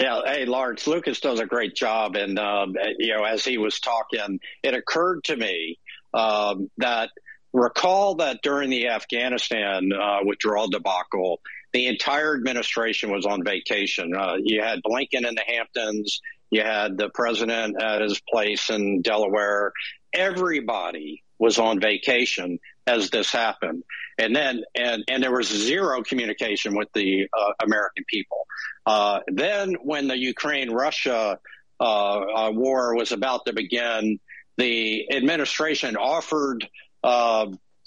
Yeah, 0.00 0.20
hey, 0.24 0.46
Lawrence 0.46 0.86
Lucas 0.86 1.20
does 1.20 1.40
a 1.40 1.46
great 1.46 1.74
job, 1.74 2.16
and 2.16 2.38
um, 2.38 2.74
you 2.98 3.14
know, 3.14 3.24
as 3.24 3.44
he 3.44 3.58
was 3.58 3.80
talking, 3.80 4.40
it 4.62 4.74
occurred 4.74 5.24
to 5.24 5.36
me 5.36 5.78
um, 6.14 6.70
that 6.78 7.10
recall 7.52 8.16
that 8.16 8.40
during 8.42 8.70
the 8.70 8.88
Afghanistan 8.88 9.90
uh, 9.92 10.18
withdrawal 10.24 10.68
debacle, 10.68 11.40
the 11.72 11.86
entire 11.86 12.34
administration 12.34 13.10
was 13.10 13.26
on 13.26 13.44
vacation. 13.44 14.14
Uh, 14.16 14.36
you 14.42 14.62
had 14.62 14.80
Blinken 14.82 15.28
in 15.28 15.34
the 15.34 15.44
Hamptons, 15.46 16.20
you 16.50 16.62
had 16.62 16.96
the 16.96 17.10
president 17.10 17.80
at 17.80 18.00
his 18.00 18.20
place 18.20 18.70
in 18.70 19.02
Delaware. 19.02 19.72
Everybody 20.12 21.22
was 21.38 21.58
on 21.58 21.80
vacation 21.80 22.58
as 22.90 23.10
this 23.10 23.30
happened 23.32 23.82
and 24.20 24.36
then 24.36 24.62
and 24.74 25.04
and 25.08 25.22
there 25.22 25.32
was 25.32 25.48
zero 25.48 26.02
communication 26.02 26.76
with 26.76 26.88
the 26.92 27.26
uh, 27.36 27.52
American 27.64 28.04
people. 28.08 28.46
Uh, 28.84 29.20
then, 29.28 29.76
when 29.82 30.08
the 30.08 30.16
Ukraine 30.16 30.70
Russia 30.70 31.38
uh, 31.80 31.84
uh, 31.84 32.50
war 32.52 32.94
was 32.94 33.12
about 33.12 33.46
to 33.46 33.52
begin, 33.52 34.20
the 34.58 35.10
administration 35.12 35.96
offered 35.96 36.68
uh, 37.02 37.46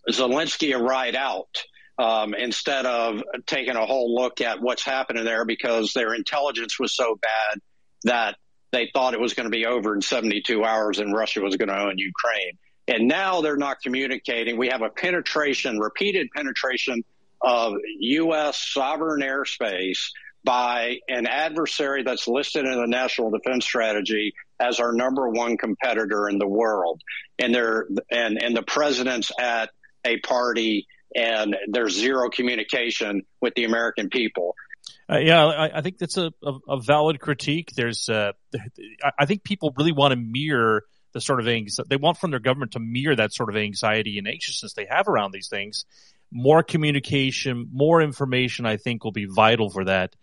Zelensky 0.10 0.76
a 0.76 0.82
ride 0.82 1.16
out. 1.16 1.64
Um, 2.00 2.34
instead 2.34 2.88
of 2.88 3.22
taking 3.46 3.76
a 3.76 3.86
whole 3.86 4.16
look 4.16 4.42
at 4.42 4.60
what's 4.60 4.84
happening 4.84 5.26
there 5.26 5.46
because 5.46 5.94
their 5.94 6.16
intelligence 6.16 6.80
was 6.80 6.96
so 6.96 7.20
bad 7.22 7.60
that 8.06 8.36
they 8.72 8.90
thought 8.92 9.14
it 9.14 9.20
was 9.20 9.36
going 9.36 9.46
to 9.46 9.56
be 9.56 9.68
over 9.68 9.94
in 9.94 10.02
72 10.02 10.66
hours 10.66 10.98
and 10.98 11.14
Russia 11.14 11.42
was 11.42 11.56
going 11.56 11.70
to 11.70 11.80
own 11.80 12.00
Ukraine. 12.00 12.58
And 12.88 13.08
now 13.08 13.42
they're 13.42 13.58
not 13.58 13.82
communicating. 13.82 14.58
We 14.58 14.70
have 14.70 14.82
a 14.82 14.90
penetration, 14.90 15.80
repeated 15.80 16.28
penetration 16.36 17.04
of 17.42 17.74
U.S. 18.00 18.58
sovereign 18.74 19.22
airspace 19.22 20.00
by 20.44 21.00
an 21.08 21.26
adversary 21.26 22.04
that's 22.04 22.28
listed 22.28 22.66
in 22.66 22.76
the 22.76 22.88
National 22.88 23.32
Defense 23.32 23.66
Strategy 23.66 24.34
as 24.60 24.80
our 24.80 24.92
number 24.92 25.30
one 25.30 25.58
competitor 25.58 26.28
in 26.28 26.38
the 26.38 26.48
world. 26.48 27.02
And 27.40 27.56
they're, 27.56 27.88
and, 28.12 28.42
and 28.42 28.56
the 28.56 28.64
president's 28.64 29.32
at 29.40 29.70
a 30.04 30.18
party 30.20 30.88
and 31.16 31.56
there's 31.68 31.94
zero 31.94 32.30
communication 32.30 33.24
with 33.40 33.54
the 33.56 33.66
American 33.66 34.10
people. 34.10 34.56
Uh, 35.10 35.18
yeah, 35.18 35.46
I, 35.46 35.78
I, 35.78 35.82
think 35.82 35.98
that's 35.98 36.18
a, 36.18 36.32
a, 36.44 36.54
a 36.70 36.82
valid 36.82 37.20
critique. 37.20 37.72
There's, 37.76 38.10
uh, 38.10 38.32
I 39.18 39.26
think 39.26 39.44
people 39.44 39.74
really 39.78 39.92
want 39.92 40.12
to 40.12 40.16
mirror 40.18 40.84
the 41.14 41.22
sort 41.22 41.40
of 41.40 41.48
anxiety 41.48 41.88
they 41.90 41.96
want 41.96 42.18
from 42.18 42.32
their 42.32 42.40
government 42.40 42.74
to 42.74 42.80
mirror 42.80 43.16
that 43.16 43.34
sort 43.34 43.50
of 43.50 43.56
anxiety 43.56 44.18
and 44.18 44.28
anxiousness 44.28 44.74
they 44.74 44.86
have 44.90 45.08
around 45.08 45.32
these 45.32 45.48
things. 45.48 45.86
More 46.32 46.64
communication, 46.64 47.70
more 47.72 48.02
information, 48.02 48.66
I 48.66 48.78
think 48.78 49.04
will 49.04 49.12
be 49.12 49.26
vital 49.26 49.70
for 49.70 49.86
that. 49.86 50.16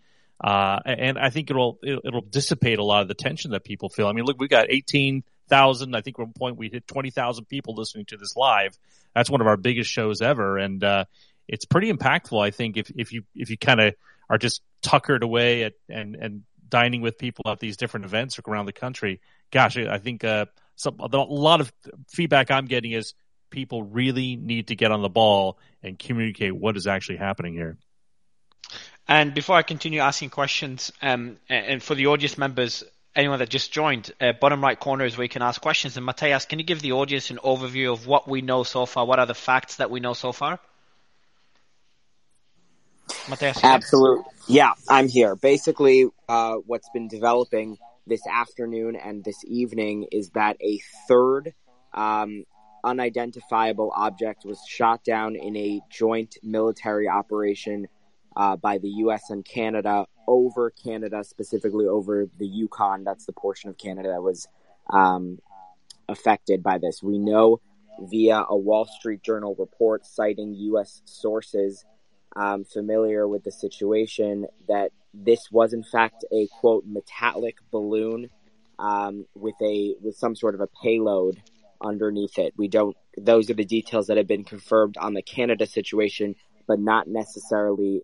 Uh, 0.43 0.79
and 0.85 1.17
I 1.19 1.29
think 1.29 1.49
it'll, 1.49 1.79
it'll 1.83 2.21
dissipate 2.21 2.79
a 2.79 2.83
lot 2.83 3.03
of 3.03 3.07
the 3.07 3.13
tension 3.13 3.51
that 3.51 3.63
people 3.63 3.89
feel. 3.89 4.07
I 4.07 4.13
mean, 4.13 4.25
look, 4.25 4.39
we 4.39 4.47
got 4.47 4.67
18,000. 4.69 5.95
I 5.95 6.01
think 6.01 6.17
at 6.19 6.23
one 6.23 6.33
point 6.33 6.57
we 6.57 6.69
hit 6.69 6.87
20,000 6.87 7.45
people 7.45 7.75
listening 7.75 8.05
to 8.05 8.17
this 8.17 8.35
live. 8.35 8.77
That's 9.15 9.29
one 9.29 9.41
of 9.41 9.47
our 9.47 9.57
biggest 9.57 9.89
shows 9.89 10.21
ever. 10.21 10.57
And, 10.57 10.83
uh, 10.83 11.05
it's 11.47 11.65
pretty 11.65 11.91
impactful. 11.91 12.43
I 12.43 12.51
think 12.51 12.77
if, 12.77 12.91
if 12.95 13.11
you, 13.11 13.23
if 13.35 13.49
you 13.49 13.57
kind 13.57 13.79
of 13.79 13.95
are 14.29 14.37
just 14.37 14.61
tuckered 14.81 15.21
away 15.21 15.63
at, 15.63 15.73
and, 15.89 16.15
and 16.15 16.43
dining 16.69 17.01
with 17.01 17.17
people 17.17 17.51
at 17.51 17.59
these 17.59 17.77
different 17.77 18.05
events 18.05 18.39
around 18.47 18.65
the 18.65 18.73
country, 18.73 19.21
gosh, 19.51 19.77
I 19.77 19.97
think, 19.99 20.23
uh, 20.23 20.45
some 20.75 20.99
a 20.99 21.07
lot 21.07 21.61
of 21.61 21.71
feedback 22.09 22.51
I'm 22.51 22.65
getting 22.65 22.91
is 22.91 23.13
people 23.49 23.83
really 23.83 24.35
need 24.35 24.67
to 24.67 24.75
get 24.75 24.91
on 24.91 25.01
the 25.01 25.09
ball 25.09 25.59
and 25.83 25.99
communicate 25.99 26.55
what 26.55 26.77
is 26.77 26.87
actually 26.87 27.17
happening 27.17 27.53
here. 27.53 27.77
And 29.07 29.33
before 29.33 29.57
I 29.57 29.63
continue 29.63 29.99
asking 29.99 30.29
questions, 30.29 30.91
um, 31.01 31.37
and 31.49 31.83
for 31.83 31.95
the 31.95 32.07
audience 32.07 32.37
members, 32.37 32.83
anyone 33.15 33.39
that 33.39 33.49
just 33.49 33.71
joined, 33.73 34.11
uh, 34.21 34.31
bottom 34.33 34.63
right 34.63 34.79
corner 34.79 35.05
is 35.05 35.17
where 35.17 35.23
you 35.23 35.29
can 35.29 35.41
ask 35.41 35.61
questions. 35.61 35.97
And 35.97 36.05
Matthias, 36.05 36.45
can 36.45 36.59
you 36.59 36.65
give 36.65 36.81
the 36.81 36.93
audience 36.93 37.29
an 37.29 37.39
overview 37.43 37.91
of 37.91 38.07
what 38.07 38.27
we 38.27 38.41
know 38.41 38.63
so 38.63 38.85
far? 38.85 39.05
What 39.05 39.19
are 39.19 39.25
the 39.25 39.35
facts 39.35 39.77
that 39.77 39.91
we 39.91 39.99
know 39.99 40.13
so 40.13 40.31
far? 40.31 40.59
Matthias? 43.29 43.61
Absolutely. 43.63 44.23
Yeah, 44.47 44.71
I'm 44.87 45.09
here. 45.09 45.35
Basically, 45.35 46.07
uh, 46.29 46.55
what's 46.65 46.89
been 46.93 47.07
developing 47.07 47.77
this 48.07 48.25
afternoon 48.27 48.95
and 48.95 49.23
this 49.23 49.43
evening 49.45 50.07
is 50.11 50.29
that 50.31 50.57
a 50.61 50.79
third 51.07 51.53
um, 51.93 52.43
unidentifiable 52.83 53.91
object 53.95 54.43
was 54.45 54.59
shot 54.67 55.03
down 55.03 55.35
in 55.35 55.55
a 55.55 55.81
joint 55.89 56.37
military 56.43 57.07
operation 57.07 57.87
uh, 58.35 58.55
by 58.55 58.77
the 58.77 58.89
U.S. 58.89 59.29
and 59.29 59.45
Canada 59.45 60.05
over 60.27 60.71
Canada, 60.71 61.23
specifically 61.23 61.85
over 61.85 62.27
the 62.39 62.47
Yukon. 62.47 63.03
That's 63.03 63.25
the 63.25 63.33
portion 63.33 63.69
of 63.69 63.77
Canada 63.77 64.09
that 64.09 64.21
was 64.21 64.47
um, 64.89 65.39
affected 66.07 66.63
by 66.63 66.77
this. 66.77 67.03
We 67.03 67.17
know 67.17 67.61
via 67.99 68.45
a 68.49 68.57
Wall 68.57 68.85
Street 68.85 69.21
Journal 69.21 69.55
report 69.59 70.05
citing 70.05 70.53
U.S. 70.53 71.01
sources 71.05 71.85
um, 72.35 72.63
familiar 72.63 73.27
with 73.27 73.43
the 73.43 73.51
situation 73.51 74.45
that 74.67 74.91
this 75.13 75.49
was 75.51 75.73
in 75.73 75.83
fact 75.83 76.25
a 76.31 76.47
quote 76.59 76.85
metallic 76.85 77.57
balloon 77.71 78.29
um, 78.79 79.25
with 79.35 79.55
a 79.61 79.95
with 80.01 80.15
some 80.15 80.35
sort 80.35 80.55
of 80.55 80.61
a 80.61 80.69
payload 80.83 81.41
underneath 81.81 82.37
it. 82.37 82.53
We 82.57 82.67
don't. 82.67 82.95
Those 83.17 83.49
are 83.49 83.55
the 83.55 83.65
details 83.65 84.07
that 84.07 84.17
have 84.17 84.27
been 84.27 84.43
confirmed 84.43 84.97
on 84.97 85.13
the 85.13 85.21
Canada 85.21 85.65
situation, 85.65 86.35
but 86.67 86.79
not 86.79 87.07
necessarily 87.07 88.03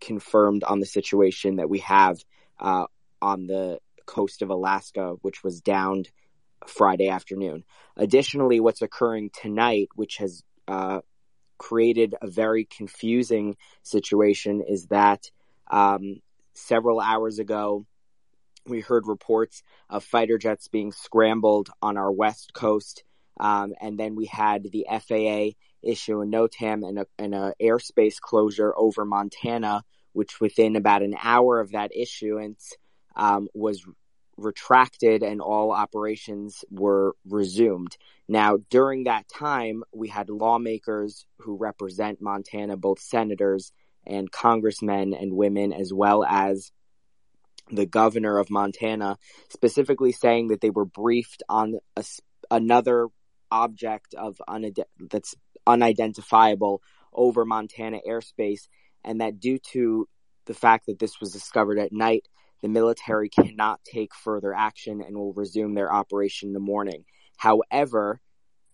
confirmed 0.00 0.64
on 0.64 0.80
the 0.80 0.86
situation 0.86 1.56
that 1.56 1.68
we 1.68 1.80
have 1.80 2.18
uh, 2.58 2.86
on 3.20 3.46
the 3.46 3.78
coast 4.06 4.42
of 4.42 4.50
Alaska, 4.50 5.16
which 5.22 5.44
was 5.44 5.60
downed 5.60 6.08
Friday 6.66 7.08
afternoon. 7.08 7.64
Additionally, 7.96 8.60
what's 8.60 8.82
occurring 8.82 9.30
tonight, 9.32 9.88
which 9.94 10.16
has 10.18 10.42
uh, 10.68 11.00
created 11.58 12.14
a 12.22 12.28
very 12.28 12.64
confusing 12.64 13.56
situation, 13.82 14.62
is 14.66 14.86
that 14.86 15.30
um, 15.70 16.20
several 16.54 17.00
hours 17.00 17.38
ago, 17.38 17.86
we 18.66 18.80
heard 18.80 19.06
reports 19.06 19.62
of 19.88 20.04
fighter 20.04 20.36
jets 20.36 20.68
being 20.68 20.92
scrambled 20.92 21.70
on 21.80 21.96
our 21.96 22.12
west 22.12 22.52
coast, 22.52 23.04
um, 23.38 23.72
and 23.80 23.98
then 23.98 24.14
we 24.14 24.26
had 24.26 24.64
the 24.70 24.86
FAA 24.90 25.56
issue 25.82 26.20
a 26.20 26.26
NOTAM 26.26 26.86
and 26.86 26.98
a, 26.98 27.06
and 27.18 27.34
a 27.34 27.54
airspace 27.60 28.20
closure 28.20 28.74
over 28.76 29.04
Montana, 29.04 29.82
which 30.12 30.40
within 30.40 30.76
about 30.76 31.02
an 31.02 31.16
hour 31.22 31.60
of 31.60 31.72
that 31.72 31.90
issuance 31.96 32.74
um, 33.16 33.48
was 33.54 33.82
retracted 34.36 35.22
and 35.22 35.40
all 35.40 35.70
operations 35.70 36.64
were 36.70 37.14
resumed. 37.28 37.96
Now, 38.28 38.58
during 38.70 39.04
that 39.04 39.28
time, 39.28 39.84
we 39.92 40.08
had 40.08 40.30
lawmakers 40.30 41.26
who 41.38 41.56
represent 41.56 42.20
Montana, 42.20 42.76
both 42.76 43.00
senators 43.00 43.72
and 44.06 44.30
congressmen 44.30 45.14
and 45.14 45.34
women, 45.34 45.72
as 45.72 45.92
well 45.92 46.24
as 46.24 46.72
the 47.70 47.86
governor 47.86 48.38
of 48.38 48.50
Montana, 48.50 49.18
specifically 49.48 50.12
saying 50.12 50.48
that 50.48 50.60
they 50.60 50.70
were 50.70 50.84
briefed 50.84 51.42
on 51.48 51.74
a, 51.96 52.04
another 52.50 53.08
object 53.50 54.14
of 54.14 54.40
unide- 54.48 54.84
that's 55.10 55.34
unidentifiable 55.66 56.82
over 57.12 57.44
Montana 57.44 57.98
airspace, 58.08 58.68
and 59.04 59.20
that 59.20 59.40
due 59.40 59.58
to 59.72 60.08
the 60.46 60.54
fact 60.54 60.86
that 60.86 60.98
this 60.98 61.20
was 61.20 61.32
discovered 61.32 61.78
at 61.78 61.92
night, 61.92 62.26
the 62.62 62.68
military 62.68 63.28
cannot 63.28 63.80
take 63.84 64.14
further 64.14 64.54
action 64.54 65.00
and 65.00 65.16
will 65.16 65.32
resume 65.32 65.74
their 65.74 65.92
operation 65.92 66.48
in 66.48 66.52
the 66.52 66.60
morning. 66.60 67.04
However, 67.36 68.20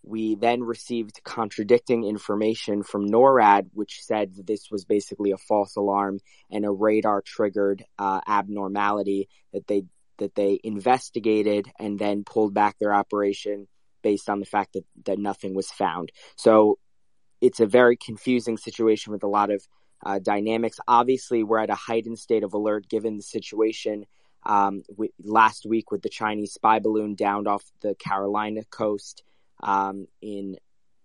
we 0.07 0.37
then 0.37 0.63
received 0.63 1.21
contradicting 1.25 2.05
information 2.05 2.83
from 2.83 3.11
NORAD, 3.11 3.71
which 3.73 4.01
said 4.03 4.37
that 4.37 4.47
this 4.47 4.71
was 4.71 4.85
basically 4.85 5.33
a 5.33 5.37
false 5.37 5.75
alarm 5.77 6.21
and 6.51 6.65
a 6.65 6.71
radar 6.71 7.23
triggered 7.23 7.85
uh, 7.99 8.21
abnormality 8.27 9.29
that 9.53 9.67
they 9.67 9.85
that 10.19 10.35
they 10.35 10.59
investigated 10.65 11.69
and 11.79 11.99
then 11.99 12.25
pulled 12.25 12.55
back 12.55 12.79
their 12.79 12.95
operation 12.95 13.69
based 14.01 14.31
on 14.31 14.41
the 14.41 14.47
fact 14.47 14.73
that, 14.73 14.85
that 15.05 15.19
nothing 15.19 15.55
was 15.55 15.71
found. 15.71 16.11
So 16.37 16.79
it's 17.43 17.61
a 17.61 17.67
very 17.67 17.99
confusing 17.99 18.57
situation 18.57 19.13
with 19.13 19.25
a 19.25 19.29
lot 19.29 19.51
of 19.51 19.67
uh, 20.05 20.19
dynamics. 20.19 20.79
Obviously, 20.89 21.43
we're 21.43 21.59
at 21.59 21.69
a 21.69 21.75
heightened 21.75 22.19
state 22.19 22.45
of 22.45 22.55
alert 22.55 22.89
given 22.89 23.17
the 23.17 23.23
situation 23.23 24.07
um, 24.45 24.85
we, 24.97 25.11
last 25.23 25.67
week 25.67 25.91
with 25.91 26.01
the 26.01 26.09
Chinese 26.09 26.53
spy 26.53 26.79
balloon 26.79 27.15
downed 27.15 27.49
off 27.49 27.65
the 27.83 27.95
Carolina 27.97 28.63
coast 28.71 29.23
um, 29.63 30.07
in 30.21 30.57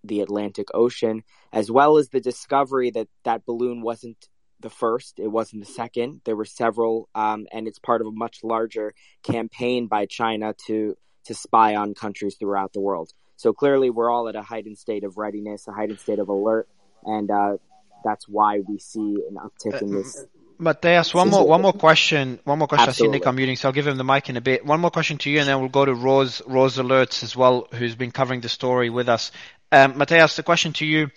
the 0.03 0.22
Atlantic 0.22 0.68
Ocean, 0.73 1.23
as 1.53 1.69
well 1.69 1.98
as 1.98 2.10
the 2.10 2.19
discovery 2.19 2.91
that 2.91 3.07
that 3.23 3.45
balloon 3.45 3.82
wasn't 3.82 4.28
the 4.60 4.69
first, 4.69 5.19
it 5.19 5.28
wasn't 5.28 5.65
the 5.65 5.72
second. 5.72 6.22
There 6.23 6.36
were 6.36 6.45
several, 6.45 7.10
um, 7.15 7.48
and 7.52 7.68
it's 7.68 7.80
part 7.80 8.02
of 8.02 8.07
a 8.07 8.11
much 8.11 8.44
larger 8.44 8.94
campaign 9.23 9.88
by 9.88 10.06
China 10.06 10.56
to 10.68 10.95
to 11.26 11.34
spy 11.36 11.76
on 11.76 11.94
countries 11.94 12.36
throughout 12.40 12.73
the 12.73 12.82
world. 12.82 13.11
So 13.36 13.53
clearly, 13.53 13.90
we're 13.90 14.10
all 14.10 14.28
at 14.28 14.36
a 14.36 14.41
heightened 14.41 14.78
state 14.78 15.03
of 15.03 15.18
readiness, 15.18 15.68
a 15.68 15.72
heightened 15.72 15.99
state 15.99 16.19
of 16.19 16.30
alert, 16.30 16.68
and 17.03 17.30
uh, 17.30 17.57
that's 18.03 18.28
why 18.28 18.60
we 18.60 18.80
see 18.80 19.23
an 19.30 19.38
uptick 19.38 19.82
in 19.82 19.91
this 19.94 20.26
Matthias, 20.61 21.11
one 21.11 21.29
more 21.29 21.47
one 21.47 21.61
more 21.63 21.73
question. 21.73 22.39
One 22.43 22.59
more 22.59 22.67
question. 22.67 22.88
Absolutely. 22.88 23.17
I 23.17 23.19
see 23.19 23.33
Nick 23.33 23.49
unmuting, 23.49 23.57
so 23.57 23.67
I'll 23.67 23.73
give 23.73 23.88
him 23.88 23.97
the 23.97 24.03
mic 24.03 24.29
in 24.29 24.38
a 24.38 24.41
bit. 24.41 24.63
One 24.63 24.79
more 24.79 24.91
question 24.91 25.17
to 25.19 25.29
you, 25.29 25.39
and 25.39 25.47
then 25.47 25.59
we'll 25.59 25.69
go 25.69 25.85
to 25.85 25.93
Rose 25.93 26.41
Rose 26.45 26.77
Alerts 26.77 27.23
as 27.23 27.35
well, 27.35 27.67
who's 27.73 27.95
been 27.95 28.11
covering 28.11 28.41
the 28.41 28.49
story 28.49 28.91
with 28.91 29.09
us. 29.09 29.31
Um, 29.71 29.97
Matthias, 29.97 30.35
the 30.35 30.43
question 30.43 30.73
to 30.73 30.85
you 30.85 31.09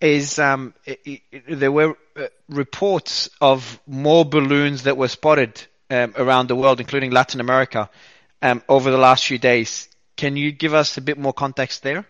is: 0.00 0.40
um, 0.40 0.74
it, 0.84 1.22
it, 1.30 1.60
there 1.60 1.70
were 1.70 1.96
uh, 2.16 2.26
reports 2.48 3.30
of 3.40 3.80
more 3.86 4.24
balloons 4.24 4.82
that 4.82 4.96
were 4.96 5.08
spotted 5.08 5.62
um, 5.90 6.12
around 6.16 6.48
the 6.48 6.56
world, 6.56 6.80
including 6.80 7.12
Latin 7.12 7.40
America, 7.40 7.88
um, 8.42 8.62
over 8.68 8.90
the 8.90 8.98
last 8.98 9.24
few 9.24 9.38
days. 9.38 9.88
Can 10.16 10.36
you 10.36 10.50
give 10.50 10.74
us 10.74 10.96
a 10.98 11.00
bit 11.00 11.18
more 11.18 11.32
context 11.32 11.84
there? 11.84 12.04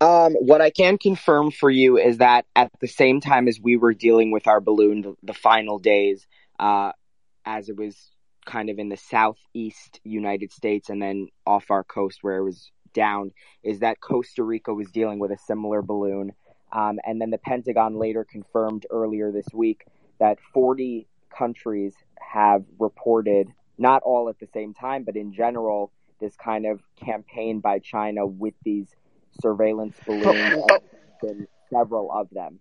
Um, 0.00 0.32
what 0.32 0.62
I 0.62 0.70
can 0.70 0.96
confirm 0.96 1.50
for 1.50 1.68
you 1.68 1.98
is 1.98 2.18
that 2.18 2.46
at 2.56 2.70
the 2.80 2.88
same 2.88 3.20
time 3.20 3.48
as 3.48 3.60
we 3.60 3.76
were 3.76 3.92
dealing 3.92 4.30
with 4.30 4.46
our 4.46 4.60
balloon, 4.60 5.02
the, 5.02 5.14
the 5.22 5.34
final 5.34 5.78
days, 5.78 6.26
uh, 6.58 6.92
as 7.44 7.68
it 7.68 7.76
was 7.76 7.96
kind 8.46 8.70
of 8.70 8.78
in 8.78 8.88
the 8.88 8.96
southeast 8.96 10.00
United 10.02 10.52
States 10.52 10.88
and 10.88 11.02
then 11.02 11.28
off 11.46 11.70
our 11.70 11.84
coast 11.84 12.20
where 12.22 12.38
it 12.38 12.44
was 12.44 12.70
down, 12.94 13.32
is 13.62 13.80
that 13.80 14.00
Costa 14.00 14.42
Rica 14.42 14.72
was 14.72 14.90
dealing 14.90 15.18
with 15.18 15.32
a 15.32 15.38
similar 15.46 15.82
balloon. 15.82 16.32
Um, 16.72 16.98
and 17.04 17.20
then 17.20 17.30
the 17.30 17.38
Pentagon 17.38 17.96
later 17.96 18.24
confirmed 18.24 18.86
earlier 18.90 19.30
this 19.30 19.48
week 19.52 19.84
that 20.18 20.38
40 20.54 21.06
countries 21.36 21.94
have 22.20 22.64
reported, 22.78 23.48
not 23.76 24.02
all 24.02 24.30
at 24.30 24.38
the 24.38 24.48
same 24.54 24.72
time, 24.72 25.04
but 25.04 25.16
in 25.16 25.34
general, 25.34 25.92
this 26.20 26.36
kind 26.36 26.64
of 26.64 26.80
campaign 26.96 27.60
by 27.60 27.78
China 27.80 28.24
with 28.26 28.54
these 28.64 28.94
surveillance 29.40 29.96
balloons. 30.06 30.64
been 31.22 31.46
several 31.70 32.10
of 32.12 32.28
them. 32.30 32.60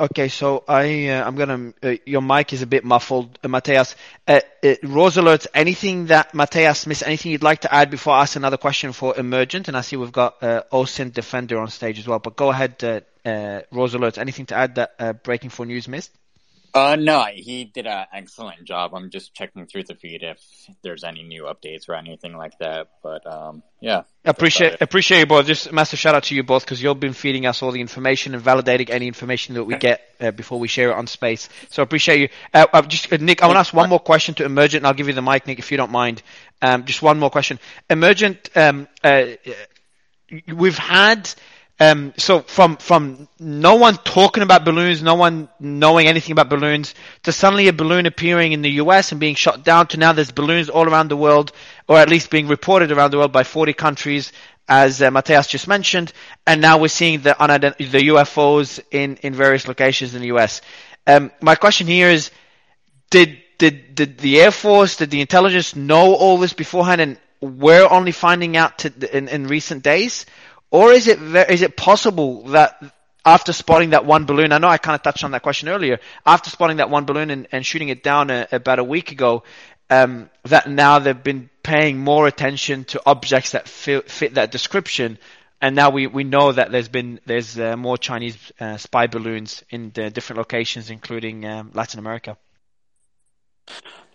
Okay, 0.00 0.28
so 0.28 0.62
I 0.68 1.08
uh, 1.08 1.26
I'm 1.26 1.34
gonna 1.34 1.72
uh, 1.82 1.94
your 2.06 2.22
mic 2.22 2.52
is 2.52 2.62
a 2.62 2.66
bit 2.68 2.84
muffled, 2.84 3.36
uh, 3.42 3.48
Matthias. 3.48 3.96
Uh, 4.28 4.40
uh, 4.62 4.74
Rose 4.84 5.16
alerts. 5.16 5.48
Anything 5.52 6.06
that 6.06 6.34
Matthias 6.34 6.86
missed? 6.86 7.02
Anything 7.04 7.32
you'd 7.32 7.42
like 7.42 7.62
to 7.62 7.74
add 7.74 7.90
before 7.90 8.12
I 8.14 8.22
ask 8.22 8.36
another 8.36 8.56
question 8.58 8.92
for 8.92 9.18
Emergent? 9.18 9.66
And 9.66 9.76
I 9.76 9.80
see 9.80 9.96
we've 9.96 10.12
got 10.12 10.40
uh, 10.40 10.62
OSINT 10.72 11.14
Defender 11.14 11.58
on 11.58 11.66
stage 11.66 11.98
as 11.98 12.06
well. 12.06 12.20
But 12.20 12.36
go 12.36 12.50
ahead, 12.50 12.76
uh, 12.84 13.00
uh, 13.28 13.62
Rose 13.72 13.94
alerts. 13.94 14.18
Anything 14.18 14.46
to 14.46 14.54
add 14.54 14.76
that 14.76 14.94
uh, 15.00 15.12
Breaking 15.14 15.50
for 15.50 15.66
News 15.66 15.88
missed? 15.88 16.12
Uh, 16.74 16.96
no, 16.96 17.24
he 17.32 17.64
did 17.64 17.86
an 17.86 18.06
excellent 18.12 18.64
job. 18.64 18.94
I'm 18.94 19.10
just 19.10 19.34
checking 19.34 19.66
through 19.66 19.84
the 19.84 19.94
feed 19.94 20.22
if 20.22 20.38
there's 20.82 21.02
any 21.02 21.22
new 21.22 21.44
updates 21.44 21.88
or 21.88 21.94
anything 21.94 22.36
like 22.36 22.58
that. 22.58 22.88
But 23.02 23.26
um, 23.26 23.62
yeah, 23.80 24.02
appreciate 24.24 24.80
appreciate 24.80 25.20
you 25.20 25.26
both. 25.26 25.46
Just 25.46 25.68
a 25.68 25.72
massive 25.72 25.98
shout 25.98 26.14
out 26.14 26.24
to 26.24 26.34
you 26.34 26.42
both 26.42 26.64
because 26.64 26.82
you've 26.82 27.00
been 27.00 27.14
feeding 27.14 27.46
us 27.46 27.62
all 27.62 27.72
the 27.72 27.80
information 27.80 28.34
and 28.34 28.44
validating 28.44 28.90
any 28.90 29.06
information 29.06 29.54
that 29.54 29.64
we 29.64 29.76
get 29.76 30.02
uh, 30.20 30.30
before 30.30 30.58
we 30.58 30.68
share 30.68 30.90
it 30.90 30.94
on 30.94 31.06
space. 31.06 31.48
So 31.70 31.82
appreciate 31.82 32.20
you. 32.20 32.28
Uh, 32.52 32.66
uh 32.72 32.82
just 32.82 33.12
uh, 33.12 33.16
Nick, 33.18 33.42
I 33.42 33.46
want 33.46 33.56
to 33.56 33.60
ask 33.60 33.72
one 33.72 33.88
more 33.88 34.00
question 34.00 34.34
to 34.36 34.44
Emergent, 34.44 34.80
and 34.80 34.86
I'll 34.86 34.94
give 34.94 35.08
you 35.08 35.14
the 35.14 35.22
mic, 35.22 35.46
Nick, 35.46 35.58
if 35.58 35.70
you 35.70 35.76
don't 35.76 35.92
mind. 35.92 36.22
Um, 36.60 36.84
just 36.84 37.02
one 37.02 37.18
more 37.18 37.30
question. 37.30 37.58
Emergent, 37.88 38.50
um, 38.56 38.88
uh, 39.02 39.26
we've 40.52 40.78
had 40.78 41.32
um, 41.80 42.12
so 42.16 42.40
from 42.40 42.76
from 42.76 43.28
no 43.38 43.76
one 43.76 43.96
talking 43.98 44.42
about 44.42 44.64
balloons, 44.64 45.00
no 45.00 45.14
one 45.14 45.48
knowing 45.60 46.08
anything 46.08 46.32
about 46.32 46.48
balloons, 46.48 46.94
to 47.22 47.30
suddenly 47.32 47.68
a 47.68 47.72
balloon 47.72 48.06
appearing 48.06 48.52
in 48.52 48.62
the 48.62 48.70
U.S. 48.82 49.12
and 49.12 49.20
being 49.20 49.36
shot 49.36 49.62
down, 49.64 49.86
to 49.88 49.96
now 49.96 50.12
there's 50.12 50.32
balloons 50.32 50.68
all 50.68 50.88
around 50.88 51.08
the 51.08 51.16
world, 51.16 51.52
or 51.86 51.98
at 51.98 52.08
least 52.08 52.30
being 52.30 52.48
reported 52.48 52.90
around 52.90 53.12
the 53.12 53.18
world 53.18 53.30
by 53.30 53.44
40 53.44 53.74
countries, 53.74 54.32
as 54.68 55.00
uh, 55.00 55.22
just 55.42 55.68
mentioned, 55.68 56.12
and 56.46 56.60
now 56.60 56.78
we're 56.78 56.88
seeing 56.88 57.20
the 57.20 57.36
unident- 57.38 57.78
the 57.78 58.08
UFOs 58.08 58.80
in 58.90 59.16
in 59.22 59.32
various 59.34 59.68
locations 59.68 60.14
in 60.16 60.20
the 60.20 60.28
U.S. 60.28 60.60
Um, 61.06 61.30
my 61.40 61.54
question 61.54 61.86
here 61.86 62.08
is, 62.08 62.32
did 63.10 63.38
did 63.58 63.94
did 63.94 64.18
the 64.18 64.40
Air 64.40 64.50
Force, 64.50 64.96
did 64.96 65.10
the 65.10 65.20
intelligence 65.20 65.76
know 65.76 66.14
all 66.14 66.38
this 66.38 66.52
beforehand, 66.54 67.00
and 67.00 67.18
we're 67.40 67.86
only 67.88 68.10
finding 68.12 68.56
out 68.56 68.78
to, 68.78 69.16
in 69.16 69.28
in 69.28 69.46
recent 69.46 69.84
days, 69.84 70.26
or 70.70 70.92
is 70.92 71.08
it 71.08 71.20
is 71.50 71.62
it 71.62 71.76
possible 71.76 72.42
that 72.48 72.82
after 73.24 73.52
spotting 73.52 73.90
that 73.90 74.04
one 74.04 74.24
balloon, 74.24 74.52
I 74.52 74.58
know 74.58 74.68
I 74.68 74.78
kind 74.78 74.94
of 74.94 75.02
touched 75.02 75.24
on 75.24 75.32
that 75.32 75.42
question 75.42 75.68
earlier. 75.68 75.98
After 76.24 76.50
spotting 76.50 76.78
that 76.78 76.88
one 76.88 77.04
balloon 77.04 77.30
and, 77.30 77.48
and 77.52 77.64
shooting 77.64 77.88
it 77.88 78.02
down 78.02 78.30
a, 78.30 78.48
about 78.52 78.78
a 78.78 78.84
week 78.84 79.12
ago, 79.12 79.42
um, 79.90 80.30
that 80.44 80.68
now 80.68 80.98
they've 80.98 81.22
been 81.22 81.50
paying 81.62 81.98
more 81.98 82.26
attention 82.26 82.84
to 82.84 83.02
objects 83.04 83.52
that 83.52 83.68
fit, 83.68 84.10
fit 84.10 84.34
that 84.34 84.50
description, 84.50 85.18
and 85.60 85.74
now 85.74 85.90
we, 85.90 86.06
we 86.06 86.24
know 86.24 86.52
that 86.52 86.70
there's 86.70 86.88
been 86.88 87.20
there's 87.26 87.58
uh, 87.58 87.76
more 87.76 87.98
Chinese 87.98 88.36
uh, 88.60 88.76
spy 88.76 89.06
balloons 89.08 89.64
in 89.70 89.90
different 89.90 90.38
locations, 90.38 90.90
including 90.90 91.44
um, 91.44 91.70
Latin 91.74 91.98
America. 91.98 92.36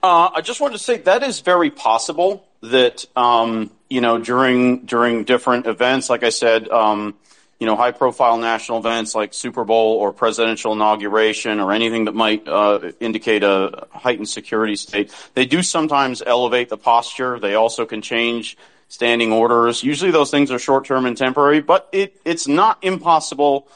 Uh, 0.02 0.30
I 0.36 0.42
just 0.42 0.60
wanted 0.62 0.78
to 0.78 0.84
say 0.84 0.98
that 0.98 1.24
is 1.24 1.42
very 1.42 1.70
possible 1.70 2.46
that 2.62 3.06
um, 3.16 3.72
you 3.94 4.02
know 4.02 4.18
during 4.18 4.86
during 4.86 5.24
different 5.24 5.68
events, 5.68 6.10
like 6.10 6.24
I 6.24 6.30
said, 6.30 6.68
um, 6.70 7.14
you 7.60 7.68
know, 7.68 7.76
high 7.76 7.92
profile 7.92 8.38
national 8.40 8.80
events 8.80 9.14
like 9.14 9.36
Super 9.36 9.64
Bowl 9.64 9.98
or 9.98 10.12
presidential 10.12 10.74
inauguration 10.74 11.60
or 11.60 11.72
anything 11.72 12.06
that 12.06 12.16
might 12.16 12.48
uh, 12.48 12.92
indicate 13.00 13.44
a 13.44 13.88
heightened 13.92 14.28
security 14.28 14.76
state, 14.76 15.14
they 15.36 15.46
do 15.46 15.62
sometimes 15.62 16.24
elevate 16.26 16.70
the 16.70 16.78
posture. 16.78 17.40
They 17.40 17.54
also 17.54 17.86
can 17.86 18.02
change 18.02 18.58
standing 18.88 19.32
orders. 19.32 19.84
Usually 19.84 20.10
those 20.10 20.32
things 20.32 20.50
are 20.50 20.58
short 20.58 20.86
term 20.86 21.06
and 21.06 21.16
temporary, 21.16 21.62
but 21.62 21.88
it, 21.92 22.20
it's 22.26 22.48
not 22.48 22.80
impossible 22.82 23.68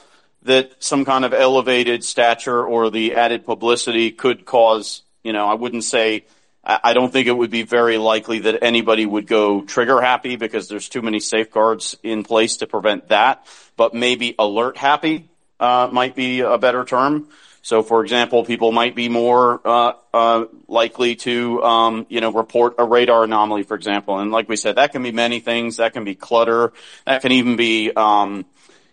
that 0.41 0.71
some 0.79 1.05
kind 1.05 1.25
of 1.25 1.33
elevated 1.33 2.03
stature 2.03 2.65
or 2.65 2.89
the 2.89 3.13
added 3.13 3.45
publicity 3.45 4.09
could 4.11 4.45
cause, 4.45 5.03
you 5.23 5.31
know, 5.31 5.47
I 5.47 5.53
wouldn't 5.53 5.83
say 5.83 6.25
I 6.69 6.93
don't 6.93 7.13
think 7.13 7.27
it 7.27 7.37
would 7.37 7.49
be 7.49 7.63
very 7.63 7.97
likely 7.97 8.39
that 8.39 8.61
anybody 8.61 9.05
would 9.05 9.25
go 9.25 9.61
trigger 9.61 10.01
happy 10.01 10.35
because 10.35 10.67
there's 10.67 10.89
too 10.89 11.01
many 11.01 11.21
safeguards 11.21 11.95
in 12.03 12.23
place 12.23 12.57
to 12.57 12.67
prevent 12.67 13.07
that. 13.07 13.47
But 13.77 13.93
maybe 13.93 14.35
alert 14.37 14.77
happy 14.77 15.29
uh, 15.61 15.87
might 15.89 16.13
be 16.13 16.41
a 16.41 16.57
better 16.57 16.83
term. 16.83 17.29
So, 17.61 17.83
for 17.83 18.01
example, 18.01 18.43
people 18.43 18.73
might 18.73 18.95
be 18.95 19.07
more 19.07 19.61
uh, 19.65 19.93
uh, 20.13 20.45
likely 20.67 21.15
to, 21.17 21.63
um, 21.63 22.05
you 22.09 22.21
know, 22.21 22.31
report 22.31 22.75
a 22.77 22.85
radar 22.85 23.23
anomaly, 23.23 23.63
for 23.63 23.75
example. 23.75 24.19
And 24.19 24.31
like 24.31 24.49
we 24.49 24.55
said, 24.57 24.75
that 24.75 24.91
can 24.91 25.03
be 25.03 25.11
many 25.11 25.39
things. 25.39 25.77
That 25.77 25.93
can 25.93 26.03
be 26.03 26.15
clutter. 26.15 26.73
That 27.05 27.21
can 27.21 27.31
even 27.31 27.55
be 27.55 27.91
um, 27.93 28.45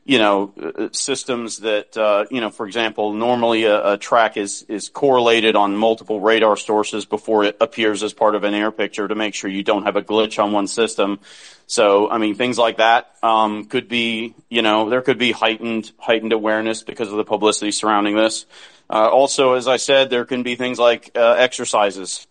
you 0.04 0.18
know, 0.18 0.52
systems 0.92 1.58
that, 1.58 1.96
uh, 1.96 2.26
you 2.30 2.42
know, 2.42 2.50
for 2.50 2.66
example, 2.66 3.14
normally 3.14 3.64
a, 3.64 3.92
a, 3.92 3.96
track 3.96 4.36
is, 4.36 4.62
is 4.68 4.90
correlated 4.90 5.56
on 5.56 5.74
multiple 5.74 6.20
radar 6.20 6.58
sources 6.58 7.06
before 7.06 7.44
it 7.44 7.56
appears 7.58 8.02
as 8.02 8.12
part 8.12 8.34
of 8.34 8.44
an 8.44 8.52
air 8.52 8.70
picture 8.70 9.08
to 9.08 9.14
make 9.14 9.34
sure 9.34 9.48
you 9.48 9.62
don't 9.62 9.84
have 9.84 9.96
a 9.96 10.02
glitch 10.02 10.42
on 10.42 10.52
one 10.52 10.66
system. 10.66 11.20
So, 11.66 12.10
I 12.10 12.18
mean, 12.18 12.34
things 12.34 12.58
like 12.58 12.76
that, 12.76 13.14
um, 13.22 13.64
could 13.64 13.88
be, 13.88 14.34
you 14.50 14.60
know, 14.60 14.90
there 14.90 15.00
could 15.00 15.18
be 15.18 15.32
heightened, 15.32 15.90
heightened 15.96 16.34
awareness 16.34 16.82
because 16.82 17.10
of 17.10 17.16
the 17.16 17.24
publicity 17.24 17.70
surrounding 17.70 18.14
this. 18.14 18.44
Uh, 18.90 19.08
also, 19.08 19.54
as 19.54 19.66
I 19.66 19.78
said, 19.78 20.10
there 20.10 20.26
can 20.26 20.42
be 20.42 20.54
things 20.54 20.78
like, 20.78 21.12
uh, 21.14 21.32
exercises. 21.38 22.26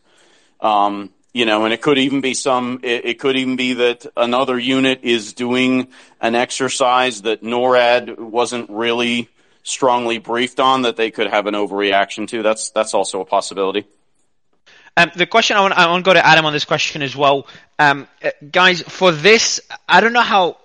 Um, 0.62 1.10
you 1.34 1.46
know, 1.46 1.66
and 1.66 1.74
it 1.74 1.82
could 1.82 1.98
even 1.98 2.22
be 2.22 2.36
some, 2.36 2.80
it, 2.84 3.06
it, 3.06 3.20
could 3.20 3.36
even 3.36 3.56
be 3.56 3.74
that 3.74 4.06
another 4.16 4.58
unit 4.58 5.00
is 5.02 5.34
doing 5.34 5.88
an 6.22 6.36
exercise 6.36 7.24
that 7.24 7.42
NORAD 7.42 8.20
wasn't 8.20 8.70
really 8.70 9.30
strongly 9.64 10.20
briefed 10.20 10.60
on 10.60 10.84
that 10.84 10.96
they 10.96 11.10
could 11.10 11.28
have 11.28 11.48
an 11.48 11.56
overreaction 11.56 12.28
to. 12.28 12.44
That's, 12.44 12.70
that's 12.70 12.94
also 12.94 13.22
a 13.22 13.26
possibility. 13.26 13.86
Um, 14.96 15.12
the 15.16 15.26
question 15.26 15.58
I 15.58 15.62
want, 15.62 15.74
I 15.74 15.88
want 15.88 16.06
to 16.06 16.10
go 16.10 16.14
to 16.14 16.24
Adam 16.24 16.46
on 16.46 16.54
this 16.54 16.66
question 16.66 17.02
as 17.02 17.16
well. 17.16 17.48
Um, 17.80 18.08
uh, 18.24 18.30
guys, 18.52 18.84
for 18.84 19.12
this, 19.12 19.60
I 19.90 20.02
don't 20.02 20.14
know 20.14 20.22
how, 20.22 20.58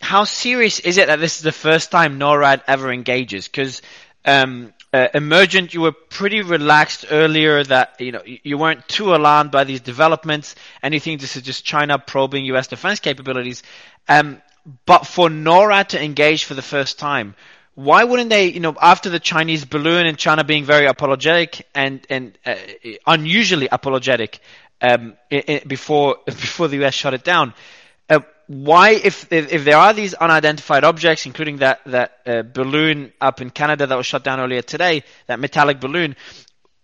how 0.00 0.24
serious 0.24 0.80
is 0.80 0.98
it 0.98 1.06
that 1.06 1.20
this 1.20 1.36
is 1.36 1.42
the 1.42 1.52
first 1.52 1.92
time 1.92 2.18
NORAD 2.18 2.62
ever 2.66 2.92
engages? 2.92 3.46
Because, 3.46 3.80
um, 4.24 4.74
uh, 4.96 5.08
Emergent, 5.12 5.74
you 5.74 5.82
were 5.82 5.92
pretty 5.92 6.40
relaxed 6.40 7.04
earlier 7.10 7.62
that 7.64 8.00
you 8.00 8.12
know 8.12 8.22
you 8.24 8.56
weren't 8.56 8.88
too 8.88 9.14
alarmed 9.14 9.50
by 9.50 9.64
these 9.64 9.80
developments, 9.80 10.54
anything 10.82 11.18
this 11.18 11.36
is 11.36 11.42
just 11.42 11.64
China 11.64 11.98
probing 11.98 12.46
U.S. 12.46 12.66
defense 12.68 12.98
capabilities. 13.00 13.62
Um, 14.08 14.40
but 14.86 15.06
for 15.06 15.28
NORAD 15.28 15.88
to 15.88 16.02
engage 16.02 16.44
for 16.44 16.54
the 16.54 16.62
first 16.62 16.98
time, 16.98 17.34
why 17.74 18.04
wouldn't 18.04 18.30
they? 18.30 18.46
You 18.46 18.60
know, 18.60 18.74
after 18.80 19.10
the 19.10 19.20
Chinese 19.20 19.66
balloon 19.66 20.06
and 20.06 20.16
China 20.16 20.44
being 20.44 20.64
very 20.64 20.86
apologetic 20.86 21.66
and 21.74 22.00
and 22.08 22.38
uh, 22.46 22.54
unusually 23.06 23.68
apologetic 23.70 24.40
um, 24.80 25.14
before 25.66 26.16
before 26.24 26.68
the 26.68 26.76
U.S. 26.76 26.94
shut 26.94 27.12
it 27.12 27.22
down, 27.22 27.52
why, 28.48 28.90
if, 28.90 29.32
if, 29.32 29.52
if 29.52 29.64
there 29.64 29.76
are 29.76 29.92
these 29.92 30.14
unidentified 30.14 30.84
objects, 30.84 31.26
including 31.26 31.58
that 31.58 31.80
that 31.86 32.18
uh, 32.26 32.42
balloon 32.42 33.12
up 33.20 33.40
in 33.40 33.50
Canada 33.50 33.86
that 33.86 33.96
was 33.96 34.06
shot 34.06 34.22
down 34.22 34.38
earlier 34.38 34.62
today, 34.62 35.02
that 35.26 35.40
metallic 35.40 35.80
balloon, 35.80 36.14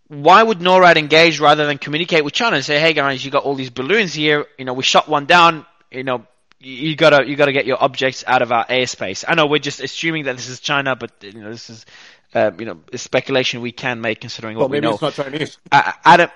why 0.09 0.43
would 0.43 0.59
NORAD 0.59 0.97
engage 0.97 1.41
rather 1.41 1.67
than 1.67 1.79
communicate 1.79 2.25
with 2.25 2.35
China 2.35 2.57
and 2.57 2.65
say, 2.65 2.81
"Hey 2.81 2.93
guys, 2.93 3.25
you 3.25 3.31
got 3.31 3.45
all 3.45 3.55
these 3.55 3.71
balloons 3.71 4.13
here. 4.13 4.47
You 4.59 4.65
know, 4.65 4.73
we 4.73 4.83
shot 4.83 5.09
one 5.09 5.27
down. 5.27 5.65
You 5.91 6.05
know, 6.05 6.27
you 6.59 6.97
gotta 6.97 7.27
you 7.27 7.37
gotta 7.37 7.53
get 7.53 7.65
your 7.65 7.83
objects 7.83 8.25
out 8.27 8.43
of 8.43 8.51
our 8.51 8.67
airspace." 8.67 9.25
I 9.27 9.35
know 9.35 9.47
we're 9.47 9.59
just 9.59 9.81
assuming 9.81 10.25
that 10.25 10.37
this 10.37 10.49
is 10.49 10.59
China, 10.59 10.97
but 10.97 11.13
you 11.23 11.41
know, 11.41 11.51
this 11.51 11.71
is 11.71 11.87
uh, 12.35 12.51
you 12.59 12.67
know 12.67 12.81
speculation 12.97 13.61
we 13.61 13.73
can 13.73 14.01
make 14.01 14.21
considering 14.21 14.57
what 14.57 14.69
well, 14.69 14.81
maybe 14.81 14.87
we 14.87 14.91
know. 14.91 14.95
it's 14.95 15.19
not 15.19 15.25
Chinese. 15.25 15.59
Uh, 15.71 15.93
Adam, 16.05 16.31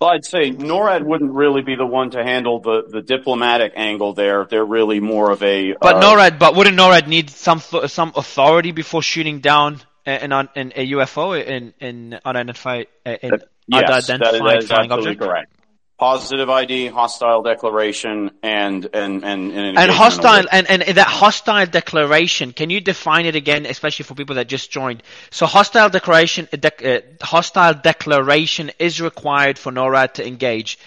well, 0.00 0.10
I'd 0.10 0.24
say 0.24 0.50
NORAD 0.50 1.04
wouldn't 1.04 1.32
really 1.32 1.60
be 1.60 1.76
the 1.76 1.84
one 1.84 2.10
to 2.12 2.24
handle 2.24 2.60
the, 2.60 2.84
the 2.88 3.02
diplomatic 3.02 3.74
angle 3.76 4.14
there. 4.14 4.46
They're 4.46 4.64
really 4.64 4.98
more 4.98 5.30
of 5.30 5.42
a. 5.42 5.74
But 5.78 5.96
uh, 5.96 6.00
NORAD, 6.00 6.38
but 6.38 6.56
wouldn't 6.56 6.78
NORAD 6.78 7.06
need 7.06 7.28
some 7.28 7.60
some 7.60 8.12
authority 8.16 8.72
before 8.72 9.02
shooting 9.02 9.40
down 9.40 9.80
an, 10.06 10.32
an, 10.32 10.48
an 10.54 10.72
a 10.74 10.90
UFO 10.92 11.44
in 11.44 11.74
in 11.80 12.18
unidentified 12.24 12.86
in 13.04 13.40
yes, 13.66 14.08
unidentified 14.08 14.62
that, 14.62 14.68
flying 14.68 14.92
object? 14.92 15.20
correct. 15.20 15.52
Positive 16.00 16.48
ID, 16.48 16.86
hostile 16.86 17.42
declaration, 17.42 18.30
and 18.42 18.88
and 18.94 19.22
and 19.22 19.52
and, 19.52 19.78
And 19.78 19.90
hostile 19.90 20.46
and, 20.50 20.66
and 20.70 20.80
that 20.96 21.06
hostile 21.06 21.66
declaration, 21.66 22.54
can 22.54 22.70
you 22.70 22.80
define 22.80 23.26
it 23.26 23.36
again, 23.36 23.66
especially 23.66 24.04
for 24.04 24.14
people 24.14 24.36
that 24.36 24.48
just 24.48 24.70
joined? 24.70 25.02
So 25.30 25.44
hostile 25.44 25.90
declaration, 25.90 26.48
uh, 26.54 26.56
dec- 26.56 26.86
uh, 26.86 27.02
hostile 27.22 27.74
declaration 27.74 28.70
is 28.78 29.02
required 29.02 29.58
for 29.58 29.72
NORAD 29.72 30.14
to 30.14 30.26
engage. 30.26 30.78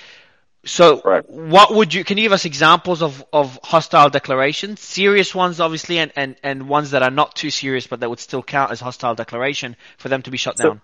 So 0.65 0.97
what 1.27 1.75
would 1.75 1.93
you, 1.93 2.03
can 2.03 2.17
you 2.17 2.23
give 2.23 2.31
us 2.31 2.45
examples 2.45 3.03
of, 3.03 3.23
of 3.31 3.59
hostile 3.61 4.09
declarations? 4.09 4.79
Serious 4.79 5.35
ones, 5.35 5.59
obviously, 5.59 5.99
and, 5.99 6.11
and, 6.15 6.37
and 6.41 6.67
ones 6.67 6.89
that 6.91 7.03
are 7.03 7.11
not 7.11 7.35
too 7.35 7.51
serious, 7.51 7.85
but 7.85 7.99
that 7.99 8.09
would 8.09 8.19
still 8.19 8.41
count 8.41 8.71
as 8.71 8.79
hostile 8.79 9.13
declaration 9.13 9.75
for 9.99 10.09
them 10.09 10.23
to 10.23 10.31
be 10.31 10.37
shut 10.37 10.57
So- 10.57 10.69
down. 10.69 10.81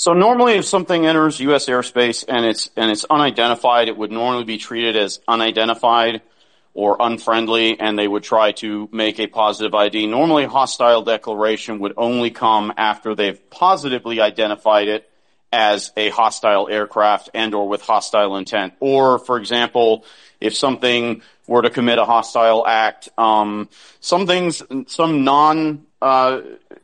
So 0.00 0.14
normally, 0.14 0.54
if 0.54 0.64
something 0.64 1.04
enters 1.04 1.40
U.S. 1.40 1.66
airspace 1.66 2.24
and 2.26 2.46
it's 2.46 2.70
and 2.74 2.90
it's 2.90 3.04
unidentified, 3.10 3.88
it 3.88 3.98
would 3.98 4.10
normally 4.10 4.44
be 4.44 4.56
treated 4.56 4.96
as 4.96 5.20
unidentified 5.28 6.22
or 6.72 6.96
unfriendly, 6.98 7.78
and 7.78 7.98
they 7.98 8.08
would 8.08 8.22
try 8.22 8.52
to 8.52 8.88
make 8.92 9.20
a 9.20 9.26
positive 9.26 9.74
ID. 9.74 10.06
Normally, 10.06 10.46
hostile 10.46 11.02
declaration 11.02 11.80
would 11.80 11.92
only 11.98 12.30
come 12.30 12.72
after 12.78 13.14
they've 13.14 13.50
positively 13.50 14.22
identified 14.22 14.88
it 14.88 15.10
as 15.52 15.92
a 15.98 16.08
hostile 16.08 16.66
aircraft 16.70 17.28
and 17.34 17.54
or 17.54 17.68
with 17.68 17.82
hostile 17.82 18.38
intent. 18.38 18.72
Or, 18.80 19.18
for 19.18 19.36
example, 19.36 20.06
if 20.40 20.56
something 20.56 21.20
were 21.50 21.62
to 21.62 21.68
commit 21.68 21.98
a 21.98 22.04
hostile 22.04 22.64
act, 22.64 23.08
um, 23.18 23.68
some 23.98 24.24
things, 24.24 24.62
some 24.86 25.24
non 25.24 25.84
uh, 26.00 26.40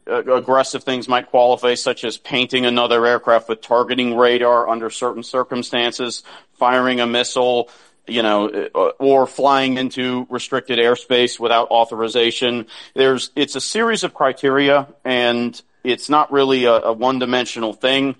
aggressive 0.09 0.82
things 0.82 1.06
might 1.06 1.30
qualify, 1.30 1.74
such 1.74 2.02
as 2.02 2.18
painting 2.18 2.66
another 2.66 3.06
aircraft 3.06 3.48
with 3.48 3.60
targeting 3.60 4.16
radar 4.16 4.68
under 4.68 4.90
certain 4.90 5.22
circumstances, 5.22 6.24
firing 6.55 6.98
a 6.98 7.06
missile, 7.06 7.70
you 8.09 8.24
know, 8.24 8.48
uh, 8.74 8.90
or 8.98 9.28
flying 9.28 9.76
into 9.76 10.26
restricted 10.30 10.80
airspace 10.80 11.38
without 11.38 11.70
authorization. 11.70 12.66
There's, 12.94 13.30
it's 13.36 13.55
a 13.55 13.60
series 13.60 14.02
of 14.02 14.14
criteria, 14.14 14.88
and 15.05 15.62
it's 15.84 16.10
not 16.10 16.32
really 16.32 16.64
a, 16.64 16.72
a 16.72 16.93
one-dimensional 16.93 17.72
thing. 17.72 18.16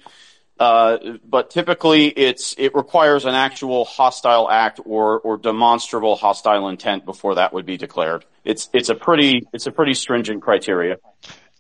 Uh, 0.59 1.19
but 1.29 1.51
typically 1.51 2.07
it's, 2.07 2.55
it 2.57 2.75
requires 2.75 3.27
an 3.27 3.35
actual 3.35 3.85
hostile 3.85 4.51
act 4.51 4.81
or, 4.85 5.21
or 5.21 5.37
demonstrable 5.37 6.17
hostile 6.17 6.69
intent 6.69 7.05
before 7.05 7.35
that 7.35 7.53
would 7.53 7.67
be 7.67 7.77
declared. 7.77 8.25
It's, 8.45 8.71
it's 8.73 8.89
a 8.89 8.95
pretty, 8.95 9.47
it's 9.53 9.67
a 9.67 9.71
pretty 9.73 9.93
stringent 9.93 10.43
criteria. 10.43 10.97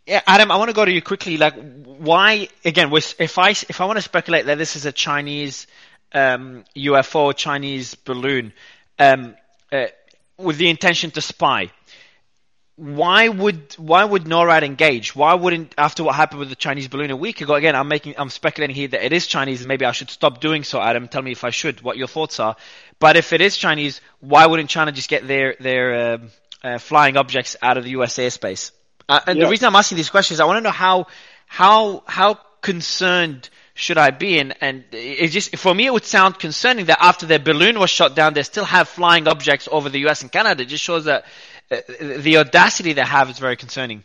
Yeah, 0.07 0.23
Adam, 0.27 0.53
I 0.53 0.57
want 0.57 0.71
to 0.71 0.75
go 0.75 0.85
to 0.85 0.91
you 0.91 1.03
quickly. 1.03 1.37
Like, 1.37 1.55
why 1.85 2.49
again? 2.65 2.93
If 2.93 3.39
I 3.39 3.51
if 3.51 3.81
I 3.81 3.87
want 3.87 3.97
to 3.97 4.03
speculate 4.03 4.47
that 4.47 4.57
this 4.57 4.77
is 4.77 4.87
a 4.87 4.93
Chinese 4.93 5.67
um, 6.13 6.65
UFO, 6.77 7.35
Chinese 7.35 7.97
balloon, 7.97 8.53
um, 9.01 9.35
uh, 9.73 9.87
with 10.39 10.59
the 10.59 10.71
intention 10.71 11.11
to 11.11 11.21
spy, 11.21 11.73
why 12.77 13.29
would 13.29 13.73
why 13.79 14.05
would 14.05 14.25
NORAD 14.25 14.63
engage? 14.63 15.17
Why 15.17 15.33
wouldn't 15.33 15.75
after 15.79 16.05
what 16.05 16.15
happened 16.15 16.41
with 16.41 16.51
the 16.51 16.57
Chinese 16.57 16.89
balloon 16.89 17.11
a 17.11 17.17
week 17.17 17.41
ago? 17.41 17.55
Again, 17.55 17.75
I'm 17.75 17.89
making 17.89 18.15
I'm 18.19 18.29
speculating 18.29 18.77
here 18.77 18.89
that 18.89 19.03
it 19.03 19.15
is 19.15 19.27
Chinese, 19.27 19.63
and 19.63 19.69
maybe 19.69 19.87
I 19.87 19.93
should 19.93 20.11
stop 20.11 20.41
doing 20.41 20.63
so. 20.63 20.81
Adam, 20.81 21.09
tell 21.09 21.23
me 21.23 21.33
if 21.33 21.43
I 21.43 21.51
should. 21.51 21.81
What 21.81 21.97
your 21.97 22.07
thoughts 22.07 22.39
are? 22.39 22.55
But 22.99 23.17
if 23.17 23.33
it 23.33 23.41
is 23.41 23.57
Chinese, 23.57 24.03
why 24.21 24.45
wouldn't 24.45 24.69
China 24.69 24.93
just 24.93 25.09
get 25.09 25.27
their 25.27 25.57
their 25.59 26.15
um, 26.15 26.31
uh, 26.63 26.79
flying 26.79 27.17
objects 27.17 27.57
out 27.63 27.79
of 27.79 27.85
the 27.85 27.91
U.S. 27.91 28.19
airspace? 28.19 28.73
Uh, 29.09 29.21
and 29.27 29.39
yeah. 29.39 29.45
the 29.45 29.51
reason 29.51 29.67
I'm 29.69 29.77
asking 29.77 29.97
these 29.97 30.11
questions, 30.11 30.39
I 30.39 30.45
want 30.45 30.59
to 30.59 30.63
know 30.63 30.71
how 30.71 31.07
how 31.47 32.03
how 32.07 32.39
concerned 32.61 33.49
should 33.73 33.97
I 33.97 34.11
be? 34.11 34.39
And 34.39 34.55
and 34.61 34.85
it 34.93 35.29
just 35.29 35.57
for 35.57 35.75
me, 35.75 35.87
it 35.87 35.95
would 35.95 36.05
sound 36.05 36.39
concerning 36.39 36.87
that 36.87 36.99
after 37.01 37.25
their 37.25 37.39
balloon 37.39 37.79
was 37.79 37.89
shot 37.89 38.15
down, 38.15 38.35
they 38.35 38.43
still 38.43 38.67
have 38.67 38.87
flying 38.87 39.29
objects 39.29 39.67
over 39.73 39.89
the 39.89 40.01
U.S. 40.01 40.21
and 40.21 40.31
Canada. 40.31 40.63
It 40.63 40.67
just 40.67 40.85
shows 40.85 41.07
that 41.07 41.25
the 41.69 42.37
audacity 42.39 42.93
they 42.93 43.03
have 43.03 43.31
is 43.31 43.39
very 43.39 43.57
concerning. 43.57 44.05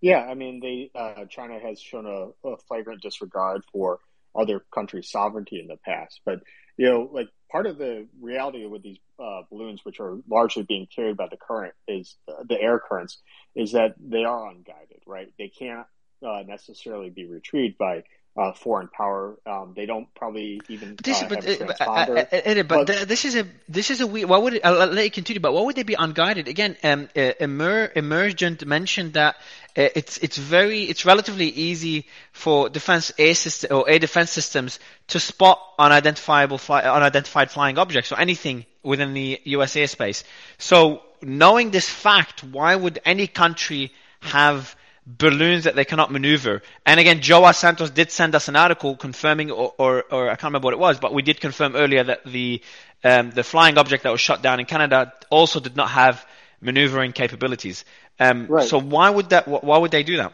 Yeah, 0.00 0.20
I 0.20 0.34
mean, 0.34 0.60
they 0.60 0.90
uh, 0.94 1.24
China 1.28 1.58
has 1.58 1.80
shown 1.80 2.06
a, 2.06 2.48
a, 2.48 2.56
flagrant 2.68 3.02
disregard 3.02 3.62
for 3.72 3.98
other 4.36 4.60
countries' 4.72 5.10
sovereignty 5.10 5.60
in 5.60 5.66
the 5.66 5.76
past. 5.76 6.20
But 6.24 6.40
you 6.76 6.88
know, 6.88 7.10
like 7.12 7.28
part 7.50 7.66
of 7.66 7.78
the 7.78 8.06
reality 8.20 8.64
with 8.66 8.82
these 8.82 8.98
uh, 9.18 9.42
balloons, 9.50 9.84
which 9.84 9.98
are 9.98 10.18
largely 10.28 10.62
being 10.62 10.86
carried 10.94 11.16
by 11.16 11.26
the 11.28 11.36
current, 11.36 11.74
is 11.88 12.16
uh, 12.28 12.44
the 12.48 12.60
air 12.60 12.78
currents, 12.78 13.18
is 13.56 13.72
that 13.72 13.94
they 13.98 14.24
are 14.24 14.48
unguided. 14.48 15.02
Right? 15.04 15.32
They 15.36 15.48
can't 15.48 15.86
uh, 16.24 16.42
necessarily 16.46 17.10
be 17.10 17.26
retrieved 17.26 17.76
by 17.76 18.04
uh, 18.38 18.52
foreign 18.52 18.88
power. 18.88 19.36
Um, 19.44 19.72
they 19.74 19.84
don't 19.84 20.12
probably 20.14 20.60
even 20.68 20.94
but 20.94 21.04
this, 21.04 21.22
uh, 21.22 21.26
but, 21.28 21.44
have 21.44 21.60
a 21.60 21.74
transponder. 21.74 22.58
Uh, 22.58 22.62
but, 22.62 22.86
but 22.86 23.08
this 23.08 23.24
is 23.24 23.34
a 23.34 23.46
this 23.68 23.90
is 23.90 24.00
a 24.00 24.06
weird. 24.06 24.28
Why 24.28 24.38
would 24.38 24.54
it, 24.54 24.64
I'll, 24.64 24.86
let 24.86 25.04
you 25.04 25.10
continue? 25.10 25.40
But 25.40 25.52
why 25.52 25.62
would 25.62 25.74
they 25.74 25.82
be 25.82 25.94
unguided? 25.94 26.46
Again, 26.46 26.76
um, 26.84 27.08
uh, 27.16 27.32
Emer, 27.40 27.90
Emergent 27.96 28.64
mentioned 28.64 29.14
that 29.14 29.36
uh, 29.76 29.88
it's 29.96 30.18
it's 30.18 30.36
very 30.36 30.82
it's 30.84 31.04
relatively 31.04 31.48
easy 31.48 32.06
for 32.32 32.68
defense 32.68 33.12
air 33.18 33.34
system 33.34 33.76
or 33.76 33.90
air 33.90 33.98
defense 33.98 34.30
systems 34.30 34.78
to 35.08 35.18
spot 35.18 35.60
unidentifiable 35.78 36.58
fly, 36.58 36.82
unidentified 36.82 37.50
flying 37.50 37.76
objects 37.76 38.12
or 38.12 38.20
anything 38.20 38.64
within 38.84 39.14
the 39.14 39.40
U.S. 39.44 39.74
airspace. 39.74 40.22
So 40.58 41.02
knowing 41.20 41.70
this 41.72 41.88
fact, 41.88 42.44
why 42.44 42.76
would 42.76 43.00
any 43.04 43.26
country 43.26 43.92
have 44.20 44.76
balloons 45.08 45.64
that 45.64 45.74
they 45.74 45.86
cannot 45.86 46.12
maneuver. 46.12 46.62
And 46.84 47.00
again, 47.00 47.22
Joao 47.22 47.52
Santos 47.52 47.90
did 47.90 48.10
send 48.10 48.34
us 48.34 48.48
an 48.48 48.56
article 48.56 48.94
confirming, 48.94 49.50
or, 49.50 49.72
or, 49.78 50.04
or, 50.10 50.26
I 50.28 50.36
can't 50.36 50.44
remember 50.44 50.66
what 50.66 50.74
it 50.74 50.78
was, 50.78 50.98
but 50.98 51.14
we 51.14 51.22
did 51.22 51.40
confirm 51.40 51.74
earlier 51.74 52.04
that 52.04 52.24
the 52.24 52.60
um, 53.04 53.30
the 53.30 53.44
flying 53.44 53.78
object 53.78 54.02
that 54.02 54.12
was 54.12 54.20
shot 54.20 54.42
down 54.42 54.58
in 54.60 54.66
Canada 54.66 55.12
also 55.30 55.60
did 55.60 55.76
not 55.76 55.88
have 55.90 56.26
maneuvering 56.60 57.12
capabilities. 57.12 57.84
Um, 58.18 58.48
right. 58.48 58.68
So 58.68 58.80
why 58.80 59.08
would 59.08 59.30
that? 59.30 59.48
Why 59.48 59.78
would 59.78 59.92
they 59.92 60.02
do 60.02 60.18
that? 60.18 60.32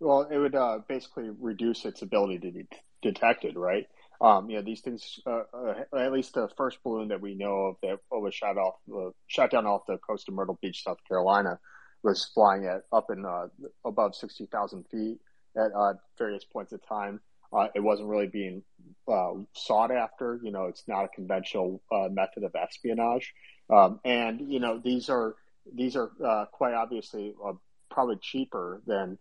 Well, 0.00 0.22
it 0.22 0.36
would 0.36 0.54
uh, 0.54 0.80
basically 0.88 1.30
reduce 1.30 1.84
its 1.84 2.02
ability 2.02 2.40
to 2.40 2.50
be 2.50 2.66
detected, 3.02 3.56
right? 3.56 3.88
Um, 4.20 4.50
you 4.50 4.56
know, 4.56 4.62
these 4.62 4.80
things, 4.80 5.20
uh, 5.26 5.44
uh, 5.54 5.74
at 5.96 6.12
least 6.12 6.34
the 6.34 6.48
first 6.56 6.82
balloon 6.82 7.08
that 7.08 7.22
we 7.22 7.34
know 7.34 7.66
of 7.66 7.76
that 7.82 8.00
was 8.10 8.34
shot 8.34 8.58
off, 8.58 8.74
uh, 8.94 9.10
shot 9.28 9.50
down 9.50 9.66
off 9.66 9.86
the 9.86 9.96
coast 9.96 10.28
of 10.28 10.34
Myrtle 10.34 10.58
Beach, 10.60 10.82
South 10.84 10.98
Carolina, 11.08 11.58
was 12.02 12.24
flying 12.24 12.66
at 12.66 12.82
up 12.92 13.10
in 13.10 13.24
uh, 13.24 13.48
above 13.84 14.14
60,000 14.14 14.84
feet 14.90 15.18
at 15.56 15.72
uh, 15.72 15.94
various 16.18 16.44
points 16.44 16.72
of 16.72 16.86
time. 16.86 17.20
Uh, 17.52 17.66
it 17.74 17.80
wasn't 17.80 18.08
really 18.08 18.28
being 18.28 18.62
uh, 19.08 19.32
sought 19.54 19.90
after. 19.90 20.38
You 20.42 20.52
know, 20.52 20.66
it's 20.66 20.84
not 20.86 21.04
a 21.04 21.08
conventional 21.08 21.82
uh, 21.92 22.08
method 22.08 22.44
of 22.44 22.54
espionage. 22.54 23.34
Um, 23.68 24.00
and 24.04 24.52
you 24.52 24.60
know, 24.60 24.80
these 24.82 25.08
are 25.08 25.34
these 25.72 25.96
are 25.96 26.10
uh, 26.24 26.46
quite 26.52 26.74
obviously 26.74 27.34
probably 27.90 28.16
cheaper 28.20 28.82
than 28.86 29.18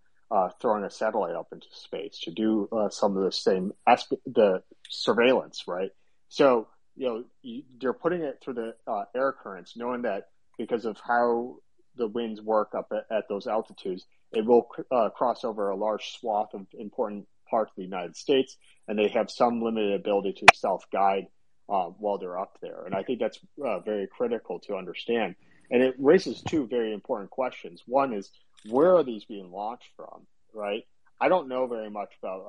throwing 0.61 0.83
a 0.83 0.91
satellite 0.91 1.35
up 1.35 1.47
into 1.51 1.65
space 1.71 2.19
to 2.19 2.31
do 2.31 2.69
some 2.91 3.17
of 3.17 3.23
the 3.23 3.31
same 3.31 3.73
asp- 3.87 4.13
the 4.27 4.61
surveillance, 4.87 5.63
right? 5.67 5.89
So 6.29 6.67
you 6.95 7.07
know, 7.07 7.23
you, 7.41 7.63
they're 7.81 7.93
putting 7.93 8.21
it 8.21 8.39
through 8.43 8.53
the 8.55 8.75
air 9.15 9.33
currents, 9.33 9.75
knowing 9.75 10.03
that 10.03 10.27
because 10.59 10.85
of 10.85 10.97
how 11.03 11.55
the 11.99 12.07
winds 12.07 12.41
work 12.41 12.73
up 12.75 12.91
at, 12.91 13.05
at 13.15 13.29
those 13.29 13.45
altitudes, 13.45 14.05
it 14.31 14.45
will 14.45 14.67
uh, 14.91 15.09
cross 15.09 15.43
over 15.43 15.69
a 15.69 15.75
large 15.75 16.17
swath 16.19 16.53
of 16.53 16.65
important 16.73 17.27
parts 17.49 17.71
of 17.71 17.75
the 17.75 17.83
United 17.83 18.15
States, 18.15 18.57
and 18.87 18.97
they 18.97 19.09
have 19.09 19.29
some 19.29 19.61
limited 19.61 19.93
ability 19.93 20.33
to 20.33 20.47
self 20.55 20.85
guide 20.91 21.27
uh, 21.69 21.85
while 21.85 22.17
they're 22.17 22.39
up 22.39 22.57
there. 22.61 22.83
And 22.85 22.95
I 22.95 23.03
think 23.03 23.19
that's 23.19 23.39
uh, 23.63 23.79
very 23.79 24.07
critical 24.07 24.59
to 24.61 24.75
understand. 24.75 25.35
And 25.71 25.83
it 25.83 25.95
raises 25.99 26.41
two 26.41 26.65
very 26.65 26.93
important 26.93 27.29
questions. 27.29 27.83
One 27.85 28.13
is 28.13 28.31
where 28.67 28.95
are 28.95 29.03
these 29.03 29.25
being 29.25 29.51
launched 29.51 29.89
from, 29.95 30.25
right? 30.53 30.83
I 31.21 31.29
don't 31.29 31.47
know 31.47 31.67
very 31.67 31.89
much 31.89 32.09
about 32.21 32.39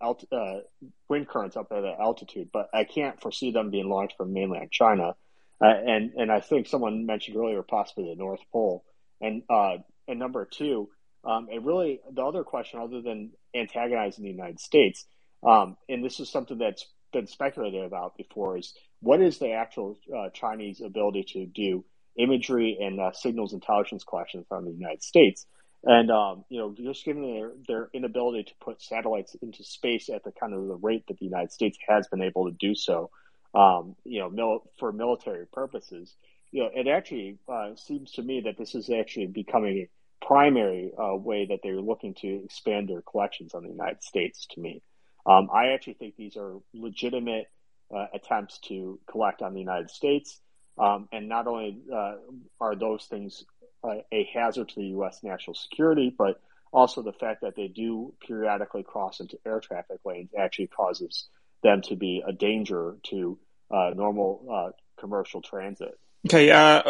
uh, 0.00 0.04
alt- 0.04 0.32
uh, 0.32 0.60
wind 1.08 1.28
currents 1.28 1.56
up 1.56 1.68
at 1.70 1.82
that 1.82 2.00
altitude, 2.00 2.50
but 2.52 2.68
I 2.72 2.84
can't 2.84 3.20
foresee 3.20 3.50
them 3.50 3.70
being 3.70 3.88
launched 3.88 4.16
from 4.16 4.32
mainland 4.32 4.70
China. 4.70 5.16
Uh, 5.62 5.68
and 5.68 6.12
and 6.16 6.30
I 6.30 6.40
think 6.40 6.66
someone 6.66 7.06
mentioned 7.06 7.36
earlier 7.36 7.62
possibly 7.62 8.10
the 8.10 8.16
North 8.16 8.40
Pole. 8.52 8.84
And 9.20 9.42
uh, 9.48 9.78
and 10.06 10.18
number 10.18 10.44
two, 10.44 10.88
um, 11.24 11.48
it 11.50 11.62
really 11.62 12.00
the 12.12 12.22
other 12.22 12.44
question 12.44 12.80
other 12.80 13.00
than 13.00 13.32
antagonizing 13.54 14.24
the 14.24 14.30
United 14.30 14.60
States, 14.60 15.06
um, 15.46 15.76
and 15.88 16.04
this 16.04 16.20
is 16.20 16.30
something 16.30 16.58
that's 16.58 16.86
been 17.12 17.26
speculated 17.26 17.84
about 17.84 18.16
before, 18.16 18.58
is 18.58 18.74
what 19.00 19.22
is 19.22 19.38
the 19.38 19.52
actual 19.52 19.98
uh, 20.14 20.28
Chinese 20.30 20.80
ability 20.80 21.24
to 21.32 21.46
do 21.46 21.84
imagery 22.18 22.78
and 22.80 23.00
uh, 23.00 23.12
signals 23.12 23.52
intelligence 23.52 24.04
collection 24.04 24.44
from 24.48 24.64
the 24.64 24.72
United 24.72 25.02
States? 25.02 25.46
And 25.84 26.10
um, 26.10 26.44
you 26.48 26.58
know, 26.58 26.74
just 26.76 27.04
given 27.04 27.22
their, 27.22 27.52
their 27.68 27.88
inability 27.94 28.44
to 28.44 28.52
put 28.60 28.82
satellites 28.82 29.36
into 29.40 29.62
space 29.64 30.08
at 30.08 30.24
the 30.24 30.32
kind 30.32 30.52
of 30.52 30.66
the 30.66 30.74
rate 30.74 31.04
that 31.08 31.18
the 31.18 31.24
United 31.24 31.52
States 31.52 31.78
has 31.88 32.08
been 32.08 32.22
able 32.22 32.46
to 32.46 32.56
do 32.58 32.74
so, 32.74 33.10
um, 33.54 33.96
you 34.04 34.20
know, 34.20 34.30
mil- 34.30 34.70
for 34.78 34.92
military 34.92 35.46
purposes. 35.46 36.14
You 36.52 36.64
know, 36.64 36.70
it 36.74 36.86
actually 36.88 37.38
uh, 37.48 37.74
seems 37.76 38.12
to 38.12 38.22
me 38.22 38.42
that 38.44 38.56
this 38.58 38.74
is 38.74 38.90
actually 38.90 39.26
becoming 39.26 39.78
a 39.78 40.24
primary 40.24 40.92
uh, 40.98 41.14
way 41.16 41.46
that 41.46 41.60
they're 41.62 41.80
looking 41.80 42.14
to 42.14 42.44
expand 42.44 42.88
their 42.88 43.02
collections 43.02 43.54
on 43.54 43.62
the 43.62 43.70
United 43.70 44.02
States. 44.02 44.46
To 44.50 44.60
me, 44.60 44.82
um, 45.26 45.48
I 45.52 45.68
actually 45.68 45.94
think 45.94 46.16
these 46.16 46.36
are 46.36 46.54
legitimate 46.72 47.46
uh, 47.94 48.06
attempts 48.14 48.58
to 48.58 48.98
collect 49.10 49.42
on 49.42 49.54
the 49.54 49.60
United 49.60 49.90
States, 49.90 50.40
um, 50.78 51.08
and 51.12 51.28
not 51.28 51.46
only 51.46 51.78
uh, 51.92 52.14
are 52.60 52.74
those 52.74 53.04
things 53.04 53.44
uh, 53.84 53.96
a 54.12 54.28
hazard 54.34 54.68
to 54.70 54.74
the 54.76 54.86
U.S. 54.88 55.20
national 55.22 55.54
security, 55.54 56.14
but 56.16 56.40
also 56.72 57.02
the 57.02 57.12
fact 57.12 57.42
that 57.42 57.56
they 57.56 57.68
do 57.68 58.12
periodically 58.26 58.82
cross 58.82 59.20
into 59.20 59.38
air 59.46 59.60
traffic 59.60 59.98
lanes 60.04 60.30
actually 60.38 60.66
causes 60.66 61.28
them 61.62 61.82
to 61.82 61.96
be 61.96 62.22
a 62.26 62.32
danger 62.32 62.96
to 63.10 63.38
uh, 63.70 63.90
normal 63.94 64.46
uh, 64.50 64.70
commercial 65.00 65.42
transit. 65.42 65.98
Okay, 66.26 66.50
uh, 66.50 66.82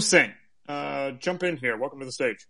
Sing, 0.00 0.32
uh, 0.68 1.12
jump 1.12 1.42
in 1.42 1.56
here. 1.56 1.76
Welcome 1.76 2.00
to 2.00 2.06
the 2.06 2.12
stage. 2.12 2.46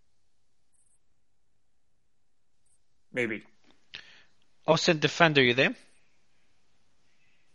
Maybe. 3.12 3.42
OSINT 4.67 5.01
Defender, 5.01 5.42
you 5.42 5.55
there? 5.55 5.75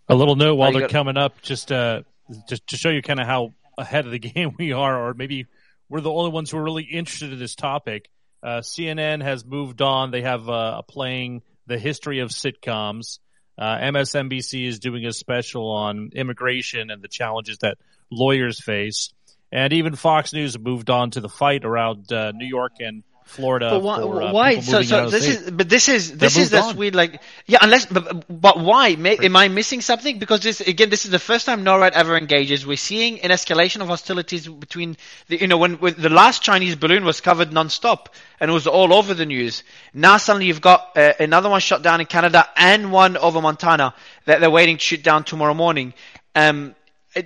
A 0.10 0.16
little 0.16 0.36
note 0.36 0.56
while 0.56 0.72
they're 0.72 0.82
got... 0.82 0.92
coming 0.92 1.18
up, 1.18 1.42
just 1.42 1.72
uh, 1.72 2.04
just 2.48 2.68
to 2.68 2.78
show 2.78 2.90
you 2.90 3.02
kind 3.02 3.20
of 3.20 3.26
how 3.26 3.54
ahead 3.78 4.06
of 4.06 4.12
the 4.12 4.20
game 4.34 4.56
we 4.58 4.72
are, 4.74 5.08
or 5.08 5.14
maybe 5.14 5.48
we're 5.90 6.02
the 6.02 6.12
only 6.12 6.32
ones 6.32 6.52
who 6.52 6.58
are 6.58 6.64
really 6.64 6.84
interested 6.84 7.34
in 7.34 7.40
this 7.40 7.56
topic. 7.56 8.10
Uh, 8.44 8.62
CNN 8.62 9.22
has 9.22 9.46
moved 9.46 9.82
on. 9.82 10.12
They 10.12 10.22
have 10.22 10.48
uh, 10.48 10.78
a 10.80 10.84
playing 10.84 11.42
the 11.66 11.78
history 11.78 12.20
of 12.20 12.30
sitcoms. 12.30 13.20
Uh, 13.58 13.78
MSNBC 13.78 14.68
is 14.68 14.80
doing 14.80 15.06
a 15.06 15.12
special 15.12 15.72
on 15.72 16.12
immigration 16.14 16.92
and 16.92 17.02
the 17.02 17.08
challenges 17.08 17.58
that 17.60 17.78
lawyers 18.12 18.60
face. 18.62 19.14
And 19.52 19.74
even 19.74 19.96
Fox 19.96 20.34
News 20.34 20.60
moved 20.60 20.90
on 20.90 21.12
to 21.12 21.22
the 21.22 21.30
fight 21.30 21.66
around 21.66 22.12
uh, 22.12 22.32
New 22.34 22.46
York 22.46 22.74
and 22.80 23.04
Florida. 23.28 23.70
But 23.70 23.84
why? 23.84 24.02
For, 24.02 24.24
uh, 24.24 24.32
why? 24.32 24.60
So, 24.62 24.82
so 24.82 25.10
this 25.10 25.28
is, 25.28 25.52
but 25.52 25.70
this 25.70 25.90
is, 25.90 26.18
this 26.18 26.38
is 26.38 26.50
that's 26.50 26.74
weird. 26.74 26.96
Like, 26.96 27.22
yeah, 27.46 27.60
unless, 27.62 27.86
but, 27.86 28.26
but 28.28 28.60
why? 28.60 28.96
May, 28.96 29.18
am 29.18 29.36
I 29.36 29.48
missing 29.48 29.82
something? 29.82 30.18
Because 30.18 30.42
this, 30.42 30.62
again, 30.62 30.90
this 30.90 31.06
is 31.06 31.12
the 31.12 31.20
first 31.20 31.46
time 31.46 31.64
NORAD 31.64 31.92
ever 31.92 32.18
engages. 32.18 32.66
We're 32.66 32.78
seeing 32.78 33.22
an 33.22 33.30
escalation 33.30 33.82
of 33.82 33.88
hostilities 33.90 34.48
between, 34.48 34.98
the, 35.28 35.40
you 35.40 35.48
know, 35.48 35.58
when, 35.58 35.76
when 35.76 35.94
the 35.98 36.10
last 36.10 36.42
Chinese 36.42 36.76
balloon 36.76 37.06
was 37.06 37.22
covered 37.22 37.54
non-stop 37.54 38.16
and 38.40 38.50
it 38.50 38.54
was 38.54 38.66
all 38.66 38.94
over 38.94 39.14
the 39.14 39.26
news. 39.26 39.64
Now 39.94 40.18
suddenly 40.18 40.48
you've 40.48 40.62
got 40.62 40.98
uh, 40.98 41.14
another 41.20 41.50
one 41.50 41.60
shot 41.62 41.84
down 41.84 42.00
in 42.00 42.08
Canada 42.08 42.48
and 42.56 42.92
one 42.92 43.18
over 43.18 43.42
Montana 43.42 43.94
that 44.26 44.40
they're 44.40 44.50
waiting 44.50 44.78
to 44.78 44.84
shoot 44.84 45.04
down 45.04 45.24
tomorrow 45.24 45.54
morning. 45.54 45.94
Um, 46.34 46.76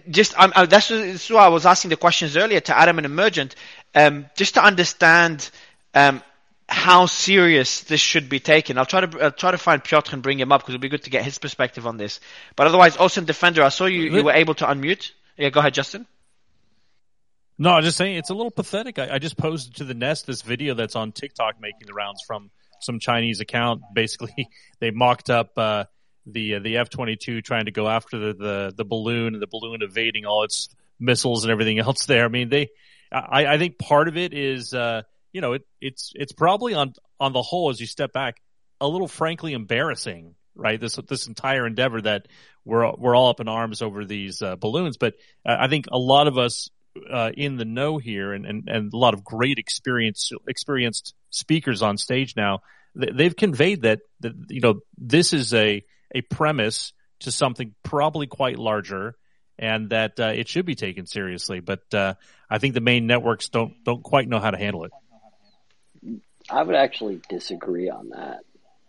just 0.09 0.33
I'm, 0.39 0.53
I, 0.55 0.65
that's, 0.65 0.87
that's 0.87 1.29
why 1.29 1.43
I 1.43 1.49
was 1.49 1.65
asking 1.65 1.89
the 1.89 1.97
questions 1.97 2.37
earlier 2.37 2.61
to 2.61 2.77
Adam 2.77 2.97
and 2.97 3.05
Emergent, 3.05 3.55
um, 3.93 4.25
just 4.37 4.53
to 4.53 4.63
understand 4.63 5.49
um, 5.93 6.21
how 6.67 7.05
serious 7.05 7.81
this 7.81 7.99
should 7.99 8.29
be 8.29 8.39
taken. 8.39 8.77
I'll 8.77 8.85
try 8.85 9.05
to 9.05 9.23
I'll 9.23 9.31
try 9.31 9.51
to 9.51 9.57
find 9.57 9.83
Piotr 9.83 10.13
and 10.13 10.23
bring 10.23 10.39
him 10.39 10.51
up 10.51 10.61
because 10.61 10.73
it'll 10.73 10.81
be 10.81 10.89
good 10.89 11.03
to 11.03 11.09
get 11.09 11.23
his 11.23 11.37
perspective 11.37 11.85
on 11.85 11.97
this. 11.97 12.19
But 12.55 12.67
otherwise, 12.67 12.95
OSINT 12.97 13.25
Defender, 13.25 13.63
I 13.63 13.69
saw 13.69 13.85
you 13.85 14.03
you 14.03 14.23
were 14.23 14.31
able 14.31 14.53
to 14.55 14.65
unmute. 14.65 15.11
Yeah, 15.37 15.49
go 15.49 15.59
ahead, 15.59 15.73
Justin. 15.73 16.07
No, 17.57 17.71
I'm 17.71 17.83
just 17.83 17.97
saying 17.97 18.15
it's 18.15 18.29
a 18.29 18.33
little 18.33 18.51
pathetic. 18.51 18.97
I, 18.97 19.15
I, 19.15 19.19
just 19.19 19.37
posted 19.37 19.75
to 19.75 19.83
the 19.83 19.93
nest 19.93 20.25
this 20.25 20.41
video 20.41 20.73
that's 20.73 20.95
on 20.95 21.11
TikTok 21.11 21.61
making 21.61 21.85
the 21.85 21.93
rounds 21.93 22.23
from 22.25 22.49
some 22.79 22.97
Chinese 22.99 23.39
account. 23.39 23.81
Basically, 23.93 24.49
they 24.79 24.89
mocked 24.91 25.29
up 25.29 25.51
uh, 25.57 25.83
the 26.25 26.55
uh, 26.55 26.59
the 26.59 26.77
F 26.77 26.89
twenty 26.89 27.17
two 27.17 27.41
trying 27.41 27.65
to 27.65 27.71
go 27.71 27.87
after 27.87 28.17
the, 28.17 28.33
the 28.33 28.73
the 28.77 28.85
balloon 28.85 29.33
and 29.33 29.41
the 29.41 29.47
balloon 29.47 29.81
evading 29.81 30.25
all 30.25 30.43
its 30.43 30.69
missiles 30.99 31.43
and 31.43 31.51
everything 31.51 31.79
else 31.87 32.05
there. 32.05 32.25
I 32.25 32.29
mean, 32.29 32.49
they. 32.49 32.69
I, 33.11 33.45
I 33.45 33.57
think 33.57 33.77
part 33.77 34.07
of 34.07 34.15
it 34.15 34.33
is, 34.33 34.73
uh, 34.73 35.01
you 35.33 35.41
know, 35.41 35.53
it, 35.53 35.67
it's 35.79 36.11
it's 36.15 36.33
probably 36.33 36.73
on 36.73 36.93
on 37.19 37.33
the 37.33 37.41
whole 37.41 37.69
as 37.69 37.79
you 37.79 37.87
step 37.87 38.13
back 38.13 38.41
a 38.79 38.87
little 38.87 39.07
frankly 39.07 39.53
embarrassing, 39.53 40.35
right? 40.55 40.79
This 40.79 40.97
this 41.07 41.27
entire 41.27 41.65
endeavor 41.65 42.01
that 42.01 42.27
we're 42.65 42.91
we're 42.97 43.15
all 43.15 43.29
up 43.29 43.39
in 43.39 43.47
arms 43.47 43.81
over 43.81 44.05
these 44.05 44.41
uh, 44.41 44.55
balloons, 44.55 44.97
but 44.97 45.15
I 45.45 45.67
think 45.67 45.85
a 45.91 45.97
lot 45.97 46.27
of 46.27 46.37
us 46.37 46.69
uh, 47.09 47.31
in 47.35 47.57
the 47.57 47.65
know 47.65 47.97
here, 47.97 48.33
and, 48.33 48.45
and 48.45 48.69
and 48.69 48.93
a 48.93 48.97
lot 48.97 49.13
of 49.13 49.23
great 49.23 49.57
experience 49.57 50.31
experienced 50.47 51.13
speakers 51.29 51.81
on 51.81 51.97
stage 51.97 52.35
now, 52.35 52.59
they've 52.95 53.35
conveyed 53.35 53.83
that 53.83 53.99
that 54.19 54.33
you 54.49 54.61
know 54.61 54.81
this 54.97 55.33
is 55.33 55.53
a 55.53 55.83
a 56.13 56.21
premise 56.21 56.93
to 57.21 57.31
something 57.31 57.73
probably 57.83 58.27
quite 58.27 58.57
larger 58.57 59.15
and 59.57 59.91
that 59.91 60.19
uh, 60.19 60.31
it 60.35 60.47
should 60.47 60.65
be 60.65 60.75
taken 60.75 61.05
seriously. 61.05 61.59
But 61.59 61.81
uh, 61.93 62.15
I 62.49 62.57
think 62.57 62.73
the 62.73 62.81
main 62.81 63.07
networks 63.07 63.49
don't 63.49 63.83
don't 63.83 64.03
quite 64.03 64.27
know 64.27 64.39
how 64.39 64.51
to 64.51 64.57
handle 64.57 64.83
it. 64.85 64.91
I 66.51 66.63
would 66.63 66.75
actually 66.75 67.21
disagree 67.29 67.89
on 67.89 68.09
that 68.09 68.41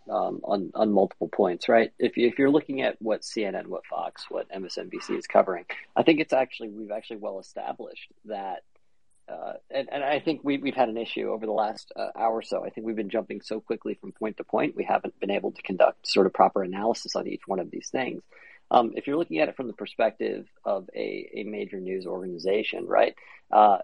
um, 0.09 0.41
on 0.43 0.71
on 0.75 0.91
multiple 0.91 1.29
points, 1.29 1.69
right? 1.69 1.91
If 1.97 2.17
you, 2.17 2.27
if 2.27 2.37
you're 2.37 2.49
looking 2.49 2.81
at 2.81 3.01
what 3.01 3.21
CNN, 3.21 3.67
what 3.67 3.85
Fox, 3.85 4.25
what 4.29 4.49
MSNBC 4.49 5.17
is 5.17 5.27
covering, 5.27 5.65
I 5.95 6.03
think 6.03 6.19
it's 6.19 6.33
actually 6.33 6.69
we've 6.69 6.91
actually 6.91 7.17
well 7.17 7.39
established 7.39 8.11
that. 8.25 8.63
Uh, 9.25 9.53
and, 9.71 9.87
and 9.89 10.03
I 10.03 10.19
think 10.19 10.41
we, 10.43 10.57
we've 10.57 10.75
had 10.75 10.89
an 10.89 10.97
issue 10.97 11.31
over 11.31 11.45
the 11.45 11.53
last 11.53 11.93
uh, 11.95 12.09
hour 12.13 12.33
or 12.33 12.41
so. 12.41 12.65
I 12.65 12.69
think 12.69 12.85
we've 12.85 12.97
been 12.97 13.09
jumping 13.09 13.39
so 13.39 13.61
quickly 13.61 13.93
from 13.93 14.11
point 14.11 14.35
to 14.35 14.43
point, 14.43 14.75
we 14.75 14.83
haven't 14.83 15.17
been 15.21 15.31
able 15.31 15.53
to 15.53 15.61
conduct 15.61 16.05
sort 16.05 16.25
of 16.27 16.33
proper 16.33 16.61
analysis 16.61 17.15
on 17.15 17.25
each 17.25 17.43
one 17.47 17.59
of 17.59 17.71
these 17.71 17.87
things. 17.87 18.21
Um, 18.69 18.91
if 18.95 19.07
you're 19.07 19.15
looking 19.15 19.39
at 19.39 19.47
it 19.47 19.55
from 19.55 19.67
the 19.67 19.73
perspective 19.73 20.45
of 20.65 20.89
a, 20.93 21.29
a 21.35 21.43
major 21.43 21.79
news 21.79 22.05
organization, 22.05 22.85
right? 22.85 23.15
Uh, 23.49 23.77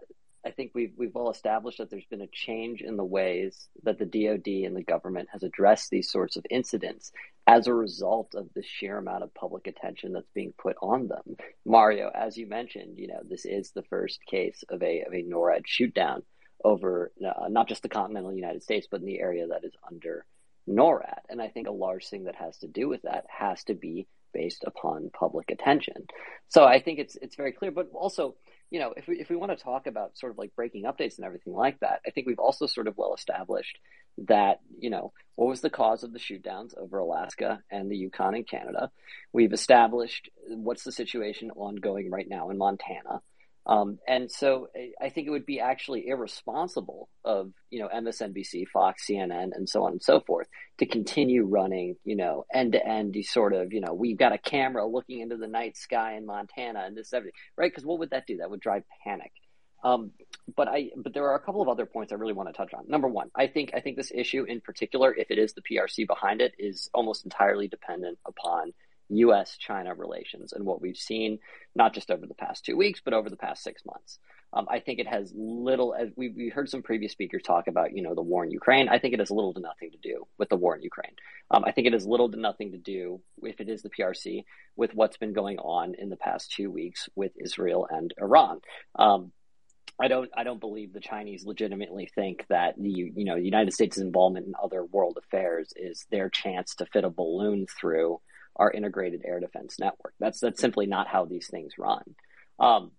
I 0.45 0.51
think 0.51 0.71
we've 0.73 0.93
we've 0.97 1.13
well 1.13 1.29
established 1.29 1.79
that 1.79 1.89
there's 1.89 2.05
been 2.05 2.21
a 2.21 2.27
change 2.31 2.81
in 2.81 2.95
the 2.95 3.03
ways 3.03 3.67
that 3.83 3.99
the 3.99 4.05
DoD 4.05 4.65
and 4.65 4.75
the 4.75 4.83
government 4.83 5.29
has 5.31 5.43
addressed 5.43 5.89
these 5.89 6.11
sorts 6.11 6.37
of 6.37 6.45
incidents 6.49 7.11
as 7.45 7.67
a 7.67 7.73
result 7.73 8.35
of 8.35 8.47
the 8.55 8.63
sheer 8.63 8.97
amount 8.97 9.23
of 9.23 9.33
public 9.33 9.67
attention 9.67 10.13
that's 10.13 10.29
being 10.33 10.53
put 10.57 10.77
on 10.81 11.07
them. 11.07 11.35
Mario, 11.65 12.09
as 12.13 12.37
you 12.37 12.47
mentioned, 12.47 12.97
you 12.97 13.07
know 13.07 13.19
this 13.27 13.45
is 13.45 13.71
the 13.71 13.83
first 13.83 14.19
case 14.25 14.63
of 14.69 14.81
a 14.81 15.01
of 15.01 15.13
a 15.13 15.23
NORAD 15.23 15.63
shootdown 15.67 16.21
over 16.63 17.11
uh, 17.25 17.47
not 17.49 17.67
just 17.67 17.83
the 17.83 17.89
continental 17.89 18.33
United 18.33 18.63
States, 18.63 18.87
but 18.89 19.01
in 19.01 19.05
the 19.05 19.19
area 19.19 19.47
that 19.47 19.63
is 19.65 19.73
under 19.89 20.25
NORAD. 20.67 21.19
And 21.29 21.41
I 21.41 21.49
think 21.49 21.67
a 21.67 21.71
large 21.71 22.07
thing 22.07 22.25
that 22.25 22.35
has 22.35 22.57
to 22.59 22.67
do 22.67 22.87
with 22.87 23.01
that 23.01 23.25
has 23.27 23.63
to 23.65 23.73
be 23.73 24.07
based 24.33 24.63
upon 24.65 25.09
public 25.11 25.51
attention. 25.51 26.05
So 26.47 26.63
I 26.63 26.81
think 26.81 26.99
it's 26.99 27.15
it's 27.21 27.35
very 27.35 27.51
clear, 27.51 27.71
but 27.71 27.89
also 27.93 28.35
you 28.69 28.79
know, 28.79 28.93
if 28.95 29.07
we 29.07 29.19
if 29.19 29.29
we 29.29 29.35
want 29.35 29.51
to 29.51 29.63
talk 29.63 29.87
about 29.87 30.17
sort 30.17 30.31
of 30.31 30.37
like 30.37 30.55
breaking 30.55 30.83
updates 30.83 31.17
and 31.17 31.25
everything 31.25 31.53
like 31.53 31.79
that, 31.79 32.01
I 32.05 32.11
think 32.11 32.27
we've 32.27 32.39
also 32.39 32.67
sort 32.67 32.87
of 32.87 32.97
well 32.97 33.13
established 33.13 33.79
that 34.27 34.59
you 34.77 34.89
know 34.89 35.13
what 35.35 35.47
was 35.47 35.61
the 35.61 35.69
cause 35.69 36.03
of 36.03 36.11
the 36.13 36.19
shootdowns 36.19 36.77
over 36.77 36.99
Alaska 36.99 37.61
and 37.71 37.89
the 37.89 37.97
Yukon 37.97 38.35
in 38.35 38.43
Canada. 38.43 38.91
We've 39.33 39.53
established 39.53 40.29
what's 40.47 40.83
the 40.83 40.91
situation 40.91 41.51
ongoing 41.51 42.11
right 42.11 42.27
now 42.27 42.49
in 42.49 42.57
Montana. 42.57 43.21
Um, 43.69 43.99
and 44.07 44.31
so 44.31 44.69
I 44.99 45.09
think 45.09 45.27
it 45.27 45.29
would 45.29 45.45
be 45.45 45.59
actually 45.59 46.07
irresponsible 46.07 47.07
of, 47.23 47.51
you 47.69 47.79
know, 47.79 47.87
MSNBC, 47.87 48.67
Fox, 48.73 49.05
CNN, 49.07 49.51
and 49.53 49.69
so 49.69 49.83
on 49.83 49.91
and 49.91 50.01
so 50.01 50.21
forth 50.21 50.47
to 50.79 50.87
continue 50.87 51.45
running, 51.45 51.95
you 52.03 52.15
know, 52.15 52.45
end 52.51 52.71
to 52.71 52.83
end, 52.83 53.15
sort 53.25 53.53
of, 53.53 53.71
you 53.71 53.79
know, 53.79 53.93
we've 53.93 54.17
got 54.17 54.33
a 54.33 54.39
camera 54.39 54.87
looking 54.87 55.19
into 55.19 55.37
the 55.37 55.45
night 55.45 55.77
sky 55.77 56.15
in 56.15 56.25
Montana 56.25 56.79
and 56.87 56.97
this, 56.97 57.13
everything, 57.13 57.35
right? 57.57 57.71
Because 57.71 57.85
what 57.85 57.99
would 57.99 58.09
that 58.09 58.25
do? 58.25 58.37
That 58.37 58.49
would 58.49 58.59
drive 58.59 58.81
panic. 59.03 59.31
Um, 59.83 60.13
but 60.57 60.67
I, 60.67 60.89
but 60.97 61.13
there 61.13 61.29
are 61.29 61.35
a 61.35 61.39
couple 61.39 61.61
of 61.61 61.69
other 61.69 61.85
points 61.85 62.11
I 62.11 62.15
really 62.15 62.33
want 62.33 62.49
to 62.49 62.53
touch 62.53 62.73
on. 62.73 62.85
Number 62.87 63.07
one, 63.07 63.29
I 63.35 63.45
think, 63.45 63.69
I 63.75 63.81
think 63.81 63.97
this 63.97 64.11
issue 64.13 64.45
in 64.45 64.61
particular, 64.61 65.13
if 65.13 65.29
it 65.29 65.37
is 65.37 65.53
the 65.53 65.61
PRC 65.61 66.07
behind 66.07 66.41
it, 66.41 66.53
is 66.57 66.89
almost 66.91 67.23
entirely 67.23 67.67
dependent 67.67 68.17
upon 68.25 68.73
U.S. 69.09 69.57
China 69.57 69.93
relations 69.93 70.53
and 70.53 70.65
what 70.65 70.81
we've 70.81 70.97
seen, 70.97 71.39
not 71.75 71.93
just 71.93 72.11
over 72.11 72.25
the 72.25 72.33
past 72.33 72.65
two 72.65 72.77
weeks, 72.77 73.01
but 73.03 73.13
over 73.13 73.29
the 73.29 73.35
past 73.35 73.63
six 73.63 73.83
months. 73.85 74.19
Um, 74.51 74.67
I 74.69 74.79
think 74.79 74.99
it 74.99 75.07
has 75.07 75.31
little, 75.35 75.93
as 75.93 76.09
we, 76.15 76.29
we 76.29 76.49
heard 76.49 76.69
some 76.69 76.81
previous 76.81 77.11
speakers 77.11 77.43
talk 77.43 77.67
about, 77.67 77.95
you 77.95 78.01
know, 78.01 78.15
the 78.15 78.21
war 78.21 78.43
in 78.43 78.49
Ukraine. 78.49 78.89
I 78.89 78.97
think 78.97 79.13
it 79.13 79.19
has 79.19 79.29
little 79.29 79.53
to 79.53 79.59
nothing 79.59 79.91
to 79.91 79.97
do 79.97 80.27
with 80.39 80.49
the 80.49 80.55
war 80.55 80.75
in 80.75 80.81
Ukraine. 80.81 81.13
Um, 81.51 81.63
I 81.65 81.71
think 81.71 81.85
it 81.85 81.93
has 81.93 82.07
little 82.07 82.31
to 82.31 82.39
nothing 82.39 82.71
to 82.71 82.77
do, 82.77 83.21
if 83.43 83.59
it 83.59 83.69
is 83.69 83.83
the 83.83 83.91
PRC, 83.91 84.45
with 84.75 84.95
what's 84.95 85.17
been 85.17 85.33
going 85.33 85.59
on 85.59 85.93
in 85.95 86.09
the 86.09 86.15
past 86.15 86.51
two 86.51 86.71
weeks 86.71 87.09
with 87.15 87.31
Israel 87.39 87.87
and 87.91 88.11
Iran. 88.19 88.61
Um, 88.95 89.31
I 90.01 90.07
don't. 90.07 90.29
I 90.35 90.43
don't 90.43 90.61
believe 90.61 90.93
the 90.93 91.01
Chinese 91.01 91.45
legitimately 91.45 92.09
think 92.15 92.45
that 92.47 92.75
the 92.77 92.89
you 92.89 93.25
know 93.25 93.35
the 93.35 93.43
United 93.43 93.73
States' 93.73 93.97
involvement 93.97 94.47
in 94.47 94.53
other 94.61 94.85
world 94.85 95.17
affairs 95.21 95.73
is 95.75 96.05
their 96.09 96.29
chance 96.29 96.75
to 96.75 96.85
fit 96.85 97.03
a 97.03 97.09
balloon 97.09 97.65
through 97.79 98.21
our 98.59 98.69
integrated 98.69 99.23
air 99.25 99.39
defense 99.39 99.79
network. 99.79 100.13
That's 100.19 100.39
that's 100.39 100.61
simply 100.61 100.85
not 100.85 101.07
how 101.07 101.25
these 101.25 101.47
things 101.47 101.73
run. 101.79 102.03
Um, 102.59 102.91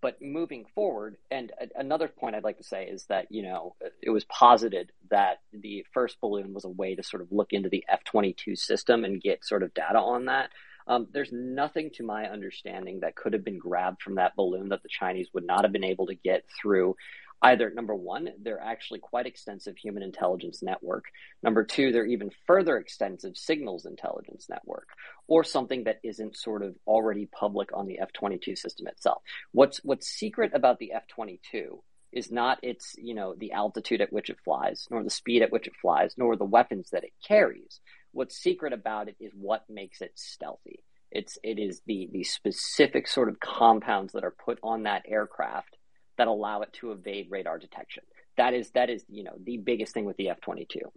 but 0.00 0.22
moving 0.22 0.66
forward, 0.74 1.16
and 1.30 1.50
a- 1.60 1.80
another 1.80 2.06
point 2.06 2.36
I'd 2.36 2.44
like 2.44 2.58
to 2.58 2.64
say 2.64 2.84
is 2.84 3.06
that 3.06 3.26
you 3.30 3.42
know 3.42 3.74
it 4.00 4.10
was 4.10 4.24
posited 4.24 4.92
that 5.10 5.38
the 5.52 5.84
first 5.92 6.20
balloon 6.20 6.54
was 6.54 6.64
a 6.64 6.68
way 6.68 6.94
to 6.94 7.02
sort 7.02 7.22
of 7.22 7.32
look 7.32 7.52
into 7.52 7.68
the 7.68 7.84
F 7.88 8.04
twenty 8.04 8.34
two 8.34 8.54
system 8.54 9.04
and 9.04 9.20
get 9.20 9.44
sort 9.44 9.64
of 9.64 9.74
data 9.74 9.98
on 9.98 10.26
that. 10.26 10.50
Um, 10.86 11.06
there's 11.12 11.32
nothing 11.32 11.90
to 11.94 12.02
my 12.02 12.30
understanding 12.30 13.00
that 13.00 13.14
could 13.14 13.34
have 13.34 13.44
been 13.44 13.58
grabbed 13.58 14.00
from 14.00 14.14
that 14.14 14.34
balloon 14.36 14.70
that 14.70 14.82
the 14.82 14.88
Chinese 14.88 15.28
would 15.34 15.46
not 15.46 15.64
have 15.64 15.72
been 15.72 15.84
able 15.84 16.06
to 16.06 16.14
get 16.14 16.44
through 16.60 16.96
either 17.42 17.70
number 17.70 17.94
one, 17.94 18.28
their 18.42 18.60
actually 18.60 18.98
quite 19.00 19.26
extensive 19.26 19.76
human 19.76 20.02
intelligence 20.02 20.62
network. 20.62 21.04
Number 21.42 21.64
two, 21.64 21.92
they're 21.92 22.06
even 22.06 22.30
further 22.46 22.76
extensive 22.76 23.36
signals 23.36 23.86
intelligence 23.86 24.46
network, 24.48 24.88
or 25.26 25.44
something 25.44 25.84
that 25.84 26.00
isn't 26.02 26.36
sort 26.36 26.62
of 26.62 26.74
already 26.86 27.26
public 27.26 27.70
on 27.72 27.86
the 27.86 27.98
F 28.00 28.12
twenty 28.12 28.38
two 28.38 28.56
system 28.56 28.86
itself. 28.86 29.22
What's 29.52 29.78
what's 29.84 30.08
secret 30.08 30.52
about 30.54 30.78
the 30.78 30.92
F 30.92 31.06
twenty 31.08 31.40
two 31.50 31.82
is 32.10 32.30
not 32.30 32.58
its 32.62 32.94
you 32.98 33.14
know 33.14 33.34
the 33.36 33.52
altitude 33.52 34.00
at 34.00 34.12
which 34.12 34.30
it 34.30 34.38
flies, 34.44 34.86
nor 34.90 35.02
the 35.04 35.10
speed 35.10 35.42
at 35.42 35.52
which 35.52 35.66
it 35.66 35.76
flies, 35.80 36.14
nor 36.16 36.36
the 36.36 36.44
weapons 36.44 36.90
that 36.90 37.04
it 37.04 37.12
carries. 37.26 37.80
What's 38.12 38.36
secret 38.36 38.72
about 38.72 39.08
it 39.08 39.16
is 39.20 39.32
what 39.34 39.64
makes 39.68 40.00
it 40.00 40.12
stealthy. 40.16 40.82
It's 41.10 41.38
it 41.42 41.58
is 41.58 41.80
the 41.86 42.08
the 42.12 42.24
specific 42.24 43.06
sort 43.06 43.28
of 43.28 43.40
compounds 43.40 44.12
that 44.12 44.24
are 44.24 44.34
put 44.44 44.58
on 44.62 44.82
that 44.82 45.04
aircraft 45.06 45.76
that 46.18 46.28
allow 46.28 46.62
it 46.62 46.72
to 46.74 46.92
evade 46.92 47.28
radar 47.30 47.58
detection. 47.58 48.04
That 48.36 48.54
is 48.54 48.70
that 48.70 48.90
is 48.90 49.04
you 49.08 49.24
know 49.24 49.34
the 49.42 49.56
biggest 49.56 49.94
thing 49.94 50.04
with 50.04 50.16
the 50.16 50.28
F 50.30 50.40
twenty 50.40 50.66
two, 50.66 50.92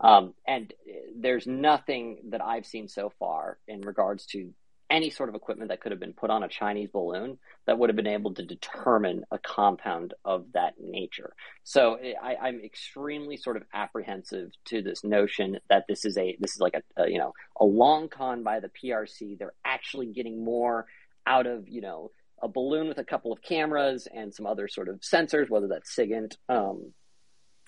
um, 0.00 0.34
and 0.46 0.72
there's 1.14 1.46
nothing 1.46 2.18
that 2.30 2.42
I've 2.42 2.66
seen 2.66 2.88
so 2.88 3.12
far 3.18 3.58
in 3.68 3.82
regards 3.82 4.26
to 4.26 4.52
any 4.88 5.10
sort 5.10 5.28
of 5.28 5.34
equipment 5.34 5.70
that 5.70 5.80
could 5.80 5.92
have 5.92 6.00
been 6.00 6.12
put 6.12 6.30
on 6.30 6.42
a 6.42 6.48
Chinese 6.48 6.88
balloon 6.92 7.38
that 7.66 7.78
would 7.78 7.90
have 7.90 7.96
been 7.96 8.06
able 8.06 8.32
to 8.34 8.42
determine 8.44 9.24
a 9.30 9.38
compound 9.38 10.14
of 10.24 10.46
that 10.54 10.74
nature. 10.80 11.34
So 11.64 11.98
I, 12.22 12.48
am 12.48 12.60
extremely 12.64 13.36
sort 13.36 13.56
of 13.56 13.64
apprehensive 13.74 14.50
to 14.66 14.82
this 14.82 15.02
notion 15.02 15.58
that 15.68 15.84
this 15.88 16.04
is 16.04 16.16
a 16.16 16.36
this 16.40 16.54
is 16.54 16.60
like 16.60 16.74
a, 16.74 17.02
a 17.02 17.10
you 17.10 17.18
know 17.18 17.32
a 17.60 17.64
long 17.64 18.08
con 18.08 18.42
by 18.42 18.60
the 18.60 18.70
PRC. 18.70 19.38
They're 19.38 19.54
actually 19.64 20.06
getting 20.06 20.44
more 20.44 20.86
out 21.26 21.46
of 21.46 21.68
you 21.68 21.80
know 21.80 22.12
a 22.42 22.48
balloon 22.48 22.88
with 22.88 22.98
a 22.98 23.04
couple 23.04 23.32
of 23.32 23.42
cameras 23.42 24.08
and 24.12 24.34
some 24.34 24.46
other 24.46 24.68
sort 24.68 24.88
of 24.88 25.00
sensors, 25.00 25.48
whether 25.48 25.68
that's 25.68 25.94
SIGINT 25.94 26.36
um, 26.48 26.92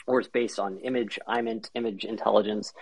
or 0.06 0.20
it's 0.20 0.28
based 0.28 0.58
on 0.58 0.78
image, 0.78 1.18
IMINT, 1.28 1.70
image 1.74 2.05
intelligence 2.05 2.72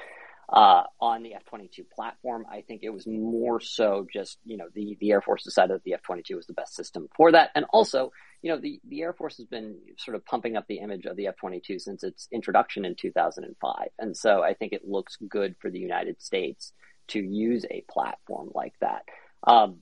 uh, 0.49 0.85
on 1.01 1.23
the 1.23 1.35
F 1.35 1.45
22 1.47 1.85
platform. 1.93 2.47
I 2.51 2.63
think 2.63 2.83
it 2.83 2.91
was 2.91 3.07
more 3.07 3.61
so 3.61 4.07
just, 4.13 4.39
you 4.45 4.57
know, 4.57 4.67
the, 4.75 4.97
the 5.01 5.11
Air 5.11 5.21
Force 5.21 5.43
decided 5.43 5.75
that 5.75 5.85
the 5.85 5.95
F 5.95 6.03
22 6.03 6.37
was 6.37 6.47
the 6.47 6.53
best 6.53 6.75
system 6.75 7.09
for 7.17 7.33
that. 7.33 7.51
And 7.55 7.65
also, 7.73 8.13
you 8.43 8.53
know, 8.53 8.61
the, 8.61 8.81
the 8.89 9.03
Air 9.03 9.13
Force 9.13 9.39
has 9.39 9.47
been 9.47 9.77
sort 9.99 10.15
of 10.15 10.25
pumping 10.25 10.57
up 10.57 10.67
the 10.69 10.79
image 10.79 11.05
of 11.07 11.17
the 11.17 11.27
F 11.27 11.37
22 11.37 11.81
since 11.81 12.05
its 12.05 12.29
introduction 12.33 12.85
in 12.85 12.95
2005. 12.95 13.89
And 13.99 14.17
so 14.17 14.43
I 14.43 14.55
think 14.55 14.73
it 14.73 14.87
looks 14.87 15.17
good 15.29 15.57
for 15.61 15.71
the 15.71 15.81
United 15.81 16.23
States 16.23 16.73
to 17.09 17.21
use 17.21 17.65
a 17.71 17.85
platform 17.91 18.51
like 18.55 18.75
that. 18.81 19.03
Um, 19.47 19.79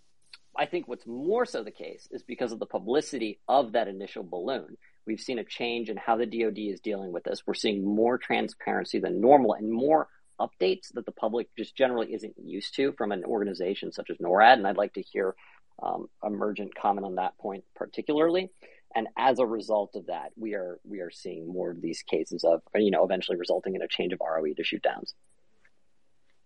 I 0.56 0.66
think 0.66 0.88
what's 0.88 1.06
more 1.06 1.46
so 1.46 1.62
the 1.62 1.70
case 1.70 2.08
is 2.10 2.22
because 2.22 2.52
of 2.52 2.58
the 2.58 2.66
publicity 2.66 3.40
of 3.48 3.72
that 3.72 3.88
initial 3.88 4.22
balloon. 4.22 4.76
We've 5.06 5.20
seen 5.20 5.38
a 5.38 5.44
change 5.44 5.90
in 5.90 5.96
how 5.96 6.16
the 6.16 6.26
DoD 6.26 6.58
is 6.58 6.80
dealing 6.80 7.12
with 7.12 7.24
this. 7.24 7.42
We're 7.46 7.54
seeing 7.54 7.84
more 7.84 8.18
transparency 8.18 9.00
than 9.00 9.20
normal 9.20 9.54
and 9.54 9.70
more 9.70 10.08
updates 10.40 10.92
that 10.94 11.06
the 11.06 11.12
public 11.12 11.48
just 11.56 11.76
generally 11.76 12.12
isn't 12.14 12.34
used 12.42 12.74
to 12.76 12.92
from 12.92 13.12
an 13.12 13.24
organization 13.24 13.92
such 13.92 14.10
as 14.10 14.18
NORAD. 14.18 14.54
And 14.54 14.66
I'd 14.66 14.76
like 14.76 14.94
to 14.94 15.02
hear 15.02 15.34
um, 15.82 16.08
Emergent 16.22 16.74
comment 16.74 17.04
on 17.04 17.16
that 17.16 17.36
point 17.38 17.64
particularly. 17.74 18.50
And 18.94 19.08
as 19.16 19.40
a 19.40 19.46
result 19.46 19.96
of 19.96 20.06
that, 20.06 20.30
we 20.36 20.54
are 20.54 20.78
we 20.84 21.00
are 21.00 21.10
seeing 21.10 21.52
more 21.52 21.72
of 21.72 21.80
these 21.80 22.02
cases 22.02 22.44
of 22.44 22.62
you 22.76 22.92
know 22.92 23.04
eventually 23.04 23.36
resulting 23.36 23.74
in 23.74 23.82
a 23.82 23.88
change 23.88 24.12
of 24.12 24.20
ROE 24.20 24.54
to 24.56 24.62
shoot 24.62 24.82
downs. 24.82 25.14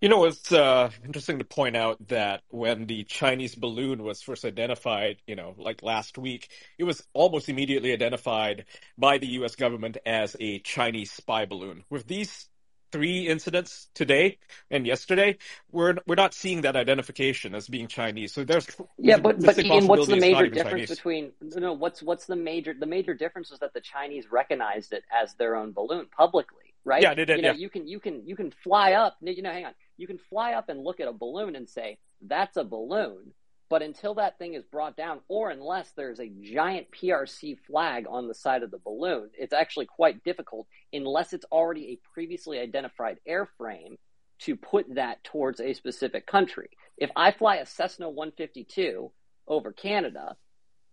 You 0.01 0.09
know, 0.09 0.27
it's 0.27 0.53
uh, 0.53 0.91
interesting 1.05 1.41
to 1.41 1.45
point 1.45 1.77
out 1.77 2.07
that 2.07 2.43
when 2.51 2.87
the 2.87 3.03
Chinese 3.03 3.57
balloon 3.57 4.05
was 4.05 4.23
first 4.23 4.45
identified, 4.45 5.17
you 5.27 5.35
know, 5.35 5.55
like 5.59 5.83
last 5.83 6.17
week, 6.17 6.49
it 6.79 6.85
was 6.85 7.03
almost 7.15 7.49
immediately 7.49 7.93
identified 7.93 8.67
by 8.97 9.19
the 9.19 9.27
U.S. 9.39 9.57
government 9.57 9.97
as 10.07 10.37
a 10.39 10.61
Chinese 10.61 11.11
spy 11.11 11.47
balloon. 11.47 11.83
With 11.91 12.07
these 12.07 12.49
three 12.93 13.27
incidents 13.27 13.89
today 13.93 14.39
and 14.71 14.87
yesterday, 14.87 15.37
we're 15.73 15.97
we're 16.07 16.15
not 16.15 16.33
seeing 16.33 16.61
that 16.61 16.77
identification 16.77 17.57
as 17.57 17.67
being 17.67 17.89
Chinese. 17.89 18.33
So 18.33 18.45
there's 18.45 18.69
yeah, 18.99 19.19
but 19.19 19.41
but 19.41 19.59
Ian, 19.59 19.89
what's 19.89 20.07
the 20.07 20.21
major 20.21 20.47
difference 20.47 20.71
Chinese. 20.71 20.91
between 20.91 21.33
no? 21.43 21.73
What's 21.73 22.05
what's 22.05 22.27
the 22.27 22.37
major 22.37 22.73
the 22.73 22.87
major 22.87 23.15
difference 23.15 23.51
was 23.51 23.59
that 23.59 23.75
the 23.75 23.81
Chinese 23.81 24.31
recognized 24.31 24.93
it 24.93 25.03
as 25.13 25.35
their 25.35 25.57
own 25.57 25.73
balloon 25.73 26.07
publicly, 26.07 26.73
right? 26.85 27.03
Yeah, 27.03 27.15
they 27.15 27.25
did. 27.25 27.39
You 27.39 27.43
know, 27.43 27.51
yeah. 27.51 27.57
you 27.57 27.69
can 27.69 27.89
you 27.89 27.99
can 27.99 28.25
you 28.25 28.37
can 28.37 28.53
fly 28.63 28.93
up. 28.93 29.17
You 29.21 29.43
know, 29.43 29.51
hang 29.51 29.65
on 29.65 29.73
you 29.99 30.07
can 30.07 30.19
fly 30.19 30.55
up 30.55 30.69
and 30.71 30.83
look 30.83 31.01
at 31.01 31.09
a 31.09 31.13
balloon 31.13 31.57
and 31.57 31.69
say, 31.69 31.99
that's 32.23 32.57
a 32.57 32.65
balloon. 32.65 33.33
But 33.69 33.83
until 33.83 34.15
that 34.15 34.39
thing 34.39 34.55
is 34.55 34.65
brought 34.65 34.97
down, 34.97 35.21
or 35.29 35.51
unless 35.51 35.91
there's 35.91 36.21
a 36.21 36.33
giant 36.41 36.87
PRC 36.91 37.59
flag 37.67 38.07
on 38.09 38.27
the 38.27 38.35
side 38.35 38.63
of 38.63 38.71
the 38.71 38.79
balloon, 38.79 39.29
it's 39.39 39.53
actually 39.53 39.85
quite 39.85 40.25
difficult, 40.25 40.67
unless 40.93 41.35
it's 41.35 41.45
already 41.53 41.91
a 41.91 42.01
previously 42.15 42.59
identified 42.59 43.19
airframe, 43.29 43.99
to 44.41 44.57
put 44.57 44.95
that 44.95 45.23
towards 45.25 45.61
a 45.61 45.75
specific 45.75 46.27
country. 46.27 46.71
If 46.97 47.11
I 47.15 47.33
fly 47.33 47.57
a 47.57 47.67
Cessna 47.67 48.09
152 48.09 49.11
over 49.47 49.73
Canada 49.73 50.37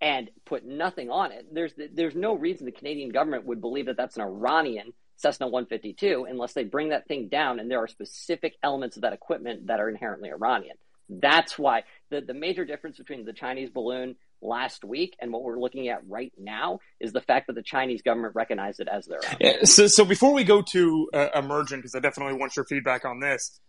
and 0.02 0.30
put 0.46 0.66
nothing 0.66 1.10
on 1.10 1.32
it, 1.32 1.46
there's 1.54 1.74
there's 1.94 2.16
no 2.16 2.34
reason 2.34 2.66
the 2.66 2.72
Canadian 2.72 3.10
government 3.10 3.46
would 3.46 3.62
believe 3.62 3.86
that 3.86 3.98
that's 3.98 4.16
an 4.18 4.24
Iranian 4.24 4.94
Cessna 5.18 5.48
152 5.48 6.26
unless 6.30 6.54
they 6.54 6.64
bring 6.64 6.90
that 6.90 7.08
thing 7.08 7.28
down 7.28 7.60
and 7.60 7.70
there 7.70 7.80
are 7.80 7.88
specific 7.88 8.56
elements 8.64 8.96
of 8.96 9.04
that 9.04 9.14
equipment 9.14 9.68
that 9.68 9.80
are 9.80 9.90
inherently 9.90 10.30
Iranian. 10.30 10.76
That's 11.10 11.58
why 11.58 11.84
the, 12.10 12.22
the 12.22 12.34
major 12.34 12.66
difference 12.66 12.98
between 12.98 13.26
the 13.26 13.34
Chinese 13.34 13.70
balloon 13.70 14.16
last 14.42 14.84
week 14.84 15.16
and 15.20 15.32
what 15.32 15.44
we're 15.44 15.60
looking 15.60 15.88
at 15.88 16.08
right 16.08 16.34
now 16.38 16.80
is 17.00 17.14
the 17.14 17.22
fact 17.22 17.48
that 17.48 17.54
the 17.54 17.64
Chinese 17.64 18.02
government 18.02 18.36
recognized 18.36 18.80
it 18.80 18.88
as 18.88 19.06
their 19.06 19.20
own. 19.20 19.66
So, 19.66 19.88
so 19.88 20.06
before 20.06 20.34
we 20.34 20.44
go 20.44 20.62
to 20.62 21.10
uh, 21.14 21.28
emergent, 21.36 21.82
because 21.82 21.96
I 21.96 22.00
definitely 22.00 22.38
want 22.40 22.56
your 22.56 22.66
feedback 22.66 23.06
on 23.06 23.20
this, 23.20 23.60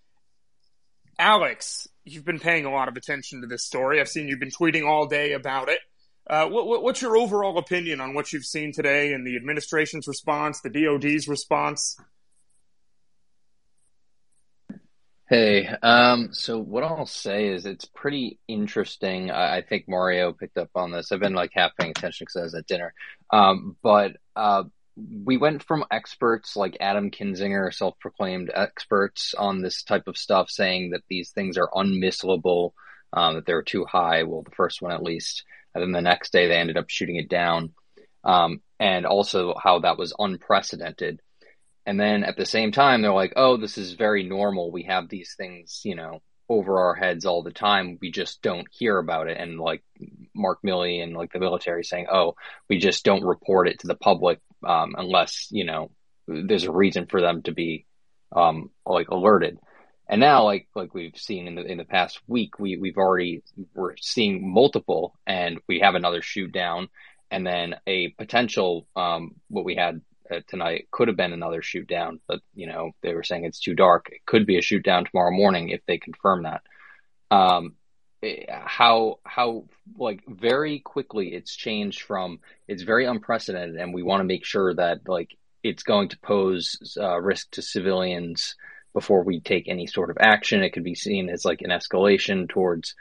Alex, 1.19 1.89
you've 2.05 2.25
been 2.25 2.39
paying 2.39 2.67
a 2.67 2.71
lot 2.71 2.89
of 2.89 2.97
attention 2.97 3.41
to 3.41 3.47
this 3.47 3.65
story. 3.65 4.01
I've 4.01 4.09
seen 4.09 4.29
you've 4.29 4.41
been 4.41 4.51
tweeting 4.51 4.87
all 4.87 5.07
day 5.07 5.33
about 5.33 5.69
it. 5.69 5.81
Uh, 6.29 6.47
what, 6.49 6.83
what's 6.83 7.01
your 7.01 7.17
overall 7.17 7.57
opinion 7.57 8.01
on 8.01 8.13
what 8.13 8.33
you've 8.33 8.45
seen 8.45 8.73
today 8.73 9.13
and 9.13 9.27
the 9.27 9.37
administration's 9.37 10.09
response, 10.09 10.61
the 10.61 10.71
DoD's 10.71 11.29
response? 11.29 11.97
Hey, 15.29 15.67
um, 15.83 16.29
so 16.33 16.59
what 16.59 16.85
I'll 16.85 17.07
say 17.07 17.49
is 17.49 17.67
it's 17.67 17.85
pretty 17.85 18.39
interesting. 18.47 19.31
I, 19.31 19.57
I, 19.57 19.63
think 19.63 19.89
Mario 19.89 20.33
picked 20.33 20.57
up 20.57 20.71
on 20.77 20.93
this. 20.93 21.11
I've 21.11 21.19
been 21.19 21.35
like 21.35 21.51
half 21.53 21.73
paying 21.77 21.91
attention 21.91 22.27
because 22.27 22.37
I 22.37 22.45
was 22.45 22.55
at 22.55 22.67
dinner. 22.69 22.95
Um, 23.33 23.77
but 23.83 24.17
uh, 24.37 24.65
we 24.97 25.37
went 25.37 25.65
from 25.65 25.85
experts 25.91 26.55
like 26.55 26.77
Adam 26.81 27.11
Kinzinger, 27.11 27.75
self-proclaimed 27.75 28.53
experts 28.55 29.35
on 29.37 29.63
this 29.63 29.83
type 29.83 30.07
of 30.07 30.17
stuff, 30.17 30.49
saying 30.49 30.91
that 30.91 31.03
these 31.09 31.31
things 31.31 31.59
are 31.59 31.71
unmissable, 31.75 32.71
um, 33.13 33.35
that 33.35 33.47
they're 33.47 33.63
too 33.63 33.85
high. 33.85 34.23
Well, 34.23 34.43
the 34.43 34.55
first 34.55 34.81
one 34.81 34.93
at 34.93 35.03
least. 35.03 35.45
And 35.77 35.83
then 35.83 35.93
the 35.93 36.09
next 36.09 36.33
day 36.33 36.49
they 36.49 36.57
ended 36.57 36.79
up 36.79 36.89
shooting 36.89 37.17
it 37.17 37.29
down. 37.29 37.75
Um, 38.25 38.61
and 38.81 39.07
also 39.07 39.55
how 39.63 39.81
that 39.81 39.99
was 39.99 40.15
unprecedented. 40.19 41.21
And 41.85 42.01
then 42.01 42.25
at 42.25 42.37
the 42.37 42.47
same 42.47 42.73
time, 42.73 43.03
they're 43.03 43.13
like, 43.13 43.35
oh, 43.37 43.57
this 43.57 43.79
is 43.79 43.93
very 43.93 44.25
normal. 44.25 44.73
We 44.73 44.85
have 44.85 45.09
these 45.09 45.35
things, 45.37 45.83
you 45.85 45.95
know, 45.95 46.21
over 46.49 46.81
our 46.81 46.95
heads 46.95 47.27
all 47.27 47.43
the 47.43 47.53
time. 47.53 47.99
We 48.01 48.11
just 48.11 48.43
don't 48.43 48.67
hear 48.71 48.99
about 48.99 49.29
it. 49.29 49.39
And 49.39 49.61
like 49.61 49.85
Mark 50.35 50.61
Milley 50.65 51.03
and 51.03 51.15
like 51.15 51.33
the 51.33 51.39
military 51.39 51.85
saying, 51.85 52.07
oh, 52.11 52.35
we 52.69 52.79
just 52.79 53.05
don't 53.05 53.25
report 53.25 53.69
it 53.69 53.81
to 53.81 53.87
the 53.87 53.95
public 53.95 54.41
um, 54.67 54.95
unless, 54.97 55.49
you 55.51 55.65
know, 55.65 55.91
there's 56.27 56.65
a 56.65 56.73
reason 56.73 57.07
for 57.07 57.21
them 57.21 57.43
to 57.43 57.53
be 57.53 57.87
um, 58.35 58.71
like 58.85 59.09
alerted. 59.09 59.59
And 60.09 60.21
now, 60.21 60.45
like 60.45 60.69
like 60.75 60.95
we've 60.95 61.17
seen 61.17 61.49
in 61.49 61.57
the 61.57 61.65
in 61.65 61.79
the 61.79 61.85
past 61.85 62.21
week, 62.29 62.59
we 62.61 62.77
we've 62.77 62.97
already 62.97 63.43
we're 63.75 63.97
seeing 63.97 64.53
multiple, 64.53 65.19
and 65.27 65.59
we 65.67 65.81
have 65.81 65.97
another 65.97 66.23
shoot 66.23 66.53
down, 66.53 66.89
and 67.31 67.45
then 67.45 67.75
a 67.87 68.11
potential 68.11 68.87
um, 68.95 69.35
what 69.49 69.65
we 69.65 69.75
had 69.75 70.01
uh, 70.31 70.41
tonight 70.47 70.89
could 70.93 71.09
have 71.09 71.17
been 71.17 71.33
another 71.33 71.61
shoot 71.61 71.89
down, 71.89 72.21
but 72.29 72.41
you 72.55 72.69
know 72.69 72.93
they 73.03 73.15
were 73.15 73.25
saying 73.25 73.45
it's 73.45 73.59
too 73.59 73.75
dark. 73.75 74.09
It 74.11 74.25
could 74.27 74.47
be 74.47 74.59
a 74.59 74.63
shoot 74.63 74.85
down 74.85 75.05
tomorrow 75.05 75.33
morning 75.33 75.71
if 75.71 75.81
they 75.87 75.99
confirm 75.99 76.45
that. 76.45 76.63
Um, 77.33 77.75
eh, 78.23 78.45
how 78.49 79.19
how 79.25 79.65
like 79.99 80.23
very 80.29 80.79
quickly 80.79 81.35
it's 81.35 81.57
changed 81.57 82.03
from 82.03 82.39
it's 82.69 82.83
very 82.83 83.07
unprecedented, 83.07 83.75
and 83.75 83.93
we 83.93 84.05
want 84.05 84.21
to 84.21 84.25
make 84.25 84.45
sure 84.45 84.73
that 84.73 85.09
like 85.09 85.37
it's 85.65 85.83
going 85.83 86.11
to 86.11 86.19
pose 86.21 86.97
uh, 86.97 87.21
risk 87.21 87.51
to 87.53 87.63
civilians 87.63 88.55
before 88.97 89.23
we 89.23 89.41
take 89.41 89.69
any 89.69 89.87
sort 89.87 90.09
of 90.09 90.17
action. 90.19 90.63
It 90.63 90.71
could 90.71 90.83
be 90.83 90.95
seen 90.95 91.29
as 91.29 91.45
like 91.45 91.61
an 91.61 91.69
escalation 91.69 92.49
towards 92.49 92.95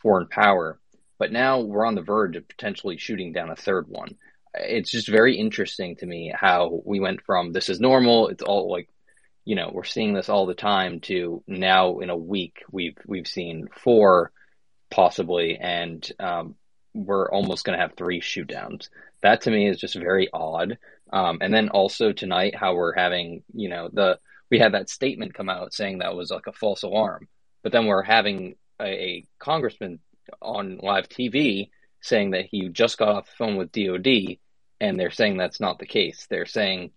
foreign 0.00 0.26
power. 0.26 0.80
But 1.18 1.30
now 1.30 1.60
we're 1.60 1.84
on 1.84 1.94
the 1.94 2.00
verge 2.00 2.36
of 2.36 2.48
potentially 2.48 2.96
shooting 2.96 3.34
down 3.34 3.50
a 3.50 3.54
third 3.54 3.86
one. 3.86 4.16
It's 4.54 4.90
just 4.90 5.10
very 5.10 5.36
interesting 5.36 5.96
to 5.96 6.06
me 6.06 6.32
how 6.34 6.80
we 6.86 7.00
went 7.00 7.20
from 7.26 7.52
this 7.52 7.68
is 7.68 7.80
normal, 7.80 8.28
it's 8.28 8.42
all 8.42 8.72
like 8.72 8.88
you 9.44 9.54
know, 9.54 9.70
we're 9.74 9.84
seeing 9.84 10.14
this 10.14 10.30
all 10.30 10.46
the 10.46 10.54
time 10.54 11.00
to 11.00 11.42
now 11.46 11.98
in 11.98 12.08
a 12.08 12.16
week 12.16 12.62
we've 12.70 12.96
we've 13.06 13.28
seen 13.28 13.68
four 13.76 14.32
possibly 14.90 15.58
and 15.60 16.10
um, 16.18 16.54
we're 16.94 17.30
almost 17.30 17.66
going 17.66 17.76
to 17.76 17.82
have 17.82 17.92
three 17.94 18.22
shoot 18.22 18.48
downs. 18.48 18.88
That 19.20 19.42
to 19.42 19.50
me 19.50 19.68
is 19.68 19.78
just 19.78 19.96
very 19.96 20.30
odd. 20.32 20.78
Um, 21.12 21.40
and 21.42 21.52
then 21.52 21.68
also 21.68 22.12
tonight, 22.12 22.54
how 22.56 22.74
we're 22.74 22.94
having, 22.94 23.42
you 23.52 23.68
know, 23.68 23.90
the 23.92 24.18
we 24.52 24.58
had 24.58 24.74
that 24.74 24.90
statement 24.90 25.32
come 25.32 25.48
out 25.48 25.72
saying 25.72 25.98
that 25.98 26.14
was 26.14 26.30
like 26.30 26.46
a 26.46 26.52
false 26.52 26.82
alarm. 26.82 27.26
But 27.62 27.72
then 27.72 27.86
we're 27.86 28.02
having 28.02 28.56
a, 28.78 28.84
a 28.84 29.26
congressman 29.38 29.98
on 30.42 30.76
live 30.82 31.08
TV 31.08 31.70
saying 32.02 32.32
that 32.32 32.44
he 32.50 32.68
just 32.68 32.98
got 32.98 33.08
off 33.08 33.26
the 33.26 33.36
phone 33.38 33.56
with 33.56 33.72
DOD, 33.72 34.36
and 34.78 35.00
they're 35.00 35.10
saying 35.10 35.38
that's 35.38 35.58
not 35.58 35.78
the 35.78 35.86
case. 35.86 36.26
They're 36.28 36.44
saying 36.44 36.90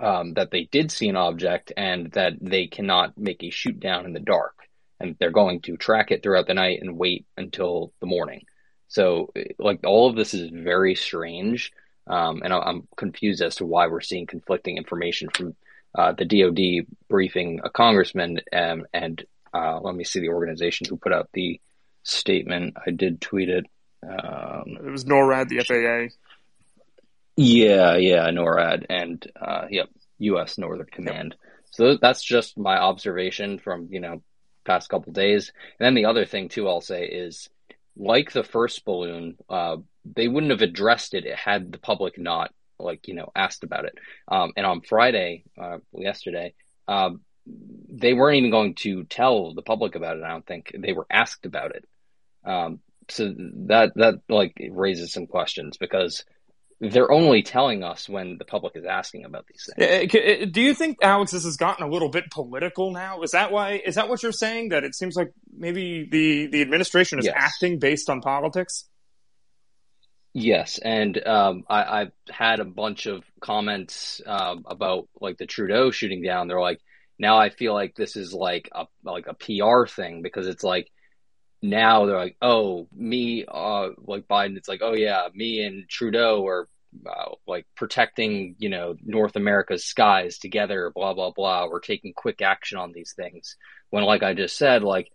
um, 0.00 0.34
that 0.34 0.52
they 0.52 0.68
did 0.70 0.92
see 0.92 1.08
an 1.08 1.16
object 1.16 1.72
and 1.76 2.12
that 2.12 2.34
they 2.40 2.68
cannot 2.68 3.18
make 3.18 3.42
a 3.42 3.50
shoot 3.50 3.80
down 3.80 4.06
in 4.06 4.12
the 4.12 4.20
dark, 4.20 4.54
and 5.00 5.16
they're 5.18 5.32
going 5.32 5.62
to 5.62 5.76
track 5.76 6.12
it 6.12 6.22
throughout 6.22 6.46
the 6.46 6.54
night 6.54 6.78
and 6.80 6.96
wait 6.96 7.26
until 7.36 7.92
the 7.98 8.06
morning. 8.06 8.42
So, 8.86 9.32
like, 9.58 9.80
all 9.84 10.08
of 10.08 10.14
this 10.14 10.32
is 10.32 10.48
very 10.48 10.94
strange, 10.94 11.72
um, 12.06 12.42
and 12.44 12.52
I'm 12.52 12.86
confused 12.96 13.42
as 13.42 13.56
to 13.56 13.66
why 13.66 13.88
we're 13.88 14.00
seeing 14.00 14.28
conflicting 14.28 14.76
information 14.76 15.28
from 15.34 15.56
uh, 15.94 16.12
the 16.12 16.24
DoD 16.24 16.86
briefing 17.08 17.60
a 17.64 17.70
congressman, 17.70 18.40
um, 18.52 18.86
and 18.92 19.24
uh, 19.52 19.80
let 19.80 19.94
me 19.94 20.04
see 20.04 20.20
the 20.20 20.30
organization 20.30 20.86
who 20.88 20.96
put 20.96 21.12
out 21.12 21.28
the 21.32 21.60
statement. 22.02 22.76
I 22.86 22.90
did 22.90 23.20
tweet 23.20 23.48
it. 23.48 23.66
Um, 24.02 24.78
it 24.84 24.90
was 24.90 25.04
NORAD, 25.04 25.48
the 25.48 25.60
FAA. 25.60 26.14
Yeah, 27.36 27.96
yeah, 27.96 28.30
NORAD, 28.30 28.86
and 28.90 29.24
uh, 29.40 29.66
yep, 29.70 29.88
U.S. 30.18 30.58
Northern 30.58 30.86
Command. 30.86 31.34
Yep. 31.38 31.40
So 31.70 31.96
that's 32.00 32.22
just 32.22 32.56
my 32.58 32.76
observation 32.76 33.58
from 33.58 33.88
you 33.90 34.00
know 34.00 34.22
past 34.64 34.88
couple 34.88 35.12
days. 35.12 35.52
And 35.78 35.86
then 35.86 35.94
the 35.94 36.06
other 36.06 36.24
thing 36.24 36.48
too, 36.48 36.68
I'll 36.68 36.80
say 36.80 37.06
is 37.06 37.48
like 37.96 38.32
the 38.32 38.44
first 38.44 38.84
balloon, 38.84 39.36
uh, 39.48 39.76
they 40.04 40.28
wouldn't 40.28 40.52
have 40.52 40.62
addressed 40.62 41.14
it 41.14 41.24
had 41.34 41.72
the 41.72 41.78
public 41.78 42.18
not 42.18 42.52
like 42.78 43.08
you 43.08 43.14
know 43.14 43.30
asked 43.34 43.64
about 43.64 43.84
it. 43.84 43.98
Um, 44.28 44.52
and 44.56 44.66
on 44.66 44.80
Friday, 44.80 45.44
uh, 45.60 45.78
yesterday, 45.92 46.54
um, 46.88 47.20
they 47.46 48.14
weren't 48.14 48.38
even 48.38 48.50
going 48.50 48.74
to 48.76 49.04
tell 49.04 49.54
the 49.54 49.62
public 49.62 49.94
about 49.94 50.16
it. 50.16 50.22
I 50.22 50.30
don't 50.30 50.46
think 50.46 50.72
they 50.76 50.92
were 50.92 51.06
asked 51.10 51.46
about 51.46 51.74
it. 51.74 51.84
Um, 52.44 52.80
so 53.08 53.32
that 53.66 53.92
that 53.96 54.20
like 54.28 54.54
raises 54.70 55.12
some 55.12 55.26
questions 55.26 55.76
because 55.76 56.24
they're 56.80 57.10
only 57.10 57.42
telling 57.42 57.82
us 57.82 58.08
when 58.08 58.36
the 58.38 58.44
public 58.44 58.76
is 58.76 58.84
asking 58.84 59.24
about 59.24 59.46
these 59.46 59.68
things. 59.76 60.52
Do 60.52 60.60
you 60.60 60.74
think 60.74 60.98
Alex 61.02 61.32
this 61.32 61.44
has 61.44 61.56
gotten 61.56 61.86
a 61.86 61.90
little 61.90 62.08
bit 62.08 62.30
political 62.30 62.92
now? 62.92 63.22
Is 63.22 63.30
that 63.30 63.52
why? 63.52 63.80
Is 63.84 63.94
that 63.94 64.08
what 64.08 64.22
you're 64.22 64.32
saying? 64.32 64.70
That 64.70 64.84
it 64.84 64.94
seems 64.94 65.16
like 65.16 65.32
maybe 65.56 66.08
the 66.10 66.46
the 66.46 66.62
administration 66.62 67.18
is 67.18 67.26
yes. 67.26 67.34
acting 67.36 67.78
based 67.78 68.10
on 68.10 68.20
politics? 68.20 68.88
Yes, 70.36 70.78
and 70.78 71.16
um, 71.26 71.62
I, 71.70 72.00
have 72.00 72.12
had 72.28 72.58
a 72.58 72.64
bunch 72.64 73.06
of 73.06 73.22
comments 73.40 74.20
um, 74.26 74.64
about 74.66 75.08
like 75.20 75.38
the 75.38 75.46
Trudeau 75.46 75.92
shooting 75.92 76.22
down. 76.22 76.48
They're 76.48 76.60
like, 76.60 76.80
now 77.20 77.38
I 77.38 77.50
feel 77.50 77.72
like 77.72 77.94
this 77.94 78.16
is 78.16 78.34
like 78.34 78.68
a 78.72 78.86
like 79.04 79.26
a 79.28 79.34
PR 79.34 79.86
thing 79.86 80.22
because 80.22 80.48
it's 80.48 80.64
like 80.64 80.90
now 81.62 82.06
they're 82.06 82.18
like, 82.18 82.36
oh, 82.42 82.88
me, 82.92 83.44
uh, 83.46 83.90
like 83.98 84.26
Biden. 84.26 84.56
It's 84.56 84.68
like, 84.68 84.80
oh 84.82 84.94
yeah, 84.94 85.28
me 85.34 85.64
and 85.64 85.88
Trudeau 85.88 86.44
are 86.46 86.68
uh, 87.08 87.34
like 87.46 87.66
protecting, 87.76 88.56
you 88.58 88.70
know, 88.70 88.96
North 89.04 89.36
America's 89.36 89.84
skies 89.84 90.38
together, 90.38 90.90
blah 90.92 91.14
blah 91.14 91.30
blah. 91.30 91.68
We're 91.68 91.78
taking 91.80 92.12
quick 92.12 92.42
action 92.42 92.76
on 92.78 92.92
these 92.92 93.12
things. 93.14 93.56
When, 93.90 94.02
like 94.02 94.24
I 94.24 94.34
just 94.34 94.56
said, 94.56 94.82
like 94.82 95.12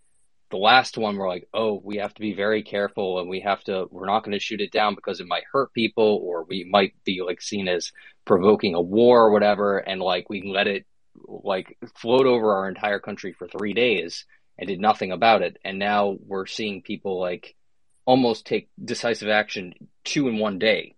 the 0.50 0.56
last 0.56 0.98
one, 0.98 1.16
we're 1.16 1.28
like, 1.28 1.48
oh, 1.54 1.80
we 1.82 1.96
have 1.96 2.14
to 2.14 2.20
be 2.20 2.34
very 2.34 2.62
careful, 2.62 3.20
and 3.20 3.28
we 3.28 3.40
have 3.40 3.62
to. 3.64 3.86
We're 3.90 4.06
not 4.06 4.24
going 4.24 4.32
to 4.32 4.40
shoot 4.40 4.60
it 4.60 4.72
down 4.72 4.94
because 4.94 5.20
it 5.20 5.26
might 5.26 5.44
hurt 5.50 5.72
people, 5.72 6.20
or 6.22 6.44
we 6.44 6.68
might 6.70 6.94
be 7.04 7.22
like 7.24 7.40
seen 7.40 7.68
as 7.68 7.92
provoking 8.24 8.74
a 8.74 8.80
war 8.80 9.24
or 9.24 9.30
whatever, 9.30 9.78
and 9.78 10.00
like 10.00 10.28
we 10.28 10.42
let 10.42 10.66
it 10.66 10.86
like 11.26 11.76
float 11.96 12.26
over 12.26 12.54
our 12.54 12.68
entire 12.68 12.98
country 12.98 13.32
for 13.32 13.48
three 13.48 13.74
days 13.74 14.24
and 14.58 14.68
did 14.68 14.80
nothing 14.80 15.12
about 15.12 15.42
it, 15.42 15.56
and 15.64 15.78
now 15.78 16.16
we're 16.26 16.46
seeing 16.46 16.82
people 16.82 17.20
like 17.20 17.54
almost 18.04 18.46
take 18.46 18.68
decisive 18.82 19.28
action 19.28 19.72
two 20.04 20.28
in 20.28 20.38
one 20.38 20.58
day. 20.58 20.94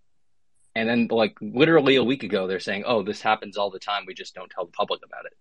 And 0.75 0.89
then, 0.89 1.09
like, 1.11 1.37
literally 1.43 1.97
a 1.97 2.05
week 2.05 2.23
ago, 2.23 2.47
they're 2.47 2.59
saying, 2.59 2.85
oh, 2.87 3.03
this 3.03 3.21
happens 3.21 3.59
all 3.59 3.71
the 3.71 3.79
time. 3.79 4.05
We 4.07 4.15
just 4.15 4.35
don't 4.35 4.51
tell 4.51 4.65
the 4.65 4.73
public 4.73 5.03
about 5.05 5.27
it. 5.27 5.35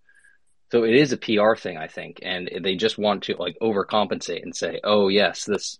So 0.71 0.83
it 0.85 0.95
is 0.95 1.11
a 1.11 1.17
PR 1.17 1.55
thing, 1.55 1.77
I 1.77 1.87
think. 1.87 2.19
And 2.21 2.49
they 2.63 2.75
just 2.75 2.97
want 2.97 3.23
to, 3.23 3.35
like, 3.35 3.57
overcompensate 3.61 4.41
and 4.41 4.55
say, 4.55 4.79
oh, 4.83 5.09
yes, 5.09 5.43
this, 5.43 5.79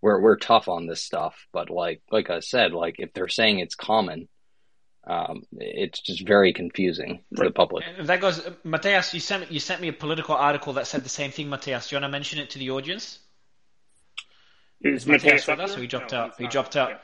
we're, 0.00 0.20
we're 0.20 0.36
tough 0.36 0.68
on 0.68 0.86
this 0.86 1.00
stuff. 1.00 1.46
But, 1.52 1.70
like, 1.70 2.02
like 2.10 2.28
I 2.28 2.40
said, 2.40 2.72
like, 2.72 2.96
if 2.98 3.12
they're 3.12 3.28
saying 3.28 3.60
it's 3.60 3.76
common, 3.76 4.28
um, 5.06 5.44
it's 5.52 6.00
just 6.00 6.26
very 6.26 6.52
confusing 6.52 7.22
for 7.36 7.44
the 7.44 7.52
public. 7.52 7.84
And 7.96 8.08
that 8.08 8.20
goes, 8.20 8.44
Matthias, 8.64 9.14
you 9.14 9.20
sent, 9.20 9.50
you 9.52 9.60
sent 9.60 9.80
me 9.80 9.88
a 9.88 9.92
Politico 9.92 10.34
article 10.34 10.72
that 10.74 10.88
said 10.88 11.04
the 11.04 11.08
same 11.08 11.30
thing, 11.30 11.48
Matthias. 11.48 11.88
Do 11.88 11.94
you 11.94 12.00
want 12.00 12.10
to 12.10 12.12
mention 12.12 12.40
it 12.40 12.50
to 12.50 12.58
the 12.58 12.70
audience? 12.70 13.20
Is 14.80 15.06
Matthias 15.06 15.46
Matthias 15.46 15.46
with 15.46 15.60
us? 15.60 15.70
there? 15.70 15.78
Or 15.78 15.82
he 15.82 15.86
dropped 15.86 16.12
No, 16.12 16.18
out. 16.18 16.34
He 16.38 16.46
dropped 16.48 16.76
out. 16.76 17.00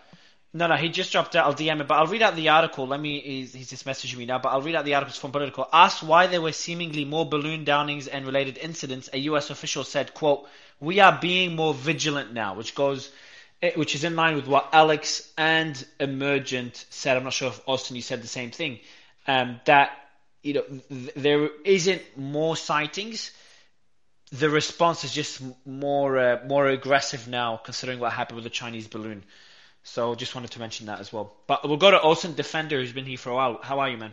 No, 0.55 0.67
no, 0.67 0.77
he 0.77 0.89
just 0.89 1.13
dropped 1.13 1.37
out. 1.37 1.45
I'll 1.45 1.55
DM 1.55 1.81
it, 1.81 1.89
but 1.89 1.97
I'll 1.97 2.07
read 2.07 2.23
out 2.23 2.35
the 2.35 2.49
article. 2.49 2.87
Let 2.87 3.01
me. 3.01 3.21
He's, 3.21 3.53
he's 3.53 3.69
just 3.69 3.85
messaging 3.85 4.17
me 4.17 4.25
now, 4.25 4.39
but 4.39 4.49
I'll 4.49 4.63
read 4.63 4.75
out 4.75 4.87
the 4.87 4.95
articles 4.95 5.19
from 5.19 5.31
Politico. 5.31 5.69
Asked 5.73 6.03
why 6.03 6.27
there 6.27 6.41
were 6.41 6.53
seemingly 6.53 7.05
more 7.05 7.27
balloon 7.27 7.65
downings 7.65 8.07
and 8.07 8.25
related 8.25 8.57
incidents, 8.57 9.11
a 9.13 9.19
U.S. 9.31 9.51
official 9.51 9.85
said, 9.85 10.15
"quote 10.15 10.49
We 10.81 11.01
are 11.01 11.19
being 11.21 11.55
more 11.55 11.75
vigilant 11.75 12.33
now," 12.33 12.55
which 12.55 12.75
goes, 12.75 13.11
eh, 13.61 13.73
which 13.75 13.95
is 13.95 14.05
in 14.05 14.17
line 14.17 14.37
with 14.37 14.47
what 14.47 14.71
Alex 14.73 15.31
and 15.37 15.85
Emergent 16.01 16.87
said. 16.89 17.19
I'm 17.19 17.25
not 17.25 17.35
sure 17.35 17.49
if 17.49 17.61
Austin 17.69 17.97
you 17.97 18.03
said 18.03 18.23
the 18.23 18.29
same 18.29 18.51
thing. 18.51 18.81
Um, 19.27 19.61
that 19.67 19.91
you 20.43 20.55
know 20.55 20.65
th- 20.89 21.15
there 21.15 21.51
isn't 21.65 22.17
more 22.17 22.57
sightings 22.57 23.33
the 24.31 24.51
response 24.51 25.05
is 25.05 25.13
just 25.13 25.43
more 25.67 26.19
uh, 26.19 26.39
more 26.47 26.69
aggressive 26.69 27.29
now, 27.29 27.57
considering 27.57 27.99
what 27.99 28.13
happened 28.13 28.37
with 28.37 28.45
the 28.45 28.51
Chinese 28.51 28.87
balloon. 28.87 29.25
So 29.89 30.15
just 30.15 30.35
wanted 30.35 30.51
to 30.53 30.61
mention 30.61 30.87
that 30.87 31.01
as 31.01 31.13
well. 31.13 31.35
But 31.47 31.67
we'll 31.67 31.79
go 31.79 31.91
to 31.91 31.99
OSINT 31.99 32.37
Defender, 32.37 32.79
who's 32.79 32.93
been 32.93 33.07
here 33.07 33.17
for 33.17 33.31
a 33.31 33.35
while. 33.35 33.59
How 33.63 33.81
are 33.81 33.89
you, 33.89 33.97
man? 33.97 34.13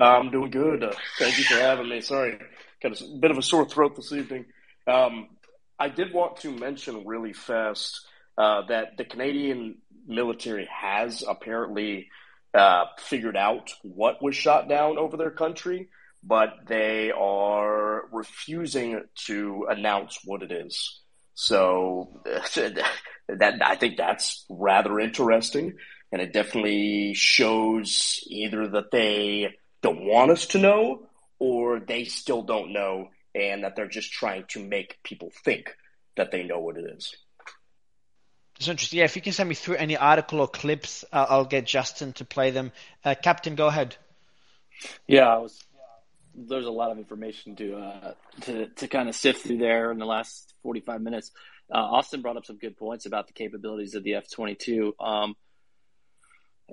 I'm 0.00 0.30
doing 0.30 0.50
good. 0.50 0.82
Uh, 0.82 0.92
thank 1.18 1.36
you 1.36 1.44
for 1.44 1.54
having 1.54 1.88
me. 1.88 2.00
Sorry, 2.00 2.38
got 2.82 2.98
a 3.00 3.04
bit 3.20 3.30
of 3.30 3.36
a 3.36 3.42
sore 3.42 3.68
throat 3.68 3.96
this 3.96 4.12
evening. 4.12 4.46
Um, 4.86 5.28
I 5.78 5.90
did 5.90 6.14
want 6.14 6.38
to 6.38 6.50
mention 6.50 7.06
really 7.06 7.34
fast 7.34 8.00
uh, 8.38 8.62
that 8.68 8.96
the 8.96 9.04
Canadian 9.04 9.78
military 10.06 10.66
has 10.72 11.22
apparently 11.22 12.08
uh, 12.54 12.86
figured 12.98 13.36
out 13.36 13.70
what 13.82 14.22
was 14.22 14.34
shot 14.34 14.70
down 14.70 14.96
over 14.96 15.18
their 15.18 15.30
country, 15.30 15.90
but 16.22 16.54
they 16.66 17.10
are 17.10 18.08
refusing 18.10 19.02
to 19.26 19.66
announce 19.68 20.18
what 20.24 20.42
it 20.42 20.50
is. 20.50 21.02
So 21.40 22.20
that 22.24 23.62
I 23.62 23.76
think 23.76 23.96
that's 23.96 24.44
rather 24.50 24.98
interesting, 24.98 25.74
and 26.10 26.20
it 26.20 26.32
definitely 26.32 27.14
shows 27.14 28.24
either 28.26 28.66
that 28.70 28.90
they 28.90 29.54
don't 29.80 30.04
want 30.04 30.32
us 30.32 30.46
to 30.46 30.58
know, 30.58 31.06
or 31.38 31.78
they 31.78 32.06
still 32.06 32.42
don't 32.42 32.72
know, 32.72 33.10
and 33.36 33.62
that 33.62 33.76
they're 33.76 33.86
just 33.86 34.10
trying 34.12 34.46
to 34.48 34.58
make 34.58 34.98
people 35.04 35.30
think 35.44 35.76
that 36.16 36.32
they 36.32 36.42
know 36.42 36.58
what 36.58 36.76
it 36.76 36.86
is. 36.96 37.14
It's 38.56 38.66
interesting. 38.66 38.98
Yeah, 38.98 39.04
if 39.04 39.14
you 39.14 39.22
can 39.22 39.32
send 39.32 39.48
me 39.48 39.54
through 39.54 39.76
any 39.76 39.96
article 39.96 40.40
or 40.40 40.48
clips, 40.48 41.04
uh, 41.12 41.26
I'll 41.28 41.44
get 41.44 41.66
Justin 41.66 42.14
to 42.14 42.24
play 42.24 42.50
them. 42.50 42.72
Uh, 43.04 43.14
Captain, 43.14 43.54
go 43.54 43.68
ahead. 43.68 43.94
Yeah, 45.06 45.28
I 45.28 45.38
was. 45.38 45.62
There's 46.46 46.66
a 46.66 46.70
lot 46.70 46.90
of 46.90 46.98
information 46.98 47.56
to 47.56 47.76
uh, 47.76 48.14
to 48.42 48.68
to 48.68 48.88
kind 48.88 49.08
of 49.08 49.14
sift 49.14 49.42
through 49.42 49.58
there 49.58 49.90
in 49.90 49.98
the 49.98 50.06
last 50.06 50.54
45 50.62 51.00
minutes. 51.00 51.30
Uh, 51.72 51.78
Austin 51.78 52.22
brought 52.22 52.36
up 52.36 52.46
some 52.46 52.58
good 52.58 52.76
points 52.76 53.06
about 53.06 53.26
the 53.26 53.32
capabilities 53.32 53.94
of 53.94 54.02
the 54.02 54.14
F-22 54.14 54.92
um, 55.00 55.36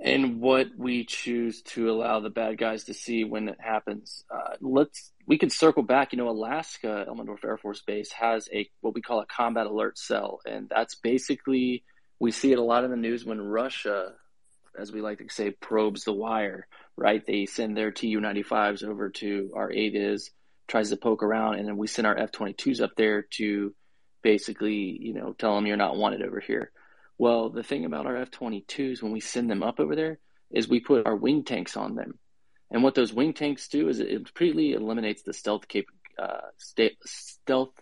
and 0.02 0.40
what 0.40 0.68
we 0.77 1.03
choose 1.03 1.61
to 1.64 1.90
allow 1.90 2.22
the 2.22 2.30
bad 2.30 2.58
guys 2.58 2.85
to 2.85 2.94
see 2.94 3.26
when 3.26 3.50
it 3.50 3.58
happens. 3.60 4.24
Uh, 4.34 4.56
let's 4.61 5.11
we 5.26 5.38
can 5.38 5.50
circle 5.50 5.84
back. 5.84 6.14
You 6.14 6.18
know, 6.18 6.30
Alaska 6.30 7.06
Elmendorf 7.10 7.44
Air 7.44 7.58
Force 7.58 7.82
Base 7.82 8.11
has 8.11 8.48
a 8.53 8.69
what 8.82 8.94
we 8.94 9.02
call 9.02 9.19
a 9.19 9.26
combat 9.26 9.66
alert 9.66 9.98
cell, 9.98 10.42
and 10.45 10.69
that's 10.69 10.95
basically 10.95 11.84
we 12.19 12.32
see 12.32 12.52
it 12.52 12.60
a 12.60 12.64
lot 12.64 12.84
in 12.84 12.92
the 12.92 12.98
news 12.98 13.26
when 13.26 13.42
Russia 13.42 14.14
as 14.77 14.92
we 14.92 15.02
like 15.02 15.19
to 15.19 15.30
say, 15.30 15.52
probes 15.52 16.03
the 16.03 16.14
wire, 16.14 16.68
right? 16.98 17.25
They 17.25 17.45
send 17.45 17.75
their 17.75 17.91
Tu 17.91 18.19
95s 18.19 18.83
over 18.83 19.09
to 19.09 19.51
our 19.56 19.69
ADIZ, 19.69 20.30
tries 20.67 20.90
to 20.90 20.98
poke 20.98 21.24
around, 21.24 21.56
and 21.56 21.67
then 21.67 21.77
we 21.77 21.88
send 21.88 22.07
our 22.07 22.17
F 22.17 22.32
22s 22.32 22.82
up 22.82 22.91
there 22.95 23.24
to 23.38 23.74
basically, 24.22 24.98
you 24.99 25.14
know, 25.14 25.33
tell 25.33 25.56
them 25.56 25.67
you're 25.67 25.77
not 25.77 25.98
wanted 25.98 26.22
over 26.24 26.40
here. 26.40 26.72
Well, 27.17 27.49
the 27.49 27.64
thing 27.64 27.85
about 27.85 28.06
our 28.06 28.17
F 28.17 28.32
22s, 28.32 29.01
when 29.01 29.11
we 29.11 29.19
send 29.19 29.49
them 29.49 29.64
up 29.64 29.80
over 29.80 29.95
there, 29.95 30.19
is 30.51 30.67
we 30.67 30.80
put 30.80 31.06
our 31.06 31.15
wing 31.15 31.43
tanks 31.43 31.77
on 31.77 31.95
them. 31.95 32.17
And 32.72 32.83
what 32.83 32.95
those 32.95 33.14
wing 33.14 33.33
tanks 33.33 33.67
do 33.67 33.88
is 33.90 33.99
it 33.99 34.25
completely 34.25 34.74
eliminates 34.74 35.22
the 35.22 35.33
stealth 35.33 35.67
cap- 35.67 35.85
uh, 36.17 36.49
sta- 36.57 36.98
stealth 37.06 37.74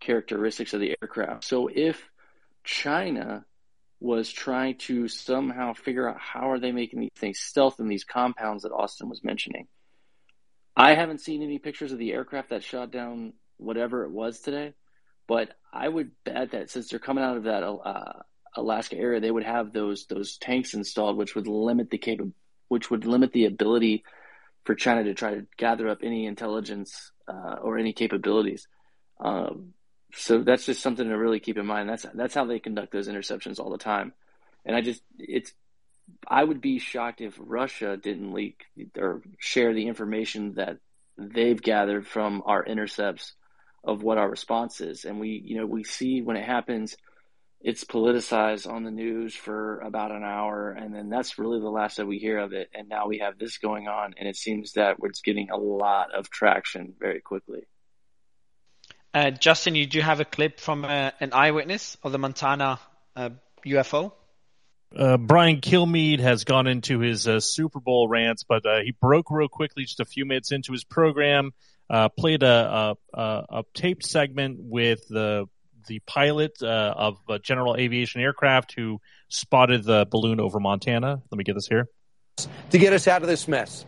characteristics 0.00 0.74
of 0.74 0.80
the 0.80 0.96
aircraft. 1.00 1.44
So 1.44 1.68
if 1.72 2.02
China 2.64 3.44
was 4.00 4.32
trying 4.32 4.78
to 4.78 5.08
somehow 5.08 5.74
figure 5.74 6.08
out 6.08 6.18
how 6.18 6.50
are 6.50 6.58
they 6.58 6.72
making 6.72 7.00
these 7.00 7.10
things 7.16 7.38
stealth 7.38 7.78
in 7.80 7.88
these 7.88 8.04
compounds 8.04 8.62
that 8.62 8.72
Austin 8.72 9.08
was 9.10 9.22
mentioning. 9.22 9.68
I 10.74 10.94
haven't 10.94 11.20
seen 11.20 11.42
any 11.42 11.58
pictures 11.58 11.92
of 11.92 11.98
the 11.98 12.12
aircraft 12.12 12.50
that 12.50 12.64
shot 12.64 12.90
down 12.90 13.34
whatever 13.58 14.04
it 14.04 14.10
was 14.10 14.40
today, 14.40 14.72
but 15.28 15.50
I 15.72 15.86
would 15.86 16.12
bet 16.24 16.52
that 16.52 16.70
since 16.70 16.88
they're 16.88 16.98
coming 16.98 17.22
out 17.22 17.36
of 17.36 17.44
that 17.44 17.62
uh, 17.62 18.22
Alaska 18.56 18.96
area, 18.96 19.20
they 19.20 19.30
would 19.30 19.44
have 19.44 19.72
those 19.72 20.06
those 20.06 20.38
tanks 20.38 20.72
installed, 20.72 21.18
which 21.18 21.34
would 21.34 21.46
limit 21.46 21.90
the 21.90 21.98
cap- 21.98 22.18
which 22.68 22.90
would 22.90 23.04
limit 23.04 23.32
the 23.32 23.44
ability 23.44 24.04
for 24.64 24.74
China 24.74 25.04
to 25.04 25.14
try 25.14 25.34
to 25.34 25.46
gather 25.58 25.88
up 25.88 25.98
any 26.02 26.26
intelligence 26.26 27.12
uh, 27.28 27.56
or 27.62 27.78
any 27.78 27.92
capabilities. 27.92 28.66
Um, 29.18 29.74
so 30.14 30.42
that's 30.42 30.66
just 30.66 30.82
something 30.82 31.08
to 31.08 31.16
really 31.16 31.40
keep 31.40 31.58
in 31.58 31.66
mind. 31.66 31.88
That's 31.88 32.06
that's 32.14 32.34
how 32.34 32.44
they 32.44 32.58
conduct 32.58 32.92
those 32.92 33.08
interceptions 33.08 33.58
all 33.58 33.70
the 33.70 33.78
time. 33.78 34.12
And 34.64 34.76
I 34.76 34.80
just 34.80 35.02
it's 35.18 35.52
I 36.26 36.42
would 36.42 36.60
be 36.60 36.78
shocked 36.78 37.20
if 37.20 37.34
Russia 37.38 37.96
didn't 37.96 38.32
leak 38.32 38.64
or 38.98 39.22
share 39.38 39.72
the 39.74 39.86
information 39.86 40.54
that 40.54 40.78
they've 41.16 41.60
gathered 41.60 42.06
from 42.06 42.42
our 42.46 42.64
intercepts 42.64 43.34
of 43.84 44.02
what 44.02 44.18
our 44.18 44.28
response 44.28 44.80
is. 44.80 45.04
And 45.04 45.20
we 45.20 45.42
you 45.44 45.56
know 45.56 45.66
we 45.66 45.84
see 45.84 46.22
when 46.22 46.36
it 46.36 46.44
happens 46.44 46.96
it's 47.62 47.84
politicized 47.84 48.70
on 48.70 48.84
the 48.84 48.90
news 48.90 49.34
for 49.34 49.80
about 49.80 50.12
an 50.12 50.24
hour 50.24 50.70
and 50.70 50.94
then 50.94 51.10
that's 51.10 51.38
really 51.38 51.60
the 51.60 51.68
last 51.68 51.98
that 51.98 52.06
we 52.06 52.18
hear 52.18 52.38
of 52.38 52.52
it 52.54 52.70
and 52.74 52.88
now 52.88 53.06
we 53.06 53.18
have 53.18 53.38
this 53.38 53.58
going 53.58 53.86
on 53.86 54.14
and 54.18 54.26
it 54.26 54.36
seems 54.36 54.72
that 54.72 54.96
it's 55.02 55.20
getting 55.20 55.50
a 55.50 55.56
lot 55.56 56.10
of 56.14 56.30
traction 56.30 56.94
very 56.98 57.20
quickly 57.20 57.66
uh, 59.14 59.30
Justin, 59.30 59.74
you 59.74 59.86
do 59.86 60.00
have 60.00 60.20
a 60.20 60.24
clip 60.24 60.60
from 60.60 60.84
uh, 60.84 61.10
an 61.20 61.32
eyewitness 61.32 61.96
of 62.02 62.12
the 62.12 62.18
Montana 62.18 62.78
uh, 63.16 63.30
UFO. 63.66 64.12
Uh, 64.96 65.16
Brian 65.16 65.60
Kilmeade 65.60 66.20
has 66.20 66.44
gone 66.44 66.66
into 66.66 66.98
his 66.98 67.28
uh, 67.28 67.38
Super 67.38 67.78
Bowl 67.78 68.08
rants, 68.08 68.44
but 68.44 68.66
uh, 68.66 68.80
he 68.82 68.90
broke 68.90 69.30
real 69.30 69.48
quickly 69.48 69.84
just 69.84 70.00
a 70.00 70.04
few 70.04 70.24
minutes 70.24 70.50
into 70.50 70.72
his 70.72 70.82
program. 70.82 71.52
Uh, 71.88 72.08
played 72.08 72.42
a, 72.42 72.96
a, 73.14 73.20
a, 73.20 73.64
taped 73.74 74.06
segment 74.06 74.58
with 74.60 75.06
the 75.08 75.46
the 75.88 75.98
pilot 76.06 76.52
uh, 76.62 76.94
of 76.96 77.18
a 77.28 77.38
General 77.40 77.74
Aviation 77.76 78.20
Aircraft 78.20 78.74
who 78.76 79.00
spotted 79.28 79.82
the 79.82 80.06
balloon 80.08 80.38
over 80.38 80.60
Montana. 80.60 81.20
Let 81.30 81.38
me 81.38 81.42
get 81.42 81.54
this 81.54 81.66
here. 81.66 81.88
To 82.70 82.78
get 82.78 82.92
us 82.92 83.08
out 83.08 83.22
of 83.22 83.28
this 83.28 83.48
mess, 83.48 83.84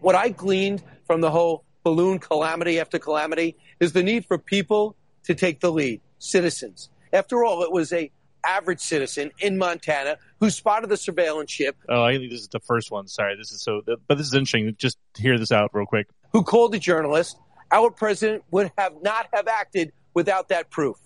what 0.00 0.14
I 0.14 0.28
gleaned 0.28 0.82
from 1.06 1.20
the 1.20 1.30
whole 1.30 1.64
balloon 1.84 2.18
calamity 2.18 2.80
after 2.80 2.98
calamity 2.98 3.56
is 3.78 3.92
the 3.92 4.02
need 4.02 4.26
for 4.26 4.38
people 4.38 4.96
to 5.24 5.34
take 5.34 5.60
the 5.60 5.70
lead, 5.70 6.00
citizens. 6.18 6.88
After 7.12 7.44
all, 7.44 7.62
it 7.62 7.70
was 7.70 7.92
a 7.92 8.10
average 8.44 8.80
citizen 8.80 9.30
in 9.38 9.56
Montana 9.56 10.18
who 10.40 10.50
spotted 10.50 10.90
the 10.90 10.96
surveillance 10.96 11.50
ship. 11.50 11.76
Oh, 11.88 12.02
I 12.02 12.18
think 12.18 12.30
this 12.30 12.40
is 12.40 12.48
the 12.48 12.60
first 12.60 12.90
one. 12.90 13.08
Sorry, 13.08 13.36
this 13.36 13.52
is 13.52 13.62
so, 13.62 13.82
but 13.86 14.18
this 14.18 14.26
is 14.26 14.34
interesting. 14.34 14.74
Just 14.76 14.98
hear 15.16 15.38
this 15.38 15.52
out 15.52 15.70
real 15.72 15.86
quick. 15.86 16.08
Who 16.32 16.42
called 16.42 16.72
the 16.72 16.78
journalist? 16.78 17.38
Our 17.70 17.90
president 17.90 18.44
would 18.50 18.70
have 18.76 18.94
not 19.02 19.28
have 19.32 19.48
acted 19.48 19.92
without 20.12 20.48
that 20.48 20.70
proof. 20.70 20.96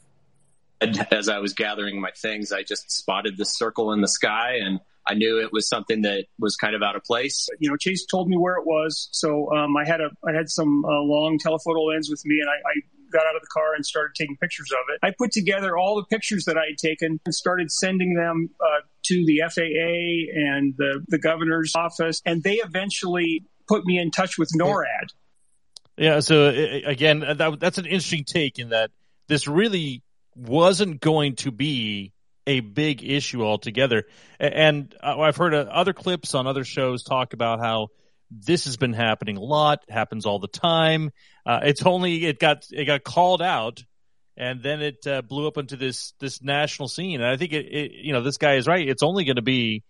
As 0.81 1.28
I 1.28 1.39
was 1.39 1.55
gathering 1.55 2.00
my 2.00 2.10
things, 2.10 2.52
I 2.52 2.62
just 2.62 2.90
spotted 2.90 3.36
this 3.36 3.57
circle 3.57 3.92
in 3.92 4.00
the 4.00 4.08
sky, 4.08 4.58
and 4.62 4.81
I 5.09 5.15
knew 5.15 5.41
it 5.41 5.53
was 5.53 5.69
something 5.69 6.03
that 6.03 6.27
was 6.39 6.57
kind 6.57 6.75
of 6.75 6.83
out 6.83 6.97
of 6.97 7.03
place. 7.05 7.49
You 7.59 7.70
know, 7.70 7.77
Chase 7.77 8.05
told 8.07 8.28
me 8.28 8.37
where 8.37 8.57
it 8.57 8.67
was, 8.67 9.09
so 9.12 9.55
um, 9.55 9.77
I 9.77 9.87
had 9.87 10.01
a 10.01 10.11
I 10.27 10.33
had 10.33 10.49
some 10.49 10.85
uh, 10.85 11.01
long 11.01 11.39
telephoto 11.39 11.81
lens 11.81 12.11
with 12.11 12.23
me, 12.25 12.41
and 12.41 12.49
I, 12.49 12.55
I 12.55 12.75
got 13.11 13.27
out 13.27 13.37
of 13.37 13.43
the 13.43 13.49
car 13.53 13.75
and 13.75 13.85
started 13.85 14.15
taking 14.15 14.37
pictures 14.37 14.70
of 14.73 14.95
it. 14.95 15.07
I 15.07 15.12
put 15.17 15.33
together 15.33 15.77
all 15.77 15.97
the 15.97 16.05
pictures 16.05 16.45
that 16.45 16.57
I 16.57 16.67
had 16.70 16.78
taken 16.78 17.20
and 17.25 17.35
started 17.35 17.70
sending 17.70 18.15
them 18.15 18.51
uh, 18.61 18.81
to 19.07 19.25
the 19.27 19.43
FAA 19.49 20.39
and 20.39 20.75
the, 20.77 21.05
the 21.09 21.19
governor's 21.19 21.73
office, 21.75 22.20
and 22.27 22.43
they 22.43 22.57
eventually 22.57 23.45
put 23.67 23.85
me 23.85 23.99
in 23.99 24.11
touch 24.11 24.39
with 24.39 24.51
NORAD. 24.59 25.09
Yeah. 25.97 26.20
So 26.20 26.49
again, 26.49 27.20
that, 27.20 27.59
that's 27.59 27.78
an 27.78 27.87
interesting 27.87 28.25
take 28.25 28.59
in 28.59 28.70
that 28.70 28.91
this 29.27 29.49
really 29.49 30.03
wasn't 30.37 31.01
going 31.01 31.37
to 31.37 31.51
be 31.51 32.12
a 32.49 32.60
big 32.60 33.05
issue 33.05 33.44
altogether. 33.44 34.05
And 34.41 34.94
uh, 35.02 35.18
I've 35.18 35.36
heard 35.36 35.55
uh, 35.55 35.67
other 35.70 35.93
clips 35.93 36.35
on 36.35 36.47
other 36.47 36.65
shows 36.65 37.05
talk 37.05 37.35
about 37.35 37.60
how 37.60 37.89
this 38.31 38.65
has 38.65 38.77
been 38.77 38.94
happening 38.94 39.36
a 39.36 39.43
lot, 39.43 39.85
happens 39.89 40.25
all 40.25 40.39
the 40.39 40.49
time. 40.49 41.10
Uh, 41.47 41.60
it's 41.62 41.85
only 41.85 42.25
it 42.25 42.39
got 42.39 42.65
it 42.70 42.86
got 42.86 43.05
called 43.05 43.43
out, 43.43 43.85
and 44.36 44.62
then 44.62 44.81
it 44.81 45.07
uh, 45.07 45.23
blew 45.23 45.47
up 45.47 45.59
into 45.59 45.77
this 45.77 46.15
this 46.20 46.43
national 46.43 46.89
scene. 46.89 47.20
And 47.20 47.31
I 47.31 47.36
think 47.36 47.52
it, 47.52 47.67
it 47.67 47.93
you 47.93 48.12
know 48.12 48.23
this 48.23 48.39
guy 48.39 48.55
is 48.55 48.67
right. 48.67 48.89
It's 48.89 49.02
only 49.02 49.25
going 49.25 49.36
to 49.36 49.43
be 49.43 49.85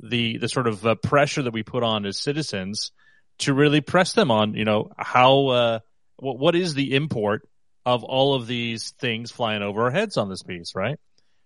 the 0.00 0.36
the 0.38 0.48
sort 0.48 0.66
of 0.66 0.86
uh, 0.86 0.94
pressure 0.96 1.42
that 1.42 1.54
we 1.54 1.62
put 1.62 1.82
on 1.82 2.04
as 2.04 2.18
citizens 2.18 2.92
to 3.38 3.54
really 3.54 3.80
press 3.80 4.12
them 4.12 4.30
on 4.30 4.54
you 4.54 4.64
know 4.66 4.90
how 4.98 5.46
uh, 5.48 5.78
what, 6.16 6.38
what 6.38 6.54
is 6.54 6.74
the 6.74 6.94
import 6.94 7.48
of 7.84 8.04
all 8.04 8.34
of 8.34 8.46
these 8.46 8.92
things 9.00 9.30
flying 9.30 9.62
over 9.62 9.84
our 9.84 9.90
heads 9.90 10.16
on 10.16 10.28
this 10.28 10.42
piece, 10.42 10.74
right? 10.74 10.98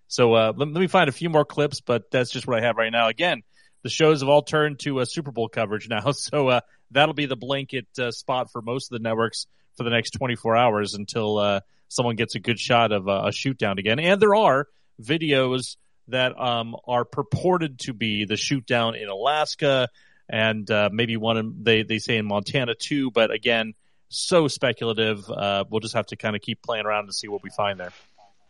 So 0.07 0.33
uh, 0.33 0.53
let, 0.55 0.69
let, 0.69 0.79
me 0.79 0.87
find 0.87 1.09
a 1.09 1.13
few 1.13 1.29
more 1.29 1.45
clips, 1.45 1.81
but 1.81 2.09
that's 2.11 2.31
just 2.31 2.47
what 2.47 2.57
I 2.57 2.65
have 2.65 2.77
right 2.77 2.91
now. 2.91 3.07
Again, 3.07 3.43
the 3.83 3.89
shows 3.89 4.21
have 4.21 4.29
all 4.29 4.41
turned 4.41 4.79
to 4.79 4.99
a 4.99 5.05
Super 5.05 5.31
Bowl 5.31 5.49
coverage 5.49 5.87
now, 5.89 6.11
so 6.11 6.47
uh, 6.47 6.61
that'll 6.91 7.13
be 7.13 7.25
the 7.25 7.35
blanket 7.35 7.87
uh, 7.99 8.11
spot 8.11 8.51
for 8.51 8.61
most 8.61 8.91
of 8.91 8.97
the 8.97 9.03
networks 9.03 9.47
for 9.75 9.83
the 9.83 9.89
next 9.89 10.11
24 10.11 10.55
hours 10.55 10.93
until 10.93 11.37
uh, 11.37 11.59
someone 11.87 12.15
gets 12.15 12.35
a 12.35 12.39
good 12.39 12.59
shot 12.59 12.91
of 12.91 13.07
a 13.07 13.31
shoot 13.31 13.57
down 13.57 13.77
again. 13.77 13.99
And 13.99 14.21
there 14.21 14.35
are 14.35 14.67
videos 15.01 15.77
that 16.07 16.39
um, 16.39 16.75
are 16.87 17.05
purported 17.05 17.79
to 17.79 17.93
be 17.93 18.25
the 18.25 18.37
shoot 18.37 18.65
down 18.65 18.95
in 18.95 19.07
Alaska, 19.07 19.89
and 20.29 20.69
uh, 20.69 20.89
maybe 20.91 21.17
one 21.17 21.37
in, 21.37 21.55
they 21.63 21.83
they 21.83 21.99
say 21.99 22.17
in 22.17 22.25
Montana 22.25 22.75
too. 22.75 23.11
But 23.11 23.31
again, 23.31 23.73
so 24.09 24.47
speculative. 24.47 25.29
Uh, 25.29 25.65
we'll 25.69 25.81
just 25.81 25.95
have 25.95 26.07
to 26.07 26.15
kind 26.15 26.35
of 26.35 26.41
keep 26.41 26.61
playing 26.61 26.85
around 26.85 27.07
to 27.07 27.13
see 27.13 27.27
what 27.27 27.43
we 27.43 27.49
find 27.49 27.79
there. 27.79 27.91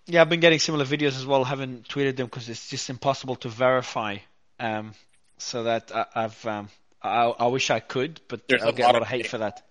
Yeah, 0.08 0.22
I've 0.22 0.30
been 0.30 0.40
getting 0.40 0.60
similar 0.60 0.86
videos 0.86 1.18
as 1.18 1.26
well. 1.26 1.44
Haven't 1.44 1.88
tweeted 1.90 2.16
them 2.16 2.28
because 2.28 2.48
it's 2.48 2.70
just 2.70 2.90
impossible 2.90 3.36
to 3.38 3.50
verify. 3.50 4.18
Um, 4.60 4.94
so 5.38 5.64
that 5.64 5.92
I, 5.94 6.22
have 6.22 6.46
um, 6.46 6.70
I, 7.02 7.26
I, 7.26 7.48
wish 7.48 7.70
I 7.70 7.80
could, 7.80 8.22
but 8.28 8.48
There's 8.48 8.64
I'll 8.64 8.70
a 8.70 8.74
get 8.74 8.90
a 8.90 8.94
lot 8.94 9.02
of 9.02 9.08
hate 9.08 9.28
for 9.28 9.40
that. 9.40 9.64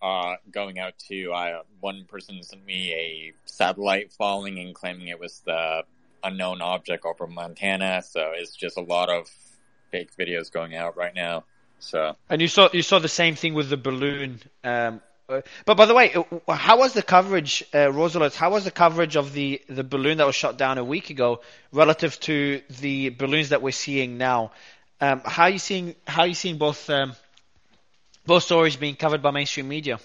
Uh, 0.00 0.34
going 0.50 0.78
out 0.78 0.98
too. 0.98 1.32
I 1.34 1.60
one 1.80 2.04
person 2.04 2.42
sent 2.42 2.64
me 2.64 2.92
a 2.92 3.32
satellite 3.46 4.12
falling 4.12 4.58
and 4.58 4.74
claiming 4.74 5.08
it 5.08 5.18
was 5.18 5.40
the 5.40 5.84
unknown 6.22 6.60
object 6.60 7.04
over 7.04 7.26
Montana. 7.26 8.02
So 8.02 8.32
it's 8.34 8.54
just 8.54 8.76
a 8.76 8.82
lot 8.82 9.08
of 9.08 9.30
fake 9.90 10.10
videos 10.18 10.52
going 10.52 10.74
out 10.74 10.96
right 10.96 11.14
now. 11.14 11.44
So 11.78 12.16
and 12.28 12.42
you 12.42 12.48
saw 12.48 12.68
you 12.72 12.82
saw 12.82 12.98
the 12.98 13.08
same 13.08 13.36
thing 13.36 13.54
with 13.54 13.70
the 13.70 13.76
balloon. 13.76 14.40
Um, 14.62 14.96
uh, 14.96 14.98
but 15.26 15.76
by 15.76 15.86
the 15.86 15.94
way, 15.94 16.14
how 16.48 16.78
was 16.78 16.92
the 16.92 17.02
coverage, 17.02 17.64
uh? 17.72 17.92
How 18.30 18.50
was 18.50 18.64
the 18.64 18.70
coverage 18.70 19.16
of 19.16 19.32
the, 19.32 19.62
the 19.68 19.84
balloon 19.84 20.18
that 20.18 20.26
was 20.26 20.34
shot 20.34 20.58
down 20.58 20.78
a 20.78 20.84
week 20.84 21.10
ago 21.10 21.40
relative 21.72 22.18
to 22.20 22.60
the 22.80 23.10
balloons 23.10 23.50
that 23.50 23.62
we're 23.62 23.72
seeing 23.72 24.18
now? 24.18 24.52
Um, 25.00 25.20
how 25.24 25.44
are 25.44 25.50
you 25.50 25.58
seeing 25.58 25.94
how 26.06 26.22
are 26.22 26.26
you 26.26 26.34
seeing 26.34 26.58
both 26.58 26.88
um, 26.90 27.14
both 28.26 28.44
stories 28.44 28.76
being 28.76 28.94
covered 28.94 29.22
by 29.22 29.30
mainstream 29.30 29.68
media? 29.68 29.98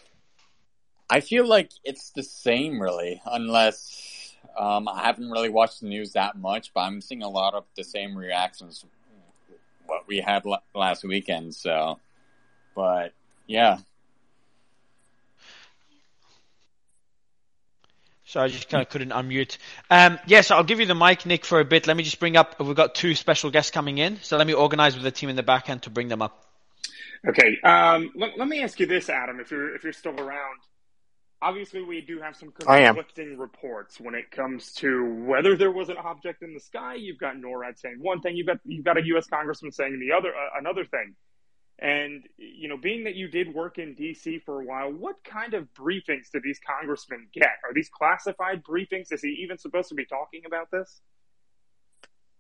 I 1.10 1.22
feel 1.22 1.48
like 1.48 1.72
it's 1.84 2.12
the 2.12 2.24
same, 2.24 2.82
really, 2.82 3.22
unless 3.26 4.36
um, 4.58 4.88
I 4.88 5.04
haven't 5.04 5.30
really 5.30 5.50
watched 5.50 5.82
the 5.82 5.88
news 5.88 6.14
that 6.14 6.38
much. 6.38 6.74
But 6.74 6.82
I'm 6.82 7.02
seeing 7.02 7.24
a 7.24 7.30
lot 7.30 7.54
of 7.54 7.66
the 7.76 7.84
same 7.84 8.18
reactions 8.18 8.86
what 9.86 10.08
we 10.08 10.20
had 10.20 10.46
l- 10.46 10.64
last 10.76 11.04
weekend. 11.04 11.56
So, 11.56 12.00
but 12.76 13.14
yeah. 13.46 13.80
So 18.28 18.42
I 18.42 18.50
just 18.50 18.68
kind 18.68 18.82
of 18.82 18.90
couldn't 18.90 19.12
unmute. 19.12 19.58
Um, 19.90 20.14
yes, 20.14 20.22
yeah, 20.28 20.42
so 20.42 20.56
I'll 20.58 20.66
give 20.66 20.82
you 20.82 20.86
the 20.86 20.94
mic, 20.94 21.26
Nick, 21.26 21.46
for 21.46 21.62
a 21.62 21.66
bit. 21.66 21.88
Let 21.88 21.96
me 21.96 22.04
just 22.04 22.20
bring 22.20 22.36
up. 22.36 22.60
We've 22.60 22.76
got 22.76 22.94
two 22.94 23.16
special 23.16 23.52
guests 23.52 23.72
coming 23.72 24.00
in, 24.00 24.20
so 24.22 24.36
let 24.36 24.46
me 24.46 24.54
organize 24.54 24.96
with 24.96 25.04
the 25.06 25.12
team 25.12 25.30
in 25.30 25.38
the 25.38 25.44
back 25.44 25.70
end 25.70 25.84
to 25.84 25.90
bring 25.90 26.10
them 26.10 26.22
up. 26.22 26.46
Okay. 27.26 27.58
Um, 27.64 28.12
let, 28.16 28.38
let, 28.38 28.50
me 28.50 28.62
ask 28.62 28.82
you 28.82 28.86
this, 28.86 29.10
Adam, 29.10 29.40
if 29.40 29.50
you're 29.50 29.74
if 29.74 29.84
you're 29.86 29.94
still 29.94 30.20
around. 30.20 30.60
Obviously, 31.42 31.84
we 31.84 32.02
do 32.02 32.20
have 32.20 32.36
some 32.36 32.52
conflicting 32.52 33.38
reports 33.38 33.98
when 33.98 34.14
it 34.14 34.30
comes 34.30 34.74
to 34.74 35.06
whether 35.26 35.56
there 35.56 35.72
was 35.72 35.88
an 35.88 35.98
object 35.98 36.44
in 36.44 36.54
the 36.54 36.60
sky. 36.60 36.96
You've 36.96 37.20
got 37.20 37.36
NORAD 37.36 37.80
saying 37.80 38.00
one 38.02 38.20
thing. 38.20 38.36
You've 38.36 38.48
got 38.48 38.58
you've 38.66 38.84
got 38.84 38.98
a 38.98 39.06
U.S. 39.06 39.28
congressman 39.28 39.72
saying 39.72 40.00
the 40.02 40.14
other 40.14 40.30
uh, 40.30 40.60
another 40.60 40.84
thing. 40.84 41.16
And 41.80 42.24
you 42.38 42.68
know, 42.68 42.78
being 42.78 43.04
that 43.04 43.16
you 43.16 43.28
did 43.28 43.54
work 43.54 43.78
in 43.78 43.94
D.C. 43.94 44.40
for 44.40 44.62
a 44.62 44.66
while, 44.66 44.92
what 44.92 45.24
kind 45.24 45.54
of 45.54 45.68
briefings 45.74 46.32
do 46.34 46.42
these 46.44 46.60
congressmen 46.66 47.28
get? 47.34 47.60
Are 47.64 47.74
these 47.74 47.90
classified 47.90 48.64
briefings? 48.64 49.12
Is 49.12 49.22
he 49.22 49.40
even 49.44 49.58
supposed 49.58 49.90
to 49.90 49.96
be 49.96 50.06
talking 50.06 50.42
about 50.46 50.72
this? 50.72 51.02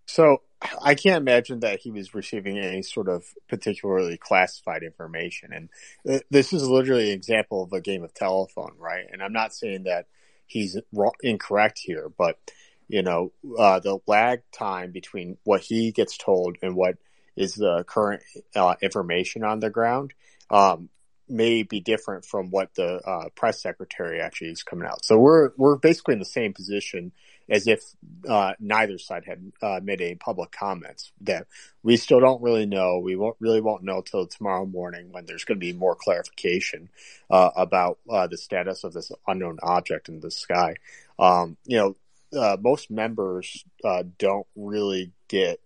So 0.08 0.42
I 0.82 0.96
can't 0.96 1.22
imagine 1.22 1.60
that 1.60 1.82
he 1.82 1.92
was 1.92 2.16
receiving 2.16 2.58
any 2.58 2.82
sort 2.82 3.10
of 3.10 3.26
particularly 3.48 4.18
classified 4.18 4.82
information. 4.82 5.52
And 5.54 5.70
uh, 6.10 6.20
this 6.32 6.54
is 6.54 6.68
literally 6.68 7.12
an 7.12 7.16
example 7.16 7.62
of 7.62 7.74
a 7.74 7.82
game 7.82 8.04
of 8.04 8.14
telephone, 8.14 8.74
right? 8.80 9.06
And 9.12 9.22
I'm 9.22 9.34
not 9.34 9.54
saying 9.54 9.84
that 9.84 10.08
he's 10.48 10.78
wrong, 10.94 11.14
incorrect 11.22 11.80
here, 11.84 12.10
but 12.18 12.40
you 12.88 13.02
know, 13.02 13.34
uh, 13.60 13.80
the 13.80 14.00
lag 14.08 14.42
time 14.52 14.92
between 14.92 15.38
what 15.44 15.62
he 15.62 15.92
gets 15.92 16.18
told 16.18 16.58
and 16.62 16.76
what 16.76 16.96
is 17.38 17.54
the 17.54 17.84
current 17.88 18.24
uh, 18.56 18.76
information 18.82 19.44
on 19.44 19.60
the 19.60 19.70
ground 19.70 20.14
um, 20.50 20.90
may 21.30 21.64
be 21.64 21.80
different 21.80 22.26
from 22.26 22.50
what 22.50 22.74
the 22.76 22.96
uh, 23.06 23.30
press 23.36 23.62
secretary 23.62 24.20
actually 24.22 24.50
is 24.50 24.64
coming 24.64 24.88
out. 24.88 25.06
So 25.06 25.18
we're 25.18 25.52
we're 25.58 25.78
basically 25.78 26.14
in 26.14 26.20
the 26.20 26.26
same 26.26 26.54
position 26.54 27.12
as 27.50 27.68
if 27.68 27.82
uh, 28.28 28.54
neither 28.60 28.98
side 28.98 29.24
had 29.26 29.52
uh, 29.62 29.80
made 29.82 30.02
any 30.02 30.16
public 30.16 30.52
comments 30.52 31.12
that 31.22 31.48
we 31.82 31.96
still 31.96 32.20
don't 32.20 32.42
really 32.42 32.66
know. 32.66 33.00
We 33.00 33.16
won't 33.16 33.38
really 33.40 33.62
won't 33.62 33.84
know 33.84 34.02
till 34.02 34.28
tomorrow 34.28 34.66
morning 34.66 35.12
when 35.12 35.26
there's 35.26 35.46
going 35.46 35.60
to 35.60 35.66
be 35.66 35.74
more 35.74 35.96
clarification 35.96 36.90
uh, 37.30 37.52
about 37.56 38.00
uh, 38.10 38.28
the 38.28 38.38
status 38.38 38.84
of 38.84 38.94
this 38.94 39.12
unknown 39.28 39.60
object 39.64 40.10
in 40.10 40.20
the 40.20 40.32
sky. 40.32 40.76
Um, 41.20 41.58
you 41.66 41.78
know, 41.78 41.96
uh, 42.38 42.58
most 42.60 42.92
members 42.92 43.64
uh, 43.84 44.04
don't 44.18 44.48
really 44.56 45.12
get. 45.28 45.62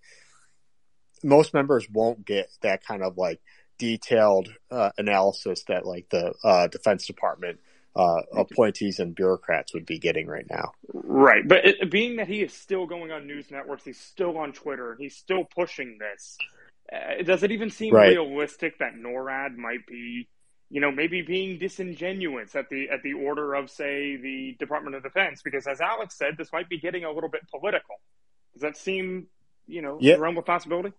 Most 1.23 1.53
members 1.53 1.87
won't 1.89 2.25
get 2.25 2.49
that 2.61 2.85
kind 2.85 3.03
of 3.03 3.17
like 3.17 3.39
detailed 3.77 4.49
analysis 4.69 5.63
that 5.67 5.85
like 5.85 6.09
the 6.09 6.33
Defense 6.71 7.05
Department 7.07 7.59
uh, 7.95 8.21
appointees 8.33 8.99
and 8.99 9.13
bureaucrats 9.15 9.73
would 9.73 9.85
be 9.85 9.99
getting 9.99 10.27
right 10.27 10.45
now. 10.49 10.71
Right, 10.93 11.47
but 11.47 11.65
it, 11.65 11.91
being 11.91 12.17
that 12.17 12.27
he 12.27 12.41
is 12.41 12.53
still 12.53 12.85
going 12.85 13.11
on 13.11 13.27
news 13.27 13.51
networks, 13.51 13.83
he's 13.83 13.99
still 13.99 14.37
on 14.37 14.53
Twitter, 14.53 14.95
he's 14.97 15.15
still 15.15 15.43
pushing 15.43 15.97
this. 15.99 16.37
Uh, 16.91 17.23
does 17.23 17.43
it 17.43 17.51
even 17.51 17.69
seem 17.69 17.93
right. 17.93 18.09
realistic 18.09 18.77
that 18.79 18.93
NORAD 18.95 19.55
might 19.55 19.85
be, 19.87 20.27
you 20.69 20.81
know, 20.81 20.91
maybe 20.91 21.21
being 21.21 21.57
disingenuous 21.57 22.55
at 22.55 22.69
the 22.69 22.89
at 22.89 23.01
the 23.03 23.13
order 23.13 23.53
of, 23.55 23.69
say, 23.69 24.15
the 24.15 24.55
Department 24.59 24.95
of 24.95 25.03
Defense? 25.03 25.41
Because 25.41 25.67
as 25.67 25.81
Alex 25.81 26.17
said, 26.17 26.35
this 26.37 26.51
might 26.53 26.69
be 26.69 26.79
getting 26.79 27.03
a 27.03 27.11
little 27.11 27.29
bit 27.29 27.41
political. 27.49 27.95
Does 28.53 28.61
that 28.61 28.77
seem, 28.77 29.27
you 29.67 29.81
know, 29.81 29.97
yeah. 30.01 30.15
realm 30.15 30.37
of 30.37 30.45
possibility? 30.45 30.93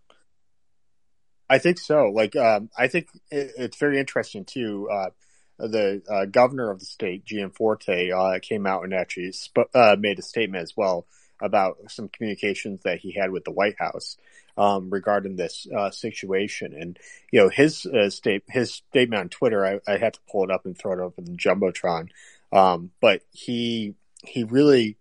I 1.49 1.59
think 1.59 1.79
so. 1.79 2.07
Like, 2.07 2.37
um, 2.37 2.71
I 2.77 2.89
think 2.89 3.09
it, 3.31 3.53
it's 3.59 3.77
very 3.77 3.99
interesting 3.99 4.45
too. 4.45 4.89
Uh, 4.91 5.11
the 5.59 6.03
uh, 6.11 6.25
governor 6.27 6.71
of 6.71 6.81
the 6.81 6.87
state, 6.87 7.25
Gianforte, 7.25 8.11
uh, 8.11 8.39
came 8.41 8.67
out 8.67 8.85
and 8.85 8.95
actually 8.95 9.33
sp- 9.37 9.71
uh, 9.75 9.97
made 9.99 10.19
a 10.19 10.23
statement 10.23 10.63
as 10.63 10.77
well 10.77 11.07
about 11.41 11.77
some 11.89 12.09
communications 12.09 12.81
that 12.85 13.01
he 13.01 13.13
had 13.13 13.31
with 13.31 13.45
the 13.45 13.51
White 13.51 13.77
House 13.79 14.17
um, 14.57 14.91
regarding 14.91 15.37
this 15.37 15.67
uh, 15.77 15.91
situation. 15.91 16.75
And 16.79 16.99
you 17.31 17.41
know, 17.41 17.49
his 17.49 17.87
uh, 17.87 18.11
state 18.11 18.45
his 18.49 18.75
statement 18.75 19.21
on 19.21 19.29
Twitter, 19.29 19.65
I, 19.65 19.93
I, 19.93 19.99
had 19.99 20.15
to 20.15 20.21
pull 20.31 20.45
it 20.45 20.51
up 20.51 20.67
and 20.67 20.77
throw 20.77 20.93
it 20.93 21.15
in 21.19 21.25
the 21.25 21.37
jumbotron. 21.37 22.09
Um, 22.53 22.91
but 23.01 23.23
he 23.31 23.95
he 24.25 24.45
really 24.45 24.97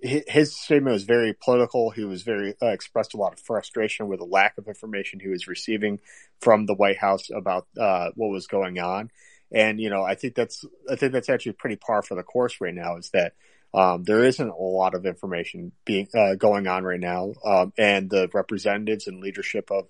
his 0.00 0.56
statement 0.56 0.94
was 0.94 1.04
very 1.04 1.34
political. 1.34 1.90
He 1.90 2.04
was 2.04 2.22
very 2.22 2.54
uh, 2.62 2.66
expressed 2.66 3.14
a 3.14 3.16
lot 3.16 3.32
of 3.32 3.40
frustration 3.40 4.08
with 4.08 4.20
the 4.20 4.26
lack 4.26 4.58
of 4.58 4.68
information 4.68 5.20
he 5.20 5.28
was 5.28 5.48
receiving 5.48 6.00
from 6.40 6.66
the 6.66 6.74
White 6.74 6.98
House 6.98 7.30
about 7.34 7.66
uh, 7.78 8.10
what 8.14 8.28
was 8.28 8.46
going 8.46 8.78
on. 8.78 9.10
And 9.52 9.80
you 9.80 9.90
know, 9.90 10.02
I 10.02 10.14
think 10.14 10.34
that's 10.34 10.64
I 10.90 10.96
think 10.96 11.12
that's 11.12 11.28
actually 11.28 11.52
pretty 11.52 11.76
par 11.76 12.02
for 12.02 12.14
the 12.14 12.22
course 12.22 12.60
right 12.60 12.74
now. 12.74 12.96
Is 12.96 13.10
that 13.10 13.34
Um, 13.74 14.04
there 14.04 14.24
isn't 14.24 14.48
a 14.48 14.62
lot 14.62 14.94
of 14.94 15.04
information 15.04 15.72
being 15.84 16.08
uh, 16.14 16.34
going 16.36 16.66
on 16.66 16.84
right 16.84 17.00
now, 17.00 17.34
um, 17.44 17.72
and 17.76 18.08
the 18.08 18.28
representatives 18.32 19.06
and 19.06 19.20
leadership 19.20 19.70
of 19.70 19.88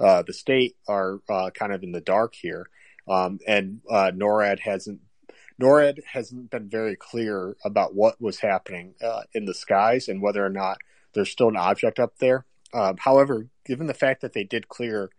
uh, 0.00 0.22
the 0.22 0.32
state 0.32 0.76
are 0.88 1.20
uh, 1.28 1.50
kind 1.50 1.72
of 1.72 1.82
in 1.82 1.92
the 1.92 2.00
dark 2.00 2.34
here. 2.34 2.64
Um, 3.08 3.38
and 3.46 3.80
uh, 3.90 4.10
NORAD 4.14 4.60
hasn't 4.60 5.00
NORAD 5.60 6.04
hasn't 6.04 6.50
been 6.50 6.68
very 6.68 6.96
clear 6.96 7.56
about 7.64 7.94
what 7.94 8.20
was 8.20 8.40
happening 8.40 8.94
uh, 9.02 9.22
in 9.32 9.46
the 9.46 9.54
skies 9.54 10.08
and 10.08 10.20
whether 10.20 10.44
or 10.44 10.50
not 10.50 10.78
there's 11.14 11.30
still 11.30 11.48
an 11.48 11.56
object 11.56 11.98
up 11.98 12.18
there. 12.18 12.44
Um, 12.74 12.96
however, 12.98 13.48
given 13.64 13.86
the 13.86 13.94
fact 13.94 14.20
that 14.20 14.34
they 14.34 14.44
did 14.44 14.68
clear 14.68 15.10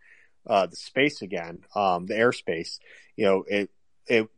uh, 0.46 0.66
the 0.66 0.76
space 0.76 1.22
again, 1.22 1.64
um, 1.74 2.06
the 2.06 2.14
airspace, 2.14 2.78
you 3.16 3.24
know, 3.24 3.44
it 3.48 3.70
it 4.06 4.28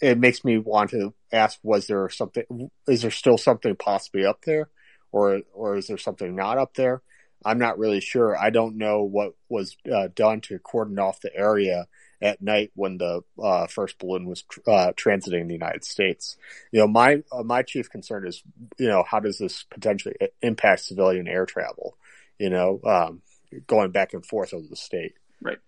it 0.00 0.18
makes 0.18 0.44
me 0.44 0.58
want 0.58 0.90
to 0.90 1.14
ask: 1.32 1.58
Was 1.62 1.86
there 1.86 2.08
something? 2.08 2.70
Is 2.88 3.02
there 3.02 3.10
still 3.10 3.38
something 3.38 3.76
possibly 3.76 4.24
up 4.24 4.42
there, 4.42 4.68
or 5.12 5.42
or 5.52 5.76
is 5.76 5.86
there 5.86 5.98
something 5.98 6.34
not 6.34 6.58
up 6.58 6.74
there? 6.74 7.02
I'm 7.44 7.58
not 7.58 7.78
really 7.78 8.00
sure. 8.00 8.36
I 8.36 8.50
don't 8.50 8.76
know 8.76 9.02
what 9.02 9.34
was 9.48 9.76
uh, 9.92 10.08
done 10.14 10.40
to 10.42 10.58
cordon 10.58 10.98
off 10.98 11.20
the 11.20 11.34
area 11.36 11.86
at 12.22 12.40
night 12.40 12.70
when 12.74 12.98
the 12.98 13.22
uh, 13.42 13.66
first 13.66 13.98
balloon 13.98 14.26
was 14.26 14.44
uh, 14.66 14.92
transiting 14.96 15.46
the 15.46 15.52
United 15.54 15.84
States. 15.84 16.36
You 16.72 16.80
know, 16.80 16.88
my 16.88 17.22
uh, 17.32 17.42
my 17.42 17.62
chief 17.62 17.90
concern 17.90 18.26
is, 18.26 18.42
you 18.78 18.88
know, 18.88 19.04
how 19.06 19.20
does 19.20 19.38
this 19.38 19.64
potentially 19.64 20.16
impact 20.42 20.82
civilian 20.82 21.28
air 21.28 21.46
travel? 21.46 21.96
You 22.38 22.50
know, 22.50 22.80
um, 22.84 23.22
going 23.66 23.90
back 23.90 24.14
and 24.14 24.24
forth 24.24 24.52
over 24.54 24.66
the 24.68 24.76
state. 24.76 25.14
Right. 25.42 25.58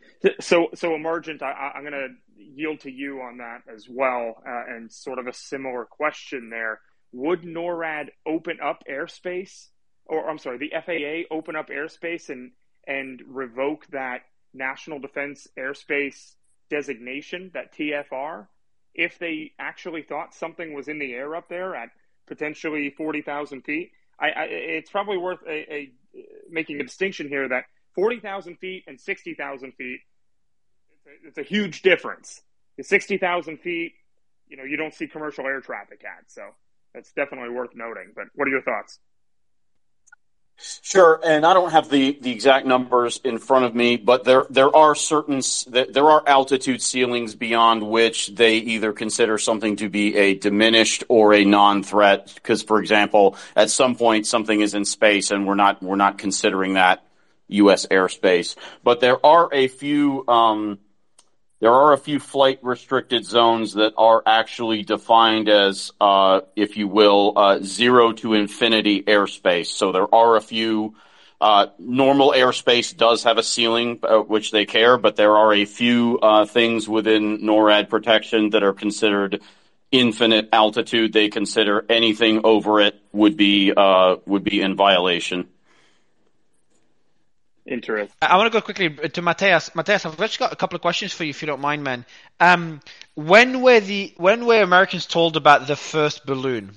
So, 0.41 0.69
so 0.75 0.95
Emergent, 0.95 1.43
I, 1.43 1.73
am 1.77 1.83
going 1.83 1.93
to 1.93 2.09
yield 2.37 2.81
to 2.81 2.91
you 2.91 3.21
on 3.21 3.39
that 3.39 3.63
as 3.73 3.87
well, 3.89 4.43
uh, 4.47 4.75
and 4.75 4.91
sort 4.91 5.19
of 5.19 5.27
a 5.27 5.33
similar 5.33 5.85
question 5.85 6.51
there. 6.51 6.81
Would 7.13 7.43
NORAD 7.43 8.09
open 8.27 8.59
up 8.65 8.83
airspace, 8.91 9.69
or 10.07 10.29
I'm 10.29 10.39
sorry, 10.39 10.59
the 10.59 10.73
FAA 10.73 11.35
open 11.35 11.57
up 11.57 11.69
airspace 11.69 12.31
and 12.31 12.53
and 12.87 13.23
revoke 13.27 13.87
that 13.89 14.23
National 14.55 14.99
Defense 14.99 15.47
Airspace 15.59 16.35
designation, 16.71 17.51
that 17.55 17.75
TFR, 17.75 18.47
if 18.95 19.19
they 19.19 19.53
actually 19.59 20.03
thought 20.03 20.35
something 20.35 20.75
was 20.75 20.89
in 20.89 20.99
the 20.99 21.13
air 21.13 21.35
up 21.37 21.49
there 21.49 21.75
at 21.75 21.91
potentially 22.27 22.91
40,000 22.91 23.63
feet. 23.63 23.93
I, 24.21 24.27
I, 24.31 24.45
it's 24.45 24.91
probably 24.91 25.17
worth 25.17 25.41
a, 25.47 25.75
a, 25.75 25.93
making 26.51 26.81
a 26.81 26.85
distinction 26.85 27.29
here 27.29 27.49
that 27.49 27.65
40,000 27.95 28.57
feet 28.59 28.85
and 28.87 29.01
60,000 29.01 29.73
feet, 29.73 30.01
it's 30.93 31.07
a, 31.07 31.29
it's 31.29 31.39
a 31.39 31.43
huge 31.43 31.83
difference. 31.83 32.43
60,000 32.81 33.59
feet, 33.59 33.95
you 34.47 34.57
know, 34.57 34.63
you 34.63 34.77
don't 34.77 34.95
see 34.95 35.09
commercial 35.09 35.47
air 35.47 35.61
traffic 35.61 36.03
at. 36.05 36.31
So 36.31 36.43
that's 36.95 37.13
definitely 37.13 37.51
worth 37.51 37.75
noting. 37.75 38.13
But 38.15 38.27
what 38.35 38.47
are 38.47 38.51
your 38.51 38.63
thoughts? 38.63 39.01
Sure, 40.61 41.21
and 41.25 41.47
I 41.47 41.55
don't 41.55 41.71
have 41.71 41.89
the, 41.89 42.19
the 42.21 42.33
exact 42.33 42.67
numbers 42.67 43.21
in 43.23 43.39
front 43.39 43.65
of 43.65 43.77
me, 43.77 43.97
but 43.97 44.25
there 44.25 44.45
there 44.51 44.75
are 44.75 44.97
certain 44.97 45.41
there 45.69 46.11
are 46.11 46.23
altitude 46.27 46.83
ceilings 46.83 47.37
beyond 47.37 47.89
which 47.89 48.35
they 48.35 48.57
either 48.57 48.93
consider 48.93 49.39
something 49.39 49.77
to 49.77 49.89
be 49.89 50.17
a 50.17 50.35
diminished 50.35 51.05
or 51.09 51.33
a 51.33 51.45
non-threat. 51.45 52.33
Because, 52.35 52.63
for 52.65 52.81
example, 52.81 53.37
at 53.55 53.71
some 53.71 53.95
point 53.95 54.27
something 54.27 54.61
is 54.61 54.75
in 54.75 54.85
space 54.85 55.31
and 55.31 55.47
we're 55.47 55.55
not 55.55 55.81
we're 55.81 55.95
not 55.95 56.19
considering 56.19 56.75
that 56.75 57.05
U.S. 57.49 57.87
airspace. 57.87 58.57
But 58.83 58.99
there 58.99 59.25
are 59.25 59.49
a 59.53 59.69
few 59.69 60.27
um, 60.27 60.81
there 61.61 61.73
are 61.73 61.93
a 61.93 61.99
few 61.99 62.21
flight 62.21 62.61
restricted 62.63 63.25
zones 63.25 63.75
that 63.75 63.93
are 63.97 64.23
actually 64.27 64.83
defined 64.85 65.49
as, 65.49 65.93
uh, 66.01 66.43
if 66.55 66.77
you 66.77 66.87
will, 66.87 67.33
uh, 67.37 67.59
zero 67.63 68.13
to 68.13 68.35
infinity 68.35 69.03
airspace. 69.03 69.67
So 69.67 69.93
there 69.93 70.13
are 70.15 70.37
a 70.37 70.41
few. 70.41 70.95
Uh, 71.41 71.67
normal 71.79 72.33
airspace 72.33 72.97
does 72.97 73.23
have 73.23 73.39
a 73.39 73.43
ceiling, 73.43 74.01
uh, 74.03 74.19
which 74.19 74.51
they 74.51 74.67
care, 74.67 74.97
but 74.99 75.15
there 75.15 75.37
are 75.37 75.53
a 75.53 75.65
few 75.65 76.19
uh, 76.21 76.45
things 76.45 76.89
within 76.89 77.39
NORAD 77.39 77.89
protection 77.89 78.51
that 78.51 78.65
are 78.65 78.73
considered 78.73 79.41
infinite 79.93 80.49
altitude. 80.53 81.13
They 81.13 81.29
consider 81.29 81.85
anything 81.89 82.41
over 82.45 82.81
it 82.81 83.01
would 83.13 83.37
be 83.37 83.73
uh, 83.77 84.17
would 84.27 84.45
be 84.45 84.61
in 84.61 84.75
violation. 84.75 85.49
Interesting. 87.69 88.17
I 88.23 88.39
want 88.39 88.51
to 88.51 88.59
go 88.59 88.63
quickly 88.63 88.89
to 88.89 89.23
Mateus. 89.23 89.75
Mateus, 89.75 90.07
I've 90.07 90.17
just 90.17 90.39
got 90.39 90.53
a 90.53 90.57
couple 90.57 90.77
of 90.77 90.83
questions 90.83 91.13
for 91.13 91.25
you, 91.25 91.31
if 91.31 91.43
you 91.43 91.47
don't 91.47 91.61
mind, 91.61 91.85
man. 91.85 92.07
Um, 92.41 92.81
when 93.15 93.61
were 93.61 93.81
the 93.81 94.15
when 94.17 94.47
were 94.47 94.63
Americans 94.63 95.05
told 95.05 95.37
about 95.37 95.67
the 95.67 95.77
first 95.77 96.25
balloon? 96.25 96.73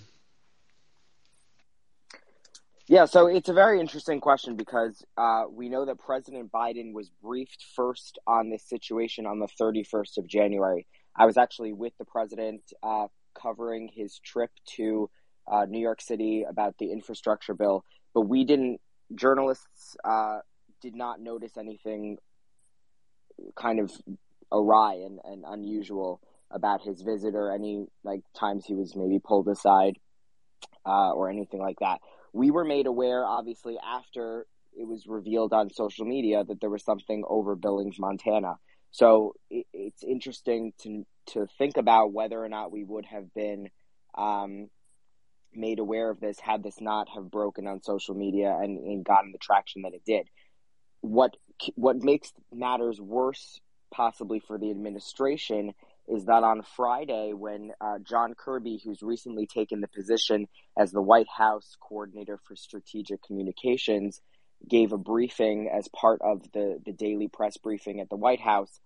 Yeah, 2.88 3.06
so 3.06 3.28
it's 3.28 3.48
a 3.48 3.54
very 3.54 3.80
interesting 3.80 4.20
question 4.20 4.58
because 4.58 5.02
uh, 5.18 5.46
we 5.50 5.70
know 5.70 5.86
that 5.86 5.98
President 5.98 6.52
Biden 6.52 6.92
was 6.92 7.10
briefed 7.24 7.64
first 7.74 8.20
on 8.28 8.50
this 8.50 8.68
situation 8.68 9.26
on 9.26 9.40
the 9.40 9.48
31st 9.48 10.18
of 10.18 10.28
January. 10.28 10.86
I 11.16 11.26
was 11.26 11.38
actually 11.38 11.72
with 11.72 11.94
the 12.00 12.06
president 12.06 12.62
uh, 12.84 13.08
covering 13.34 13.90
his 13.94 14.20
trip 14.20 14.52
to 14.76 15.10
uh, 15.50 15.64
New 15.70 15.80
York 15.80 16.02
City 16.02 16.44
about 16.44 16.78
the 16.80 16.92
infrastructure 16.92 17.54
bill, 17.54 17.86
but 18.14 18.22
we 18.22 18.44
didn't. 18.44 18.82
Journalists 19.14 19.98
uh, 20.06 20.40
did 20.82 20.96
not 20.96 21.20
notice 21.20 21.58
anything 21.58 22.18
kind 23.56 23.80
of 23.80 23.92
awry 24.52 24.96
and, 25.06 25.20
and 25.24 25.44
unusual 25.48 26.22
about 26.52 26.82
his 26.82 27.02
visit 27.02 27.34
or 27.34 27.54
any 27.54 27.86
like 28.04 28.22
times 28.38 28.66
he 28.66 28.76
was 28.76 28.96
maybe 28.96 29.20
pulled 29.20 29.48
aside 29.48 29.98
uh, 30.86 31.12
or 31.12 31.30
anything 31.30 31.60
like 31.60 31.80
that. 31.80 32.00
We 32.34 32.52
were 32.52 32.66
made 32.66 32.88
aware, 32.88 33.26
obviously, 33.26 33.78
after 33.84 34.46
it 34.74 34.88
was 34.88 35.06
revealed 35.08 35.54
on 35.54 35.70
social 35.70 36.06
media 36.06 36.44
that 36.44 36.62
there 36.62 36.70
was 36.70 36.84
something 36.84 37.24
over 37.28 37.56
Billings, 37.56 38.00
Montana. 38.00 38.56
So 38.92 39.34
it, 39.50 39.66
it's 39.74 40.04
interesting 40.04 40.74
to 40.84 41.06
to 41.34 41.48
think 41.58 41.78
about 41.78 42.12
whether 42.12 42.44
or 42.44 42.50
not 42.50 42.72
we 42.72 42.84
would 42.84 43.06
have 43.06 43.34
been 43.34 43.70
um, 44.18 44.70
made 45.54 45.80
aware 45.80 46.10
of 46.10 46.20
this 46.20 46.40
had 46.40 46.64
this 46.64 46.82
not 46.82 47.08
have 47.14 47.30
broken 47.30 47.68
on 47.68 47.82
social 47.82 48.16
media 48.16 48.58
and, 48.62 48.78
and 48.80 49.06
gotten 49.06 49.32
the 49.32 49.38
traction 49.38 49.84
that 49.84 49.94
it 49.94 50.02
did 50.06 50.28
what 51.02 51.36
what 51.76 51.98
makes 51.98 52.32
matters 52.54 53.00
worse 53.00 53.60
possibly 53.92 54.40
for 54.40 54.58
the 54.58 54.72
administration 54.72 55.74
is 56.08 56.26
that 56.26 56.44
on 56.44 56.64
Friday, 56.76 57.34
when 57.34 57.72
uh, 57.80 58.00
John 58.00 58.34
Kirby, 58.34 58.82
who's 58.84 59.02
recently 59.02 59.46
taken 59.46 59.82
the 59.82 59.88
position 59.88 60.48
as 60.78 60.92
the 60.92 61.02
White 61.02 61.28
House 61.28 61.78
coordinator 61.80 62.38
for 62.38 62.56
strategic 62.56 63.22
communications, 63.24 64.22
gave 64.68 64.92
a 64.94 64.98
briefing 64.98 65.70
as 65.74 65.88
part 65.90 66.22
of 66.22 66.42
the, 66.54 66.80
the 66.86 66.92
daily 66.92 67.28
press 67.28 67.58
briefing 67.58 68.00
at 68.00 68.10
the 68.10 68.16
White 68.16 68.42
House, 68.42 68.80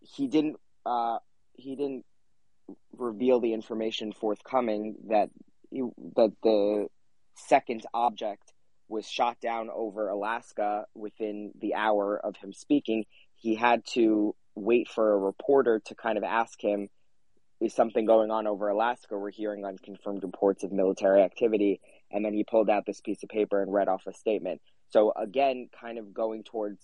he 0.00 0.26
didn't 0.26 0.56
uh, 0.86 1.18
he 1.54 1.76
didn't 1.76 2.04
reveal 2.96 3.40
the 3.40 3.52
information 3.52 4.12
forthcoming 4.12 4.96
that 5.08 5.30
that 6.16 6.32
the 6.42 6.88
second 7.36 7.84
object 7.92 8.53
was 8.94 9.10
shot 9.10 9.40
down 9.40 9.68
over 9.74 10.08
Alaska 10.08 10.86
within 10.94 11.52
the 11.60 11.74
hour 11.74 12.16
of 12.16 12.36
him 12.36 12.52
speaking, 12.52 13.04
he 13.34 13.56
had 13.56 13.84
to 13.94 14.34
wait 14.54 14.88
for 14.88 15.12
a 15.12 15.18
reporter 15.18 15.82
to 15.86 15.94
kind 15.96 16.16
of 16.16 16.22
ask 16.22 16.62
him, 16.62 16.88
Is 17.60 17.74
something 17.74 18.06
going 18.06 18.30
on 18.30 18.46
over 18.46 18.68
Alaska? 18.68 19.18
We're 19.18 19.30
hearing 19.30 19.64
unconfirmed 19.64 20.22
reports 20.22 20.62
of 20.62 20.72
military 20.72 21.22
activity. 21.22 21.80
And 22.10 22.24
then 22.24 22.34
he 22.34 22.44
pulled 22.44 22.70
out 22.70 22.86
this 22.86 23.00
piece 23.00 23.22
of 23.24 23.28
paper 23.28 23.60
and 23.60 23.72
read 23.72 23.88
off 23.88 24.06
a 24.06 24.12
statement. 24.12 24.60
So, 24.90 25.12
again, 25.16 25.68
kind 25.78 25.98
of 25.98 26.14
going 26.14 26.44
towards 26.44 26.80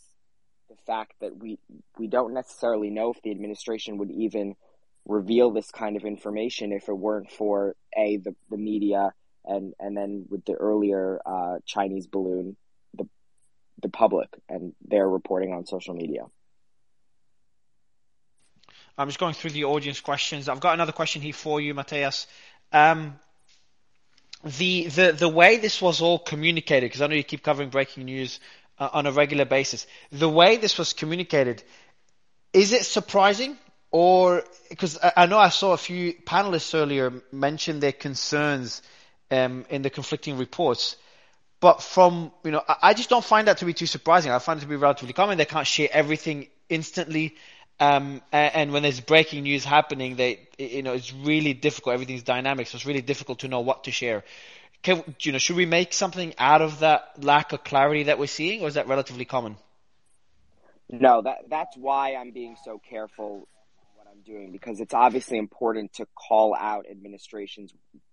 the 0.68 0.76
fact 0.86 1.14
that 1.20 1.36
we, 1.36 1.58
we 1.96 2.08
don't 2.08 2.34
necessarily 2.34 2.90
know 2.90 3.12
if 3.12 3.22
the 3.22 3.30
administration 3.30 3.98
would 3.98 4.10
even 4.10 4.56
reveal 5.06 5.52
this 5.52 5.70
kind 5.70 5.96
of 5.96 6.04
information 6.04 6.72
if 6.72 6.88
it 6.88 6.96
weren't 6.96 7.30
for 7.30 7.76
A, 7.96 8.16
the, 8.16 8.34
the 8.50 8.56
media 8.56 9.12
and 9.44 9.74
and 9.78 9.96
then 9.96 10.26
with 10.28 10.44
the 10.44 10.54
earlier 10.54 11.20
uh, 11.24 11.58
Chinese 11.66 12.06
balloon, 12.06 12.56
the 12.94 13.08
the 13.82 13.88
public 13.88 14.28
and 14.48 14.72
their 14.86 15.08
reporting 15.08 15.52
on 15.52 15.66
social 15.66 15.94
media. 15.94 16.24
I'm 18.98 19.08
just 19.08 19.18
going 19.18 19.34
through 19.34 19.50
the 19.50 19.64
audience 19.64 20.00
questions. 20.00 20.48
I've 20.48 20.60
got 20.60 20.74
another 20.74 20.92
question 20.92 21.22
here 21.22 21.32
for 21.32 21.60
you, 21.60 21.72
Mateus. 21.72 22.26
Um, 22.72 23.18
the 24.44 24.86
the 24.86 25.12
the 25.12 25.28
way 25.28 25.56
this 25.56 25.80
was 25.80 26.00
all 26.00 26.18
communicated, 26.18 26.86
because 26.86 27.00
I 27.00 27.06
know 27.06 27.14
you 27.14 27.24
keep 27.24 27.42
covering 27.42 27.70
breaking 27.70 28.04
news 28.04 28.40
uh, 28.78 28.88
on 28.92 29.06
a 29.06 29.12
regular 29.12 29.44
basis. 29.44 29.86
The 30.12 30.28
way 30.28 30.56
this 30.56 30.78
was 30.78 30.92
communicated, 30.92 31.62
is 32.52 32.72
it 32.72 32.84
surprising, 32.84 33.56
or 33.90 34.44
because 34.68 34.98
I 35.16 35.26
know 35.26 35.38
I 35.38 35.48
saw 35.48 35.72
a 35.72 35.78
few 35.78 36.12
panelists 36.12 36.74
earlier 36.74 37.22
mention 37.32 37.80
their 37.80 37.92
concerns 37.92 38.82
um, 39.30 39.64
in 39.70 39.82
the 39.82 39.90
conflicting 39.90 40.38
reports. 40.38 40.96
But 41.60 41.82
from, 41.82 42.32
you 42.44 42.50
know, 42.50 42.62
I, 42.66 42.76
I 42.82 42.94
just 42.94 43.10
don't 43.10 43.24
find 43.24 43.48
that 43.48 43.58
to 43.58 43.64
be 43.64 43.74
too 43.74 43.86
surprising. 43.86 44.32
I 44.32 44.38
find 44.38 44.58
it 44.58 44.62
to 44.62 44.68
be 44.68 44.76
relatively 44.76 45.12
common. 45.12 45.38
They 45.38 45.44
can't 45.44 45.66
share 45.66 45.88
everything 45.92 46.48
instantly. 46.68 47.36
Um, 47.78 48.20
and, 48.30 48.54
and, 48.54 48.72
when 48.72 48.82
there's 48.82 49.00
breaking 49.00 49.44
news 49.44 49.64
happening, 49.64 50.16
they, 50.16 50.48
you 50.58 50.82
know, 50.82 50.92
it's 50.92 51.14
really 51.14 51.54
difficult. 51.54 51.94
Everything's 51.94 52.22
dynamic, 52.22 52.66
so 52.66 52.76
it's 52.76 52.84
really 52.84 53.00
difficult 53.00 53.38
to 53.38 53.48
know 53.48 53.60
what 53.60 53.84
to 53.84 53.90
share. 53.90 54.22
Can, 54.82 55.02
you 55.20 55.32
know, 55.32 55.38
should 55.38 55.56
we 55.56 55.64
make 55.64 55.94
something 55.94 56.34
out 56.38 56.60
of 56.60 56.80
that 56.80 57.24
lack 57.24 57.52
of 57.52 57.64
clarity 57.64 58.04
that 58.04 58.18
we're 58.18 58.26
seeing, 58.26 58.60
or 58.60 58.68
is 58.68 58.74
that 58.74 58.86
relatively 58.86 59.24
common? 59.24 59.56
No, 60.90 61.22
that 61.22 61.48
that's 61.48 61.76
why 61.76 62.16
I'm 62.16 62.32
being 62.32 62.56
so 62.64 62.78
careful 62.78 63.48
what 63.94 64.08
I'm 64.10 64.22
doing 64.22 64.50
because 64.52 64.80
it's 64.80 64.94
obviously 64.94 65.38
important 65.38 65.94
to 65.94 66.06
call 66.14 66.54
out 66.54 66.86
administrations 66.90 67.72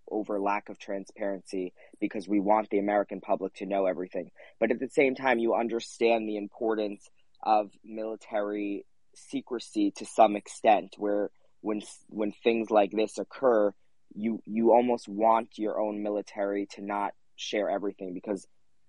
over 0.10 0.40
lack 0.40 0.70
of 0.70 0.80
transparency 0.80 1.74
because 2.00 2.28
we 2.28 2.40
want 2.40 2.70
the 2.70 2.80
American 2.80 3.22
public 3.22 3.54
to 3.56 3.66
know 3.66 3.86
everything. 3.86 4.32
But 4.60 4.72
at 4.72 4.80
the 4.80 4.90
same 4.90 5.16
time, 5.16 5.40
you 5.40 5.56
understand 5.56 6.28
the 6.28 6.38
importance 6.38 7.10
of 7.44 7.72
military 7.84 8.86
secrecy 9.16 9.92
to 9.98 10.06
some 10.06 10.36
extent, 10.36 10.96
where 10.98 11.32
when 11.62 11.82
when 12.08 12.32
things 12.32 12.70
like 12.70 12.92
this 12.92 13.18
occur, 13.18 13.74
you 14.16 14.42
you 14.46 14.72
almost 14.72 15.08
want 15.08 15.58
your 15.58 15.80
own 15.80 16.04
military 16.04 16.68
to 16.76 16.82
not 16.82 17.14
share 17.36 17.70
everything 17.70 18.14
because 18.14 18.48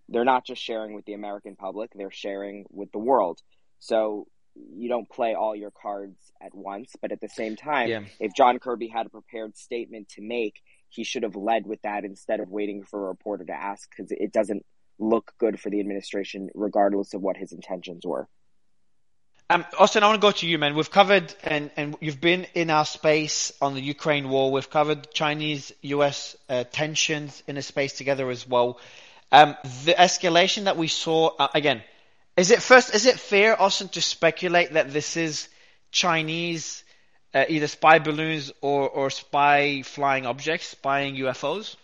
they're 0.08 0.24
not 0.24 0.46
just 0.46 0.62
sharing 0.62 0.94
with 0.94 1.04
the 1.04 1.12
American 1.12 1.56
public, 1.56 1.90
they're 1.94 2.10
sharing 2.10 2.64
with 2.70 2.90
the 2.92 2.98
world. 2.98 3.40
So 3.78 4.26
you 4.54 4.88
don't 4.88 5.08
play 5.08 5.34
all 5.34 5.54
your 5.54 5.70
cards 5.70 6.16
at 6.40 6.54
once, 6.54 6.92
but 7.00 7.12
at 7.12 7.20
the 7.20 7.28
same 7.28 7.56
time, 7.56 7.88
yeah. 7.88 8.00
if 8.18 8.34
John 8.34 8.58
Kirby 8.58 8.88
had 8.88 9.06
a 9.06 9.10
prepared 9.10 9.56
statement 9.56 10.08
to 10.10 10.22
make, 10.22 10.54
he 10.88 11.04
should 11.04 11.22
have 11.22 11.36
led 11.36 11.66
with 11.66 11.82
that 11.82 12.04
instead 12.04 12.40
of 12.40 12.48
waiting 12.50 12.82
for 12.82 13.06
a 13.06 13.08
reporter 13.08 13.44
to 13.44 13.52
ask 13.52 13.88
because 13.90 14.10
it 14.10 14.32
doesn't 14.32 14.64
look 14.98 15.32
good 15.38 15.60
for 15.60 15.70
the 15.70 15.80
administration, 15.80 16.50
regardless 16.54 17.14
of 17.14 17.22
what 17.22 17.36
his 17.36 17.52
intentions 17.52 18.04
were. 18.04 18.28
Um, 19.50 19.64
Austin, 19.78 20.02
I 20.02 20.08
want 20.08 20.20
to 20.20 20.26
go 20.26 20.32
to 20.32 20.46
you, 20.46 20.58
man. 20.58 20.74
We've 20.74 20.90
covered, 20.90 21.34
and, 21.42 21.70
and 21.76 21.96
you've 22.00 22.20
been 22.20 22.46
in 22.54 22.68
our 22.68 22.84
space 22.84 23.50
on 23.62 23.74
the 23.74 23.80
Ukraine 23.80 24.28
war. 24.28 24.52
We've 24.52 24.68
covered 24.68 25.10
Chinese-U.S. 25.10 26.36
Uh, 26.50 26.64
tensions 26.64 27.42
in 27.46 27.56
a 27.56 27.62
space 27.62 27.94
together 27.94 28.28
as 28.28 28.46
well. 28.46 28.78
Um, 29.32 29.56
the 29.84 29.94
escalation 29.94 30.64
that 30.64 30.76
we 30.76 30.88
saw, 30.88 31.30
uh, 31.38 31.48
again, 31.54 31.82
is 32.36 32.50
it 32.50 32.60
first? 32.60 32.94
Is 32.94 33.06
it 33.06 33.18
fair, 33.18 33.60
Austin, 33.60 33.88
to 33.90 34.02
speculate 34.02 34.74
that 34.74 34.92
this 34.92 35.16
is 35.16 35.48
Chinese, 35.90 36.84
uh, 37.34 37.44
either 37.48 37.66
spy 37.66 37.98
balloons 37.98 38.52
or 38.60 38.88
or 38.88 39.10
spy 39.10 39.82
flying 39.82 40.26
objects, 40.26 40.68
spying 40.68 41.16
UFOs? 41.16 41.76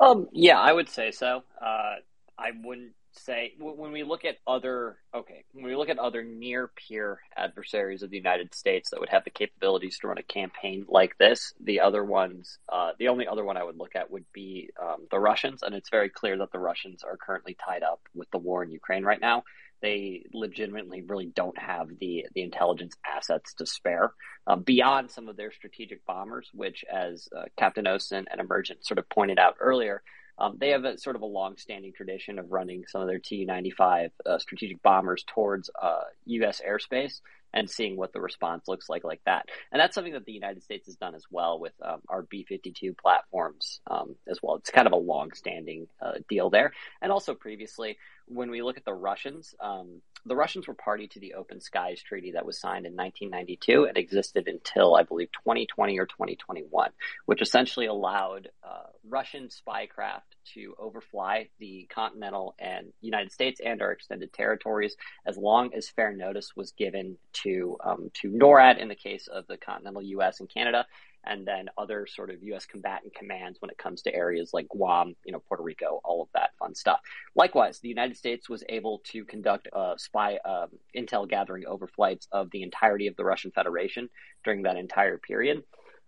Um, 0.00 0.28
yeah, 0.32 0.58
I 0.58 0.72
would 0.72 0.88
say 0.88 1.10
so. 1.12 1.42
Uh, 1.60 1.96
I 2.38 2.50
wouldn't 2.62 2.92
say 3.12 3.52
when 3.58 3.90
we 3.90 4.04
look 4.04 4.24
at 4.24 4.36
other 4.46 4.96
okay 5.12 5.44
when 5.52 5.64
we 5.64 5.74
look 5.74 5.88
at 5.88 5.98
other 5.98 6.22
near 6.22 6.68
peer 6.68 7.18
adversaries 7.36 8.02
of 8.02 8.10
the 8.10 8.16
United 8.16 8.54
States 8.54 8.90
that 8.90 9.00
would 9.00 9.08
have 9.08 9.24
the 9.24 9.30
capabilities 9.30 9.98
to 9.98 10.06
run 10.06 10.18
a 10.18 10.22
campaign 10.22 10.86
like 10.88 11.18
this, 11.18 11.52
the 11.60 11.80
other 11.80 12.04
ones, 12.04 12.58
uh, 12.68 12.92
the 12.98 13.08
only 13.08 13.26
other 13.26 13.44
one 13.44 13.56
I 13.56 13.64
would 13.64 13.76
look 13.76 13.96
at 13.96 14.10
would 14.10 14.24
be 14.32 14.70
um, 14.80 15.06
the 15.10 15.18
Russians, 15.18 15.62
and 15.62 15.74
it's 15.74 15.90
very 15.90 16.08
clear 16.08 16.36
that 16.38 16.52
the 16.52 16.58
Russians 16.58 17.02
are 17.02 17.16
currently 17.16 17.56
tied 17.64 17.82
up 17.82 18.00
with 18.14 18.30
the 18.30 18.38
war 18.38 18.62
in 18.62 18.70
Ukraine 18.70 19.04
right 19.04 19.20
now. 19.20 19.42
They 19.80 20.24
legitimately 20.32 21.02
really 21.02 21.26
don't 21.26 21.58
have 21.58 21.88
the 22.00 22.26
the 22.34 22.42
intelligence 22.42 22.94
assets 23.06 23.54
to 23.54 23.66
spare 23.66 24.12
uh, 24.46 24.56
beyond 24.56 25.10
some 25.10 25.28
of 25.28 25.36
their 25.36 25.52
strategic 25.52 26.04
bombers, 26.06 26.48
which, 26.54 26.84
as 26.92 27.28
uh, 27.36 27.44
Captain 27.58 27.84
OSINT 27.84 28.26
and 28.30 28.40
Emergent 28.40 28.84
sort 28.84 28.98
of 28.98 29.08
pointed 29.08 29.38
out 29.38 29.56
earlier, 29.60 30.02
um, 30.38 30.56
they 30.58 30.70
have 30.70 30.84
a 30.84 30.96
sort 30.98 31.16
of 31.16 31.22
a 31.22 31.26
long-standing 31.26 31.92
tradition 31.92 32.38
of 32.38 32.50
running 32.50 32.84
some 32.86 33.02
of 33.02 33.08
their 33.08 33.18
Tu-95 33.18 34.10
uh, 34.24 34.38
strategic 34.38 34.82
bombers 34.82 35.24
towards 35.26 35.68
uh, 35.80 36.02
U.S. 36.26 36.62
airspace 36.66 37.20
and 37.52 37.68
seeing 37.68 37.96
what 37.96 38.12
the 38.12 38.20
response 38.20 38.68
looks 38.68 38.88
like 38.88 39.04
like 39.04 39.20
that. 39.26 39.48
And 39.72 39.80
that's 39.80 39.94
something 39.94 40.12
that 40.12 40.26
the 40.26 40.32
United 40.32 40.62
States 40.62 40.86
has 40.86 40.96
done 40.96 41.14
as 41.14 41.24
well 41.30 41.58
with 41.58 41.72
um, 41.82 42.00
our 42.08 42.22
B-52 42.22 42.96
platforms 42.96 43.80
um, 43.90 44.16
as 44.28 44.38
well. 44.42 44.56
It's 44.56 44.70
kind 44.70 44.86
of 44.86 44.92
a 44.92 44.96
long-standing 44.96 45.88
uh, 46.00 46.12
deal 46.28 46.50
there. 46.50 46.72
And 47.02 47.10
also 47.10 47.34
previously, 47.34 47.98
when 48.28 48.50
we 48.50 48.62
look 48.62 48.76
at 48.76 48.84
the 48.84 48.94
Russians, 48.94 49.54
um, 49.60 50.00
the 50.26 50.36
Russians 50.36 50.68
were 50.68 50.74
party 50.74 51.08
to 51.08 51.20
the 51.20 51.34
Open 51.34 51.60
Skies 51.60 52.02
Treaty 52.02 52.32
that 52.32 52.44
was 52.44 52.60
signed 52.60 52.86
in 52.86 52.94
1992 52.94 53.84
and 53.84 53.96
existed 53.96 54.48
until, 54.48 54.94
I 54.94 55.02
believe, 55.02 55.30
2020 55.32 55.98
or 55.98 56.06
2021, 56.06 56.90
which 57.26 57.42
essentially 57.42 57.86
allowed 57.86 58.48
uh, 58.62 58.88
Russian 59.08 59.48
spycraft 59.48 60.36
to 60.54 60.74
overfly 60.80 61.48
the 61.58 61.88
continental 61.92 62.54
and 62.58 62.92
United 63.00 63.32
States 63.32 63.60
and 63.64 63.80
our 63.80 63.92
extended 63.92 64.32
territories 64.32 64.96
as 65.26 65.36
long 65.36 65.72
as 65.74 65.88
fair 65.88 66.12
notice 66.12 66.54
was 66.54 66.72
given 66.72 67.16
to 67.44 67.76
um, 67.84 68.10
to 68.14 68.30
NORAD 68.30 68.78
in 68.78 68.88
the 68.88 68.94
case 68.94 69.28
of 69.28 69.46
the 69.46 69.56
continental 69.56 70.02
U.S. 70.02 70.40
and 70.40 70.48
Canada, 70.48 70.86
and 71.28 71.46
then 71.46 71.68
other 71.76 72.06
sort 72.06 72.30
of 72.30 72.42
U.S. 72.42 72.66
combatant 72.66 73.14
commands 73.14 73.60
when 73.60 73.70
it 73.70 73.78
comes 73.78 74.02
to 74.02 74.14
areas 74.14 74.50
like 74.52 74.68
Guam, 74.68 75.14
you 75.24 75.32
know, 75.32 75.42
Puerto 75.48 75.62
Rico, 75.62 76.00
all 76.04 76.22
of 76.22 76.28
that 76.34 76.50
fun 76.58 76.74
stuff. 76.74 77.00
Likewise, 77.34 77.80
the 77.80 77.88
United 77.88 78.16
States 78.16 78.48
was 78.48 78.64
able 78.68 79.00
to 79.04 79.24
conduct 79.24 79.68
spy 79.96 80.38
um, 80.44 80.68
intel 80.96 81.28
gathering 81.28 81.64
overflights 81.64 82.26
of 82.32 82.50
the 82.50 82.62
entirety 82.62 83.06
of 83.06 83.16
the 83.16 83.24
Russian 83.24 83.50
Federation 83.50 84.08
during 84.44 84.62
that 84.62 84.76
entire 84.76 85.18
period. 85.18 85.62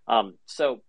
Um, 0.09 0.35
so 0.47 0.81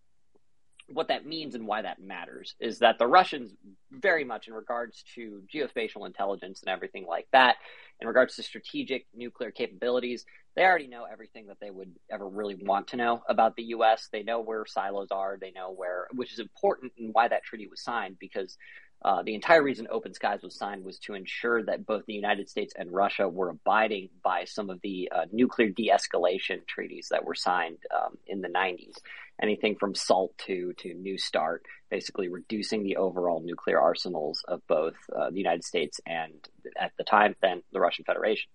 what 0.93 1.07
that 1.09 1.25
means 1.25 1.55
and 1.55 1.67
why 1.67 1.81
that 1.81 2.01
matters 2.01 2.55
is 2.59 2.79
that 2.79 2.97
the 2.97 3.07
Russians, 3.07 3.53
very 3.91 4.23
much 4.23 4.47
in 4.47 4.53
regards 4.53 5.03
to 5.15 5.41
geospatial 5.53 6.05
intelligence 6.05 6.61
and 6.61 6.69
everything 6.69 7.05
like 7.07 7.27
that, 7.31 7.57
in 7.99 8.07
regards 8.07 8.35
to 8.35 8.43
strategic 8.43 9.05
nuclear 9.13 9.51
capabilities, 9.51 10.25
they 10.55 10.63
already 10.63 10.87
know 10.87 11.05
everything 11.11 11.47
that 11.47 11.59
they 11.61 11.69
would 11.69 11.93
ever 12.09 12.27
really 12.27 12.55
want 12.55 12.87
to 12.87 12.97
know 12.97 13.21
about 13.29 13.55
the 13.55 13.63
U.S. 13.63 14.09
They 14.11 14.23
know 14.23 14.41
where 14.41 14.65
silos 14.65 15.11
are. 15.11 15.37
They 15.39 15.51
know 15.51 15.71
where, 15.71 16.07
which 16.13 16.33
is 16.33 16.39
important 16.39 16.93
and 16.97 17.13
why 17.13 17.27
that 17.27 17.43
treaty 17.43 17.67
was 17.67 17.81
signed 17.81 18.17
because 18.19 18.57
uh, 19.03 19.23
the 19.23 19.33
entire 19.33 19.63
reason 19.63 19.87
Open 19.89 20.13
Skies 20.13 20.43
was 20.43 20.55
signed 20.55 20.83
was 20.83 20.99
to 20.99 21.15
ensure 21.15 21.63
that 21.63 21.85
both 21.87 22.05
the 22.05 22.13
United 22.13 22.49
States 22.49 22.73
and 22.77 22.91
Russia 22.91 23.27
were 23.27 23.49
abiding 23.49 24.09
by 24.23 24.43
some 24.45 24.69
of 24.69 24.79
the 24.81 25.11
uh, 25.13 25.25
nuclear 25.31 25.69
de 25.69 25.89
escalation 25.89 26.65
treaties 26.67 27.07
that 27.09 27.25
were 27.25 27.33
signed 27.33 27.79
um, 27.95 28.17
in 28.27 28.41
the 28.41 28.47
90s. 28.47 28.97
Anything 29.41 29.75
from 29.79 29.95
SALT 29.95 30.33
II 30.47 30.71
to 30.79 30.93
New 30.93 31.17
START, 31.17 31.63
basically 31.89 32.27
reducing 32.27 32.83
the 32.83 32.97
overall 32.97 33.41
nuclear 33.43 33.79
arsenals 33.79 34.43
of 34.47 34.61
both 34.67 34.95
uh, 35.15 35.29
the 35.29 35.37
United 35.37 35.63
States 35.63 35.99
and, 36.05 36.33
at 36.79 36.91
the 36.97 37.03
time, 37.03 37.35
then 37.41 37.63
the 37.71 37.79
Russian 37.79 38.05
Federation. 38.05 38.49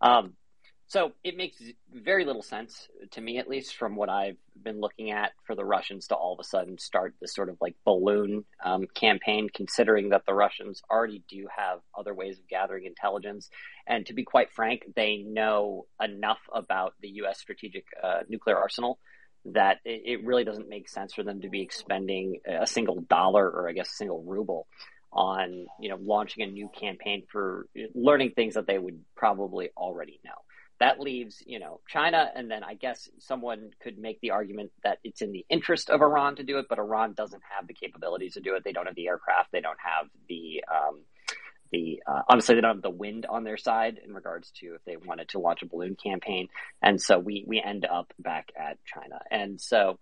Um, 0.00 0.34
so 0.88 1.12
it 1.22 1.36
makes 1.36 1.62
very 1.92 2.24
little 2.24 2.42
sense 2.42 2.88
to 3.10 3.20
me, 3.20 3.36
at 3.36 3.46
least 3.46 3.76
from 3.76 3.94
what 3.94 4.08
I've 4.08 4.38
been 4.60 4.80
looking 4.80 5.10
at, 5.10 5.32
for 5.46 5.54
the 5.54 5.64
Russians 5.64 6.06
to 6.06 6.14
all 6.14 6.32
of 6.32 6.40
a 6.40 6.44
sudden 6.44 6.78
start 6.78 7.14
this 7.20 7.34
sort 7.34 7.50
of 7.50 7.58
like 7.60 7.76
balloon 7.84 8.46
um, 8.64 8.86
campaign, 8.94 9.48
considering 9.52 10.08
that 10.10 10.22
the 10.26 10.32
Russians 10.32 10.80
already 10.90 11.22
do 11.28 11.46
have 11.54 11.80
other 11.96 12.14
ways 12.14 12.38
of 12.38 12.48
gathering 12.48 12.86
intelligence. 12.86 13.50
And 13.86 14.06
to 14.06 14.14
be 14.14 14.24
quite 14.24 14.50
frank, 14.50 14.84
they 14.96 15.18
know 15.18 15.84
enough 16.02 16.40
about 16.54 16.94
the 17.02 17.08
U.S. 17.16 17.38
strategic 17.38 17.84
uh, 18.02 18.20
nuclear 18.26 18.56
arsenal 18.56 18.98
that 19.46 19.78
it, 19.84 20.24
really 20.24 20.44
doesn't 20.44 20.68
make 20.68 20.88
sense 20.88 21.14
for 21.14 21.22
them 21.22 21.40
to 21.40 21.48
be 21.48 21.62
expending 21.62 22.40
a 22.46 22.66
single 22.66 23.00
dollar 23.00 23.48
or 23.48 23.68
I 23.68 23.72
guess 23.72 23.88
a 23.88 23.96
single 23.96 24.22
ruble 24.22 24.66
on 25.10 25.66
you 25.80 25.88
know 25.88 25.98
launching 26.00 26.42
a 26.42 26.46
new 26.46 26.68
campaign 26.68 27.22
for 27.32 27.66
learning 27.94 28.32
things 28.32 28.54
that 28.54 28.66
they 28.66 28.78
would 28.78 29.00
probably 29.16 29.70
already 29.76 30.20
know 30.24 30.32
that 30.80 31.00
leaves, 31.00 31.42
you 31.44 31.58
know, 31.58 31.80
China, 31.88 32.30
and 32.34 32.50
then 32.50 32.62
I 32.62 32.74
guess 32.74 33.08
someone 33.18 33.70
could 33.82 33.98
make 33.98 34.20
the 34.20 34.30
argument 34.30 34.70
that 34.84 34.98
it's 35.02 35.22
in 35.22 35.32
the 35.32 35.44
interest 35.48 35.90
of 35.90 36.00
Iran 36.02 36.36
to 36.36 36.44
do 36.44 36.58
it, 36.58 36.66
but 36.68 36.78
Iran 36.78 37.14
doesn't 37.14 37.42
have 37.56 37.66
the 37.66 37.74
capabilities 37.74 38.34
to 38.34 38.40
do 38.40 38.54
it. 38.54 38.62
They 38.64 38.72
don't 38.72 38.86
have 38.86 38.94
the 38.94 39.08
aircraft. 39.08 39.50
They 39.50 39.60
don't 39.60 39.78
have 39.82 40.08
the, 40.28 40.62
um, 40.72 41.00
the 41.70 42.02
uh, 42.06 42.22
honestly, 42.28 42.54
they 42.54 42.60
don't 42.60 42.76
have 42.76 42.82
the 42.82 42.90
wind 42.90 43.26
on 43.26 43.44
their 43.44 43.56
side 43.56 43.98
in 44.04 44.14
regards 44.14 44.50
to 44.60 44.74
if 44.74 44.84
they 44.84 44.96
wanted 44.96 45.28
to 45.30 45.38
launch 45.38 45.62
a 45.62 45.66
balloon 45.66 45.96
campaign, 45.96 46.48
and 46.82 47.00
so 47.00 47.18
we 47.18 47.44
we 47.46 47.60
end 47.60 47.84
up 47.84 48.12
back 48.18 48.52
at 48.56 48.78
China, 48.84 49.20
and 49.30 49.60
so 49.60 49.98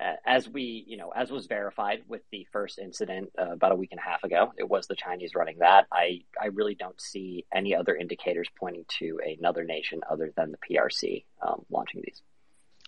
uh, 0.00 0.14
as 0.26 0.48
we, 0.48 0.84
you 0.86 0.96
know, 0.96 1.10
as 1.14 1.30
was 1.30 1.46
verified 1.46 2.02
with 2.06 2.22
the 2.30 2.46
first 2.52 2.78
incident 2.78 3.30
uh, 3.38 3.52
about 3.52 3.72
a 3.72 3.74
week 3.74 3.90
and 3.90 4.00
a 4.00 4.02
half 4.02 4.22
ago, 4.22 4.52
it 4.56 4.68
was 4.68 4.86
the 4.86 4.94
Chinese 4.94 5.34
running 5.34 5.58
that. 5.58 5.86
I, 5.92 6.20
I 6.40 6.46
really 6.46 6.74
don't 6.74 7.00
see 7.00 7.44
any 7.52 7.74
other 7.74 7.96
indicators 7.96 8.48
pointing 8.58 8.84
to 9.00 9.18
another 9.38 9.64
nation 9.64 10.00
other 10.08 10.32
than 10.36 10.52
the 10.52 10.58
PRC 10.58 11.24
um, 11.46 11.64
launching 11.70 12.02
these. 12.04 12.22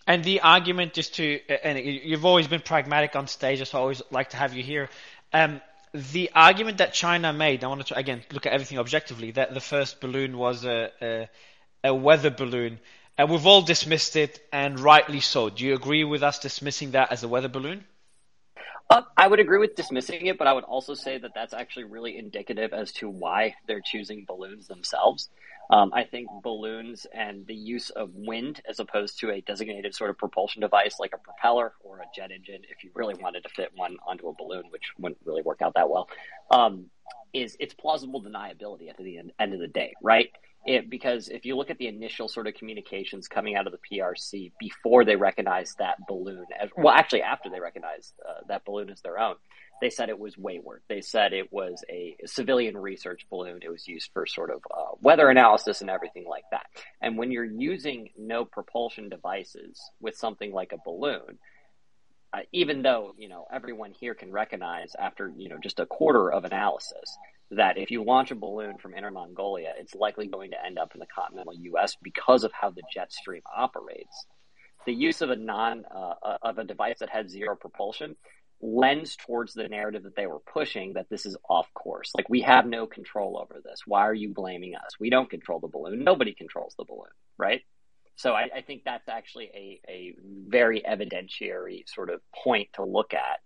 And 0.07 0.25
the 0.25 0.41
argument 0.41 0.97
is 0.99 1.11
to, 1.11 1.41
and 1.65 1.79
you've 1.79 2.25
always 2.25 2.49
been 2.49 2.61
pragmatic 2.61 3.17
on 3.17 3.27
stage, 3.27 3.67
so 3.67 3.79
I 3.79 3.81
always 3.81 4.03
like 4.11 4.31
to 4.31 4.37
have 4.37 4.55
you 4.55 4.63
here. 4.63 4.89
Um, 5.33 5.61
the 5.93 6.31
argument 6.35 6.79
that 6.79 6.93
China 6.93 7.33
made, 7.33 7.65
I 7.65 7.69
want 7.69 7.87
to 7.87 7.97
again 7.97 8.23
look 8.33 8.47
at 8.47 8.53
everything 8.53 8.79
objectively, 8.79 9.33
that 9.33 9.55
the 9.55 9.61
first 9.61 10.01
balloon 10.01 10.39
was 10.39 10.65
a, 10.65 10.91
a, 11.03 11.29
a 11.85 11.95
weather 11.95 12.31
balloon. 12.31 12.79
And 13.19 13.31
we've 13.31 13.47
all 13.47 13.61
dismissed 13.61 14.17
it, 14.17 14.41
and 14.53 14.81
rightly 14.81 15.21
so. 15.21 15.51
Do 15.51 15.67
you 15.67 15.75
agree 15.75 16.05
with 16.05 16.23
us 16.23 16.39
dismissing 16.39 16.93
that 16.93 17.13
as 17.13 17.23
a 17.23 17.29
weather 17.29 17.49
balloon? 17.49 17.85
Uh, 18.89 19.03
I 19.17 19.29
would 19.29 19.41
agree 19.41 19.59
with 19.59 19.77
dismissing 19.77 20.27
it, 20.27 20.39
but 20.39 20.47
I 20.47 20.53
would 20.53 20.65
also 20.65 20.95
say 20.95 21.19
that 21.19 21.33
that's 21.35 21.53
actually 21.53 21.85
really 21.85 22.17
indicative 22.17 22.73
as 22.73 22.93
to 22.95 23.09
why 23.09 23.55
they're 23.67 23.83
choosing 23.85 24.25
balloons 24.27 24.69
themselves. 24.69 25.29
Um, 25.71 25.93
I 25.95 26.05
think 26.05 26.29
balloons 26.43 27.07
and 27.15 27.47
the 27.47 27.55
use 27.55 27.91
of 27.91 28.11
wind 28.15 28.61
as 28.69 28.81
opposed 28.81 29.21
to 29.21 29.31
a 29.31 29.41
designated 29.41 29.95
sort 29.95 30.11
of 30.11 30.19
propulsion 30.19 30.61
device 30.61 30.97
like 30.99 31.13
a 31.15 31.19
propeller 31.19 31.73
or 31.81 32.01
a 32.01 32.05
jet 32.15 32.33
engine, 32.33 32.63
if 32.69 32.83
you 32.83 32.91
really 32.95 33.15
wanted 33.15 33.45
to 33.45 33.49
fit 33.51 33.71
one 33.77 33.97
onto 34.07 34.29
a 34.29 34.35
balloon, 34.35 34.65
which 34.71 34.91
wouldn't 34.99 35.21
really 35.25 35.43
work 35.43 35.63
out 35.63 35.75
that 35.75 35.89
well, 35.89 36.09
um, 36.51 36.87
is 37.33 37.57
it's 37.61 37.75
plausible 37.75 38.23
deniability 38.23 38.91
at 38.91 38.97
the 38.97 39.19
end, 39.19 39.33
end 39.39 39.55
of 39.55 39.61
the 39.61 39.69
day, 39.69 39.95
right? 40.03 40.31
It, 40.67 40.91
because 40.91 41.29
if 41.29 41.47
you 41.47 41.57
look 41.57 41.71
at 41.71 41.79
the 41.79 41.87
initial 41.87 42.29
sort 42.29 42.47
of 42.47 42.55
communications 42.55 43.29
coming 43.29 43.55
out 43.55 43.67
of 43.67 43.73
the 43.73 43.79
PRC 43.79 44.53
before 44.59 45.05
they 45.05 45.17
recognized 45.17 45.79
that 45.79 45.97
balloon, 46.07 46.45
as, 46.61 46.69
well, 46.77 46.93
actually 46.93 47.23
after 47.23 47.49
they 47.49 47.61
recognized 47.61 48.13
uh, 48.29 48.41
that 48.49 48.65
balloon 48.65 48.91
as 48.91 49.01
their 49.01 49.19
own, 49.19 49.37
they 49.81 49.91
said 49.91 50.09
it 50.09 50.19
was 50.19 50.37
wayward. 50.37 50.83
They 50.89 51.01
said 51.01 51.33
it 51.33 51.53
was 51.53 51.83
a 51.89 52.17
civilian 52.27 52.77
research 52.77 53.27
balloon. 53.31 53.61
It 53.63 53.71
was 53.71 53.89
used 53.89 54.11
for 54.13 54.27
sort 54.27 54.51
of 54.51 54.63
uh, 54.71 54.97
weather 55.01 55.29
analysis 55.29 55.81
and 55.81 55.91
everything 55.91 56.27
like 56.29 56.45
that. 56.51 56.67
And 57.01 57.17
when 57.17 57.31
you're 57.31 57.45
using 57.45 58.11
no 58.19 58.45
propulsion 58.45 59.09
devices 59.09 59.81
with 60.01 60.17
something 60.17 60.53
like 60.53 60.73
a 60.73 60.79
balloon, 60.85 61.39
uh, 62.33 62.41
even 62.53 62.83
though 62.83 63.15
you 63.19 63.29
know 63.29 63.47
everyone 63.53 63.93
here 63.93 64.15
can 64.15 64.31
recognize 64.31 64.95
after 64.99 65.33
you 65.37 65.49
know 65.49 65.59
just 65.59 65.81
a 65.81 65.87
quarter 65.87 66.31
of 66.31 66.45
analysis 66.45 67.19
that 67.51 67.77
if 67.77 67.91
you 67.91 68.05
launch 68.05 68.31
a 68.31 68.37
balloon 68.37 68.79
from 68.79 68.95
Inner 68.95 69.11
Mongolia, 69.11 69.73
it's 69.77 69.95
likely 69.95 70.29
going 70.29 70.53
to 70.53 70.65
end 70.65 70.79
up 70.79 70.93
in 70.95 71.01
the 71.01 71.07
continental 71.07 71.55
U.S. 71.55 71.97
because 72.01 72.45
of 72.45 72.53
how 72.53 72.71
the 72.71 72.83
jet 72.93 73.13
stream 73.13 73.43
operates. 73.53 74.27
The 74.87 74.95
use 74.95 75.21
of 75.21 75.31
a 75.31 75.37
non 75.37 75.85
uh, 75.93 76.15
uh, 76.23 76.39
of 76.43 76.59
a 76.59 76.65
device 76.65 77.01
that 77.01 77.11
had 77.11 77.29
zero 77.29 77.57
propulsion 77.57 78.17
lends 78.63 79.17
towards 79.17 79.55
the 79.55 79.69
narrative 79.69 80.03
that 80.03 80.17
they 80.17 80.27
were 80.27 80.41
pushing 80.41 80.95
that 80.95 81.09
this 81.09 81.25
is 81.25 81.37
off 81.49 81.67
course. 81.75 82.13
Like 82.15 82.29
we 82.29 82.43
have 82.43 82.67
no 82.67 82.87
control 82.87 83.39
over 83.39 83.61
this. 83.63 83.81
Why 83.87 84.03
are 84.03 84.15
you 84.15 84.33
blaming 84.35 84.75
us? 84.75 84.93
We 85.01 85.11
don't 85.11 85.31
control 85.31 85.61
the 85.61 85.69
balloon. 85.69 86.05
Nobody 86.05 86.35
controls 86.35 86.75
the 86.77 86.85
balloon, 86.85 87.11
right? 87.39 87.63
So 88.17 88.33
I, 88.33 88.49
I 88.57 88.61
think 88.61 88.83
that's 88.85 89.09
actually 89.09 89.47
a, 89.55 89.81
a 89.89 90.15
very 90.47 90.83
evidentiary 90.83 91.89
sort 91.89 92.11
of 92.11 92.21
point 92.45 92.69
to 92.75 92.85
look 92.85 93.15
at 93.15 93.41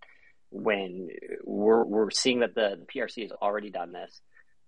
when 0.51 1.09
we're, 1.45 1.85
we're 1.85 2.11
seeing 2.11 2.41
that 2.41 2.57
the, 2.57 2.81
the 2.81 2.87
PRC 2.87 3.23
has 3.23 3.33
already 3.33 3.71
done 3.71 3.93
this, 3.93 4.21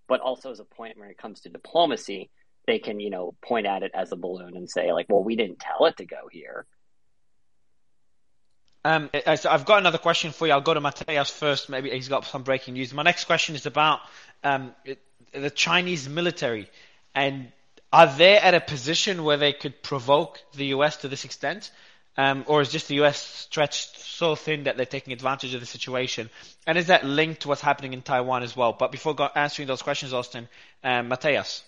but 0.08 0.20
also 0.20 0.52
as 0.52 0.60
a 0.60 0.64
point 0.64 0.96
when 0.96 1.10
it 1.10 1.18
comes 1.18 1.40
to 1.40 1.48
diplomacy, 1.48 2.30
they 2.68 2.78
can, 2.78 3.00
you 3.00 3.10
know, 3.10 3.34
point 3.44 3.66
at 3.66 3.82
it 3.82 3.90
as 3.94 4.12
a 4.12 4.16
balloon 4.16 4.56
and 4.56 4.70
say 4.70 4.92
like, 4.92 5.06
well, 5.08 5.24
we 5.24 5.34
didn't 5.34 5.58
tell 5.58 5.86
it 5.86 5.96
to 5.96 6.06
go 6.06 6.28
here. 6.30 6.66
Um, 8.86 9.10
I've 9.26 9.64
got 9.64 9.80
another 9.80 9.98
question 9.98 10.30
for 10.30 10.46
you. 10.46 10.52
I'll 10.52 10.60
go 10.60 10.72
to 10.72 10.80
Mateus 10.80 11.28
first. 11.28 11.68
Maybe 11.68 11.90
he's 11.90 12.06
got 12.06 12.24
some 12.24 12.44
breaking 12.44 12.74
news. 12.74 12.94
My 12.94 13.02
next 13.02 13.24
question 13.24 13.56
is 13.56 13.66
about 13.66 13.98
um, 14.44 14.76
the 15.32 15.50
Chinese 15.50 16.08
military, 16.08 16.70
and 17.12 17.50
are 17.92 18.06
they 18.06 18.38
at 18.38 18.54
a 18.54 18.60
position 18.60 19.24
where 19.24 19.38
they 19.38 19.52
could 19.52 19.82
provoke 19.82 20.40
the 20.54 20.66
US 20.66 20.98
to 20.98 21.08
this 21.08 21.24
extent? 21.24 21.72
Um, 22.16 22.44
or 22.46 22.60
is 22.60 22.70
just 22.70 22.86
the 22.86 23.02
US 23.02 23.20
stretched 23.20 23.98
so 23.98 24.36
thin 24.36 24.64
that 24.64 24.76
they're 24.76 24.86
taking 24.86 25.12
advantage 25.12 25.52
of 25.52 25.58
the 25.60 25.66
situation? 25.66 26.30
And 26.64 26.78
is 26.78 26.86
that 26.86 27.04
linked 27.04 27.42
to 27.42 27.48
what's 27.48 27.60
happening 27.60 27.92
in 27.92 28.02
Taiwan 28.02 28.44
as 28.44 28.56
well? 28.56 28.72
But 28.72 28.92
before 28.92 29.16
answering 29.36 29.66
those 29.66 29.82
questions, 29.82 30.12
Austin, 30.12 30.48
um, 30.84 31.08
Mateus. 31.08 31.64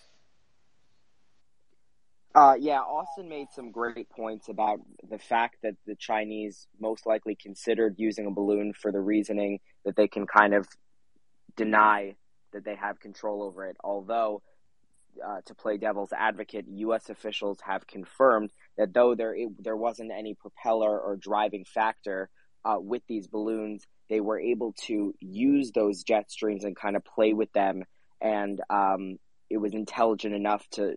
Uh, 2.35 2.55
yeah, 2.59 2.81
Austin 2.81 3.29
made 3.29 3.49
some 3.51 3.71
great 3.71 4.09
points 4.11 4.49
about 4.49 4.81
the 5.09 5.19
fact 5.19 5.57
that 5.63 5.75
the 5.87 5.97
Chinese 5.97 6.69
most 6.79 7.07
likely 7.07 7.35
considered 7.35 7.95
using 7.99 8.27
a 8.27 8.31
balloon 8.31 8.73
for 8.75 8.93
the 8.93 9.01
reasoning 9.01 9.59
that 9.85 9.97
they 9.97 10.07
can 10.07 10.27
kind 10.27 10.55
of 10.55 10.69
deny 11.57 12.15
that 12.53 12.65
they 12.65 12.77
have 12.77 13.01
control 13.01 13.43
over 13.43 13.67
it. 13.67 13.77
Although 13.83 14.43
uh, 15.27 15.41
to 15.47 15.55
play 15.55 15.79
devil's 15.79 16.13
advocate, 16.13 16.67
U.S. 16.69 17.09
officials 17.09 17.59
have 17.63 17.87
confirmed 17.87 18.53
that 18.77 18.93
though 18.93 19.15
there 19.15 19.35
it, 19.35 19.49
there 19.63 19.77
wasn't 19.77 20.13
any 20.13 20.35
propeller 20.35 21.01
or 21.01 21.17
driving 21.17 21.65
factor 21.65 22.29
uh, 22.65 22.77
with 22.79 23.03
these 23.09 23.27
balloons, 23.27 23.87
they 24.11 24.21
were 24.21 24.39
able 24.39 24.75
to 24.87 25.15
use 25.21 25.73
those 25.73 26.03
jet 26.03 26.31
streams 26.31 26.65
and 26.65 26.77
kind 26.77 26.97
of 26.97 27.05
play 27.05 27.33
with 27.33 27.53
them, 27.53 27.85
and 28.21 28.61
um, 28.69 29.19
it 29.49 29.59
was 29.59 29.75
intelligent 29.75 30.35
enough 30.35 30.69
to 30.71 30.97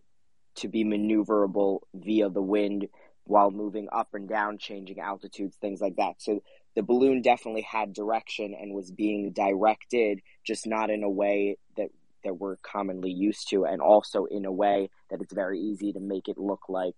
to 0.56 0.68
be 0.68 0.84
maneuverable 0.84 1.80
via 1.94 2.30
the 2.30 2.42
wind 2.42 2.88
while 3.26 3.52
moving 3.52 3.88
up 3.92 4.10
and 4.14 4.28
down, 4.28 4.58
changing 4.58 5.00
altitudes, 5.00 5.56
things 5.58 5.80
like 5.80 5.96
that. 5.96 6.16
So 6.18 6.42
the 6.76 6.84
balloon 6.84 7.22
definitely 7.22 7.62
had 7.62 7.94
direction 7.94 8.56
and 8.60 8.74
was 8.74 8.92
being 8.92 9.32
directed, 9.32 10.22
just 10.46 10.68
not 10.68 10.90
in 10.90 11.04
a 11.04 11.10
way 11.10 11.58
that 11.78 11.90
that 12.24 12.36
we're 12.36 12.58
commonly 12.58 13.12
used 13.12 13.50
to, 13.50 13.66
and 13.66 13.82
also 13.82 14.26
in 14.26 14.46
a 14.46 14.52
way 14.52 14.90
that 15.10 15.22
it's 15.22 15.34
very 15.34 15.60
easy 15.60 15.92
to 15.94 16.00
make 16.00 16.28
it 16.28 16.38
look 16.38 16.70
like 16.70 16.96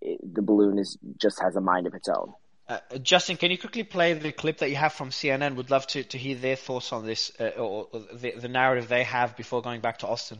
it, 0.00 0.34
the 0.34 0.42
balloon 0.42 0.78
is 0.78 0.96
just 1.20 1.40
has 1.42 1.56
a 1.56 1.60
mind 1.60 1.86
of 1.86 1.94
its 1.94 2.08
own. 2.08 2.34
Uh, 2.66 2.78
Justin, 3.02 3.36
can 3.36 3.50
you 3.50 3.58
quickly 3.58 3.82
play 3.82 4.14
the 4.14 4.32
clip 4.32 4.58
that 4.58 4.70
you 4.70 4.76
have 4.76 4.92
from 4.92 5.10
CNN? 5.10 5.56
Would 5.56 5.70
love 5.70 5.86
to, 5.88 6.02
to 6.04 6.18
hear 6.18 6.34
their 6.34 6.56
thoughts 6.56 6.92
on 6.92 7.04
this, 7.04 7.30
uh, 7.38 7.48
or, 7.58 7.88
or 7.92 8.00
the, 8.14 8.32
the, 8.32 8.48
narrative 8.48 8.88
they 8.88 9.04
have 9.04 9.36
before 9.36 9.60
going 9.60 9.82
back 9.82 9.98
to 9.98 10.06
Austin. 10.06 10.38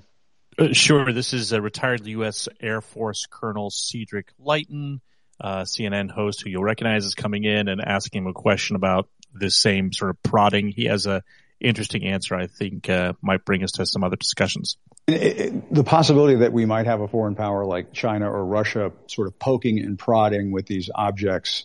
Uh, 0.58 0.72
sure. 0.72 1.12
This 1.12 1.32
is 1.32 1.52
a 1.52 1.60
retired 1.60 2.06
U.S. 2.06 2.48
Air 2.60 2.80
Force 2.80 3.26
Colonel 3.30 3.70
Cedric 3.70 4.28
Leighton, 4.38 5.00
uh, 5.40 5.62
CNN 5.62 6.10
host 6.10 6.42
who 6.42 6.50
you'll 6.50 6.62
recognize 6.62 7.04
is 7.04 7.14
coming 7.14 7.44
in 7.44 7.68
and 7.68 7.80
asking 7.80 8.22
him 8.22 8.26
a 8.28 8.32
question 8.32 8.76
about 8.76 9.08
this 9.32 9.56
same 9.56 9.92
sort 9.92 10.10
of 10.10 10.22
prodding. 10.22 10.68
He 10.68 10.84
has 10.84 11.06
a 11.06 11.22
interesting 11.60 12.04
answer, 12.04 12.34
I 12.34 12.46
think, 12.46 12.88
uh, 12.88 13.14
might 13.22 13.44
bring 13.44 13.64
us 13.64 13.72
to 13.72 13.86
some 13.86 14.04
other 14.04 14.16
discussions. 14.16 14.76
The 15.06 15.84
possibility 15.84 16.36
that 16.36 16.52
we 16.52 16.66
might 16.66 16.86
have 16.86 17.00
a 17.00 17.08
foreign 17.08 17.34
power 17.34 17.64
like 17.64 17.92
China 17.92 18.30
or 18.30 18.44
Russia 18.44 18.92
sort 19.06 19.28
of 19.28 19.38
poking 19.38 19.78
and 19.80 19.98
prodding 19.98 20.50
with 20.50 20.66
these 20.66 20.90
objects, 20.94 21.64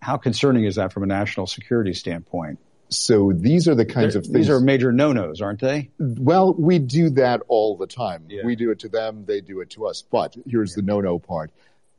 how 0.00 0.16
concerning 0.16 0.64
is 0.64 0.76
that 0.76 0.92
from 0.92 1.02
a 1.02 1.06
national 1.06 1.46
security 1.46 1.94
standpoint? 1.94 2.58
So 2.90 3.32
these 3.34 3.68
are 3.68 3.74
the 3.74 3.84
kinds 3.84 4.14
They're, 4.14 4.20
of 4.20 4.26
things. 4.26 4.34
These 4.34 4.50
are 4.50 4.60
major 4.60 4.92
no-nos, 4.92 5.40
aren't 5.40 5.60
they? 5.60 5.90
Well, 5.98 6.54
we 6.54 6.78
do 6.78 7.10
that 7.10 7.42
all 7.48 7.76
the 7.76 7.86
time. 7.86 8.24
Yeah. 8.28 8.44
We 8.44 8.56
do 8.56 8.70
it 8.70 8.80
to 8.80 8.88
them, 8.88 9.24
they 9.26 9.40
do 9.40 9.60
it 9.60 9.70
to 9.70 9.86
us. 9.86 10.02
But 10.02 10.36
here's 10.46 10.74
the 10.74 10.82
no-no 10.82 11.18
part. 11.18 11.50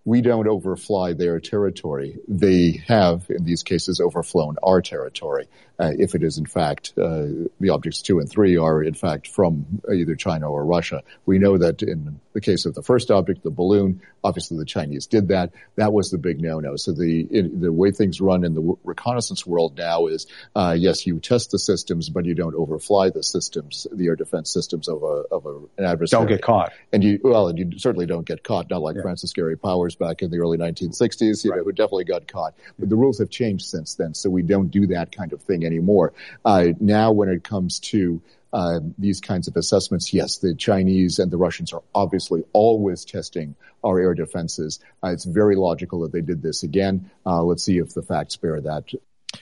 We 0.06 0.22
don't 0.22 0.48
overfly 0.48 1.14
their 1.14 1.40
territory. 1.40 2.18
They 2.28 2.82
have, 2.88 3.30
in 3.30 3.44
these 3.44 3.64
cases, 3.64 4.00
overflown 4.00 4.58
our 4.64 4.82
territory. 4.82 5.48
Uh, 5.80 5.92
if 5.98 6.14
it 6.14 6.24
is 6.24 6.38
in 6.38 6.46
fact, 6.46 6.94
uh, 6.98 7.26
the 7.60 7.70
objects 7.70 8.02
two 8.02 8.20
and 8.20 8.30
three 8.30 8.58
are 8.58 8.84
in 8.84 8.94
fact 8.94 9.28
from 9.28 9.82
either 9.94 10.16
China 10.16 10.52
or 10.52 10.66
Russia. 10.66 11.04
We 11.26 11.40
know 11.40 11.58
that 11.58 11.82
in 11.82 12.20
the 12.34 12.42
case 12.42 12.66
of 12.66 12.76
the 12.76 12.84
first 12.84 13.12
object, 13.12 13.44
the 13.44 13.50
balloon, 13.50 14.02
obviously 14.24 14.58
the 14.58 14.66
Chinese 14.66 15.08
did 15.08 15.30
that. 15.30 15.52
That 15.76 15.94
was 15.94 16.12
the 16.12 16.18
big 16.18 16.42
no-no. 16.42 16.76
So 16.76 16.92
the, 16.92 17.22
in, 17.22 17.62
the 17.62 17.72
way 17.72 17.92
things 17.92 18.22
run 18.22 18.44
in 18.44 18.54
the 18.54 18.76
reconnaissance 18.84 19.46
world 19.46 19.78
now 19.78 20.08
is, 20.08 20.28
uh, 20.56 20.76
yes, 20.78 21.08
you 21.08 21.20
test 21.20 21.52
the 21.52 21.60
systems, 21.60 22.10
but 22.10 22.26
you 22.26 22.36
don't 22.36 22.56
overfly 22.56 23.10
the 23.10 23.24
systems, 23.24 23.88
the 23.92 24.08
air 24.08 24.16
defense 24.16 24.52
systems 24.52 24.88
of 24.88 25.04
a, 25.04 25.24
of 25.32 25.46
a, 25.46 25.58
an 25.78 25.86
adversary. 25.86 26.22
Don't 26.22 26.28
get 26.28 26.42
caught. 26.42 26.74
And 26.92 27.04
you, 27.04 27.20
well, 27.24 27.48
and 27.48 27.58
you 27.58 27.80
certainly 27.80 28.06
don't 28.06 28.26
get 28.26 28.44
caught, 28.44 28.70
not 28.70 28.82
like 28.82 28.96
yeah. 28.96 29.02
Francis 29.02 29.34
Gary 29.34 29.58
Powers 29.58 29.96
back 29.96 30.22
in 30.22 30.30
the 30.30 30.40
early 30.40 30.58
1960s, 30.58 31.44
you 31.44 31.52
right. 31.52 31.58
know, 31.58 31.64
who 31.64 31.72
definitely 31.72 32.06
got 32.06 32.28
caught. 32.28 32.54
But 32.78 32.90
the 32.90 32.96
rules 32.96 33.20
have 33.20 33.30
changed 33.30 33.66
since 33.66 33.96
then, 33.96 34.14
so 34.14 34.30
we 34.30 34.42
don't 34.42 34.70
do 34.70 34.88
that 34.88 35.12
kind 35.12 35.34
of 35.34 35.42
thing 35.42 35.64
anymore. 35.70 36.14
Uh, 36.44 36.68
now 36.80 37.12
when 37.12 37.30
it 37.30 37.44
comes 37.44 37.80
to 37.80 38.22
uh, 38.52 38.80
these 38.98 39.22
kinds 39.22 39.48
of 39.48 39.56
assessments, 39.56 40.12
yes, 40.12 40.40
the 40.40 40.56
Chinese 40.56 41.20
and 41.20 41.32
the 41.32 41.38
Russians 41.38 41.72
are 41.72 41.84
obviously 41.94 42.44
always 42.52 43.06
testing 43.06 43.56
our 43.84 44.00
air 44.00 44.16
defenses. 44.16 44.80
Uh, 45.04 45.10
it's 45.10 45.26
very 45.26 45.56
logical 45.56 46.02
that 46.02 46.12
they 46.12 46.22
did 46.22 46.42
this 46.42 46.64
again. 46.64 47.12
Uh, 47.26 47.44
let's 47.44 47.64
see 47.64 47.78
if 47.78 47.94
the 47.94 48.02
facts 48.02 48.38
bear 48.38 48.60
that. 48.62 48.86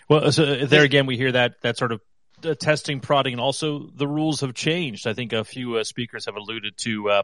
Well, 0.10 0.32
so 0.32 0.66
there 0.66 0.84
again, 0.84 1.06
we 1.06 1.16
hear 1.16 1.32
that 1.32 1.62
that 1.62 1.78
sort 1.78 1.94
of 1.94 2.02
uh, 2.44 2.54
testing, 2.56 3.00
prodding, 3.00 3.34
and 3.34 3.42
also 3.42 3.90
the 3.96 4.08
rules 4.08 4.42
have 4.42 4.54
changed. 4.54 5.08
I 5.08 5.14
think 5.14 5.32
a 5.32 5.46
few 5.46 5.78
uh, 5.78 5.86
speakers 5.86 6.26
have 6.26 6.36
alluded 6.36 6.78
to 6.80 7.10
uh, 7.10 7.24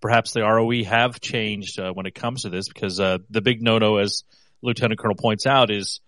perhaps 0.00 0.32
the 0.32 0.42
ROE 0.42 0.82
have 0.84 1.20
changed 1.20 1.78
when 1.78 2.06
it 2.06 2.14
comes 2.14 2.42
to 2.42 2.50
this 2.50 2.68
because 2.68 2.96
the 2.96 3.40
big 3.42 3.62
no-no, 3.62 3.98
as 3.98 4.24
Lieutenant 4.62 4.98
Colonel 4.98 5.14
points 5.14 5.46
out, 5.46 5.70
is 5.70 6.00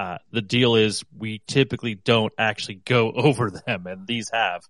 uh, 0.00 0.16
the 0.32 0.40
deal 0.40 0.76
is 0.76 1.04
we 1.18 1.42
typically 1.46 1.94
don't 1.94 2.32
actually 2.38 2.76
go 2.86 3.12
over 3.28 3.50
them, 3.50 3.86
and 3.86 4.06
these 4.06 4.30
have. 4.32 4.66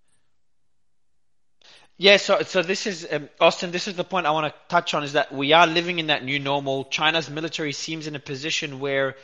Yeah, 1.96 2.16
so 2.16 2.42
so 2.42 2.62
this 2.62 2.88
is 2.88 3.06
um, 3.08 3.28
Austin. 3.40 3.70
This 3.70 3.86
is 3.86 3.94
the 3.94 4.02
point 4.02 4.26
I 4.26 4.32
want 4.32 4.52
to 4.52 4.60
touch 4.68 4.92
on: 4.92 5.04
is 5.04 5.12
that 5.12 5.32
we 5.32 5.52
are 5.52 5.68
living 5.68 6.00
in 6.00 6.08
that 6.08 6.24
new 6.24 6.40
normal. 6.40 6.84
China's 6.84 7.30
military 7.30 7.72
seems 7.72 8.08
in 8.08 8.16
a 8.16 8.18
position 8.18 8.80
where, 8.80 9.14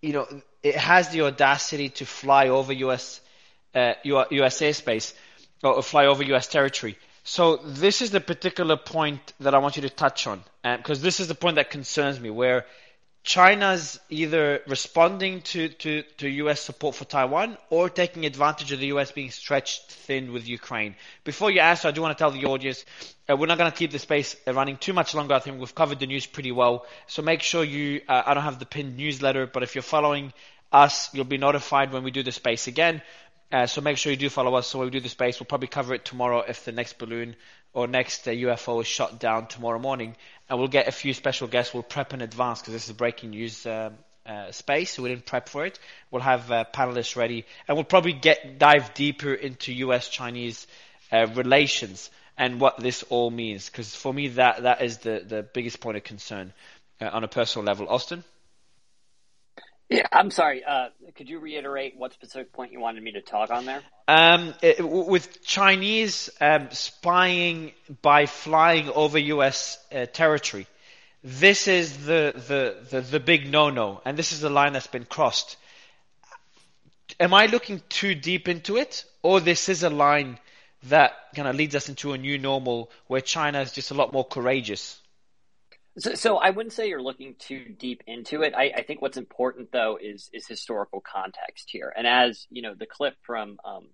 you 0.00 0.14
know, 0.14 0.26
it 0.62 0.76
has 0.76 1.10
the 1.10 1.22
audacity 1.22 1.90
to 1.90 2.06
fly 2.06 2.48
over 2.48 2.72
U.S. 2.72 3.20
Uh, 3.74 3.92
U.S. 4.04 4.60
airspace 4.60 5.12
or 5.62 5.82
fly 5.82 6.06
over 6.06 6.22
U.S. 6.22 6.46
territory. 6.46 6.96
So 7.22 7.56
this 7.56 8.00
is 8.00 8.12
the 8.12 8.20
particular 8.20 8.78
point 8.78 9.34
that 9.40 9.54
I 9.54 9.58
want 9.58 9.76
you 9.76 9.82
to 9.82 9.90
touch 9.90 10.26
on, 10.26 10.42
because 10.62 11.00
um, 11.00 11.04
this 11.04 11.20
is 11.20 11.28
the 11.28 11.34
point 11.34 11.56
that 11.56 11.68
concerns 11.68 12.18
me, 12.18 12.30
where 12.30 12.64
China's 13.24 14.00
either 14.10 14.62
responding 14.66 15.42
to, 15.42 15.68
to, 15.68 16.02
to 16.18 16.28
US 16.28 16.60
support 16.60 16.96
for 16.96 17.04
Taiwan 17.04 17.56
or 17.70 17.88
taking 17.88 18.26
advantage 18.26 18.72
of 18.72 18.80
the 18.80 18.86
US 18.86 19.12
being 19.12 19.30
stretched 19.30 19.92
thin 19.92 20.32
with 20.32 20.48
Ukraine. 20.48 20.96
Before 21.22 21.50
you 21.50 21.60
answer, 21.60 21.86
I 21.86 21.92
do 21.92 22.02
want 22.02 22.16
to 22.16 22.20
tell 22.20 22.32
the 22.32 22.46
audience 22.46 22.84
uh, 23.30 23.36
we're 23.36 23.46
not 23.46 23.58
going 23.58 23.70
to 23.70 23.76
keep 23.76 23.92
the 23.92 24.00
space 24.00 24.34
running 24.46 24.76
too 24.76 24.92
much 24.92 25.14
longer. 25.14 25.34
I 25.34 25.38
think 25.38 25.60
we've 25.60 25.74
covered 25.74 26.00
the 26.00 26.06
news 26.06 26.26
pretty 26.26 26.50
well. 26.50 26.84
So 27.06 27.22
make 27.22 27.42
sure 27.42 27.62
you, 27.62 28.00
uh, 28.08 28.22
I 28.26 28.34
don't 28.34 28.42
have 28.42 28.58
the 28.58 28.66
pinned 28.66 28.96
newsletter, 28.96 29.46
but 29.46 29.62
if 29.62 29.76
you're 29.76 29.82
following 29.82 30.32
us, 30.72 31.14
you'll 31.14 31.24
be 31.24 31.38
notified 31.38 31.92
when 31.92 32.02
we 32.02 32.10
do 32.10 32.24
the 32.24 32.32
space 32.32 32.66
again. 32.66 33.02
Uh, 33.52 33.66
so 33.66 33.80
make 33.82 33.98
sure 33.98 34.10
you 34.10 34.16
do 34.16 34.30
follow 34.30 34.54
us. 34.54 34.66
So 34.66 34.78
when 34.78 34.86
we 34.86 34.92
do 34.92 35.00
the 35.00 35.08
space, 35.08 35.38
we'll 35.38 35.46
probably 35.46 35.68
cover 35.68 35.94
it 35.94 36.04
tomorrow 36.04 36.40
if 36.40 36.64
the 36.64 36.72
next 36.72 36.98
balloon 36.98 37.36
or 37.72 37.86
next 37.86 38.26
uh, 38.28 38.30
UFO 38.30 38.80
is 38.80 38.86
shot 38.86 39.18
down 39.18 39.46
tomorrow 39.46 39.78
morning. 39.78 40.16
And 40.48 40.58
we'll 40.58 40.68
get 40.68 40.88
a 40.88 40.92
few 40.92 41.14
special 41.14 41.48
guests. 41.48 41.72
We'll 41.72 41.82
prep 41.82 42.12
in 42.12 42.20
advance 42.20 42.60
because 42.60 42.74
this 42.74 42.88
is 42.88 42.92
breaking 42.94 43.30
news 43.30 43.64
um, 43.66 43.94
uh, 44.26 44.52
space. 44.52 44.90
So 44.92 45.02
we 45.02 45.08
didn't 45.08 45.26
prep 45.26 45.48
for 45.48 45.64
it. 45.64 45.78
We'll 46.10 46.22
have 46.22 46.50
uh, 46.50 46.64
panelists 46.72 47.16
ready, 47.16 47.46
and 47.66 47.76
we'll 47.76 47.84
probably 47.84 48.12
get 48.12 48.58
dive 48.58 48.94
deeper 48.94 49.32
into 49.32 49.72
U.S.-Chinese 49.72 50.66
uh, 51.10 51.26
relations 51.34 52.10
and 52.36 52.60
what 52.60 52.78
this 52.78 53.02
all 53.04 53.30
means. 53.30 53.68
Because 53.68 53.94
for 53.94 54.12
me, 54.12 54.28
that 54.28 54.62
that 54.62 54.82
is 54.82 54.98
the 54.98 55.24
the 55.26 55.42
biggest 55.42 55.80
point 55.80 55.96
of 55.96 56.04
concern 56.04 56.52
uh, 57.00 57.10
on 57.12 57.24
a 57.24 57.28
personal 57.28 57.64
level. 57.64 57.88
Austin. 57.88 58.24
Yeah, 59.92 60.06
I'm 60.10 60.30
sorry. 60.30 60.64
Uh, 60.64 60.88
could 61.14 61.28
you 61.28 61.38
reiterate 61.38 61.98
what 61.98 62.14
specific 62.14 62.50
point 62.54 62.72
you 62.72 62.80
wanted 62.80 63.02
me 63.02 63.12
to 63.12 63.20
talk 63.20 63.50
on 63.50 63.66
there? 63.66 63.82
Um, 64.08 64.54
it, 64.62 64.82
with 64.82 65.44
Chinese 65.44 66.30
um, 66.40 66.68
spying 66.70 67.72
by 68.00 68.24
flying 68.24 68.88
over 68.88 69.18
U.S. 69.18 69.78
Uh, 69.94 70.06
territory, 70.06 70.66
this 71.22 71.68
is 71.68 72.06
the, 72.06 72.32
the, 72.34 72.76
the, 72.90 73.00
the 73.02 73.20
big 73.20 73.52
no-no, 73.52 74.00
and 74.06 74.16
this 74.16 74.32
is 74.32 74.40
the 74.40 74.48
line 74.48 74.72
that's 74.72 74.86
been 74.86 75.04
crossed. 75.04 75.58
Am 77.20 77.34
I 77.34 77.44
looking 77.44 77.82
too 77.90 78.14
deep 78.14 78.48
into 78.48 78.78
it, 78.78 79.04
or 79.22 79.40
this 79.40 79.68
is 79.68 79.82
a 79.82 79.90
line 79.90 80.38
that 80.84 81.12
kind 81.36 81.46
of 81.46 81.54
leads 81.54 81.74
us 81.74 81.90
into 81.90 82.14
a 82.14 82.18
new 82.18 82.38
normal 82.38 82.90
where 83.08 83.20
China 83.20 83.60
is 83.60 83.72
just 83.72 83.90
a 83.90 83.94
lot 83.94 84.10
more 84.10 84.24
courageous? 84.24 84.98
So, 85.98 86.14
so, 86.14 86.36
I 86.38 86.50
wouldn't 86.50 86.72
say 86.72 86.88
you're 86.88 87.02
looking 87.02 87.34
too 87.38 87.66
deep 87.78 88.02
into 88.06 88.42
it. 88.42 88.54
I, 88.56 88.72
I, 88.76 88.82
think 88.82 89.02
what's 89.02 89.18
important 89.18 89.72
though 89.72 89.98
is 90.00 90.30
is 90.32 90.46
historical 90.46 91.02
context 91.02 91.68
here. 91.70 91.92
And 91.94 92.06
as 92.06 92.46
you 92.50 92.62
know, 92.62 92.74
the 92.74 92.86
clip 92.86 93.14
from 93.22 93.58
um, 93.62 93.88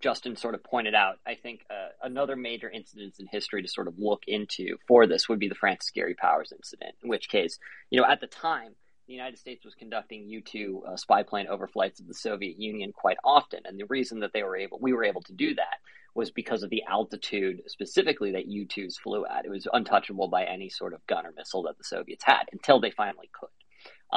Justin 0.00 0.36
sort 0.36 0.54
of 0.54 0.62
pointed 0.62 0.94
out, 0.94 1.18
I 1.26 1.34
think 1.34 1.64
uh, 1.68 1.88
another 2.00 2.36
major 2.36 2.70
incident 2.70 3.16
in 3.18 3.26
history 3.26 3.62
to 3.62 3.68
sort 3.68 3.88
of 3.88 3.98
look 3.98 4.22
into 4.28 4.76
for 4.86 5.06
this 5.08 5.28
would 5.28 5.40
be 5.40 5.48
the 5.48 5.56
Francis 5.56 5.90
Gary 5.90 6.14
Powers 6.14 6.52
incident. 6.52 6.94
In 7.02 7.08
which 7.08 7.28
case, 7.28 7.58
you 7.90 8.00
know, 8.00 8.06
at 8.06 8.20
the 8.20 8.28
time, 8.28 8.76
the 9.12 9.16
United 9.16 9.38
States 9.38 9.62
was 9.62 9.74
conducting 9.74 10.26
U 10.26 10.40
two 10.40 10.82
uh, 10.88 10.96
spy 10.96 11.22
plane 11.22 11.46
overflights 11.46 12.00
of 12.00 12.08
the 12.08 12.14
Soviet 12.14 12.58
Union 12.58 12.92
quite 12.92 13.18
often, 13.22 13.60
and 13.66 13.78
the 13.78 13.84
reason 13.84 14.20
that 14.20 14.32
they 14.32 14.42
were 14.42 14.56
able, 14.56 14.78
we 14.80 14.94
were 14.94 15.04
able 15.04 15.20
to 15.24 15.34
do 15.34 15.54
that 15.54 15.76
was 16.14 16.30
because 16.30 16.62
of 16.62 16.70
the 16.70 16.82
altitude 16.88 17.60
specifically 17.66 18.32
that 18.32 18.46
U-2s 18.46 18.94
flew 19.02 19.26
at. 19.26 19.44
It 19.44 19.50
was 19.50 19.66
untouchable 19.70 20.28
by 20.28 20.44
any 20.44 20.70
sort 20.70 20.94
of 20.94 21.06
gun 21.06 21.26
or 21.26 21.32
missile 21.36 21.64
that 21.64 21.76
the 21.76 21.84
Soviets 21.84 22.24
had 22.24 22.44
until 22.52 22.80
they 22.80 22.90
finally 22.90 23.28
could. 23.38 23.50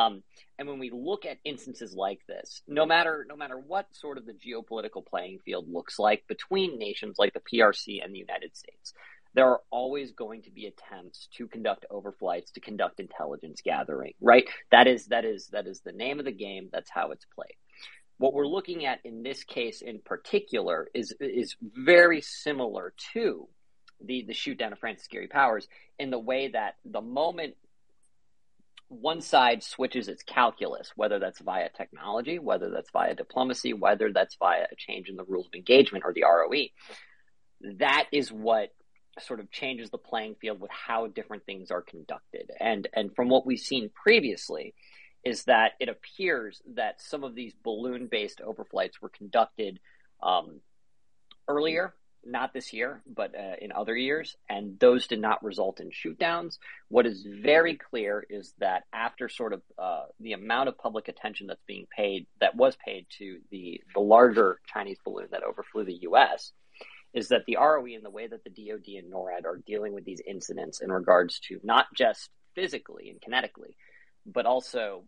Um, 0.01 0.23
and 0.57 0.67
when 0.67 0.79
we 0.79 0.91
look 0.91 1.25
at 1.25 1.39
instances 1.43 1.93
like 1.93 2.19
this, 2.27 2.61
no 2.65 2.85
matter 2.85 3.25
no 3.27 3.35
matter 3.35 3.57
what 3.57 3.87
sort 3.91 4.17
of 4.17 4.25
the 4.25 4.33
geopolitical 4.33 5.05
playing 5.05 5.39
field 5.43 5.65
looks 5.69 5.99
like 5.99 6.23
between 6.27 6.79
nations 6.79 7.15
like 7.17 7.33
the 7.33 7.41
PRC 7.41 8.01
and 8.01 8.13
the 8.13 8.19
United 8.19 8.55
States, 8.55 8.93
there 9.35 9.49
are 9.49 9.61
always 9.69 10.13
going 10.13 10.41
to 10.43 10.51
be 10.51 10.65
attempts 10.65 11.27
to 11.37 11.47
conduct 11.47 11.85
overflights, 11.91 12.53
to 12.53 12.61
conduct 12.61 12.99
intelligence 12.99 13.61
gathering. 13.63 14.13
Right? 14.19 14.45
That 14.71 14.87
is 14.87 15.07
that 15.07 15.25
is 15.25 15.47
that 15.51 15.67
is 15.67 15.81
the 15.81 15.91
name 15.91 16.19
of 16.19 16.25
the 16.25 16.31
game. 16.31 16.69
That's 16.71 16.89
how 16.89 17.11
it's 17.11 17.25
played 17.35 17.55
what 18.17 18.33
we're 18.33 18.47
looking 18.47 18.85
at 18.85 18.99
in 19.03 19.23
this 19.23 19.43
case 19.43 19.81
in 19.81 19.99
particular 19.99 20.87
is 20.93 21.13
is 21.19 21.55
very 21.61 22.21
similar 22.21 22.93
to 23.13 23.47
the 24.03 24.23
the 24.27 24.33
shoot 24.33 24.57
down 24.57 24.73
of 24.73 24.79
Francis 24.79 25.07
Gary 25.07 25.27
Powers 25.27 25.67
in 25.99 26.09
the 26.09 26.19
way 26.19 26.49
that 26.49 26.75
the 26.85 27.01
moment 27.01 27.55
one 28.87 29.19
side 29.19 29.63
switches 29.63 30.07
its 30.07 30.21
calculus, 30.21 30.91
whether 30.95 31.17
that's 31.17 31.41
via 31.41 31.69
technology, 31.75 32.37
whether 32.37 32.69
that's 32.69 32.91
via 32.91 33.15
diplomacy, 33.15 33.73
whether 33.73 34.11
that's 34.13 34.35
via 34.35 34.67
a 34.71 34.75
change 34.77 35.09
in 35.09 35.15
the 35.15 35.23
rules 35.23 35.47
of 35.47 35.55
engagement 35.55 36.05
or 36.05 36.13
the 36.13 36.21
ROE, 36.23 36.67
that 37.79 38.05
is 38.11 38.31
what 38.31 38.69
sort 39.19 39.39
of 39.39 39.51
changes 39.51 39.89
the 39.89 39.97
playing 39.97 40.35
field 40.35 40.59
with 40.59 40.71
how 40.71 41.07
different 41.07 41.45
things 41.45 41.71
are 41.71 41.81
conducted. 41.81 42.51
And 42.59 42.87
and 42.93 43.15
from 43.15 43.29
what 43.29 43.45
we've 43.45 43.59
seen 43.59 43.89
previously, 43.89 44.73
is 45.23 45.43
that 45.45 45.73
it 45.79 45.89
appears 45.89 46.61
that 46.75 47.01
some 47.01 47.23
of 47.23 47.35
these 47.35 47.53
balloon 47.63 48.07
based 48.07 48.41
overflights 48.45 49.01
were 49.01 49.09
conducted 49.09 49.79
um, 50.21 50.59
earlier, 51.47 51.95
not 52.23 52.53
this 52.53 52.73
year, 52.73 53.01
but 53.07 53.35
uh, 53.35 53.55
in 53.61 53.71
other 53.71 53.95
years, 53.95 54.35
and 54.49 54.79
those 54.79 55.07
did 55.07 55.19
not 55.19 55.43
result 55.43 55.79
in 55.79 55.89
shootdowns. 55.89 56.57
What 56.89 57.05
is 57.05 57.25
very 57.27 57.75
clear 57.75 58.25
is 58.29 58.53
that 58.59 58.83
after 58.93 59.29
sort 59.29 59.53
of 59.53 59.61
uh, 59.77 60.05
the 60.19 60.33
amount 60.33 60.69
of 60.69 60.77
public 60.77 61.07
attention 61.07 61.47
that's 61.47 61.63
being 61.67 61.87
paid, 61.95 62.27
that 62.39 62.55
was 62.55 62.75
paid 62.83 63.07
to 63.17 63.39
the, 63.51 63.81
the 63.93 63.99
larger 64.01 64.59
Chinese 64.71 64.97
balloon 65.03 65.27
that 65.31 65.43
overflew 65.43 65.85
the 65.85 65.99
U.S., 66.03 66.51
is 67.15 67.29
that 67.29 67.45
the 67.47 67.57
ROE 67.57 67.95
and 67.95 68.03
the 68.03 68.09
way 68.09 68.27
that 68.27 68.43
the 68.43 68.49
DoD 68.49 68.87
and 68.97 69.11
NORAD 69.11 69.45
are 69.45 69.61
dealing 69.65 69.93
with 69.93 70.03
these 70.03 70.21
incidents 70.27 70.81
in 70.81 70.91
regards 70.91 71.39
to 71.39 71.59
not 71.63 71.87
just 71.95 72.29
physically 72.53 73.09
and 73.09 73.21
kinetically, 73.21 73.75
but 74.25 74.45
also 74.45 75.05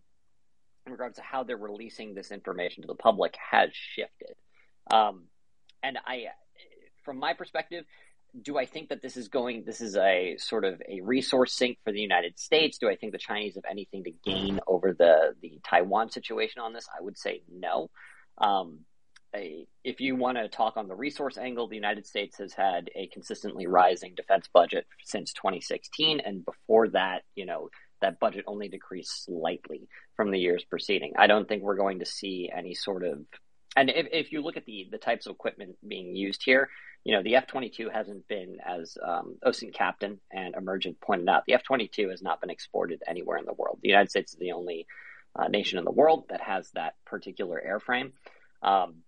in 0.86 0.94
regards 0.94 1.18
to 1.18 1.22
how 1.22 1.44
they're 1.44 1.58
releasing 1.58 2.16
this 2.16 2.32
information 2.32 2.82
to 2.82 2.88
the 2.88 2.95
public 2.95 3.36
has 3.52 3.72
shifted. 3.74 4.36
Um, 4.90 5.26
and 5.84 5.98
I, 6.08 6.27
from 7.03 7.19
my 7.19 7.34
perspective, 7.34 7.84
do 8.42 8.58
I 8.58 8.66
think 8.66 8.90
that 8.90 9.02
this 9.02 9.18
is 9.18 9.27
going? 9.27 9.64
This 9.66 9.82
is 9.82 9.98
a 9.98 10.38
sort 10.38 10.64
of 10.64 10.82
a 10.88 11.02
resource 11.02 11.53
sink 11.53 11.77
for 11.84 11.92
the 11.92 12.00
United 12.00 12.40
States. 12.40 12.77
Do 12.77 12.90
I 12.90 12.95
think 12.95 13.11
the 13.11 13.18
Chinese 13.18 13.56
have 13.56 13.64
anything 13.69 14.03
to 14.06 14.11
gain 14.11 14.60
over 14.66 14.94
the 14.98 15.34
the 15.42 15.60
Taiwan 15.68 16.10
situation 16.10 16.61
on 16.61 16.74
this? 16.74 16.88
I 16.98 17.02
would 17.02 17.18
say 17.18 17.42
no. 17.52 17.90
Um, 18.38 18.82
if 19.83 20.01
you 20.01 20.16
want 20.16 20.38
to 20.38 20.48
talk 20.48 20.77
on 20.77 20.88
the 20.88 20.95
resource 20.95 21.38
angle, 21.38 21.67
the 21.67 21.75
United 21.75 22.06
States 22.06 22.38
has 22.38 22.53
had 22.53 22.90
a 22.95 23.07
consistently 23.07 23.67
rising 23.67 24.16
defense 24.16 24.48
budget 24.53 24.85
since 25.03 25.33
2016, 25.33 26.19
and 26.19 26.45
before 26.45 26.90
that, 26.90 27.24
you 27.35 27.45
know, 27.45 27.69
that 28.01 28.19
budget 28.19 28.45
only 28.48 28.67
decreased 28.67 29.25
slightly 29.25 29.88
from 30.16 30.32
the 30.32 30.40
years 30.40 30.64
preceding. 30.64 31.14
I 31.17 31.27
don't 31.27 31.48
think 31.48 31.64
we're 31.64 31.75
going 31.75 31.99
to 31.99 32.06
see 32.06 32.49
any 32.56 32.74
sort 32.74 33.03
of 33.03 33.25
and 33.77 33.91
if, 33.91 34.07
if 34.11 34.32
you 34.32 34.41
look 34.41 34.57
at 34.57 34.66
the 34.66 34.88
the 34.91 34.98
types 34.98 35.27
of 35.27 35.32
equipment 35.32 35.77
being 35.88 36.16
used 36.16 36.41
here, 36.43 36.69
you 37.03 37.16
know 37.16 37.22
the 37.22 37.35
F 37.35 37.45
twenty 37.48 37.69
two 37.69 37.90
hasn't 37.90 38.27
been 38.27 38.57
as 38.66 38.98
um, 39.06 39.38
OSINT 39.45 39.74
Captain 39.74 40.19
and 40.32 40.56
Emergent 40.56 40.99
pointed 40.99 41.30
out. 41.30 41.43
The 41.45 41.53
F 41.53 41.64
twenty 41.64 41.88
two 41.88 42.09
has 42.09 42.22
not 42.22 42.41
been 42.41 42.49
exported 42.49 43.03
anywhere 43.07 43.38
in 43.38 43.45
the 43.45 43.53
world. 43.53 43.80
The 43.82 43.90
United 43.90 44.09
States 44.09 44.33
is 44.33 44.40
the 44.40 44.53
only 44.53 44.88
uh, 45.35 45.48
nation 45.48 45.77
in 45.77 45.85
the 45.85 45.91
world 45.91 46.25
that 46.30 46.41
has 46.41 46.72
that 46.72 46.95
particular 47.06 47.61
airframe. 47.66 48.14
Um, 48.64 49.03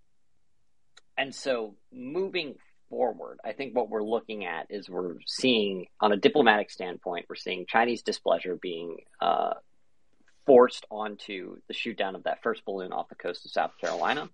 and 1.19 1.35
so 1.35 1.75
moving 1.91 2.55
forward, 2.89 3.39
I 3.43 3.51
think 3.51 3.75
what 3.75 3.89
we're 3.89 4.01
looking 4.01 4.45
at 4.45 4.67
is 4.69 4.89
we're 4.89 5.17
seeing, 5.27 5.87
on 5.99 6.13
a 6.13 6.17
diplomatic 6.17 6.71
standpoint, 6.71 7.25
we're 7.27 7.35
seeing 7.35 7.65
Chinese 7.67 8.03
displeasure 8.03 8.55
being 8.55 8.99
uh, 9.19 9.55
forced 10.45 10.85
onto 10.89 11.57
the 11.67 11.73
shoot 11.73 11.97
down 11.97 12.15
of 12.15 12.23
that 12.23 12.41
first 12.41 12.63
balloon 12.63 12.93
off 12.93 13.09
the 13.09 13.15
coast 13.15 13.43
of 13.45 13.51
South 13.51 13.71
Carolina. 13.81 14.29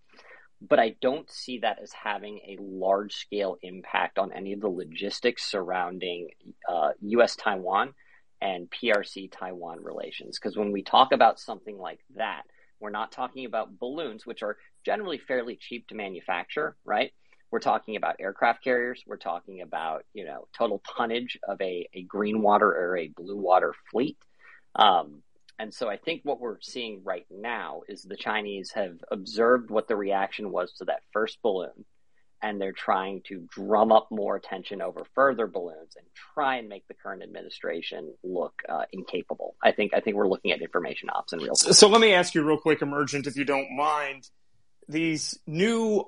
But 0.62 0.80
I 0.80 0.96
don't 1.02 1.30
see 1.30 1.58
that 1.60 1.80
as 1.82 1.92
having 1.92 2.38
a 2.48 2.58
large 2.62 3.16
scale 3.16 3.58
impact 3.64 4.20
on 4.20 4.32
any 4.32 4.54
of 4.54 4.62
the 4.62 4.70
logistics 4.70 5.44
surrounding 5.44 6.30
uh, 6.70 6.92
US 7.02 7.36
Taiwan 7.36 7.96
and 8.42 8.70
PRC 8.70 9.32
Taiwan 9.32 9.84
relations. 9.84 10.38
Because 10.38 10.56
when 10.56 10.72
we 10.72 10.84
talk 10.84 11.12
about 11.14 11.40
something 11.40 11.80
like 11.80 12.00
that, 12.16 12.44
we're 12.80 12.92
not 12.92 13.12
talking 13.12 13.46
about 13.46 13.80
balloons, 13.80 14.26
which 14.26 14.44
are 14.44 14.58
generally 14.86 15.18
fairly 15.18 15.58
cheap 15.60 15.88
to 15.88 15.96
manufacture, 15.96 16.76
right? 16.86 17.12
We're 17.52 17.60
talking 17.60 17.96
about 17.96 18.18
aircraft 18.20 18.64
carriers. 18.64 19.04
We're 19.06 19.18
talking 19.18 19.62
about, 19.62 20.04
you 20.14 20.26
know, 20.26 20.48
total 20.58 20.82
tonnage 20.98 21.38
of 21.48 21.60
a, 21.62 21.88
a 21.94 22.04
green 22.04 22.42
water 22.42 22.68
or 22.68 22.98
a 22.98 23.08
blue 23.08 23.38
water 23.38 23.74
fleet. 23.92 24.18
Um, 24.76 25.22
and 25.58 25.74
so 25.74 25.90
I 25.90 25.98
think 25.98 26.22
what 26.24 26.42
we're 26.42 26.60
seeing 26.62 27.02
right 27.04 27.26
now 27.32 27.82
is 27.88 28.04
the 28.04 28.18
Chinese 28.18 28.72
have 28.72 28.98
observed 29.10 29.70
what 29.70 29.88
the 29.88 29.96
reaction 29.96 30.52
was 30.52 30.74
to 30.74 30.86
that 30.86 31.00
first 31.14 31.42
balloon, 31.42 31.86
and 32.42 32.60
they're 32.60 32.74
trying 32.74 33.22
to 33.28 33.48
drum 33.50 33.92
up 33.94 34.08
more 34.12 34.36
attention 34.36 34.82
over 34.82 35.06
further 35.16 35.48
balloons 35.48 35.96
and 35.96 36.06
try 36.34 36.58
and 36.58 36.68
make 36.68 36.86
the 36.90 36.94
current 36.94 37.24
administration 37.24 38.14
look 38.22 38.54
uh, 38.68 38.84
incapable. 38.92 39.56
I 39.64 39.72
think 39.72 39.94
I 39.94 40.02
think 40.02 40.18
we're 40.18 40.28
looking 40.28 40.52
at 40.52 40.62
information 40.62 41.10
ops 41.10 41.32
in 41.32 41.40
real 41.40 41.56
time. 41.56 41.72
So 41.72 41.88
let 41.88 42.02
me 42.02 42.14
ask 42.14 42.36
you 42.36 42.44
real 42.44 42.60
quick, 42.60 42.82
Emergent, 42.82 43.26
if 43.26 43.38
you 43.38 43.46
don't 43.46 43.78
mind. 43.78 44.30
These 44.88 45.38
new 45.48 46.06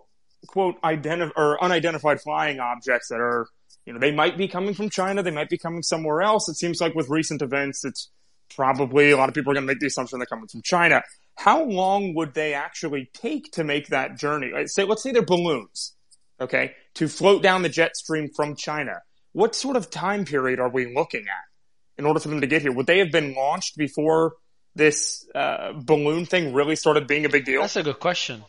quote 0.48 0.82
identif- 0.82 1.32
or 1.36 1.62
unidentified 1.64 2.22
flying 2.22 2.60
objects 2.60 3.10
that 3.10 3.20
are 3.20 3.48
you 3.86 3.94
know 3.94 4.00
they 4.00 4.12
might 4.12 4.38
be 4.38 4.48
coming 4.48 4.74
from 4.74 4.90
China, 4.90 5.24
they 5.24 5.32
might 5.32 5.50
be 5.50 5.58
coming 5.58 5.82
somewhere 5.82 6.22
else. 6.22 6.50
It 6.50 6.56
seems 6.56 6.80
like 6.82 6.96
with 6.96 7.10
recent 7.10 7.42
events, 7.42 7.84
it's 7.86 8.10
probably 8.56 9.12
a 9.12 9.18
lot 9.18 9.30
of 9.30 9.36
people 9.36 9.52
are 9.52 9.56
going 9.56 9.66
to 9.66 9.74
make 9.74 9.80
the 9.80 9.88
assumption 9.88 10.20
they're 10.20 10.26
coming 10.26 10.48
from 10.48 10.62
China. 10.62 11.02
How 11.36 11.64
long 11.64 12.16
would 12.16 12.34
they 12.34 12.54
actually 12.54 13.10
take 13.14 13.52
to 13.54 13.64
make 13.64 13.88
that 13.88 14.18
journey? 14.18 14.52
Say, 14.66 14.84
let's 14.84 15.04
say 15.04 15.12
they're 15.12 15.22
balloons, 15.22 15.96
okay, 16.42 16.74
to 16.96 17.08
float 17.08 17.44
down 17.44 17.62
the 17.62 17.70
jet 17.70 17.96
stream 17.96 18.30
from 18.36 18.56
China. 18.56 19.02
What 19.34 19.54
sort 19.54 19.76
of 19.76 19.90
time 19.90 20.26
period 20.26 20.60
are 20.60 20.70
we 20.70 20.94
looking 20.94 21.22
at 21.22 22.00
in 22.00 22.06
order 22.06 22.20
for 22.20 22.30
them 22.30 22.42
to 22.42 22.48
get 22.48 22.64
here? 22.64 22.72
Would 22.72 22.88
they 22.88 23.00
have 23.00 23.12
been 23.12 23.36
launched 23.36 23.78
before 23.78 24.34
this 24.76 25.28
uh, 25.36 25.74
balloon 25.74 26.26
thing 26.26 26.54
really 26.54 26.76
started 26.76 27.08
being 27.08 27.26
a 27.26 27.30
big 27.30 27.46
deal? 27.46 27.62
That's 27.62 27.76
a 27.76 27.84
good 27.84 28.00
question. 28.00 28.44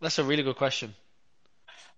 That's 0.00 0.18
a 0.18 0.24
really 0.24 0.42
good 0.42 0.56
question. 0.56 0.94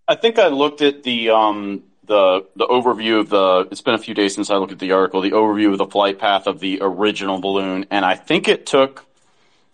I 0.07 0.15
think 0.15 0.39
I 0.39 0.49
looked 0.49 0.81
at 0.81 1.03
the 1.03 1.31
um, 1.31 1.83
the 2.05 2.47
the 2.57 2.67
overview 2.67 3.21
of 3.21 3.29
the. 3.29 3.69
It's 3.71 3.83
been 3.83 3.95
a 3.95 3.99
few 3.99 4.15
days 4.15 4.35
since 4.35 4.51
I 4.51 4.57
looked 4.57 4.73
at 4.73 4.79
the 4.79 4.93
article. 4.93 5.21
The 5.21 5.33
overview 5.33 5.73
of 5.73 5.79
the 5.79 5.87
flight 5.87 6.19
path 6.19 6.47
of 6.47 6.61
the 6.61 6.79
original 6.81 7.41
balloon, 7.41 7.87
and 7.91 8.05
I 8.05 8.15
think 8.15 8.49
it 8.49 8.67
took 8.67 9.05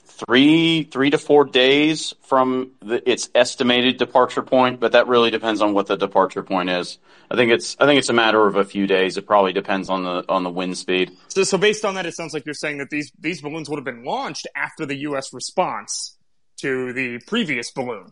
three 0.05 0.85
three 0.85 1.11
to 1.11 1.19
four 1.19 1.45
days 1.45 2.15
from 2.23 2.73
the, 2.81 3.09
its 3.09 3.31
estimated 3.35 3.97
departure 3.97 4.43
point. 4.43 4.81
But 4.81 4.93
that 4.93 5.07
really 5.07 5.31
depends 5.31 5.61
on 5.61 5.75
what 5.75 5.87
the 5.87 5.97
departure 5.97 6.43
point 6.43 6.71
is. 6.71 6.99
I 7.31 7.37
think 7.37 7.53
it's 7.53 7.77
I 7.79 7.87
think 7.87 7.99
it's 7.99 8.09
a 8.09 8.15
matter 8.15 8.47
of 8.47 8.57
a 8.57 8.65
few 8.65 8.87
days. 8.87 9.17
It 9.17 9.27
probably 9.27 9.53
depends 9.53 9.89
on 9.89 10.05
the 10.05 10.25
on 10.29 10.43
the 10.43 10.51
wind 10.51 10.77
speed. 10.77 11.13
So, 11.29 11.45
so 11.45 11.59
based 11.59 11.85
on 11.85 11.95
that, 11.95 12.07
it 12.07 12.15
sounds 12.15 12.35
like 12.35 12.45
you're 12.45 12.55
saying 12.55 12.79
that 12.79 12.91
these 12.91 13.13
these 13.19 13.41
balloons 13.41 13.69
would 13.69 13.77
have 13.77 13.85
been 13.85 14.05
launched 14.05 14.47
after 14.57 14.87
the 14.87 14.97
U.S. 14.97 15.33
response 15.33 16.14
to 16.65 16.93
the 16.95 17.21
previous 17.27 17.71
balloon. 17.71 18.07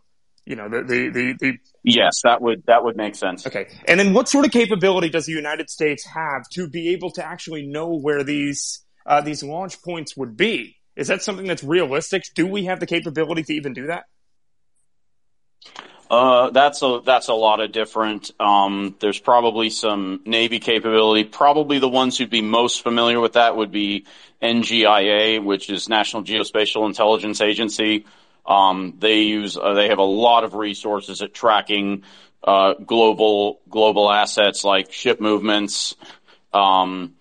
You 0.45 0.57
know, 0.57 0.69
the 0.69 0.83
the 0.83 1.09
the, 1.09 1.35
the 1.41 1.59
Yes, 1.83 2.21
that 2.25 2.43
would 2.43 2.65
that 2.67 2.85
would 2.85 2.97
make 2.97 3.15
sense. 3.15 3.47
Okay. 3.47 3.69
And 3.89 3.99
then 3.99 4.13
what 4.13 4.29
sort 4.29 4.45
of 4.45 4.53
capability 4.53 5.09
does 5.09 5.27
the 5.27 5.33
United 5.33 5.71
States 5.71 6.05
have 6.07 6.43
to 6.53 6.69
be 6.69 6.91
able 6.91 7.11
to 7.13 7.25
actually 7.25 7.67
know 7.67 7.97
where 7.97 8.23
these 8.23 8.85
uh, 9.07 9.21
these 9.21 9.43
launch 9.43 9.83
points 9.83 10.17
would 10.17 10.37
be? 10.37 10.77
Is 10.97 11.09
that 11.09 11.23
something 11.23 11.47
that's 11.47 11.65
realistic? 11.65 12.25
Do 12.35 12.47
we 12.47 12.67
have 12.67 12.81
the 12.81 12.87
capability 12.87 13.43
to 13.45 13.55
even 13.55 13.73
do 13.73 13.87
that? 13.87 14.05
Uh, 16.11 16.51
that's 16.51 16.83
a 16.83 17.01
that's 17.03 17.29
a 17.29 17.35
lot 17.35 17.61
of 17.61 17.73
different. 17.73 18.33
Um, 18.39 18.97
there's 19.01 19.19
probably 19.19 19.71
some 19.71 20.21
Navy 20.27 20.59
capability. 20.59 21.25
Probably 21.25 21.79
the 21.79 21.89
ones 21.89 22.19
who'd 22.19 22.29
be 22.29 22.43
most 22.43 22.83
familiar 22.83 23.19
with 23.19 23.33
that 23.33 23.57
would 23.57 23.73
be 23.73 24.05
NGIA, 24.43 25.43
which 25.43 25.71
is 25.71 25.89
National 25.89 26.23
Geospatial 26.23 26.87
Intelligence 26.87 27.41
Agency. 27.41 28.05
Um, 28.45 28.95
they 28.99 29.21
use 29.21 29.57
uh, 29.57 29.75
they 29.75 29.89
have 29.89 29.99
a 29.99 30.05
lot 30.05 30.45
of 30.45 30.55
resources 30.55 31.23
at 31.23 31.33
tracking 31.33 32.03
uh, 32.43 32.75
global 32.75 33.61
global 33.69 34.11
assets 34.11 34.65
like 34.65 34.93
ship 34.93 35.21
movements, 35.21 35.95
um, 36.53 37.15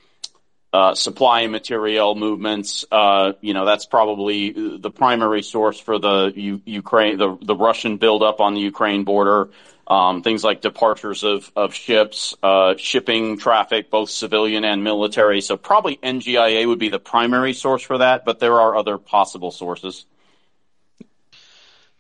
uh, 0.74 0.96
supply 0.96 1.42
and 1.42 1.52
material 1.52 2.16
movements. 2.16 2.86
Uh, 2.92 3.34
you 3.42 3.54
know 3.54 3.66
that's 3.66 3.86
probably 3.86 4.78
the 4.78 4.90
primary 4.90 5.44
source 5.44 5.80
for 5.80 6.00
the 6.00 6.34
U- 6.36 6.62
Ukraine 6.66 7.18
the 7.18 7.38
the 7.42 7.56
Russian 7.56 7.98
buildup 7.98 8.40
on 8.40 8.56
the 8.56 8.62
Ukraine 8.62 9.04
border. 9.04 9.50
Um, 9.88 10.24
things 10.24 10.44
like 10.44 10.62
departures 10.62 11.24
of 11.24 11.52
of 11.56 11.74
ships, 11.76 12.34
uh, 12.42 12.76
shipping 12.78 13.38
traffic, 13.38 13.92
both 13.92 14.10
civilian 14.10 14.64
and 14.64 14.84
military. 14.84 15.42
So 15.42 15.58
probably 15.58 15.98
NGIA 15.98 16.66
would 16.66 16.80
be 16.80 16.90
the 16.90 17.00
primary 17.00 17.54
source 17.54 17.84
for 17.84 17.98
that, 17.98 18.24
but 18.24 18.40
there 18.40 18.60
are 18.60 18.76
other 18.76 18.98
possible 18.98 19.52
sources. 19.52 20.06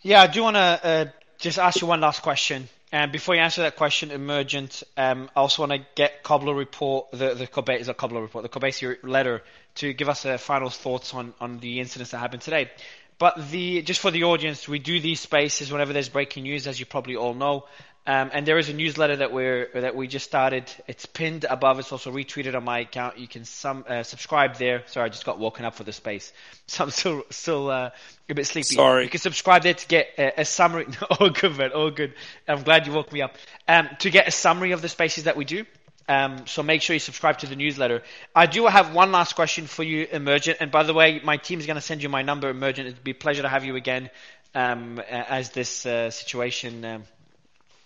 Yeah, 0.03 0.21
I 0.21 0.27
do 0.27 0.41
want 0.41 0.55
to 0.55 0.59
uh, 0.59 1.05
just 1.38 1.59
ask 1.59 1.80
you 1.80 1.85
one 1.85 2.01
last 2.01 2.23
question. 2.23 2.67
And 2.91 3.11
before 3.11 3.35
you 3.35 3.41
answer 3.41 3.61
that 3.61 3.75
question, 3.75 4.09
Emergent, 4.09 4.81
um, 4.97 5.30
I 5.35 5.39
also 5.41 5.61
want 5.61 5.73
to 5.73 5.88
get 5.93 6.23
Cobbler 6.23 6.55
report, 6.55 7.11
the 7.11 7.35
the 7.35 7.45
Kobe, 7.45 7.80
is 7.80 7.88
a 7.88 7.93
Cobbler 7.93 8.21
report, 8.21 8.41
the 8.41 8.49
Kobeissi 8.49 8.97
letter, 9.03 9.43
to 9.75 9.93
give 9.93 10.09
us 10.09 10.25
uh, 10.25 10.39
final 10.39 10.71
thoughts 10.71 11.13
on, 11.13 11.35
on 11.39 11.59
the 11.59 11.80
incidents 11.80 12.11
that 12.11 12.17
happened 12.17 12.41
today. 12.41 12.71
But 13.19 13.51
the 13.51 13.83
just 13.83 13.99
for 13.99 14.09
the 14.09 14.23
audience, 14.23 14.67
we 14.67 14.80
do 14.80 14.99
these 14.99 15.19
spaces 15.19 15.71
whenever 15.71 15.93
there's 15.93 16.09
breaking 16.09 16.43
news, 16.43 16.65
as 16.65 16.80
you 16.80 16.88
probably 16.88 17.15
all 17.15 17.35
know. 17.35 17.65
Um, 18.07 18.31
and 18.33 18.47
there 18.47 18.57
is 18.57 18.67
a 18.67 18.73
newsletter 18.73 19.17
that 19.17 19.31
we're 19.31 19.69
that 19.75 19.95
we 19.95 20.07
just 20.07 20.25
started. 20.25 20.71
It's 20.88 21.05
pinned 21.05 21.43
above. 21.43 21.77
It's 21.77 21.91
also 21.91 22.11
retweeted 22.11 22.55
on 22.55 22.63
my 22.63 22.80
account. 22.80 23.19
You 23.19 23.27
can 23.27 23.45
some 23.45 23.85
uh, 23.88 24.01
subscribe 24.01 24.55
there. 24.55 24.81
Sorry, 24.88 25.05
I 25.05 25.09
just 25.09 25.23
got 25.23 25.38
woken 25.38 25.65
up 25.65 25.75
for 25.75 25.83
the 25.83 25.91
space, 25.91 26.33
so 26.67 26.83
I'm 26.83 26.89
still 26.89 27.23
still 27.30 27.69
uh, 27.69 27.91
a 28.27 28.33
bit 28.33 28.47
sleepy. 28.47 28.73
Sorry. 28.75 29.03
You 29.03 29.09
can 29.09 29.19
subscribe 29.19 29.61
there 29.61 29.75
to 29.75 29.88
get 29.88 30.07
a, 30.17 30.41
a 30.41 30.45
summary. 30.45 30.88
all 31.19 31.30
good, 31.30 31.55
man. 31.55 31.73
All 31.73 31.91
good. 31.91 32.15
I'm 32.47 32.63
glad 32.63 32.88
you 32.88 32.93
woke 32.93 33.13
me 33.13 33.21
up. 33.21 33.35
Um, 33.67 33.88
to 33.99 34.09
get 34.09 34.27
a 34.27 34.31
summary 34.31 34.71
of 34.71 34.81
the 34.81 34.89
spaces 34.89 35.25
that 35.25 35.38
we 35.38 35.45
do. 35.45 35.65
Um, 36.09 36.47
so 36.47 36.63
make 36.63 36.81
sure 36.81 36.95
you 36.95 36.99
subscribe 36.99 37.38
to 37.39 37.47
the 37.47 37.55
newsletter. 37.55 38.01
I 38.35 38.47
do 38.47 38.65
have 38.65 38.95
one 38.95 39.11
last 39.11 39.35
question 39.35 39.67
for 39.67 39.83
you, 39.83 40.07
Emergent. 40.11 40.57
And 40.59 40.71
by 40.71 40.83
the 40.83 40.93
way, 40.93 41.21
my 41.23 41.38
team 41.38 41.59
is 41.59 41.67
going 41.67 41.75
to 41.75 41.81
send 41.81 42.01
you 42.01 42.09
my 42.09 42.23
number, 42.23 42.49
Emergent. 42.49 42.88
It'd 42.88 43.03
be 43.03 43.11
a 43.11 43.15
pleasure 43.15 43.43
to 43.43 43.47
have 43.47 43.63
you 43.63 43.75
again 43.75 44.09
um, 44.55 44.99
as 44.99 45.51
this 45.51 45.85
uh, 45.85 46.09
situation. 46.09 46.83
Um, 46.83 47.03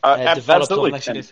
uh, 0.05 0.35
developed 0.35 0.71
absolutely. 0.71 0.99
on 1.09 1.23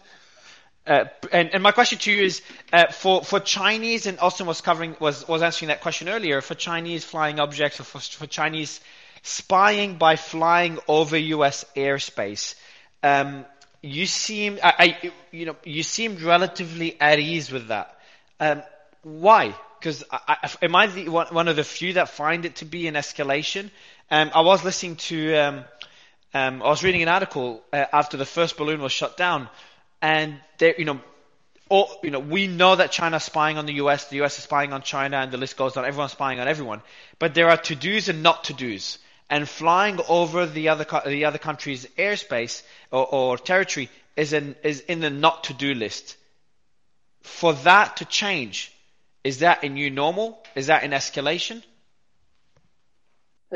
uh, 0.85 1.05
and, 1.31 1.53
and 1.53 1.63
my 1.63 1.71
question 1.71 1.97
to 1.97 2.11
you 2.11 2.23
is 2.23 2.41
uh, 2.73 2.87
for 2.87 3.23
for 3.23 3.39
Chinese 3.39 4.05
and 4.05 4.19
Austin 4.19 4.45
was 4.45 4.59
covering 4.59 4.97
was 4.99 5.25
was 5.27 5.41
answering 5.41 5.69
that 5.69 5.79
question 5.79 6.09
earlier 6.09 6.41
for 6.41 6.55
Chinese 6.55 7.05
flying 7.05 7.39
objects 7.39 7.79
or 7.79 7.83
for, 7.83 7.99
for 7.99 8.27
Chinese 8.27 8.81
spying 9.21 9.95
by 9.95 10.17
flying 10.17 10.79
over 10.89 11.17
U.S. 11.17 11.63
airspace. 11.77 12.55
Um, 13.01 13.45
you 13.81 14.05
seem 14.05 14.59
I, 14.61 14.73
I, 14.77 15.11
you 15.31 15.45
know 15.45 15.55
you 15.63 15.83
seemed 15.83 16.21
relatively 16.21 16.99
at 16.99 17.17
ease 17.17 17.49
with 17.49 17.67
that. 17.67 17.97
Um, 18.41 18.61
why? 19.03 19.55
Because 19.79 20.03
am 20.61 20.75
I 20.75 20.87
the, 20.87 21.09
one 21.09 21.47
of 21.47 21.55
the 21.55 21.63
few 21.63 21.93
that 21.93 22.09
find 22.09 22.45
it 22.45 22.57
to 22.57 22.65
be 22.65 22.87
an 22.87 22.95
escalation? 22.95 23.69
Um, 24.11 24.31
I 24.33 24.41
was 24.41 24.63
listening 24.63 24.97
to 24.97 25.63
um, 26.33 26.61
I 26.63 26.67
was 26.67 26.83
reading 26.83 27.03
an 27.03 27.09
article 27.09 27.63
uh, 27.71 27.85
after 27.93 28.17
the 28.17 28.25
first 28.25 28.57
balloon 28.57 28.81
was 28.81 28.91
shut 28.91 29.17
down, 29.17 29.49
and 30.01 30.39
there, 30.57 30.73
you 30.77 30.85
know, 30.85 30.99
all, 31.69 31.89
you 32.03 32.11
know, 32.11 32.19
we 32.19 32.47
know 32.47 32.75
that 32.75 32.91
China's 32.91 33.23
spying 33.23 33.57
on 33.57 33.65
the 33.65 33.73
US, 33.75 34.09
the 34.09 34.21
US 34.23 34.37
is 34.37 34.43
spying 34.43 34.73
on 34.73 34.81
China, 34.81 35.17
and 35.17 35.31
the 35.31 35.37
list 35.37 35.57
goes 35.57 35.77
on. 35.77 35.85
Everyone's 35.85 36.11
spying 36.11 36.39
on 36.39 36.47
everyone, 36.47 36.81
but 37.19 37.33
there 37.33 37.49
are 37.49 37.57
to 37.57 37.75
dos 37.75 38.09
and 38.09 38.23
not 38.23 38.45
to 38.45 38.53
dos, 38.53 38.97
and 39.29 39.47
flying 39.47 39.99
over 40.07 40.45
the 40.45 40.69
other 40.69 40.85
the 41.05 41.25
other 41.25 41.37
country's 41.37 41.85
airspace 41.97 42.63
or, 42.91 43.05
or 43.05 43.37
territory 43.37 43.89
is 44.15 44.33
in 44.33 44.55
is 44.63 44.81
in 44.81 44.99
the 44.99 45.09
not 45.09 45.45
to 45.45 45.53
do 45.53 45.73
list. 45.73 46.17
For 47.21 47.53
that 47.53 47.97
to 47.97 48.05
change, 48.05 48.71
is 49.23 49.39
that 49.39 49.63
a 49.63 49.69
new 49.69 49.89
normal? 49.89 50.43
Is 50.55 50.67
that 50.67 50.83
an 50.83 50.91
escalation? 50.91 51.63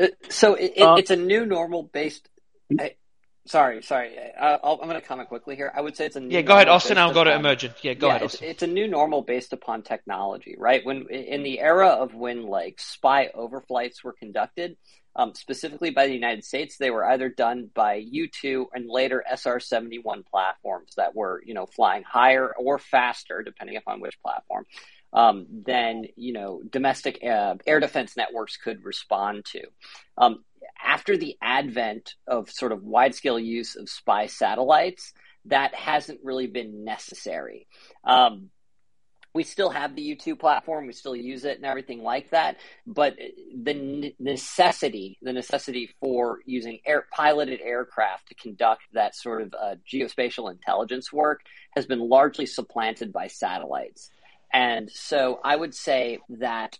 Uh, 0.00 0.06
so 0.30 0.54
it, 0.54 0.72
it, 0.76 0.82
Uh, 0.82 0.94
it's 0.94 1.10
a 1.10 1.16
new 1.16 1.44
normal 1.44 1.82
based. 1.82 2.28
I, 2.78 2.94
sorry, 3.46 3.82
sorry. 3.82 4.16
I, 4.18 4.58
I'll, 4.62 4.78
I'm 4.80 4.88
going 4.88 5.00
to 5.00 5.06
comment 5.06 5.28
quickly 5.28 5.56
here. 5.56 5.72
I 5.74 5.80
would 5.80 5.96
say 5.96 6.06
it's 6.06 6.16
a 6.16 6.20
new 6.20 6.34
Yeah, 6.34 6.42
go 6.42 6.54
ahead, 6.54 6.68
Austin. 6.68 6.98
I'll 6.98 7.14
go 7.14 7.24
to 7.24 7.34
emergent. 7.34 7.74
Yeah, 7.82 7.94
go 7.94 8.08
ahead, 8.08 8.22
it's, 8.22 8.34
Austin. 8.34 8.48
it's 8.48 8.62
a 8.62 8.66
new 8.66 8.88
normal 8.88 9.22
based 9.22 9.52
upon 9.52 9.82
technology, 9.82 10.54
right? 10.58 10.84
When 10.84 11.08
in 11.10 11.42
the 11.42 11.60
era 11.60 11.88
of 11.88 12.14
when 12.14 12.46
like 12.46 12.80
spy 12.80 13.30
overflights 13.34 14.04
were 14.04 14.12
conducted, 14.12 14.76
um, 15.16 15.34
specifically 15.34 15.90
by 15.90 16.06
the 16.06 16.14
United 16.14 16.44
States, 16.44 16.76
they 16.76 16.90
were 16.90 17.04
either 17.04 17.28
done 17.28 17.70
by 17.74 17.94
U-2 17.94 18.66
and 18.72 18.88
later 18.88 19.24
SR-71 19.28 20.24
platforms 20.26 20.94
that 20.96 21.16
were, 21.16 21.42
you 21.44 21.54
know, 21.54 21.66
flying 21.66 22.04
higher 22.04 22.54
or 22.56 22.78
faster, 22.78 23.42
depending 23.42 23.76
upon 23.76 24.00
which 24.00 24.20
platform, 24.22 24.64
um, 25.12 25.46
than 25.66 26.04
you 26.16 26.32
know 26.32 26.62
domestic 26.70 27.24
uh, 27.24 27.56
air 27.66 27.80
defense 27.80 28.16
networks 28.16 28.56
could 28.56 28.84
respond 28.84 29.44
to. 29.46 29.62
Um, 30.16 30.44
after 30.82 31.16
the 31.16 31.36
advent 31.42 32.14
of 32.26 32.50
sort 32.50 32.72
of 32.72 32.82
wide 32.82 33.14
scale 33.14 33.38
use 33.38 33.76
of 33.76 33.88
spy 33.88 34.26
satellites, 34.26 35.12
that 35.46 35.74
hasn't 35.74 36.20
really 36.22 36.46
been 36.46 36.84
necessary. 36.84 37.66
Um, 38.04 38.50
we 39.34 39.44
still 39.44 39.70
have 39.70 39.94
the 39.94 40.16
U2 40.16 40.38
platform, 40.38 40.86
we 40.86 40.92
still 40.92 41.14
use 41.14 41.44
it 41.44 41.58
and 41.58 41.66
everything 41.66 42.02
like 42.02 42.30
that, 42.30 42.56
but 42.86 43.16
the 43.54 44.14
necessity, 44.18 45.18
the 45.22 45.32
necessity 45.32 45.90
for 46.00 46.40
using 46.46 46.80
air 46.84 47.06
piloted 47.12 47.60
aircraft 47.60 48.28
to 48.28 48.34
conduct 48.34 48.82
that 48.94 49.14
sort 49.14 49.42
of 49.42 49.54
uh, 49.54 49.76
geospatial 49.90 50.50
intelligence 50.50 51.12
work 51.12 51.42
has 51.76 51.86
been 51.86 52.00
largely 52.00 52.46
supplanted 52.46 53.12
by 53.12 53.26
satellites. 53.26 54.10
And 54.52 54.90
so 54.90 55.40
I 55.44 55.54
would 55.54 55.74
say 55.74 56.18
that 56.30 56.78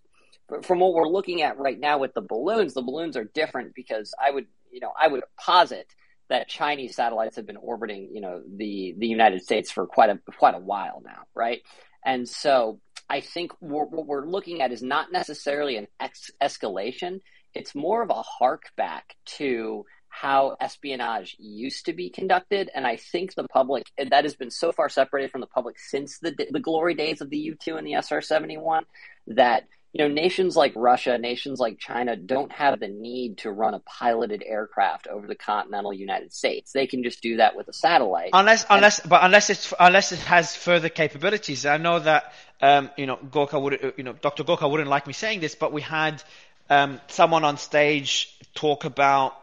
from 0.62 0.80
what 0.80 0.94
we're 0.94 1.08
looking 1.08 1.42
at 1.42 1.58
right 1.58 1.78
now 1.78 1.98
with 1.98 2.14
the 2.14 2.20
balloons, 2.20 2.74
the 2.74 2.82
balloons 2.82 3.16
are 3.16 3.24
different 3.24 3.74
because 3.74 4.14
I 4.22 4.30
would, 4.30 4.46
you 4.70 4.80
know, 4.80 4.92
I 4.98 5.08
would 5.08 5.22
posit 5.38 5.86
that 6.28 6.48
Chinese 6.48 6.96
satellites 6.96 7.36
have 7.36 7.46
been 7.46 7.56
orbiting, 7.56 8.10
you 8.12 8.20
know, 8.20 8.42
the 8.56 8.94
the 8.98 9.06
United 9.06 9.42
States 9.42 9.70
for 9.70 9.86
quite 9.86 10.10
a 10.10 10.18
quite 10.38 10.54
a 10.54 10.58
while 10.60 11.02
now, 11.04 11.22
right? 11.34 11.62
And 12.04 12.28
so 12.28 12.80
I 13.08 13.20
think 13.20 13.52
we're, 13.60 13.84
what 13.84 14.06
we're 14.06 14.26
looking 14.26 14.62
at 14.62 14.72
is 14.72 14.82
not 14.82 15.10
necessarily 15.12 15.76
an 15.76 15.88
ex- 16.00 16.30
escalation; 16.42 17.20
it's 17.54 17.74
more 17.74 18.02
of 18.02 18.10
a 18.10 18.22
hark 18.22 18.64
back 18.76 19.16
to 19.36 19.84
how 20.10 20.56
espionage 20.60 21.36
used 21.38 21.86
to 21.86 21.92
be 21.92 22.10
conducted. 22.10 22.70
And 22.74 22.86
I 22.86 22.96
think 22.96 23.34
the 23.34 23.46
public 23.48 23.84
that 23.98 24.24
has 24.24 24.34
been 24.34 24.50
so 24.50 24.72
far 24.72 24.88
separated 24.88 25.30
from 25.30 25.42
the 25.42 25.46
public 25.46 25.78
since 25.78 26.18
the 26.18 26.34
the 26.50 26.60
glory 26.60 26.94
days 26.94 27.20
of 27.20 27.30
the 27.30 27.38
U 27.38 27.56
two 27.62 27.76
and 27.76 27.86
the 27.86 27.94
SR 27.94 28.20
seventy 28.20 28.56
one 28.58 28.84
that 29.28 29.64
you 29.92 30.06
know, 30.06 30.12
nations 30.12 30.54
like 30.54 30.72
Russia, 30.76 31.16
nations 31.16 31.58
like 31.58 31.78
China 31.78 32.14
don't 32.14 32.52
have 32.52 32.78
the 32.78 32.88
need 32.88 33.38
to 33.38 33.50
run 33.50 33.74
a 33.74 33.80
piloted 33.80 34.42
aircraft 34.44 35.06
over 35.06 35.26
the 35.26 35.34
continental 35.34 35.92
United 35.92 36.32
States. 36.32 36.72
They 36.72 36.86
can 36.86 37.02
just 37.02 37.22
do 37.22 37.38
that 37.38 37.56
with 37.56 37.68
a 37.68 37.72
satellite. 37.72 38.30
Unless, 38.34 38.64
And- 38.64 38.76
unless, 38.76 39.00
but 39.00 39.24
unless 39.24 39.50
it's 39.50 39.72
unless 39.80 40.12
it 40.12 40.18
has 40.20 40.54
further 40.54 40.88
capabilities. 40.90 41.64
I 41.64 41.78
know 41.78 41.98
that 42.00 42.32
um, 42.60 42.90
you 42.96 43.06
know 43.06 43.16
Gorka 43.16 43.58
would, 43.58 43.94
you 43.96 44.04
know, 44.04 44.12
Dr. 44.12 44.44
Gorka 44.44 44.68
wouldn't 44.68 44.90
like 44.90 45.06
me 45.06 45.14
saying 45.14 45.40
this, 45.40 45.54
but 45.54 45.72
we 45.72 45.80
had 45.80 46.22
um, 46.68 47.00
someone 47.08 47.44
on 47.44 47.56
stage 47.56 48.36
talk 48.54 48.84
about. 48.84 49.34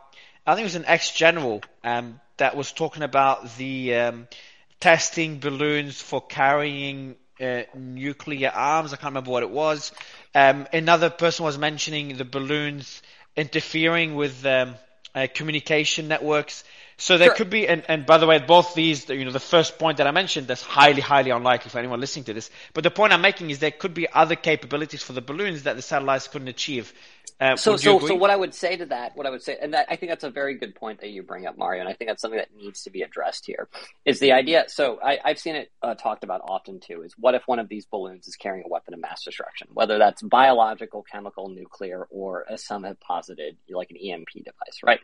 I 0.46 0.54
think 0.54 0.62
it 0.62 0.66
was 0.66 0.76
an 0.76 0.86
ex-general 0.86 1.64
um, 1.84 2.20
that 2.38 2.56
was 2.56 2.72
talking 2.72 3.02
about 3.02 3.58
the 3.58 3.96
um, 3.96 4.28
testing 4.80 5.40
balloons 5.40 6.00
for 6.00 6.22
carrying 6.22 7.16
uh, 7.42 7.64
nuclear 7.76 8.50
arms. 8.54 8.94
I 8.94 8.98
can't 8.98 9.12
remember 9.12 9.32
what 9.32 9.44
it 9.44 9.50
was. 9.50 9.92
Um, 10.34 10.68
another 10.74 11.10
person 11.10 11.46
was 11.46 11.58
mentioning 11.58 12.18
the 12.18 12.26
balloons 12.26 13.02
interfering 13.36 14.16
with 14.16 14.46
um, 14.46 14.76
uh, 15.14 15.28
communication 15.34 16.08
networks. 16.08 16.64
So 16.98 17.18
there 17.18 17.30
Sure. 17.30 17.36
could 17.36 17.50
be, 17.50 17.68
and, 17.68 17.84
and 17.90 18.06
by 18.06 18.18
the 18.18 18.26
way, 18.28 18.40
both 18.40 18.74
these, 18.74 19.10
you 19.10 19.26
know, 19.26 19.32
the 19.32 19.40
first 19.40 19.78
point 19.78 19.98
that 19.98 20.08
I 20.08 20.12
mentioned, 20.12 20.48
that's 20.48 20.62
highly, 20.62 21.02
highly 21.02 21.32
unlikely 21.32 21.70
for 21.70 21.80
anyone 21.80 22.00
listening 22.00 22.26
to 22.26 22.34
this. 22.34 22.50
But 22.74 22.84
the 22.84 22.92
point 22.92 23.12
I'm 23.14 23.22
making 23.22 23.50
is 23.50 23.60
there 23.60 23.72
could 23.72 23.94
be 23.94 24.08
other 24.12 24.36
capabilities 24.36 25.04
for 25.04 25.14
the 25.14 25.22
balloons 25.22 25.64
that 25.64 25.76
the 25.76 25.82
satellites 25.82 26.28
couldn't 26.28 26.48
achieve. 26.48 26.94
Uh, 27.40 27.56
So, 27.58 27.76
so, 27.76 27.98
agree? 27.98 28.10
so 28.10 28.16
what 28.16 28.30
I 28.30 28.36
would 28.36 28.54
say 28.54 28.78
to 28.78 28.86
that, 28.88 29.16
what 29.16 29.26
I 29.28 29.30
would 29.30 29.44
say, 29.44 29.58
and 29.62 29.74
that, 29.74 29.88
I 29.90 29.98
think 29.98 30.10
that's 30.12 30.24
a 30.24 30.30
very 30.30 30.56
good 30.56 30.74
point 30.76 31.02
that 31.02 31.10
you 31.10 31.22
bring 31.22 31.46
up, 31.46 31.58
Mario, 31.58 31.82
and 31.82 31.90
I 31.90 31.94
think 31.94 32.10
that's 32.10 32.22
something 32.22 32.38
that 32.38 32.56
needs 32.56 32.84
to 32.84 32.90
be 32.90 33.02
addressed 33.02 33.46
here, 33.46 33.68
is 34.06 34.20
the 34.20 34.32
idea. 34.32 34.66
So 34.68 35.00
I, 35.04 35.20
I've 35.24 35.40
seen 35.40 35.56
it 35.56 35.72
uh, 35.82 35.96
talked 35.96 36.24
about 36.24 36.42
often 36.48 36.80
too. 36.80 37.02
Is 37.02 37.14
what 37.18 37.36
if 37.36 37.44
one 37.46 37.60
of 37.60 37.68
these 37.68 37.86
balloons 37.86 38.28
is 38.28 38.36
carrying 38.38 38.64
a 38.66 38.70
weapon 38.70 38.94
of 38.94 39.02
mass 39.02 39.24
destruction, 39.24 39.68
whether 39.74 39.98
that's 39.98 40.22
biological, 40.22 41.04
chemical, 41.04 41.50
nuclear, 41.50 42.08
or 42.10 42.46
as 42.50 42.66
some 42.66 42.84
have 42.84 43.00
posited, 43.02 43.58
like 43.70 43.92
an 43.92 43.98
EMP 43.98 44.30
device, 44.34 44.80
right? 44.84 45.00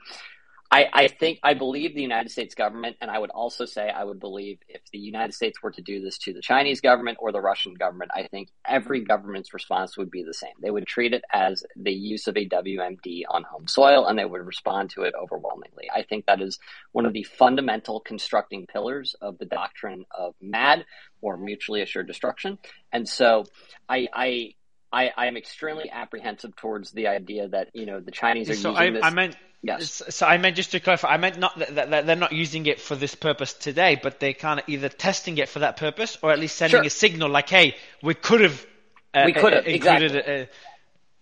I, 0.73 0.87
I 0.93 1.07
think 1.09 1.39
I 1.43 1.53
believe 1.53 1.93
the 1.93 2.01
United 2.01 2.31
States 2.31 2.55
government, 2.55 2.95
and 3.01 3.11
I 3.11 3.19
would 3.19 3.29
also 3.29 3.65
say 3.65 3.89
I 3.89 4.05
would 4.05 4.21
believe 4.21 4.59
if 4.69 4.81
the 4.93 4.99
United 4.99 5.33
States 5.33 5.61
were 5.61 5.71
to 5.71 5.81
do 5.81 6.01
this 6.01 6.17
to 6.19 6.33
the 6.33 6.41
Chinese 6.41 6.79
government 6.79 7.17
or 7.19 7.33
the 7.33 7.41
Russian 7.41 7.73
government, 7.73 8.11
I 8.15 8.27
think 8.27 8.49
every 8.65 9.01
government's 9.01 9.53
response 9.53 9.97
would 9.97 10.09
be 10.09 10.23
the 10.23 10.33
same. 10.33 10.53
They 10.61 10.71
would 10.71 10.87
treat 10.87 11.13
it 11.13 11.23
as 11.33 11.65
the 11.75 11.91
use 11.91 12.27
of 12.27 12.37
a 12.37 12.47
WMD 12.47 13.23
on 13.29 13.43
home 13.43 13.67
soil, 13.67 14.05
and 14.07 14.17
they 14.17 14.23
would 14.23 14.45
respond 14.45 14.91
to 14.91 15.01
it 15.01 15.13
overwhelmingly. 15.21 15.89
I 15.93 16.03
think 16.03 16.25
that 16.27 16.41
is 16.41 16.57
one 16.93 17.05
of 17.05 17.11
the 17.11 17.23
fundamental 17.23 17.99
constructing 17.99 18.65
pillars 18.65 19.13
of 19.21 19.37
the 19.39 19.45
doctrine 19.45 20.05
of 20.17 20.35
MAD 20.39 20.85
or 21.19 21.35
mutually 21.35 21.81
assured 21.81 22.07
destruction. 22.07 22.57
And 22.93 23.07
so, 23.09 23.43
I. 23.89 24.07
I 24.13 24.53
I, 24.91 25.11
I 25.15 25.27
am 25.27 25.37
extremely 25.37 25.89
apprehensive 25.89 26.55
towards 26.55 26.91
the 26.91 27.07
idea 27.07 27.47
that 27.49 27.69
you 27.73 27.85
know 27.85 27.99
the 27.99 28.11
Chinese 28.11 28.49
are 28.49 28.55
so 28.55 28.71
using 28.71 28.83
I, 28.83 28.89
this. 28.91 29.03
I 29.03 29.09
meant, 29.11 29.37
Yes. 29.63 30.01
so 30.09 30.25
I 30.25 30.37
meant 30.37 30.55
just 30.55 30.71
to 30.71 30.79
clarify, 30.79 31.09
I 31.09 31.17
meant 31.17 31.37
not 31.37 31.57
that, 31.59 31.91
that 31.91 32.05
they're 32.07 32.15
not 32.15 32.31
using 32.31 32.65
it 32.65 32.79
for 32.81 32.95
this 32.95 33.13
purpose 33.13 33.53
today, 33.53 33.99
but 34.01 34.19
they're 34.19 34.33
kind 34.33 34.59
of 34.59 34.67
either 34.67 34.89
testing 34.89 35.37
it 35.37 35.49
for 35.49 35.59
that 35.59 35.77
purpose 35.77 36.17
or 36.23 36.31
at 36.31 36.39
least 36.39 36.55
sending 36.57 36.79
Sure. 36.79 36.85
a 36.87 36.89
signal 36.89 37.29
like, 37.29 37.47
hey, 37.47 37.75
we 38.01 38.15
could 38.15 38.41
have, 38.41 38.65
uh, 39.13 39.23
We 39.25 39.33
could 39.33 39.53
have, 39.53 39.65
uh, 39.65 39.69
included, 39.69 40.15
exactly. 40.15 40.41
uh, 40.43 40.45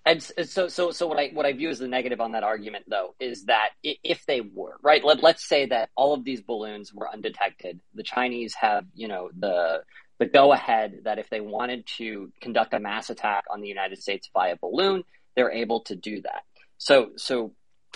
And 0.06 0.24
so, 0.24 0.70
so, 0.70 0.92
so 0.92 1.08
what 1.08 1.20
I 1.20 1.28
what 1.34 1.46
I 1.46 1.52
view 1.54 1.70
as 1.70 1.80
the 1.80 1.88
negative 1.88 2.22
on 2.22 2.32
that 2.32 2.44
argument, 2.44 2.86
though, 2.88 3.14
is 3.20 3.46
that 3.46 3.72
if 3.84 4.26
they 4.26 4.42
were 4.42 4.78
right, 4.82 5.04
let 5.04 5.22
let's 5.22 5.48
say 5.48 5.66
that 5.68 5.90
all 5.96 6.14
of 6.14 6.24
these 6.24 6.42
balloons 6.42 6.94
were 6.94 7.10
undetected. 7.12 7.82
The 7.94 8.04
Chinese 8.04 8.56
have, 8.56 8.86
you 8.96 9.08
know, 9.10 9.30
the 9.38 9.84
the 10.20 10.26
go 10.28 10.54
ahead 10.54 11.02
that 11.06 11.18
if 11.18 11.30
they 11.30 11.42
wanted 11.42 11.88
to 11.98 12.32
conduct 12.42 12.74
a 12.74 12.80
mass 12.80 13.10
attack 13.10 13.46
on 13.50 13.62
the 13.62 13.68
United 13.68 14.02
States 14.02 14.30
via 14.34 14.58
balloon, 14.62 15.04
they're 15.36 15.52
able 15.52 15.82
to 15.86 15.96
do 15.96 16.22
that. 16.22 16.44
So, 16.78 17.12
so 17.16 17.54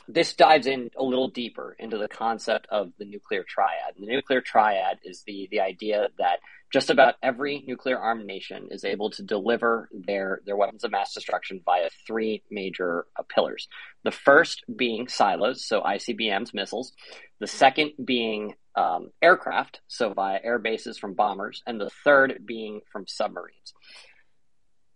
this 0.07 0.33
dives 0.33 0.65
in 0.67 0.89
a 0.97 1.03
little 1.03 1.29
deeper 1.29 1.75
into 1.77 1.97
the 1.97 2.07
concept 2.07 2.67
of 2.69 2.91
the 2.97 3.05
nuclear 3.05 3.43
triad. 3.47 3.95
The 3.99 4.07
nuclear 4.07 4.41
triad 4.41 4.99
is 5.03 5.23
the 5.25 5.47
the 5.51 5.61
idea 5.61 6.07
that 6.17 6.39
just 6.73 6.89
about 6.89 7.15
every 7.21 7.63
nuclear 7.67 7.99
armed 7.99 8.25
nation 8.25 8.69
is 8.71 8.83
able 8.83 9.11
to 9.11 9.21
deliver 9.21 9.87
their 9.93 10.41
their 10.45 10.57
weapons 10.57 10.83
of 10.83 10.91
mass 10.91 11.13
destruction 11.13 11.61
via 11.63 11.89
three 12.07 12.41
major 12.49 13.05
uh, 13.17 13.21
pillars. 13.29 13.67
The 14.03 14.11
first 14.11 14.63
being 14.75 15.07
silos, 15.07 15.63
so 15.63 15.81
ICBMs, 15.81 16.53
missiles. 16.53 16.91
The 17.39 17.47
second 17.47 17.91
being 18.03 18.55
um, 18.75 19.11
aircraft, 19.21 19.81
so 19.87 20.13
via 20.13 20.39
air 20.43 20.57
bases 20.57 20.97
from 20.97 21.13
bombers, 21.13 21.61
and 21.67 21.79
the 21.79 21.91
third 22.03 22.43
being 22.45 22.81
from 22.91 23.05
submarines 23.07 23.73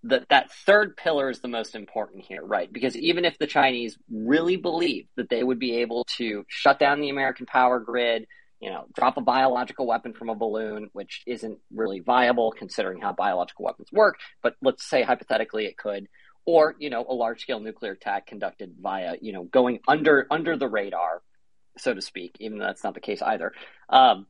that 0.04 0.30
that 0.30 0.52
third 0.52 0.96
pillar 0.96 1.30
is 1.30 1.42
the 1.42 1.48
most 1.48 1.76
important 1.76 2.24
here, 2.24 2.44
right? 2.44 2.72
Because 2.72 2.96
even 2.96 3.26
if 3.26 3.38
the 3.38 3.48
Chinese 3.48 3.98
really 4.10 4.56
believed 4.56 5.10
that 5.18 5.30
they 5.30 5.44
would 5.44 5.60
be 5.60 5.78
able 5.78 6.06
to 6.18 6.46
shut 6.48 6.80
down 6.80 7.02
the 7.02 7.10
American 7.10 7.46
power 7.46 7.80
grid, 7.80 8.26
you 8.60 8.70
know, 8.70 8.86
drop 8.96 9.18
a 9.18 9.22
biological 9.22 9.86
weapon 9.86 10.14
from 10.14 10.30
a 10.30 10.36
balloon, 10.36 10.90
which 10.94 11.22
isn't 11.28 11.60
really 11.74 12.00
viable 12.00 12.52
considering 12.52 13.02
how 13.02 13.14
biological 13.14 13.66
weapons 13.66 13.92
work, 13.92 14.18
but 14.42 14.56
let's 14.62 14.88
say 14.88 15.04
hypothetically 15.04 15.66
it 15.66 15.78
could, 15.78 16.08
or 16.46 16.76
you 16.80 16.90
know, 16.90 17.06
a 17.08 17.14
large 17.14 17.42
scale 17.42 17.60
nuclear 17.60 17.92
attack 17.92 18.26
conducted 18.26 18.76
via, 18.82 19.16
you 19.22 19.34
know, 19.34 19.44
going 19.44 19.80
under 19.88 20.26
under 20.32 20.58
the 20.58 20.68
radar, 20.68 21.22
so 21.78 21.94
to 21.94 22.02
speak, 22.02 22.36
even 22.40 22.58
though 22.58 22.66
that's 22.66 22.84
not 22.84 22.94
the 22.94 23.00
case 23.02 23.22
either. 23.22 23.54
Um, 23.90 24.26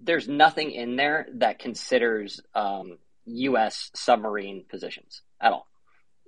there's 0.00 0.28
nothing 0.28 0.70
in 0.70 0.96
there 0.96 1.26
that 1.34 1.58
considers 1.58 2.40
um, 2.54 2.98
U.S. 3.26 3.90
submarine 3.94 4.64
positions 4.68 5.22
at 5.40 5.52
all. 5.52 5.68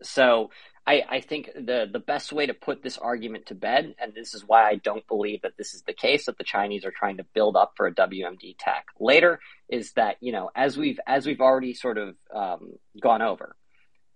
So 0.03 0.51
I, 0.87 1.03
I 1.09 1.21
think 1.21 1.51
the 1.55 1.89
the 1.91 1.99
best 1.99 2.33
way 2.33 2.47
to 2.47 2.55
put 2.55 2.83
this 2.83 2.99
argument 2.99 3.47
to 3.47 3.55
bed, 3.55 3.95
and 3.99 4.13
this 4.13 4.35
is 4.35 4.45
why 4.47 4.69
I 4.69 4.75
don't 4.77 5.07
believe 5.09 5.43
that 5.43 5.57
this 5.57 5.73
is 5.73 5.83
the 5.83 5.95
case 5.95 6.27
that 6.27 6.37
the 6.37 6.45
Chinese 6.45 6.85
are 6.85 6.91
trying 6.91 7.17
to 7.17 7.25
build 7.35 7.57
up 7.57 7.73
for 7.77 7.87
a 7.87 7.95
WMD 7.95 8.55
attack 8.55 8.87
later, 9.01 9.41
is 9.69 9.93
that 9.93 10.17
you 10.21 10.33
know 10.33 10.51
as 10.55 10.77
we've 10.77 11.01
as 11.07 11.27
we've 11.27 11.41
already 11.41 11.73
sort 11.73 11.97
of 11.97 12.17
um, 12.35 12.75
gone 13.01 13.23
over, 13.23 13.57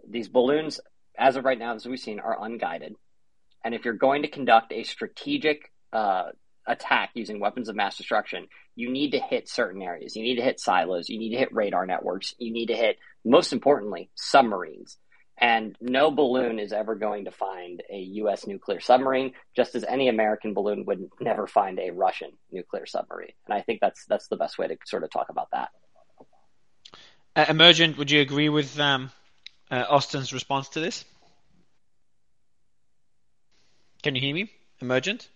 these 0.06 0.28
balloons 0.28 0.78
as 1.16 1.36
of 1.36 1.44
right 1.44 1.58
now, 1.58 1.74
as 1.74 1.86
we've 1.86 1.98
seen, 1.98 2.20
are 2.20 2.44
unguided, 2.44 2.94
and 3.64 3.74
if 3.74 3.84
you're 3.86 3.94
going 3.94 4.22
to 4.22 4.28
conduct 4.28 4.72
a 4.72 4.82
strategic 4.82 5.72
uh, 5.92 6.26
attack 6.66 7.10
using 7.14 7.40
weapons 7.40 7.70
of 7.70 7.76
mass 7.76 7.96
destruction, 7.96 8.46
you 8.76 8.90
need 8.90 9.12
to 9.12 9.18
hit 9.18 9.48
certain 9.48 9.80
areas. 9.80 10.14
You 10.14 10.22
need 10.22 10.36
to 10.36 10.42
hit 10.42 10.60
silos. 10.60 11.08
You 11.08 11.18
need 11.18 11.30
to 11.30 11.38
hit 11.38 11.52
radar 11.52 11.86
networks. 11.86 12.34
You 12.38 12.52
need 12.52 12.66
to 12.66 12.76
hit, 12.76 12.98
most 13.24 13.54
importantly, 13.54 14.10
submarines. 14.14 14.98
And 15.40 15.76
no 15.80 16.10
balloon 16.10 16.58
is 16.58 16.72
ever 16.72 16.96
going 16.96 17.26
to 17.26 17.30
find 17.30 17.80
a 17.90 17.96
U.S. 17.96 18.46
nuclear 18.46 18.80
submarine, 18.80 19.32
just 19.54 19.76
as 19.76 19.84
any 19.84 20.08
American 20.08 20.52
balloon 20.52 20.84
would 20.86 21.08
never 21.20 21.46
find 21.46 21.78
a 21.78 21.90
Russian 21.90 22.30
nuclear 22.50 22.86
submarine. 22.86 23.30
And 23.46 23.54
I 23.54 23.62
think 23.62 23.80
that's 23.80 24.04
that's 24.06 24.26
the 24.28 24.36
best 24.36 24.58
way 24.58 24.66
to 24.66 24.76
sort 24.84 25.04
of 25.04 25.10
talk 25.10 25.28
about 25.28 25.48
that. 25.52 25.68
uh, 27.36 27.44
Emergent, 27.48 27.98
would 27.98 28.10
you 28.10 28.20
agree 28.20 28.48
with 28.48 28.78
um, 28.80 29.12
uh, 29.70 29.84
Austin's 29.88 30.32
response 30.32 30.70
to 30.70 30.80
this? 30.80 31.04
Can 34.02 34.14
you 34.14 34.20
hear 34.20 34.34
me? 34.34 34.50
Emergent? 34.80 35.28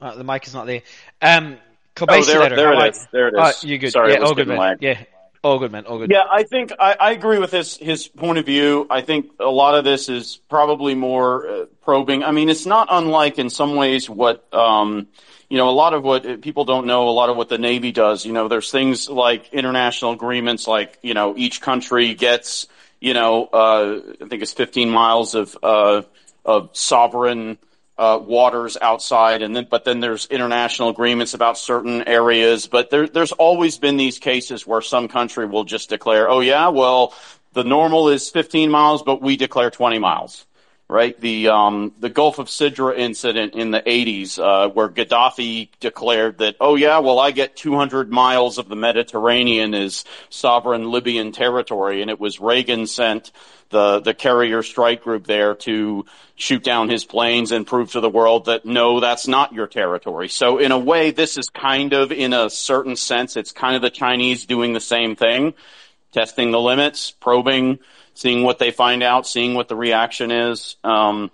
Uh, 0.00 0.14
the 0.16 0.24
mic 0.24 0.46
is 0.46 0.54
not 0.54 0.66
there. 0.66 0.82
Um, 1.20 1.58
Oh, 2.00 2.06
there- 2.22 2.40
letter, 2.40 2.56
there 2.56 2.66
how 2.74 2.80
it 2.80 2.84
are- 2.84 2.88
is. 2.88 3.06
There 3.12 3.28
it 3.28 3.34
Oh, 3.36 3.48
is. 3.48 3.64
you 3.64 3.76
good? 3.78 3.92
Sorry, 3.92 4.10
yeah, 4.12 4.16
it 4.16 4.20
was 4.22 4.30
all 4.30 4.34
good, 4.34 4.48
man. 4.48 4.56
lag. 4.56 4.78
Yeah, 4.82 5.04
all 5.42 5.58
good, 5.58 5.72
man. 5.72 5.86
All 5.86 5.98
good. 5.98 6.10
Yeah, 6.10 6.24
I 6.30 6.44
think 6.44 6.72
I, 6.78 6.96
I 6.98 7.10
agree 7.12 7.38
with 7.38 7.50
his 7.50 7.76
his 7.76 8.08
point 8.08 8.38
of 8.38 8.46
view. 8.46 8.86
I 8.90 9.00
think 9.00 9.30
a 9.40 9.50
lot 9.50 9.74
of 9.74 9.84
this 9.84 10.08
is 10.08 10.36
probably 10.48 10.94
more 10.94 11.48
uh, 11.48 11.64
probing. 11.82 12.22
I 12.24 12.32
mean, 12.32 12.48
it's 12.48 12.66
not 12.66 12.88
unlike 12.90 13.38
in 13.38 13.50
some 13.50 13.74
ways 13.74 14.08
what 14.08 14.46
um, 14.54 15.08
you 15.48 15.58
know. 15.58 15.68
A 15.68 15.70
lot 15.70 15.94
of 15.94 16.02
what 16.02 16.42
people 16.42 16.64
don't 16.64 16.86
know. 16.86 17.08
A 17.08 17.10
lot 17.10 17.28
of 17.28 17.36
what 17.36 17.48
the 17.48 17.58
Navy 17.58 17.92
does. 17.92 18.24
You 18.24 18.32
know, 18.32 18.48
there's 18.48 18.70
things 18.70 19.08
like 19.08 19.52
international 19.52 20.12
agreements, 20.12 20.68
like 20.68 20.98
you 21.02 21.14
know, 21.14 21.34
each 21.36 21.60
country 21.60 22.14
gets 22.14 22.68
you 23.02 23.14
know, 23.14 23.46
uh, 23.52 24.00
I 24.22 24.28
think 24.28 24.42
it's 24.42 24.52
15 24.52 24.88
miles 24.88 25.34
of 25.34 25.58
uh, 25.60 26.02
of 26.44 26.70
sovereign 26.72 27.58
uh, 27.98 28.18
waters 28.22 28.76
outside, 28.80 29.42
and 29.42 29.54
then 29.54 29.66
but 29.70 29.84
then 29.84 30.00
there's 30.00 30.26
international 30.26 30.88
agreements 30.88 31.34
about 31.34 31.58
certain 31.58 32.02
areas. 32.08 32.66
But 32.66 32.90
there, 32.90 33.06
there's 33.06 33.32
always 33.32 33.78
been 33.78 33.96
these 33.96 34.18
cases 34.18 34.66
where 34.66 34.80
some 34.80 35.08
country 35.08 35.46
will 35.46 35.64
just 35.64 35.88
declare, 35.88 36.28
"Oh 36.28 36.40
yeah, 36.40 36.68
well 36.68 37.14
the 37.54 37.64
normal 37.64 38.08
is 38.08 38.30
15 38.30 38.70
miles, 38.70 39.02
but 39.02 39.20
we 39.20 39.36
declare 39.36 39.70
20 39.70 39.98
miles." 39.98 40.46
Right? 40.92 41.18
The 41.18 41.48
um, 41.48 41.94
the 41.98 42.10
Gulf 42.10 42.38
of 42.38 42.48
Sidra 42.48 42.96
incident 42.96 43.54
in 43.54 43.70
the 43.70 43.80
80s, 43.80 44.38
uh, 44.38 44.68
where 44.68 44.88
Gaddafi 44.88 45.70
declared 45.80 46.38
that, 46.38 46.56
"Oh 46.60 46.74
yeah, 46.76 46.98
well 46.98 47.18
I 47.18 47.30
get 47.30 47.56
200 47.56 48.10
miles 48.12 48.58
of 48.58 48.68
the 48.68 48.76
Mediterranean 48.76 49.74
as 49.74 50.04
sovereign 50.28 50.90
Libyan 50.90 51.32
territory," 51.32 52.02
and 52.02 52.10
it 52.10 52.20
was 52.20 52.40
Reagan 52.40 52.86
sent 52.86 53.32
the 53.70 54.00
the 54.00 54.12
carrier 54.14 54.62
strike 54.62 55.02
group 55.02 55.26
there 55.26 55.54
to 55.54 56.04
shoot 56.36 56.62
down 56.62 56.88
his 56.88 57.04
planes 57.04 57.52
and 57.52 57.66
prove 57.66 57.92
to 57.92 58.00
the 58.00 58.08
world 58.10 58.44
that 58.46 58.64
no, 58.64 59.00
that's 59.00 59.26
not 59.26 59.52
your 59.52 59.66
territory. 59.66 60.28
So 60.28 60.58
in 60.58 60.72
a 60.72 60.78
way, 60.78 61.10
this 61.10 61.38
is 61.38 61.48
kind 61.48 61.92
of, 61.92 62.12
in 62.12 62.32
a 62.32 62.50
certain 62.50 62.96
sense, 62.96 63.36
it's 63.36 63.52
kind 63.52 63.76
of 63.76 63.82
the 63.82 63.90
Chinese 63.90 64.46
doing 64.46 64.72
the 64.72 64.80
same 64.80 65.16
thing. 65.16 65.54
testing 66.12 66.50
the 66.50 66.60
limits, 66.60 67.10
probing, 67.10 67.78
seeing 68.14 68.42
what 68.42 68.58
they 68.58 68.70
find 68.70 69.02
out, 69.02 69.26
seeing 69.26 69.54
what 69.54 69.68
the 69.68 69.76
reaction 69.76 70.30
is. 70.30 70.76
Um, 70.84 71.30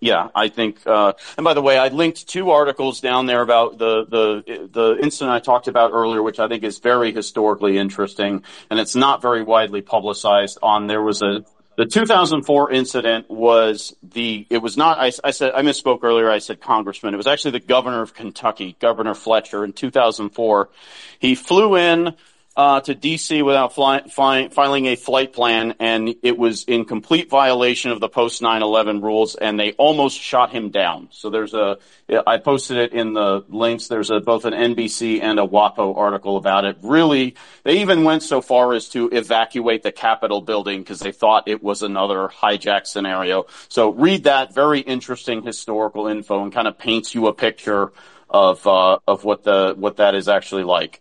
yeah, 0.00 0.28
I 0.34 0.48
think. 0.48 0.86
Uh, 0.86 1.12
and 1.36 1.44
by 1.44 1.52
the 1.52 1.60
way, 1.60 1.76
I 1.76 1.88
linked 1.88 2.26
two 2.26 2.50
articles 2.50 3.00
down 3.00 3.26
there 3.26 3.42
about 3.42 3.76
the 3.78 4.06
the 4.06 4.68
the 4.72 4.98
incident 5.02 5.30
I 5.30 5.40
talked 5.40 5.68
about 5.68 5.92
earlier, 5.92 6.22
which 6.22 6.40
I 6.40 6.48
think 6.48 6.64
is 6.64 6.78
very 6.78 7.12
historically 7.12 7.76
interesting, 7.76 8.42
and 8.70 8.80
it's 8.80 8.96
not 8.96 9.20
very 9.20 9.42
widely 9.42 9.82
publicized. 9.82 10.58
On 10.62 10.86
there 10.86 11.02
was 11.02 11.20
a 11.20 11.44
the 11.76 11.86
2004 11.86 12.72
incident 12.72 13.30
was 13.30 13.94
the 14.02 14.46
it 14.50 14.58
was 14.58 14.76
not 14.76 14.98
I, 14.98 15.12
I 15.22 15.30
said 15.32 15.52
I 15.54 15.62
misspoke 15.62 16.00
earlier. 16.02 16.30
I 16.30 16.38
said 16.38 16.60
congressman. 16.60 17.12
It 17.12 17.18
was 17.18 17.26
actually 17.26 17.52
the 17.52 17.60
governor 17.60 18.00
of 18.00 18.14
Kentucky, 18.14 18.76
Governor 18.80 19.14
Fletcher, 19.14 19.64
in 19.64 19.74
2004. 19.74 20.70
He 21.18 21.34
flew 21.34 21.76
in 21.76 22.14
uh, 22.56 22.80
to 22.80 22.94
DC 22.94 23.44
without 23.44 23.74
fly, 23.74 24.02
fly, 24.02 24.48
filing 24.48 24.86
a 24.86 24.96
flight 24.96 25.32
plan, 25.32 25.74
and 25.78 26.14
it 26.22 26.36
was 26.36 26.64
in 26.64 26.84
complete 26.84 27.30
violation 27.30 27.92
of 27.92 28.00
the 28.00 28.08
post 28.08 28.42
9/11 28.42 29.02
rules, 29.02 29.36
and 29.36 29.58
they 29.58 29.72
almost 29.72 30.18
shot 30.18 30.50
him 30.50 30.70
down. 30.70 31.08
So 31.12 31.30
there's 31.30 31.54
a, 31.54 31.78
I 32.26 32.38
posted 32.38 32.78
it 32.78 32.92
in 32.92 33.12
the 33.12 33.44
links. 33.48 33.86
There's 33.86 34.10
a, 34.10 34.18
both 34.18 34.44
an 34.44 34.52
NBC 34.52 35.22
and 35.22 35.38
a 35.38 35.46
WAPO 35.46 35.96
article 35.96 36.36
about 36.36 36.64
it. 36.64 36.76
Really, 36.82 37.36
they 37.62 37.80
even 37.80 38.02
went 38.02 38.24
so 38.24 38.40
far 38.40 38.74
as 38.74 38.88
to 38.90 39.08
evacuate 39.10 39.84
the 39.84 39.92
Capitol 39.92 40.40
building 40.40 40.80
because 40.80 40.98
they 40.98 41.12
thought 41.12 41.46
it 41.46 41.62
was 41.62 41.82
another 41.82 42.28
hijack 42.28 42.86
scenario. 42.86 43.46
So 43.68 43.92
read 43.92 44.24
that 44.24 44.52
very 44.52 44.80
interesting 44.80 45.44
historical 45.44 46.08
info 46.08 46.42
and 46.42 46.52
kind 46.52 46.66
of 46.66 46.78
paints 46.78 47.14
you 47.14 47.28
a 47.28 47.32
picture 47.32 47.92
of 48.28 48.66
uh, 48.66 48.98
of 49.06 49.24
what 49.24 49.44
the 49.44 49.74
what 49.76 49.96
that 49.96 50.16
is 50.16 50.28
actually 50.28 50.64
like. 50.64 51.00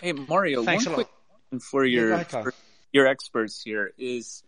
Hey 0.00 0.12
Mario, 0.12 0.62
Thanks 0.62 0.86
one 0.86 0.94
quick 0.94 1.08
question 1.28 1.60
for 1.60 1.84
your 1.84 2.24
for 2.24 2.54
your 2.92 3.06
experts 3.06 3.60
here 3.60 3.92
is, 3.98 4.44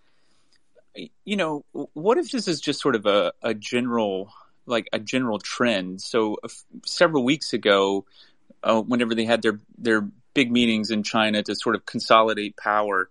you 1.25 1.37
know, 1.37 1.65
what 1.73 2.19
if 2.19 2.31
this 2.31 2.47
is 2.47 2.61
just 2.61 2.81
sort 2.81 2.95
of 2.95 3.07
a, 3.07 3.33
a 3.43 3.53
general 3.53 4.33
like 4.67 4.89
a 4.93 5.01
general 5.01 5.41
trend? 5.41 6.01
So 6.03 6.35
uh, 6.35 6.47
f- 6.47 6.65
several 6.87 7.25
weeks 7.25 7.53
ago, 7.53 8.05
uh, 8.63 8.81
whenever 8.81 9.15
they 9.15 9.25
had 9.25 9.43
their 9.43 9.59
their 9.77 10.09
big 10.35 10.53
meetings 10.53 10.93
in 10.93 11.03
China 11.03 11.43
to 11.43 11.55
sort 11.57 11.75
of 11.75 11.85
consolidate 11.85 12.57
power, 12.57 13.11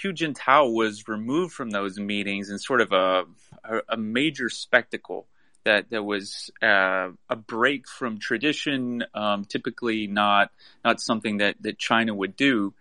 Hu 0.00 0.12
Jintao 0.12 0.72
was 0.72 1.08
removed 1.08 1.54
from 1.54 1.70
those 1.70 1.98
meetings 1.98 2.50
in 2.50 2.58
sort 2.60 2.80
of 2.80 2.92
a 2.92 3.24
a, 3.64 3.80
a 3.88 3.96
major 3.96 4.48
spectacle 4.48 5.26
that 5.68 5.90
there 5.90 6.02
was 6.02 6.50
uh, 6.62 7.10
a 7.28 7.36
break 7.36 7.86
from 7.86 8.18
tradition, 8.18 9.04
um, 9.12 9.44
typically 9.44 10.06
not 10.06 10.50
not 10.82 10.98
something 10.98 11.38
that 11.38 11.56
that 11.60 11.78
China 11.78 12.14
would 12.14 12.36
do. 12.36 12.72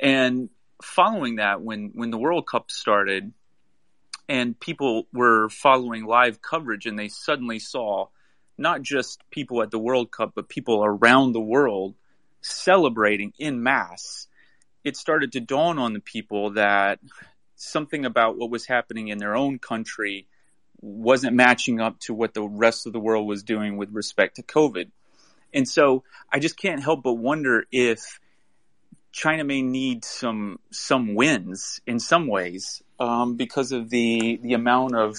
And 0.00 0.48
following 0.82 1.36
that, 1.36 1.62
when 1.62 1.92
when 1.94 2.10
the 2.10 2.18
World 2.18 2.48
Cup 2.48 2.72
started, 2.72 3.32
and 4.28 4.58
people 4.58 5.06
were 5.12 5.48
following 5.48 6.06
live 6.06 6.42
coverage, 6.42 6.86
and 6.86 6.98
they 6.98 7.06
suddenly 7.06 7.60
saw 7.60 8.08
not 8.58 8.82
just 8.82 9.22
people 9.30 9.62
at 9.62 9.70
the 9.70 9.78
World 9.78 10.10
Cup, 10.10 10.32
but 10.34 10.48
people 10.48 10.84
around 10.84 11.32
the 11.34 11.40
world 11.40 11.94
celebrating 12.40 13.32
in 13.38 13.62
mass. 13.62 14.26
It 14.82 14.96
started 14.96 15.30
to 15.32 15.40
dawn 15.40 15.78
on 15.78 15.92
the 15.92 16.00
people 16.00 16.54
that 16.54 16.98
something 17.54 18.04
about 18.04 18.36
what 18.36 18.50
was 18.50 18.66
happening 18.66 19.06
in 19.06 19.18
their 19.18 19.36
own 19.36 19.60
country 19.60 20.26
wasn't 20.80 21.34
matching 21.34 21.80
up 21.80 21.98
to 22.00 22.14
what 22.14 22.34
the 22.34 22.42
rest 22.42 22.86
of 22.86 22.92
the 22.92 23.00
world 23.00 23.26
was 23.26 23.42
doing 23.42 23.76
with 23.76 23.90
respect 23.92 24.36
to 24.36 24.42
COVID. 24.42 24.90
And 25.52 25.68
so 25.68 26.02
I 26.32 26.38
just 26.38 26.56
can't 26.56 26.82
help 26.82 27.02
but 27.02 27.14
wonder 27.14 27.64
if 27.70 28.20
China 29.12 29.44
may 29.44 29.62
need 29.62 30.04
some 30.04 30.58
some 30.70 31.14
wins 31.14 31.80
in 31.86 32.00
some 32.00 32.26
ways 32.26 32.82
um, 32.98 33.36
because 33.36 33.70
of 33.70 33.88
the 33.88 34.40
the 34.42 34.54
amount 34.54 34.96
of 34.96 35.16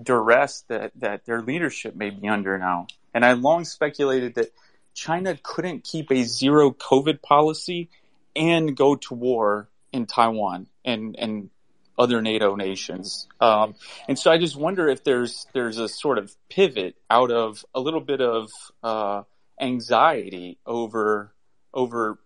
duress 0.00 0.64
that 0.68 0.92
that 0.96 1.24
their 1.24 1.40
leadership 1.40 1.96
may 1.96 2.10
be 2.10 2.28
under 2.28 2.58
now. 2.58 2.86
And 3.14 3.24
I 3.24 3.32
long 3.32 3.64
speculated 3.64 4.34
that 4.34 4.52
China 4.92 5.38
couldn't 5.42 5.84
keep 5.84 6.12
a 6.12 6.24
zero 6.24 6.72
COVID 6.72 7.22
policy 7.22 7.88
and 8.36 8.76
go 8.76 8.96
to 8.96 9.14
war 9.14 9.68
in 9.92 10.06
Taiwan 10.06 10.66
and 10.84 11.16
and 11.18 11.50
other 11.98 12.22
NATO 12.22 12.54
nations. 12.54 13.26
Um, 13.40 13.74
and 14.06 14.18
so 14.18 14.30
I 14.30 14.38
just 14.38 14.56
wonder 14.56 14.88
if 14.88 15.02
there's 15.04 15.46
there's 15.52 15.78
a 15.78 15.88
sort 15.88 16.18
of 16.18 16.34
pivot 16.48 16.96
out 17.10 17.30
of 17.30 17.64
a 17.74 17.80
little 17.80 18.00
bit 18.00 18.20
of 18.20 18.50
uh, 18.82 19.22
anxiety 19.60 20.58
over 20.64 21.34
over. 21.74 22.18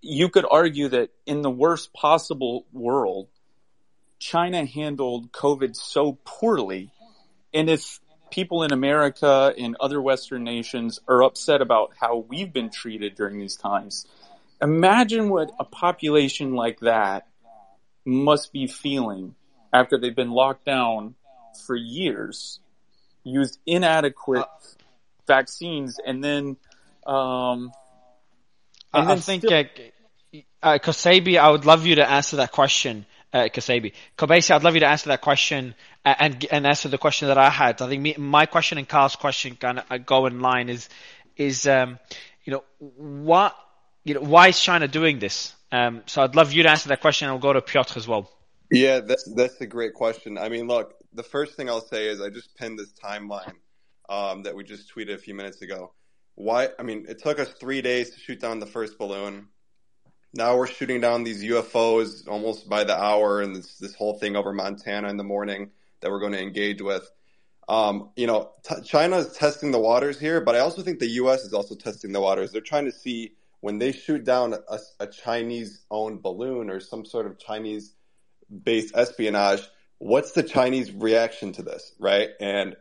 You 0.00 0.30
could 0.30 0.46
argue 0.50 0.88
that 0.88 1.10
in 1.26 1.42
the 1.42 1.50
worst 1.50 1.92
possible 1.92 2.66
world, 2.72 3.28
China 4.18 4.64
handled 4.64 5.30
COVID 5.30 5.76
so 5.76 6.18
poorly, 6.24 6.90
and 7.52 7.68
if 7.68 8.00
people 8.30 8.62
in 8.62 8.72
America 8.72 9.54
and 9.56 9.76
other 9.78 10.00
Western 10.00 10.42
nations 10.42 10.98
are 11.06 11.22
upset 11.22 11.60
about 11.60 11.92
how 12.00 12.24
we've 12.28 12.52
been 12.52 12.70
treated 12.70 13.14
during 13.14 13.38
these 13.38 13.56
times, 13.56 14.06
imagine 14.60 15.28
what 15.28 15.52
a 15.60 15.64
population 15.64 16.54
like 16.54 16.80
that 16.80 17.28
must 18.06 18.52
be 18.52 18.66
feeling 18.66 19.34
after 19.72 19.98
they've 19.98 20.16
been 20.16 20.30
locked 20.30 20.64
down 20.64 21.14
for 21.66 21.74
years, 21.76 22.60
used 23.24 23.58
inadequate 23.66 24.46
vaccines, 25.26 25.98
and 26.04 26.22
then, 26.22 26.56
um, 27.06 27.72
and 28.94 29.04
I, 29.08 29.12
I 29.12 29.14
then 29.14 29.18
think, 29.18 29.42
still- 29.42 29.52
uh, 29.52 30.38
uh, 30.62 30.78
Kasabi, 30.78 31.38
I 31.38 31.50
would 31.50 31.64
love 31.64 31.86
you 31.86 31.96
to 31.96 32.08
answer 32.08 32.36
that 32.36 32.52
question. 32.52 33.06
Uh, 33.32 33.48
Kasabi, 33.52 33.92
Kobeissi, 34.16 34.52
I'd 34.52 34.62
love 34.62 34.74
you 34.74 34.80
to 34.80 34.86
answer 34.86 35.08
that 35.08 35.20
question 35.20 35.74
uh, 36.04 36.14
and 36.18 36.46
and 36.50 36.66
answer 36.66 36.88
the 36.88 36.98
question 36.98 37.28
that 37.28 37.36
I 37.36 37.50
had. 37.50 37.82
I 37.82 37.88
think 37.88 38.00
me, 38.00 38.14
my 38.16 38.46
question 38.46 38.78
and 38.78 38.88
Carl's 38.88 39.16
question 39.16 39.56
kind 39.56 39.82
of 39.90 40.06
go 40.06 40.26
in 40.26 40.40
line. 40.40 40.68
Is 40.68 40.88
is 41.36 41.66
um, 41.66 41.98
you 42.44 42.52
know 42.52 42.64
what 42.78 43.56
you 44.04 44.14
know 44.14 44.20
why 44.20 44.48
is 44.48 44.60
China 44.60 44.86
doing 44.86 45.18
this? 45.18 45.55
Um, 45.72 46.02
so 46.06 46.22
I'd 46.22 46.36
love 46.36 46.52
you 46.52 46.62
to 46.62 46.70
answer 46.70 46.88
that 46.90 47.00
question. 47.00 47.28
I'll 47.28 47.38
go 47.38 47.52
to 47.52 47.60
Piotr 47.60 47.98
as 47.98 48.06
well. 48.06 48.30
Yeah, 48.70 49.00
that's 49.00 49.24
that's 49.34 49.60
a 49.60 49.66
great 49.66 49.94
question. 49.94 50.38
I 50.38 50.48
mean, 50.48 50.66
look, 50.66 50.94
the 51.12 51.22
first 51.22 51.54
thing 51.54 51.68
I'll 51.68 51.80
say 51.80 52.08
is 52.08 52.20
I 52.20 52.30
just 52.30 52.56
pinned 52.56 52.78
this 52.78 52.92
timeline 52.92 53.54
um, 54.08 54.42
that 54.42 54.54
we 54.54 54.64
just 54.64 54.92
tweeted 54.94 55.14
a 55.14 55.18
few 55.18 55.34
minutes 55.34 55.62
ago. 55.62 55.92
Why? 56.34 56.68
I 56.78 56.82
mean, 56.82 57.06
it 57.08 57.22
took 57.22 57.38
us 57.38 57.48
three 57.52 57.80
days 57.80 58.10
to 58.10 58.20
shoot 58.20 58.40
down 58.40 58.60
the 58.60 58.66
first 58.66 58.98
balloon. 58.98 59.48
Now 60.34 60.56
we're 60.56 60.66
shooting 60.66 61.00
down 61.00 61.24
these 61.24 61.42
UFOs 61.44 62.28
almost 62.28 62.68
by 62.68 62.84
the 62.84 62.96
hour, 62.96 63.40
and 63.40 63.54
this 63.54 63.78
this 63.78 63.94
whole 63.94 64.18
thing 64.18 64.36
over 64.36 64.52
Montana 64.52 65.08
in 65.08 65.16
the 65.16 65.24
morning 65.24 65.70
that 66.00 66.10
we're 66.10 66.20
going 66.20 66.32
to 66.32 66.42
engage 66.42 66.82
with. 66.82 67.08
Um, 67.68 68.10
you 68.16 68.26
know, 68.26 68.50
t- 68.62 68.82
China 68.84 69.16
is 69.16 69.32
testing 69.32 69.72
the 69.72 69.78
waters 69.78 70.20
here, 70.20 70.40
but 70.40 70.54
I 70.54 70.60
also 70.60 70.82
think 70.82 70.98
the 71.00 71.08
U.S. 71.22 71.42
is 71.42 71.52
also 71.52 71.74
testing 71.74 72.12
the 72.12 72.20
waters. 72.20 72.52
They're 72.52 72.60
trying 72.60 72.84
to 72.84 72.92
see 72.92 73.32
when 73.60 73.78
they 73.78 73.92
shoot 73.92 74.24
down 74.24 74.54
a, 74.54 74.78
a 75.00 75.06
Chinese-owned 75.06 76.22
balloon 76.22 76.70
or 76.70 76.80
some 76.80 77.04
sort 77.04 77.26
of 77.26 77.38
Chinese-based 77.38 78.94
espionage, 78.94 79.62
what's 79.98 80.32
the 80.32 80.42
Chinese 80.42 80.92
reaction 80.92 81.52
to 81.52 81.62
this, 81.62 81.92
right? 81.98 82.30
And 82.40 82.76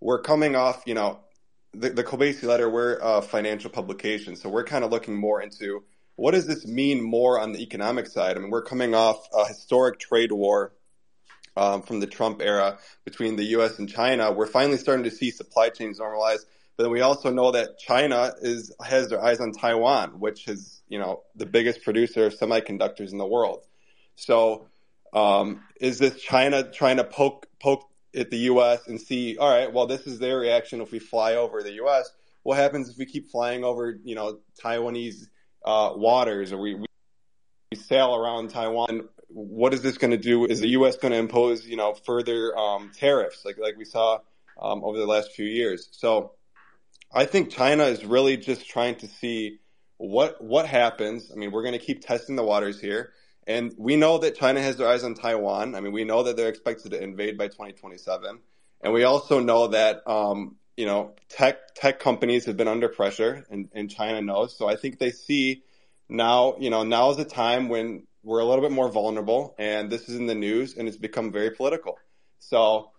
we're 0.00 0.20
coming 0.20 0.54
off, 0.54 0.82
you 0.86 0.94
know, 0.94 1.20
the, 1.72 1.90
the 1.90 2.04
Kobeissi 2.04 2.44
letter, 2.44 2.68
we're 2.68 2.98
a 3.02 3.22
financial 3.22 3.70
publication, 3.70 4.36
so 4.36 4.48
we're 4.48 4.64
kind 4.64 4.84
of 4.84 4.90
looking 4.90 5.16
more 5.16 5.42
into 5.42 5.84
what 6.16 6.32
does 6.32 6.46
this 6.46 6.66
mean 6.66 7.00
more 7.00 7.38
on 7.38 7.52
the 7.52 7.60
economic 7.60 8.08
side? 8.08 8.36
I 8.36 8.40
mean, 8.40 8.50
we're 8.50 8.62
coming 8.62 8.92
off 8.92 9.28
a 9.32 9.46
historic 9.46 10.00
trade 10.00 10.32
war 10.32 10.72
um, 11.56 11.82
from 11.82 12.00
the 12.00 12.08
Trump 12.08 12.42
era 12.42 12.78
between 13.04 13.36
the 13.36 13.44
U.S. 13.44 13.78
and 13.78 13.88
China. 13.88 14.32
We're 14.32 14.46
finally 14.46 14.78
starting 14.78 15.04
to 15.04 15.12
see 15.12 15.30
supply 15.30 15.68
chains 15.68 16.00
normalize, 16.00 16.40
but 16.78 16.84
then 16.84 16.92
we 16.92 17.00
also 17.00 17.30
know 17.30 17.50
that 17.50 17.76
China 17.76 18.32
is 18.40 18.72
has 18.80 19.08
their 19.08 19.20
eyes 19.20 19.40
on 19.40 19.50
Taiwan, 19.50 20.20
which 20.20 20.46
is 20.46 20.80
you 20.88 21.00
know 21.00 21.24
the 21.34 21.44
biggest 21.44 21.82
producer 21.82 22.26
of 22.26 22.38
semiconductors 22.38 23.10
in 23.10 23.18
the 23.18 23.26
world. 23.26 23.66
So, 24.14 24.68
um, 25.12 25.64
is 25.80 25.98
this 25.98 26.22
China 26.22 26.62
trying 26.62 26.98
to 26.98 27.04
poke 27.04 27.48
poke 27.60 27.84
at 28.14 28.30
the 28.30 28.38
U.S. 28.52 28.86
and 28.86 29.00
see, 29.00 29.36
all 29.38 29.50
right, 29.50 29.72
well, 29.72 29.88
this 29.88 30.06
is 30.06 30.20
their 30.20 30.38
reaction 30.38 30.80
if 30.80 30.92
we 30.92 31.00
fly 31.00 31.34
over 31.34 31.64
the 31.64 31.72
U.S. 31.72 32.12
What 32.44 32.56
happens 32.56 32.88
if 32.88 32.96
we 32.96 33.06
keep 33.06 33.28
flying 33.28 33.64
over, 33.64 33.98
you 34.04 34.14
know, 34.14 34.38
Taiwanese 34.64 35.26
uh, 35.64 35.92
waters, 35.96 36.52
or 36.52 36.58
we, 36.58 36.76
we 36.76 37.76
sail 37.76 38.14
around 38.14 38.50
Taiwan? 38.50 39.08
What 39.26 39.74
is 39.74 39.82
this 39.82 39.98
going 39.98 40.12
to 40.12 40.16
do? 40.16 40.46
Is 40.46 40.60
the 40.60 40.68
U.S. 40.68 40.96
going 40.96 41.10
to 41.10 41.18
impose, 41.18 41.66
you 41.66 41.76
know, 41.76 41.94
further 41.94 42.56
um, 42.56 42.92
tariffs 42.94 43.44
like 43.44 43.58
like 43.58 43.76
we 43.76 43.84
saw 43.84 44.20
um, 44.62 44.84
over 44.84 44.96
the 44.96 45.06
last 45.06 45.32
few 45.32 45.44
years? 45.44 45.88
So, 45.90 46.34
I 47.12 47.24
think 47.24 47.50
China 47.50 47.84
is 47.84 48.04
really 48.04 48.36
just 48.36 48.68
trying 48.68 48.96
to 48.96 49.06
see 49.06 49.58
what 49.96 50.42
what 50.42 50.66
happens. 50.66 51.30
I 51.32 51.36
mean, 51.36 51.50
we're 51.50 51.62
going 51.62 51.78
to 51.78 51.84
keep 51.84 52.00
testing 52.04 52.36
the 52.36 52.44
waters 52.44 52.80
here. 52.80 53.12
And 53.46 53.74
we 53.78 53.96
know 53.96 54.18
that 54.18 54.36
China 54.36 54.60
has 54.60 54.76
their 54.76 54.88
eyes 54.88 55.04
on 55.04 55.14
Taiwan. 55.14 55.74
I 55.74 55.80
mean, 55.80 55.92
we 55.92 56.04
know 56.04 56.22
that 56.24 56.36
they're 56.36 56.50
expected 56.50 56.90
to 56.90 57.02
invade 57.02 57.38
by 57.38 57.48
2027. 57.48 58.40
And 58.82 58.92
we 58.92 59.04
also 59.04 59.40
know 59.40 59.68
that, 59.68 60.06
um, 60.06 60.56
you 60.76 60.84
know, 60.84 61.14
tech, 61.30 61.74
tech 61.74 61.98
companies 61.98 62.44
have 62.44 62.58
been 62.58 62.68
under 62.68 62.90
pressure 62.90 63.46
and, 63.50 63.70
and 63.72 63.90
China 63.90 64.20
knows. 64.20 64.56
So 64.56 64.68
I 64.68 64.76
think 64.76 64.98
they 64.98 65.10
see 65.10 65.62
now, 66.10 66.56
you 66.60 66.68
know, 66.68 66.84
now 66.84 67.10
is 67.10 67.16
the 67.16 67.24
time 67.24 67.70
when 67.70 68.06
we're 68.22 68.40
a 68.40 68.44
little 68.44 68.62
bit 68.62 68.72
more 68.72 68.90
vulnerable, 68.90 69.54
and 69.58 69.90
this 69.90 70.08
is 70.08 70.16
in 70.16 70.26
the 70.26 70.34
news, 70.34 70.76
and 70.76 70.86
it's 70.86 70.96
become 70.96 71.32
very 71.32 71.50
political. 71.50 71.98
So 72.38 72.90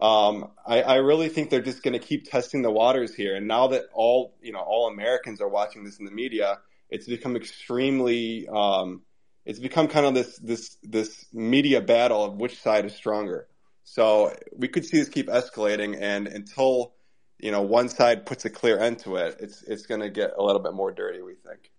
um, 0.00 0.50
I, 0.66 0.82
I 0.82 0.94
really 0.96 1.28
think 1.28 1.50
they're 1.50 1.62
just 1.62 1.82
going 1.82 1.92
to 1.92 2.04
keep 2.04 2.28
testing 2.28 2.62
the 2.62 2.70
waters 2.70 3.14
here. 3.14 3.36
And 3.36 3.46
now 3.46 3.68
that 3.68 3.84
all 3.92 4.34
you 4.42 4.52
know, 4.52 4.60
all 4.60 4.88
Americans 4.88 5.40
are 5.40 5.48
watching 5.48 5.84
this 5.84 5.98
in 5.98 6.04
the 6.04 6.10
media, 6.10 6.58
it's 6.90 7.06
become 7.06 7.36
extremely. 7.36 8.48
Um, 8.48 9.02
it's 9.44 9.58
become 9.58 9.88
kind 9.88 10.06
of 10.06 10.14
this 10.14 10.38
this 10.38 10.76
this 10.82 11.26
media 11.32 11.80
battle 11.80 12.24
of 12.24 12.34
which 12.34 12.60
side 12.60 12.86
is 12.86 12.94
stronger. 12.94 13.46
So 13.84 14.34
we 14.56 14.68
could 14.68 14.84
see 14.84 14.98
this 14.98 15.08
keep 15.08 15.28
escalating, 15.28 15.98
and 16.00 16.26
until 16.26 16.94
you 17.38 17.52
know 17.52 17.62
one 17.62 17.88
side 17.88 18.26
puts 18.26 18.44
a 18.44 18.50
clear 18.50 18.78
end 18.78 19.00
to 19.00 19.16
it, 19.16 19.36
it's 19.40 19.62
it's 19.62 19.86
going 19.86 20.00
to 20.00 20.10
get 20.10 20.32
a 20.36 20.42
little 20.42 20.62
bit 20.62 20.72
more 20.72 20.90
dirty. 20.90 21.22
We 21.22 21.34
think. 21.34 21.70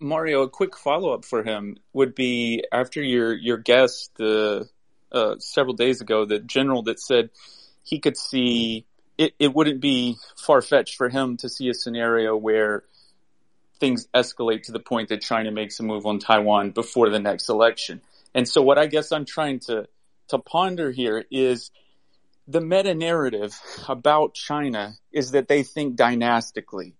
Mario, 0.00 0.42
a 0.42 0.50
quick 0.50 0.76
follow 0.76 1.14
up 1.14 1.24
for 1.24 1.42
him 1.42 1.78
would 1.92 2.14
be 2.14 2.64
after 2.70 3.02
your 3.02 3.34
your 3.34 3.56
guest 3.56 4.10
uh, 4.20 4.64
uh, 5.10 5.38
several 5.38 5.74
days 5.74 6.00
ago, 6.00 6.24
the 6.26 6.40
general 6.40 6.82
that 6.82 7.00
said 7.00 7.30
he 7.84 8.00
could 8.00 8.16
see 8.16 8.86
it, 9.16 9.34
it 9.38 9.54
wouldn't 9.54 9.80
be 9.80 10.16
far 10.36 10.60
fetched 10.60 10.96
for 10.96 11.08
him 11.08 11.36
to 11.38 11.48
see 11.48 11.68
a 11.68 11.74
scenario 11.74 12.36
where 12.36 12.82
things 13.78 14.08
escalate 14.14 14.62
to 14.64 14.72
the 14.72 14.80
point 14.80 15.10
that 15.10 15.20
China 15.20 15.50
makes 15.50 15.78
a 15.78 15.82
move 15.82 16.06
on 16.06 16.18
Taiwan 16.18 16.70
before 16.70 17.10
the 17.10 17.20
next 17.20 17.48
election. 17.48 18.00
And 18.34 18.48
so 18.48 18.62
what 18.62 18.78
I 18.78 18.86
guess 18.86 19.12
I'm 19.12 19.24
trying 19.24 19.60
to, 19.60 19.86
to 20.28 20.38
ponder 20.38 20.90
here 20.90 21.24
is 21.30 21.70
the 22.48 22.60
meta 22.60 22.94
narrative 22.94 23.58
about 23.88 24.34
China 24.34 24.94
is 25.12 25.32
that 25.32 25.48
they 25.48 25.62
think 25.62 25.96
dynastically, 25.96 26.94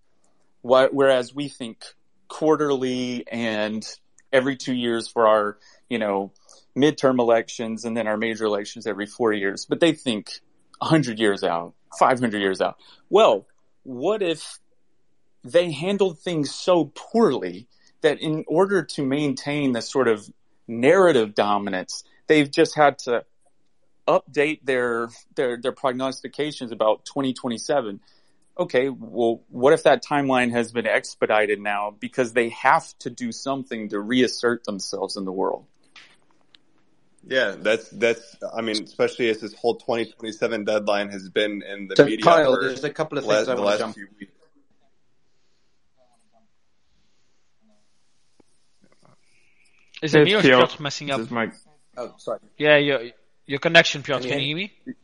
whereas 0.62 1.34
we 1.34 1.48
think 1.48 1.84
quarterly 2.28 3.24
and 3.30 3.84
every 4.32 4.56
two 4.56 4.74
years 4.74 5.08
for 5.08 5.26
our, 5.26 5.58
you 5.88 5.98
know, 5.98 6.32
midterm 6.76 7.18
elections 7.18 7.84
and 7.84 7.96
then 7.96 8.06
our 8.06 8.16
major 8.16 8.44
elections 8.44 8.86
every 8.86 9.06
four 9.06 9.32
years. 9.32 9.66
But 9.66 9.80
they 9.80 9.92
think 9.92 10.40
100 10.78 11.18
years 11.18 11.42
out, 11.42 11.74
500 11.98 12.40
years 12.40 12.60
out. 12.60 12.76
Well, 13.10 13.46
what 13.82 14.22
if 14.22 14.58
they 15.44 15.70
handled 15.70 16.18
things 16.18 16.54
so 16.54 16.92
poorly 16.94 17.68
that 18.00 18.20
in 18.20 18.44
order 18.46 18.82
to 18.82 19.04
maintain 19.04 19.72
the 19.72 19.82
sort 19.82 20.08
of 20.08 20.28
narrative 20.66 21.34
dominance, 21.34 22.04
they've 22.26 22.50
just 22.50 22.74
had 22.74 22.98
to 23.00 23.24
update 24.06 24.60
their 24.64 25.08
their 25.34 25.56
their 25.56 25.72
prognostications 25.72 26.72
about 26.72 27.06
2027 27.06 28.00
okay 28.58 28.90
well 28.90 29.42
what 29.48 29.72
if 29.72 29.84
that 29.84 30.04
timeline 30.04 30.50
has 30.50 30.72
been 30.72 30.86
expedited 30.86 31.58
now 31.58 31.90
because 31.98 32.34
they 32.34 32.50
have 32.50 32.86
to 32.98 33.08
do 33.08 33.32
something 33.32 33.88
to 33.88 33.98
reassert 33.98 34.62
themselves 34.64 35.16
in 35.16 35.24
the 35.24 35.32
world 35.32 35.64
yeah, 37.26 37.56
that's 37.58 37.88
that's. 37.90 38.36
I 38.54 38.60
mean, 38.60 38.82
especially 38.82 39.28
as 39.30 39.40
this 39.40 39.54
whole 39.54 39.76
2027 39.76 40.64
deadline 40.64 41.10
has 41.10 41.28
been 41.28 41.62
in 41.62 41.88
the 41.88 41.96
so 41.96 42.04
media. 42.04 42.24
Kyle, 42.24 42.60
there's 42.60 42.84
a 42.84 42.90
couple 42.90 43.18
of 43.18 43.24
last, 43.26 43.46
things 43.46 43.48
I 43.48 43.54
want 43.54 43.72
to 43.72 43.78
jump. 43.78 43.94
few 43.94 44.08
weeks. 44.18 44.32
Is 50.02 50.14
it 50.14 50.20
It's 50.20 50.26
me 50.26 50.34
or 50.34 50.38
is 50.38 50.42
Piotr. 50.42 50.66
Piotr 50.66 50.82
messing 50.82 51.10
up? 51.10 51.18
This 51.18 51.26
is 51.26 51.32
my 51.32 51.50
Oh, 51.96 52.14
sorry. 52.18 52.40
Yeah, 52.58 52.76
your 52.76 53.00
your 53.46 53.58
connection, 53.58 54.02
Piotr. 54.02 54.22
Can 54.22 54.30
Can 54.30 54.40
you 54.40 54.56
you 54.56 54.56
hear 54.56 54.68
hear 54.84 54.94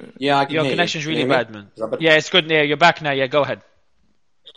me? 0.00 0.12
Yeah, 0.18 0.38
I 0.38 0.44
can 0.44 0.54
Your 0.54 0.62
hear 0.64 0.70
you. 0.70 0.76
connection's 0.76 1.04
Can 1.04 1.12
you 1.12 1.18
really 1.20 1.30
bad, 1.30 1.50
man. 1.50 1.70
Is 1.74 1.80
that 1.80 1.90
better? 1.90 2.02
Yeah, 2.02 2.14
it's 2.14 2.30
good. 2.30 2.50
Yeah, 2.50 2.62
you're 2.62 2.76
back 2.76 3.00
now. 3.00 3.12
Yeah, 3.12 3.26
go 3.28 3.42
ahead. 3.42 3.62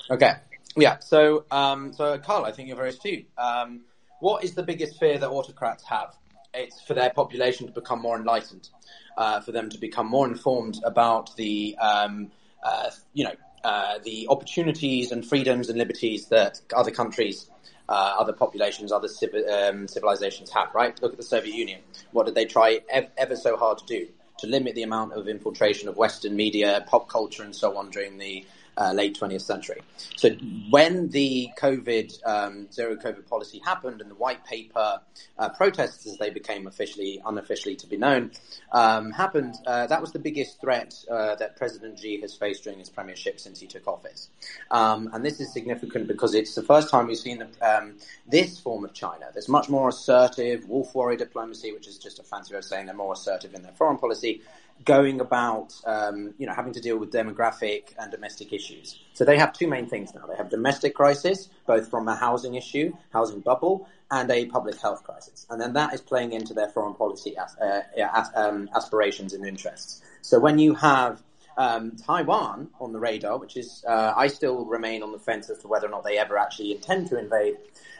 Okay. 0.10 0.34
Yeah. 0.76 1.00
So, 1.00 1.46
um, 1.52 1.94
so 1.94 2.18
Carl, 2.18 2.46
I 2.46 2.52
think 2.52 2.68
you're 2.68 2.78
very 2.78 2.90
astute. 2.90 3.28
Um, 3.38 3.82
what 4.20 4.44
is 4.44 4.54
the 4.54 4.64
biggest 4.64 5.00
fear 5.00 5.18
that 5.18 5.30
autocrats 5.30 5.84
have? 5.86 6.16
It's 6.54 6.82
for 6.82 6.94
their 6.94 7.12
population 7.12 7.68
to 7.68 7.74
become 7.74 8.02
more 8.02 8.18
enlightened, 8.18 8.70
uh, 9.18 9.40
for 9.40 9.52
them 9.52 9.70
to 9.70 9.78
become 9.78 10.08
more 10.08 10.28
informed 10.28 10.82
about 10.84 11.34
the, 11.38 11.78
um, 11.78 12.32
uh, 12.64 12.90
you 13.14 13.24
know, 13.24 13.36
uh, 13.64 14.00
the 14.04 14.28
opportunities 14.30 15.12
and 15.12 15.26
freedoms 15.26 15.70
and 15.70 15.78
liberties 15.78 16.28
that 16.28 16.60
other 16.76 16.92
countries, 16.92 17.50
uh, 17.88 18.16
other 18.20 18.34
populations, 18.34 18.92
other 18.92 19.08
civ- 19.08 19.46
um, 19.50 19.88
civilizations 19.88 20.50
have. 20.50 20.74
Right? 20.76 21.02
Look 21.02 21.14
at 21.14 21.18
the 21.18 21.24
Soviet 21.24 21.56
Union. 21.56 21.82
What 22.12 22.26
did 22.26 22.36
they 22.36 22.46
try 22.46 22.82
ev- 22.90 23.12
ever 23.18 23.36
so 23.36 23.56
hard 23.56 23.78
to 23.78 23.86
do? 23.86 24.08
To 24.40 24.48
limit 24.48 24.76
the 24.76 24.84
amount 24.84 25.14
of 25.14 25.28
infiltration 25.28 25.88
of 25.88 25.96
Western 25.96 26.36
media, 26.36 26.84
pop 26.88 27.08
culture, 27.08 27.44
and 27.44 27.56
so 27.56 27.78
on 27.78 27.92
during 27.92 28.18
the 28.18 28.44
uh, 28.77 28.93
late 28.93 29.17
20th 29.19 29.41
century. 29.41 29.82
So 30.16 30.30
when 30.69 31.09
the 31.09 31.50
COVID 31.58 32.25
um, 32.25 32.72
zero 32.72 32.95
COVID 32.95 33.27
policy 33.27 33.61
happened 33.64 34.01
and 34.01 34.09
the 34.09 34.16
white 34.16 34.43
paper 34.45 35.00
uh, 35.38 35.50
protests, 35.50 36.08
as 36.08 36.17
they 36.17 36.30
became 36.30 36.67
officially 36.67 37.22
unofficially 37.25 37.75
to 37.77 37.88
be 37.88 37.98
known, 37.98 38.32
um, 38.72 39.11
happened, 39.11 39.56
uh, 39.66 39.88
that 39.88 40.01
was 40.01 40.11
the 40.11 40.19
biggest 40.19 40.59
threat 40.61 40.93
uh, 41.09 41.35
that 41.35 41.56
President 41.58 42.00
Xi 42.00 42.22
has 42.22 42.35
faced 42.35 42.64
during 42.64 42.80
his 42.80 42.90
premiership 42.90 43.40
since 43.40 43.59
he 43.59 43.67
took 43.67 43.88
office. 43.88 44.30
Um, 44.69 45.09
and 45.14 45.24
this 45.25 45.40
is 45.40 45.51
significant 45.51 46.08
because 46.08 46.33
it's 46.33 46.56
the 46.56 46.64
first 46.64 46.90
time 46.90 47.08
we've 47.08 47.17
seen 47.17 47.45
um, 47.61 47.95
this 48.27 48.59
form 48.59 48.85
of 48.85 48.93
China. 48.93 49.27
There's 49.33 49.50
much 49.50 49.69
more 49.69 49.90
assertive 49.90 50.67
wolf 50.67 50.93
warrior 50.95 51.17
diplomacy, 51.17 51.72
which 51.72 51.88
is 51.88 51.98
just 51.98 52.19
a 52.19 52.24
fancy 52.24 52.53
way 52.53 52.59
of 52.59 52.66
saying 52.66 52.85
they're 52.85 52.95
more 52.95 53.14
assertive 53.14 53.53
in 53.53 53.64
their 53.64 53.74
foreign 53.74 53.98
policy 53.98 54.41
going 54.85 55.19
about, 55.22 55.74
um, 55.85 56.34
you 56.38 56.45
know, 56.48 56.53
having 56.53 56.74
to 56.74 56.82
deal 56.82 56.98
with 56.98 57.11
demographic 57.11 57.93
and 58.00 58.11
domestic 58.11 58.53
issues. 58.53 59.00
So 59.14 59.26
they 59.26 59.38
have 59.38 59.53
two 59.53 59.68
main 59.68 59.88
things 59.88 60.14
now. 60.14 60.26
They 60.27 60.35
have 60.35 60.50
domestic 60.50 60.95
crisis, 60.95 61.50
both 61.68 61.90
from 61.90 62.08
a 62.08 62.16
housing 62.16 62.56
issue, 62.56 62.93
housing 63.11 63.42
bubble, 63.42 63.88
and 64.10 64.30
a 64.32 64.45
public 64.45 64.80
health 64.80 65.03
crisis. 65.03 65.45
And 65.50 65.61
then 65.61 65.74
that 65.74 65.93
is 65.93 66.01
playing 66.01 66.34
into 66.34 66.53
their 66.53 66.69
foreign 66.69 66.95
policy 66.95 67.35
as, 67.38 67.56
uh, 67.58 67.82
as, 68.14 68.30
um, 68.35 68.69
aspirations 68.76 69.34
and 69.34 69.45
interests. 69.45 70.01
So 70.22 70.40
when 70.40 70.60
you 70.60 70.74
have 70.76 71.22
um, 71.58 71.95
Taiwan 71.98 72.69
on 72.80 72.92
the 72.93 73.00
radar, 73.00 73.38
which 73.38 73.58
is, 73.58 73.84
uh, 73.88 74.14
I 74.16 74.27
still 74.27 74.66
remain 74.66 75.03
on 75.03 75.11
the 75.11 75.19
fence 75.19 75.50
as 75.50 75.60
to 75.60 75.68
whether 75.68 75.88
or 75.88 75.92
not 75.92 76.03
they 76.03 76.18
ever 76.18 76.38
actually 76.38 76.72
intend 76.72 77.08
to 77.10 77.19
invade, 77.19 77.58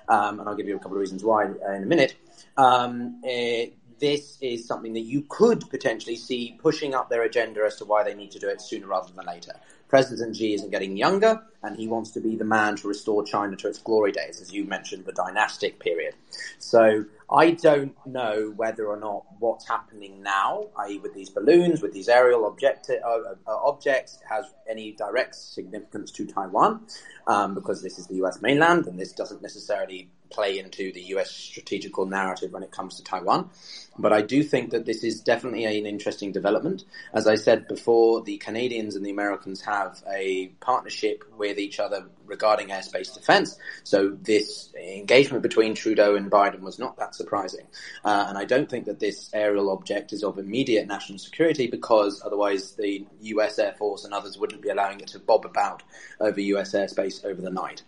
um, 0.08 0.40
and 0.40 0.50
I'll 0.50 0.56
give 0.56 0.68
you 0.68 0.76
a 0.76 0.80
couple 0.80 0.98
of 0.98 1.01
reasons 1.01 1.24
why 1.24 1.45
uh, 1.45 1.74
in 1.74 1.84
a 1.84 1.85
minute. 1.85 2.16
Um, 2.58 3.22
it, 3.24 3.76
this 4.02 4.38
is 4.42 4.66
something 4.66 4.94
that 4.94 5.02
you 5.02 5.24
could 5.30 5.70
potentially 5.70 6.16
see 6.18 6.58
pushing 6.60 6.94
up 6.94 7.10
their 7.10 7.24
agenda 7.24 7.62
as 7.64 7.78
to 7.78 7.86
why 7.86 8.04
they 8.04 8.16
need 8.16 8.32
to 8.32 8.40
do 8.40 8.50
it 8.50 8.60
sooner 8.60 8.88
rather 8.88 9.14
than 9.14 9.26
later. 9.26 9.54
President 9.88 10.36
Xi 10.36 10.54
isn't 10.56 10.72
getting 10.72 10.98
younger, 10.98 11.44
and 11.64 11.76
he 11.76 11.88
wants 11.88 12.12
to 12.12 12.22
be 12.22 12.36
the 12.36 12.46
man 12.46 12.78
to 12.78 12.88
restore 12.88 13.24
China 13.24 13.56
to 13.58 13.68
its 13.68 13.78
glory 13.78 14.12
days, 14.12 14.42
as 14.42 14.52
you 14.52 14.64
mentioned, 14.64 15.06
the 15.06 15.12
dynastic 15.12 15.80
period. 15.80 16.16
So 16.60 17.06
I 17.30 17.52
don't 17.52 17.96
know 18.06 18.54
whether 18.56 18.88
or 18.88 18.98
not 18.98 19.26
what's 19.40 19.68
happening 19.68 20.24
now, 20.24 20.68
i.e., 20.80 20.98
with 21.00 21.14
these 21.14 21.30
balloons, 21.30 21.82
with 21.82 21.94
these 21.94 22.10
aerial 22.10 22.46
object- 22.46 22.90
uh, 22.90 23.10
uh, 23.10 23.34
objects, 23.46 24.20
has 24.28 24.46
any 24.68 24.94
direct 24.94 25.36
significance 25.36 26.10
to 26.12 26.26
Taiwan, 26.26 26.88
um, 27.28 27.54
because 27.54 27.84
this 27.84 28.00
is 28.00 28.08
the 28.08 28.16
U.S. 28.16 28.42
mainland, 28.42 28.88
and 28.88 28.98
this 28.98 29.12
doesn't 29.12 29.42
necessarily 29.42 30.10
play 30.32 30.60
into 30.60 30.92
the 30.92 31.01
U.S. 31.14 31.32
strategical 31.32 32.06
narrative 32.06 32.51
when 32.51 32.64
it 32.64 32.72
comes 32.72 32.95
to 32.95 33.03
Taiwan. 33.03 33.50
But 33.98 34.14
I 34.14 34.22
do 34.22 34.42
think 34.42 34.72
that 34.72 34.85
this 34.85 35.03
is 35.03 35.19
definitely 35.22 35.66
an 35.66 35.85
interesting 35.85 36.32
development. 36.32 36.85
As 37.14 37.27
I 37.27 37.35
said 37.35 37.68
before, 37.68 38.22
the 38.22 38.38
Canadians 38.38 38.95
and 38.95 39.06
the 39.06 39.11
Americans 39.11 39.61
have 39.61 40.01
a 40.10 40.48
partnership 40.61 41.24
with 41.38 41.60
each 41.60 41.80
other 41.80 42.06
regarding 42.26 42.69
airspace 42.69 43.14
defense. 43.14 43.58
So 43.84 44.18
this 44.22 44.74
engagement 44.76 45.43
between 45.43 45.76
Trudeau 45.76 46.16
and 46.16 46.32
Biden 46.32 46.61
was 46.61 46.80
not 46.80 46.98
that 46.98 47.16
surprising. 47.16 47.68
Uh, 48.06 48.26
and 48.30 48.38
I 48.38 48.45
don't 48.45 48.69
think 48.69 48.85
that 48.85 49.00
this 49.00 49.30
aerial 49.34 49.69
object 49.69 50.14
is 50.14 50.24
of 50.24 50.38
immediate 50.38 50.88
national 50.88 51.19
security 51.19 51.68
because 51.68 52.22
otherwise 52.26 52.72
the 52.74 53.06
US 53.22 53.60
Air 53.60 53.74
Force 53.74 54.06
and 54.06 54.14
others 54.14 54.38
wouldn't 54.38 54.61
be 54.61 54.69
allowing 54.69 55.01
it 55.01 55.08
to 55.08 55.19
bob 55.19 55.45
about 55.45 55.84
over 56.19 56.40
US 56.40 56.72
airspace 56.74 57.26
over 57.26 57.42
the 57.42 57.51
night. 57.51 57.84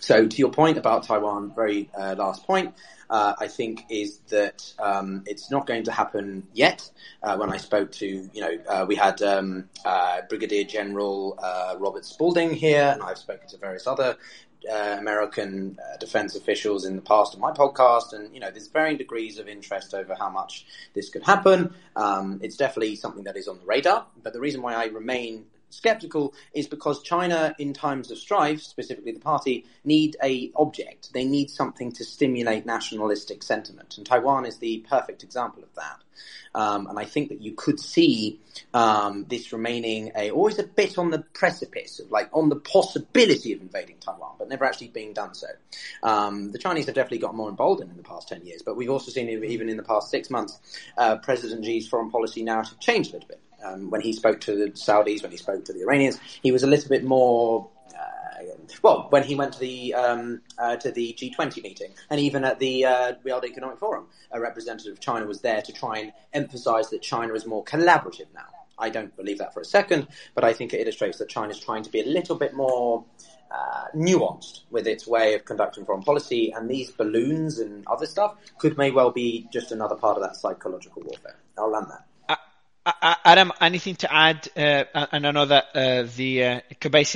So 0.00 0.26
to 0.26 0.36
your 0.36 0.50
point 0.50 0.78
about 0.78 1.04
Taiwan, 1.04 1.54
very 1.54 1.90
uh, 1.96 2.14
last 2.18 2.46
point, 2.46 2.74
uh, 3.08 3.34
I 3.38 3.48
think 3.48 3.84
is 3.88 4.18
that 4.28 4.72
um, 4.78 5.22
it's 5.26 5.50
not 5.50 5.66
going 5.66 5.84
to 5.84 5.92
happen 5.92 6.46
yet. 6.52 6.90
Uh, 7.22 7.36
when 7.36 7.50
I 7.50 7.56
spoke 7.56 7.92
to, 7.92 8.06
you 8.06 8.40
know, 8.40 8.58
uh, 8.68 8.84
we 8.86 8.96
had 8.96 9.22
um, 9.22 9.68
uh, 9.84 10.22
Brigadier 10.28 10.64
General 10.64 11.38
uh, 11.42 11.76
Robert 11.78 12.04
Spalding 12.04 12.52
here, 12.52 12.90
and 12.92 13.02
I've 13.02 13.18
spoken 13.18 13.48
to 13.48 13.58
various 13.58 13.86
other 13.86 14.16
American 14.68 15.78
defense 16.00 16.34
officials 16.34 16.84
in 16.86 16.96
the 16.96 17.02
past 17.02 17.36
on 17.36 17.40
my 17.40 17.52
podcast, 17.52 18.12
and 18.12 18.34
you 18.34 18.40
know, 18.40 18.50
there's 18.50 18.66
varying 18.66 18.96
degrees 18.96 19.38
of 19.38 19.46
interest 19.46 19.94
over 19.94 20.16
how 20.18 20.28
much 20.28 20.66
this 20.92 21.08
could 21.08 21.22
happen. 21.22 21.72
Um, 21.94 22.40
it's 22.42 22.56
definitely 22.56 22.96
something 22.96 23.22
that 23.24 23.36
is 23.36 23.46
on 23.46 23.60
the 23.60 23.64
radar, 23.64 24.06
but 24.24 24.32
the 24.32 24.40
reason 24.40 24.62
why 24.62 24.74
I 24.74 24.86
remain 24.86 25.46
skeptical 25.70 26.34
is 26.52 26.66
because 26.66 27.02
China, 27.02 27.54
in 27.58 27.72
times 27.72 28.10
of 28.10 28.18
strife, 28.18 28.62
specifically 28.62 29.12
the 29.12 29.20
party, 29.20 29.64
need 29.84 30.16
a 30.22 30.50
object. 30.56 31.12
They 31.12 31.24
need 31.24 31.50
something 31.50 31.92
to 31.92 32.04
stimulate 32.04 32.66
nationalistic 32.66 33.42
sentiment, 33.42 33.96
and 33.96 34.06
Taiwan 34.06 34.46
is 34.46 34.58
the 34.58 34.84
perfect 34.88 35.22
example 35.22 35.62
of 35.62 35.74
that. 35.74 36.00
Um, 36.54 36.86
and 36.86 36.98
I 36.98 37.04
think 37.04 37.28
that 37.28 37.42
you 37.42 37.52
could 37.52 37.78
see 37.78 38.40
um, 38.72 39.26
this 39.28 39.52
remaining 39.52 40.12
a 40.16 40.30
always 40.30 40.58
a 40.58 40.62
bit 40.62 40.96
on 40.96 41.10
the 41.10 41.18
precipice 41.18 42.00
of 42.00 42.10
like 42.10 42.30
on 42.32 42.48
the 42.48 42.56
possibility 42.56 43.52
of 43.52 43.60
invading 43.60 43.96
Taiwan, 44.00 44.36
but 44.38 44.48
never 44.48 44.64
actually 44.64 44.88
being 44.88 45.12
done 45.12 45.34
so. 45.34 45.48
Um, 46.02 46.52
the 46.52 46.58
Chinese 46.58 46.86
have 46.86 46.94
definitely 46.94 47.18
got 47.18 47.34
more 47.34 47.50
emboldened 47.50 47.90
in 47.90 47.96
the 47.96 48.02
past 48.02 48.28
ten 48.28 48.44
years, 48.46 48.62
but 48.62 48.76
we've 48.76 48.90
also 48.90 49.10
seen 49.10 49.28
even 49.28 49.68
in 49.68 49.76
the 49.76 49.82
past 49.82 50.10
six 50.10 50.30
months, 50.30 50.58
uh, 50.96 51.16
President 51.16 51.64
Xi's 51.64 51.88
foreign 51.88 52.10
policy 52.10 52.42
narrative 52.42 52.80
changed 52.80 53.10
a 53.10 53.14
little 53.14 53.28
bit. 53.28 53.40
Um, 53.66 53.90
when 53.90 54.00
he 54.00 54.12
spoke 54.12 54.40
to 54.42 54.56
the 54.56 54.70
Saudis, 54.72 55.22
when 55.22 55.32
he 55.32 55.38
spoke 55.38 55.64
to 55.64 55.72
the 55.72 55.82
Iranians, 55.82 56.18
he 56.42 56.52
was 56.52 56.62
a 56.62 56.66
little 56.66 56.88
bit 56.88 57.04
more 57.04 57.68
well, 58.82 59.06
when 59.10 59.22
he 59.22 59.34
went 59.34 59.54
to 59.54 59.60
the 59.60 59.94
um, 59.94 60.42
uh, 60.58 60.76
to 60.76 60.90
the 60.90 61.16
G20 61.18 61.62
meeting, 61.62 61.92
and 62.10 62.20
even 62.20 62.44
at 62.44 62.58
the 62.58 62.84
uh, 62.84 63.12
World 63.24 63.44
Economic 63.44 63.78
Forum, 63.78 64.06
a 64.32 64.40
representative 64.40 64.92
of 64.92 65.00
China 65.00 65.26
was 65.26 65.40
there 65.40 65.62
to 65.62 65.72
try 65.72 65.98
and 65.98 66.12
emphasise 66.32 66.88
that 66.88 67.02
China 67.02 67.34
is 67.34 67.46
more 67.46 67.64
collaborative 67.64 68.26
now. 68.34 68.46
I 68.78 68.90
don't 68.90 69.16
believe 69.16 69.38
that 69.38 69.54
for 69.54 69.60
a 69.60 69.64
second, 69.64 70.08
but 70.34 70.44
I 70.44 70.52
think 70.52 70.74
it 70.74 70.80
illustrates 70.80 71.18
that 71.18 71.28
China 71.28 71.50
is 71.50 71.58
trying 71.58 71.82
to 71.84 71.90
be 71.90 72.00
a 72.00 72.06
little 72.06 72.36
bit 72.36 72.54
more 72.54 73.04
uh, 73.50 73.86
nuanced 73.94 74.60
with 74.70 74.86
its 74.86 75.06
way 75.06 75.34
of 75.34 75.44
conducting 75.44 75.84
foreign 75.84 76.02
policy, 76.02 76.52
and 76.54 76.68
these 76.68 76.90
balloons 76.90 77.58
and 77.58 77.86
other 77.86 78.06
stuff 78.06 78.36
could 78.58 78.76
may 78.76 78.90
well 78.90 79.10
be 79.10 79.48
just 79.52 79.72
another 79.72 79.94
part 79.96 80.16
of 80.16 80.22
that 80.22 80.36
psychological 80.36 81.02
warfare. 81.02 81.36
I'll 81.58 81.70
land 81.70 81.86
that. 81.90 82.04
Adam, 82.86 83.52
anything 83.60 83.96
to 83.96 84.12
add? 84.12 84.48
Uh, 84.56 84.84
and 85.10 85.26
I 85.26 85.30
know 85.32 85.46
that 85.46 85.64
uh, 85.74 86.06
the 86.16 86.44
uh, 86.44 86.60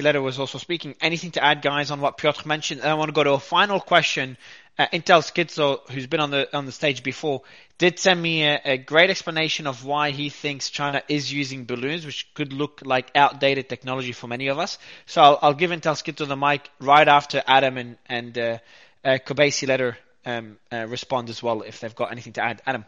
letter 0.03 0.21
was 0.21 0.41
also 0.41 0.59
speaking. 0.59 0.97
Anything 1.01 1.31
to 1.33 1.45
add, 1.45 1.63
guys, 1.63 1.93
on 1.93 2.01
what 2.01 2.19
Piotr 2.19 2.47
mentioned? 2.49 2.81
And 2.81 2.91
I 2.91 2.95
want 2.95 3.09
to 3.09 3.13
go 3.13 3.23
to 3.23 3.33
a 3.33 3.39
final 3.39 3.79
question. 3.79 4.37
Uh, 4.77 4.87
Intel 4.93 5.23
Schizo, 5.23 5.89
who's 5.91 6.09
been 6.09 6.21
on 6.21 6.31
the 6.31 6.57
on 6.57 6.67
the 6.67 6.73
stage 6.73 7.03
before, 7.05 7.43
did 7.79 7.99
send 7.99 8.21
me 8.21 8.45
a, 8.45 8.61
a, 8.65 8.79
great 8.79 9.11
explanation 9.11 9.67
of 9.67 9.85
why 9.85 10.11
he 10.11 10.29
thinks 10.29 10.71
China 10.71 11.03
is 11.09 11.33
using 11.33 11.67
balloons, 11.67 12.05
which 12.05 12.33
could 12.35 12.53
look 12.53 12.81
like 12.85 13.11
outdated 13.15 13.69
technology 13.69 14.13
for 14.13 14.27
many 14.27 14.49
of 14.49 14.59
us. 14.59 14.79
So 15.07 15.23
I'll, 15.23 15.39
I'll 15.43 15.55
give 15.55 15.71
Intel 15.71 15.95
Schizo 15.95 16.27
the 16.27 16.37
mic 16.37 16.69
right 16.81 17.07
after 17.07 17.43
Adam 17.47 17.77
and 17.77 17.97
and 18.07 18.39
uh, 18.39 18.59
uh, 19.05 19.19
letter 19.67 19.99
um, 20.27 20.57
uh, 20.73 20.87
respond 20.89 21.31
as 21.31 21.43
well 21.43 21.63
if 21.63 21.81
they've 21.81 21.95
got 21.95 22.11
anything 22.11 22.33
to 22.35 22.43
add. 22.43 22.63
Adam. 22.67 22.85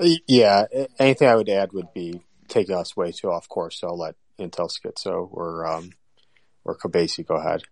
Yeah, 0.00 0.64
anything 0.98 1.28
I 1.28 1.36
would 1.36 1.48
add 1.48 1.72
would 1.72 1.92
be 1.92 2.22
taking 2.48 2.74
us 2.74 2.96
way 2.96 3.12
too 3.12 3.30
off 3.30 3.48
course. 3.48 3.80
So 3.80 3.88
I'll 3.88 3.98
let 3.98 4.16
Intel 4.38 4.70
Schizo 4.70 5.28
or 5.30 5.66
um, 5.66 5.90
or 6.64 6.76
Kobeissi 6.76 7.26
go 7.26 7.36
ahead. 7.36 7.62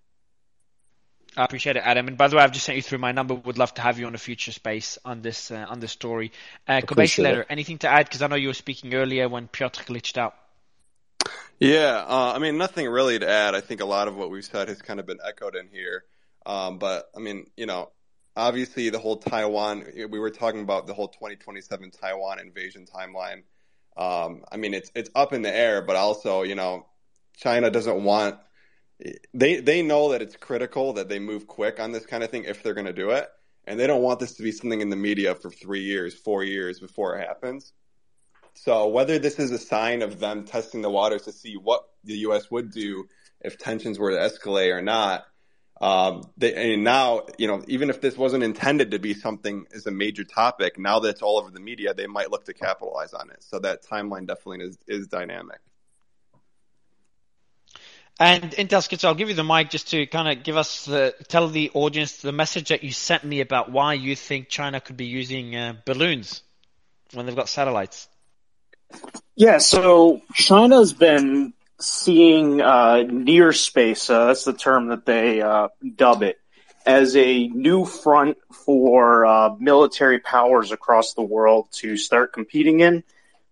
I 1.37 1.45
appreciate 1.45 1.77
it, 1.77 1.83
Adam. 1.85 2.09
And 2.09 2.17
by 2.17 2.29
the 2.29 2.37
way, 2.37 2.43
I've 2.43 2.53
just 2.53 2.67
sent 2.67 2.77
you 2.77 2.83
through 2.83 2.99
my 2.99 3.13
number. 3.13 3.35
Would 3.35 3.59
love 3.59 3.73
to 3.75 3.83
have 3.83 3.99
you 3.99 4.07
on 4.07 4.15
a 4.15 4.19
future 4.19 4.51
space 4.51 4.99
on 5.05 5.23
this 5.23 5.51
uh, 5.51 5.67
on 5.69 5.81
this 5.81 5.93
story. 5.93 6.33
Uh, 6.67 6.81
Kobeissi 6.81 7.23
letter. 7.23 7.47
Anything 7.49 7.79
to 7.79 7.89
add? 7.89 8.07
Because 8.07 8.23
I 8.23 8.27
know 8.27 8.37
you 8.37 8.49
were 8.49 8.55
speaking 8.55 8.95
earlier 8.95 9.29
when 9.29 9.49
Piotr 9.49 9.83
glitched 9.83 10.19
out. 10.19 10.35
Yeah, 11.61 12.05
uh, 12.07 12.33
I 12.35 12.39
mean, 12.39 12.57
nothing 12.57 12.89
really 12.89 13.19
to 13.19 13.29
add. 13.29 13.55
I 13.55 13.61
think 13.61 13.81
a 13.81 13.85
lot 13.85 14.07
of 14.07 14.17
what 14.17 14.31
we've 14.31 14.45
said 14.45 14.69
has 14.69 14.81
kind 14.81 15.01
of 15.01 15.07
been 15.07 15.19
echoed 15.27 15.57
in 15.57 15.69
here. 15.69 16.05
Um, 16.47 16.79
but 16.79 17.11
I 17.17 17.21
mean, 17.21 17.47
you 17.57 17.67
know, 17.67 17.91
obviously 18.39 18.89
the 18.89 18.99
whole 18.99 19.17
Taiwan, 19.17 19.85
we 19.95 20.19
were 20.19 20.31
talking 20.31 20.63
about 20.63 20.87
the 20.87 20.95
whole 20.95 21.09
2027 21.09 21.91
Taiwan 21.91 22.39
invasion 22.39 22.87
timeline. 22.87 23.43
Um, 23.97 24.45
I 24.51 24.57
mean, 24.57 24.75
it's 24.75 24.91
it's 24.95 25.11
up 25.15 25.33
in 25.33 25.43
the 25.43 25.55
air, 25.55 25.83
but 25.83 25.97
also, 25.97 26.43
you 26.43 26.55
know, 26.55 26.87
China 27.37 27.71
doesn't 27.71 28.03
want 28.05 28.39
they 29.35 29.61
they 29.61 29.83
know 29.83 30.13
that 30.13 30.23
it's 30.23 30.37
critical 30.37 30.95
that 30.95 31.09
they 31.09 31.19
move 31.19 31.47
quick 31.47 31.79
on 31.81 31.93
this 31.93 32.07
kind 32.07 32.25
of 32.25 32.31
thing 32.31 32.45
if 32.45 32.63
they're 32.63 32.75
going 32.75 32.87
to 32.87 32.93
do 32.93 33.11
it, 33.11 33.29
and 33.67 33.79
they 33.79 33.87
don't 33.87 34.03
want 34.03 34.21
this 34.21 34.35
to 34.35 34.43
be 34.43 34.53
something 34.53 34.81
in 34.81 34.91
the 34.91 34.97
media 34.97 35.35
for 35.35 35.51
three 35.51 35.83
years, 35.83 36.15
four 36.15 36.45
years 36.45 36.81
before 36.81 37.19
it 37.19 37.27
happens. 37.27 37.73
So 38.55 38.89
whether 38.89 39.19
this 39.19 39.39
is 39.39 39.53
a 39.53 39.59
sign 39.59 40.03
of 40.03 40.19
them 40.19 40.45
testing 40.45 40.83
the 40.83 40.91
waters 40.91 41.23
to 41.23 41.33
see 41.33 41.55
what 41.55 41.83
the 42.03 42.19
U.S. 42.19 42.51
would 42.51 42.73
do 42.73 43.07
if 43.41 43.57
tensions 43.57 43.99
were 43.99 44.11
to 44.11 44.17
escalate 44.17 44.75
or 44.75 44.83
not, 44.83 45.27
um, 45.81 46.25
they, 46.37 46.75
and 46.75 46.83
now, 46.83 47.27
you 47.39 47.47
know, 47.47 47.63
even 47.69 47.89
if 47.91 48.01
this 48.01 48.17
wasn't 48.17 48.43
intended 48.43 48.91
to 48.91 48.99
be 48.99 49.15
something 49.15 49.67
as 49.73 49.87
a 49.87 49.91
major 49.91 50.25
topic, 50.25 50.79
now 50.79 50.99
that 51.01 51.11
it's 51.11 51.23
all 51.23 51.39
over 51.39 51.51
the 51.51 51.61
media, 51.61 51.95
they 51.95 52.07
might 52.07 52.31
look 52.31 52.45
to 52.47 52.55
capitalize 52.55 53.15
on 53.15 53.31
it. 53.31 53.45
So 53.45 53.61
that 53.61 53.85
timeline 53.85 54.27
definitely 54.27 54.67
is, 54.67 54.79
is 54.89 55.07
dynamic. 55.07 55.61
And 58.21 58.43
Intel 58.51 58.83
Schizo, 58.83 59.05
I'll 59.05 59.15
give 59.15 59.29
you 59.29 59.37
the 59.37 59.45
mic 59.45 59.71
just 59.71 59.91
to 59.91 60.05
kind 60.07 60.27
of 60.27 60.43
give 60.43 60.57
us 60.57 60.87
the, 60.87 61.15
tell 61.29 61.49
the 61.49 61.71
audience 61.75 62.17
the 62.17 62.33
message 62.33 62.71
that 62.71 62.83
you 62.83 62.91
sent 62.91 63.23
me 63.23 63.41
about 63.41 63.71
why 63.71 63.95
you 63.95 64.17
think 64.17 64.49
China 64.49 64.81
could 64.81 64.97
be 64.97 65.07
using 65.07 65.55
uh, 65.55 65.75
balloons 65.85 66.43
when 67.13 67.27
they've 67.27 67.37
got 67.37 67.49
satellites. 67.49 68.09
Yeah, 69.37 69.59
so 69.59 70.23
China's 70.35 70.93
been 70.93 71.53
seeing 71.81 72.61
uh, 72.61 73.03
near 73.03 73.53
space, 73.53 74.11
uh, 74.11 74.27
that's 74.27 74.45
the 74.45 74.53
term 74.53 74.89
that 74.89 75.07
they 75.07 75.41
uh, 75.41 75.69
dub 75.97 76.23
it, 76.23 76.39
as 76.85 77.17
a 77.17 77.49
new 77.49 77.85
front 77.85 78.39
for 78.65 79.27
uh, 79.27 79.55
military 79.59 80.19
powers 80.19 80.73
across 80.73 81.15
the 81.15 81.23
world 81.23 81.69
to 81.73 81.97
start 81.97 82.33
competing 82.33 82.81
in. 82.81 83.05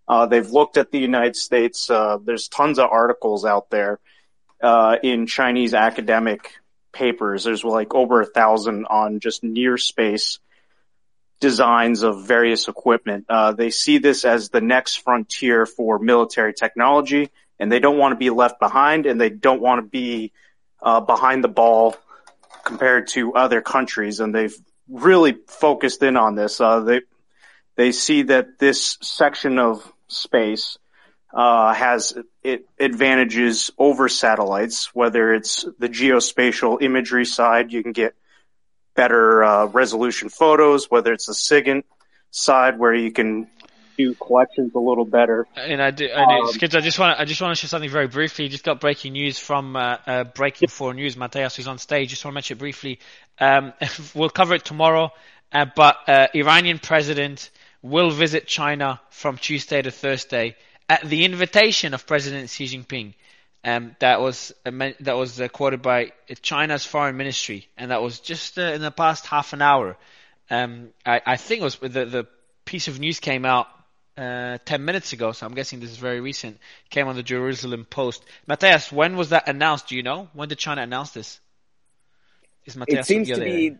Uh, 0.08 0.26
they've 0.26 0.50
looked 0.50 0.76
at 0.76 0.90
the 0.90 0.98
United 0.98 1.36
States. 1.36 1.90
Uh, 1.90 2.18
there's 2.22 2.48
tons 2.48 2.78
of 2.78 2.90
articles 2.90 3.44
out 3.44 3.70
there 3.70 3.98
in 5.02 5.26
Chinese 5.26 5.74
academic 5.74 6.54
papers. 6.92 7.44
There's 7.44 7.64
like 7.64 7.94
over 7.94 8.20
a 8.20 8.26
thousand 8.26 8.86
on 8.86 9.20
just 9.20 9.44
near 9.44 9.76
space 9.76 10.38
designs 11.38 12.02
of 12.02 12.26
various 12.26 12.66
equipment. 12.66 13.26
they 13.56 13.70
see 13.70 13.98
this 13.98 14.24
as 14.24 14.48
the 14.48 14.62
next 14.62 15.02
frontier 15.02 15.66
for 15.66 15.98
military 15.98 16.54
technology 16.54 17.30
and 17.58 17.70
they 17.70 17.78
don't 17.78 17.98
want 17.98 18.12
to 18.12 18.16
be 18.16 18.30
left 18.30 18.58
behind 18.60 19.06
and 19.06 19.20
they 19.20 19.30
don't 19.30 19.60
want 19.60 19.82
to 19.82 19.88
be 19.88 20.32
uh, 20.82 21.00
behind 21.00 21.42
the 21.42 21.48
ball 21.48 21.96
compared 22.64 23.08
to 23.08 23.34
other 23.34 23.60
countries. 23.60 24.20
And 24.20 24.34
they've 24.34 24.56
really 24.88 25.36
focused 25.46 26.02
in 26.02 26.16
on 26.16 26.34
this. 26.34 26.60
Uh, 26.60 26.80
they 26.80 27.00
they 27.76 27.92
see 27.92 28.22
that 28.22 28.58
this 28.58 28.98
section 29.02 29.58
of 29.58 29.92
space 30.08 30.78
uh, 31.32 31.74
has 31.74 32.16
it 32.42 32.66
advantages 32.78 33.70
over 33.78 34.08
satellites. 34.08 34.94
Whether 34.94 35.34
it's 35.34 35.66
the 35.78 35.88
geospatial 35.88 36.80
imagery 36.80 37.26
side, 37.26 37.72
you 37.72 37.82
can 37.82 37.92
get 37.92 38.14
better 38.94 39.44
uh, 39.44 39.66
resolution 39.66 40.28
photos. 40.28 40.90
Whether 40.90 41.12
it's 41.12 41.26
the 41.26 41.34
SIGINT 41.34 41.84
side, 42.30 42.78
where 42.78 42.94
you 42.94 43.12
can 43.12 43.48
do 43.96 44.14
collections 44.14 44.72
a 44.74 44.78
little 44.78 45.04
better. 45.04 45.46
And 45.56 45.82
I 45.82 45.90
do, 45.90 46.08
I 46.14 46.24
do. 46.24 46.46
Um, 46.46 46.52
Skids, 46.52 46.74
I 46.74 46.80
just 46.80 46.98
want 46.98 47.16
to, 47.16 47.22
I 47.22 47.24
just 47.24 47.40
want 47.40 47.56
to 47.56 47.60
share 47.60 47.68
something 47.68 47.90
very 47.90 48.08
briefly. 48.08 48.48
Just 48.48 48.64
got 48.64 48.80
breaking 48.80 49.12
news 49.12 49.38
from 49.38 49.76
uh, 49.76 49.98
uh, 50.06 50.24
Breaking 50.24 50.68
Four 50.68 50.94
News. 50.94 51.16
Mateus, 51.16 51.56
who's 51.56 51.68
on 51.68 51.78
stage, 51.78 52.10
just 52.10 52.24
want 52.24 52.32
to 52.32 52.34
mention 52.34 52.56
it 52.56 52.60
briefly. 52.60 52.98
Um, 53.38 53.72
we'll 54.14 54.30
cover 54.30 54.54
it 54.54 54.64
tomorrow. 54.64 55.12
Uh, 55.52 55.66
but 55.74 55.96
uh, 56.08 56.26
Iranian 56.34 56.78
president 56.78 57.50
will 57.82 58.10
visit 58.10 58.46
China 58.46 59.00
from 59.10 59.38
Tuesday 59.38 59.80
to 59.80 59.90
Thursday 59.90 60.56
at 60.88 61.02
the 61.02 61.24
invitation 61.24 61.94
of 61.94 62.06
President 62.06 62.50
Xi 62.50 62.64
Jinping. 62.66 63.14
Um, 63.64 63.96
that 63.98 64.20
was 64.20 64.54
uh, 64.64 64.70
that 65.00 65.16
was 65.16 65.40
uh, 65.40 65.48
quoted 65.48 65.82
by 65.82 66.12
China's 66.40 66.84
foreign 66.84 67.16
ministry, 67.16 67.68
and 67.76 67.90
that 67.90 68.00
was 68.00 68.20
just 68.20 68.58
in 68.58 68.80
the 68.80 68.92
past 68.92 69.26
half 69.26 69.52
an 69.52 69.62
hour. 69.62 69.96
Um, 70.50 70.90
I, 71.04 71.20
I, 71.26 71.36
think 71.36 71.62
it 71.62 71.64
was 71.64 71.76
the, 71.76 71.88
the 72.04 72.26
piece 72.64 72.86
of 72.86 73.00
news 73.00 73.18
came 73.18 73.44
out 73.44 73.66
uh, 74.16 74.58
10 74.64 74.84
minutes 74.84 75.12
ago, 75.12 75.32
so 75.32 75.46
I'm 75.46 75.54
guessing 75.54 75.80
this 75.80 75.90
is 75.90 75.98
very 75.98 76.20
recent, 76.20 76.58
came 76.90 77.08
on 77.08 77.16
the 77.16 77.22
Jerusalem 77.22 77.84
Post. 77.84 78.24
Matthias, 78.46 78.90
when 78.90 79.16
was 79.16 79.30
that 79.30 79.48
announced? 79.48 79.88
Do 79.88 79.96
you 79.96 80.02
know? 80.02 80.28
When 80.32 80.48
did 80.48 80.58
China 80.58 80.82
announce 80.82 81.10
this? 81.10 81.40
Is 82.64 82.76
Matthias 82.76 83.06
it 83.06 83.08
seems 83.08 83.28
to 83.28 83.40
be, 83.40 83.76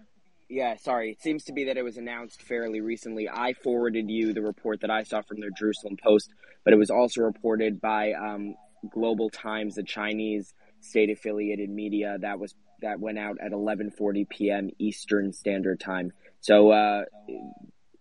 yeah, 0.49 0.77
sorry. 0.77 1.11
It 1.11 1.21
seems 1.21 1.45
to 1.45 1.53
be 1.53 1.65
that 1.65 1.77
it 1.77 1.83
was 1.83 1.97
announced 1.97 2.43
fairly 2.43 2.81
recently. 2.81 3.29
I 3.29 3.55
forwarded 3.55 4.11
you 4.11 4.33
the 4.33 4.43
report 4.43 4.83
that 4.83 4.91
I 4.91 5.03
saw 5.03 5.23
from 5.23 5.41
the 5.41 5.51
Jerusalem 5.59 5.97
Post, 5.97 6.31
but 6.65 6.73
it 6.73 6.77
was 6.77 6.91
also 6.91 7.23
reported 7.23 7.81
by 7.81 8.13
um, 8.13 8.55
Global 8.91 9.31
Times, 9.31 9.75
the 9.75 9.83
Chinese 9.83 10.55
state 10.81 11.11
affiliated 11.11 11.69
media 11.69 12.17
that 12.21 12.39
was 12.39 12.55
that 12.83 13.01
went 13.01 13.19
out 13.19 13.39
at 13.41 13.53
11:40 13.53 14.29
p.m. 14.29 14.71
Eastern 14.79 15.33
Standard 15.33 15.81
Time. 15.81 16.13
So 16.41 16.71
uh, 16.71 17.05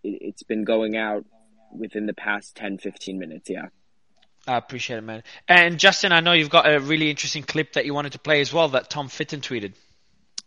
it, 0.03 0.33
has 0.33 0.43
been 0.43 0.65
going 0.65 0.97
out 0.97 1.25
within 1.77 2.05
the 2.05 2.13
past 2.13 2.55
10, 2.55 2.77
15 2.77 3.19
minutes. 3.19 3.49
Yeah. 3.49 3.67
I 4.47 4.57
appreciate 4.57 4.97
it, 4.97 5.03
man. 5.03 5.23
And 5.47 5.79
Justin, 5.79 6.11
I 6.11 6.19
know 6.19 6.33
you've 6.33 6.49
got 6.49 6.71
a 6.71 6.79
really 6.79 7.09
interesting 7.09 7.43
clip 7.43 7.73
that 7.73 7.85
you 7.85 7.93
wanted 7.93 8.11
to 8.11 8.19
play 8.19 8.41
as 8.41 8.53
well 8.53 8.69
that 8.69 8.89
Tom 8.89 9.07
Fitton 9.07 9.41
tweeted. 9.41 9.73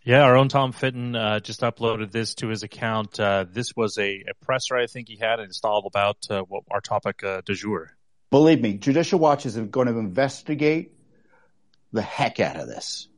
Yeah, 0.05 0.23
our 0.23 0.36
own 0.36 0.48
Tom 0.48 0.73
Fitton 0.73 1.16
uh, 1.16 1.40
just 1.40 1.60
uploaded 1.60 2.12
this 2.12 2.36
to 2.36 2.48
his 2.48 2.62
account. 2.62 3.18
Uh, 3.18 3.44
this 3.50 3.74
was 3.76 3.98
a, 3.98 4.24
a, 4.28 4.44
presser 4.44 4.76
I 4.76 4.86
think 4.86 5.08
he 5.08 5.16
had, 5.16 5.40
and 5.40 5.48
it's 5.48 5.60
all 5.65 5.84
about 5.86 6.16
uh, 6.31 6.42
what 6.42 6.62
our 6.70 6.81
topic 6.81 7.23
uh, 7.24 7.42
du 7.44 7.55
jour. 7.55 7.90
Believe 8.31 8.60
me, 8.60 8.74
Judicial 8.74 9.18
Watch 9.18 9.44
is 9.47 9.57
going 9.57 9.89
to 9.89 9.98
investigate 9.98 10.92
the 11.92 12.02
heck 12.02 12.40
out 12.40 12.57
of 12.57 12.68
this. 12.68 13.08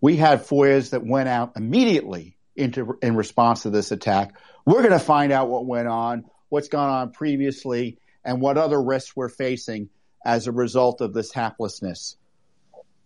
We 0.00 0.16
had 0.16 0.44
FOIAs 0.44 0.90
that 0.90 1.06
went 1.06 1.28
out 1.28 1.52
immediately 1.56 2.36
into 2.56 2.98
in 3.00 3.16
response 3.16 3.62
to 3.62 3.70
this 3.70 3.92
attack. 3.92 4.34
We're 4.66 4.82
going 4.82 4.90
to 4.90 4.98
find 4.98 5.32
out 5.32 5.48
what 5.48 5.64
went 5.64 5.88
on, 5.88 6.24
what's 6.52 6.68
gone 6.68 6.90
on 6.90 7.10
previously, 7.12 7.96
and 8.22 8.38
what 8.38 8.58
other 8.58 8.80
risks 8.80 9.16
we're 9.16 9.30
facing 9.30 9.88
as 10.22 10.46
a 10.46 10.52
result 10.52 11.00
of 11.00 11.14
this 11.14 11.32
haplessness 11.32 12.16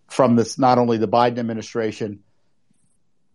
from 0.08 0.34
this 0.34 0.58
not 0.58 0.78
only 0.78 0.99
the 0.99 1.07
Biden 1.07 1.39
administration 1.39 2.25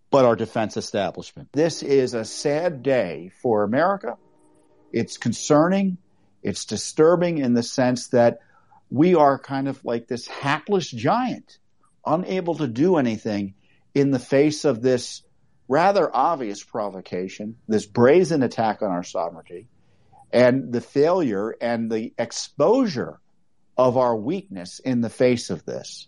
but 0.09 0.25
our 0.25 0.35
defense 0.35 0.75
establishment. 0.75 1.47
This 1.53 1.81
is 1.81 2.13
a 2.13 2.25
sad 2.25 2.83
day 2.83 3.31
for 3.41 3.63
America. 3.63 4.17
It's 4.91 5.17
concerning. 5.17 5.97
It's 6.43 6.65
disturbing 6.65 7.37
in 7.37 7.53
the 7.53 7.63
sense 7.63 8.07
that 8.09 8.39
we 8.89 9.15
are 9.15 9.39
kind 9.39 9.69
of 9.69 9.85
like 9.85 10.07
this 10.07 10.27
hapless 10.27 10.91
giant, 10.91 11.57
unable 12.05 12.55
to 12.55 12.67
do 12.67 12.97
anything 12.97 13.53
in 13.95 14.11
the 14.11 14.19
face 14.19 14.65
of 14.65 14.81
this 14.81 15.21
rather 15.69 16.13
obvious 16.13 16.61
provocation, 16.61 17.55
this 17.69 17.85
brazen 17.85 18.43
attack 18.43 18.81
on 18.81 18.91
our 18.91 19.03
sovereignty, 19.03 19.69
and 20.33 20.71
the 20.71 20.81
failure 20.81 21.55
and 21.61 21.91
the 21.91 22.13
exposure 22.17 23.19
of 23.77 23.97
our 23.97 24.15
weakness 24.15 24.79
in 24.79 25.01
the 25.01 25.09
face 25.09 25.49
of 25.49 25.65
this. 25.65 26.07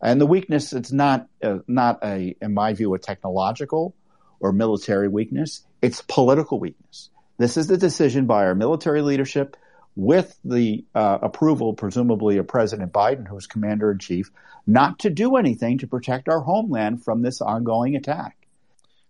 And 0.00 0.20
the 0.20 0.26
weakness, 0.26 0.72
it's 0.72 0.92
not, 0.92 1.28
uh, 1.42 1.58
not 1.68 2.00
a, 2.02 2.34
in 2.40 2.54
my 2.54 2.72
view, 2.72 2.92
a 2.94 2.98
technological 2.98 3.94
or 4.40 4.52
military 4.52 5.08
weakness. 5.08 5.64
It's 5.80 6.02
political 6.02 6.58
weakness. 6.58 7.10
This 7.38 7.56
is 7.56 7.68
the 7.68 7.78
decision 7.78 8.26
by 8.26 8.44
our 8.44 8.54
military 8.54 9.02
leadership 9.02 9.56
with 9.94 10.36
the 10.44 10.84
uh, 10.94 11.18
approval, 11.22 11.74
presumably, 11.74 12.38
of 12.38 12.48
President 12.48 12.92
Biden, 12.92 13.28
who's 13.28 13.46
commander 13.46 13.92
in 13.92 13.98
chief, 13.98 14.30
not 14.66 15.00
to 15.00 15.10
do 15.10 15.36
anything 15.36 15.78
to 15.78 15.86
protect 15.86 16.28
our 16.28 16.40
homeland 16.40 17.04
from 17.04 17.22
this 17.22 17.40
ongoing 17.40 17.94
attack. 17.94 18.36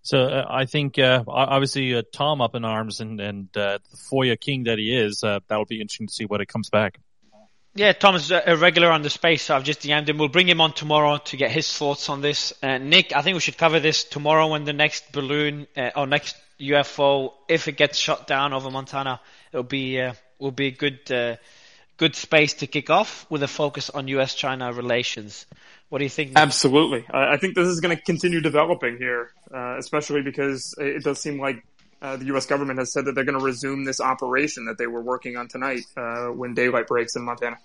So 0.03 0.25
uh, 0.25 0.47
I 0.49 0.67
think 0.67 0.99
uh, 0.99 1.23
obviously 1.29 1.95
uh, 1.95 2.03
Tom 2.13 2.41
up 2.41 2.55
in 2.55 2.65
arms 2.65 3.01
and 3.01 3.21
and 3.21 3.57
uh, 3.57 3.79
the 3.91 3.97
FOIA 3.97 4.39
king 4.39 4.65
that 4.65 4.79
he 4.79 4.95
is. 4.95 5.23
Uh, 5.23 5.41
that'll 5.49 5.65
be 5.65 5.81
interesting 5.81 6.09
to 6.09 6.13
see 6.13 6.25
what 6.25 6.41
it 6.41 6.47
comes 6.47 6.71
back. 6.71 6.99
Yeah, 7.75 7.93
Tom's 7.95 8.31
a 8.31 8.55
regular 8.55 8.91
on 8.91 9.01
the 9.01 9.09
space, 9.09 9.45
so 9.45 9.57
I've 9.57 9.65
just 9.65 9.81
DM'd 9.81 10.07
him. 10.07 10.19
We'll 10.19 10.29
bring 10.29 10.47
him 10.47 10.61
on 10.61 10.75
tomorrow 10.75 11.17
to 11.17 11.37
get 11.39 11.51
his 11.51 11.73
thoughts 11.73 12.11
on 12.11 12.21
this. 12.21 12.53
Uh, 12.63 12.77
Nick, 12.77 13.17
I 13.17 13.23
think 13.23 13.35
we 13.35 13.41
should 13.41 13.57
cover 13.57 13.81
this 13.81 14.05
tomorrow 14.05 14.49
when 14.49 14.65
the 14.65 14.75
next 14.75 15.11
balloon 15.11 15.67
or 15.97 16.07
next 16.07 16.37
UFO, 16.61 17.33
if 17.49 17.69
it 17.69 17.79
gets 17.79 17.97
shot 17.97 18.27
down 18.27 18.53
over 18.53 18.71
Montana, 18.71 19.21
it'll 19.53 19.63
be 19.63 20.07
will 20.39 20.51
be 20.51 20.67
a 20.67 20.71
good 20.71 21.39
good 21.97 22.15
space 22.15 22.55
to 22.55 22.67
kick 22.67 22.91
off 22.91 23.25
with 23.31 23.43
a 23.43 23.49
focus 23.49 23.89
on 23.89 24.07
U.S.-China 24.09 24.77
relations. 24.77 25.47
What 25.93 25.99
do 25.99 26.05
you 26.05 26.09
think? 26.09 26.33
Absolutely. 26.37 27.05
I 27.12 27.37
think 27.37 27.55
this 27.55 27.69
is 27.69 27.81
going 27.81 27.95
to 27.95 28.03
continue 28.03 28.41
developing 28.41 28.97
here, 28.97 29.31
uh, 29.55 29.77
especially 29.77 30.23
because 30.23 30.75
it 30.79 31.05
does 31.05 31.21
seem 31.21 31.39
like 31.39 31.67
uh, 32.01 32.17
the 32.17 32.25
U.S. 32.29 32.47
government 32.47 32.79
has 32.79 32.95
said 32.95 33.05
that 33.05 33.15
they're 33.15 33.27
going 33.27 33.39
to 33.39 33.45
resume 33.45 33.85
this 33.85 34.01
operation 34.01 34.65
that 34.65 34.79
they 34.79 34.87
were 34.87 35.03
working 35.03 35.37
on 35.37 35.49
tonight 35.49 35.83
uh, 35.99 36.29
when 36.29 36.55
daylight 36.55 36.87
breaks 36.87 37.15
in 37.15 37.27
Montana. 37.27 37.59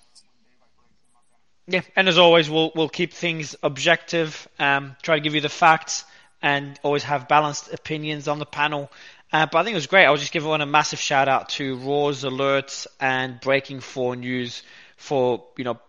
Yeah, 1.67 1.83
and 1.95 2.09
as 2.09 2.17
always, 2.17 2.49
we'll 2.49 2.73
we'll 2.75 2.89
keep 2.89 3.13
things 3.13 3.55
objective, 3.63 4.45
um, 4.59 4.97
try 5.01 5.15
to 5.15 5.21
give 5.21 5.33
you 5.33 5.39
the 5.39 5.47
facts, 5.47 6.03
and 6.41 6.77
always 6.83 7.03
have 7.03 7.29
balanced 7.29 7.73
opinions 7.73 8.27
on 8.27 8.39
the 8.39 8.45
panel. 8.45 8.91
Uh, 9.31 9.45
but 9.49 9.59
I 9.59 9.63
think 9.63 9.71
it 9.71 9.77
was 9.77 9.87
great. 9.87 10.05
I 10.05 10.09
will 10.09 10.17
just 10.17 10.33
give 10.33 10.45
one 10.45 10.59
a 10.59 10.65
massive 10.65 10.99
shout 10.99 11.29
out 11.29 11.47
to 11.51 11.77
Raw's 11.77 12.25
Alerts 12.25 12.87
and 12.99 13.39
Breaking 13.39 13.79
Four 13.79 14.17
News 14.17 14.63
for 14.97 15.45
you 15.55 15.63
know 15.63 15.79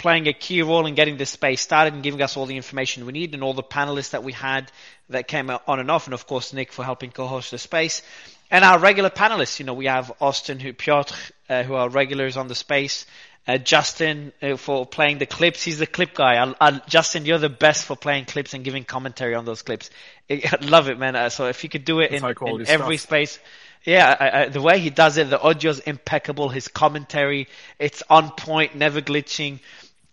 playing 0.00 0.28
a 0.28 0.32
key 0.32 0.62
role 0.62 0.86
in 0.86 0.94
getting 0.94 1.18
this 1.18 1.28
space 1.28 1.60
started 1.60 1.92
and 1.92 2.02
giving 2.02 2.22
us 2.22 2.34
all 2.36 2.46
the 2.46 2.56
information 2.56 3.04
we 3.04 3.12
need 3.12 3.34
and 3.34 3.42
all 3.42 3.52
the 3.52 3.62
panelists 3.62 4.10
that 4.10 4.24
we 4.24 4.32
had 4.32 4.72
that 5.10 5.28
came 5.28 5.50
on 5.50 5.78
and 5.78 5.90
off. 5.90 6.06
And 6.06 6.14
of 6.14 6.26
course, 6.26 6.54
Nick 6.54 6.72
for 6.72 6.84
helping 6.84 7.10
co-host 7.10 7.50
the 7.50 7.58
space 7.58 8.02
and 8.50 8.64
our 8.64 8.78
regular 8.78 9.10
panelists. 9.10 9.60
You 9.60 9.66
know, 9.66 9.74
we 9.74 9.86
have 9.86 10.10
Austin, 10.18 10.58
who, 10.58 10.72
Piotr, 10.72 11.14
uh, 11.50 11.62
who 11.64 11.74
are 11.74 11.90
regulars 11.90 12.38
on 12.38 12.48
the 12.48 12.54
space. 12.54 13.04
Uh, 13.46 13.58
Justin 13.58 14.32
uh, 14.42 14.56
for 14.56 14.86
playing 14.86 15.18
the 15.18 15.26
clips. 15.26 15.62
He's 15.62 15.78
the 15.78 15.86
clip 15.86 16.14
guy. 16.14 16.42
I, 16.42 16.54
I, 16.60 16.80
Justin, 16.88 17.26
you're 17.26 17.38
the 17.38 17.48
best 17.48 17.84
for 17.84 17.96
playing 17.96 18.26
clips 18.26 18.54
and 18.54 18.64
giving 18.64 18.84
commentary 18.84 19.34
on 19.34 19.44
those 19.44 19.62
clips. 19.62 19.90
I, 20.30 20.58
love 20.62 20.88
it, 20.88 20.98
man. 20.98 21.14
Uh, 21.14 21.28
so 21.28 21.46
if 21.46 21.62
you 21.62 21.70
could 21.70 21.84
do 21.84 22.00
it 22.00 22.10
in, 22.12 22.24
in 22.24 22.66
every 22.68 22.96
space, 22.96 23.38
yeah, 23.84 24.48
the 24.50 24.60
way 24.60 24.78
he 24.78 24.90
does 24.90 25.16
it, 25.16 25.30
the 25.30 25.40
audio's 25.40 25.78
impeccable. 25.80 26.50
His 26.50 26.68
commentary, 26.68 27.48
it's 27.78 28.02
on 28.10 28.30
point, 28.30 28.74
never 28.74 29.00
glitching. 29.00 29.60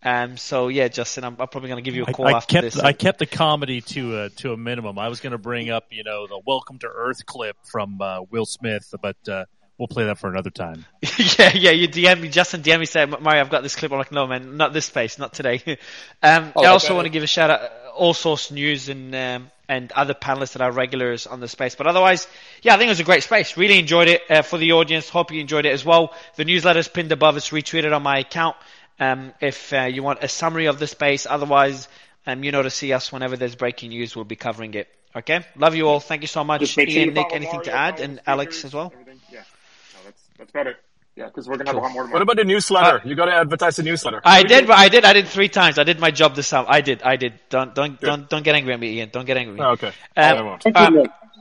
Um, 0.04 0.38
so 0.38 0.68
yeah, 0.68 0.88
Justin, 0.88 1.24
I'm, 1.24 1.36
I'm 1.40 1.48
probably 1.48 1.70
going 1.70 1.84
to 1.84 1.90
give 1.90 1.96
you 1.96 2.04
a 2.04 2.14
call 2.14 2.28
I, 2.28 2.32
I 2.32 2.38
after 2.38 2.54
kept, 2.54 2.64
this. 2.64 2.80
I 2.80 2.94
kept 2.94 3.20
the 3.20 3.26
comedy 3.26 3.82
to 3.82 4.24
a, 4.24 4.30
to 4.30 4.54
a 4.54 4.58
minimum. 4.58 5.00
I 5.00 5.10
was 5.10 5.20
going 5.20 5.32
to 5.32 5.38
bring 5.38 5.70
up, 5.70 5.86
you 5.90 6.04
know, 6.04 6.28
the 6.28 6.40
"Welcome 6.46 6.80
to 6.80 6.88
Earth" 6.88 7.26
clip 7.26 7.58
from 7.64 8.00
uh, 8.02 8.22
Will 8.30 8.46
Smith, 8.46 8.94
but 9.02 9.18
uh, 9.28 9.46
we'll 9.78 9.88
play 9.88 10.06
that 10.06 10.20
for 10.20 10.30
another 10.30 10.50
time. 10.50 10.86
yeah, 11.40 11.52
yeah. 11.54 11.72
You 11.72 11.88
DM 11.88 12.22
me, 12.22 12.30
Justin. 12.30 12.62
DM 12.62 12.80
me, 12.80 12.86
say, 12.86 13.06
Mario, 13.06 13.42
I've 13.42 13.50
got 13.50 13.64
this 13.64 13.76
clip. 13.76 13.92
I'm 13.92 13.98
like, 13.98 14.12
no, 14.12 14.28
man, 14.28 14.58
not 14.58 14.74
this 14.74 14.86
space, 14.86 15.18
not 15.18 15.34
today. 15.34 15.62
um, 16.24 16.52
Oh, 16.56 16.64
I 16.64 16.68
also 16.68 16.96
want 16.96 17.06
to 17.06 17.12
give 17.12 17.24
a 17.24 17.28
shout 17.28 17.50
out, 17.50 17.72
all 17.96 18.14
source 18.14 18.52
news 18.52 18.90
and 18.90 19.16
um, 19.16 19.52
and 19.70 19.92
other 19.92 20.14
panelists 20.14 20.54
that 20.54 20.62
are 20.62 20.72
regulars 20.72 21.28
on 21.28 21.40
the 21.40 21.48
space. 21.48 21.76
But 21.76 21.88
otherwise, 21.88 22.28
yeah, 22.62 22.74
I 22.74 22.78
think 22.78 22.88
it 22.88 22.92
was 22.92 23.00
a 23.00 23.06
great 23.06 23.24
space. 23.24 23.58
Really 23.58 23.80
enjoyed 23.80 24.08
it 24.08 24.22
uh, 24.30 24.42
for 24.42 24.58
the 24.58 24.74
audience. 24.74 25.10
Hope 25.10 25.32
you 25.32 25.42
enjoyed 25.42 25.66
it 25.66 25.74
as 25.74 25.84
well. 25.84 26.14
The 26.36 26.46
newsletter's 26.46 26.88
pinned 26.88 27.12
above. 27.12 27.36
It's 27.38 27.50
retweeted 27.50 27.94
on 27.94 28.04
my 28.04 28.20
account. 28.20 28.56
Um, 29.00 29.34
if 29.42 29.74
uh, 29.74 29.82
you 29.84 30.02
want 30.04 30.24
a 30.24 30.28
summary 30.28 30.66
of 30.66 30.80
the 30.80 30.88
space, 30.88 31.26
otherwise, 31.30 31.88
um, 32.26 32.44
you 32.44 32.52
know 32.52 32.64
to 32.64 32.70
see 32.70 32.94
us 32.94 33.12
whenever 33.12 33.38
there's 33.38 33.56
breaking 33.56 33.90
news, 33.90 34.16
we'll 34.16 34.26
be 34.26 34.36
covering 34.36 34.74
it. 34.74 34.88
Okay, 35.16 35.46
love 35.56 35.76
you 35.76 35.88
all. 35.88 36.00
Thank 36.00 36.22
you 36.22 36.28
so 36.28 36.44
much, 36.44 36.68
sure 36.68 36.84
Ian, 36.84 37.14
Nick. 37.14 37.28
follow 37.28 37.36
Anything 37.36 37.62
to 37.64 37.72
add, 37.72 38.00
and 38.00 38.12
his 38.14 38.22
Alex 38.28 38.66
as 38.66 38.74
well. 38.74 38.92
everything. 38.94 39.20
Yeah, 39.32 39.40
no, 39.40 40.00
that's 40.06 40.24
that's 40.38 40.52
better. 40.52 40.76
Yeah, 41.16 41.26
because 41.26 41.48
we're 41.48 41.58
gonna 41.58 41.72
have 41.72 41.78
a 41.78 41.80
lot 41.82 41.92
more. 41.92 42.08
What 42.08 42.22
about 42.22 42.36
the 42.38 42.44
newsletter? 42.44 43.02
you 43.08 43.16
got 43.16 43.26
to 43.26 43.34
advertise 43.34 43.76
the 43.78 43.84
newsletter. 43.84 44.22
I 44.24 44.44
did, 44.44 44.68
but 44.68 44.78
I 44.78 44.88
did. 44.90 45.04
I 45.04 45.14
did 45.14 45.28
three 45.28 45.50
times. 45.50 45.80
I 45.80 45.84
did 45.84 46.00
my 46.00 46.12
job 46.12 46.36
this 46.36 46.50
time. 46.50 46.66
I 46.68 46.82
did. 46.82 47.02
I 47.02 47.16
did. 47.16 47.34
Don't 47.50 47.74
don't 47.74 48.00
don't 48.00 48.30
don't 48.30 48.44
get 48.44 48.54
angry 48.54 48.74
at 48.74 48.80
me, 48.80 48.98
Ian. 48.98 49.10
Don't 49.12 49.26
get 49.26 49.38
angry. 49.38 49.54
At 49.54 49.60
me. 49.60 49.66
Oh, 49.66 49.72
okay. 49.72 49.88
Um, 49.88 49.94
I 50.38 50.42
won't. 50.42 50.66
um, 50.76 50.94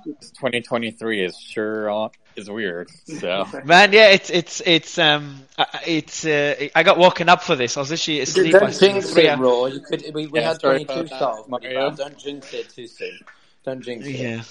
2023 0.07 1.25
is 1.25 1.39
sure 1.39 1.91
uh, 1.91 2.09
is 2.37 2.51
weird. 2.51 2.91
So 3.05 3.47
man, 3.63 3.93
yeah, 3.93 4.11
it's 4.11 4.31
it's 4.31 4.63
it's 4.65 4.99
um 4.99 5.43
it's 5.87 6.25
uh, 6.25 6.69
I 6.75 6.83
got 6.83 6.99
woken 6.99 7.29
up 7.29 7.43
for 7.43 7.57
this. 7.57 7.77
I 7.77 7.81
was 7.81 7.91
literally 7.91 8.21
asleep. 8.21 8.59
Don't 8.59 8.63
I 8.63 8.73
jinx 8.79 9.17
it, 9.17 9.27
hours. 9.29 9.39
Raw. 9.39 9.67
You 9.67 9.81
could. 9.81 10.05
We, 10.15 10.27
we 10.27 10.41
Yeah, 10.41 10.43
had 10.43 10.61
sorry 10.61 10.81
22 10.83 10.83
about 10.83 11.09
that, 11.11 11.17
stars. 11.17 11.47
Mario. 11.49 11.91
Don't 11.97 12.19
jinx 12.19 12.53
it 12.55 12.71
too 12.71 12.87
soon. 12.87 13.19
Don't 13.65 13.83
jinx 13.83 14.15
it. 14.15 14.31
Yeah. 14.31 14.43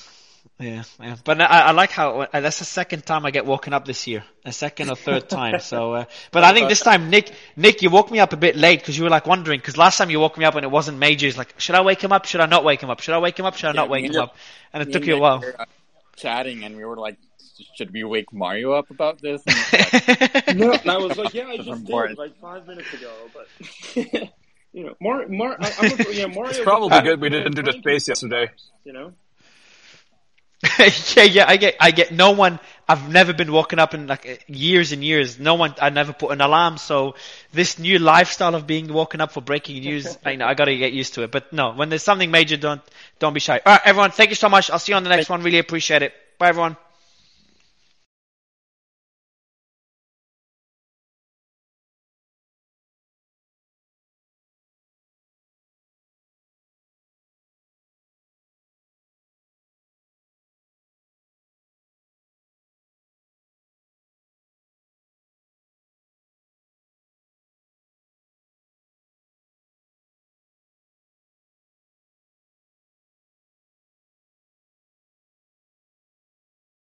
Yeah, 0.60 0.84
yeah, 1.02 1.18
but 1.26 1.42
I, 1.42 1.46
I 1.46 1.72
like 1.72 1.92
how 1.92 2.22
uh, 2.22 2.40
that's 2.40 2.60
the 2.60 2.66
second 2.66 3.06
time 3.06 3.26
I 3.26 3.32
get 3.32 3.46
woken 3.46 3.74
up 3.74 3.86
this 3.86 4.08
year, 4.08 4.24
a 4.46 4.54
second 4.54 4.90
or 4.90 4.96
third 4.96 5.28
time. 5.28 5.60
So, 5.60 5.94
uh, 5.96 6.06
but 6.32 6.46
I 6.46 6.54
think 6.54 6.70
this 6.70 6.82
time, 6.82 7.10
Nick, 7.10 7.34
Nick, 7.58 7.82
you 7.82 7.90
woke 7.90 8.10
me 8.10 8.20
up 8.20 8.32
a 8.32 8.38
bit 8.38 8.56
late 8.56 8.80
because 8.80 8.98
you 8.98 9.04
were 9.04 9.10
like 9.10 9.28
wondering. 9.28 9.60
Because 9.60 9.78
last 9.78 9.98
time 9.98 10.10
you 10.12 10.20
woke 10.20 10.38
me 10.38 10.46
up 10.46 10.56
and 10.56 10.64
it 10.64 10.72
wasn't 10.72 10.98
major. 10.98 11.28
It's 11.28 11.38
like, 11.38 11.60
should 11.60 11.76
I 11.76 11.82
wake 11.82 12.02
him 12.02 12.14
up? 12.14 12.26
Should 12.26 12.42
I 12.42 12.46
not 12.46 12.64
wake 12.64 12.82
him 12.82 12.90
up? 12.90 13.02
Should 13.02 13.16
I 13.16 13.20
wake 13.20 13.38
him 13.40 13.46
up? 13.46 13.56
Should 13.58 13.70
I 13.70 13.74
not 13.74 13.90
Yeah, 13.90 13.90
wake 13.90 14.10
him 14.10 14.18
up? 14.20 14.36
And 14.72 14.82
it 14.84 14.92
took 14.94 15.08
you 15.08 15.16
a 15.16 15.20
while. 15.20 15.46
uh, 15.60 15.66
chatting, 16.16 16.64
and 16.64 16.76
we 16.78 16.86
were 16.86 16.98
like, 16.98 17.18
"Should 17.76 17.92
we 17.92 18.04
wake 18.04 18.32
Mario 18.34 18.74
up 18.74 18.90
about 18.90 19.22
this?" 19.22 19.44
No, 20.56 20.72
and 20.72 20.90
I 20.90 20.98
was 20.98 21.18
like, 21.18 21.34
yeah, 21.34 21.48
I 21.48 21.58
That's 21.58 21.68
just 21.70 21.86
did 21.86 22.18
like 22.18 22.40
five 22.40 22.68
minutes 22.68 22.94
ago, 22.94 23.12
but 23.34 23.48
you 24.74 24.84
know, 24.86 24.94
Mar, 25.02 25.28
Mar, 25.28 25.58
I, 25.60 25.74
I'm 25.80 26.00
a, 26.00 26.12
yeah, 26.14 26.28
Mario. 26.28 26.50
It's 26.52 26.60
probably 26.60 27.02
good 27.02 27.20
we 27.20 27.30
didn't 27.30 27.56
do 27.56 27.64
the 27.64 27.74
space 27.74 28.08
yesterday. 28.08 28.52
You 28.84 28.94
know, 28.94 29.14
yeah, 30.80 31.24
yeah, 31.24 31.46
I 31.48 31.58
get, 31.58 31.76
I 31.80 31.92
get 31.92 32.12
no 32.12 32.32
one. 32.32 32.60
I've 32.88 33.10
never 33.10 33.34
been 33.34 33.52
woken 33.52 33.80
up 33.80 33.94
in 33.94 34.08
like 34.08 34.44
years 34.48 34.92
and 34.92 35.04
years. 35.04 35.40
No 35.40 35.56
one. 35.56 35.74
I 35.82 35.90
never 35.90 36.14
put 36.14 36.32
an 36.32 36.42
alarm. 36.42 36.78
So 36.78 37.16
this 37.52 37.80
new 37.80 38.00
lifestyle 38.00 38.54
of 38.56 38.68
being 38.68 38.92
woken 38.92 39.22
up 39.22 39.32
for 39.32 39.42
breaking 39.42 39.82
news, 39.82 40.18
I 40.24 40.36
know 40.36 40.46
I 40.46 40.54
got 40.54 40.66
to 40.66 40.78
get 40.78 40.94
used 40.94 41.16
to 41.16 41.24
it. 41.24 41.32
But 41.32 41.52
no, 41.52 41.74
when 41.74 41.90
there's 41.90 42.04
something 42.04 42.30
major, 42.30 42.58
don't 42.58 42.82
don't 43.20 43.34
be 43.34 43.40
shy. 43.40 43.60
All 43.66 43.74
right, 43.74 43.82
everyone, 43.86 44.12
thank 44.12 44.30
you 44.30 44.36
so 44.36 44.50
much. 44.50 44.70
I'll 44.70 44.80
see 44.80 44.92
you 44.92 44.98
on 44.98 45.04
the 45.04 45.10
next 45.10 45.30
one. 45.30 45.42
Really 45.42 45.60
appreciate 45.60 46.04
it. 46.04 46.14
Bye, 46.38 46.50
everyone. 46.50 46.78